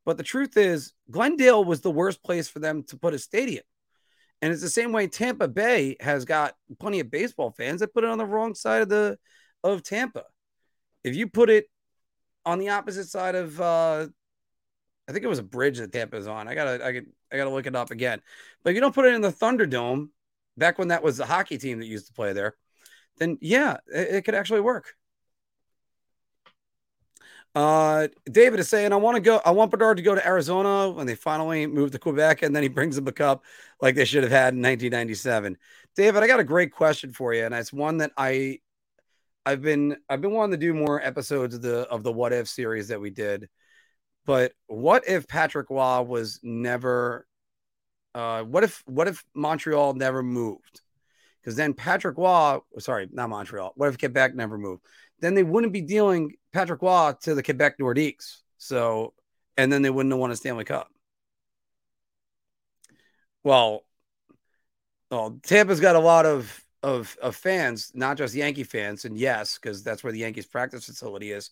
but 0.05 0.17
the 0.17 0.23
truth 0.23 0.57
is 0.57 0.93
Glendale 1.11 1.65
was 1.65 1.81
the 1.81 1.91
worst 1.91 2.23
place 2.23 2.49
for 2.49 2.59
them 2.59 2.83
to 2.85 2.97
put 2.97 3.15
a 3.15 3.19
stadium. 3.19 3.65
And 4.43 4.53
it's 4.53 4.63
the 4.63 4.71
same 4.71 4.93
way 4.93 5.07
Tampa 5.07 5.49
Bay 5.49 5.97
has 6.01 6.25
got 6.25 6.55
plenty 6.79 7.01
of 7.01 7.11
baseball 7.11 7.51
fans 7.51 7.81
that 7.81 7.93
put 7.93 8.05
it 8.05 8.11
on 8.11 8.19
the 8.19 8.27
wrong 8.27 8.55
side 8.55 8.83
of 8.83 8.89
the 8.89 9.19
of 9.65 9.83
Tampa. 9.83 10.25
If 11.05 11.17
you 11.17 11.29
put 11.29 11.51
it 11.51 11.67
on 12.45 12.59
the 12.59 12.71
opposite 12.71 13.09
side 13.09 13.35
of 13.35 13.61
uh 13.61 14.07
I 15.09 15.13
think 15.13 15.25
it 15.25 15.29
was 15.29 15.41
a 15.41 15.45
bridge 15.45 15.79
that 15.79 15.93
Tampa's 15.93 16.27
on. 16.27 16.47
I 16.49 16.55
gotta 16.55 16.85
I 16.85 16.93
could 16.93 17.07
I 17.33 17.37
gotta 17.37 17.51
look 17.51 17.67
it 17.67 17.77
up 17.77 17.91
again. 17.91 18.21
But 18.63 18.71
if 18.71 18.75
you 18.75 18.81
don't 18.81 18.95
put 18.95 19.07
it 19.07 19.15
in 19.15 19.21
the 19.21 19.33
Thunderdome, 19.33 20.09
back 20.57 20.79
when 20.79 20.89
that 20.89 21.03
was 21.03 21.17
the 21.17 21.27
hockey 21.27 21.59
team 21.59 21.81
that 21.81 21.87
used 21.87 22.07
to 22.07 22.13
play 22.13 22.33
there, 22.33 22.55
then 23.19 23.39
yeah, 23.41 23.79
it, 23.93 24.09
it 24.09 24.25
could 24.25 24.35
actually 24.35 24.61
work. 24.61 24.95
Uh, 27.55 28.07
David 28.31 28.61
is 28.61 28.69
saying, 28.69 28.93
I 28.93 28.97
want 28.97 29.17
to 29.17 29.21
go. 29.21 29.41
I 29.45 29.51
want 29.51 29.73
Bedard 29.73 29.97
to 29.97 30.03
go 30.03 30.15
to 30.15 30.25
Arizona 30.25 30.91
when 30.91 31.07
they 31.07 31.17
finally 31.17 31.67
move 31.67 31.91
to 31.91 31.99
Quebec, 31.99 32.43
and 32.43 32.55
then 32.55 32.63
he 32.63 32.69
brings 32.69 32.95
them 32.95 33.09
a 33.09 33.13
cup 33.13 33.45
like 33.81 33.97
they 33.97 34.05
should 34.05 34.23
have 34.23 34.31
had 34.31 34.55
in 34.55 34.63
1997. 34.63 35.59
David, 35.97 36.23
I 36.23 36.29
got 36.29 36.39
a 36.39 36.45
great 36.45 36.71
question 36.71 37.13
for 37.13 37.35
you, 37.35 37.45
and 37.45 37.53
it's 37.55 37.73
one 37.73 37.99
that 37.99 38.13
I, 38.17 38.61
I've 39.51 39.63
been, 39.63 39.97
I've 40.09 40.21
been 40.21 40.31
wanting 40.31 40.53
to 40.53 40.65
do 40.65 40.73
more 40.73 41.05
episodes 41.05 41.57
of 41.57 41.63
the 41.63 41.81
of 41.89 42.05
the 42.05 42.13
What 42.13 42.33
If 42.33 42.47
series 42.47 42.89
that 42.89 43.01
we 43.01 43.11
did. 43.11 43.49
But 44.25 44.53
what 44.69 45.09
if 45.09 45.27
Patrick 45.27 45.71
Roy 45.71 46.03
was 46.03 46.39
never? 46.45 47.27
Uh, 48.15 48.45
what 48.45 48.63
if 48.63 48.85
what 48.87 49.09
if 49.09 49.25
Montreal 49.35 49.95
never 49.95 50.23
moved? 50.23 50.83
Because 51.41 51.57
then 51.57 51.75
Patrick 51.75 52.17
Roy, 52.17 52.59
sorry, 52.79 53.09
not 53.11 53.29
Montreal. 53.29 53.73
What 53.75 53.89
if 53.89 53.99
Quebec 53.99 54.37
never 54.37 54.57
moved? 54.57 54.85
Then 55.19 55.35
they 55.35 55.43
wouldn't 55.43 55.73
be 55.73 55.81
dealing 55.81 56.35
Patrick 56.53 56.81
Roy 56.81 57.15
to 57.23 57.35
the 57.35 57.43
Quebec 57.43 57.79
Nordiques. 57.79 58.43
So, 58.57 59.15
and 59.57 59.73
then 59.73 59.83
they 59.83 59.91
wouldn't 59.91 60.13
have 60.13 60.21
won 60.21 60.31
a 60.31 60.37
Stanley 60.37 60.65
Cup. 60.65 60.89
Well, 63.43 63.85
well, 65.11 65.41
Tampa's 65.43 65.81
got 65.81 65.97
a 65.97 66.01
lot 66.01 66.25
of 66.25 66.65
of 66.83 67.17
of 67.23 67.37
fans, 67.37 67.93
not 67.95 68.17
just 68.17 68.35
Yankee 68.35 68.65
fans, 68.65 69.05
and 69.05 69.17
yes, 69.17 69.59
because 69.59 69.83
that's 69.83 70.03
where 70.03 70.13
the 70.13 70.19
Yankees 70.21 70.47
practice 70.47 70.87
facility 70.87 71.33
is. 71.33 71.51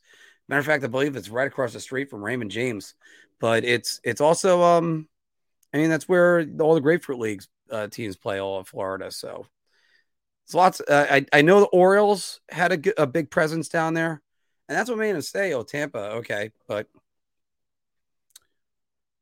Matter 0.49 0.61
of 0.61 0.67
fact, 0.67 0.85
I 0.85 0.87
believe 0.87 1.17
it's 1.17 1.29
right 1.29 1.47
across 1.47 1.73
the 1.73 1.81
street 1.81 2.09
from 2.09 2.25
Raymond 2.25 2.51
James. 2.51 2.95
But 3.39 3.65
it's 3.65 4.01
it's 4.05 4.21
also 4.21 4.63
um, 4.63 5.09
I 5.73 5.79
mean 5.79 5.91
that's 5.91 6.09
where 6.09 6.47
all 6.61 6.75
the 6.75 6.81
Grapefruit 6.81 7.19
Leagues 7.19 7.49
uh, 7.71 7.89
teams 7.89 8.17
play 8.17 8.41
all 8.41 8.61
of 8.61 8.69
Florida. 8.69 9.11
So 9.11 9.47
it's 10.45 10.55
lots. 10.55 10.81
Uh, 10.81 11.07
I 11.11 11.27
I 11.33 11.43
know 11.43 11.61
the 11.61 11.67
Orioles 11.67 12.41
had 12.49 12.73
a, 12.87 13.03
a 13.03 13.07
big 13.07 13.31
presence 13.31 13.69
down 13.69 13.95
there, 13.95 14.23
and 14.69 14.77
that's 14.79 14.89
what 14.89 14.99
made 14.99 15.13
them 15.13 15.23
stay. 15.23 15.53
Oh, 15.53 15.63
Tampa, 15.63 15.99
okay, 15.99 16.53
but 16.67 16.89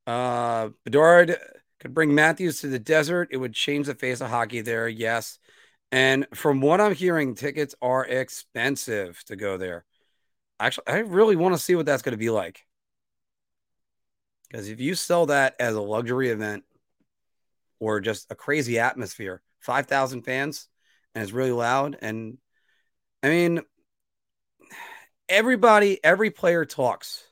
uh, 0.07 0.71
Bedard 0.85 1.37
could 1.81 1.93
bring 1.93 2.15
Matthews 2.15 2.61
to 2.61 2.69
the 2.69 2.79
desert. 2.79 3.29
It 3.33 3.39
would 3.39 3.53
change 3.53 3.87
the 3.87 3.95
face 3.95 4.21
of 4.21 4.31
hockey 4.31 4.61
there. 4.61 4.89
Yes, 4.89 5.39
and 5.93 6.27
from 6.35 6.61
what 6.61 6.81
I'm 6.81 6.95
hearing, 6.95 7.35
tickets 7.35 7.75
are 7.81 8.05
expensive 8.05 9.23
to 9.27 9.37
go 9.37 9.57
there. 9.57 9.85
Actually, 10.59 10.89
I 10.89 10.99
really 10.99 11.37
want 11.37 11.55
to 11.55 11.61
see 11.61 11.75
what 11.75 11.87
that's 11.87 12.03
going 12.03 12.13
to 12.13 12.19
be 12.19 12.31
like. 12.31 12.67
Because 14.51 14.69
if 14.69 14.81
you 14.81 14.95
sell 14.95 15.27
that 15.27 15.57
as 15.59 15.75
a 15.75 15.81
luxury 15.81 16.31
event 16.31 16.65
or 17.79 18.01
just 18.01 18.31
a 18.31 18.35
crazy 18.35 18.79
atmosphere, 18.79 19.43
5,000 19.61 20.23
fans, 20.23 20.69
and 21.15 21.23
it's 21.23 21.33
really 21.33 21.53
loud. 21.53 21.99
And 22.01 22.39
I 23.23 23.29
mean, 23.29 23.61
everybody, 25.29 26.03
every 26.03 26.31
player 26.31 26.65
talks 26.65 27.25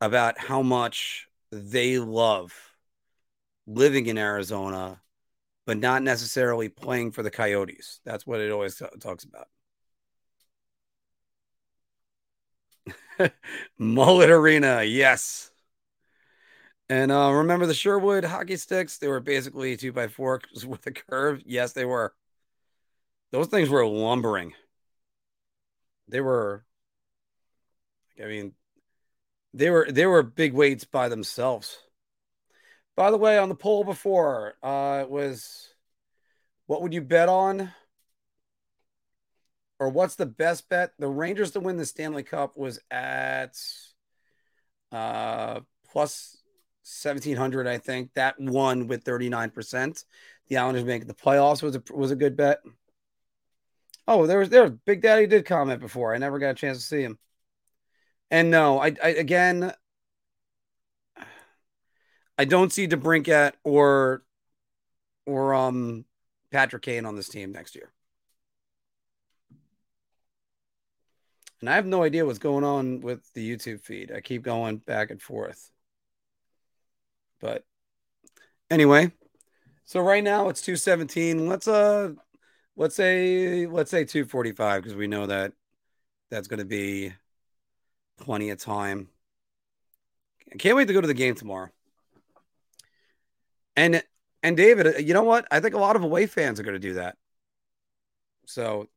about 0.00 0.38
how 0.38 0.62
much 0.62 1.28
they 1.50 1.98
love 1.98 2.54
living 3.66 4.06
in 4.06 4.18
Arizona, 4.18 5.00
but 5.68 5.76
not 5.76 6.02
necessarily 6.02 6.70
playing 6.70 7.10
for 7.12 7.22
the 7.22 7.30
Coyotes. 7.30 8.00
That's 8.02 8.26
what 8.26 8.40
it 8.40 8.50
always 8.50 8.76
t- 8.76 8.86
talks 9.00 9.24
about. 9.24 9.48
Mullet 13.78 14.30
Arena, 14.30 14.82
yes. 14.82 15.50
And 16.88 17.12
uh, 17.12 17.32
remember 17.32 17.66
the 17.66 17.74
Sherwood 17.74 18.24
hockey 18.24 18.56
sticks? 18.56 18.96
They 18.96 19.08
were 19.08 19.20
basically 19.20 19.76
two 19.76 19.92
by 19.92 20.08
four 20.08 20.40
with 20.66 20.86
a 20.86 20.90
curve. 20.90 21.42
Yes, 21.44 21.74
they 21.74 21.84
were. 21.84 22.14
Those 23.30 23.48
things 23.48 23.68
were 23.68 23.86
lumbering. 23.86 24.54
They 26.08 26.22
were. 26.22 26.64
I 28.18 28.26
mean, 28.26 28.54
they 29.52 29.68
were 29.68 29.86
they 29.90 30.06
were 30.06 30.22
big 30.22 30.54
weights 30.54 30.84
by 30.84 31.10
themselves. 31.10 31.76
By 32.98 33.12
the 33.12 33.16
way, 33.16 33.38
on 33.38 33.48
the 33.48 33.54
poll 33.54 33.84
before, 33.84 34.54
uh, 34.60 35.02
it 35.02 35.08
was 35.08 35.68
what 36.66 36.82
would 36.82 36.92
you 36.92 37.00
bet 37.00 37.28
on? 37.28 37.70
Or 39.78 39.88
what's 39.88 40.16
the 40.16 40.26
best 40.26 40.68
bet? 40.68 40.94
The 40.98 41.06
Rangers 41.06 41.52
to 41.52 41.60
win 41.60 41.76
the 41.76 41.86
Stanley 41.86 42.24
Cup 42.24 42.56
was 42.56 42.80
at 42.90 43.56
uh 44.90 45.60
plus 45.92 46.38
1700, 46.82 47.68
I 47.68 47.78
think. 47.78 48.14
That 48.14 48.34
won 48.40 48.88
with 48.88 49.04
39%. 49.04 50.04
The 50.48 50.56
Islanders 50.56 50.82
making 50.82 51.06
the 51.06 51.14
playoffs 51.14 51.62
was 51.62 51.76
a 51.76 51.82
was 51.92 52.10
a 52.10 52.16
good 52.16 52.36
bet. 52.36 52.58
Oh, 54.08 54.26
there 54.26 54.40
was 54.40 54.48
there. 54.48 54.70
Big 54.70 55.02
Daddy 55.02 55.28
did 55.28 55.46
comment 55.46 55.80
before. 55.80 56.16
I 56.16 56.18
never 56.18 56.40
got 56.40 56.50
a 56.50 56.54
chance 56.54 56.78
to 56.78 56.84
see 56.84 57.02
him. 57.02 57.16
And 58.28 58.50
no, 58.50 58.80
I, 58.80 58.96
I 59.00 59.10
again, 59.10 59.72
I 62.38 62.44
don't 62.44 62.72
see 62.72 62.86
DeBrincat 62.86 63.52
or 63.64 64.22
or 65.26 65.54
um 65.54 66.04
Patrick 66.52 66.82
Kane 66.82 67.04
on 67.04 67.16
this 67.16 67.28
team 67.28 67.52
next 67.52 67.74
year. 67.74 67.92
And 71.60 71.68
I 71.68 71.74
have 71.74 71.86
no 71.86 72.04
idea 72.04 72.24
what's 72.24 72.38
going 72.38 72.62
on 72.64 73.00
with 73.00 73.32
the 73.32 73.56
YouTube 73.56 73.80
feed. 73.80 74.12
I 74.12 74.20
keep 74.20 74.42
going 74.42 74.76
back 74.76 75.10
and 75.10 75.20
forth. 75.20 75.70
But 77.40 77.64
anyway, 78.70 79.12
so 79.84 80.00
right 80.00 80.22
now 80.22 80.48
it's 80.48 80.60
217. 80.62 81.48
Let's 81.48 81.66
uh 81.66 82.12
let's 82.76 82.94
say 82.94 83.66
let's 83.66 83.90
say 83.90 84.04
245 84.04 84.82
because 84.82 84.96
we 84.96 85.08
know 85.08 85.26
that 85.26 85.52
that's 86.30 86.46
going 86.46 86.58
to 86.60 86.64
be 86.64 87.12
plenty 88.18 88.50
of 88.50 88.58
time. 88.58 89.08
I 90.52 90.56
can't 90.56 90.76
wait 90.76 90.86
to 90.86 90.94
go 90.94 91.00
to 91.00 91.06
the 91.06 91.14
game 91.14 91.34
tomorrow. 91.34 91.70
And 93.78 94.02
and 94.42 94.56
David, 94.56 95.06
you 95.06 95.14
know 95.14 95.22
what? 95.22 95.46
I 95.52 95.60
think 95.60 95.74
a 95.74 95.78
lot 95.78 95.94
of 95.94 96.02
away 96.02 96.26
fans 96.26 96.58
are 96.58 96.64
going 96.64 96.74
to 96.74 96.80
do 96.80 96.94
that. 96.94 97.16
So 98.46 98.88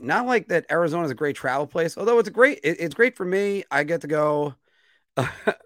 not 0.00 0.26
like 0.26 0.48
that 0.48 0.64
Arizona 0.70 1.04
is 1.04 1.10
a 1.10 1.14
great 1.14 1.36
travel 1.36 1.66
place, 1.66 1.98
although 1.98 2.18
it's 2.18 2.28
a 2.28 2.32
great 2.32 2.60
it, 2.64 2.80
it's 2.80 2.94
great 2.94 3.16
for 3.16 3.26
me. 3.26 3.64
I 3.70 3.84
get 3.84 4.00
to 4.00 4.06
go. 4.06 4.54
that 5.16 5.58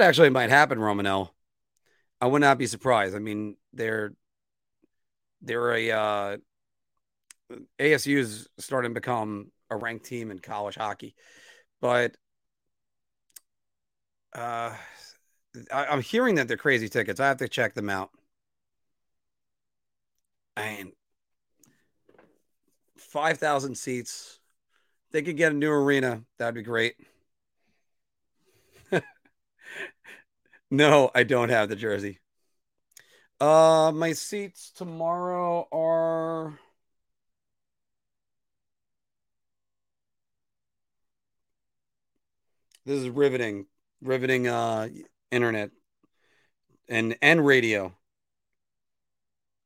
actually 0.00 0.30
might 0.30 0.48
happen, 0.48 0.78
Romanel. 0.78 1.34
I 2.18 2.28
would 2.28 2.40
not 2.40 2.56
be 2.56 2.66
surprised. 2.66 3.14
I 3.14 3.18
mean, 3.18 3.58
they're 3.74 4.14
they're 5.42 5.74
a 5.74 5.90
uh, 5.90 6.36
ASU 7.78 8.16
is 8.16 8.48
starting 8.58 8.92
to 8.92 9.00
become 9.00 9.52
a 9.68 9.76
ranked 9.76 10.06
team 10.06 10.30
in 10.30 10.38
college 10.38 10.76
hockey, 10.76 11.14
but 11.82 12.16
uh, 14.34 14.74
I, 15.72 15.92
am 15.92 16.00
hearing 16.02 16.36
that 16.36 16.48
they're 16.48 16.56
crazy 16.56 16.88
tickets. 16.88 17.20
I 17.20 17.28
have 17.28 17.38
to 17.38 17.48
check 17.48 17.74
them 17.74 17.90
out. 17.90 18.10
And 20.56 20.92
five 22.96 23.38
thousand 23.38 23.76
seats. 23.76 24.38
They 25.12 25.22
could 25.22 25.36
get 25.36 25.52
a 25.52 25.54
new 25.54 25.70
arena. 25.70 26.22
That'd 26.38 26.54
be 26.54 26.62
great. 26.62 26.94
no, 30.70 31.10
I 31.14 31.24
don't 31.24 31.48
have 31.48 31.68
the 31.68 31.76
jersey. 31.76 32.20
Uh, 33.40 33.90
my 33.94 34.12
seats 34.12 34.70
tomorrow 34.70 35.66
are. 35.72 36.58
This 42.84 43.00
is 43.00 43.08
riveting, 43.10 43.66
riveting 44.00 44.48
uh 44.48 44.88
internet 45.30 45.70
and 46.88 47.16
and 47.22 47.44
radio. 47.44 47.94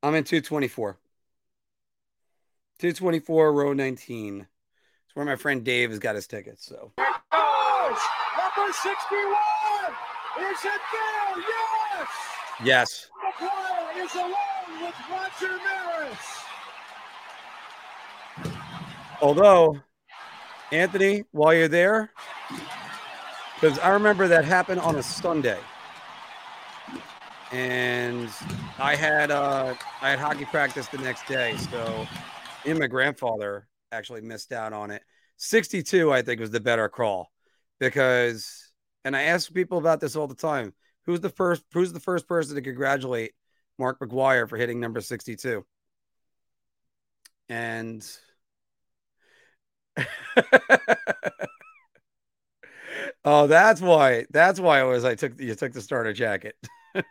I'm 0.03 0.15
in 0.15 0.25
224. 0.25 0.99
224 2.79 3.53
row 3.53 3.73
19. 3.73 4.41
It's 4.41 5.17
where 5.17 5.25
my 5.25 5.37
friend 5.37 5.65
Dave 5.65 5.91
has 5.91 5.99
got 5.99 6.15
his 6.15 6.27
tickets. 6.27 6.67
So 6.67 6.93
number 6.99 8.73
61 8.73 9.37
is 10.41 10.65
it 10.65 10.81
there? 10.93 11.45
Yes. 11.49 12.09
Yes. 12.65 13.11
McGwire 13.41 14.05
is 14.05 14.15
alone 14.15 14.83
with 14.83 14.95
Roger 15.11 15.57
Maris. 15.59 16.19
Although, 19.23 19.81
Anthony, 20.73 21.25
while 21.31 21.55
you're 21.55 21.69
there, 21.69 22.11
because 23.65 23.79
I 23.79 23.89
remember 23.89 24.29
that 24.29 24.45
happened 24.45 24.79
on 24.83 24.97
a 24.97 25.03
Sunday, 25.03 25.59
and 27.51 28.29
I 28.79 28.95
had 28.95 29.31
uh, 29.31 29.75
I 30.03 30.11
had 30.11 30.19
hockey 30.19 30.45
practice 30.45 30.87
the 30.89 30.99
next 30.99 31.27
day, 31.27 31.57
so 31.57 32.07
and 32.67 32.79
my 32.79 32.89
grandfather 32.89 33.67
actually 33.91 34.21
missed 34.21 34.53
out 34.53 34.75
on 34.75 34.91
it. 34.91 35.03
62, 35.39 36.13
I 36.13 36.21
think, 36.21 36.41
was 36.41 36.51
the 36.51 36.61
better 36.61 36.91
call 36.91 37.33
because, 37.81 38.71
and 39.03 39.17
I 39.17 39.23
ask 39.23 39.51
people 39.51 39.79
about 39.79 39.99
this 39.99 40.15
all 40.15 40.27
the 40.27 40.35
time. 40.35 40.75
Who's 41.07 41.21
the 41.21 41.31
first? 41.31 41.65
Who's 41.73 41.95
the 41.95 42.01
first 42.01 42.29
person 42.29 42.57
to 42.57 42.61
congratulate 42.61 43.33
Mark 43.79 43.99
McGwire 43.99 44.47
for 44.47 44.59
hitting 44.59 44.79
number 44.79 45.01
62? 45.01 45.65
And 47.49 48.07
oh, 53.25 53.47
that's 53.47 53.81
why. 53.81 54.27
That's 54.31 54.61
why 54.61 54.81
it 54.81 54.85
was. 54.85 55.05
I 55.05 55.15
took 55.15 55.41
you 55.41 55.55
took 55.55 55.73
the 55.73 55.81
starter 55.81 56.13
jacket. 56.13 56.57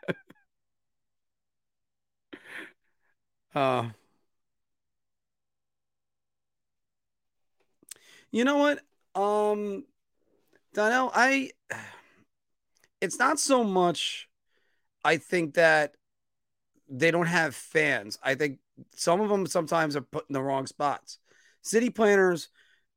uh 3.55 3.89
You 8.31 8.43
know 8.43 8.57
what? 8.57 8.79
Um 9.15 9.85
Donnell, 10.73 11.11
I 11.15 11.51
it's 13.01 13.19
not 13.19 13.39
so 13.39 13.63
much 13.63 14.29
I 15.03 15.17
think 15.17 15.55
that 15.55 15.93
they 16.89 17.11
don't 17.11 17.27
have 17.27 17.55
fans. 17.55 18.17
I 18.23 18.35
think 18.35 18.59
some 18.95 19.21
of 19.21 19.29
them 19.29 19.47
sometimes 19.47 19.95
are 19.95 20.01
put 20.01 20.25
in 20.29 20.33
the 20.33 20.41
wrong 20.43 20.67
spots. 20.67 21.19
City 21.61 21.89
planners 21.89 22.49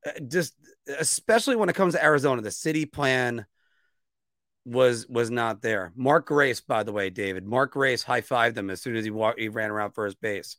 uh, 0.07 0.21
just 0.29 0.55
especially 0.99 1.57
when 1.57 1.69
it 1.69 1.75
comes 1.75 1.95
to 1.95 2.05
Arizona, 2.05 2.43
the 2.43 2.51
city 2.51 2.85
plan 2.85 3.47
was 4.65 5.07
was 5.09 5.31
not 5.31 5.63
there. 5.63 5.93
Mark 5.95 6.27
Grace, 6.27 6.61
by 6.61 6.83
the 6.83 6.93
way, 6.93 7.11
David. 7.11 7.45
Mark 7.47 7.73
Grace 7.73 8.03
high 8.03 8.21
fived 8.21 8.57
him 8.57 8.71
as 8.71 8.81
soon 8.81 8.97
as 8.97 9.05
he 9.05 9.11
walked, 9.11 9.39
he 9.39 9.49
ran 9.49 9.71
around 9.71 9.93
first 9.93 10.21
base. 10.21 10.57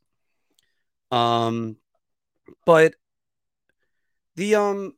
Um, 1.11 1.77
but 2.65 2.95
the 4.35 4.55
um 4.55 4.93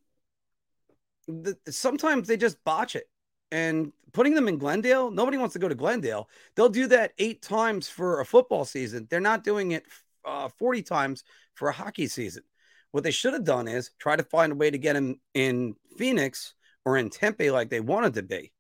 the, 1.28 1.58
sometimes 1.70 2.28
they 2.28 2.38
just 2.38 2.64
botch 2.64 2.96
it 2.96 3.10
and 3.52 3.92
putting 4.14 4.34
them 4.34 4.48
in 4.48 4.58
Glendale, 4.58 5.12
nobody 5.12 5.38
wants 5.38 5.54
to 5.54 5.60
go 5.60 5.68
to 5.68 5.76
Glendale. 5.76 6.30
They'll 6.56 6.70
do 6.70 6.88
that 6.88 7.14
eight 7.18 7.42
times 7.42 7.88
for 7.88 8.20
a 8.22 8.26
football 8.26 8.66
season. 8.66 9.08
They're 9.10 9.20
not 9.20 9.44
doing 9.44 9.72
it 9.72 9.84
uh, 10.26 10.50
40 10.58 10.82
times 10.84 11.24
for 11.56 11.70
a 11.70 11.74
hockey 11.74 12.08
season. 12.08 12.44
What 12.92 13.04
they 13.04 13.12
should 13.12 13.34
have 13.34 13.44
done 13.44 13.68
is 13.68 13.92
try 14.00 14.16
to 14.16 14.24
find 14.24 14.52
a 14.52 14.56
way 14.56 14.72
to 14.72 14.78
get 14.78 14.96
him 14.96 15.20
in 15.34 15.76
Phoenix 15.98 16.54
or 16.86 16.98
in 16.98 17.10
Tempe 17.10 17.52
like 17.52 17.70
they 17.70 17.80
wanted 17.80 18.16
to 18.16 18.24
be, 18.24 18.52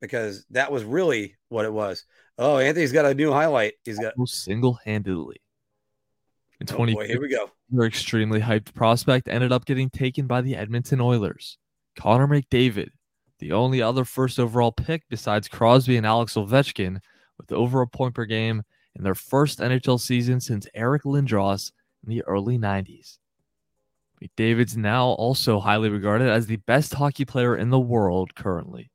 because 0.00 0.46
that 0.50 0.70
was 0.70 0.84
really 0.84 1.36
what 1.48 1.64
it 1.64 1.72
was. 1.72 2.04
Oh, 2.38 2.58
Anthony's 2.58 2.92
got 2.92 3.06
a 3.06 3.14
new 3.14 3.32
highlight. 3.32 3.74
He's 3.84 3.98
got 3.98 4.14
single 4.26 4.78
handedly. 4.84 5.40
In 6.60 6.66
20, 6.66 6.96
oh 6.96 7.00
here 7.00 7.20
we 7.20 7.28
go. 7.28 7.50
Your 7.72 7.86
extremely 7.86 8.40
hyped 8.40 8.74
prospect 8.74 9.28
ended 9.28 9.50
up 9.50 9.64
getting 9.64 9.90
taken 9.90 10.26
by 10.26 10.42
the 10.42 10.56
Edmonton 10.56 11.00
Oilers. 11.00 11.58
Connor 11.96 12.28
McDavid, 12.28 12.90
the 13.38 13.52
only 13.52 13.80
other 13.82 14.04
first 14.04 14.38
overall 14.38 14.70
pick 14.70 15.02
besides 15.08 15.48
Crosby 15.48 15.96
and 15.96 16.06
Alex 16.06 16.34
Ovechkin, 16.34 17.00
with 17.38 17.50
over 17.50 17.80
a 17.80 17.86
point 17.86 18.14
per 18.14 18.26
game 18.26 18.62
in 18.94 19.02
their 19.02 19.14
first 19.14 19.58
NHL 19.58 19.98
season 19.98 20.40
since 20.40 20.66
Eric 20.74 21.04
Lindros 21.04 21.72
in 22.04 22.10
the 22.10 22.22
early 22.24 22.58
90s. 22.58 23.18
McDavid's 24.22 24.76
now 24.76 25.06
also 25.06 25.60
highly 25.60 25.88
regarded 25.88 26.28
as 26.28 26.46
the 26.46 26.56
best 26.56 26.94
hockey 26.94 27.24
player 27.24 27.56
in 27.56 27.70
the 27.70 27.80
world 27.80 28.34
currently. 28.34 28.90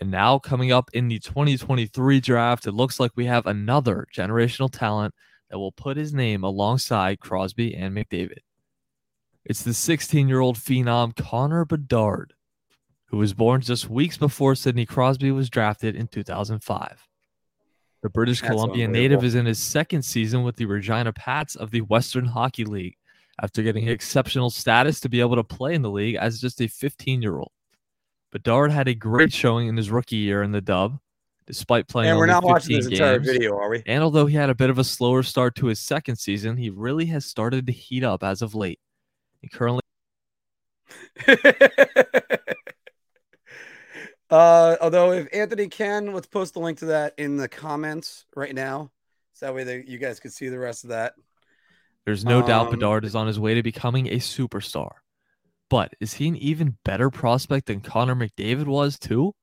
And 0.00 0.10
now, 0.12 0.38
coming 0.38 0.70
up 0.70 0.90
in 0.92 1.08
the 1.08 1.18
2023 1.18 2.20
draft, 2.20 2.66
it 2.66 2.72
looks 2.72 3.00
like 3.00 3.10
we 3.16 3.26
have 3.26 3.46
another 3.46 4.06
generational 4.14 4.70
talent 4.70 5.12
that 5.50 5.58
will 5.58 5.72
put 5.72 5.96
his 5.96 6.12
name 6.12 6.44
alongside 6.44 7.18
Crosby 7.18 7.74
and 7.74 7.96
McDavid. 7.96 8.38
It's 9.44 9.62
the 9.62 9.74
16 9.74 10.28
year 10.28 10.40
old 10.40 10.56
phenom 10.56 11.16
Connor 11.16 11.64
Bedard, 11.64 12.34
who 13.06 13.16
was 13.16 13.34
born 13.34 13.62
just 13.62 13.88
weeks 13.88 14.18
before 14.18 14.54
Sidney 14.54 14.86
Crosby 14.86 15.32
was 15.32 15.50
drafted 15.50 15.96
in 15.96 16.06
2005. 16.06 17.08
The 18.02 18.10
British 18.10 18.40
That's 18.40 18.52
Columbia 18.52 18.86
native 18.86 19.24
is 19.24 19.34
in 19.34 19.46
his 19.46 19.58
second 19.58 20.02
season 20.02 20.44
with 20.44 20.56
the 20.56 20.66
Regina 20.66 21.12
Pats 21.12 21.56
of 21.56 21.72
the 21.72 21.80
Western 21.80 22.26
Hockey 22.26 22.64
League 22.64 22.97
after 23.40 23.62
getting 23.62 23.88
exceptional 23.88 24.50
status 24.50 25.00
to 25.00 25.08
be 25.08 25.20
able 25.20 25.36
to 25.36 25.44
play 25.44 25.74
in 25.74 25.82
the 25.82 25.90
league 25.90 26.16
as 26.16 26.40
just 26.40 26.60
a 26.60 26.66
15 26.66 27.22
year 27.22 27.38
old. 27.38 27.52
Bedard 28.32 28.70
had 28.70 28.88
a 28.88 28.94
great 28.94 29.32
showing 29.32 29.68
in 29.68 29.76
his 29.76 29.90
rookie 29.90 30.16
year 30.16 30.42
in 30.42 30.52
the 30.52 30.60
dub, 30.60 30.98
despite 31.46 31.88
playing. 31.88 32.10
And 32.10 32.18
we're 32.18 32.26
not 32.26 32.44
watching 32.44 32.76
this 32.76 32.86
games. 32.86 33.00
entire 33.00 33.20
video, 33.20 33.56
are 33.56 33.70
we? 33.70 33.82
And 33.86 34.02
although 34.02 34.26
he 34.26 34.36
had 34.36 34.50
a 34.50 34.54
bit 34.54 34.68
of 34.70 34.78
a 34.78 34.84
slower 34.84 35.22
start 35.22 35.54
to 35.56 35.66
his 35.66 35.80
second 35.80 36.16
season, 36.16 36.56
he 36.56 36.68
really 36.68 37.06
has 37.06 37.24
started 37.24 37.66
to 37.66 37.72
heat 37.72 38.04
up 38.04 38.22
as 38.22 38.42
of 38.42 38.54
late. 38.54 38.80
He 39.40 39.48
currently. 39.48 39.80
uh, 44.30 44.76
although 44.80 45.12
if 45.12 45.28
Anthony 45.32 45.68
can, 45.68 46.12
let's 46.12 46.26
post 46.26 46.54
the 46.54 46.60
link 46.60 46.78
to 46.80 46.86
that 46.86 47.14
in 47.18 47.36
the 47.36 47.48
comments 47.48 48.26
right 48.36 48.54
now, 48.54 48.90
so 49.32 49.46
that 49.46 49.54
way 49.54 49.64
that 49.64 49.88
you 49.88 49.98
guys 49.98 50.20
can 50.20 50.30
see 50.30 50.48
the 50.48 50.58
rest 50.58 50.84
of 50.84 50.90
that. 50.90 51.14
There's 52.08 52.24
no 52.24 52.40
um, 52.40 52.46
doubt 52.46 52.70
Bedard 52.70 53.04
is 53.04 53.14
on 53.14 53.26
his 53.26 53.38
way 53.38 53.52
to 53.52 53.62
becoming 53.62 54.06
a 54.06 54.16
superstar. 54.16 54.92
But 55.68 55.92
is 56.00 56.14
he 56.14 56.26
an 56.26 56.36
even 56.36 56.78
better 56.82 57.10
prospect 57.10 57.66
than 57.66 57.82
Connor 57.82 58.14
McDavid 58.14 58.64
was, 58.64 58.98
too? 58.98 59.34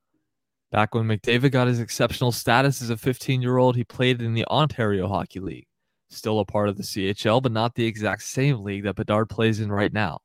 Back 0.72 0.96
when 0.96 1.06
McDavid 1.06 1.52
got 1.52 1.68
his 1.68 1.80
exceptional 1.80 2.32
status 2.32 2.82
as 2.82 2.90
a 2.90 2.98
15 2.98 3.44
year 3.44 3.58
old, 3.58 3.76
he 3.76 3.84
played 3.84 4.20
in 4.20 4.34
the 4.34 4.48
Ontario 4.48 5.08
Hockey 5.08 5.40
League, 5.40 5.68
still 6.10 6.40
a 6.40 6.46
part 6.46 6.68
of 6.68 6.76
the 6.76 6.82
CHL, 6.82 7.40
but 7.40 7.52
not 7.52 7.76
the 7.76 7.86
exact 7.86 8.24
same 8.24 8.64
league 8.64 8.86
that 8.86 8.96
Bedard 8.96 9.30
plays 9.30 9.60
in 9.60 9.72
right 9.72 9.94
now. 9.94 10.22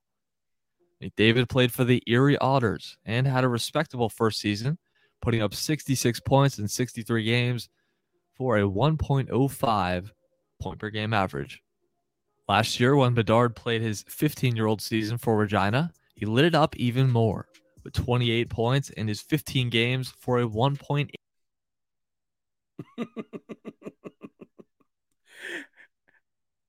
McDavid 1.04 1.46
played 1.50 1.72
for 1.72 1.84
the 1.84 2.02
Erie 2.06 2.38
Otters 2.38 2.96
and 3.04 3.26
had 3.26 3.44
a 3.44 3.48
respectable 3.48 4.08
first 4.08 4.40
season, 4.40 4.78
putting 5.20 5.42
up 5.42 5.52
66 5.52 6.20
points 6.20 6.58
in 6.58 6.68
63 6.68 7.22
games 7.22 7.68
for 8.34 8.56
a 8.56 8.62
1.05 8.62 10.10
point 10.58 10.78
per 10.78 10.88
game 10.88 11.12
average. 11.12 11.60
Last 12.50 12.80
year, 12.80 12.96
when 12.96 13.14
Bedard 13.14 13.54
played 13.54 13.80
his 13.80 14.04
15 14.08 14.56
year 14.56 14.66
old 14.66 14.82
season 14.82 15.18
for 15.18 15.36
Regina, 15.36 15.92
he 16.16 16.26
lit 16.26 16.44
it 16.44 16.56
up 16.56 16.74
even 16.74 17.08
more 17.08 17.46
with 17.84 17.92
28 17.92 18.50
points 18.50 18.90
in 18.90 19.06
his 19.06 19.20
15 19.20 19.70
games 19.70 20.12
for 20.18 20.40
a 20.40 20.44
1.8. 20.44 21.12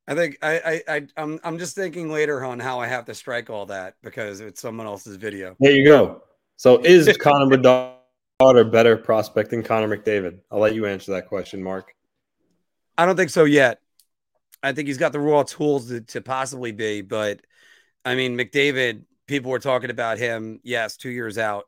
I 0.07 0.13
think 0.13 0.37
I, 0.43 0.59
I 0.59 0.83
I 0.87 1.07
I'm 1.17 1.39
I'm 1.43 1.57
just 1.57 1.75
thinking 1.75 2.11
later 2.11 2.45
on 2.45 2.59
how 2.59 2.79
I 2.79 2.85
have 2.85 3.05
to 3.05 3.15
strike 3.15 3.49
all 3.49 3.65
that 3.65 3.95
because 4.03 4.39
it's 4.39 4.61
someone 4.61 4.85
else's 4.85 5.15
video. 5.15 5.55
There 5.59 5.71
you 5.71 5.83
go. 5.83 6.21
So 6.57 6.77
is 6.85 7.17
Connor 7.17 7.49
Bedard 7.49 7.95
a 8.39 8.63
better 8.63 8.97
prospect 8.97 9.49
than 9.49 9.63
Connor 9.63 9.97
McDavid? 9.97 10.41
I'll 10.51 10.59
let 10.59 10.75
you 10.75 10.85
answer 10.85 11.11
that 11.13 11.27
question, 11.27 11.63
Mark. 11.63 11.95
I 12.99 13.07
don't 13.07 13.15
think 13.15 13.31
so 13.31 13.45
yet. 13.45 13.80
I 14.63 14.73
think 14.73 14.87
he's 14.87 14.97
got 14.97 15.11
the 15.11 15.19
raw 15.19 15.43
tools 15.43 15.89
to, 15.89 16.01
to 16.01 16.21
possibly 16.21 16.71
be, 16.71 17.01
but 17.01 17.41
I 18.05 18.15
mean 18.15 18.37
McDavid. 18.37 19.03
People 19.27 19.51
were 19.51 19.59
talking 19.59 19.89
about 19.89 20.17
him. 20.17 20.59
Yes, 20.63 20.97
two 20.97 21.09
years 21.09 21.37
out. 21.37 21.65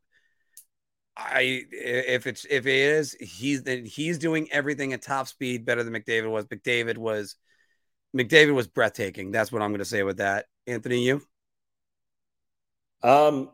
I 1.16 1.64
if 1.72 2.28
it's 2.28 2.46
if 2.50 2.66
it 2.66 2.76
is 2.76 3.16
he's 3.20 3.64
he's 3.86 4.18
doing 4.18 4.50
everything 4.52 4.94
at 4.94 5.02
top 5.02 5.28
speed 5.28 5.66
better 5.66 5.84
than 5.84 5.94
McDavid 5.94 6.30
was. 6.30 6.46
McDavid 6.48 6.98
was 6.98 7.36
McDavid 8.16 8.54
was 8.54 8.68
breathtaking. 8.68 9.32
That's 9.32 9.52
what 9.52 9.62
I'm 9.62 9.72
going 9.72 9.80
to 9.80 9.86
say 9.86 10.04
with 10.04 10.18
that. 10.18 10.46
Anthony, 10.68 11.04
you? 11.04 11.22
Um, 13.02 13.50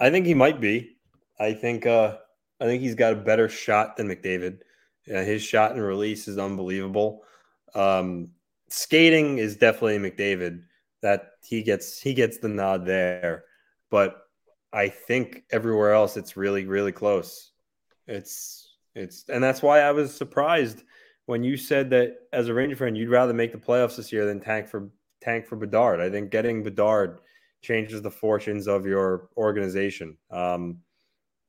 I 0.00 0.10
think 0.10 0.26
he 0.26 0.34
might 0.34 0.60
be. 0.60 0.96
I 1.38 1.52
think 1.52 1.86
uh, 1.86 2.16
I 2.60 2.64
think 2.64 2.82
he's 2.82 2.94
got 2.94 3.12
a 3.12 3.16
better 3.16 3.48
shot 3.48 3.96
than 3.96 4.08
McDavid. 4.08 4.60
Yeah, 5.06 5.22
his 5.22 5.42
shot 5.42 5.72
and 5.72 5.82
release 5.82 6.28
is 6.28 6.38
unbelievable. 6.38 7.22
Um, 7.74 8.30
skating 8.68 9.38
is 9.38 9.56
definitely 9.56 9.98
McDavid. 9.98 10.62
That 11.00 11.30
he 11.44 11.62
gets 11.62 12.00
he 12.00 12.12
gets 12.12 12.38
the 12.38 12.48
nod 12.48 12.84
there, 12.84 13.44
but 13.88 14.16
I 14.72 14.88
think 14.88 15.44
everywhere 15.52 15.92
else 15.92 16.16
it's 16.16 16.36
really 16.36 16.66
really 16.66 16.90
close. 16.90 17.52
It's 18.08 18.74
it's 18.96 19.24
and 19.28 19.42
that's 19.42 19.62
why 19.62 19.80
I 19.80 19.92
was 19.92 20.14
surprised 20.14 20.82
when 21.26 21.44
you 21.44 21.56
said 21.56 21.90
that 21.90 22.16
as 22.32 22.48
a 22.48 22.54
Ranger 22.54 22.74
fan, 22.74 22.94
you'd 22.94 23.10
rather 23.10 23.34
make 23.34 23.52
the 23.52 23.58
playoffs 23.58 23.96
this 23.96 24.10
year 24.10 24.26
than 24.26 24.40
tank 24.40 24.66
for 24.66 24.90
tank 25.20 25.46
for 25.46 25.56
Bedard. 25.56 26.00
I 26.00 26.10
think 26.10 26.30
getting 26.30 26.62
Bedard 26.62 27.20
changes 27.62 28.02
the 28.02 28.10
fortunes 28.10 28.66
of 28.66 28.86
your 28.86 29.28
organization, 29.36 30.16
um, 30.30 30.78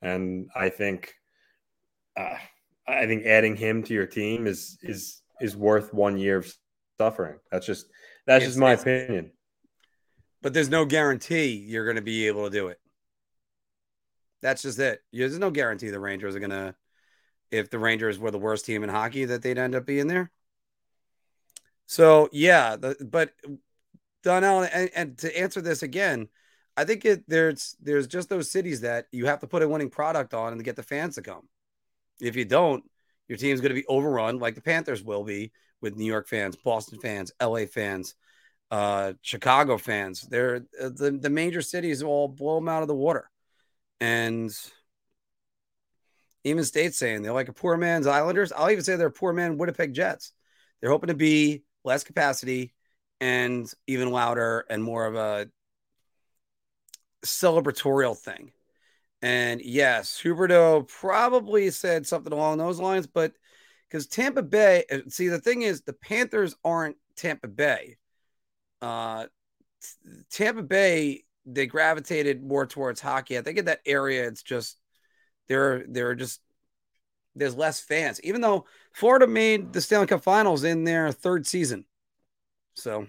and 0.01 0.49
I 0.55 0.69
think 0.69 1.15
uh, 2.17 2.35
I 2.87 3.05
think 3.05 3.25
adding 3.25 3.55
him 3.55 3.81
to 3.83 3.93
your 3.93 4.05
team 4.05 4.47
is 4.47 4.77
is 4.81 5.21
is 5.39 5.55
worth 5.55 5.93
one 5.93 6.17
year 6.17 6.37
of 6.37 6.53
suffering. 6.99 7.39
That's 7.51 7.65
just 7.65 7.87
that's 8.27 8.43
it's, 8.43 8.51
just 8.51 8.59
my 8.59 8.73
opinion. 8.73 9.31
But 10.41 10.53
there's 10.53 10.69
no 10.69 10.85
guarantee 10.85 11.65
you're 11.67 11.85
going 11.85 11.95
to 11.95 12.01
be 12.01 12.27
able 12.27 12.45
to 12.45 12.49
do 12.49 12.67
it. 12.67 12.79
That's 14.41 14.61
just 14.61 14.79
it. 14.79 15.01
There's 15.11 15.37
no 15.39 15.51
guarantee 15.51 15.89
the 15.89 15.99
Rangers 15.99 16.35
are 16.35 16.39
going 16.39 16.51
to 16.51 16.75
if 17.51 17.69
the 17.69 17.79
Rangers 17.79 18.19
were 18.19 18.31
the 18.31 18.37
worst 18.37 18.65
team 18.65 18.83
in 18.83 18.89
hockey 18.89 19.25
that 19.25 19.41
they'd 19.41 19.57
end 19.57 19.75
up 19.75 19.85
being 19.85 20.07
there. 20.07 20.31
So 21.87 22.29
yeah, 22.31 22.75
the, 22.75 22.95
but 23.01 23.31
Donnell, 24.23 24.67
and, 24.71 24.89
and, 24.95 25.17
to 25.19 25.39
answer 25.39 25.59
this 25.59 25.81
again, 25.81 26.27
I 26.77 26.85
think 26.85 27.03
it 27.03 27.23
there's 27.27 27.75
there's 27.81 28.05
just 28.05 28.29
those 28.29 28.51
cities 28.51 28.81
that 28.81 29.07
you 29.11 29.25
have 29.25 29.39
to 29.39 29.47
put 29.47 29.63
a 29.63 29.67
winning 29.67 29.89
product 29.89 30.33
on 30.33 30.51
and 30.51 30.59
to 30.59 30.63
get 30.63 30.75
the 30.75 30.83
fans 30.83 31.15
to 31.15 31.21
come. 31.21 31.47
If 32.21 32.35
you 32.35 32.45
don't, 32.45 32.83
your 33.27 33.37
team's 33.37 33.61
going 33.61 33.69
to 33.69 33.81
be 33.81 33.87
overrun 33.87 34.37
like 34.37 34.55
the 34.55 34.61
Panthers 34.61 35.03
will 35.03 35.23
be 35.23 35.51
with 35.81 35.95
New 35.95 36.05
York 36.05 36.27
fans, 36.27 36.55
Boston 36.55 36.99
fans, 36.99 37.31
LA 37.41 37.65
fans, 37.65 38.15
uh, 38.71 39.13
Chicago 39.21 39.77
fans. 39.77 40.21
They're 40.21 40.65
uh, 40.81 40.89
the 40.89 41.17
the 41.19 41.29
major 41.29 41.61
cities 41.61 42.03
all 42.03 42.27
blow 42.27 42.55
them 42.55 42.69
out 42.69 42.81
of 42.81 42.87
the 42.87 42.95
water, 42.95 43.29
and 43.99 44.51
even 46.43 46.63
states 46.63 46.97
saying 46.97 47.21
they're 47.21 47.33
like 47.33 47.49
a 47.49 47.53
poor 47.53 47.77
man's 47.77 48.07
Islanders. 48.07 48.51
I'll 48.51 48.71
even 48.71 48.83
say 48.83 48.95
they're 48.95 49.09
poor 49.09 49.33
man 49.33 49.57
Winnipeg 49.57 49.93
Jets. 49.93 50.33
They're 50.79 50.91
hoping 50.91 51.09
to 51.09 51.13
be 51.13 51.63
less 51.83 52.03
capacity 52.03 52.73
and 53.19 53.71
even 53.87 54.11
louder 54.11 54.65
and 54.69 54.83
more 54.83 55.05
of 55.05 55.15
a 55.15 55.49
celebratorial 57.25 58.17
thing. 58.17 58.51
And 59.21 59.61
yes, 59.61 60.21
Huberdeau 60.23 60.87
probably 60.87 61.69
said 61.71 62.07
something 62.07 62.31
along 62.31 62.57
those 62.57 62.79
lines, 62.79 63.07
but 63.07 63.33
because 63.89 64.07
Tampa 64.07 64.43
Bay, 64.43 64.83
uh, 64.91 64.99
see, 65.07 65.27
the 65.27 65.39
thing 65.39 65.63
is, 65.63 65.81
the 65.81 65.93
Panthers 65.93 66.55
aren't 66.63 66.97
Tampa 67.15 67.47
Bay. 67.47 67.97
Uh, 68.81 69.25
Tampa 70.29 70.61
Bay, 70.61 71.23
they 71.45 71.65
gravitated 71.65 72.43
more 72.43 72.65
towards 72.65 73.01
hockey. 73.01 73.37
I 73.37 73.41
think 73.41 73.57
in 73.57 73.65
that 73.65 73.81
area, 73.85 74.27
it's 74.27 74.43
just 74.43 74.77
there 75.47 75.83
there 75.87 76.09
are 76.09 76.15
just 76.15 76.41
there's 77.35 77.55
less 77.55 77.79
fans, 77.79 78.21
even 78.23 78.41
though 78.41 78.65
Florida 78.93 79.25
made 79.25 79.73
the 79.73 79.81
Stanley 79.81 80.07
Cup 80.07 80.23
Finals 80.23 80.63
in 80.63 80.83
their 80.83 81.11
third 81.11 81.47
season. 81.47 81.85
So, 82.75 83.07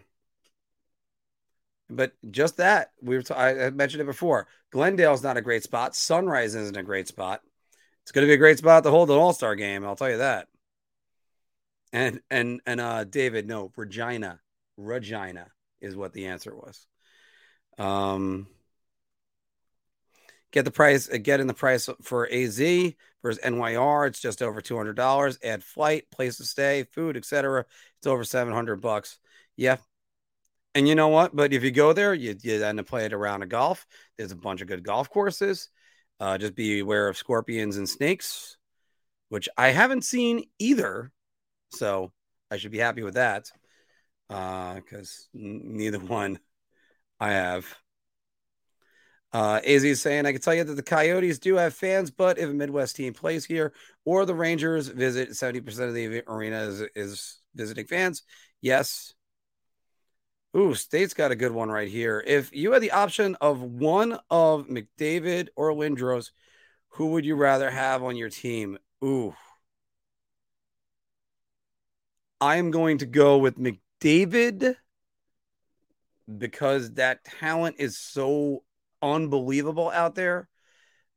but 1.91 2.13
just 2.31 2.57
that 2.57 2.93
we 3.03 3.17
were. 3.17 3.23
T- 3.23 3.35
I 3.35 3.71
mentioned 3.71 4.01
it 4.01 4.07
before. 4.07 4.47
Glendale's 4.71 5.23
not 5.23 5.37
a 5.37 5.43
great 5.43 5.65
spot. 5.65 5.95
Sunrise 5.95 6.55
isn't 6.55 6.77
a 6.77 6.83
great 6.83 7.09
spot. 7.09 7.43
It's 8.03 8.13
going 8.13 8.25
to 8.27 8.31
be 8.31 8.35
a 8.35 8.39
great 8.39 8.59
spot 8.59 8.85
to 8.85 8.91
hold 8.91 9.11
an 9.11 9.19
All 9.19 9.33
Star 9.33 9.55
game. 9.57 9.85
I'll 9.85 9.97
tell 9.97 10.11
you 10.11 10.19
that. 10.19 10.49
And 11.93 12.21
and 12.31 12.61
and 12.67 12.81
uh, 12.81 13.05
David, 13.05 13.47
no, 13.47 13.73
Regina, 13.77 14.41
Regina 14.77 15.49
is 15.81 15.97
what 15.97 16.13
the 16.13 16.27
answer 16.27 16.55
was. 16.55 16.87
Um, 17.79 18.47
Get 20.53 20.65
the 20.65 20.71
price, 20.71 21.09
uh, 21.09 21.19
get 21.19 21.41
in 21.41 21.47
the 21.47 21.55
price 21.55 21.89
for 22.03 22.29
AZ 22.31 22.59
versus 23.23 23.43
NYR. 23.45 24.09
It's 24.09 24.21
just 24.21 24.43
over 24.43 24.61
two 24.61 24.77
hundred 24.77 24.97
dollars. 24.97 25.39
Add 25.45 25.63
flight, 25.63 26.11
place 26.11 26.39
to 26.39 26.45
stay, 26.45 26.85
food, 26.85 27.17
etc. 27.17 27.65
It's 27.99 28.07
over 28.07 28.25
seven 28.25 28.53
hundred 28.53 28.81
bucks. 28.81 29.19
Yeah, 29.57 29.77
and 30.75 30.89
you 30.89 30.97
know 30.97 31.09
what? 31.09 31.37
But 31.37 31.53
if 31.53 31.63
you 31.63 31.71
go 31.71 31.93
there, 31.93 32.15
you, 32.15 32.35
you 32.43 32.65
end 32.65 32.81
up 32.81 32.87
playing 32.87 33.13
around 33.13 33.15
a 33.15 33.19
round 33.19 33.43
of 33.45 33.49
golf. 33.49 33.87
There's 34.19 34.33
a 34.33 34.37
bunch 34.37 34.61
of 34.61 34.67
good 34.67 34.83
golf 34.83 35.09
courses. 35.09 35.69
Uh, 36.19 36.37
just 36.37 36.57
be 36.57 36.81
aware 36.81 37.09
of 37.09 37.17
scorpions 37.17 37.77
and 37.77 37.89
snakes, 37.89 38.57
which 39.29 39.49
I 39.57 39.69
haven't 39.69 40.03
seen 40.03 40.45
either. 40.59 41.13
So 41.71 42.13
I 42.51 42.57
should 42.57 42.73
be 42.73 42.79
happy 42.79 43.03
with 43.03 43.15
that 43.15 43.51
because 44.29 45.29
uh, 45.35 45.39
neither 45.39 45.99
one 46.01 46.39
I 47.19 47.33
have. 47.33 47.67
Uh, 49.33 49.61
AZ 49.65 49.85
is 49.85 50.03
saying, 50.03 50.27
I 50.27 50.33
can 50.33 50.41
tell 50.41 50.55
you 50.55 50.65
that 50.65 50.75
the 50.75 50.83
Coyotes 50.83 51.39
do 51.39 51.55
have 51.55 51.73
fans, 51.73 52.11
but 52.11 52.39
if 52.39 52.51
a 52.51 52.53
Midwest 52.53 52.97
team 52.97 53.15
plays 53.15 53.45
here 53.45 53.73
or 54.05 54.25
the 54.25 54.35
Rangers 54.35 54.89
visit, 54.89 55.37
70% 55.37 55.89
of 55.89 55.95
the 55.95 56.25
arena 56.27 56.63
is, 56.63 56.83
is 56.97 57.41
visiting 57.55 57.87
fans. 57.87 58.25
Yes. 58.61 59.15
Ooh, 60.57 60.75
State's 60.75 61.15
got 61.15 61.31
a 61.31 61.37
good 61.37 61.53
one 61.53 61.69
right 61.69 61.89
here. 61.89 62.25
If 62.27 62.53
you 62.53 62.73
had 62.73 62.83
the 62.83 62.91
option 62.91 63.37
of 63.41 63.63
one 63.63 64.19
of 64.31 64.67
McDavid 64.67 65.49
or 65.55 65.73
Lindros, 65.73 66.33
who 66.89 67.13
would 67.13 67.25
you 67.25 67.37
rather 67.37 67.71
have 67.71 68.03
on 68.03 68.17
your 68.17 68.31
team? 68.31 68.79
Ooh. 69.05 69.35
I 72.41 72.57
am 72.57 72.71
going 72.71 72.99
to 72.99 73.07
go 73.07 73.39
with 73.39 73.59
McDavid 73.59 74.75
because 76.39 76.93
that 76.93 77.25
talent 77.25 77.77
is 77.79 77.99
so 77.99 78.63
unbelievable 79.03 79.91
out 79.91 80.15
there. 80.15 80.49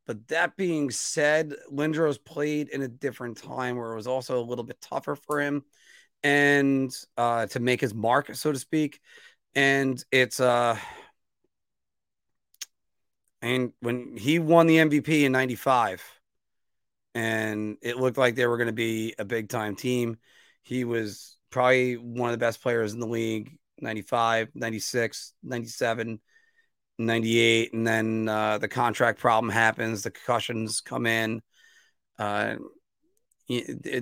But 0.05 0.27
that 0.27 0.57
being 0.57 0.91
said, 0.91 1.53
Lindros 1.71 2.23
played 2.23 2.69
in 2.69 2.81
a 2.81 2.89
different 2.89 3.37
time 3.37 3.77
where 3.77 3.93
it 3.93 3.95
was 3.95 4.07
also 4.07 4.39
a 4.39 4.43
little 4.43 4.65
bit 4.65 4.81
tougher 4.81 5.15
for 5.15 5.39
him 5.39 5.63
and 6.23 6.93
uh, 7.17 7.45
to 7.47 7.59
make 7.59 7.79
his 7.79 7.93
mark, 7.93 8.33
so 8.35 8.51
to 8.51 8.59
speak. 8.59 8.99
And 9.55 10.03
it's 10.11 10.39
uh 10.39 10.77
and 13.41 13.73
when 13.81 14.15
he 14.17 14.39
won 14.39 14.67
the 14.67 14.77
MVP 14.77 15.23
in 15.25 15.31
95 15.31 16.01
and 17.13 17.77
it 17.81 17.97
looked 17.97 18.17
like 18.17 18.35
they 18.35 18.47
were 18.47 18.57
going 18.57 18.67
to 18.67 18.73
be 18.73 19.13
a 19.19 19.25
big 19.25 19.49
time 19.49 19.75
team, 19.75 20.17
he 20.63 20.83
was 20.83 21.37
probably 21.49 21.95
one 21.95 22.29
of 22.29 22.33
the 22.33 22.43
best 22.43 22.61
players 22.61 22.93
in 22.93 22.99
the 22.99 23.07
league 23.07 23.57
95, 23.79 24.49
96, 24.55 25.33
97 25.43 26.19
98 26.99 27.73
and 27.73 27.87
then 27.87 28.29
uh, 28.29 28.57
the 28.57 28.67
contract 28.67 29.19
problem 29.19 29.51
happens 29.51 30.03
the 30.03 30.11
concussions 30.11 30.81
come 30.81 31.05
in. 31.05 31.41
Uh, 32.19 32.55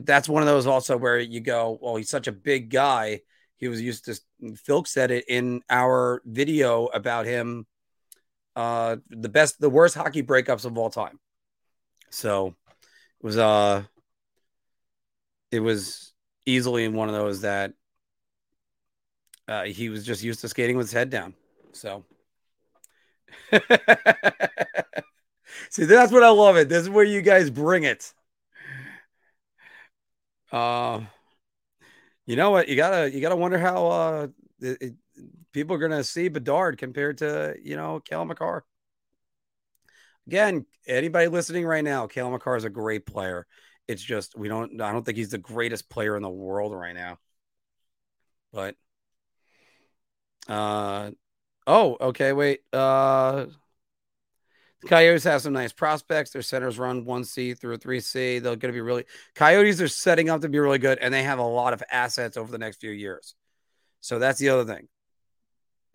that's 0.02 0.30
one 0.30 0.44
of 0.44 0.48
those 0.48 0.68
also 0.68 0.98
where 0.98 1.18
you 1.18 1.40
go 1.40 1.78
well 1.82 1.96
he's 1.96 2.10
such 2.10 2.28
a 2.28 2.32
big 2.32 2.70
guy. 2.70 3.22
He 3.58 3.68
was 3.68 3.82
used 3.82 4.06
to 4.06 4.20
phil 4.56 4.86
said 4.86 5.12
it 5.12 5.26
in 5.28 5.62
our 5.70 6.22
video 6.26 6.88
about 6.88 7.26
him 7.26 7.66
uh, 8.56 8.98
the 9.10 9.30
best 9.30 9.60
the 9.60 9.70
worst 9.70 9.96
hockey 9.96 10.24
breakups 10.24 10.66
of 10.66 10.78
all 10.78 10.90
time. 10.90 11.20
So 12.10 12.48
it 12.48 13.26
was 13.26 13.38
uh 13.38 13.84
it 15.52 15.60
was 15.60 16.11
easily 16.46 16.86
in 16.86 16.94
one 16.94 17.10
of 17.10 17.16
those 17.16 17.42
that 17.42 17.74
uh, 19.48 19.64
he 19.64 19.90
was 19.90 20.06
just 20.06 20.24
used 20.24 20.42
to 20.42 20.50
skating 20.50 20.78
with 20.78 20.88
his 20.88 20.94
head 20.94 21.10
down 21.10 21.34
so 21.74 22.04
See, 25.70 25.86
that's 25.86 26.12
what 26.12 26.24
I 26.24 26.30
love 26.30 26.58
it. 26.58 26.70
This 26.70 26.84
is 26.84 26.90
where 26.90 27.04
you 27.04 27.22
guys 27.22 27.50
bring 27.50 27.84
it. 27.84 28.14
Uh, 30.52 31.02
you 32.26 32.36
know 32.36 32.52
what? 32.52 32.68
You 32.68 32.76
gotta 32.76 33.12
you 33.12 33.22
gotta 33.22 33.36
wonder 33.36 33.58
how 33.58 33.88
uh 33.88 34.28
it, 34.60 34.78
it, 34.82 34.94
people 35.52 35.76
are 35.76 35.80
gonna 35.80 36.04
see 36.04 36.28
Bedard 36.28 36.78
compared 36.78 37.18
to 37.20 37.56
you 37.62 37.76
know 37.76 38.00
Cale 38.00 38.26
Makar. 38.26 38.64
Again, 40.28 40.66
anybody 40.88 41.28
listening 41.28 41.66
right 41.66 41.84
now, 41.84 42.08
Cale 42.08 42.30
Makar 42.30 42.56
is 42.56 42.64
a 42.64 42.70
great 42.70 43.06
player. 43.06 43.48
It's 43.92 44.02
just 44.02 44.38
we 44.38 44.48
don't. 44.48 44.82
I 44.82 44.92
don't 44.92 45.06
think 45.06 45.18
he's 45.18 45.32
the 45.32 45.38
greatest 45.38 45.90
player 45.90 46.16
in 46.16 46.24
the 46.24 46.30
world 46.30 46.74
right 46.74 46.96
now. 46.96 47.20
But, 48.54 48.76
uh, 50.48 51.12
oh, 51.68 51.98
okay, 52.02 52.34
wait. 52.34 52.62
Uh, 52.74 53.46
the 54.82 54.88
Coyotes 54.88 55.24
have 55.26 55.42
some 55.42 55.54
nice 55.54 55.72
prospects. 55.72 56.32
Their 56.32 56.42
centers 56.42 56.80
run 56.80 57.06
one 57.06 57.24
C 57.24 57.54
through 57.54 57.78
three 57.78 58.00
C. 58.00 58.40
They're 58.40 58.56
going 58.56 58.74
to 58.74 58.78
be 58.78 58.82
really 58.82 59.06
Coyotes 59.36 59.80
are 59.82 59.88
setting 59.88 60.30
up 60.30 60.42
to 60.42 60.50
be 60.50 60.60
really 60.60 60.80
good, 60.80 60.98
and 61.00 61.14
they 61.14 61.24
have 61.24 61.40
a 61.40 61.44
lot 61.44 61.74
of 61.74 61.84
assets 61.92 62.38
over 62.38 62.52
the 62.52 62.58
next 62.58 62.82
few 62.82 62.92
years. 62.92 63.36
So 64.00 64.20
that's 64.20 64.40
the 64.40 64.50
other 64.50 64.66
thing. 64.66 64.88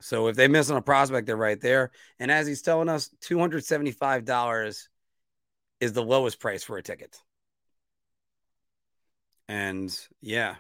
So 0.01 0.29
if 0.29 0.37
they 0.37 0.49
miss 0.49 0.71
on 0.71 0.77
a 0.77 0.83
prospect, 0.83 1.27
they're 1.27 1.37
right 1.37 1.61
there. 1.61 1.91
And 2.19 2.31
as 2.31 2.47
he's 2.47 2.63
telling 2.63 2.89
us, 2.89 3.11
two 3.21 3.39
hundred 3.39 3.65
seventy-five 3.65 4.25
dollars 4.25 4.89
is 5.81 5.93
the 5.93 6.03
lowest 6.03 6.39
price 6.41 6.63
for 6.63 6.79
a 6.79 6.83
ticket. 6.83 7.21
And 9.49 9.97
yeah, 10.21 10.57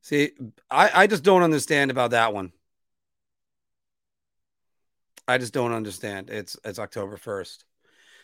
see, 0.00 0.32
I 0.70 1.02
I 1.02 1.06
just 1.06 1.22
don't 1.24 1.42
understand 1.42 1.90
about 1.90 2.10
that 2.12 2.32
one. 2.34 2.52
I 5.26 5.38
just 5.38 5.52
don't 5.52 5.72
understand. 5.72 6.30
It's 6.30 6.56
it's 6.64 6.78
October 6.78 7.16
first. 7.16 7.64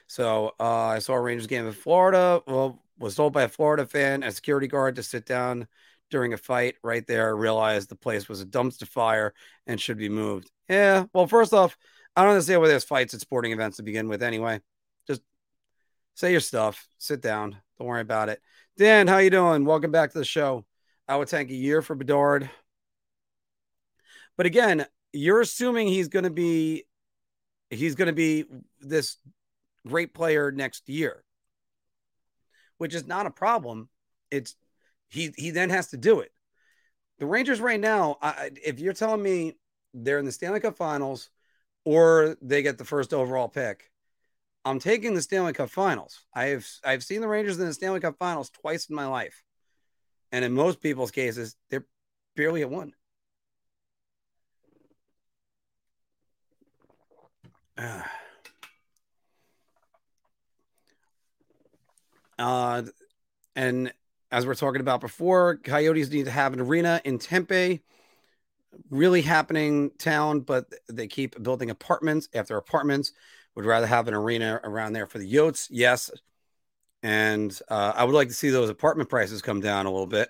So 0.09 0.55
uh, 0.61 0.65
I 0.89 1.01
saw 1.01 1.15
a 1.15 1.21
Rangers 1.21 1.49
game 1.49 1.67
in 1.67 1.73
Florida. 1.73 2.43
Well, 2.47 2.83
was 2.99 3.17
told 3.17 3.33
by 3.33 3.45
a 3.45 3.49
Florida 3.49 3.87
fan, 3.87 4.23
a 4.23 4.33
security 4.33 4.69
guard, 4.69 4.97
to 4.97 5.05
sit 5.05 5.27
down 5.27 5.69
during 6.11 6.33
a 6.35 6.39
fight. 6.39 6.77
Right 6.85 7.07
there, 7.07 7.37
realized 7.37 7.91
the 7.91 7.97
place 7.97 8.29
was 8.29 8.43
a 8.43 8.47
dumpster 8.47 8.89
fire 8.89 9.35
and 9.67 9.81
should 9.81 9.99
be 9.99 10.11
moved. 10.11 10.51
Yeah. 10.69 11.07
Well, 11.15 11.27
first 11.29 11.55
off, 11.55 11.77
I 12.17 12.23
don't 12.23 12.33
understand 12.33 12.63
why 12.63 12.69
there's 12.69 12.85
fights 12.85 13.15
at 13.15 13.21
sporting 13.21 13.53
events 13.53 13.79
to 13.79 13.85
begin 13.85 14.09
with. 14.09 14.23
Anyway, 14.23 14.61
say 16.15 16.31
your 16.31 16.41
stuff. 16.41 16.87
Sit 16.99 17.21
down. 17.21 17.57
Don't 17.79 17.89
worry 17.89 18.01
about 18.01 18.29
it. 18.29 18.41
Dan, 18.77 19.07
how 19.07 19.19
you 19.19 19.31
doing? 19.31 19.65
Welcome 19.65 19.91
back 19.91 20.13
to 20.13 20.19
the 20.19 20.25
show. 20.25 20.65
I 21.07 21.17
would 21.17 21.29
tank 21.29 21.51
a 21.51 21.55
year 21.55 21.83
for 21.83 21.95
Bedard. 21.95 22.51
But 24.37 24.47
again, 24.47 24.87
you're 25.13 25.41
assuming 25.41 25.89
he's 25.89 26.09
going 26.09 26.25
to 26.25 26.31
be 26.31 26.85
he's 27.71 27.95
going 27.95 28.07
to 28.07 28.15
be 28.15 28.45
this 28.81 29.17
great 29.87 30.15
player 30.15 30.51
next 30.51 30.89
year, 30.89 31.23
which 32.79 32.95
is 32.95 33.07
not 33.07 33.27
a 33.27 33.31
problem. 33.31 33.89
It's 34.31 34.57
he 35.09 35.33
he 35.37 35.51
then 35.51 35.71
has 35.71 35.89
to 35.89 35.97
do 35.97 36.21
it. 36.21 36.33
The 37.19 37.27
Rangers 37.27 37.61
right 37.61 37.79
now, 37.79 38.19
I, 38.21 38.51
if 38.65 38.81
you're 38.81 38.93
telling 38.93 39.23
me 39.23 39.55
they're 39.93 40.19
in 40.19 40.25
the 40.25 40.33
Stanley 40.33 40.61
Cup 40.61 40.77
Finals 40.77 41.31
or 41.85 42.37
they 42.43 42.63
get 42.63 42.77
the 42.77 42.85
first 42.85 43.15
overall 43.15 43.49
pick, 43.49 43.91
I'm 44.65 44.79
taking 44.79 45.15
the 45.15 45.23
Stanley 45.23 45.53
Cup 45.53 45.71
Finals. 45.71 46.21
I've 46.35 46.69
I've 46.85 47.05
seen 47.05 47.21
the 47.21 47.29
Rangers 47.29 47.59
in 47.59 47.67
the 47.67 47.75
Stanley 47.75 48.01
Cup 48.01 48.17
Finals 48.19 48.51
twice 48.51 48.89
in 48.89 48.97
my 48.97 49.07
life, 49.07 49.43
and 50.33 50.45
in 50.45 50.53
most 50.53 50.81
people's 50.81 51.11
cases, 51.11 51.57
they're 51.71 51.87
barely 52.37 52.63
at 52.63 52.71
one. 52.71 52.93
Uh, 62.37 62.83
and 63.55 63.93
as 64.33 64.45
we're 64.45 64.57
talking 64.57 64.81
about 64.81 65.01
before, 65.01 65.57
Coyotes 65.59 66.11
need 66.11 66.25
to 66.25 66.31
have 66.33 66.53
an 66.53 66.61
arena 66.61 67.01
in 67.05 67.21
Tempe. 67.21 67.81
Really 68.91 69.23
happening 69.23 69.93
town, 69.99 70.41
but 70.41 70.67
they 70.89 71.07
keep 71.07 71.41
building 71.41 71.71
apartments 71.71 72.29
after 72.35 72.57
apartments. 72.57 73.13
Would 73.57 73.67
rather 73.67 73.87
have 73.87 74.09
an 74.09 74.15
arena 74.15 74.61
around 74.65 74.93
there 74.93 75.07
for 75.07 75.19
the 75.19 75.33
Yotes, 75.33 75.69
yes. 75.71 76.11
And 77.03 77.57
uh, 77.69 77.93
I 77.95 78.05
would 78.05 78.15
like 78.15 78.29
to 78.29 78.35
see 78.35 78.51
those 78.51 78.71
apartment 78.71 79.09
prices 79.09 79.43
come 79.43 79.61
down 79.61 79.87
a 79.87 79.91
little 79.91 80.07
bit. 80.07 80.29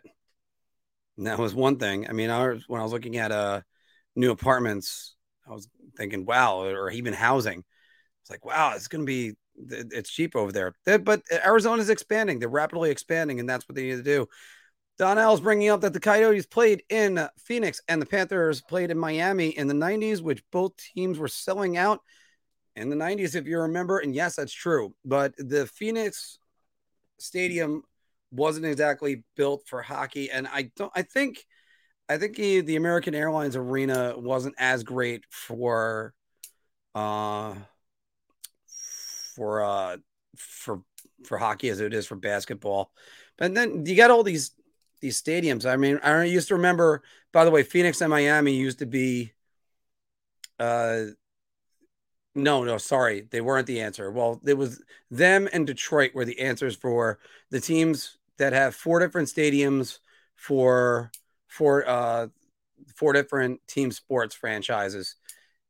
And 1.17 1.27
that 1.27 1.39
was 1.39 1.55
one 1.55 1.79
thing. 1.79 2.09
I 2.09 2.13
mean, 2.13 2.31
I 2.31 2.49
was, 2.49 2.65
when 2.69 2.81
I 2.81 2.85
was 2.85 2.93
looking 2.93 3.17
at 3.17 3.33
uh, 3.33 3.61
new 4.17 4.31
apartments, 4.31 5.15
I 5.49 5.53
was 5.53 5.69
thinking, 5.97 6.27
wow, 6.27 6.63
or 6.63 6.91
even 6.91 7.15
housing. 7.15 7.65
It's 8.23 8.31
like, 8.31 8.45
wow, 8.45 8.73
it's 8.75 8.89
going 8.89 9.03
to 9.03 9.07
be, 9.07 9.35
it's 9.71 10.11
cheap 10.11 10.35
over 10.35 10.51
there. 10.51 10.75
But 10.99 11.23
Arizona's 11.31 11.91
expanding. 11.91 12.39
They're 12.39 12.49
rapidly 12.49 12.91
expanding, 12.91 13.39
and 13.39 13.49
that's 13.49 13.69
what 13.69 13.77
they 13.77 13.85
need 13.85 13.97
to 13.97 14.03
do. 14.03 14.27
Donnell's 14.99 15.41
bringing 15.41 15.71
up 15.71 15.81
that 15.81 15.93
the 15.93 16.01
Coyotes 16.01 16.47
played 16.47 16.85
in 16.89 17.29
Phoenix 17.39 17.81
and 17.89 18.01
the 18.01 18.07
Panthers 18.07 18.63
played 18.63 18.91
in 18.91 18.99
Miami 18.99 19.49
in 19.49 19.67
the 19.67 19.75
90s, 19.75 20.23
which 20.23 20.43
both 20.53 20.77
teams 20.77 21.19
were 21.19 21.29
selling 21.29 21.77
out 21.77 22.01
in 22.77 22.89
the 22.89 22.97
90s, 22.97 23.35
if 23.35 23.47
you 23.47 23.61
remember. 23.61 23.99
And 23.99 24.15
yes, 24.15 24.37
that's 24.37 24.53
true. 24.53 24.95
But 25.05 25.35
the 25.37 25.67
Phoenix 25.67 26.39
stadium 27.19 27.83
wasn't 28.31 28.67
exactly 28.67 29.23
built 29.37 29.63
for 29.67 29.83
hockey. 29.83 30.31
And 30.31 30.49
I 30.49 30.71
don't, 30.77 30.93
I 30.95 31.03
think, 31.03 31.45
I 32.09 32.19
think 32.19 32.37
he, 32.37 32.61
the 32.61 32.77
American 32.77 33.15
Airlines 33.15 33.57
Arena 33.57 34.15
wasn't 34.17 34.57
as 34.59 34.83
great 34.83 35.25
for, 35.31 36.15
uh, 36.95 37.55
for 39.35 39.63
uh 39.63 39.97
for 40.37 40.83
for 41.25 41.39
hockey 41.39 41.69
as 41.69 41.81
it 41.81 41.95
is 41.95 42.07
for 42.07 42.17
basketball. 42.17 42.91
But 43.37 43.55
then 43.55 43.85
you 43.87 43.97
got 43.97 44.11
all 44.11 44.23
these 44.23 44.53
these 45.01 45.21
stadiums. 45.21 45.67
I 45.67 45.77
mean, 45.77 45.99
I 46.03 46.25
used 46.25 46.49
to 46.49 46.55
remember. 46.55 47.03
By 47.33 47.45
the 47.45 47.51
way, 47.51 47.63
Phoenix 47.63 48.01
and 48.01 48.11
Miami 48.11 48.55
used 48.55 48.79
to 48.79 48.87
be. 48.87 49.33
Uh, 50.59 51.07
no, 52.35 52.65
no, 52.65 52.79
sorry, 52.79 53.27
they 53.31 53.41
weren't 53.41 53.67
the 53.67 53.81
answer. 53.81 54.11
Well, 54.11 54.41
it 54.45 54.55
was 54.55 54.83
them 55.11 55.49
and 55.53 55.67
Detroit 55.67 56.15
were 56.15 56.25
the 56.25 56.41
answers 56.41 56.75
for 56.75 57.19
the 57.51 57.61
teams 57.61 58.19
that 58.39 58.53
have 58.53 58.75
four 58.75 58.99
different 58.99 59.29
stadiums 59.29 59.99
for 60.37 61.11
for 61.49 61.89
uh 61.89 62.27
four 62.97 63.13
different 63.13 63.61
team 63.69 63.93
sports 63.93 64.35
franchises 64.35 65.17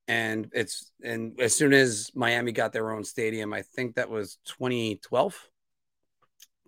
and 0.09 0.51
it's 0.53 0.91
and 1.03 1.39
as 1.41 1.57
soon 1.57 1.73
as 1.73 2.11
Miami 2.15 2.53
got 2.53 2.73
their 2.73 2.91
own 2.91 3.05
stadium, 3.05 3.53
I 3.53 3.63
think 3.63 3.95
that 3.95 4.11
was 4.11 4.39
2012. 4.45 5.49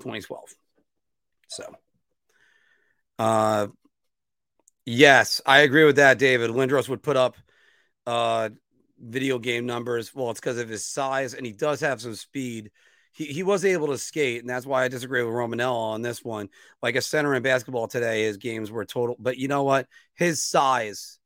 2012. 0.00 0.54
So 1.48 1.74
uh 3.18 3.68
yes, 4.84 5.40
I 5.46 5.60
agree 5.60 5.84
with 5.84 5.96
that, 5.96 6.18
David. 6.18 6.50
Lindros 6.50 6.88
would 6.88 7.02
put 7.02 7.16
up 7.16 7.36
uh 8.06 8.50
video 8.98 9.38
game 9.38 9.66
numbers. 9.66 10.14
Well, 10.14 10.30
it's 10.30 10.40
because 10.40 10.58
of 10.58 10.68
his 10.68 10.86
size, 10.86 11.34
and 11.34 11.44
he 11.44 11.52
does 11.52 11.80
have 11.80 12.00
some 12.00 12.14
speed. 12.14 12.70
He, 13.12 13.26
he 13.26 13.42
was 13.42 13.64
able 13.64 13.88
to 13.88 13.98
skate, 13.98 14.40
and 14.40 14.50
that's 14.50 14.66
why 14.66 14.84
I 14.84 14.88
disagree 14.88 15.22
with 15.22 15.32
Romanella 15.32 15.94
on 15.94 16.02
this 16.02 16.24
one. 16.24 16.48
Like 16.82 16.96
a 16.96 17.00
center 17.00 17.34
in 17.34 17.42
basketball 17.42 17.88
today, 17.88 18.24
his 18.24 18.36
games 18.36 18.70
were 18.70 18.84
total. 18.84 19.16
But 19.18 19.38
you 19.38 19.48
know 19.48 19.62
what? 19.62 19.86
His 20.14 20.42
size 20.42 21.18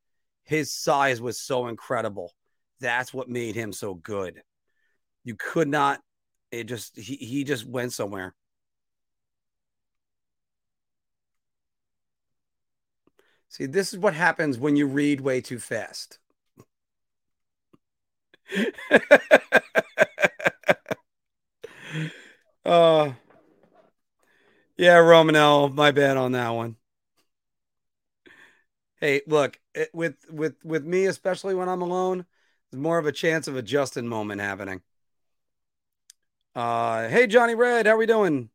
his 0.50 0.74
size 0.74 1.20
was 1.20 1.38
so 1.38 1.68
incredible. 1.68 2.34
That's 2.80 3.14
what 3.14 3.28
made 3.28 3.54
him 3.54 3.72
so 3.72 3.94
good. 3.94 4.42
You 5.22 5.36
could 5.36 5.68
not, 5.68 6.00
it 6.50 6.64
just, 6.64 6.98
he, 6.98 7.14
he 7.14 7.44
just 7.44 7.64
went 7.64 7.92
somewhere. 7.92 8.34
See, 13.48 13.66
this 13.66 13.92
is 13.92 14.00
what 14.00 14.14
happens 14.14 14.58
when 14.58 14.74
you 14.74 14.88
read 14.88 15.20
way 15.20 15.40
too 15.40 15.60
fast. 15.60 16.18
uh, 22.64 23.12
yeah, 24.76 24.96
Romanel, 24.96 25.68
my 25.70 25.90
bad 25.90 26.16
on 26.16 26.32
that 26.32 26.50
one. 26.50 26.76
Hey, 29.00 29.22
look, 29.26 29.58
it, 29.74 29.90
with 29.94 30.16
with 30.30 30.56
with 30.64 30.84
me, 30.84 31.06
especially 31.06 31.54
when 31.54 31.68
I'm 31.68 31.82
alone, 31.82 32.26
there's 32.70 32.82
more 32.82 32.98
of 32.98 33.06
a 33.06 33.12
chance 33.12 33.48
of 33.48 33.56
a 33.56 33.62
Justin 33.62 34.06
moment 34.08 34.40
happening. 34.40 34.82
Uh, 36.54 37.08
hey, 37.08 37.26
Johnny 37.26 37.54
Red, 37.54 37.86
how 37.86 37.96
we 37.96 38.06
doing? 38.06 38.50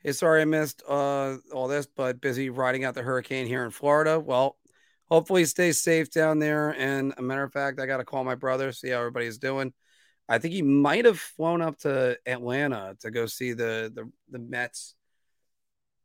Hey, 0.00 0.12
sorry 0.12 0.42
I 0.42 0.44
missed 0.44 0.82
uh 0.88 1.38
all 1.54 1.68
this, 1.68 1.86
but 1.86 2.20
busy 2.20 2.50
riding 2.50 2.84
out 2.84 2.94
the 2.94 3.02
hurricane 3.02 3.46
here 3.46 3.64
in 3.64 3.70
Florida. 3.70 4.20
Well, 4.20 4.57
hopefully 5.10 5.44
stay 5.44 5.72
safe 5.72 6.10
down 6.10 6.38
there. 6.38 6.70
And 6.70 7.14
a 7.16 7.22
matter 7.22 7.42
of 7.42 7.52
fact, 7.52 7.80
I 7.80 7.86
got 7.86 7.98
to 7.98 8.04
call 8.04 8.24
my 8.24 8.34
brother, 8.34 8.72
see 8.72 8.90
how 8.90 8.98
everybody's 8.98 9.38
doing. 9.38 9.72
I 10.28 10.38
think 10.38 10.54
he 10.54 10.62
might 10.62 11.06
have 11.06 11.18
flown 11.18 11.62
up 11.62 11.78
to 11.80 12.18
Atlanta 12.26 12.96
to 13.00 13.10
go 13.10 13.26
see 13.26 13.52
the 13.54 13.90
the, 13.94 14.10
the 14.30 14.38
Mets. 14.38 14.94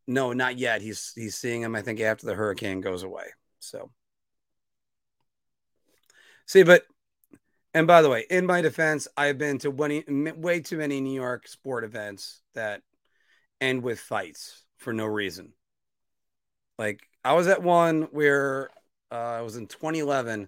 No, 0.07 0.33
not 0.33 0.57
yet. 0.57 0.82
He's 0.82 1.14
he's 1.15 1.35
seeing 1.35 1.61
him. 1.61 1.75
I 1.75 1.82
think 1.82 1.99
after 1.99 2.25
the 2.25 2.35
hurricane 2.35 2.82
goes 2.82 3.03
away. 3.03 3.25
So, 3.59 3.91
see, 6.45 6.64
but 6.64 6.85
And 7.73 7.88
by 7.88 8.01
the 8.01 8.09
way, 8.09 8.25
in 8.30 8.45
my 8.45 8.61
defense, 8.61 9.07
I've 9.17 9.38
been 9.38 9.57
to 9.59 9.72
way, 9.72 10.03
way 10.07 10.59
too 10.61 10.77
many 10.77 11.01
New 11.01 11.14
York 11.14 11.48
sport 11.48 11.83
events 11.83 12.41
that 12.53 12.82
end 13.61 13.83
with 13.83 13.99
fights 13.99 14.64
for 14.77 14.93
no 14.93 15.06
reason. 15.06 15.53
Like 16.77 17.01
I 17.23 17.33
was 17.33 17.48
at 17.48 17.64
one 17.64 18.03
where 18.11 18.69
uh, 19.11 19.38
it 19.40 19.43
was 19.43 19.57
in 19.57 19.67
2011, 19.67 20.48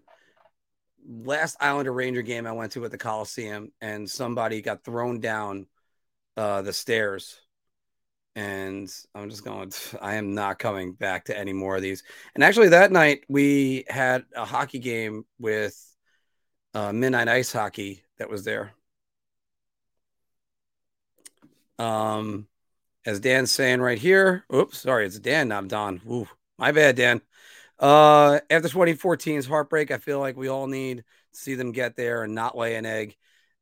last 1.07 1.57
Islander 1.59 1.93
Ranger 1.93 2.21
game 2.21 2.47
I 2.47 2.51
went 2.51 2.71
to 2.73 2.85
at 2.85 2.91
the 2.91 2.97
Coliseum, 2.97 3.71
and 3.81 4.09
somebody 4.09 4.61
got 4.61 4.83
thrown 4.83 5.19
down 5.19 5.67
uh, 6.37 6.61
the 6.61 6.73
stairs. 6.73 7.39
And 8.35 8.93
I'm 9.13 9.29
just 9.29 9.45
going, 9.45 9.71
I 10.01 10.15
am 10.15 10.33
not 10.33 10.59
coming 10.59 10.93
back 10.93 11.25
to 11.25 11.37
any 11.37 11.53
more 11.53 11.75
of 11.75 11.81
these. 11.81 12.03
And 12.33 12.43
actually, 12.43 12.69
that 12.69 12.91
night 12.91 13.23
we 13.29 13.85
had 13.87 14.25
a 14.35 14.45
hockey 14.45 14.79
game 14.79 15.25
with 15.39 15.79
uh, 16.73 16.91
Midnight 16.91 17.27
Ice 17.29 17.51
Hockey 17.51 18.03
that 18.17 18.29
was 18.29 18.43
there. 18.43 18.73
Um, 21.77 22.47
as 23.05 23.19
Dan's 23.19 23.51
saying 23.51 23.81
right 23.81 23.99
here, 23.99 24.45
oops, 24.53 24.79
sorry, 24.79 25.05
it's 25.05 25.19
Dan, 25.19 25.47
not 25.47 25.67
Don. 25.67 26.01
Ooh, 26.09 26.27
my 26.57 26.71
bad, 26.71 26.95
Dan. 26.95 27.21
Uh, 27.79 28.39
after 28.49 28.69
2014's 28.69 29.45
heartbreak, 29.45 29.91
I 29.91 29.97
feel 29.97 30.19
like 30.19 30.37
we 30.37 30.47
all 30.47 30.67
need 30.67 30.97
to 31.33 31.39
see 31.39 31.55
them 31.55 31.71
get 31.71 31.95
there 31.95 32.23
and 32.23 32.33
not 32.33 32.57
lay 32.57 32.75
an 32.75 32.85
egg. 32.85 33.15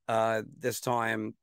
Uh, 0.08 0.44
this 0.60 0.80
time, 0.80 1.34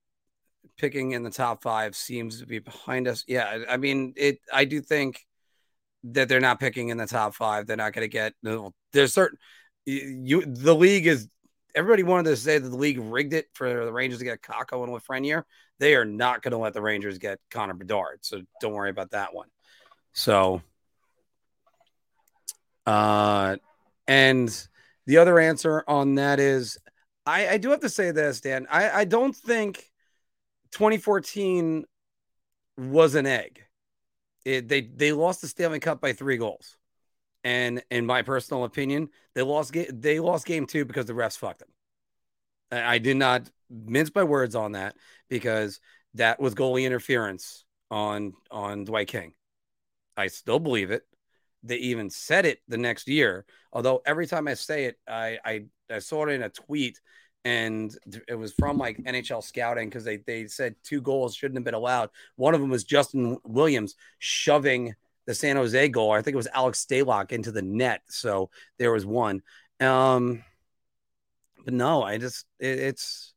picking 0.76 1.12
in 1.12 1.23
the 1.23 1.31
top 1.31 1.62
five 1.62 1.97
seems 1.97 2.40
to 2.40 2.47
be 2.47 2.58
behind 2.58 3.08
us. 3.08 3.24
Yeah, 3.26 3.65
I 3.68 3.76
mean, 3.76 4.15
it. 4.16 4.39
I 4.52 4.65
do 4.65 4.81
think 4.81 5.26
that 6.05 6.28
they're 6.28 6.40
not 6.40 6.60
picking 6.60 6.89
in 6.89 6.97
the 6.97 7.07
top 7.07 7.34
five. 7.34 7.66
They're 7.66 7.76
not 7.76 7.92
going 7.92 8.05
to 8.05 8.08
get. 8.08 8.34
There's 8.92 9.15
certain 9.15 9.39
you. 9.86 10.44
The 10.44 10.74
league 10.74 11.07
is. 11.07 11.28
Everybody 11.74 12.02
wanted 12.02 12.31
to 12.31 12.36
say 12.36 12.58
that 12.58 12.68
the 12.68 12.76
league 12.76 12.99
rigged 12.99 13.32
it 13.32 13.47
for 13.55 13.84
the 13.84 13.92
Rangers 13.92 14.18
to 14.18 14.24
get 14.24 14.42
Kakko 14.42 14.82
and 14.82 14.92
Lafreniere. 14.92 15.44
They 15.78 15.94
are 15.94 16.05
not 16.05 16.42
going 16.42 16.50
to 16.50 16.58
let 16.58 16.74
the 16.74 16.82
Rangers 16.82 17.18
get 17.18 17.39
Connor 17.50 17.74
Bedard. 17.74 18.18
So 18.23 18.42
don't 18.60 18.73
worry 18.73 18.90
about 18.90 19.12
that 19.12 19.32
one. 19.32 19.47
So 20.12 20.62
uh, 22.86 23.57
and 24.07 24.68
the 25.07 25.18
other 25.18 25.39
answer 25.39 25.84
on 25.86 26.17
that 26.17 26.41
is 26.41 26.78
I, 27.26 27.49
I 27.49 27.57
do 27.59 27.70
have 27.70 27.81
to 27.81 27.89
say 27.89 28.10
this, 28.10 28.41
Dan. 28.41 28.67
I, 28.70 28.91
I 28.91 29.05
don't 29.05 29.34
think 29.34 29.91
2014 30.73 31.84
was 32.76 33.15
an 33.15 33.26
egg. 33.26 33.62
It, 34.44 34.68
they 34.68 34.81
they 34.81 35.12
lost 35.12 35.42
the 35.42 35.49
Stanley 35.49 35.81
Cup 35.81 36.00
by 36.00 36.15
three 36.15 36.39
goals, 36.39 36.78
and 37.44 37.83
in 37.91 38.07
my 38.07 38.23
personal 38.23 38.65
opinion, 38.65 39.10
they 39.34 39.42
lost 39.42 39.76
they 39.92 40.18
lost 40.18 40.47
game 40.47 40.67
two 40.67 40.84
because 40.86 41.07
the 41.07 41.12
refs 41.12 41.36
fucked 41.36 41.60
them. 41.60 41.68
I, 42.73 42.94
I 42.94 42.99
did 42.99 43.18
not 43.18 43.50
mince 43.68 44.10
my 44.15 44.25
words 44.25 44.55
on 44.55 44.73
that 44.73 44.97
because 45.28 45.78
that 46.15 46.41
was 46.41 46.55
goalie 46.55 46.84
interference 46.84 47.65
on 47.91 48.33
on 48.50 48.84
Dwight 48.84 49.09
King. 49.09 49.34
I 50.17 50.28
still 50.28 50.59
believe 50.59 50.91
it 50.91 51.05
they 51.63 51.77
even 51.77 52.11
said 52.11 52.47
it 52.47 52.61
the 52.69 52.79
next 52.79 53.09
year. 53.09 53.45
Although 53.73 54.03
every 54.07 54.27
time 54.27 54.49
I 54.49 54.55
say 54.55 54.85
it, 54.87 54.99
I 55.09 55.39
I, 55.45 55.65
I 55.91 55.99
saw 55.99 56.27
it 56.27 56.33
in 56.33 56.43
a 56.43 56.49
tweet 56.49 57.01
and 57.45 57.97
it 58.29 58.35
was 58.35 58.53
from 58.53 58.77
like 58.77 58.99
NHL 58.99 59.43
scouting 59.43 59.89
because 59.89 60.05
they 60.05 60.19
they 60.19 60.47
said 60.47 60.75
two 60.83 61.01
goals 61.01 61.35
shouldn't 61.35 61.57
have 61.57 61.65
been 61.65 61.75
allowed. 61.75 62.11
One 62.37 62.55
of 62.55 62.61
them 62.61 62.71
was 62.71 62.85
Justin 62.85 63.39
Williams 63.45 63.95
shoving 64.19 64.95
the 65.27 65.35
San 65.35 65.57
Jose 65.57 65.89
goal. 65.89 66.13
I 66.13 66.23
think 66.23 66.35
it 66.35 66.37
was 66.37 66.49
Alex 66.53 66.85
Stalock 66.85 67.33
into 67.33 67.53
the 67.53 67.63
net. 67.63 68.03
So 68.09 68.51
there 68.79 68.93
was 68.93 69.07
one. 69.07 69.43
Um, 69.81 70.45
but 71.65 71.73
no, 71.73 72.03
I 72.03 72.19
just 72.19 72.47
it, 72.59 72.79
it's 72.79 73.33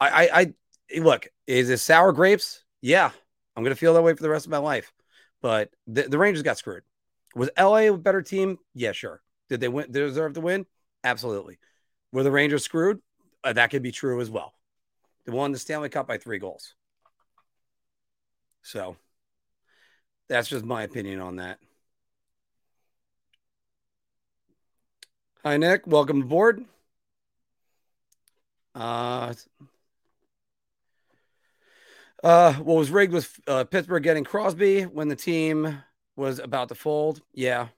I, 0.00 0.28
I 0.28 0.54
I 0.94 1.00
look 1.00 1.28
is 1.46 1.70
it 1.70 1.78
sour 1.78 2.12
grapes? 2.12 2.64
Yeah, 2.82 3.10
I'm 3.56 3.64
gonna 3.64 3.74
feel 3.74 3.94
that 3.94 4.02
way 4.02 4.14
for 4.14 4.22
the 4.22 4.30
rest 4.30 4.46
of 4.46 4.50
my 4.52 4.58
life. 4.58 4.92
But 5.42 5.70
the, 5.86 6.02
the 6.02 6.18
Rangers 6.18 6.42
got 6.42 6.58
screwed. 6.58 6.84
Was 7.34 7.50
LA 7.58 7.92
a 7.92 7.96
better 7.96 8.22
team? 8.22 8.58
Yeah, 8.74 8.92
sure. 8.92 9.20
Did 9.48 9.60
they 9.60 9.68
win? 9.68 9.86
They 9.90 10.00
deserve 10.00 10.34
to 10.34 10.40
win? 10.40 10.66
Absolutely. 11.02 11.58
Were 12.12 12.22
the 12.22 12.30
Rangers 12.30 12.64
screwed? 12.64 13.00
Uh, 13.42 13.52
that 13.52 13.70
could 13.70 13.82
be 13.82 13.92
true 13.92 14.20
as 14.20 14.30
well. 14.30 14.54
They 15.24 15.32
won 15.32 15.52
the 15.52 15.58
Stanley 15.58 15.88
Cup 15.88 16.06
by 16.06 16.18
three 16.18 16.38
goals. 16.38 16.74
So 18.62 18.96
that's 20.28 20.48
just 20.48 20.64
my 20.64 20.82
opinion 20.82 21.20
on 21.20 21.36
that. 21.36 21.58
Hi, 25.44 25.58
Nick. 25.58 25.86
Welcome 25.86 26.22
aboard. 26.22 26.64
Uh, 28.74 29.34
uh, 32.22 32.54
what 32.54 32.76
was 32.76 32.90
rigged 32.90 33.12
was 33.12 33.28
uh, 33.46 33.64
Pittsburgh 33.64 34.02
getting 34.02 34.24
Crosby 34.24 34.84
when 34.84 35.08
the 35.08 35.16
team 35.16 35.82
was 36.16 36.38
about 36.38 36.68
to 36.68 36.74
fold. 36.74 37.20
Yeah. 37.32 37.68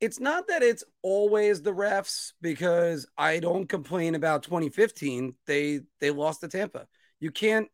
It's 0.00 0.18
not 0.18 0.48
that 0.48 0.62
it's 0.62 0.82
always 1.02 1.60
the 1.60 1.74
refs 1.74 2.32
because 2.40 3.06
I 3.18 3.38
don't 3.38 3.68
complain 3.68 4.14
about 4.14 4.42
2015. 4.42 5.34
They 5.46 5.80
they 6.00 6.10
lost 6.10 6.40
to 6.40 6.48
Tampa. 6.48 6.86
You 7.18 7.30
can't 7.30 7.68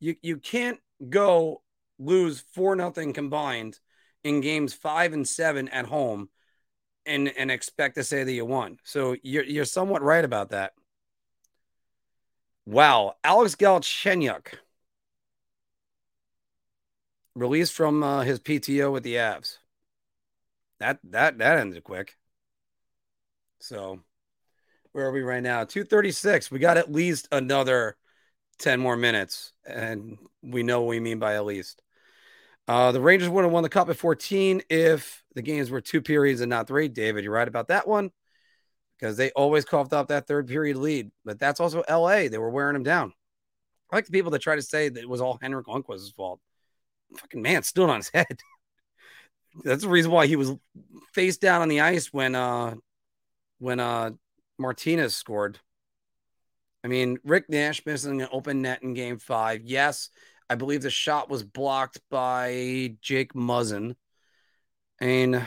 you 0.00 0.16
you 0.20 0.36
can't 0.36 0.78
go 1.08 1.62
lose 1.98 2.40
four 2.52 2.76
nothing 2.76 3.14
combined 3.14 3.78
in 4.22 4.42
games 4.42 4.74
five 4.74 5.14
and 5.14 5.26
seven 5.26 5.68
at 5.70 5.86
home 5.86 6.28
and 7.06 7.28
and 7.28 7.50
expect 7.50 7.94
to 7.94 8.04
say 8.04 8.22
that 8.22 8.32
you 8.32 8.44
won. 8.44 8.76
So 8.84 9.16
you're 9.22 9.44
you're 9.44 9.64
somewhat 9.64 10.02
right 10.02 10.24
about 10.24 10.50
that. 10.50 10.72
Wow, 12.66 13.14
Alex 13.24 13.54
Galchenyuk 13.56 14.54
released 17.40 17.72
from 17.72 18.02
uh, 18.02 18.22
his 18.22 18.38
PTO 18.38 18.92
with 18.92 19.02
the 19.02 19.14
Avs. 19.14 19.56
That 20.78 20.98
that 21.04 21.38
that 21.38 21.58
ended 21.58 21.82
quick. 21.82 22.16
So 23.60 24.00
where 24.92 25.06
are 25.06 25.12
we 25.12 25.22
right 25.22 25.42
now? 25.42 25.64
236. 25.64 26.50
We 26.50 26.58
got 26.58 26.76
at 26.76 26.92
least 26.92 27.28
another 27.32 27.96
10 28.58 28.80
more 28.80 28.96
minutes. 28.96 29.52
And 29.66 30.18
we 30.42 30.62
know 30.62 30.80
what 30.80 30.90
we 30.90 31.00
mean 31.00 31.18
by 31.18 31.34
at 31.34 31.44
least. 31.44 31.82
Uh, 32.66 32.92
the 32.92 33.00
Rangers 33.00 33.28
would 33.28 33.44
have 33.44 33.52
won 33.52 33.62
the 33.62 33.68
cup 33.68 33.88
at 33.88 33.96
14 33.96 34.62
if 34.68 35.22
the 35.34 35.42
games 35.42 35.70
were 35.70 35.80
two 35.80 36.00
periods 36.00 36.40
and 36.40 36.50
not 36.50 36.66
three. 36.66 36.88
David, 36.88 37.24
you're 37.24 37.32
right 37.32 37.48
about 37.48 37.68
that 37.68 37.86
one 37.86 38.10
because 38.98 39.16
they 39.16 39.30
always 39.30 39.64
coughed 39.64 39.92
up 39.92 40.08
that 40.08 40.26
third 40.26 40.48
period 40.48 40.76
lead. 40.76 41.10
But 41.24 41.38
that's 41.38 41.60
also 41.60 41.82
LA. 41.88 42.28
They 42.28 42.38
were 42.38 42.50
wearing 42.50 42.74
them 42.74 42.82
down. 42.82 43.12
I 43.90 43.96
like 43.96 44.06
the 44.06 44.12
people 44.12 44.30
that 44.32 44.40
try 44.40 44.56
to 44.56 44.62
say 44.62 44.88
that 44.88 45.00
it 45.00 45.08
was 45.08 45.20
all 45.20 45.38
Henrik 45.40 45.66
Lundqvist's 45.66 46.12
fault 46.12 46.40
fucking 47.16 47.42
man 47.42 47.62
stood 47.62 47.90
on 47.90 47.96
his 47.96 48.10
head. 48.14 48.40
That's 49.64 49.82
the 49.82 49.88
reason 49.88 50.10
why 50.10 50.26
he 50.26 50.36
was 50.36 50.52
face 51.12 51.36
down 51.36 51.62
on 51.62 51.68
the 51.68 51.80
ice 51.80 52.12
when 52.12 52.34
uh 52.34 52.74
when 53.58 53.80
uh 53.80 54.10
Martinez 54.58 55.16
scored. 55.16 55.58
I 56.84 56.88
mean, 56.88 57.18
Rick 57.24 57.48
Nash 57.48 57.84
missing 57.84 58.22
an 58.22 58.28
open 58.32 58.62
net 58.62 58.82
in 58.82 58.94
game 58.94 59.18
five. 59.18 59.62
Yes, 59.64 60.10
I 60.48 60.54
believe 60.54 60.82
the 60.82 60.90
shot 60.90 61.28
was 61.28 61.42
blocked 61.42 62.00
by 62.10 62.96
Jake 63.02 63.34
Muzzin. 63.34 63.96
And 65.00 65.44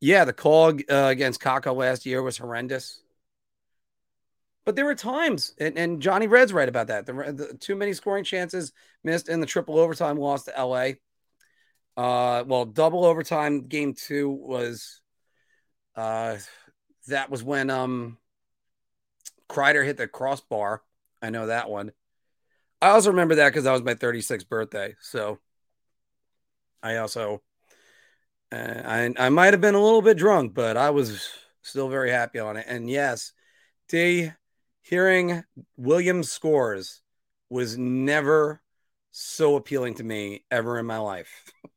yeah, 0.00 0.24
the 0.24 0.32
call 0.32 0.68
uh, 0.68 1.06
against 1.08 1.40
Kakko 1.40 1.74
last 1.74 2.06
year 2.06 2.22
was 2.22 2.38
horrendous. 2.38 3.00
But 4.66 4.74
there 4.74 4.84
were 4.84 4.96
times, 4.96 5.54
and, 5.58 5.78
and 5.78 6.02
Johnny 6.02 6.26
Red's 6.26 6.52
right 6.52 6.68
about 6.68 6.88
that. 6.88 7.06
The, 7.06 7.12
the, 7.12 7.56
too 7.58 7.76
many 7.76 7.92
scoring 7.92 8.24
chances 8.24 8.72
missed 9.04 9.28
in 9.28 9.40
the 9.40 9.46
triple 9.46 9.78
overtime 9.78 10.18
loss 10.18 10.42
to 10.44 10.60
LA. 10.60 10.94
Uh, 11.96 12.42
well, 12.44 12.64
double 12.64 13.04
overtime 13.04 13.68
game 13.68 13.94
two 13.94 14.28
was 14.28 15.00
uh, 15.94 16.36
that 17.06 17.30
was 17.30 17.44
when 17.44 17.70
um 17.70 18.18
Kreider 19.48 19.84
hit 19.84 19.96
the 19.98 20.08
crossbar. 20.08 20.82
I 21.22 21.30
know 21.30 21.46
that 21.46 21.70
one. 21.70 21.92
I 22.82 22.88
also 22.88 23.10
remember 23.10 23.36
that 23.36 23.50
because 23.50 23.64
that 23.64 23.72
was 23.72 23.84
my 23.84 23.94
36th 23.94 24.48
birthday. 24.48 24.96
So 25.00 25.38
I 26.82 26.96
also 26.96 27.40
uh, 28.50 28.82
I 28.84 29.14
I 29.16 29.28
might 29.28 29.54
have 29.54 29.60
been 29.60 29.76
a 29.76 29.82
little 29.82 30.02
bit 30.02 30.16
drunk, 30.16 30.54
but 30.54 30.76
I 30.76 30.90
was 30.90 31.30
still 31.62 31.88
very 31.88 32.10
happy 32.10 32.40
on 32.40 32.56
it. 32.56 32.66
And 32.68 32.90
yes, 32.90 33.32
D 33.88 34.32
hearing 34.88 35.42
Williams 35.76 36.30
scores 36.30 37.02
was 37.50 37.76
never 37.76 38.62
so 39.10 39.56
appealing 39.56 39.94
to 39.94 40.04
me 40.04 40.44
ever 40.50 40.78
in 40.78 40.86
my 40.86 40.98
life. 40.98 41.44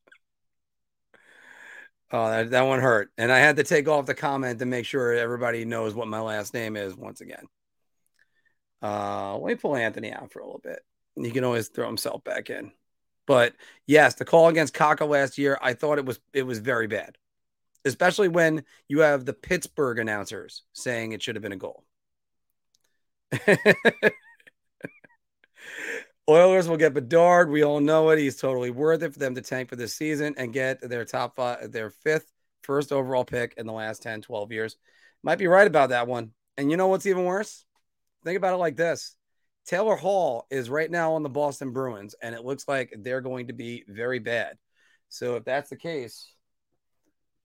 oh, 2.12 2.30
that, 2.30 2.50
that 2.50 2.62
one 2.62 2.80
hurt. 2.80 3.10
And 3.18 3.32
I 3.32 3.38
had 3.38 3.56
to 3.56 3.64
take 3.64 3.88
off 3.88 4.06
the 4.06 4.14
comment 4.14 4.58
to 4.60 4.66
make 4.66 4.86
sure 4.86 5.12
everybody 5.12 5.64
knows 5.64 5.94
what 5.94 6.08
my 6.08 6.20
last 6.20 6.54
name 6.54 6.76
is 6.76 6.96
once 6.96 7.20
again. 7.20 7.46
Uh, 8.82 9.36
let 9.38 9.48
me 9.48 9.54
pull 9.56 9.76
Anthony 9.76 10.12
out 10.12 10.32
for 10.32 10.40
a 10.40 10.44
little 10.46 10.60
bit. 10.62 10.80
He 11.16 11.30
can 11.30 11.44
always 11.44 11.68
throw 11.68 11.86
himself 11.86 12.24
back 12.24 12.50
in. 12.50 12.72
But 13.26 13.54
yes, 13.86 14.14
the 14.14 14.24
call 14.24 14.48
against 14.48 14.74
Kakko 14.74 15.08
last 15.08 15.38
year, 15.38 15.58
I 15.62 15.74
thought 15.74 15.98
it 15.98 16.06
was 16.06 16.18
it 16.32 16.42
was 16.44 16.58
very 16.58 16.86
bad. 16.86 17.16
especially 17.84 18.28
when 18.28 18.64
you 18.88 19.00
have 19.00 19.24
the 19.26 19.34
Pittsburgh 19.34 19.98
announcers 20.00 20.64
saying 20.74 21.12
it 21.12 21.22
should 21.22 21.36
have 21.36 21.42
been 21.42 21.52
a 21.52 21.56
goal. 21.56 21.84
Oilers 26.28 26.68
will 26.68 26.76
get 26.76 26.94
Bedard. 26.94 27.50
We 27.50 27.64
all 27.64 27.80
know 27.80 28.10
it. 28.10 28.18
He's 28.18 28.36
totally 28.36 28.70
worth 28.70 29.02
it 29.02 29.12
for 29.12 29.18
them 29.18 29.34
to 29.34 29.42
tank 29.42 29.68
for 29.68 29.76
this 29.76 29.94
season 29.94 30.34
and 30.36 30.52
get 30.52 30.80
their 30.80 31.04
top 31.04 31.34
five, 31.36 31.72
their 31.72 31.90
fifth 31.90 32.30
first 32.62 32.92
overall 32.92 33.24
pick 33.24 33.54
in 33.56 33.66
the 33.66 33.72
last 33.72 34.02
10, 34.02 34.22
12 34.22 34.52
years. 34.52 34.76
Might 35.22 35.38
be 35.38 35.46
right 35.48 35.66
about 35.66 35.88
that 35.90 36.06
one. 36.06 36.32
And 36.56 36.70
you 36.70 36.76
know 36.76 36.88
what's 36.88 37.06
even 37.06 37.24
worse? 37.24 37.64
Think 38.24 38.36
about 38.36 38.54
it 38.54 38.58
like 38.58 38.76
this 38.76 39.16
Taylor 39.66 39.96
Hall 39.96 40.46
is 40.50 40.70
right 40.70 40.90
now 40.90 41.14
on 41.14 41.22
the 41.22 41.28
Boston 41.28 41.72
Bruins, 41.72 42.14
and 42.22 42.34
it 42.34 42.44
looks 42.44 42.66
like 42.68 42.94
they're 42.98 43.20
going 43.20 43.48
to 43.48 43.52
be 43.52 43.84
very 43.88 44.18
bad. 44.18 44.58
So 45.08 45.36
if 45.36 45.44
that's 45.44 45.70
the 45.70 45.76
case, 45.76 46.32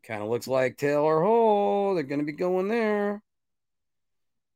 kind 0.03 0.21
of 0.21 0.29
looks 0.29 0.47
like 0.47 0.77
Taylor 0.77 1.21
Hall, 1.23 1.95
they're 1.95 2.03
going 2.03 2.19
to 2.19 2.25
be 2.25 2.31
going 2.31 2.67
there. 2.67 3.23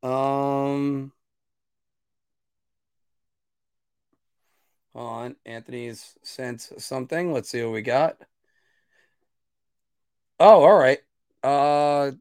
Um, 0.02 1.12
on 4.94 5.36
Anthony's 5.46 6.16
sent 6.22 6.60
something. 6.60 7.32
Let's 7.32 7.50
see 7.50 7.62
what 7.62 7.72
we 7.72 7.82
got. 7.82 8.16
Oh, 10.38 10.64
all 10.64 10.78
right. 10.78 10.98
Uh, 11.42 12.12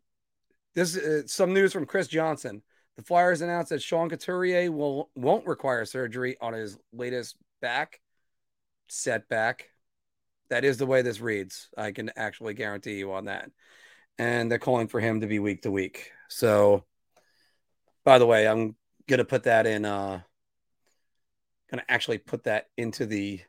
this 0.76 0.96
is 0.96 1.24
uh, 1.24 1.28
some 1.28 1.54
news 1.54 1.74
from 1.74 1.86
Chris 1.86 2.08
Johnson. 2.08 2.62
The 2.98 3.04
Flyers 3.04 3.42
announced 3.42 3.70
that 3.70 3.82
Sean 3.82 4.10
Couturier 4.10 4.72
will 4.72 5.10
won't 5.16 5.48
require 5.48 5.86
surgery 5.86 6.36
on 6.42 6.54
his 6.54 6.78
latest 6.92 7.38
back 7.62 8.02
setback. 8.90 9.70
That 10.50 10.66
is 10.66 10.78
the 10.78 10.86
way 10.86 11.02
this 11.02 11.22
reads. 11.22 11.70
I 11.78 11.92
can 11.92 12.12
actually 12.18 12.56
guarantee 12.56 12.98
you 12.98 13.14
on 13.14 13.26
that. 13.26 13.52
And 14.18 14.52
they're 14.52 14.60
calling 14.60 14.90
for 14.90 15.00
him 15.00 15.22
to 15.22 15.28
be 15.28 15.40
week 15.40 15.62
to 15.62 15.72
week. 15.72 16.12
So, 16.28 16.84
by 18.04 18.20
the 18.20 18.26
way, 18.26 18.48
I'm 18.48 18.76
gonna 19.08 19.26
put 19.26 19.44
that 19.44 19.66
in. 19.66 19.86
Uh, 19.86 20.22
gonna 21.70 21.86
actually 21.88 22.18
put 22.18 22.44
that 22.46 22.68
into 22.78 23.06
the. 23.06 23.42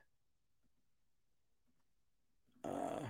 Uh, 2.64 3.00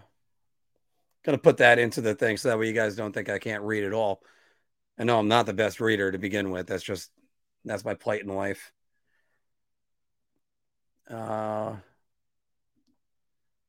gonna 1.24 1.38
put 1.38 1.58
that 1.58 1.78
into 1.78 2.00
the 2.00 2.14
thing 2.14 2.36
so 2.36 2.48
that 2.48 2.58
way 2.58 2.68
you 2.68 2.72
guys 2.72 2.96
don't 2.96 3.12
think 3.12 3.28
I 3.28 3.38
can't 3.38 3.62
read 3.62 3.84
at 3.84 3.92
all. 3.92 4.22
I 4.98 5.04
know 5.04 5.18
I'm 5.18 5.28
not 5.28 5.46
the 5.46 5.52
best 5.52 5.80
reader 5.80 6.12
to 6.12 6.18
begin 6.18 6.50
with. 6.50 6.66
That's 6.66 6.82
just 6.82 7.10
that's 7.64 7.84
my 7.84 7.94
plight 7.94 8.22
in 8.22 8.28
life. 8.28 8.72
Uh, 11.08 11.76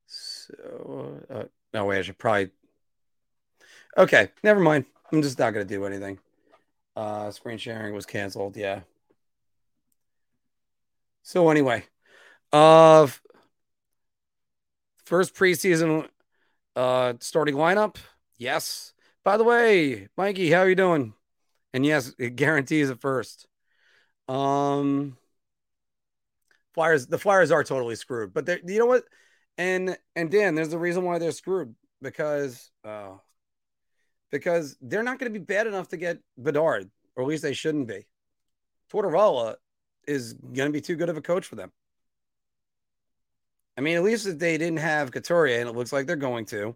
so 0.06 1.22
uh, 1.30 1.44
no 1.74 1.86
way. 1.86 2.00
I 2.00 2.02
should 2.02 2.18
probably. 2.18 2.52
Okay, 3.98 4.30
never 4.44 4.60
mind. 4.60 4.86
I'm 5.11 5.22
just 5.22 5.40
not 5.40 5.52
gonna 5.52 5.66
do 5.66 5.86
anything. 5.86 6.20
Uh, 6.95 7.32
screen 7.32 7.58
sharing 7.58 7.94
was 7.94 8.06
canceled. 8.06 8.58
Yeah. 8.58 8.82
So 11.24 11.50
anyway, 11.50 11.83
uh, 12.51 13.08
first 15.06 15.35
preseason 15.35 16.08
uh 16.75 17.14
starting 17.19 17.56
lineup. 17.56 17.98
Yes. 18.38 18.93
By 19.25 19.35
the 19.35 19.43
way, 19.43 20.08
Mikey, 20.16 20.50
how 20.51 20.59
are 20.61 20.69
you 20.69 20.75
doing? 20.75 21.14
And 21.74 21.85
yes, 21.85 22.14
it 22.17 22.38
guarantees 22.38 22.90
it 22.90 23.01
first. 23.01 23.45
Um 24.30 25.17
Flyers, 26.74 27.08
the 27.08 27.17
Flyers 27.17 27.51
are 27.51 27.66
totally 27.66 27.95
screwed. 27.95 28.33
But 28.33 28.48
you 28.66 28.80
know 28.80 28.85
what? 28.85 29.03
And 29.58 29.98
and 30.16 30.32
Dan, 30.32 30.56
there's 30.56 30.72
a 30.72 30.80
reason 30.80 31.03
why 31.03 31.19
they're 31.19 31.33
screwed 31.33 31.75
because 32.01 32.72
uh 32.85 33.16
because 34.32 34.77
they're 34.82 35.03
not 35.03 35.19
going 35.19 35.32
to 35.32 35.38
be 35.38 35.43
bad 35.43 35.67
enough 35.67 35.90
to 35.90 35.98
get 35.98 36.19
Bedard, 36.38 36.90
or 37.17 37.24
at 37.24 37.27
least 37.27 37.43
they 37.43 37.51
shouldn't 37.51 37.90
be. 37.90 38.08
Tortorella 38.90 39.56
is 40.08 40.34
going 40.34 40.70
to 40.70 40.74
be 40.74 40.82
too 40.82 40.96
good 40.96 41.10
of 41.10 41.18
a 41.18 41.22
coach 41.22 41.46
for 41.46 41.56
them. 41.56 41.72
I 43.78 43.82
mean, 43.82 43.96
at 43.96 44.04
least 44.04 44.28
if 44.28 44.38
they 44.38 44.58
didn't 44.58 44.80
have 44.80 45.12
Couturier, 45.12 45.60
and 45.60 45.70
it 45.70 45.76
looks 45.76 45.94
like 45.94 46.06
they're 46.06 46.16
going 46.16 46.46
to. 46.48 46.76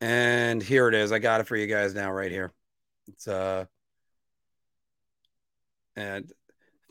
And 0.00 0.62
here 0.62 0.88
it 0.88 0.94
is. 0.94 1.10
I 1.10 1.18
got 1.18 1.40
it 1.40 1.46
for 1.46 1.56
you 1.56 1.66
guys 1.66 1.94
now, 1.94 2.12
right 2.12 2.30
here. 2.30 2.52
It's 3.08 3.26
uh, 3.26 3.64
and 5.96 6.30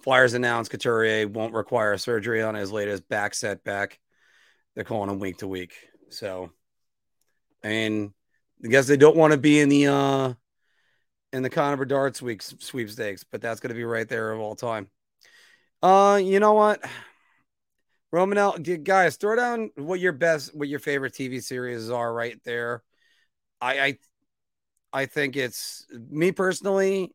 Flyers 0.03 0.33
announced 0.33 0.71
Couturier 0.71 1.27
won't 1.27 1.53
require 1.53 1.97
surgery 1.97 2.41
on 2.41 2.55
his 2.55 2.71
latest 2.71 3.07
back 3.07 3.33
setback. 3.33 3.99
They're 4.75 4.83
calling 4.83 5.09
him 5.09 5.19
week 5.19 5.37
to 5.37 5.47
week. 5.47 5.73
So, 6.09 6.51
I 7.63 7.67
mean, 7.67 8.13
I 8.63 8.67
guess 8.67 8.87
they 8.87 8.97
don't 8.97 9.15
want 9.15 9.31
to 9.31 9.37
be 9.37 9.59
in 9.59 9.69
the 9.69 9.87
uh 9.87 10.33
in 11.33 11.43
the 11.43 11.49
Connor 11.49 11.77
Bedard 11.77 12.15
sweepstakes, 12.15 13.23
but 13.23 13.41
that's 13.41 13.59
going 13.59 13.69
to 13.69 13.75
be 13.75 13.83
right 13.83 14.07
there 14.07 14.31
of 14.31 14.39
all 14.39 14.55
time. 14.55 14.89
Uh, 15.81 16.19
you 16.23 16.39
know 16.39 16.53
what? 16.53 16.83
Romanel, 18.11 18.57
guys, 18.83 19.17
throw 19.17 19.35
down 19.35 19.71
what 19.75 19.99
your 19.99 20.13
best, 20.13 20.55
what 20.55 20.69
your 20.69 20.79
favorite 20.79 21.13
TV 21.13 21.41
series 21.41 21.89
are 21.89 22.13
right 22.13 22.41
there. 22.43 22.83
I, 23.59 23.79
I, 23.79 23.97
I 24.93 25.05
think 25.05 25.35
it's 25.35 25.85
me 25.91 26.31
personally. 26.31 27.13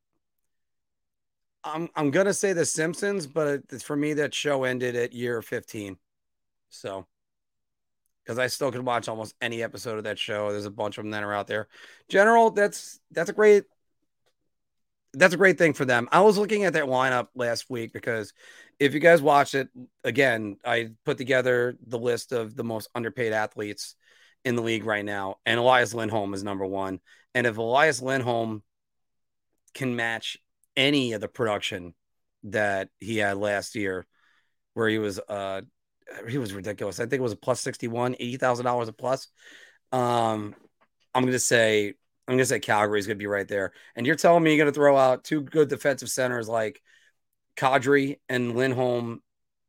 I'm 1.65 1.89
I'm 1.95 2.11
gonna 2.11 2.35
say 2.35 2.53
The 2.53 2.67
Simpsons, 2.67 3.27
but 3.27 3.71
for 3.83 3.97
me 3.97 4.15
that 4.15 4.35
show 4.35 4.65
ended 4.65 4.97
at 4.97 5.13
year 5.13 5.41
15, 5.43 5.97
so 6.71 7.07
because 8.25 8.39
I 8.39 8.47
still 8.49 8.71
can 8.71 8.85
watch 8.85 9.09
almost 9.09 9.35
any 9.41 9.63
episode 9.63 9.99
of 9.99 10.05
that 10.05 10.19
show. 10.19 10.51
There's 10.53 10.65
a 10.65 10.71
bunch 10.71 10.99
of 10.99 11.05
them 11.05 11.11
that 11.13 11.23
are 11.23 11.33
out 11.33 11.47
there. 11.47 11.69
General, 12.09 12.51
that's 12.51 13.01
that's 13.11 13.31
a 13.31 13.35
great 13.35 13.65
that's 15.15 15.35
a 15.35 15.39
great 15.39 15.59
thing 15.59 15.73
for 15.75 15.85
them. 15.85 16.09
I 16.11 16.21
was 16.21 16.39
looking 16.39 16.65
at 16.65 16.73
that 16.73 16.85
lineup 16.85 17.29
last 17.35 17.69
week 17.69 17.93
because 17.93 18.33
if 18.79 18.95
you 18.95 19.01
guys 19.01 19.21
watch 19.21 19.55
it 19.55 19.69
again, 20.05 20.57
I 20.65 20.91
put 21.05 21.19
together 21.19 21.77
the 21.87 21.99
list 21.99 22.33
of 22.33 22.57
the 22.57 22.65
most 22.65 22.89
underpaid 22.95 23.33
athletes 23.33 23.95
in 24.45 24.57
the 24.57 24.63
league 24.63 24.85
right 24.85 25.05
now, 25.05 25.37
and 25.47 25.59
Elias 25.59 25.95
Lindholm 25.95 26.35
is 26.35 26.43
number 26.43 26.67
one. 26.67 27.01
And 27.35 27.47
if 27.47 27.59
Elias 27.59 28.03
Lindholm 28.03 28.63
can 29.75 29.95
match 29.95 30.37
any 30.77 31.13
of 31.13 31.21
the 31.21 31.29
production 31.29 31.95
that 32.45 32.89
he 32.99 33.19
had 33.19 33.37
last 33.37 33.77
year, 33.77 34.07
where 34.75 34.89
he 34.89 34.99
was 34.99 35.19
uh 35.29 35.61
he 36.29 36.39
was 36.39 36.53
ridiculous. 36.53 37.01
I 37.01 37.05
think 37.05 37.21
it 37.21 37.23
was 37.23 37.33
a 37.33 37.37
plus 37.37 37.61
61, 37.61 38.15
$80,000 38.15 38.89
a 38.89 38.93
plus. 38.93 39.29
Um, 39.93 40.55
I'm 41.15 41.27
to 41.27 41.39
say 41.39 41.95
I'm 42.29 42.35
gonna 42.35 42.45
say 42.45 42.61
Calgary's 42.61 43.07
gonna 43.07 43.17
be 43.17 43.27
right 43.27 43.49
there. 43.49 43.73
And 43.97 44.07
you're 44.07 44.17
telling 44.17 44.43
me 44.43 44.55
you're 44.55 44.65
gonna 44.65 44.73
throw 44.73 44.97
out 44.97 45.25
two 45.25 45.41
good 45.43 45.69
defensive 45.69 46.11
centers 46.11 46.49
like 46.49 46.83
Kadri 47.57 48.19
and 48.29 48.57
Lindholm, 48.57 49.23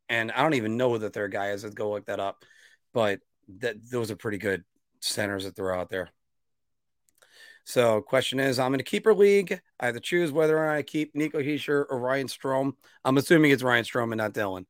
and 0.10 0.32
I 0.32 0.42
don't 0.44 0.54
even 0.54 0.78
know 0.78 0.92
who 0.92 1.00
the 1.00 1.10
third 1.10 1.32
guy 1.32 1.52
is. 1.52 1.64
Go 1.66 1.92
look 1.92 2.06
that 2.06 2.20
up. 2.20 2.44
But 2.94 3.22
that 3.60 3.78
those 3.90 4.12
are 4.12 4.16
pretty 4.16 4.38
good 4.38 4.64
centers 5.00 5.46
that 5.46 5.56
throw 5.56 5.80
out 5.80 5.90
there. 5.90 6.10
So, 7.66 8.02
question 8.02 8.40
is, 8.40 8.60
I'm 8.60 8.74
in 8.74 8.82
a 8.82 8.84
keeper 8.84 9.14
league. 9.14 9.60
I 9.80 9.86
have 9.86 9.96
to 9.96 10.02
choose 10.02 10.32
whether 10.32 10.58
or 10.58 10.66
not 10.66 10.76
I 10.76 10.82
keep 10.84 11.16
Nico 11.16 11.40
Hischier 11.40 11.86
or 11.90 11.98
Ryan 11.98 12.28
Strome. 12.28 12.74
I'm 13.06 13.18
assuming 13.18 13.52
it's 13.52 13.64
Ryan 13.64 13.86
Strome 13.86 14.12
and 14.12 14.18
not 14.18 14.34
Dylan, 14.34 14.66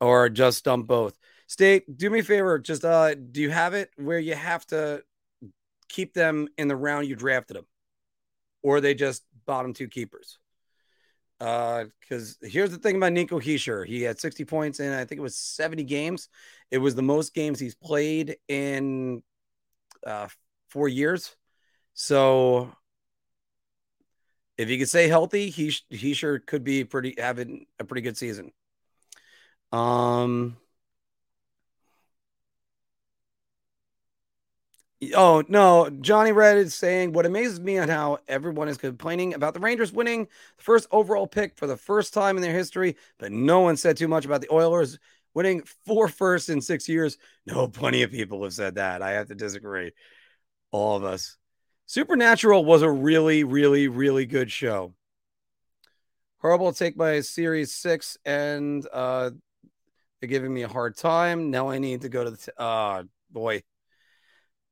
or 0.00 0.28
just 0.28 0.64
dump 0.64 0.86
both. 0.86 1.16
State, 1.46 1.96
do 1.96 2.10
me 2.10 2.18
a 2.18 2.22
favor. 2.22 2.58
Just 2.58 2.84
uh, 2.84 3.14
do 3.14 3.40
you 3.40 3.50
have 3.50 3.72
it 3.72 3.90
where 3.96 4.18
you 4.18 4.34
have 4.34 4.66
to 4.66 5.02
keep 5.88 6.14
them 6.14 6.48
in 6.58 6.68
the 6.68 6.76
round 6.76 7.06
you 7.06 7.16
drafted 7.16 7.56
them, 7.56 7.66
or 8.62 8.80
they 8.80 8.94
just 8.94 9.24
bottom 9.46 9.72
two 9.72 9.88
keepers. 9.88 10.38
Uh, 11.38 11.84
because 12.00 12.38
uh, 12.42 12.48
here's 12.48 12.70
the 12.70 12.78
thing 12.78 12.96
about 12.96 13.12
Nico 13.12 13.38
Hischier. 13.38 13.86
He 13.86 14.02
had 14.02 14.18
60 14.18 14.44
points 14.44 14.80
in, 14.80 14.92
I 14.92 15.04
think 15.04 15.18
it 15.18 15.22
was 15.22 15.36
70 15.36 15.84
games. 15.84 16.28
It 16.70 16.78
was 16.78 16.94
the 16.94 17.02
most 17.02 17.34
games 17.34 17.60
he's 17.60 17.74
played 17.74 18.36
in 18.48 19.22
uh, 20.06 20.28
four 20.68 20.88
years. 20.88 21.36
So 21.92 22.72
if 24.56 24.68
he 24.68 24.78
could 24.78 24.88
stay 24.88 25.08
healthy, 25.08 25.50
he 25.50 25.72
he 25.90 26.14
sure 26.14 26.38
could 26.38 26.64
be 26.64 26.84
pretty 26.84 27.14
having 27.18 27.66
a 27.78 27.84
pretty 27.84 28.02
good 28.02 28.16
season. 28.16 28.52
Um, 29.72 30.56
Oh 35.14 35.44
no, 35.48 35.90
Johnny 36.00 36.32
Red 36.32 36.56
is 36.56 36.74
saying 36.74 37.12
what 37.12 37.26
amazes 37.26 37.60
me 37.60 37.78
on 37.78 37.88
how 37.88 38.18
everyone 38.28 38.68
is 38.68 38.78
complaining 38.78 39.34
about 39.34 39.52
the 39.52 39.60
Rangers 39.60 39.92
winning 39.92 40.24
the 40.56 40.62
first 40.62 40.88
overall 40.90 41.26
pick 41.26 41.54
for 41.56 41.66
the 41.66 41.76
first 41.76 42.14
time 42.14 42.36
in 42.36 42.42
their 42.42 42.54
history, 42.54 42.96
but 43.18 43.30
no 43.30 43.60
one 43.60 43.76
said 43.76 43.98
too 43.98 44.08
much 44.08 44.24
about 44.24 44.40
the 44.40 44.52
Oilers 44.52 44.98
winning 45.34 45.62
four 45.84 46.08
firsts 46.08 46.48
in 46.48 46.62
six 46.62 46.88
years. 46.88 47.18
No, 47.44 47.68
plenty 47.72 48.02
of 48.02 48.10
people 48.10 48.42
have 48.42 48.54
said 48.54 48.76
that. 48.76 49.02
I 49.02 49.12
have 49.12 49.28
to 49.28 49.34
disagree. 49.34 49.92
All 50.70 50.96
of 50.96 51.04
us. 51.04 51.36
Supernatural 51.84 52.64
was 52.64 52.82
a 52.82 52.90
really, 52.90 53.44
really, 53.44 53.88
really 53.88 54.24
good 54.24 54.50
show. 54.50 54.94
Horrible 56.40 56.72
take 56.72 56.96
my 56.96 57.20
series 57.20 57.72
six, 57.72 58.16
and 58.24 58.86
uh, 58.92 59.30
they're 60.20 60.28
giving 60.28 60.52
me 60.52 60.62
a 60.62 60.68
hard 60.68 60.96
time. 60.96 61.50
Now 61.50 61.68
I 61.68 61.78
need 61.78 62.00
to 62.00 62.08
go 62.08 62.24
to 62.24 62.30
the. 62.30 62.36
T- 62.36 62.52
uh, 62.56 63.04
boy. 63.30 63.62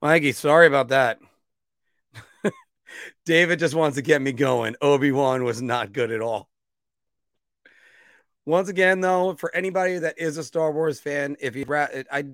Mikey, 0.04 0.32
sorry 0.32 0.66
about 0.66 0.88
that. 0.88 1.18
David 3.24 3.58
just 3.58 3.74
wants 3.74 3.96
to 3.96 4.02
get 4.02 4.20
me 4.20 4.32
going. 4.32 4.76
Obi 4.82 5.10
Wan 5.12 5.44
was 5.44 5.62
not 5.62 5.94
good 5.94 6.10
at 6.10 6.20
all. 6.20 6.50
Once 8.44 8.68
again, 8.68 9.00
though, 9.00 9.34
for 9.34 9.50
anybody 9.56 9.96
that 9.96 10.18
is 10.18 10.36
a 10.36 10.44
Star 10.44 10.70
Wars 10.72 11.00
fan, 11.00 11.38
if 11.40 11.56
you 11.56 11.64
I, 11.72 12.24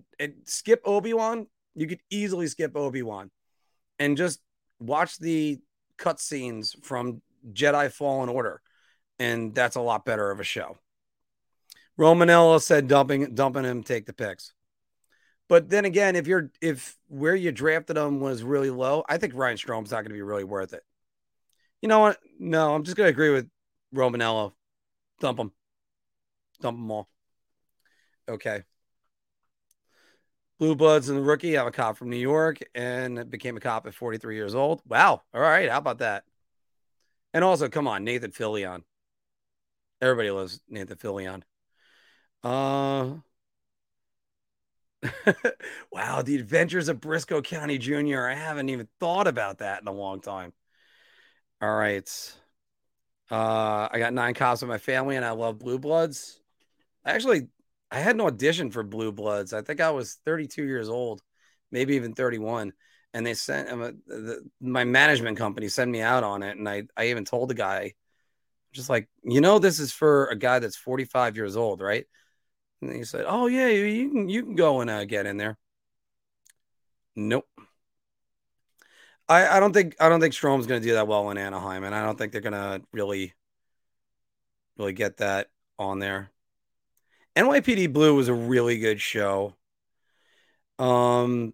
skip 0.46 0.82
Obi 0.84 1.14
Wan, 1.14 1.46
you 1.76 1.86
could 1.86 2.00
easily 2.10 2.48
skip 2.48 2.76
Obi 2.76 3.02
Wan, 3.02 3.30
and 4.00 4.16
just 4.16 4.40
watch 4.80 5.20
the 5.20 5.60
cutscenes 5.96 6.74
from 6.84 7.22
Jedi 7.52 7.92
Fallen 7.92 8.28
Order, 8.28 8.62
and 9.20 9.54
that's 9.54 9.76
a 9.76 9.80
lot 9.80 10.04
better 10.04 10.32
of 10.32 10.40
a 10.40 10.44
show. 10.44 10.76
Romanella 11.96 12.60
said 12.60 12.88
dumping 12.88 13.32
dumping 13.36 13.62
him, 13.62 13.84
take 13.84 14.06
the 14.06 14.12
picks. 14.12 14.54
But 15.50 15.68
then 15.68 15.84
again, 15.84 16.14
if 16.14 16.28
you're 16.28 16.52
if 16.60 16.96
where 17.08 17.34
you 17.34 17.50
drafted 17.50 17.96
him 17.96 18.20
was 18.20 18.44
really 18.44 18.70
low, 18.70 19.02
I 19.08 19.18
think 19.18 19.34
Ryan 19.34 19.56
Strome's 19.56 19.90
not 19.90 19.96
going 19.96 20.10
to 20.10 20.14
be 20.14 20.22
really 20.22 20.44
worth 20.44 20.72
it. 20.72 20.84
You 21.82 21.88
know 21.88 21.98
what? 21.98 22.18
No, 22.38 22.72
I'm 22.72 22.84
just 22.84 22.96
going 22.96 23.08
to 23.08 23.10
agree 23.10 23.30
with 23.30 23.50
Romanella. 23.92 24.52
Dump 25.18 25.40
him. 25.40 25.50
Dump 26.60 26.78
them 26.78 26.88
all. 26.92 27.08
Okay. 28.28 28.62
Blue 30.60 30.76
Bloods 30.76 31.08
and 31.08 31.18
the 31.18 31.22
rookie. 31.22 31.58
I'm 31.58 31.66
a 31.66 31.72
cop 31.72 31.96
from 31.96 32.10
New 32.10 32.16
York 32.16 32.58
and 32.76 33.28
became 33.28 33.56
a 33.56 33.60
cop 33.60 33.88
at 33.88 33.94
43 33.94 34.36
years 34.36 34.54
old. 34.54 34.82
Wow. 34.86 35.22
All 35.34 35.40
right. 35.40 35.68
How 35.68 35.78
about 35.78 35.98
that? 35.98 36.22
And 37.34 37.42
also, 37.42 37.68
come 37.68 37.88
on, 37.88 38.04
Nathan 38.04 38.30
Fillion. 38.30 38.84
Everybody 40.00 40.30
loves 40.30 40.60
Nathan 40.68 40.96
Fillion. 40.96 41.42
Uh, 42.44 43.14
wow, 45.92 46.22
the 46.22 46.36
adventures 46.36 46.88
of 46.88 47.00
Brisco 47.00 47.42
County 47.42 47.78
Jr. 47.78 48.26
I 48.28 48.34
haven't 48.34 48.68
even 48.68 48.88
thought 48.98 49.26
about 49.26 49.58
that 49.58 49.80
in 49.80 49.88
a 49.88 49.92
long 49.92 50.20
time. 50.20 50.52
All 51.62 51.74
right. 51.74 52.08
Uh, 53.30 53.88
I 53.90 53.98
got 53.98 54.12
nine 54.12 54.34
cops 54.34 54.62
in 54.62 54.68
my 54.68 54.78
family 54.78 55.16
and 55.16 55.24
I 55.24 55.30
love 55.30 55.58
Blue 55.58 55.78
Bloods. 55.78 56.40
Actually, 57.04 57.48
I 57.90 58.00
had 58.00 58.16
an 58.16 58.20
audition 58.22 58.70
for 58.70 58.82
Blue 58.82 59.12
Bloods. 59.12 59.52
I 59.52 59.62
think 59.62 59.80
I 59.80 59.90
was 59.90 60.18
32 60.24 60.64
years 60.64 60.88
old, 60.88 61.22
maybe 61.70 61.96
even 61.96 62.14
31. 62.14 62.72
And 63.14 63.26
they 63.26 63.34
sent 63.34 63.70
um, 63.70 64.02
the, 64.06 64.48
my 64.60 64.84
management 64.84 65.38
company 65.38 65.68
sent 65.68 65.90
me 65.90 66.00
out 66.00 66.24
on 66.24 66.42
it. 66.42 66.56
And 66.56 66.68
I, 66.68 66.84
I 66.96 67.06
even 67.06 67.24
told 67.24 67.50
the 67.50 67.54
guy, 67.54 67.94
just 68.72 68.90
like, 68.90 69.08
you 69.24 69.40
know, 69.40 69.58
this 69.58 69.80
is 69.80 69.92
for 69.92 70.26
a 70.26 70.36
guy 70.36 70.58
that's 70.60 70.76
45 70.76 71.36
years 71.36 71.56
old, 71.56 71.80
right? 71.80 72.06
And 72.82 72.92
he 72.92 73.04
said, 73.04 73.24
"Oh 73.26 73.46
yeah, 73.46 73.68
you 73.68 74.10
can 74.10 74.28
you 74.28 74.42
can 74.42 74.54
go 74.54 74.80
and 74.80 74.90
uh, 74.90 75.04
get 75.04 75.26
in 75.26 75.36
there." 75.36 75.58
Nope. 77.16 77.46
I, 79.28 79.56
I 79.56 79.60
don't 79.60 79.72
think 79.72 79.96
I 80.00 80.08
don't 80.08 80.20
think 80.20 80.34
Strome's 80.34 80.66
going 80.66 80.80
to 80.82 80.88
do 80.88 80.94
that 80.94 81.06
well 81.06 81.30
in 81.30 81.38
Anaheim, 81.38 81.84
and 81.84 81.94
I 81.94 82.04
don't 82.04 82.18
think 82.18 82.32
they're 82.32 82.40
going 82.40 82.52
to 82.52 82.82
really 82.92 83.34
really 84.76 84.92
get 84.92 85.18
that 85.18 85.50
on 85.78 85.98
there. 85.98 86.30
NYPD 87.36 87.92
Blue 87.92 88.14
was 88.14 88.28
a 88.28 88.34
really 88.34 88.78
good 88.78 89.00
show. 89.00 89.54
Um, 90.78 91.52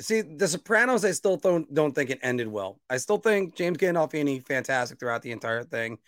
see, 0.00 0.22
The 0.22 0.48
Sopranos, 0.48 1.04
I 1.04 1.12
still 1.12 1.36
don't 1.36 1.72
don't 1.72 1.94
think 1.94 2.10
it 2.10 2.18
ended 2.22 2.48
well. 2.48 2.80
I 2.88 2.96
still 2.96 3.18
think 3.18 3.54
James 3.54 3.78
Gandolfini 3.78 4.44
fantastic 4.44 4.98
throughout 4.98 5.22
the 5.22 5.32
entire 5.32 5.62
thing. 5.62 5.98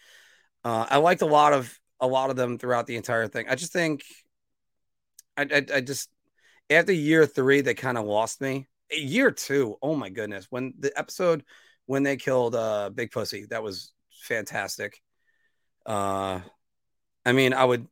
Uh, 0.64 0.86
I 0.88 0.98
liked 0.98 1.22
a 1.22 1.26
lot 1.26 1.52
of 1.52 1.78
a 2.00 2.06
lot 2.06 2.30
of 2.30 2.36
them 2.36 2.58
throughout 2.58 2.86
the 2.86 2.96
entire 2.96 3.28
thing. 3.28 3.46
I 3.48 3.54
just 3.54 3.72
think, 3.72 4.02
I, 5.36 5.42
I, 5.42 5.66
I 5.74 5.80
just 5.80 6.10
after 6.70 6.92
year 6.92 7.26
three 7.26 7.60
they 7.60 7.74
kind 7.74 7.98
of 7.98 8.04
lost 8.04 8.40
me. 8.40 8.68
Year 8.90 9.30
two, 9.30 9.76
oh 9.82 9.94
my 9.94 10.10
goodness, 10.10 10.46
when 10.50 10.74
the 10.78 10.96
episode 10.98 11.44
when 11.86 12.02
they 12.02 12.16
killed 12.16 12.54
uh 12.54 12.90
Big 12.90 13.10
Pussy, 13.10 13.46
that 13.50 13.62
was 13.62 13.92
fantastic. 14.10 15.00
Uh, 15.84 16.40
I 17.24 17.32
mean, 17.32 17.52
I 17.54 17.64
would, 17.64 17.88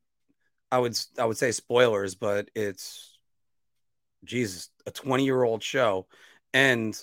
I 0.71 0.79
would, 0.79 0.99
I 1.19 1.25
would 1.25 1.37
say 1.37 1.51
spoilers, 1.53 2.15
but 2.15 2.51
it's 2.55 3.19
Jesus, 4.25 4.71
a 4.87 4.91
twenty 4.91 5.25
year 5.25 5.43
old 5.43 5.63
show, 5.63 6.07
and 6.53 6.97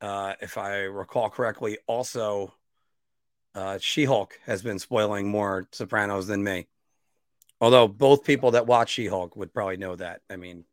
uh, 0.00 0.34
if 0.40 0.58
I 0.58 0.80
recall 0.80 1.30
correctly, 1.30 1.78
also 1.86 2.52
uh, 3.54 3.78
She 3.80 4.04
Hulk 4.04 4.38
has 4.46 4.62
been 4.62 4.78
spoiling 4.78 5.28
more 5.28 5.68
Sopranos 5.72 6.26
than 6.26 6.42
me. 6.42 6.66
Although 7.60 7.88
both 7.88 8.24
people 8.24 8.52
that 8.52 8.66
watch 8.66 8.90
She 8.90 9.06
Hulk 9.06 9.36
would 9.36 9.52
probably 9.52 9.76
know 9.76 9.96
that. 9.96 10.20
I 10.30 10.36
mean, 10.36 10.64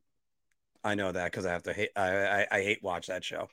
I 0.83 0.95
know 0.95 1.11
that 1.11 1.31
because 1.31 1.45
I 1.45 1.51
have 1.51 1.63
to 1.63 1.73
hate. 1.73 1.89
I, 1.95 2.09
I, 2.43 2.47
I 2.51 2.61
hate 2.61 2.83
watch 2.83 3.07
that 3.07 3.23
show. 3.23 3.49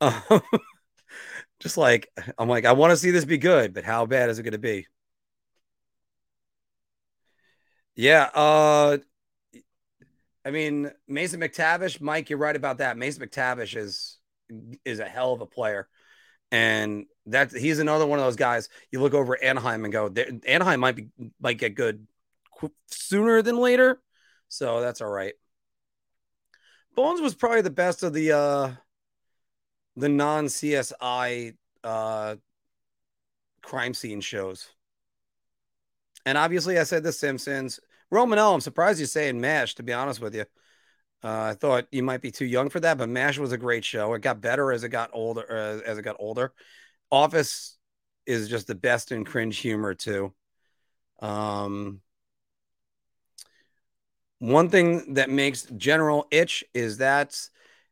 Um, 0.00 0.22
just 1.60 1.76
like 1.76 2.08
I'm 2.38 2.48
like 2.48 2.64
I 2.64 2.72
want 2.72 2.92
to 2.92 2.96
see 2.96 3.10
this 3.10 3.24
be 3.24 3.38
good, 3.38 3.74
but 3.74 3.84
how 3.84 4.06
bad 4.06 4.30
is 4.30 4.38
it 4.38 4.44
going 4.44 4.52
to 4.52 4.58
be? 4.58 4.86
Yeah. 7.96 8.30
Uh, 8.34 8.98
I 10.44 10.50
mean 10.50 10.90
Mason 11.06 11.40
McTavish, 11.40 12.00
Mike, 12.00 12.30
you're 12.30 12.38
right 12.38 12.56
about 12.56 12.78
that. 12.78 12.96
Mason 12.96 13.26
McTavish 13.26 13.76
is 13.76 14.18
is 14.84 15.00
a 15.00 15.04
hell 15.04 15.32
of 15.32 15.40
a 15.42 15.46
player. 15.46 15.88
And 16.52 17.06
that 17.26 17.52
he's 17.52 17.78
another 17.78 18.06
one 18.06 18.18
of 18.18 18.24
those 18.24 18.36
guys. 18.36 18.68
You 18.90 19.00
look 19.00 19.14
over 19.14 19.40
Anaheim 19.42 19.84
and 19.84 19.92
go, 19.92 20.12
Anaheim 20.46 20.80
might 20.80 20.96
be 20.96 21.08
might 21.40 21.58
get 21.58 21.74
good 21.74 22.06
sooner 22.86 23.42
than 23.42 23.56
later, 23.56 24.00
so 24.48 24.80
that's 24.80 25.00
all 25.00 25.10
right. 25.10 25.34
Bones 26.94 27.20
was 27.20 27.34
probably 27.34 27.62
the 27.62 27.70
best 27.70 28.02
of 28.02 28.12
the 28.12 28.32
uh 28.32 28.72
the 29.96 30.08
non 30.08 30.46
CSI 30.46 31.54
uh 31.84 32.36
crime 33.62 33.94
scene 33.94 34.20
shows. 34.20 34.68
And 36.26 36.36
obviously, 36.36 36.78
I 36.78 36.84
said 36.84 37.02
The 37.02 37.12
Simpsons. 37.12 37.80
Romanel, 38.10 38.54
I'm 38.54 38.60
surprised 38.60 38.98
you're 38.98 39.06
saying 39.06 39.40
MASH, 39.40 39.76
to 39.76 39.82
be 39.82 39.92
honest 39.92 40.20
with 40.20 40.34
you. 40.34 40.44
Uh, 41.22 41.50
I 41.50 41.54
thought 41.54 41.86
you 41.92 42.02
might 42.02 42.22
be 42.22 42.30
too 42.30 42.46
young 42.46 42.70
for 42.70 42.80
that, 42.80 42.98
but 42.98 43.08
MASH 43.08 43.38
was 43.38 43.52
a 43.52 43.58
great 43.58 43.84
show. 43.84 44.14
It 44.14 44.22
got 44.22 44.40
better 44.40 44.72
as 44.72 44.84
it 44.84 44.88
got 44.88 45.10
older. 45.12 45.44
Uh, 45.48 45.80
as 45.86 45.98
it 45.98 46.02
got 46.02 46.16
older, 46.18 46.52
Office 47.10 47.76
is 48.26 48.48
just 48.48 48.66
the 48.66 48.74
best 48.74 49.12
in 49.12 49.24
cringe 49.24 49.58
humor 49.58 49.94
too. 49.94 50.32
Um, 51.20 52.00
one 54.40 54.70
thing 54.70 55.14
that 55.14 55.30
makes 55.30 55.62
General 55.76 56.26
itch 56.30 56.64
is 56.74 56.98
that 56.98 57.38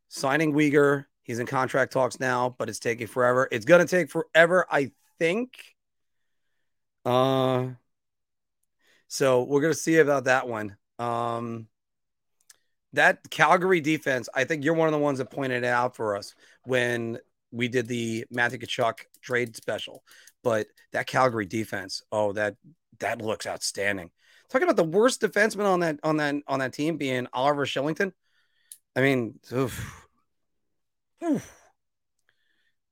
signing 0.08 0.52
Uyghur. 0.54 1.04
He's 1.22 1.38
in 1.38 1.46
contract 1.46 1.92
talks 1.92 2.18
now, 2.18 2.56
but 2.58 2.70
it's 2.70 2.78
taking 2.78 3.06
forever. 3.06 3.48
It's 3.52 3.66
gonna 3.66 3.86
take 3.86 4.10
forever, 4.10 4.66
I 4.70 4.90
think. 5.18 5.52
Uh, 7.04 7.68
so 9.08 9.42
we're 9.42 9.60
gonna 9.60 9.74
see 9.74 9.98
about 9.98 10.24
that 10.24 10.48
one. 10.48 10.76
Um, 10.98 11.68
that 12.94 13.28
Calgary 13.30 13.82
defense, 13.82 14.30
I 14.34 14.44
think 14.44 14.64
you're 14.64 14.74
one 14.74 14.88
of 14.88 14.92
the 14.92 14.98
ones 14.98 15.18
that 15.18 15.30
pointed 15.30 15.64
it 15.64 15.66
out 15.66 15.96
for 15.96 16.16
us 16.16 16.34
when 16.64 17.18
we 17.52 17.68
did 17.68 17.86
the 17.86 18.24
Matthew 18.30 18.58
Tkachuk 18.58 19.00
trade 19.20 19.54
special. 19.54 20.02
But 20.42 20.68
that 20.92 21.06
Calgary 21.06 21.44
defense, 21.44 22.02
oh, 22.10 22.32
that 22.32 22.56
that 23.00 23.20
looks 23.20 23.46
outstanding. 23.46 24.10
Talking 24.50 24.68
about 24.68 24.76
the 24.76 24.84
worst 24.84 25.20
defenseman 25.20 25.66
on 25.66 25.80
that 25.80 26.00
on 26.02 26.16
that 26.18 26.36
on 26.46 26.60
that 26.60 26.72
team 26.72 26.96
being 26.96 27.26
Oliver 27.32 27.66
Kylington. 27.66 28.12
I 28.96 29.00
mean, 29.00 29.38
oof. 29.52 30.06
Oof. 31.22 31.52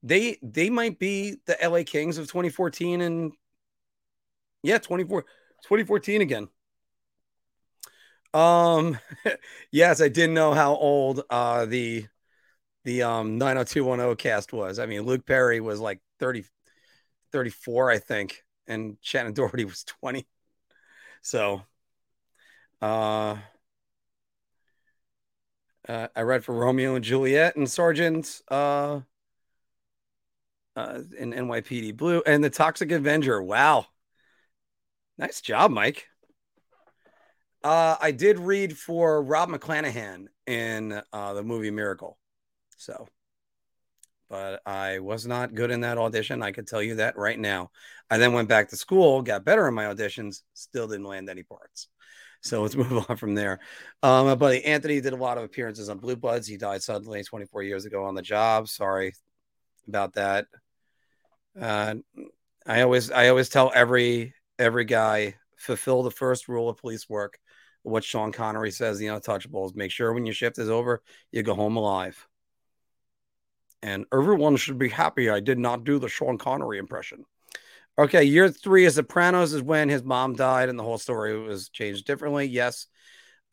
they 0.03 0.39
they 0.43 0.69
might 0.69 0.99
be 0.99 1.37
the 1.47 1.57
LA 1.63 1.83
Kings 1.85 2.19
of 2.19 2.27
2014 2.27 3.01
and 3.01 3.33
yeah, 4.63 4.79
24 4.79 5.23
2014 5.23 6.21
again. 6.21 6.49
Um, 8.35 8.99
yes, 9.71 10.03
I 10.03 10.09
didn't 10.09 10.35
know 10.35 10.53
how 10.53 10.75
old 10.75 11.23
uh 11.31 11.65
the 11.65 12.07
the 12.85 13.03
um 13.03 13.39
90210 13.39 14.17
cast 14.17 14.53
was. 14.53 14.79
I 14.79 14.87
mean, 14.87 15.03
Luke 15.03 15.25
Perry 15.27 15.61
was 15.61 15.81
like 15.81 16.01
30 16.21 16.45
34, 17.33 17.91
I 17.91 17.99
think, 17.99 18.45
and 18.67 18.97
Shannen 19.05 19.35
Doherty 19.35 19.65
was 19.65 19.85
20. 19.85 20.27
So 21.27 21.63
uh 22.81 23.37
uh, 25.89 26.09
I 26.15 26.23
read 26.23 26.45
for 26.45 26.55
Romeo 26.55 26.95
and 26.95 27.05
Juliet 27.05 27.57
and 27.57 27.69
Sergeant 27.69 28.43
uh, 28.49 29.01
uh, 30.77 31.01
in 31.19 31.33
NYPD 31.33 31.97
Blue 31.97 32.23
and 32.27 32.43
the 32.43 32.51
Toxic 32.51 32.91
Avenger. 32.91 33.43
Wow. 33.43 33.87
Nice 35.19 35.41
job, 35.41 35.71
Mike. 35.71 36.07
Uh, 37.63 37.97
I 38.01 38.11
did 38.11 38.39
read 38.39 38.77
for 38.77 39.23
Rob 39.23 39.49
McClanahan 39.49 40.27
in 40.47 41.03
uh, 41.13 41.35
the 41.35 41.43
movie 41.43 41.71
Miracle. 41.71 42.19
So, 42.77 43.09
but 44.29 44.61
I 44.67 44.99
was 44.99 45.27
not 45.27 45.55
good 45.55 45.71
in 45.71 45.81
that 45.81 45.99
audition. 45.99 46.43
I 46.43 46.53
could 46.53 46.67
tell 46.67 46.83
you 46.83 46.97
that 46.97 47.17
right 47.17 47.39
now. 47.39 47.71
I 48.11 48.19
then 48.19 48.33
went 48.33 48.49
back 48.49 48.69
to 48.71 48.77
school, 48.77 49.23
got 49.23 49.45
better 49.45 49.67
in 49.67 49.75
my 49.75 49.85
auditions, 49.85 50.43
still 50.55 50.87
didn't 50.87 51.07
land 51.07 51.29
any 51.29 51.43
parts. 51.43 51.89
So 52.41 52.63
let's 52.63 52.77
move 52.77 53.05
on 53.09 53.17
from 53.17 53.35
there. 53.35 53.61
Um, 54.03 54.27
my 54.27 54.35
buddy 54.35 54.65
Anthony 54.65 55.01
did 55.01 55.13
a 55.13 55.17
lot 55.17 55.39
of 55.39 55.45
appearances 55.45 55.89
on 55.89 55.99
Blue 55.99 56.17
Bloods. 56.17 56.47
He 56.47 56.57
died 56.57 56.83
suddenly 56.83 57.23
24 57.23 57.63
years 57.63 57.85
ago 57.85 58.05
on 58.05 58.15
the 58.15 58.23
job. 58.23 58.69
Sorry 58.69 59.15
about 59.89 60.15
that. 60.15 60.47
Uh, 61.61 61.97
I 62.67 62.83
always 62.83 63.11
I 63.11 63.29
always 63.29 63.49
tell 63.49 63.73
every 63.75 64.35
every 64.59 64.85
guy 64.85 65.37
fulfill 65.57 66.03
the 66.03 66.11
first 66.11 66.49
rule 66.49 66.69
of 66.69 66.77
police 66.77 67.09
work. 67.09 67.39
What 67.83 68.03
Sean 68.03 68.33
Connery 68.33 68.73
says, 68.73 68.99
the 68.99 69.07
untouchables. 69.07 69.77
Make 69.77 69.93
sure 69.93 70.13
when 70.13 70.27
your 70.27 70.35
shift 70.35 70.59
is 70.59 70.69
over, 70.69 71.03
you 71.31 71.45
go 71.45 71.55
home 71.55 71.77
alive. 71.77 72.27
And 73.81 74.07
everyone 74.13 74.57
should 74.57 74.79
be 74.79 74.89
happy 74.89 75.31
I 75.31 75.39
did 75.39 75.59
not 75.59 75.85
do 75.85 76.01
the 76.01 76.09
Sean 76.09 76.37
Connery 76.37 76.79
impression. 76.79 77.25
Okay, 77.99 78.25
year 78.25 78.51
three 78.51 78.85
of 78.85 78.93
Sopranos 78.93 79.55
is 79.55 79.63
when 79.63 79.89
his 79.89 80.03
mom 80.03 80.35
died 80.35 80.69
and 80.69 80.79
the 80.79 80.83
whole 80.83 80.99
story 80.99 81.39
was 81.39 81.71
changed 81.71 82.05
differently. 82.05 82.45
Yes. 82.45 82.89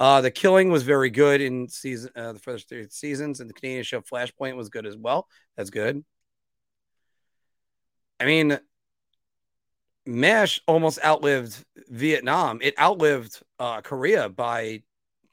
Uh, 0.01 0.19
the 0.19 0.31
killing 0.31 0.69
was 0.69 0.83
very 0.83 1.09
good 1.09 1.39
in 1.39 1.69
season 1.69 2.11
uh, 2.15 2.33
the 2.33 2.39
first 2.39 2.67
three 2.67 2.85
seasons, 2.89 3.39
and 3.39 3.49
the 3.49 3.53
Canadian 3.53 3.83
show 3.83 4.01
Flashpoint 4.01 4.57
was 4.57 4.67
good 4.67 4.85
as 4.85 4.97
well. 4.97 5.27
That's 5.55 5.69
good. 5.69 6.03
I 8.19 8.25
mean, 8.25 8.59
MASH 10.05 10.59
almost 10.67 10.99
outlived 11.03 11.63
Vietnam. 11.87 12.59
It 12.61 12.77
outlived 12.77 13.41
uh, 13.59 13.79
Korea 13.79 14.27
by 14.27 14.83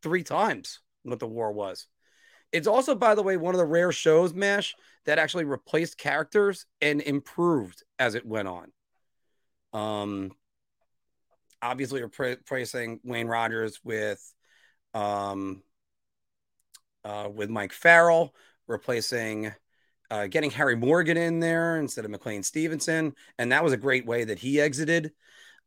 three 0.02 0.22
times 0.22 0.80
what 1.02 1.18
the 1.18 1.26
war 1.26 1.50
was. 1.50 1.88
It's 2.52 2.68
also, 2.68 2.94
by 2.94 3.16
the 3.16 3.22
way, 3.22 3.36
one 3.36 3.54
of 3.54 3.58
the 3.58 3.66
rare 3.66 3.90
shows, 3.90 4.34
MASH, 4.34 4.76
that 5.06 5.18
actually 5.18 5.44
replaced 5.44 5.98
characters 5.98 6.66
and 6.80 7.00
improved 7.00 7.82
as 7.98 8.14
it 8.14 8.24
went 8.24 8.46
on. 8.46 8.70
Um, 9.72 10.32
obviously, 11.62 12.02
replacing 12.02 13.00
Wayne 13.04 13.28
Rogers 13.28 13.80
with, 13.84 14.20
um, 14.94 15.62
uh, 17.04 17.28
with 17.32 17.50
Mike 17.50 17.72
Farrell, 17.72 18.34
replacing 18.66 19.52
uh, 20.10 20.26
getting 20.26 20.50
Harry 20.50 20.76
Morgan 20.76 21.16
in 21.16 21.38
there 21.38 21.76
instead 21.76 22.04
of 22.04 22.10
McLean 22.10 22.42
Stevenson, 22.42 23.14
and 23.38 23.52
that 23.52 23.62
was 23.62 23.72
a 23.72 23.76
great 23.76 24.06
way 24.06 24.24
that 24.24 24.38
he 24.40 24.60
exited. 24.60 25.12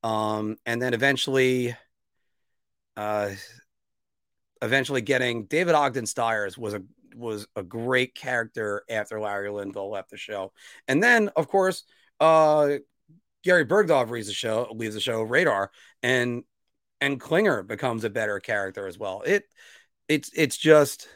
Um, 0.04 0.58
and 0.66 0.82
then 0.82 0.94
eventually, 0.94 1.76
uh, 2.98 3.32
eventually 4.62 5.02
getting 5.02 5.46
David 5.46 5.76
Ogden 5.76 6.06
Stiers 6.06 6.58
was 6.58 6.74
a 6.74 6.84
was 7.16 7.48
a 7.56 7.64
great 7.64 8.16
character 8.16 8.84
after 8.90 9.20
Larry 9.20 9.50
Linville 9.50 9.92
left 9.92 10.10
the 10.10 10.18
show, 10.18 10.52
and 10.88 11.02
then 11.02 11.30
of 11.38 11.48
course, 11.48 11.86
uh, 12.20 12.78
Gary 13.44 13.66
Burghoff 13.66 14.10
leaves 14.10 14.28
the 14.28 14.34
show, 14.34 14.68
leaves 14.74 14.96
the 14.96 15.02
show 15.02 15.22
Radar, 15.22 15.72
and 16.02 16.44
and 17.02 17.20
Klinger 17.20 17.64
becomes 17.64 18.04
a 18.04 18.10
better 18.10 18.40
character 18.40 18.88
as 18.88 18.98
well. 18.98 19.22
It 19.26 19.46
it's 20.08 20.32
it's 20.36 20.58
just 20.58 21.08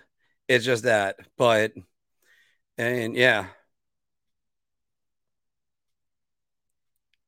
it's 0.47 0.65
just 0.65 0.83
that, 0.83 1.17
but 1.37 1.73
and 2.77 3.15
yeah. 3.15 3.47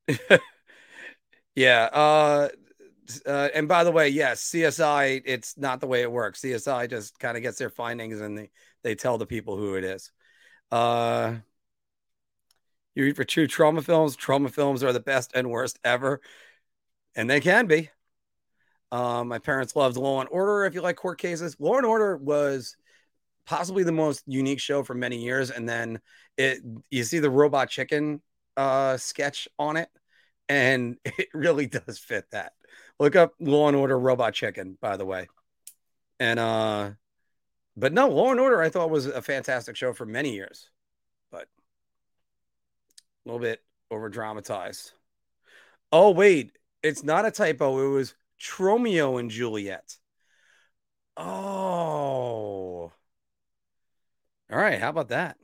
yeah. 1.54 1.88
Uh, 1.92 2.48
uh, 3.26 3.48
and 3.54 3.68
by 3.68 3.84
the 3.84 3.92
way, 3.92 4.08
yes, 4.08 4.42
CSI, 4.42 5.22
it's 5.24 5.56
not 5.58 5.80
the 5.80 5.86
way 5.86 6.02
it 6.02 6.12
works. 6.12 6.40
CSI 6.40 6.86
just 6.86 7.18
kind 7.18 7.36
of 7.36 7.42
gets 7.42 7.58
their 7.58 7.70
findings 7.70 8.20
and 8.20 8.38
they, 8.38 8.50
they 8.82 8.94
tell 8.94 9.18
the 9.18 9.26
people 9.26 9.56
who 9.56 9.74
it 9.74 9.84
is. 9.84 10.12
Uh, 10.70 11.36
you 12.94 13.04
read 13.04 13.16
for 13.16 13.24
true 13.24 13.46
trauma 13.46 13.82
films. 13.82 14.16
Trauma 14.16 14.48
films 14.48 14.82
are 14.82 14.92
the 14.92 15.00
best 15.00 15.32
and 15.34 15.50
worst 15.50 15.78
ever, 15.84 16.20
and 17.14 17.28
they 17.28 17.40
can 17.40 17.66
be. 17.66 17.90
Um, 18.92 19.28
my 19.28 19.38
parents 19.38 19.76
loved 19.76 19.96
Law 19.96 20.20
and 20.20 20.28
Order. 20.30 20.64
If 20.64 20.74
you 20.74 20.80
like 20.80 20.96
court 20.96 21.18
cases, 21.18 21.56
Law 21.60 21.76
and 21.76 21.86
Order 21.86 22.16
was 22.16 22.76
possibly 23.46 23.84
the 23.84 23.92
most 23.92 24.22
unique 24.26 24.60
show 24.60 24.82
for 24.82 24.94
many 24.94 25.22
years. 25.22 25.50
And 25.50 25.68
then 25.68 26.00
it 26.36 26.60
you 26.90 27.04
see 27.04 27.18
the 27.18 27.30
robot 27.30 27.70
chicken 27.70 28.20
uh 28.56 28.96
sketch 28.96 29.48
on 29.58 29.76
it, 29.76 29.88
and 30.48 30.96
it 31.04 31.28
really 31.34 31.66
does 31.66 31.98
fit 31.98 32.24
that. 32.32 32.52
Look 32.98 33.16
up 33.16 33.34
Law 33.40 33.68
and 33.68 33.76
Order 33.76 33.98
Robot 33.98 34.34
Chicken, 34.34 34.76
by 34.80 34.96
the 34.96 35.06
way. 35.06 35.28
And 36.18 36.38
uh 36.38 36.90
but 37.76 37.92
no, 37.92 38.08
Law 38.08 38.30
and 38.32 38.40
Order 38.40 38.60
I 38.60 38.68
thought 38.68 38.90
was 38.90 39.06
a 39.06 39.22
fantastic 39.22 39.76
show 39.76 39.92
for 39.92 40.04
many 40.04 40.34
years, 40.34 40.70
but 41.30 41.46
a 43.24 43.28
little 43.28 43.40
bit 43.40 43.62
over 43.90 44.08
dramatized. 44.08 44.92
Oh, 45.92 46.10
wait, 46.10 46.58
it's 46.82 47.02
not 47.02 47.26
a 47.26 47.30
typo. 47.30 47.86
It 47.86 47.94
was 47.94 48.14
Tromeo 48.40 49.18
and 49.20 49.30
Juliet. 49.30 49.96
Oh, 51.16 52.92
all 54.50 54.58
right, 54.58 54.80
how 54.80 54.90
about 54.90 55.08
that? 55.08 55.36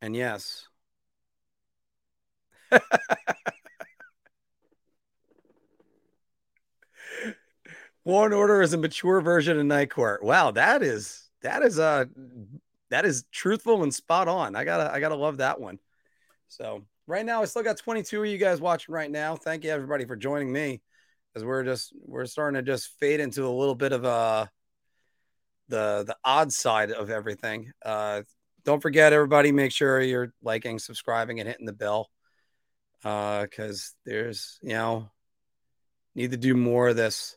And 0.00 0.14
yes. 0.14 0.68
Law 8.04 8.24
and 8.24 8.34
Order 8.34 8.62
is 8.62 8.72
a 8.72 8.78
mature 8.78 9.20
version 9.20 9.58
of 9.58 9.66
Night 9.66 9.90
Court. 9.90 10.22
Wow, 10.22 10.50
that 10.52 10.82
is 10.82 11.30
that 11.42 11.62
is 11.62 11.78
uh 11.78 12.04
that 12.94 13.04
is 13.04 13.24
truthful 13.32 13.82
and 13.82 13.92
spot 13.92 14.28
on. 14.28 14.54
I 14.54 14.62
gotta 14.62 14.92
I 14.92 15.00
gotta 15.00 15.16
love 15.16 15.38
that 15.38 15.60
one. 15.60 15.80
So 16.46 16.84
right 17.08 17.26
now 17.26 17.42
I 17.42 17.46
still 17.46 17.64
got 17.64 17.76
22 17.76 18.22
of 18.22 18.26
you 18.28 18.38
guys 18.38 18.60
watching 18.60 18.94
right 18.94 19.10
now. 19.10 19.34
Thank 19.34 19.64
you 19.64 19.70
everybody 19.70 20.04
for 20.04 20.14
joining 20.14 20.52
me 20.52 20.80
as 21.34 21.44
we're 21.44 21.64
just 21.64 21.92
we're 22.06 22.26
starting 22.26 22.54
to 22.54 22.62
just 22.62 22.90
fade 23.00 23.18
into 23.18 23.46
a 23.46 23.50
little 23.50 23.74
bit 23.74 23.90
of 23.90 24.04
a 24.04 24.48
the 25.68 26.04
the 26.06 26.16
odd 26.24 26.52
side 26.52 26.92
of 26.92 27.10
everything. 27.10 27.72
Uh, 27.84 28.22
don't 28.64 28.80
forget, 28.80 29.12
everybody, 29.12 29.50
make 29.50 29.72
sure 29.72 30.00
you're 30.00 30.32
liking, 30.40 30.78
subscribing, 30.78 31.40
and 31.40 31.48
hitting 31.48 31.66
the 31.66 31.72
bell 31.72 32.08
Uh 33.04 33.42
because 33.42 33.92
uh, 33.92 33.98
there's 34.06 34.58
you 34.62 34.70
know 34.70 35.10
need 36.14 36.30
to 36.30 36.36
do 36.36 36.54
more 36.54 36.88
of 36.88 36.96
this. 36.96 37.36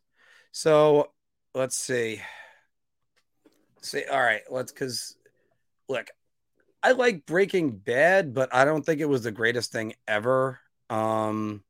So 0.51 1.11
let's 1.55 1.77
see. 1.77 2.21
Let's 3.75 3.89
see. 3.89 4.03
All 4.05 4.21
right, 4.21 4.41
let's 4.51 4.71
because 4.71 5.15
look, 5.90 6.07
I 6.83 6.91
like 6.91 7.25
Breaking 7.25 7.72
Bad, 7.72 8.33
but 8.33 8.53
I 8.53 8.66
don't 8.66 8.85
think 8.85 9.01
it 9.01 9.09
was 9.09 9.24
the 9.24 9.32
greatest 9.32 9.72
thing 9.72 9.93
ever. 10.07 10.59
Um, 10.90 11.64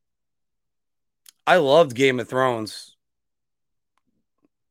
I 1.46 1.58
loved 1.58 1.96
Game 1.96 2.20
of 2.20 2.28
Thrones 2.28 2.98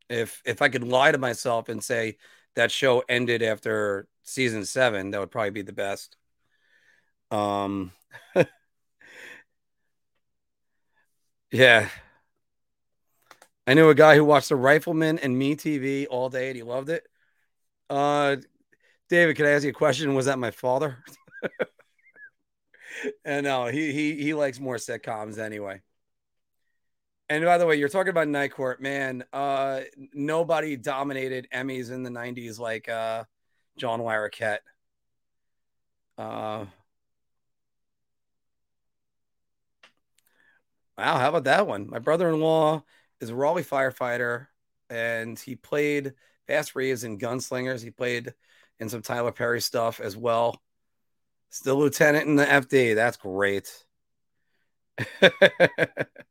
if 0.09 0.43
if 0.45 0.63
I 0.63 0.69
could 0.69 0.85
lie 0.85 1.13
to 1.13 1.19
myself 1.19 1.69
and 1.69 1.83
say 1.83 2.17
that 2.55 2.71
show 2.71 3.03
ended 3.09 3.43
after 3.43 4.07
season 4.23 4.65
seven, 4.65 5.11
that 5.11 5.21
would 5.21 5.31
probably 5.31 5.51
be 5.51 5.63
the 5.63 5.73
best. 5.73 6.17
Um, 7.31 7.93
yeah. 11.51 11.89
I 13.67 13.75
knew 13.75 13.89
a 13.89 13.95
guy 13.97 14.15
who 14.15 14.25
watched 14.25 14.49
The 14.49 14.57
Rifleman 14.57 15.19
and 15.19 15.37
Me 15.37 15.57
TV 15.57 16.07
all 16.07 16.29
day 16.31 16.49
and 16.49 16.57
he 16.57 16.63
loved 16.63 16.89
it. 16.89 17.05
Uh, 17.91 18.37
David, 19.09 19.37
can 19.37 19.47
I 19.47 19.51
ask 19.51 19.65
you 19.65 19.71
a 19.71 19.73
question? 19.73 20.15
Was 20.15 20.27
that 20.27 20.39
my 20.39 20.51
father? 20.51 21.05
and 23.25 23.45
no, 23.45 23.67
he 23.67 23.93
he 23.93 24.15
he 24.17 24.35
likes 24.35 24.59
more 24.59 24.77
sitcoms 24.77 25.39
anyway. 25.39 25.81
And 27.29 27.45
by 27.45 27.59
the 27.59 27.67
way, 27.67 27.77
you're 27.77 27.89
talking 27.89 28.11
about 28.11 28.29
Night 28.29 28.53
Court, 28.53 28.81
man. 28.81 29.25
Uh, 29.33 29.81
nobody 30.13 30.77
dominated 30.77 31.49
Emmys 31.53 31.91
in 31.91 32.03
the 32.03 32.11
'90s 32.11 32.59
like 32.59 32.89
uh, 32.89 33.25
John 33.77 34.01
Larroquette. 34.01 34.59
Uh, 36.19 36.67
wow, 40.97 41.19
how 41.19 41.29
about 41.29 41.45
that 41.45 41.67
one? 41.67 41.89
My 41.89 41.99
brother-in-law 41.99 42.83
is 43.21 43.31
a 43.31 43.35
Raleigh 43.35 43.65
firefighter, 43.65 44.47
and 44.91 45.39
he 45.39 45.57
played 45.57 46.15
Fast 46.47 46.75
Reeves 46.75 47.05
in 47.05 47.19
Gunslingers. 47.19 47.83
He 47.83 47.91
played 47.91 48.35
in 48.81 48.89
some 48.89 49.03
Tyler 49.03 49.33
Perry 49.33 49.61
stuff 49.61 50.01
as 50.01 50.17
well. 50.17 50.61
Still 51.51 51.77
lieutenant 51.77 52.27
in 52.27 52.37
the 52.37 52.51
FD. 52.51 52.95
That's 52.95 53.17
great. 53.17 53.85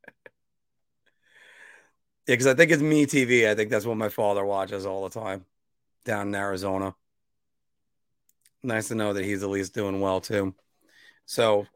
Yeah, 2.28 2.34
because 2.34 2.48
I 2.48 2.56
think 2.56 2.72
it's 2.72 2.82
Me 2.82 3.06
TV. 3.06 3.48
I 3.48 3.56
think 3.56 3.70
that's 3.70 3.86
what 3.86 3.98
my 3.98 4.10
father 4.10 4.44
watches 4.44 4.86
all 4.86 5.04
the 5.08 5.20
time 5.20 5.46
down 6.06 6.30
in 6.30 6.36
Arizona. 6.36 6.96
Nice 8.64 8.88
to 8.88 8.96
know 8.96 9.14
that 9.14 9.24
he's 9.24 9.44
at 9.44 9.50
least 9.50 9.74
doing 9.74 10.02
well 10.02 10.20
too. 10.22 10.56
So, 11.26 11.68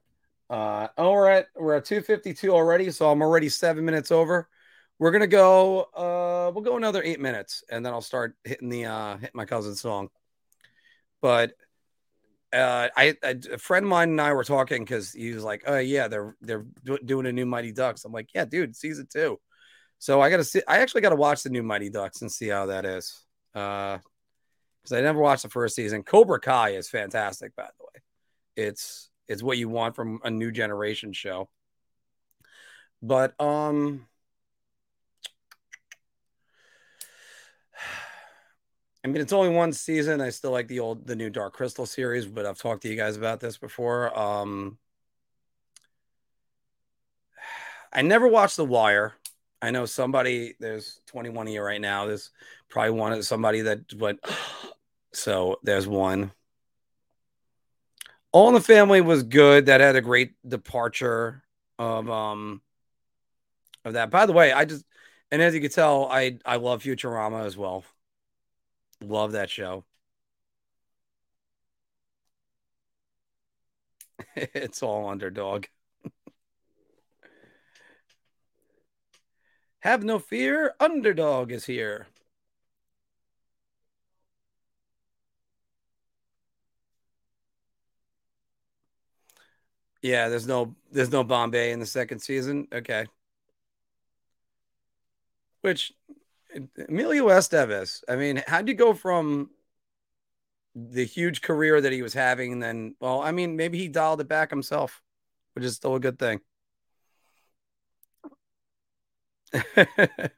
uh, 0.50 0.90
all 0.98 1.18
right, 1.18 1.46
we're 1.56 1.76
at 1.76 1.86
252 1.86 2.52
already, 2.52 2.92
so 2.92 3.12
I'm 3.12 3.22
already 3.22 3.50
seven 3.50 3.86
minutes 3.86 4.12
over. 4.12 4.50
We're 5.00 5.12
gonna 5.12 5.28
go. 5.28 5.84
Uh, 5.96 6.52
we'll 6.54 6.64
go 6.64 6.78
another 6.78 7.04
eight 7.04 7.20
minutes, 7.20 7.64
and 7.72 7.86
then 7.86 7.94
I'll 7.94 8.02
start 8.02 8.36
hitting 8.44 8.70
the 8.70 8.86
uh, 8.86 9.18
hit 9.18 9.36
my 9.36 9.46
cousin's 9.46 9.82
song. 9.82 10.10
But 11.22 11.54
uh, 12.52 12.90
I, 12.96 13.16
a 13.24 13.58
friend 13.58 13.86
of 13.86 13.90
mine 13.90 14.10
and 14.10 14.22
I 14.22 14.34
were 14.34 14.44
talking 14.44 14.84
because 14.84 15.12
he 15.14 15.34
was 15.34 15.44
like, 15.44 15.64
"Oh 15.68 15.78
yeah, 15.78 16.08
they're 16.08 16.36
they're 16.42 16.66
doing 17.06 17.26
a 17.28 17.32
new 17.32 17.46
Mighty 17.46 17.72
Ducks." 17.72 18.06
I'm 18.06 18.12
like, 18.12 18.30
"Yeah, 18.34 18.46
dude, 18.46 18.76
season 18.76 19.08
two. 19.12 19.40
So 20.00 20.22
I 20.22 20.30
gotta 20.30 20.44
see. 20.44 20.62
I 20.68 20.80
actually 20.80 21.02
gotta 21.02 21.16
watch 21.16 21.44
the 21.44 21.50
new 21.50 21.64
Mighty 21.64 21.90
Ducks 21.90 22.22
and 22.22 22.32
see 22.32 22.48
how 22.48 22.68
that 22.68 22.86
is. 22.86 23.24
Uh, 23.54 24.00
because 24.82 24.98
I 24.98 25.02
never 25.02 25.20
watched 25.20 25.44
the 25.44 25.50
first 25.50 25.76
season. 25.76 26.04
Cobra 26.04 26.40
Kai 26.40 26.72
is 26.72 26.90
fantastic, 26.90 27.56
by 27.56 27.64
the 27.64 27.84
way. 27.84 28.02
It's 28.68 29.10
it's 29.28 29.44
what 29.44 29.58
you 29.58 29.70
want 29.70 29.96
from 29.96 30.20
a 30.24 30.32
new 30.32 30.52
generation 30.52 31.14
show. 31.14 31.50
But 33.02 33.40
um 33.40 34.08
I 39.04 39.08
mean, 39.08 39.22
it's 39.22 39.34
only 39.34 39.50
one 39.50 39.72
season. 39.72 40.20
I 40.20 40.30
still 40.30 40.52
like 40.52 40.68
the 40.68 40.82
old, 40.82 41.08
the 41.08 41.16
new 41.16 41.30
Dark 41.30 41.54
Crystal 41.54 41.86
series, 41.86 42.26
but 42.26 42.46
I've 42.46 42.58
talked 42.58 42.82
to 42.82 42.90
you 42.90 42.98
guys 42.98 43.16
about 43.16 43.40
this 43.40 43.58
before. 43.58 44.18
Um, 44.18 44.78
I 47.94 48.02
never 48.02 48.28
watched 48.28 48.58
The 48.58 48.66
Wire. 48.66 49.14
I 49.62 49.72
know 49.72 49.86
somebody. 49.86 50.56
There's 50.60 51.00
21 51.08 51.48
of 51.48 51.54
you 51.54 51.62
right 51.62 51.82
now. 51.82 52.06
There's 52.06 52.32
probably 52.70 52.92
one 52.92 53.14
of 53.14 53.26
somebody 53.26 53.62
that 53.62 53.94
went. 53.94 54.20
So 55.12 55.58
there's 55.64 55.88
one. 55.88 56.32
All 58.32 58.48
in 58.48 58.54
the 58.54 58.62
Family 58.62 59.02
was 59.02 59.24
good. 59.24 59.66
That 59.66 59.82
had 59.82 59.96
a 59.96 60.02
great 60.02 60.34
departure 60.48 61.42
of 61.80 62.08
um 62.12 62.62
of 63.84 63.94
that. 63.94 64.12
By 64.12 64.28
the 64.28 64.34
way, 64.34 64.52
I 64.52 64.66
just 64.66 64.86
and 65.32 65.42
as 65.42 65.56
you 65.56 65.62
can 65.62 65.72
tell, 65.72 66.08
I 66.12 66.38
I 66.46 66.58
love 66.58 66.84
Futurama 66.84 67.44
as 67.44 67.58
well. 67.58 67.84
Love 69.02 69.34
that 69.34 69.50
show. 69.50 69.84
it's 74.36 74.84
all 74.84 75.08
underdog. 75.10 75.66
Have 79.82 80.04
no 80.06 80.20
fear, 80.20 80.74
underdog 80.80 81.52
is 81.52 81.66
here. 81.66 82.08
Yeah, 90.02 90.30
there's 90.30 90.48
no 90.48 90.76
there's 90.92 91.12
no 91.12 91.24
Bombay 91.24 91.72
in 91.72 91.80
the 91.80 91.86
second 91.86 92.20
season. 92.20 92.68
Okay. 92.74 93.06
Which 95.62 95.94
Emilio 96.88 97.28
Estevez, 97.30 98.04
I 98.08 98.16
mean, 98.16 98.44
how'd 98.48 98.68
you 98.68 98.74
go 98.74 98.94
from 98.94 99.50
the 100.76 101.04
huge 101.06 101.42
career 101.42 101.82
that 101.82 101.92
he 101.92 102.02
was 102.02 102.14
having 102.14 102.54
and 102.54 102.64
then 102.64 102.96
well, 103.00 103.22
I 103.22 103.32
mean, 103.32 103.56
maybe 103.56 103.78
he 103.78 103.88
dialed 103.88 104.22
it 104.22 104.28
back 104.28 104.50
himself, 104.50 105.02
which 105.54 105.66
is 105.66 105.76
still 105.76 105.96
a 105.96 106.00
good 106.00 106.20
thing. 106.20 106.42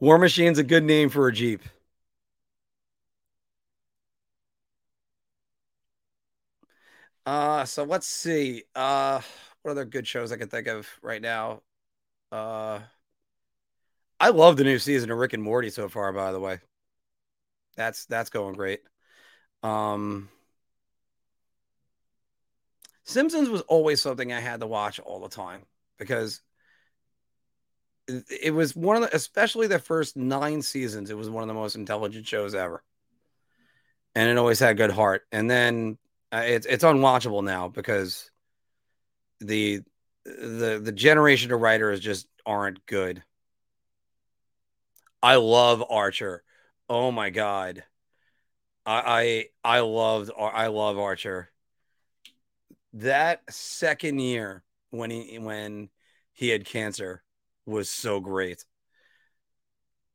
War 0.00 0.18
Machine's 0.18 0.58
a 0.58 0.64
good 0.64 0.84
name 0.84 1.08
for 1.08 1.28
a 1.28 1.32
Jeep. 1.32 1.62
Uh, 7.24 7.64
so 7.64 7.84
let's 7.84 8.06
see. 8.06 8.64
Uh, 8.74 9.20
what 9.62 9.72
other 9.72 9.84
good 9.84 10.06
shows 10.06 10.32
I 10.32 10.36
can 10.36 10.48
think 10.48 10.66
of 10.66 10.88
right 11.02 11.22
now? 11.22 11.62
Uh, 12.32 12.80
I 14.22 14.28
love 14.28 14.56
the 14.56 14.62
new 14.62 14.78
season 14.78 15.10
of 15.10 15.18
Rick 15.18 15.32
and 15.32 15.42
Morty 15.42 15.68
so 15.68 15.88
far. 15.88 16.12
By 16.12 16.30
the 16.30 16.38
way, 16.38 16.60
that's 17.76 18.04
that's 18.04 18.30
going 18.30 18.54
great. 18.54 18.78
Um, 19.64 20.28
Simpsons 23.02 23.48
was 23.48 23.62
always 23.62 24.00
something 24.00 24.32
I 24.32 24.38
had 24.38 24.60
to 24.60 24.66
watch 24.68 25.00
all 25.00 25.18
the 25.18 25.28
time 25.28 25.62
because 25.98 26.40
it, 28.06 28.54
was 28.54 28.76
one 28.76 28.94
of 28.94 29.02
the, 29.02 29.16
especially 29.16 29.66
the 29.66 29.80
first 29.80 30.16
nine 30.16 30.62
seasons. 30.62 31.10
It 31.10 31.16
was 31.16 31.28
one 31.28 31.42
of 31.42 31.48
the 31.48 31.54
most 31.54 31.74
intelligent 31.74 32.24
shows 32.24 32.54
ever, 32.54 32.84
and 34.14 34.30
it 34.30 34.38
always 34.38 34.60
had 34.60 34.76
good 34.76 34.92
heart. 34.92 35.22
And 35.32 35.50
then 35.50 35.98
uh, 36.30 36.44
it's 36.44 36.66
it's 36.66 36.84
unwatchable 36.84 37.42
now 37.42 37.66
because 37.66 38.30
the 39.40 39.80
the 40.24 40.80
the 40.80 40.92
generation 40.92 41.50
of 41.50 41.60
writers 41.60 41.98
just 41.98 42.28
aren't 42.46 42.86
good. 42.86 43.24
I 45.22 45.36
love 45.36 45.82
Archer. 45.90 46.42
Oh 46.88 47.10
my 47.10 47.30
god. 47.30 47.84
I 48.86 49.48
I 49.64 49.76
I 49.76 49.80
loved 49.80 50.30
I 50.38 50.68
love 50.68 50.98
Archer. 50.98 51.50
That 52.94 53.42
second 53.52 54.18
year 54.20 54.64
when 54.90 55.10
he 55.10 55.38
when 55.38 55.90
he 56.32 56.48
had 56.50 56.64
cancer 56.66 57.22
was 57.66 57.88
so 57.88 58.20
great. 58.20 58.64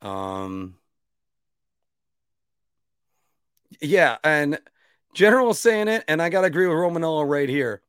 Um 0.01 0.77
yeah, 3.81 4.17
and 4.23 4.59
General 5.13 5.53
saying 5.53 5.87
it, 5.87 6.03
and 6.07 6.21
I 6.21 6.29
gotta 6.29 6.47
agree 6.47 6.67
with 6.67 6.77
Romanello 6.77 7.27
right 7.27 7.49
here. 7.49 7.81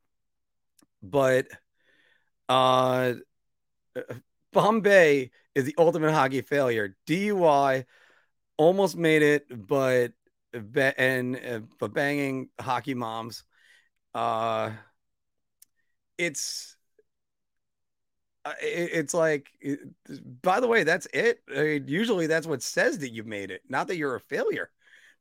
But 1.01 1.47
uh 2.47 3.13
Bombay 4.53 5.31
is 5.55 5.65
the 5.65 5.75
ultimate 5.77 6.11
hockey 6.13 6.41
failure. 6.41 6.95
DUI 7.05 7.85
almost 8.57 8.97
made 8.97 9.21
it, 9.21 9.45
but 9.67 10.13
and 10.53 11.35
uh, 11.37 11.59
but 11.79 11.93
banging 11.93 12.49
hockey 12.59 12.93
moms. 12.93 13.43
Uh 14.13 14.71
it's 16.17 16.75
uh, 18.45 18.53
it's 18.61 19.13
like 19.13 19.49
by 20.41 20.59
the 20.59 20.67
way 20.67 20.83
that's 20.83 21.07
it 21.13 21.41
I 21.55 21.61
mean, 21.61 21.87
usually 21.87 22.27
that's 22.27 22.47
what 22.47 22.61
says 22.63 22.99
that 22.99 23.09
you 23.11 23.23
made 23.23 23.51
it 23.51 23.61
not 23.67 23.87
that 23.87 23.97
you're 23.97 24.15
a 24.15 24.19
failure 24.21 24.69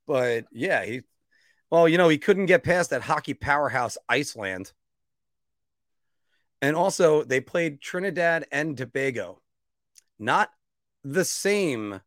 but 0.06 0.46
yeah 0.52 0.84
he 0.84 1.02
well, 1.70 1.88
you 1.88 1.98
know, 1.98 2.08
he 2.08 2.18
couldn't 2.18 2.46
get 2.46 2.62
past 2.64 2.90
that 2.90 3.02
hockey 3.02 3.34
powerhouse, 3.34 3.98
Iceland. 4.08 4.72
And 6.60 6.74
also, 6.74 7.22
they 7.22 7.40
played 7.40 7.80
Trinidad 7.80 8.46
and 8.50 8.76
Tobago, 8.76 9.40
not 10.18 10.50
the 11.04 11.24
same 11.24 12.00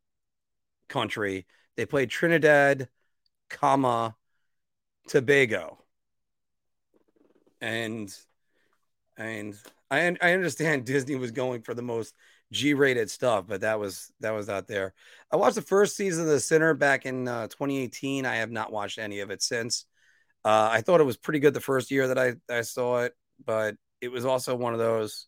country. 0.90 1.46
They 1.78 1.86
played 1.86 2.10
Trinidad, 2.10 2.90
comma 3.50 4.16
Tobago. 5.08 5.80
And 7.62 8.14
and 9.18 9.56
I 9.90 10.16
I 10.22 10.34
understand 10.34 10.86
Disney 10.86 11.16
was 11.16 11.32
going 11.32 11.62
for 11.62 11.74
the 11.74 11.82
most 11.82 12.14
G-rated 12.52 13.10
stuff, 13.10 13.46
but 13.48 13.62
that 13.62 13.80
was 13.80 14.12
that 14.20 14.32
was 14.32 14.50
out 14.50 14.68
there. 14.68 14.94
I 15.32 15.38
watched 15.38 15.56
the 15.56 15.62
first 15.62 15.96
season 15.96 16.26
of 16.26 16.30
The 16.30 16.40
Sinner 16.40 16.74
back 16.74 17.06
in 17.06 17.28
uh, 17.28 17.48
2018. 17.48 18.26
I 18.26 18.36
have 18.36 18.52
not 18.52 18.74
watched 18.74 18.98
any 18.98 19.22
of 19.22 19.32
it 19.32 19.42
since. 19.42 19.86
Uh, 20.44 20.68
I 20.72 20.82
thought 20.82 21.00
it 21.00 21.06
was 21.06 21.18
pretty 21.18 21.40
good 21.40 21.54
the 21.54 21.62
first 21.62 21.92
year 21.92 22.10
that 22.10 22.18
I 22.18 22.34
I 22.50 22.62
saw 22.62 23.04
it, 23.04 23.14
but 23.46 23.76
it 24.02 24.12
was 24.12 24.26
also 24.26 24.56
one 24.56 24.74
of 24.74 24.80
those. 24.80 25.28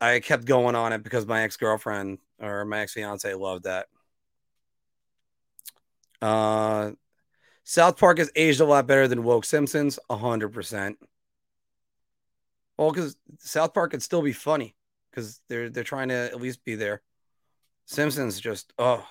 I 0.00 0.20
kept 0.20 0.44
going 0.44 0.74
on 0.74 0.92
it 0.92 1.02
because 1.02 1.26
my 1.26 1.42
ex 1.42 1.56
girlfriend 1.56 2.18
or 2.38 2.64
my 2.64 2.80
ex 2.80 2.92
fiance 2.92 3.32
loved 3.34 3.64
that. 3.64 3.86
Uh, 6.20 6.92
South 7.64 7.98
Park 7.98 8.18
has 8.18 8.30
aged 8.36 8.60
a 8.60 8.66
lot 8.66 8.86
better 8.86 9.08
than 9.08 9.24
woke 9.24 9.44
Simpsons, 9.44 9.98
hundred 10.10 10.50
percent. 10.50 10.98
Well, 12.76 12.90
because 12.90 13.16
South 13.38 13.72
Park 13.72 13.92
could 13.92 14.02
still 14.02 14.22
be 14.22 14.32
funny 14.32 14.74
because 15.10 15.40
they're 15.48 15.70
they're 15.70 15.84
trying 15.84 16.08
to 16.08 16.14
at 16.14 16.40
least 16.40 16.64
be 16.64 16.74
there. 16.74 17.02
Simpsons 17.86 18.40
just 18.40 18.72
oh 18.78 19.06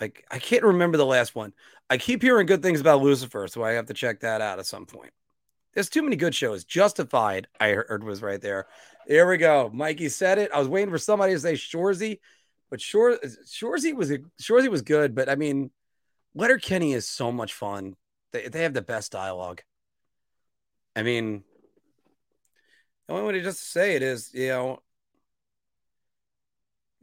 like 0.00 0.24
I 0.30 0.38
can't 0.38 0.64
remember 0.64 0.98
the 0.98 1.06
last 1.06 1.34
one. 1.34 1.52
I 1.88 1.96
keep 1.96 2.22
hearing 2.22 2.46
good 2.46 2.62
things 2.62 2.80
about 2.80 3.02
Lucifer, 3.02 3.46
so 3.48 3.62
I 3.62 3.72
have 3.72 3.86
to 3.86 3.94
check 3.94 4.20
that 4.20 4.40
out 4.40 4.58
at 4.58 4.66
some 4.66 4.84
point. 4.84 5.12
There's 5.74 5.88
too 5.88 6.02
many 6.02 6.16
good 6.16 6.34
shows. 6.34 6.64
Justified, 6.64 7.48
I 7.58 7.70
heard 7.70 8.04
was 8.04 8.22
right 8.22 8.40
there. 8.40 8.66
There 9.06 9.26
we 9.26 9.38
go. 9.38 9.70
Mikey 9.72 10.08
said 10.08 10.38
it. 10.38 10.50
I 10.52 10.58
was 10.58 10.68
waiting 10.68 10.90
for 10.90 10.98
somebody 10.98 11.32
to 11.32 11.40
say 11.40 11.54
Shoresy, 11.54 12.20
but 12.70 12.80
Shore 12.80 13.18
Shoresy 13.46 13.94
was 13.94 14.12
Shoresy 14.40 14.68
was 14.68 14.82
good, 14.82 15.14
but 15.14 15.28
I 15.28 15.34
mean, 15.34 15.70
Letterkenny 16.34 16.92
is 16.92 17.08
so 17.08 17.32
much 17.32 17.54
fun. 17.54 17.96
They 18.32 18.48
they 18.48 18.62
have 18.62 18.74
the 18.74 18.82
best 18.82 19.12
dialogue. 19.12 19.62
I 20.94 21.02
mean, 21.02 21.42
the 23.06 23.14
only 23.14 23.26
way 23.26 23.32
to 23.32 23.42
just 23.42 23.70
say 23.70 23.96
it 23.96 24.02
is, 24.02 24.30
you 24.34 24.48
know, 24.48 24.78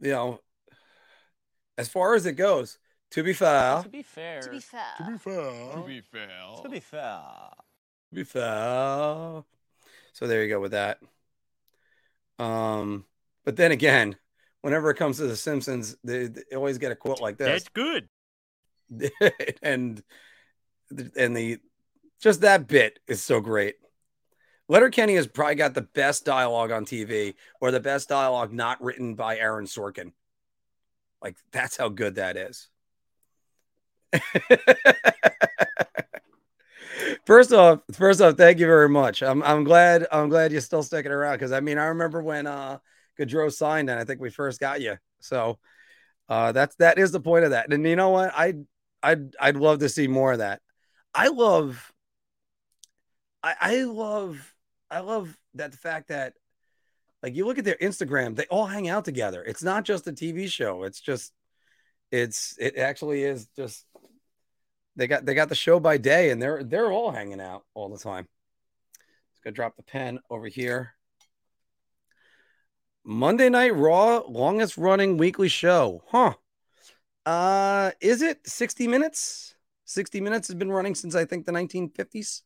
you 0.00 0.12
know, 0.12 0.40
as 1.76 1.88
far 1.88 2.14
as 2.14 2.24
it 2.24 2.32
goes, 2.32 2.78
to 3.12 3.22
be 3.24 3.32
fair, 3.32 3.82
To 3.82 3.88
be 3.88 4.02
fair. 4.02 4.40
To 4.40 4.50
be 4.50 4.60
fair. 4.60 4.84
To 4.98 5.04
be 5.10 5.18
fair. 5.18 5.72
To 5.74 5.82
be 5.86 6.00
fair. 6.00 6.62
To 6.62 6.68
be 6.68 6.80
fair. 6.80 7.20
Be 8.12 8.24
fair. 8.24 9.42
So 10.12 10.26
there 10.26 10.42
you 10.42 10.48
go 10.48 10.60
with 10.60 10.72
that. 10.72 10.98
Um, 12.38 13.04
but 13.44 13.56
then 13.56 13.72
again, 13.72 14.16
whenever 14.62 14.90
it 14.90 14.96
comes 14.96 15.18
to 15.18 15.26
the 15.26 15.36
Simpsons, 15.36 15.96
they, 16.02 16.26
they 16.26 16.42
always 16.54 16.78
get 16.78 16.92
a 16.92 16.96
quote 16.96 17.20
like 17.20 17.36
this. 17.36 17.46
That's 17.48 17.68
good. 17.68 18.08
and 19.62 20.02
and 21.16 21.36
the 21.36 21.58
just 22.20 22.40
that 22.40 22.66
bit 22.66 22.98
is 23.06 23.22
so 23.22 23.40
great. 23.40 23.76
Letterkenny 24.68 25.14
has 25.16 25.26
probably 25.26 25.54
got 25.56 25.74
the 25.74 25.82
best 25.82 26.24
dialogue 26.24 26.70
on 26.70 26.84
TV, 26.84 27.34
or 27.60 27.70
the 27.70 27.80
best 27.80 28.08
dialogue 28.08 28.52
not 28.52 28.82
written 28.82 29.14
by 29.14 29.36
Aaron 29.38 29.66
Sorkin. 29.66 30.12
Like 31.22 31.36
that's 31.52 31.76
how 31.76 31.88
good 31.88 32.16
that 32.16 32.36
is. 32.36 32.68
first 37.26 37.52
off, 37.52 37.80
first 37.92 38.20
off, 38.20 38.36
thank 38.36 38.58
you 38.58 38.66
very 38.66 38.88
much. 38.88 39.22
I'm 39.22 39.42
I'm 39.42 39.64
glad 39.64 40.06
I'm 40.10 40.28
glad 40.28 40.52
you're 40.52 40.60
still 40.60 40.82
sticking 40.82 41.12
around 41.12 41.34
because 41.34 41.52
I 41.52 41.60
mean 41.60 41.78
I 41.78 41.86
remember 41.86 42.22
when 42.22 42.46
uh 42.46 42.78
Gaudreau 43.18 43.52
signed 43.52 43.90
and 43.90 43.98
I 43.98 44.04
think 44.04 44.20
we 44.20 44.30
first 44.30 44.60
got 44.60 44.80
you. 44.80 44.96
So 45.20 45.58
uh 46.28 46.52
that's 46.52 46.76
that 46.76 46.98
is 46.98 47.12
the 47.12 47.20
point 47.20 47.44
of 47.44 47.50
that. 47.50 47.72
And 47.72 47.86
you 47.86 47.96
know 47.96 48.10
what? 48.10 48.32
I 48.34 48.54
I'd 49.02 49.34
I'd 49.40 49.56
love 49.56 49.80
to 49.80 49.88
see 49.88 50.08
more 50.08 50.32
of 50.32 50.38
that. 50.38 50.60
I 51.14 51.28
love 51.28 51.92
I, 53.42 53.54
I 53.60 53.82
love 53.82 54.54
I 54.90 55.00
love 55.00 55.36
that 55.54 55.72
the 55.72 55.78
fact 55.78 56.08
that 56.08 56.34
like 57.22 57.34
you 57.34 57.46
look 57.46 57.58
at 57.58 57.64
their 57.64 57.76
Instagram, 57.76 58.34
they 58.34 58.46
all 58.46 58.66
hang 58.66 58.88
out 58.88 59.04
together. 59.04 59.42
It's 59.42 59.62
not 59.62 59.84
just 59.84 60.06
a 60.06 60.12
TV 60.12 60.48
show. 60.48 60.84
It's 60.84 61.00
just 61.00 61.32
it's 62.10 62.56
it 62.58 62.76
actually 62.76 63.22
is 63.22 63.46
just 63.56 63.84
they 65.00 65.06
got 65.06 65.24
they 65.24 65.32
got 65.32 65.48
the 65.48 65.54
show 65.54 65.80
by 65.80 65.96
day 65.96 66.28
and 66.28 66.42
they're 66.42 66.62
they're 66.62 66.92
all 66.92 67.10
hanging 67.10 67.40
out 67.40 67.64
all 67.72 67.88
the 67.88 67.98
time. 67.98 68.28
Just 69.32 69.42
gonna 69.42 69.54
drop 69.54 69.74
the 69.76 69.82
pen 69.82 70.20
over 70.28 70.46
here. 70.46 70.92
Monday 73.02 73.48
Night 73.48 73.74
Raw, 73.74 74.18
longest 74.28 74.76
running 74.76 75.16
weekly 75.16 75.48
show. 75.48 76.02
Huh. 76.08 76.34
Uh 77.24 77.92
is 78.02 78.20
it 78.20 78.46
60 78.46 78.88
minutes? 78.88 79.54
60 79.86 80.20
minutes 80.20 80.48
has 80.48 80.54
been 80.54 80.70
running 80.70 80.94
since 80.94 81.14
I 81.14 81.24
think 81.24 81.46
the 81.46 81.52
1950s. 81.52 82.42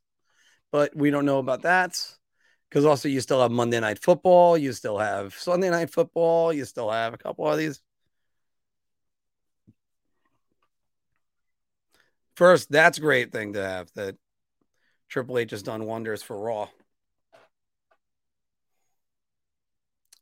But 0.70 0.94
we 0.94 1.10
don't 1.10 1.26
know 1.26 1.38
about 1.38 1.62
that. 1.62 2.00
Because 2.70 2.84
also 2.84 3.08
you 3.08 3.20
still 3.20 3.42
have 3.42 3.50
Monday 3.50 3.80
Night 3.80 3.98
Football, 4.00 4.56
you 4.56 4.72
still 4.72 4.98
have 4.98 5.34
Sunday 5.34 5.70
Night 5.70 5.90
Football, 5.90 6.52
you 6.52 6.64
still 6.64 6.90
have 6.90 7.14
a 7.14 7.18
couple 7.18 7.48
of 7.48 7.58
these. 7.58 7.80
First, 12.34 12.70
that's 12.70 12.98
a 12.98 13.00
great 13.00 13.32
thing 13.32 13.52
to 13.52 13.62
have 13.62 13.90
that 13.94 14.16
Triple 15.08 15.38
H 15.38 15.52
has 15.52 15.62
done 15.62 15.86
wonders 15.86 16.22
for 16.22 16.38
Raw. 16.38 16.68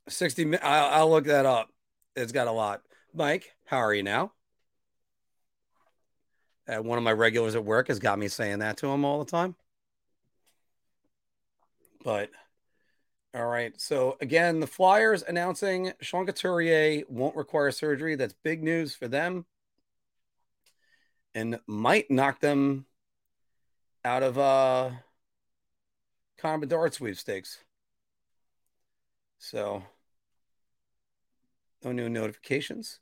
60 0.09 0.59
I'll, 0.59 0.91
I'll 0.91 1.11
look 1.11 1.27
that 1.27 1.47
up. 1.47 1.69
It's 2.15 2.33
got 2.33 2.49
a 2.49 2.53
lot. 2.53 2.83
Mike, 3.15 3.55
how 3.65 3.79
are 3.79 3.95
you 3.95 4.03
now? 4.03 4.33
Uh, 6.69 6.83
one 6.83 6.99
of 6.99 7.05
my 7.05 7.13
regulars 7.13 7.55
at 7.55 7.65
work 7.65 7.89
has 7.89 7.99
got 7.99 8.19
me 8.19 8.29
saying 8.29 8.61
that 8.61 8.77
to 8.79 8.87
him 8.89 9.05
all 9.05 9.19
the 9.19 9.31
time. 9.31 9.57
But 12.05 12.31
all 13.35 13.47
right. 13.47 13.79
So 13.81 14.17
again, 14.21 14.61
the 14.61 14.67
Flyers 14.67 15.23
announcing 15.27 15.93
Sean 16.01 16.27
Couturier 16.27 17.05
won't 17.09 17.37
require 17.37 17.71
surgery. 17.71 18.15
That's 18.15 18.35
big 18.45 18.63
news 18.63 18.95
for 18.95 19.09
them. 19.09 19.47
And 21.35 21.59
might 21.67 22.11
knock 22.11 22.41
them 22.41 22.87
out 24.05 24.23
of 24.23 24.39
uh 24.39 24.91
Bedard 26.43 26.93
sweepstakes. 26.93 27.59
So 29.39 29.85
no 31.85 31.93
new 31.93 32.09
notifications. 32.09 32.99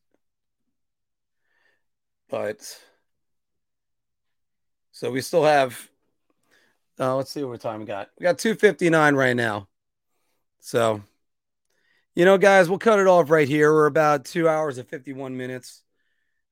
But 2.29 2.81
so 4.93 5.11
we 5.11 5.21
still 5.21 5.45
have 5.45 5.91
uh, 7.01 7.17
let's 7.17 7.31
see 7.31 7.43
what 7.43 7.61
time 7.63 7.81
we 7.81 7.87
got. 7.87 8.11
We 8.19 8.25
got 8.25 8.39
259 8.39 9.15
right 9.15 9.35
now. 9.35 9.69
So, 10.61 11.03
you 12.15 12.27
know, 12.27 12.37
guys, 12.37 12.69
we'll 12.69 12.79
cut 12.79 12.99
it 12.99 13.07
off 13.07 13.31
right 13.31 13.49
here. 13.49 13.73
We're 13.73 13.87
about 13.87 14.27
two 14.27 14.47
hours 14.47 14.77
and 14.77 14.87
51 14.87 15.35
minutes. 15.35 15.83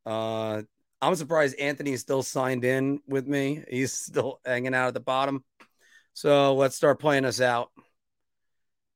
Uh, 0.06 0.62
I'm 1.00 1.14
surprised 1.14 1.58
Anthony's 1.58 2.00
still 2.00 2.22
signed 2.22 2.64
in 2.64 3.00
with 3.06 3.26
me. 3.26 3.64
He's 3.68 3.92
still 3.92 4.40
hanging 4.44 4.74
out 4.74 4.88
at 4.88 4.94
the 4.94 5.00
bottom. 5.00 5.44
So 6.12 6.54
let's 6.54 6.76
start 6.76 6.98
playing 6.98 7.24
us 7.24 7.40
out. 7.40 7.70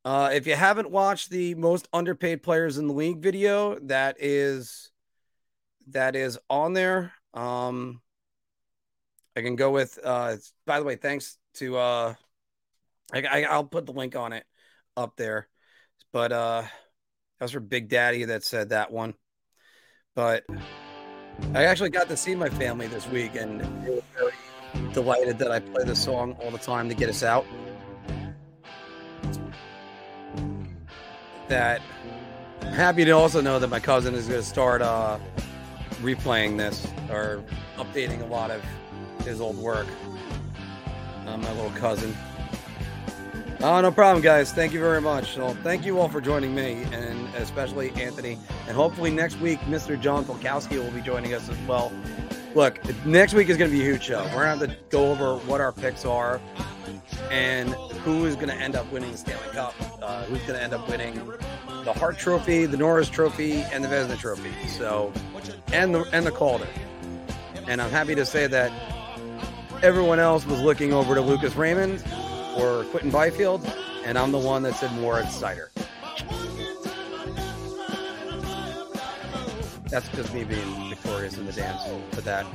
Uh, 0.04 0.30
if 0.32 0.48
you 0.48 0.56
haven't 0.56 0.90
watched 0.90 1.30
the 1.30 1.54
most 1.54 1.88
underpaid 1.92 2.42
players 2.42 2.78
in 2.78 2.88
the 2.88 2.94
league 2.94 3.20
video, 3.20 3.78
that 3.80 4.16
is 4.18 4.90
that 5.88 6.16
is 6.16 6.38
on 6.50 6.72
there. 6.72 7.12
Um, 7.34 8.00
I 9.36 9.42
can 9.42 9.54
go 9.54 9.70
with. 9.70 9.98
Uh, 10.02 10.36
by 10.66 10.80
the 10.80 10.84
way, 10.84 10.96
thanks 10.96 11.38
to. 11.54 11.76
Uh, 11.76 12.14
I, 13.12 13.22
I 13.22 13.42
I'll 13.42 13.64
put 13.64 13.86
the 13.86 13.92
link 13.92 14.16
on 14.16 14.32
it 14.32 14.44
up 14.96 15.16
there. 15.16 15.48
But 16.12 16.32
uh 16.32 16.62
that 16.62 17.44
was 17.44 17.52
for 17.52 17.60
Big 17.60 17.88
Daddy 17.88 18.24
that 18.24 18.44
said 18.44 18.70
that 18.70 18.90
one. 18.90 19.14
But 20.14 20.44
I 21.54 21.64
actually 21.64 21.90
got 21.90 22.08
to 22.08 22.16
see 22.16 22.34
my 22.34 22.48
family 22.48 22.86
this 22.86 23.06
week 23.08 23.34
and 23.34 23.60
they 23.84 23.90
were 23.90 24.02
very 24.14 24.32
delighted 24.92 25.38
that 25.38 25.50
I 25.50 25.60
play 25.60 25.84
this 25.84 26.02
song 26.02 26.36
all 26.42 26.50
the 26.50 26.58
time 26.58 26.88
to 26.88 26.94
get 26.94 27.08
us 27.08 27.22
out. 27.22 27.44
That 31.48 31.82
I'm 32.62 32.72
happy 32.72 33.04
to 33.04 33.10
also 33.10 33.40
know 33.40 33.58
that 33.58 33.68
my 33.68 33.80
cousin 33.80 34.14
is 34.14 34.28
going 34.28 34.40
to 34.40 34.46
start 34.46 34.80
uh, 34.80 35.18
replaying 36.00 36.56
this 36.56 36.86
or 37.10 37.44
updating 37.76 38.22
a 38.22 38.26
lot 38.26 38.50
of 38.50 38.64
his 39.24 39.40
old 39.40 39.58
work. 39.58 39.86
Uh, 41.26 41.36
my 41.36 41.52
little 41.52 41.70
cousin. 41.72 42.16
Oh, 43.64 43.80
no 43.80 43.92
problem, 43.92 44.24
guys. 44.24 44.52
Thank 44.52 44.72
you 44.72 44.80
very 44.80 45.00
much. 45.00 45.34
So, 45.34 45.54
thank 45.62 45.86
you 45.86 46.00
all 46.00 46.08
for 46.08 46.20
joining 46.20 46.52
me, 46.52 46.82
and 46.90 47.32
especially 47.36 47.90
Anthony. 47.92 48.36
And 48.66 48.76
hopefully 48.76 49.12
next 49.12 49.38
week, 49.38 49.60
Mr. 49.60 50.00
John 50.00 50.24
Polkowski 50.24 50.82
will 50.82 50.90
be 50.90 51.00
joining 51.00 51.32
us 51.32 51.48
as 51.48 51.56
well. 51.68 51.92
Look, 52.56 52.80
next 53.06 53.34
week 53.34 53.48
is 53.48 53.56
going 53.56 53.70
to 53.70 53.76
be 53.76 53.80
a 53.80 53.84
huge 53.84 54.02
show. 54.02 54.24
We're 54.34 54.44
going 54.44 54.58
to 54.58 54.66
have 54.66 54.76
to 54.76 54.76
go 54.90 55.12
over 55.12 55.36
what 55.46 55.60
our 55.60 55.70
picks 55.70 56.04
are 56.04 56.40
and 57.30 57.70
who 58.02 58.26
is 58.26 58.34
going 58.34 58.48
to 58.48 58.56
end 58.56 58.74
up 58.74 58.90
winning 58.90 59.12
the 59.12 59.18
Stanley 59.18 59.48
Cup. 59.52 59.74
Uh, 60.02 60.24
who's 60.24 60.40
going 60.40 60.54
to 60.54 60.62
end 60.62 60.74
up 60.74 60.88
winning 60.88 61.14
the 61.84 61.92
Hart 61.92 62.18
Trophy, 62.18 62.66
the 62.66 62.76
Norris 62.76 63.08
Trophy, 63.08 63.62
and 63.72 63.84
the 63.84 63.88
Vezina 63.88 64.18
Trophy. 64.18 64.50
So, 64.66 65.12
and 65.72 65.94
the 65.94 66.02
and 66.12 66.26
the 66.26 66.32
Calder. 66.32 66.66
And 67.68 67.80
I'm 67.80 67.90
happy 67.90 68.16
to 68.16 68.26
say 68.26 68.48
that 68.48 68.72
everyone 69.84 70.18
else 70.18 70.44
was 70.46 70.60
looking 70.60 70.92
over 70.92 71.14
to 71.14 71.20
Lucas 71.20 71.54
Raymond 71.54 72.02
or 72.56 72.84
Quinton 72.84 73.10
Byfield, 73.10 73.64
and 74.04 74.18
I'm 74.18 74.32
the 74.32 74.38
one 74.38 74.62
that 74.62 74.74
said 74.76 74.92
Moritz 74.94 75.40
Seider. 75.40 75.68
That's 79.88 80.08
just 80.08 80.32
me 80.32 80.44
being 80.44 80.88
victorious 80.88 81.36
in 81.36 81.44
the 81.44 81.52
dance 81.52 81.82
for 82.12 82.22
that. 82.22 82.46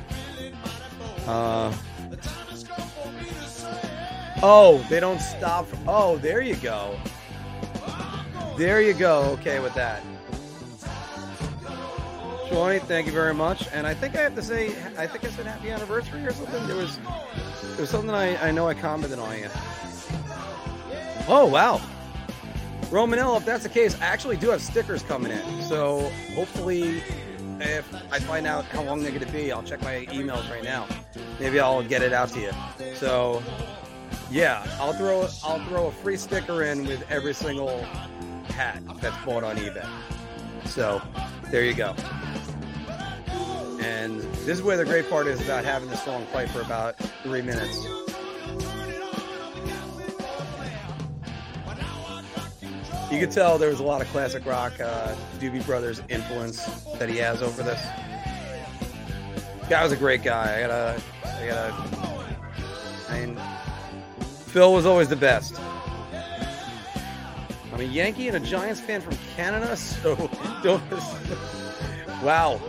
Uh, 1.26 1.72
oh, 4.42 4.84
they 4.90 4.98
don't 4.98 5.20
stop. 5.20 5.68
Oh, 5.86 6.16
there 6.16 6.42
you 6.42 6.56
go. 6.56 6.98
There 8.56 8.80
you 8.82 8.92
go. 8.92 9.22
Okay 9.38 9.60
with 9.60 9.74
that. 9.74 10.02
Shawnee, 12.48 12.78
thank 12.78 13.06
you 13.06 13.12
very 13.12 13.34
much. 13.34 13.68
And 13.72 13.86
I 13.86 13.94
think 13.94 14.16
I 14.16 14.20
have 14.20 14.34
to 14.34 14.42
say, 14.42 14.68
I 14.96 15.06
think 15.06 15.24
I 15.24 15.30
said 15.30 15.46
happy 15.46 15.70
anniversary 15.70 16.24
or 16.24 16.32
something. 16.32 16.66
There 16.66 16.76
was, 16.76 16.98
there 17.62 17.80
was 17.80 17.90
something 17.90 18.10
I, 18.10 18.48
I 18.48 18.50
know 18.50 18.66
I 18.66 18.74
commented 18.74 19.18
on 19.18 19.38
you. 19.38 19.48
Oh, 21.28 21.46
wow. 21.46 21.80
Romanello, 22.90 23.36
if 23.36 23.44
that's 23.44 23.64
the 23.64 23.68
case, 23.68 24.00
I 24.00 24.06
actually 24.06 24.38
do 24.38 24.48
have 24.48 24.62
stickers 24.62 25.02
coming 25.02 25.30
in. 25.30 25.62
So 25.62 26.10
hopefully, 26.34 27.02
if 27.60 27.92
I 28.10 28.18
find 28.18 28.46
out 28.46 28.64
how 28.64 28.82
long 28.82 29.02
they're 29.02 29.10
going 29.10 29.26
to 29.26 29.32
be, 29.32 29.52
I'll 29.52 29.62
check 29.62 29.82
my 29.82 30.06
emails 30.06 30.50
right 30.50 30.64
now. 30.64 30.86
Maybe 31.38 31.60
I'll 31.60 31.82
get 31.82 32.02
it 32.02 32.14
out 32.14 32.30
to 32.30 32.40
you. 32.40 32.52
So, 32.94 33.42
yeah, 34.30 34.66
I'll 34.80 34.94
throw 34.94 35.28
I'll 35.44 35.62
throw 35.66 35.88
a 35.88 35.92
free 35.92 36.16
sticker 36.16 36.62
in 36.62 36.86
with 36.86 37.04
every 37.10 37.34
single 37.34 37.82
hat 38.48 38.82
that's 39.00 39.24
bought 39.24 39.44
on 39.44 39.56
eBay. 39.56 39.86
So, 40.64 41.02
there 41.50 41.64
you 41.64 41.74
go. 41.74 41.94
And 43.80 44.20
this 44.20 44.58
is 44.58 44.62
where 44.62 44.76
the 44.76 44.84
great 44.84 45.08
part 45.08 45.26
is 45.26 45.40
about 45.40 45.64
having 45.64 45.88
this 45.88 46.02
song 46.02 46.26
play 46.26 46.46
for 46.46 46.60
about 46.60 46.96
three 47.22 47.42
minutes. 47.42 47.86
You 53.10 53.18
could 53.18 53.30
tell 53.30 53.56
there 53.56 53.70
was 53.70 53.80
a 53.80 53.84
lot 53.84 54.02
of 54.02 54.08
classic 54.08 54.44
rock, 54.44 54.78
uh, 54.80 55.14
Doobie 55.38 55.64
Brothers 55.64 56.02
influence 56.10 56.64
that 56.98 57.08
he 57.08 57.16
has 57.16 57.40
over 57.40 57.62
this. 57.62 57.82
Guy 59.70 59.82
was 59.82 59.92
a 59.92 59.96
great 59.96 60.22
guy. 60.22 60.58
I 60.58 60.60
gotta, 60.60 61.02
I 61.24 61.46
gotta. 61.46 63.08
I 63.08 63.24
mean, 63.24 63.40
Phil 64.48 64.72
was 64.74 64.84
always 64.84 65.08
the 65.08 65.16
best. 65.16 65.58
I'm 67.72 67.80
a 67.80 67.84
Yankee 67.84 68.28
and 68.28 68.36
a 68.36 68.40
Giants 68.40 68.80
fan 68.80 69.00
from 69.00 69.16
Canada, 69.36 69.76
so 69.76 70.14
don't. 70.62 70.82
wow. 72.22 72.60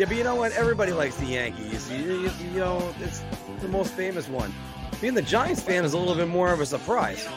Yeah, 0.00 0.06
but 0.06 0.16
you 0.16 0.24
know 0.24 0.34
what? 0.34 0.52
Everybody 0.52 0.92
likes 0.92 1.16
the 1.16 1.26
Yankees. 1.26 1.90
You, 1.90 2.22
you, 2.22 2.30
you 2.54 2.58
know, 2.58 2.94
it's 3.00 3.22
the 3.60 3.68
most 3.68 3.92
famous 3.92 4.28
one. 4.28 4.50
Being 4.98 5.12
the 5.12 5.20
Giants 5.20 5.60
fan 5.60 5.84
is 5.84 5.92
a 5.92 5.98
little 5.98 6.14
bit 6.14 6.26
more 6.26 6.50
of 6.50 6.60
a 6.60 6.64
surprise. 6.64 7.28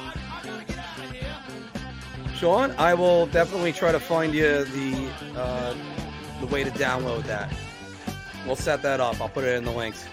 Sean, 2.36 2.72
I 2.78 2.94
will 2.94 3.26
definitely 3.26 3.74
try 3.74 3.92
to 3.92 4.00
find 4.00 4.34
you 4.34 4.64
the 4.64 5.12
uh, 5.36 5.76
the 6.40 6.46
way 6.46 6.64
to 6.64 6.72
download 6.72 7.24
that. 7.24 7.54
we'll 8.46 8.56
set 8.56 8.82
that 8.84 9.02
up. 9.02 9.20
I'll 9.20 9.28
put 9.28 9.44
it 9.44 9.58
in 9.58 9.66
the 9.66 9.72
links. 9.72 10.06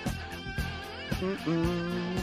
Mm-mm. 1.21 2.19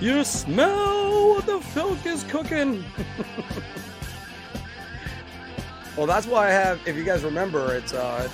You 0.00 0.24
smell 0.24 1.28
what 1.28 1.46
the 1.46 1.60
filk 1.60 2.04
is 2.04 2.24
cooking. 2.24 2.84
well, 5.98 6.06
that's 6.06 6.28
why 6.28 6.46
I 6.46 6.50
have. 6.50 6.80
If 6.86 6.96
you 6.96 7.02
guys 7.02 7.24
remember, 7.24 7.74
it's 7.74 7.92
uh, 7.92 8.28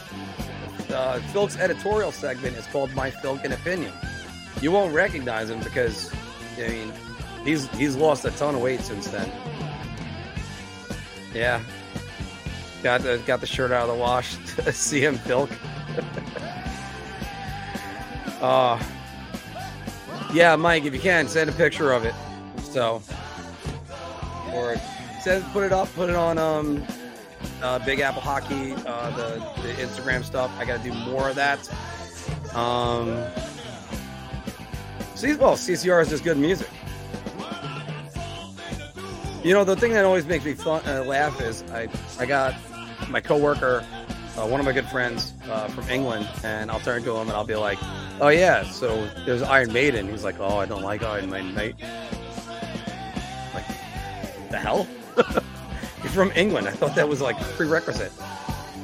uh, 0.90 1.18
Filk's 1.32 1.56
editorial 1.56 2.12
segment 2.12 2.58
is 2.58 2.66
called 2.66 2.94
"My 2.94 3.10
Filk 3.10 3.42
Opinion." 3.50 3.90
You 4.60 4.70
won't 4.70 4.94
recognize 4.94 5.48
him 5.48 5.60
because, 5.60 6.12
I 6.58 6.68
mean, 6.68 6.92
he's 7.42 7.66
he's 7.70 7.96
lost 7.96 8.26
a 8.26 8.32
ton 8.32 8.54
of 8.54 8.60
weight 8.60 8.82
since 8.82 9.08
then. 9.08 9.32
Yeah, 11.32 11.62
got 12.82 13.00
the 13.00 13.22
got 13.26 13.40
the 13.40 13.46
shirt 13.46 13.72
out 13.72 13.88
of 13.88 13.96
the 13.96 14.00
wash 14.00 14.36
to 14.56 14.70
see 14.72 15.00
him 15.00 15.16
Filk. 15.16 15.50
uh 18.42 18.82
yeah, 20.34 20.54
Mike, 20.56 20.84
if 20.84 20.92
you 20.92 21.00
can, 21.00 21.28
send 21.28 21.48
a 21.48 21.52
picture 21.52 21.92
of 21.92 22.04
it. 22.04 22.14
So, 22.64 23.00
or 24.52 24.76
send, 25.20 25.44
put 25.52 25.64
it 25.64 25.72
up, 25.72 25.88
put 25.94 26.10
it 26.10 26.16
on 26.16 26.38
um, 26.38 26.84
uh, 27.64 27.78
Big 27.80 28.00
Apple 28.00 28.20
Hockey, 28.20 28.74
uh, 28.86 29.10
the, 29.16 29.38
the 29.62 29.72
Instagram 29.82 30.22
stuff. 30.22 30.50
I 30.58 30.64
got 30.64 30.82
to 30.82 30.90
do 30.90 30.94
more 31.10 31.30
of 31.30 31.36
that. 31.36 31.58
Um, 32.54 33.08
well, 35.38 35.56
CCR 35.56 36.02
is 36.02 36.10
just 36.10 36.22
good 36.22 36.36
music. 36.36 36.68
You 39.42 39.54
know, 39.54 39.64
the 39.64 39.76
thing 39.76 39.92
that 39.92 40.04
always 40.04 40.26
makes 40.26 40.44
me 40.44 40.52
fun, 40.54 40.82
uh, 40.86 41.04
laugh 41.04 41.40
is 41.40 41.64
I, 41.72 41.88
I 42.18 42.26
got 42.26 42.54
my 43.08 43.20
coworker 43.20 43.84
uh, 44.36 44.46
one 44.46 44.58
of 44.58 44.66
my 44.66 44.72
good 44.72 44.86
friends 44.86 45.32
uh, 45.48 45.68
from 45.68 45.88
England, 45.88 46.28
and 46.42 46.70
I'll 46.70 46.80
turn 46.80 47.04
to 47.04 47.12
him 47.12 47.28
and 47.28 47.32
I'll 47.32 47.44
be 47.44 47.54
like, 47.54 47.78
"Oh 48.20 48.28
yeah, 48.28 48.64
so 48.64 49.08
there's 49.24 49.42
Iron 49.42 49.72
Maiden." 49.72 50.08
He's 50.08 50.24
like, 50.24 50.40
"Oh, 50.40 50.58
I 50.58 50.66
don't 50.66 50.82
like 50.82 51.04
Iron 51.04 51.30
Maiden, 51.30 51.54
mate." 51.54 51.76
Like, 53.54 53.66
the 54.50 54.58
hell? 54.58 54.88
You're 56.04 56.12
from 56.12 56.32
England. 56.36 56.68
I 56.68 56.72
thought 56.72 56.94
that 56.96 57.08
was 57.08 57.22
like 57.22 57.40
prerequisite. 57.56 58.12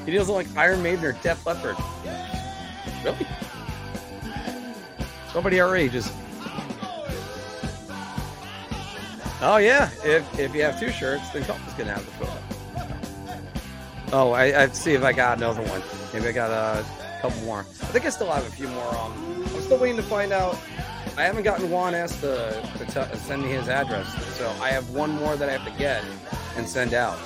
He 0.06 0.12
doesn't 0.12 0.34
like 0.34 0.46
Iron 0.56 0.82
Maiden 0.82 1.04
or 1.04 1.12
Def 1.12 1.44
Leppard. 1.44 1.76
Really? 3.04 3.26
Somebody 5.30 5.60
our 5.60 5.76
age 5.76 5.94
is. 5.94 6.10
Oh 9.42 9.58
yeah, 9.58 9.90
if 10.02 10.38
if 10.38 10.54
you 10.54 10.62
have 10.62 10.80
two 10.80 10.90
shirts, 10.90 11.28
then 11.30 11.44
Couple's 11.44 11.74
gonna 11.74 11.92
have 11.92 12.04
the 12.06 12.12
photo. 12.12 12.40
Oh, 14.12 14.32
I, 14.32 14.62
I 14.62 14.68
see 14.68 14.94
if 14.94 15.04
I 15.04 15.12
got 15.12 15.36
another 15.36 15.62
one. 15.62 15.82
Maybe 16.14 16.26
I 16.28 16.32
got 16.32 16.50
a 16.50 16.84
couple 17.20 17.40
more. 17.42 17.60
I 17.60 17.86
think 17.92 18.06
I 18.06 18.10
still 18.10 18.30
have 18.30 18.46
a 18.46 18.50
few 18.50 18.66
more. 18.68 18.96
Um, 18.96 19.44
I'm 19.54 19.60
still 19.60 19.78
waiting 19.78 19.98
to 19.98 20.02
find 20.02 20.32
out. 20.32 20.58
I 21.16 21.22
haven't 21.24 21.42
gotten 21.42 21.70
Juan 21.70 21.94
S 21.94 22.20
to, 22.20 22.62
to 22.78 22.84
t- 22.86 23.18
send 23.18 23.42
me 23.42 23.48
his 23.48 23.68
address, 23.68 24.06
so 24.36 24.48
I 24.60 24.70
have 24.70 24.90
one 24.90 25.10
more 25.10 25.36
that 25.36 25.48
I 25.48 25.52
have 25.52 25.64
to 25.70 25.78
get 25.78 26.04
and 26.56 26.68
send 26.68 26.94
out. 26.94 27.18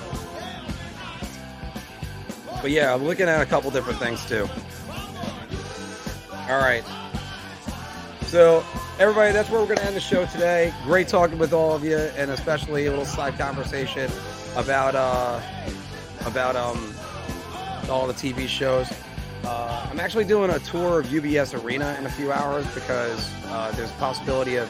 But 2.60 2.70
yeah, 2.70 2.94
I'm 2.94 3.04
looking 3.04 3.28
at 3.28 3.40
a 3.40 3.46
couple 3.46 3.70
different 3.70 3.98
things 3.98 4.24
too. 4.26 4.48
All 6.48 6.58
right. 6.58 6.84
So, 8.26 8.64
everybody, 8.98 9.32
that's 9.32 9.48
where 9.50 9.60
we're 9.60 9.66
going 9.66 9.78
to 9.78 9.84
end 9.84 9.96
the 9.96 10.00
show 10.00 10.26
today. 10.26 10.72
Great 10.84 11.08
talking 11.08 11.38
with 11.38 11.52
all 11.52 11.74
of 11.74 11.84
you, 11.84 11.96
and 11.96 12.30
especially 12.30 12.86
a 12.86 12.90
little 12.90 13.04
side 13.04 13.38
conversation 13.38 14.10
about 14.56 14.94
uh, 14.94 15.40
about 16.26 16.56
um, 16.56 16.94
all 17.88 18.06
the 18.06 18.14
TV 18.14 18.48
shows. 18.48 18.88
Uh, 19.44 19.86
I'm 19.90 20.00
actually 20.00 20.24
doing 20.24 20.50
a 20.50 20.58
tour 20.58 21.00
of 21.00 21.06
UBS 21.06 21.62
Arena 21.62 21.96
in 21.98 22.06
a 22.06 22.10
few 22.10 22.32
hours 22.32 22.66
because 22.74 23.30
uh, 23.46 23.70
there's 23.72 23.90
a 23.90 23.94
possibility 23.94 24.56
of 24.56 24.68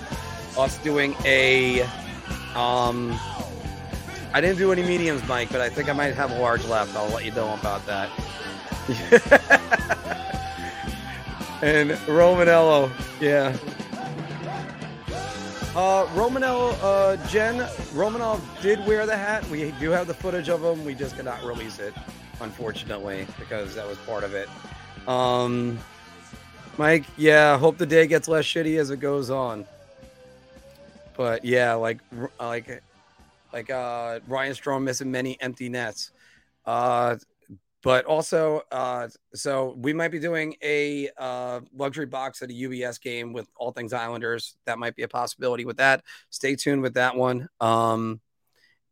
us 0.59 0.78
doing 0.78 1.15
a. 1.25 1.83
Um, 2.55 3.19
I 4.33 4.41
didn't 4.41 4.59
do 4.59 4.73
any 4.73 4.83
mediums, 4.83 5.27
Mike, 5.28 5.51
but 5.51 5.61
I 5.61 5.69
think 5.69 5.89
I 5.89 5.93
might 5.93 6.15
have 6.15 6.33
a 6.33 6.41
large 6.41 6.65
left. 6.65 6.97
I'll 6.97 7.09
let 7.11 7.25
you 7.25 7.31
know 7.31 7.55
about 7.55 7.86
that. 7.86 8.11
and 11.62 11.91
Romanello, 11.91 12.91
yeah. 13.20 13.57
Uh, 15.77 16.07
Romanello, 16.15 16.77
uh, 16.83 17.17
Jen, 17.28 17.59
Romanov 17.94 18.41
did 18.61 18.85
wear 18.86 19.07
the 19.07 19.17
hat. 19.17 19.49
We 19.49 19.70
do 19.73 19.91
have 19.91 20.09
the 20.09 20.15
footage 20.15 20.49
of 20.49 20.65
him. 20.65 20.85
We 20.85 20.94
just 20.94 21.17
cannot 21.17 21.44
release 21.44 21.78
it, 21.78 21.94
unfortunately, 22.40 23.26
because 23.38 23.74
that 23.74 23.86
was 23.86 23.98
part 23.98 24.24
of 24.24 24.34
it. 24.34 24.48
Um, 25.08 25.78
Mike, 26.78 27.04
yeah, 27.16 27.56
hope 27.58 27.78
the 27.78 27.86
day 27.86 28.06
gets 28.06 28.28
less 28.28 28.44
shitty 28.44 28.78
as 28.78 28.90
it 28.90 29.00
goes 29.00 29.30
on. 29.30 29.66
But 31.16 31.44
yeah, 31.44 31.74
like, 31.74 32.00
like, 32.40 32.82
like, 33.52 33.70
uh, 33.70 34.20
Ryan 34.26 34.54
Strome 34.54 34.82
missing 34.82 35.10
many 35.10 35.40
empty 35.40 35.68
nets. 35.68 36.10
Uh, 36.66 37.16
but 37.84 38.06
also, 38.06 38.62
uh, 38.72 39.08
so 39.34 39.74
we 39.76 39.92
might 39.92 40.08
be 40.08 40.18
doing 40.18 40.56
a 40.62 41.10
uh, 41.18 41.60
luxury 41.76 42.06
box 42.06 42.40
at 42.40 42.50
a 42.50 42.54
UBS 42.54 42.98
game 42.98 43.34
with 43.34 43.46
all 43.56 43.72
things 43.72 43.92
Islanders. 43.92 44.56
That 44.64 44.78
might 44.78 44.96
be 44.96 45.02
a 45.02 45.08
possibility 45.08 45.66
with 45.66 45.76
that. 45.76 46.02
Stay 46.30 46.56
tuned 46.56 46.80
with 46.80 46.94
that 46.94 47.14
one. 47.14 47.46
Um, 47.60 48.22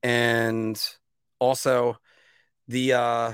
and 0.03 0.79
also, 1.39 1.97
the 2.69 2.93
uh, 2.93 3.33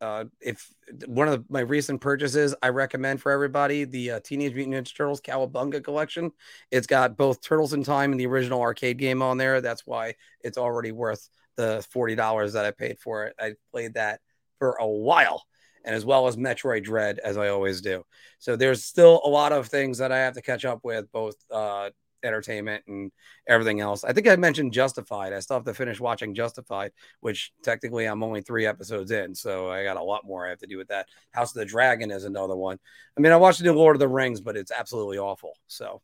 uh, 0.00 0.24
if 0.40 0.72
one 1.06 1.28
of 1.28 1.38
the, 1.38 1.44
my 1.48 1.60
recent 1.60 2.00
purchases, 2.00 2.54
I 2.62 2.68
recommend 2.68 3.20
for 3.20 3.32
everybody 3.32 3.84
the 3.84 4.12
uh, 4.12 4.20
Teenage 4.20 4.54
Mutant 4.54 4.76
Ninja 4.76 4.96
Turtles 4.96 5.20
Cowabunga 5.20 5.82
collection. 5.82 6.30
It's 6.70 6.86
got 6.86 7.16
both 7.16 7.42
Turtles 7.42 7.72
in 7.72 7.82
Time 7.82 8.12
and 8.12 8.20
the 8.20 8.26
original 8.26 8.60
arcade 8.60 8.98
game 8.98 9.22
on 9.22 9.38
there. 9.38 9.60
That's 9.60 9.86
why 9.86 10.14
it's 10.40 10.58
already 10.58 10.92
worth 10.92 11.28
the 11.56 11.84
forty 11.90 12.14
dollars 12.14 12.52
that 12.52 12.64
I 12.64 12.70
paid 12.70 12.98
for 13.00 13.24
it. 13.24 13.34
I 13.40 13.54
played 13.72 13.94
that 13.94 14.20
for 14.58 14.76
a 14.80 14.86
while, 14.86 15.44
and 15.84 15.94
as 15.94 16.04
well 16.04 16.28
as 16.28 16.36
Metroid 16.36 16.84
Dread, 16.84 17.18
as 17.18 17.36
I 17.36 17.48
always 17.48 17.80
do. 17.80 18.04
So 18.38 18.54
there's 18.54 18.84
still 18.84 19.20
a 19.24 19.28
lot 19.28 19.52
of 19.52 19.66
things 19.66 19.98
that 19.98 20.12
I 20.12 20.18
have 20.18 20.34
to 20.34 20.42
catch 20.42 20.64
up 20.64 20.80
with, 20.84 21.10
both 21.10 21.34
uh, 21.50 21.90
entertainment 22.22 22.84
and 22.86 23.12
everything 23.46 23.80
else. 23.80 24.04
I 24.04 24.12
think 24.12 24.28
I 24.28 24.36
mentioned 24.36 24.72
Justified. 24.72 25.32
I 25.32 25.40
still 25.40 25.56
have 25.56 25.64
to 25.64 25.74
finish 25.74 26.00
watching 26.00 26.34
Justified, 26.34 26.92
which 27.20 27.52
technically 27.62 28.06
I'm 28.06 28.22
only 28.22 28.40
three 28.40 28.66
episodes 28.66 29.10
in, 29.10 29.34
so 29.34 29.70
I 29.70 29.84
got 29.84 29.96
a 29.96 30.02
lot 30.02 30.24
more 30.24 30.46
I 30.46 30.50
have 30.50 30.58
to 30.58 30.66
do 30.66 30.78
with 30.78 30.88
that. 30.88 31.08
House 31.32 31.50
of 31.50 31.60
the 31.60 31.64
Dragon 31.64 32.10
is 32.10 32.24
another 32.24 32.56
one. 32.56 32.78
I 33.16 33.20
mean, 33.20 33.32
I 33.32 33.36
watched 33.36 33.58
the 33.58 33.64
new 33.64 33.74
Lord 33.74 33.96
of 33.96 34.00
the 34.00 34.08
Rings, 34.08 34.40
but 34.40 34.56
it's 34.56 34.72
absolutely 34.72 35.18
awful. 35.18 35.52
So 35.66 36.02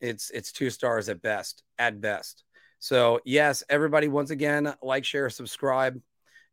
it's 0.00 0.30
it's 0.30 0.52
two 0.52 0.70
stars 0.70 1.08
at 1.08 1.22
best, 1.22 1.62
at 1.78 2.00
best. 2.00 2.44
So 2.78 3.20
yes, 3.24 3.62
everybody, 3.68 4.08
once 4.08 4.30
again, 4.30 4.74
like, 4.82 5.04
share, 5.04 5.30
subscribe. 5.30 6.00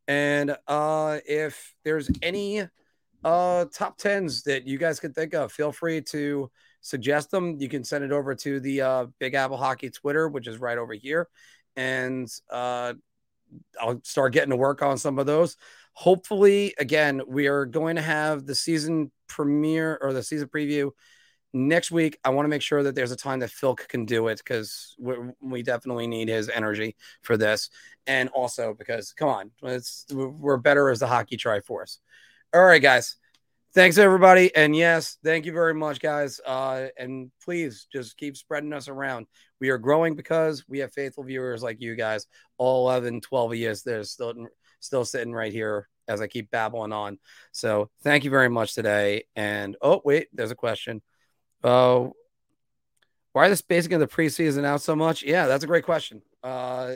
And 0.06 0.56
uh, 0.66 1.18
if 1.26 1.74
there's 1.84 2.10
any 2.22 2.68
uh, 3.24 3.64
top 3.72 3.98
tens 3.98 4.44
that 4.44 4.66
you 4.66 4.78
guys 4.78 5.00
can 5.00 5.12
think 5.12 5.34
of, 5.34 5.52
feel 5.52 5.72
free 5.72 6.00
to 6.02 6.50
suggest 6.80 7.30
them. 7.30 7.56
You 7.60 7.68
can 7.68 7.84
send 7.84 8.04
it 8.04 8.12
over 8.12 8.34
to 8.34 8.60
the 8.60 8.80
uh, 8.82 9.06
Big 9.18 9.34
Apple 9.34 9.56
Hockey 9.56 9.90
Twitter, 9.90 10.28
which 10.28 10.46
is 10.46 10.58
right 10.58 10.78
over 10.78 10.94
here, 10.94 11.28
and 11.76 12.28
uh, 12.50 12.94
I'll 13.80 14.00
start 14.04 14.32
getting 14.32 14.50
to 14.50 14.56
work 14.56 14.82
on 14.82 14.98
some 14.98 15.18
of 15.18 15.26
those. 15.26 15.56
Hopefully, 15.92 16.74
again, 16.78 17.22
we 17.26 17.46
are 17.48 17.66
going 17.66 17.96
to 17.96 18.02
have 18.02 18.46
the 18.46 18.54
season 18.54 19.10
premiere 19.26 19.98
or 20.00 20.12
the 20.12 20.22
season 20.22 20.48
preview 20.48 20.90
next 21.52 21.90
week. 21.90 22.18
I 22.24 22.30
want 22.30 22.44
to 22.46 22.50
make 22.50 22.62
sure 22.62 22.82
that 22.82 22.94
there's 22.94 23.12
a 23.12 23.16
time 23.16 23.40
that 23.40 23.50
Phil 23.50 23.74
can 23.74 24.04
do 24.04 24.28
it 24.28 24.38
because 24.38 24.96
we 25.40 25.62
definitely 25.62 26.06
need 26.06 26.28
his 26.28 26.48
energy 26.48 26.96
for 27.22 27.36
this, 27.36 27.70
and 28.06 28.28
also 28.30 28.74
because 28.74 29.12
come 29.12 29.28
on, 29.28 29.50
it's 29.62 30.06
we're 30.10 30.56
better 30.56 30.90
as 30.90 31.00
the 31.00 31.06
hockey 31.06 31.36
Triforce. 31.36 31.98
All 32.52 32.64
right, 32.64 32.82
guys. 32.82 33.16
Thanks 33.72 33.98
everybody, 33.98 34.52
and 34.56 34.74
yes, 34.74 35.16
thank 35.22 35.46
you 35.46 35.52
very 35.52 35.74
much, 35.74 36.00
guys. 36.00 36.40
Uh, 36.44 36.88
and 36.98 37.30
please 37.44 37.86
just 37.92 38.16
keep 38.16 38.36
spreading 38.36 38.72
us 38.72 38.88
around. 38.88 39.28
We 39.60 39.68
are 39.68 39.78
growing 39.78 40.16
because 40.16 40.64
we 40.68 40.80
have 40.80 40.92
faithful 40.92 41.22
viewers 41.22 41.62
like 41.62 41.80
you 41.80 41.94
guys. 41.94 42.26
All 42.58 42.88
11, 42.88 43.20
12 43.20 43.52
of 43.52 43.56
you, 43.56 43.72
they're 43.84 44.02
still 44.02 44.34
still 44.80 45.04
sitting 45.04 45.32
right 45.32 45.52
here 45.52 45.88
as 46.08 46.20
I 46.20 46.26
keep 46.26 46.50
babbling 46.50 46.92
on. 46.92 47.20
So 47.52 47.90
thank 48.02 48.24
you 48.24 48.30
very 48.30 48.48
much 48.48 48.74
today. 48.74 49.26
And 49.36 49.76
oh 49.80 50.02
wait, 50.04 50.26
there's 50.32 50.50
a 50.50 50.56
question. 50.56 51.00
Uh, 51.62 52.08
why 53.32 53.48
the 53.48 53.54
spacing 53.54 53.92
of 53.92 54.00
the 54.00 54.08
preseason 54.08 54.64
out 54.64 54.82
so 54.82 54.96
much? 54.96 55.22
Yeah, 55.22 55.46
that's 55.46 55.62
a 55.62 55.68
great 55.68 55.84
question. 55.84 56.22
Uh, 56.42 56.94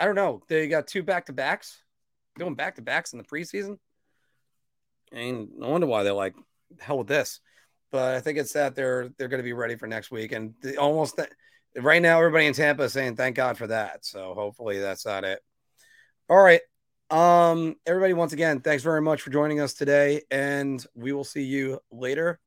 I 0.00 0.06
don't 0.06 0.14
know. 0.14 0.40
They 0.48 0.66
got 0.68 0.86
two 0.86 1.02
back 1.02 1.26
to 1.26 1.34
backs, 1.34 1.82
doing 2.38 2.54
back 2.54 2.76
to 2.76 2.82
backs 2.82 3.12
in 3.12 3.18
the 3.18 3.24
preseason. 3.24 3.76
I 5.12 5.16
mean, 5.16 5.50
no 5.56 5.70
wonder 5.70 5.86
why 5.86 6.02
they're 6.02 6.12
like, 6.12 6.34
hell 6.80 6.98
with 6.98 7.08
this. 7.08 7.40
But 7.92 8.14
I 8.14 8.20
think 8.20 8.38
it's 8.38 8.52
that 8.54 8.74
they're 8.74 9.10
they're 9.16 9.28
going 9.28 9.38
to 9.38 9.44
be 9.44 9.52
ready 9.52 9.76
for 9.76 9.86
next 9.86 10.10
week, 10.10 10.32
and 10.32 10.54
almost 10.78 11.20
right 11.76 12.02
now, 12.02 12.18
everybody 12.18 12.46
in 12.46 12.52
Tampa 12.52 12.82
is 12.84 12.92
saying 12.92 13.16
thank 13.16 13.36
God 13.36 13.56
for 13.56 13.68
that. 13.68 14.04
So 14.04 14.34
hopefully 14.34 14.80
that's 14.80 15.06
not 15.06 15.24
it. 15.24 15.40
All 16.28 16.42
right, 16.42 16.60
Um, 17.08 17.76
everybody, 17.86 18.14
once 18.14 18.32
again, 18.32 18.60
thanks 18.60 18.82
very 18.82 19.00
much 19.00 19.22
for 19.22 19.30
joining 19.30 19.60
us 19.60 19.74
today, 19.74 20.22
and 20.30 20.84
we 20.94 21.12
will 21.12 21.24
see 21.24 21.44
you 21.44 21.78
later 21.92 22.40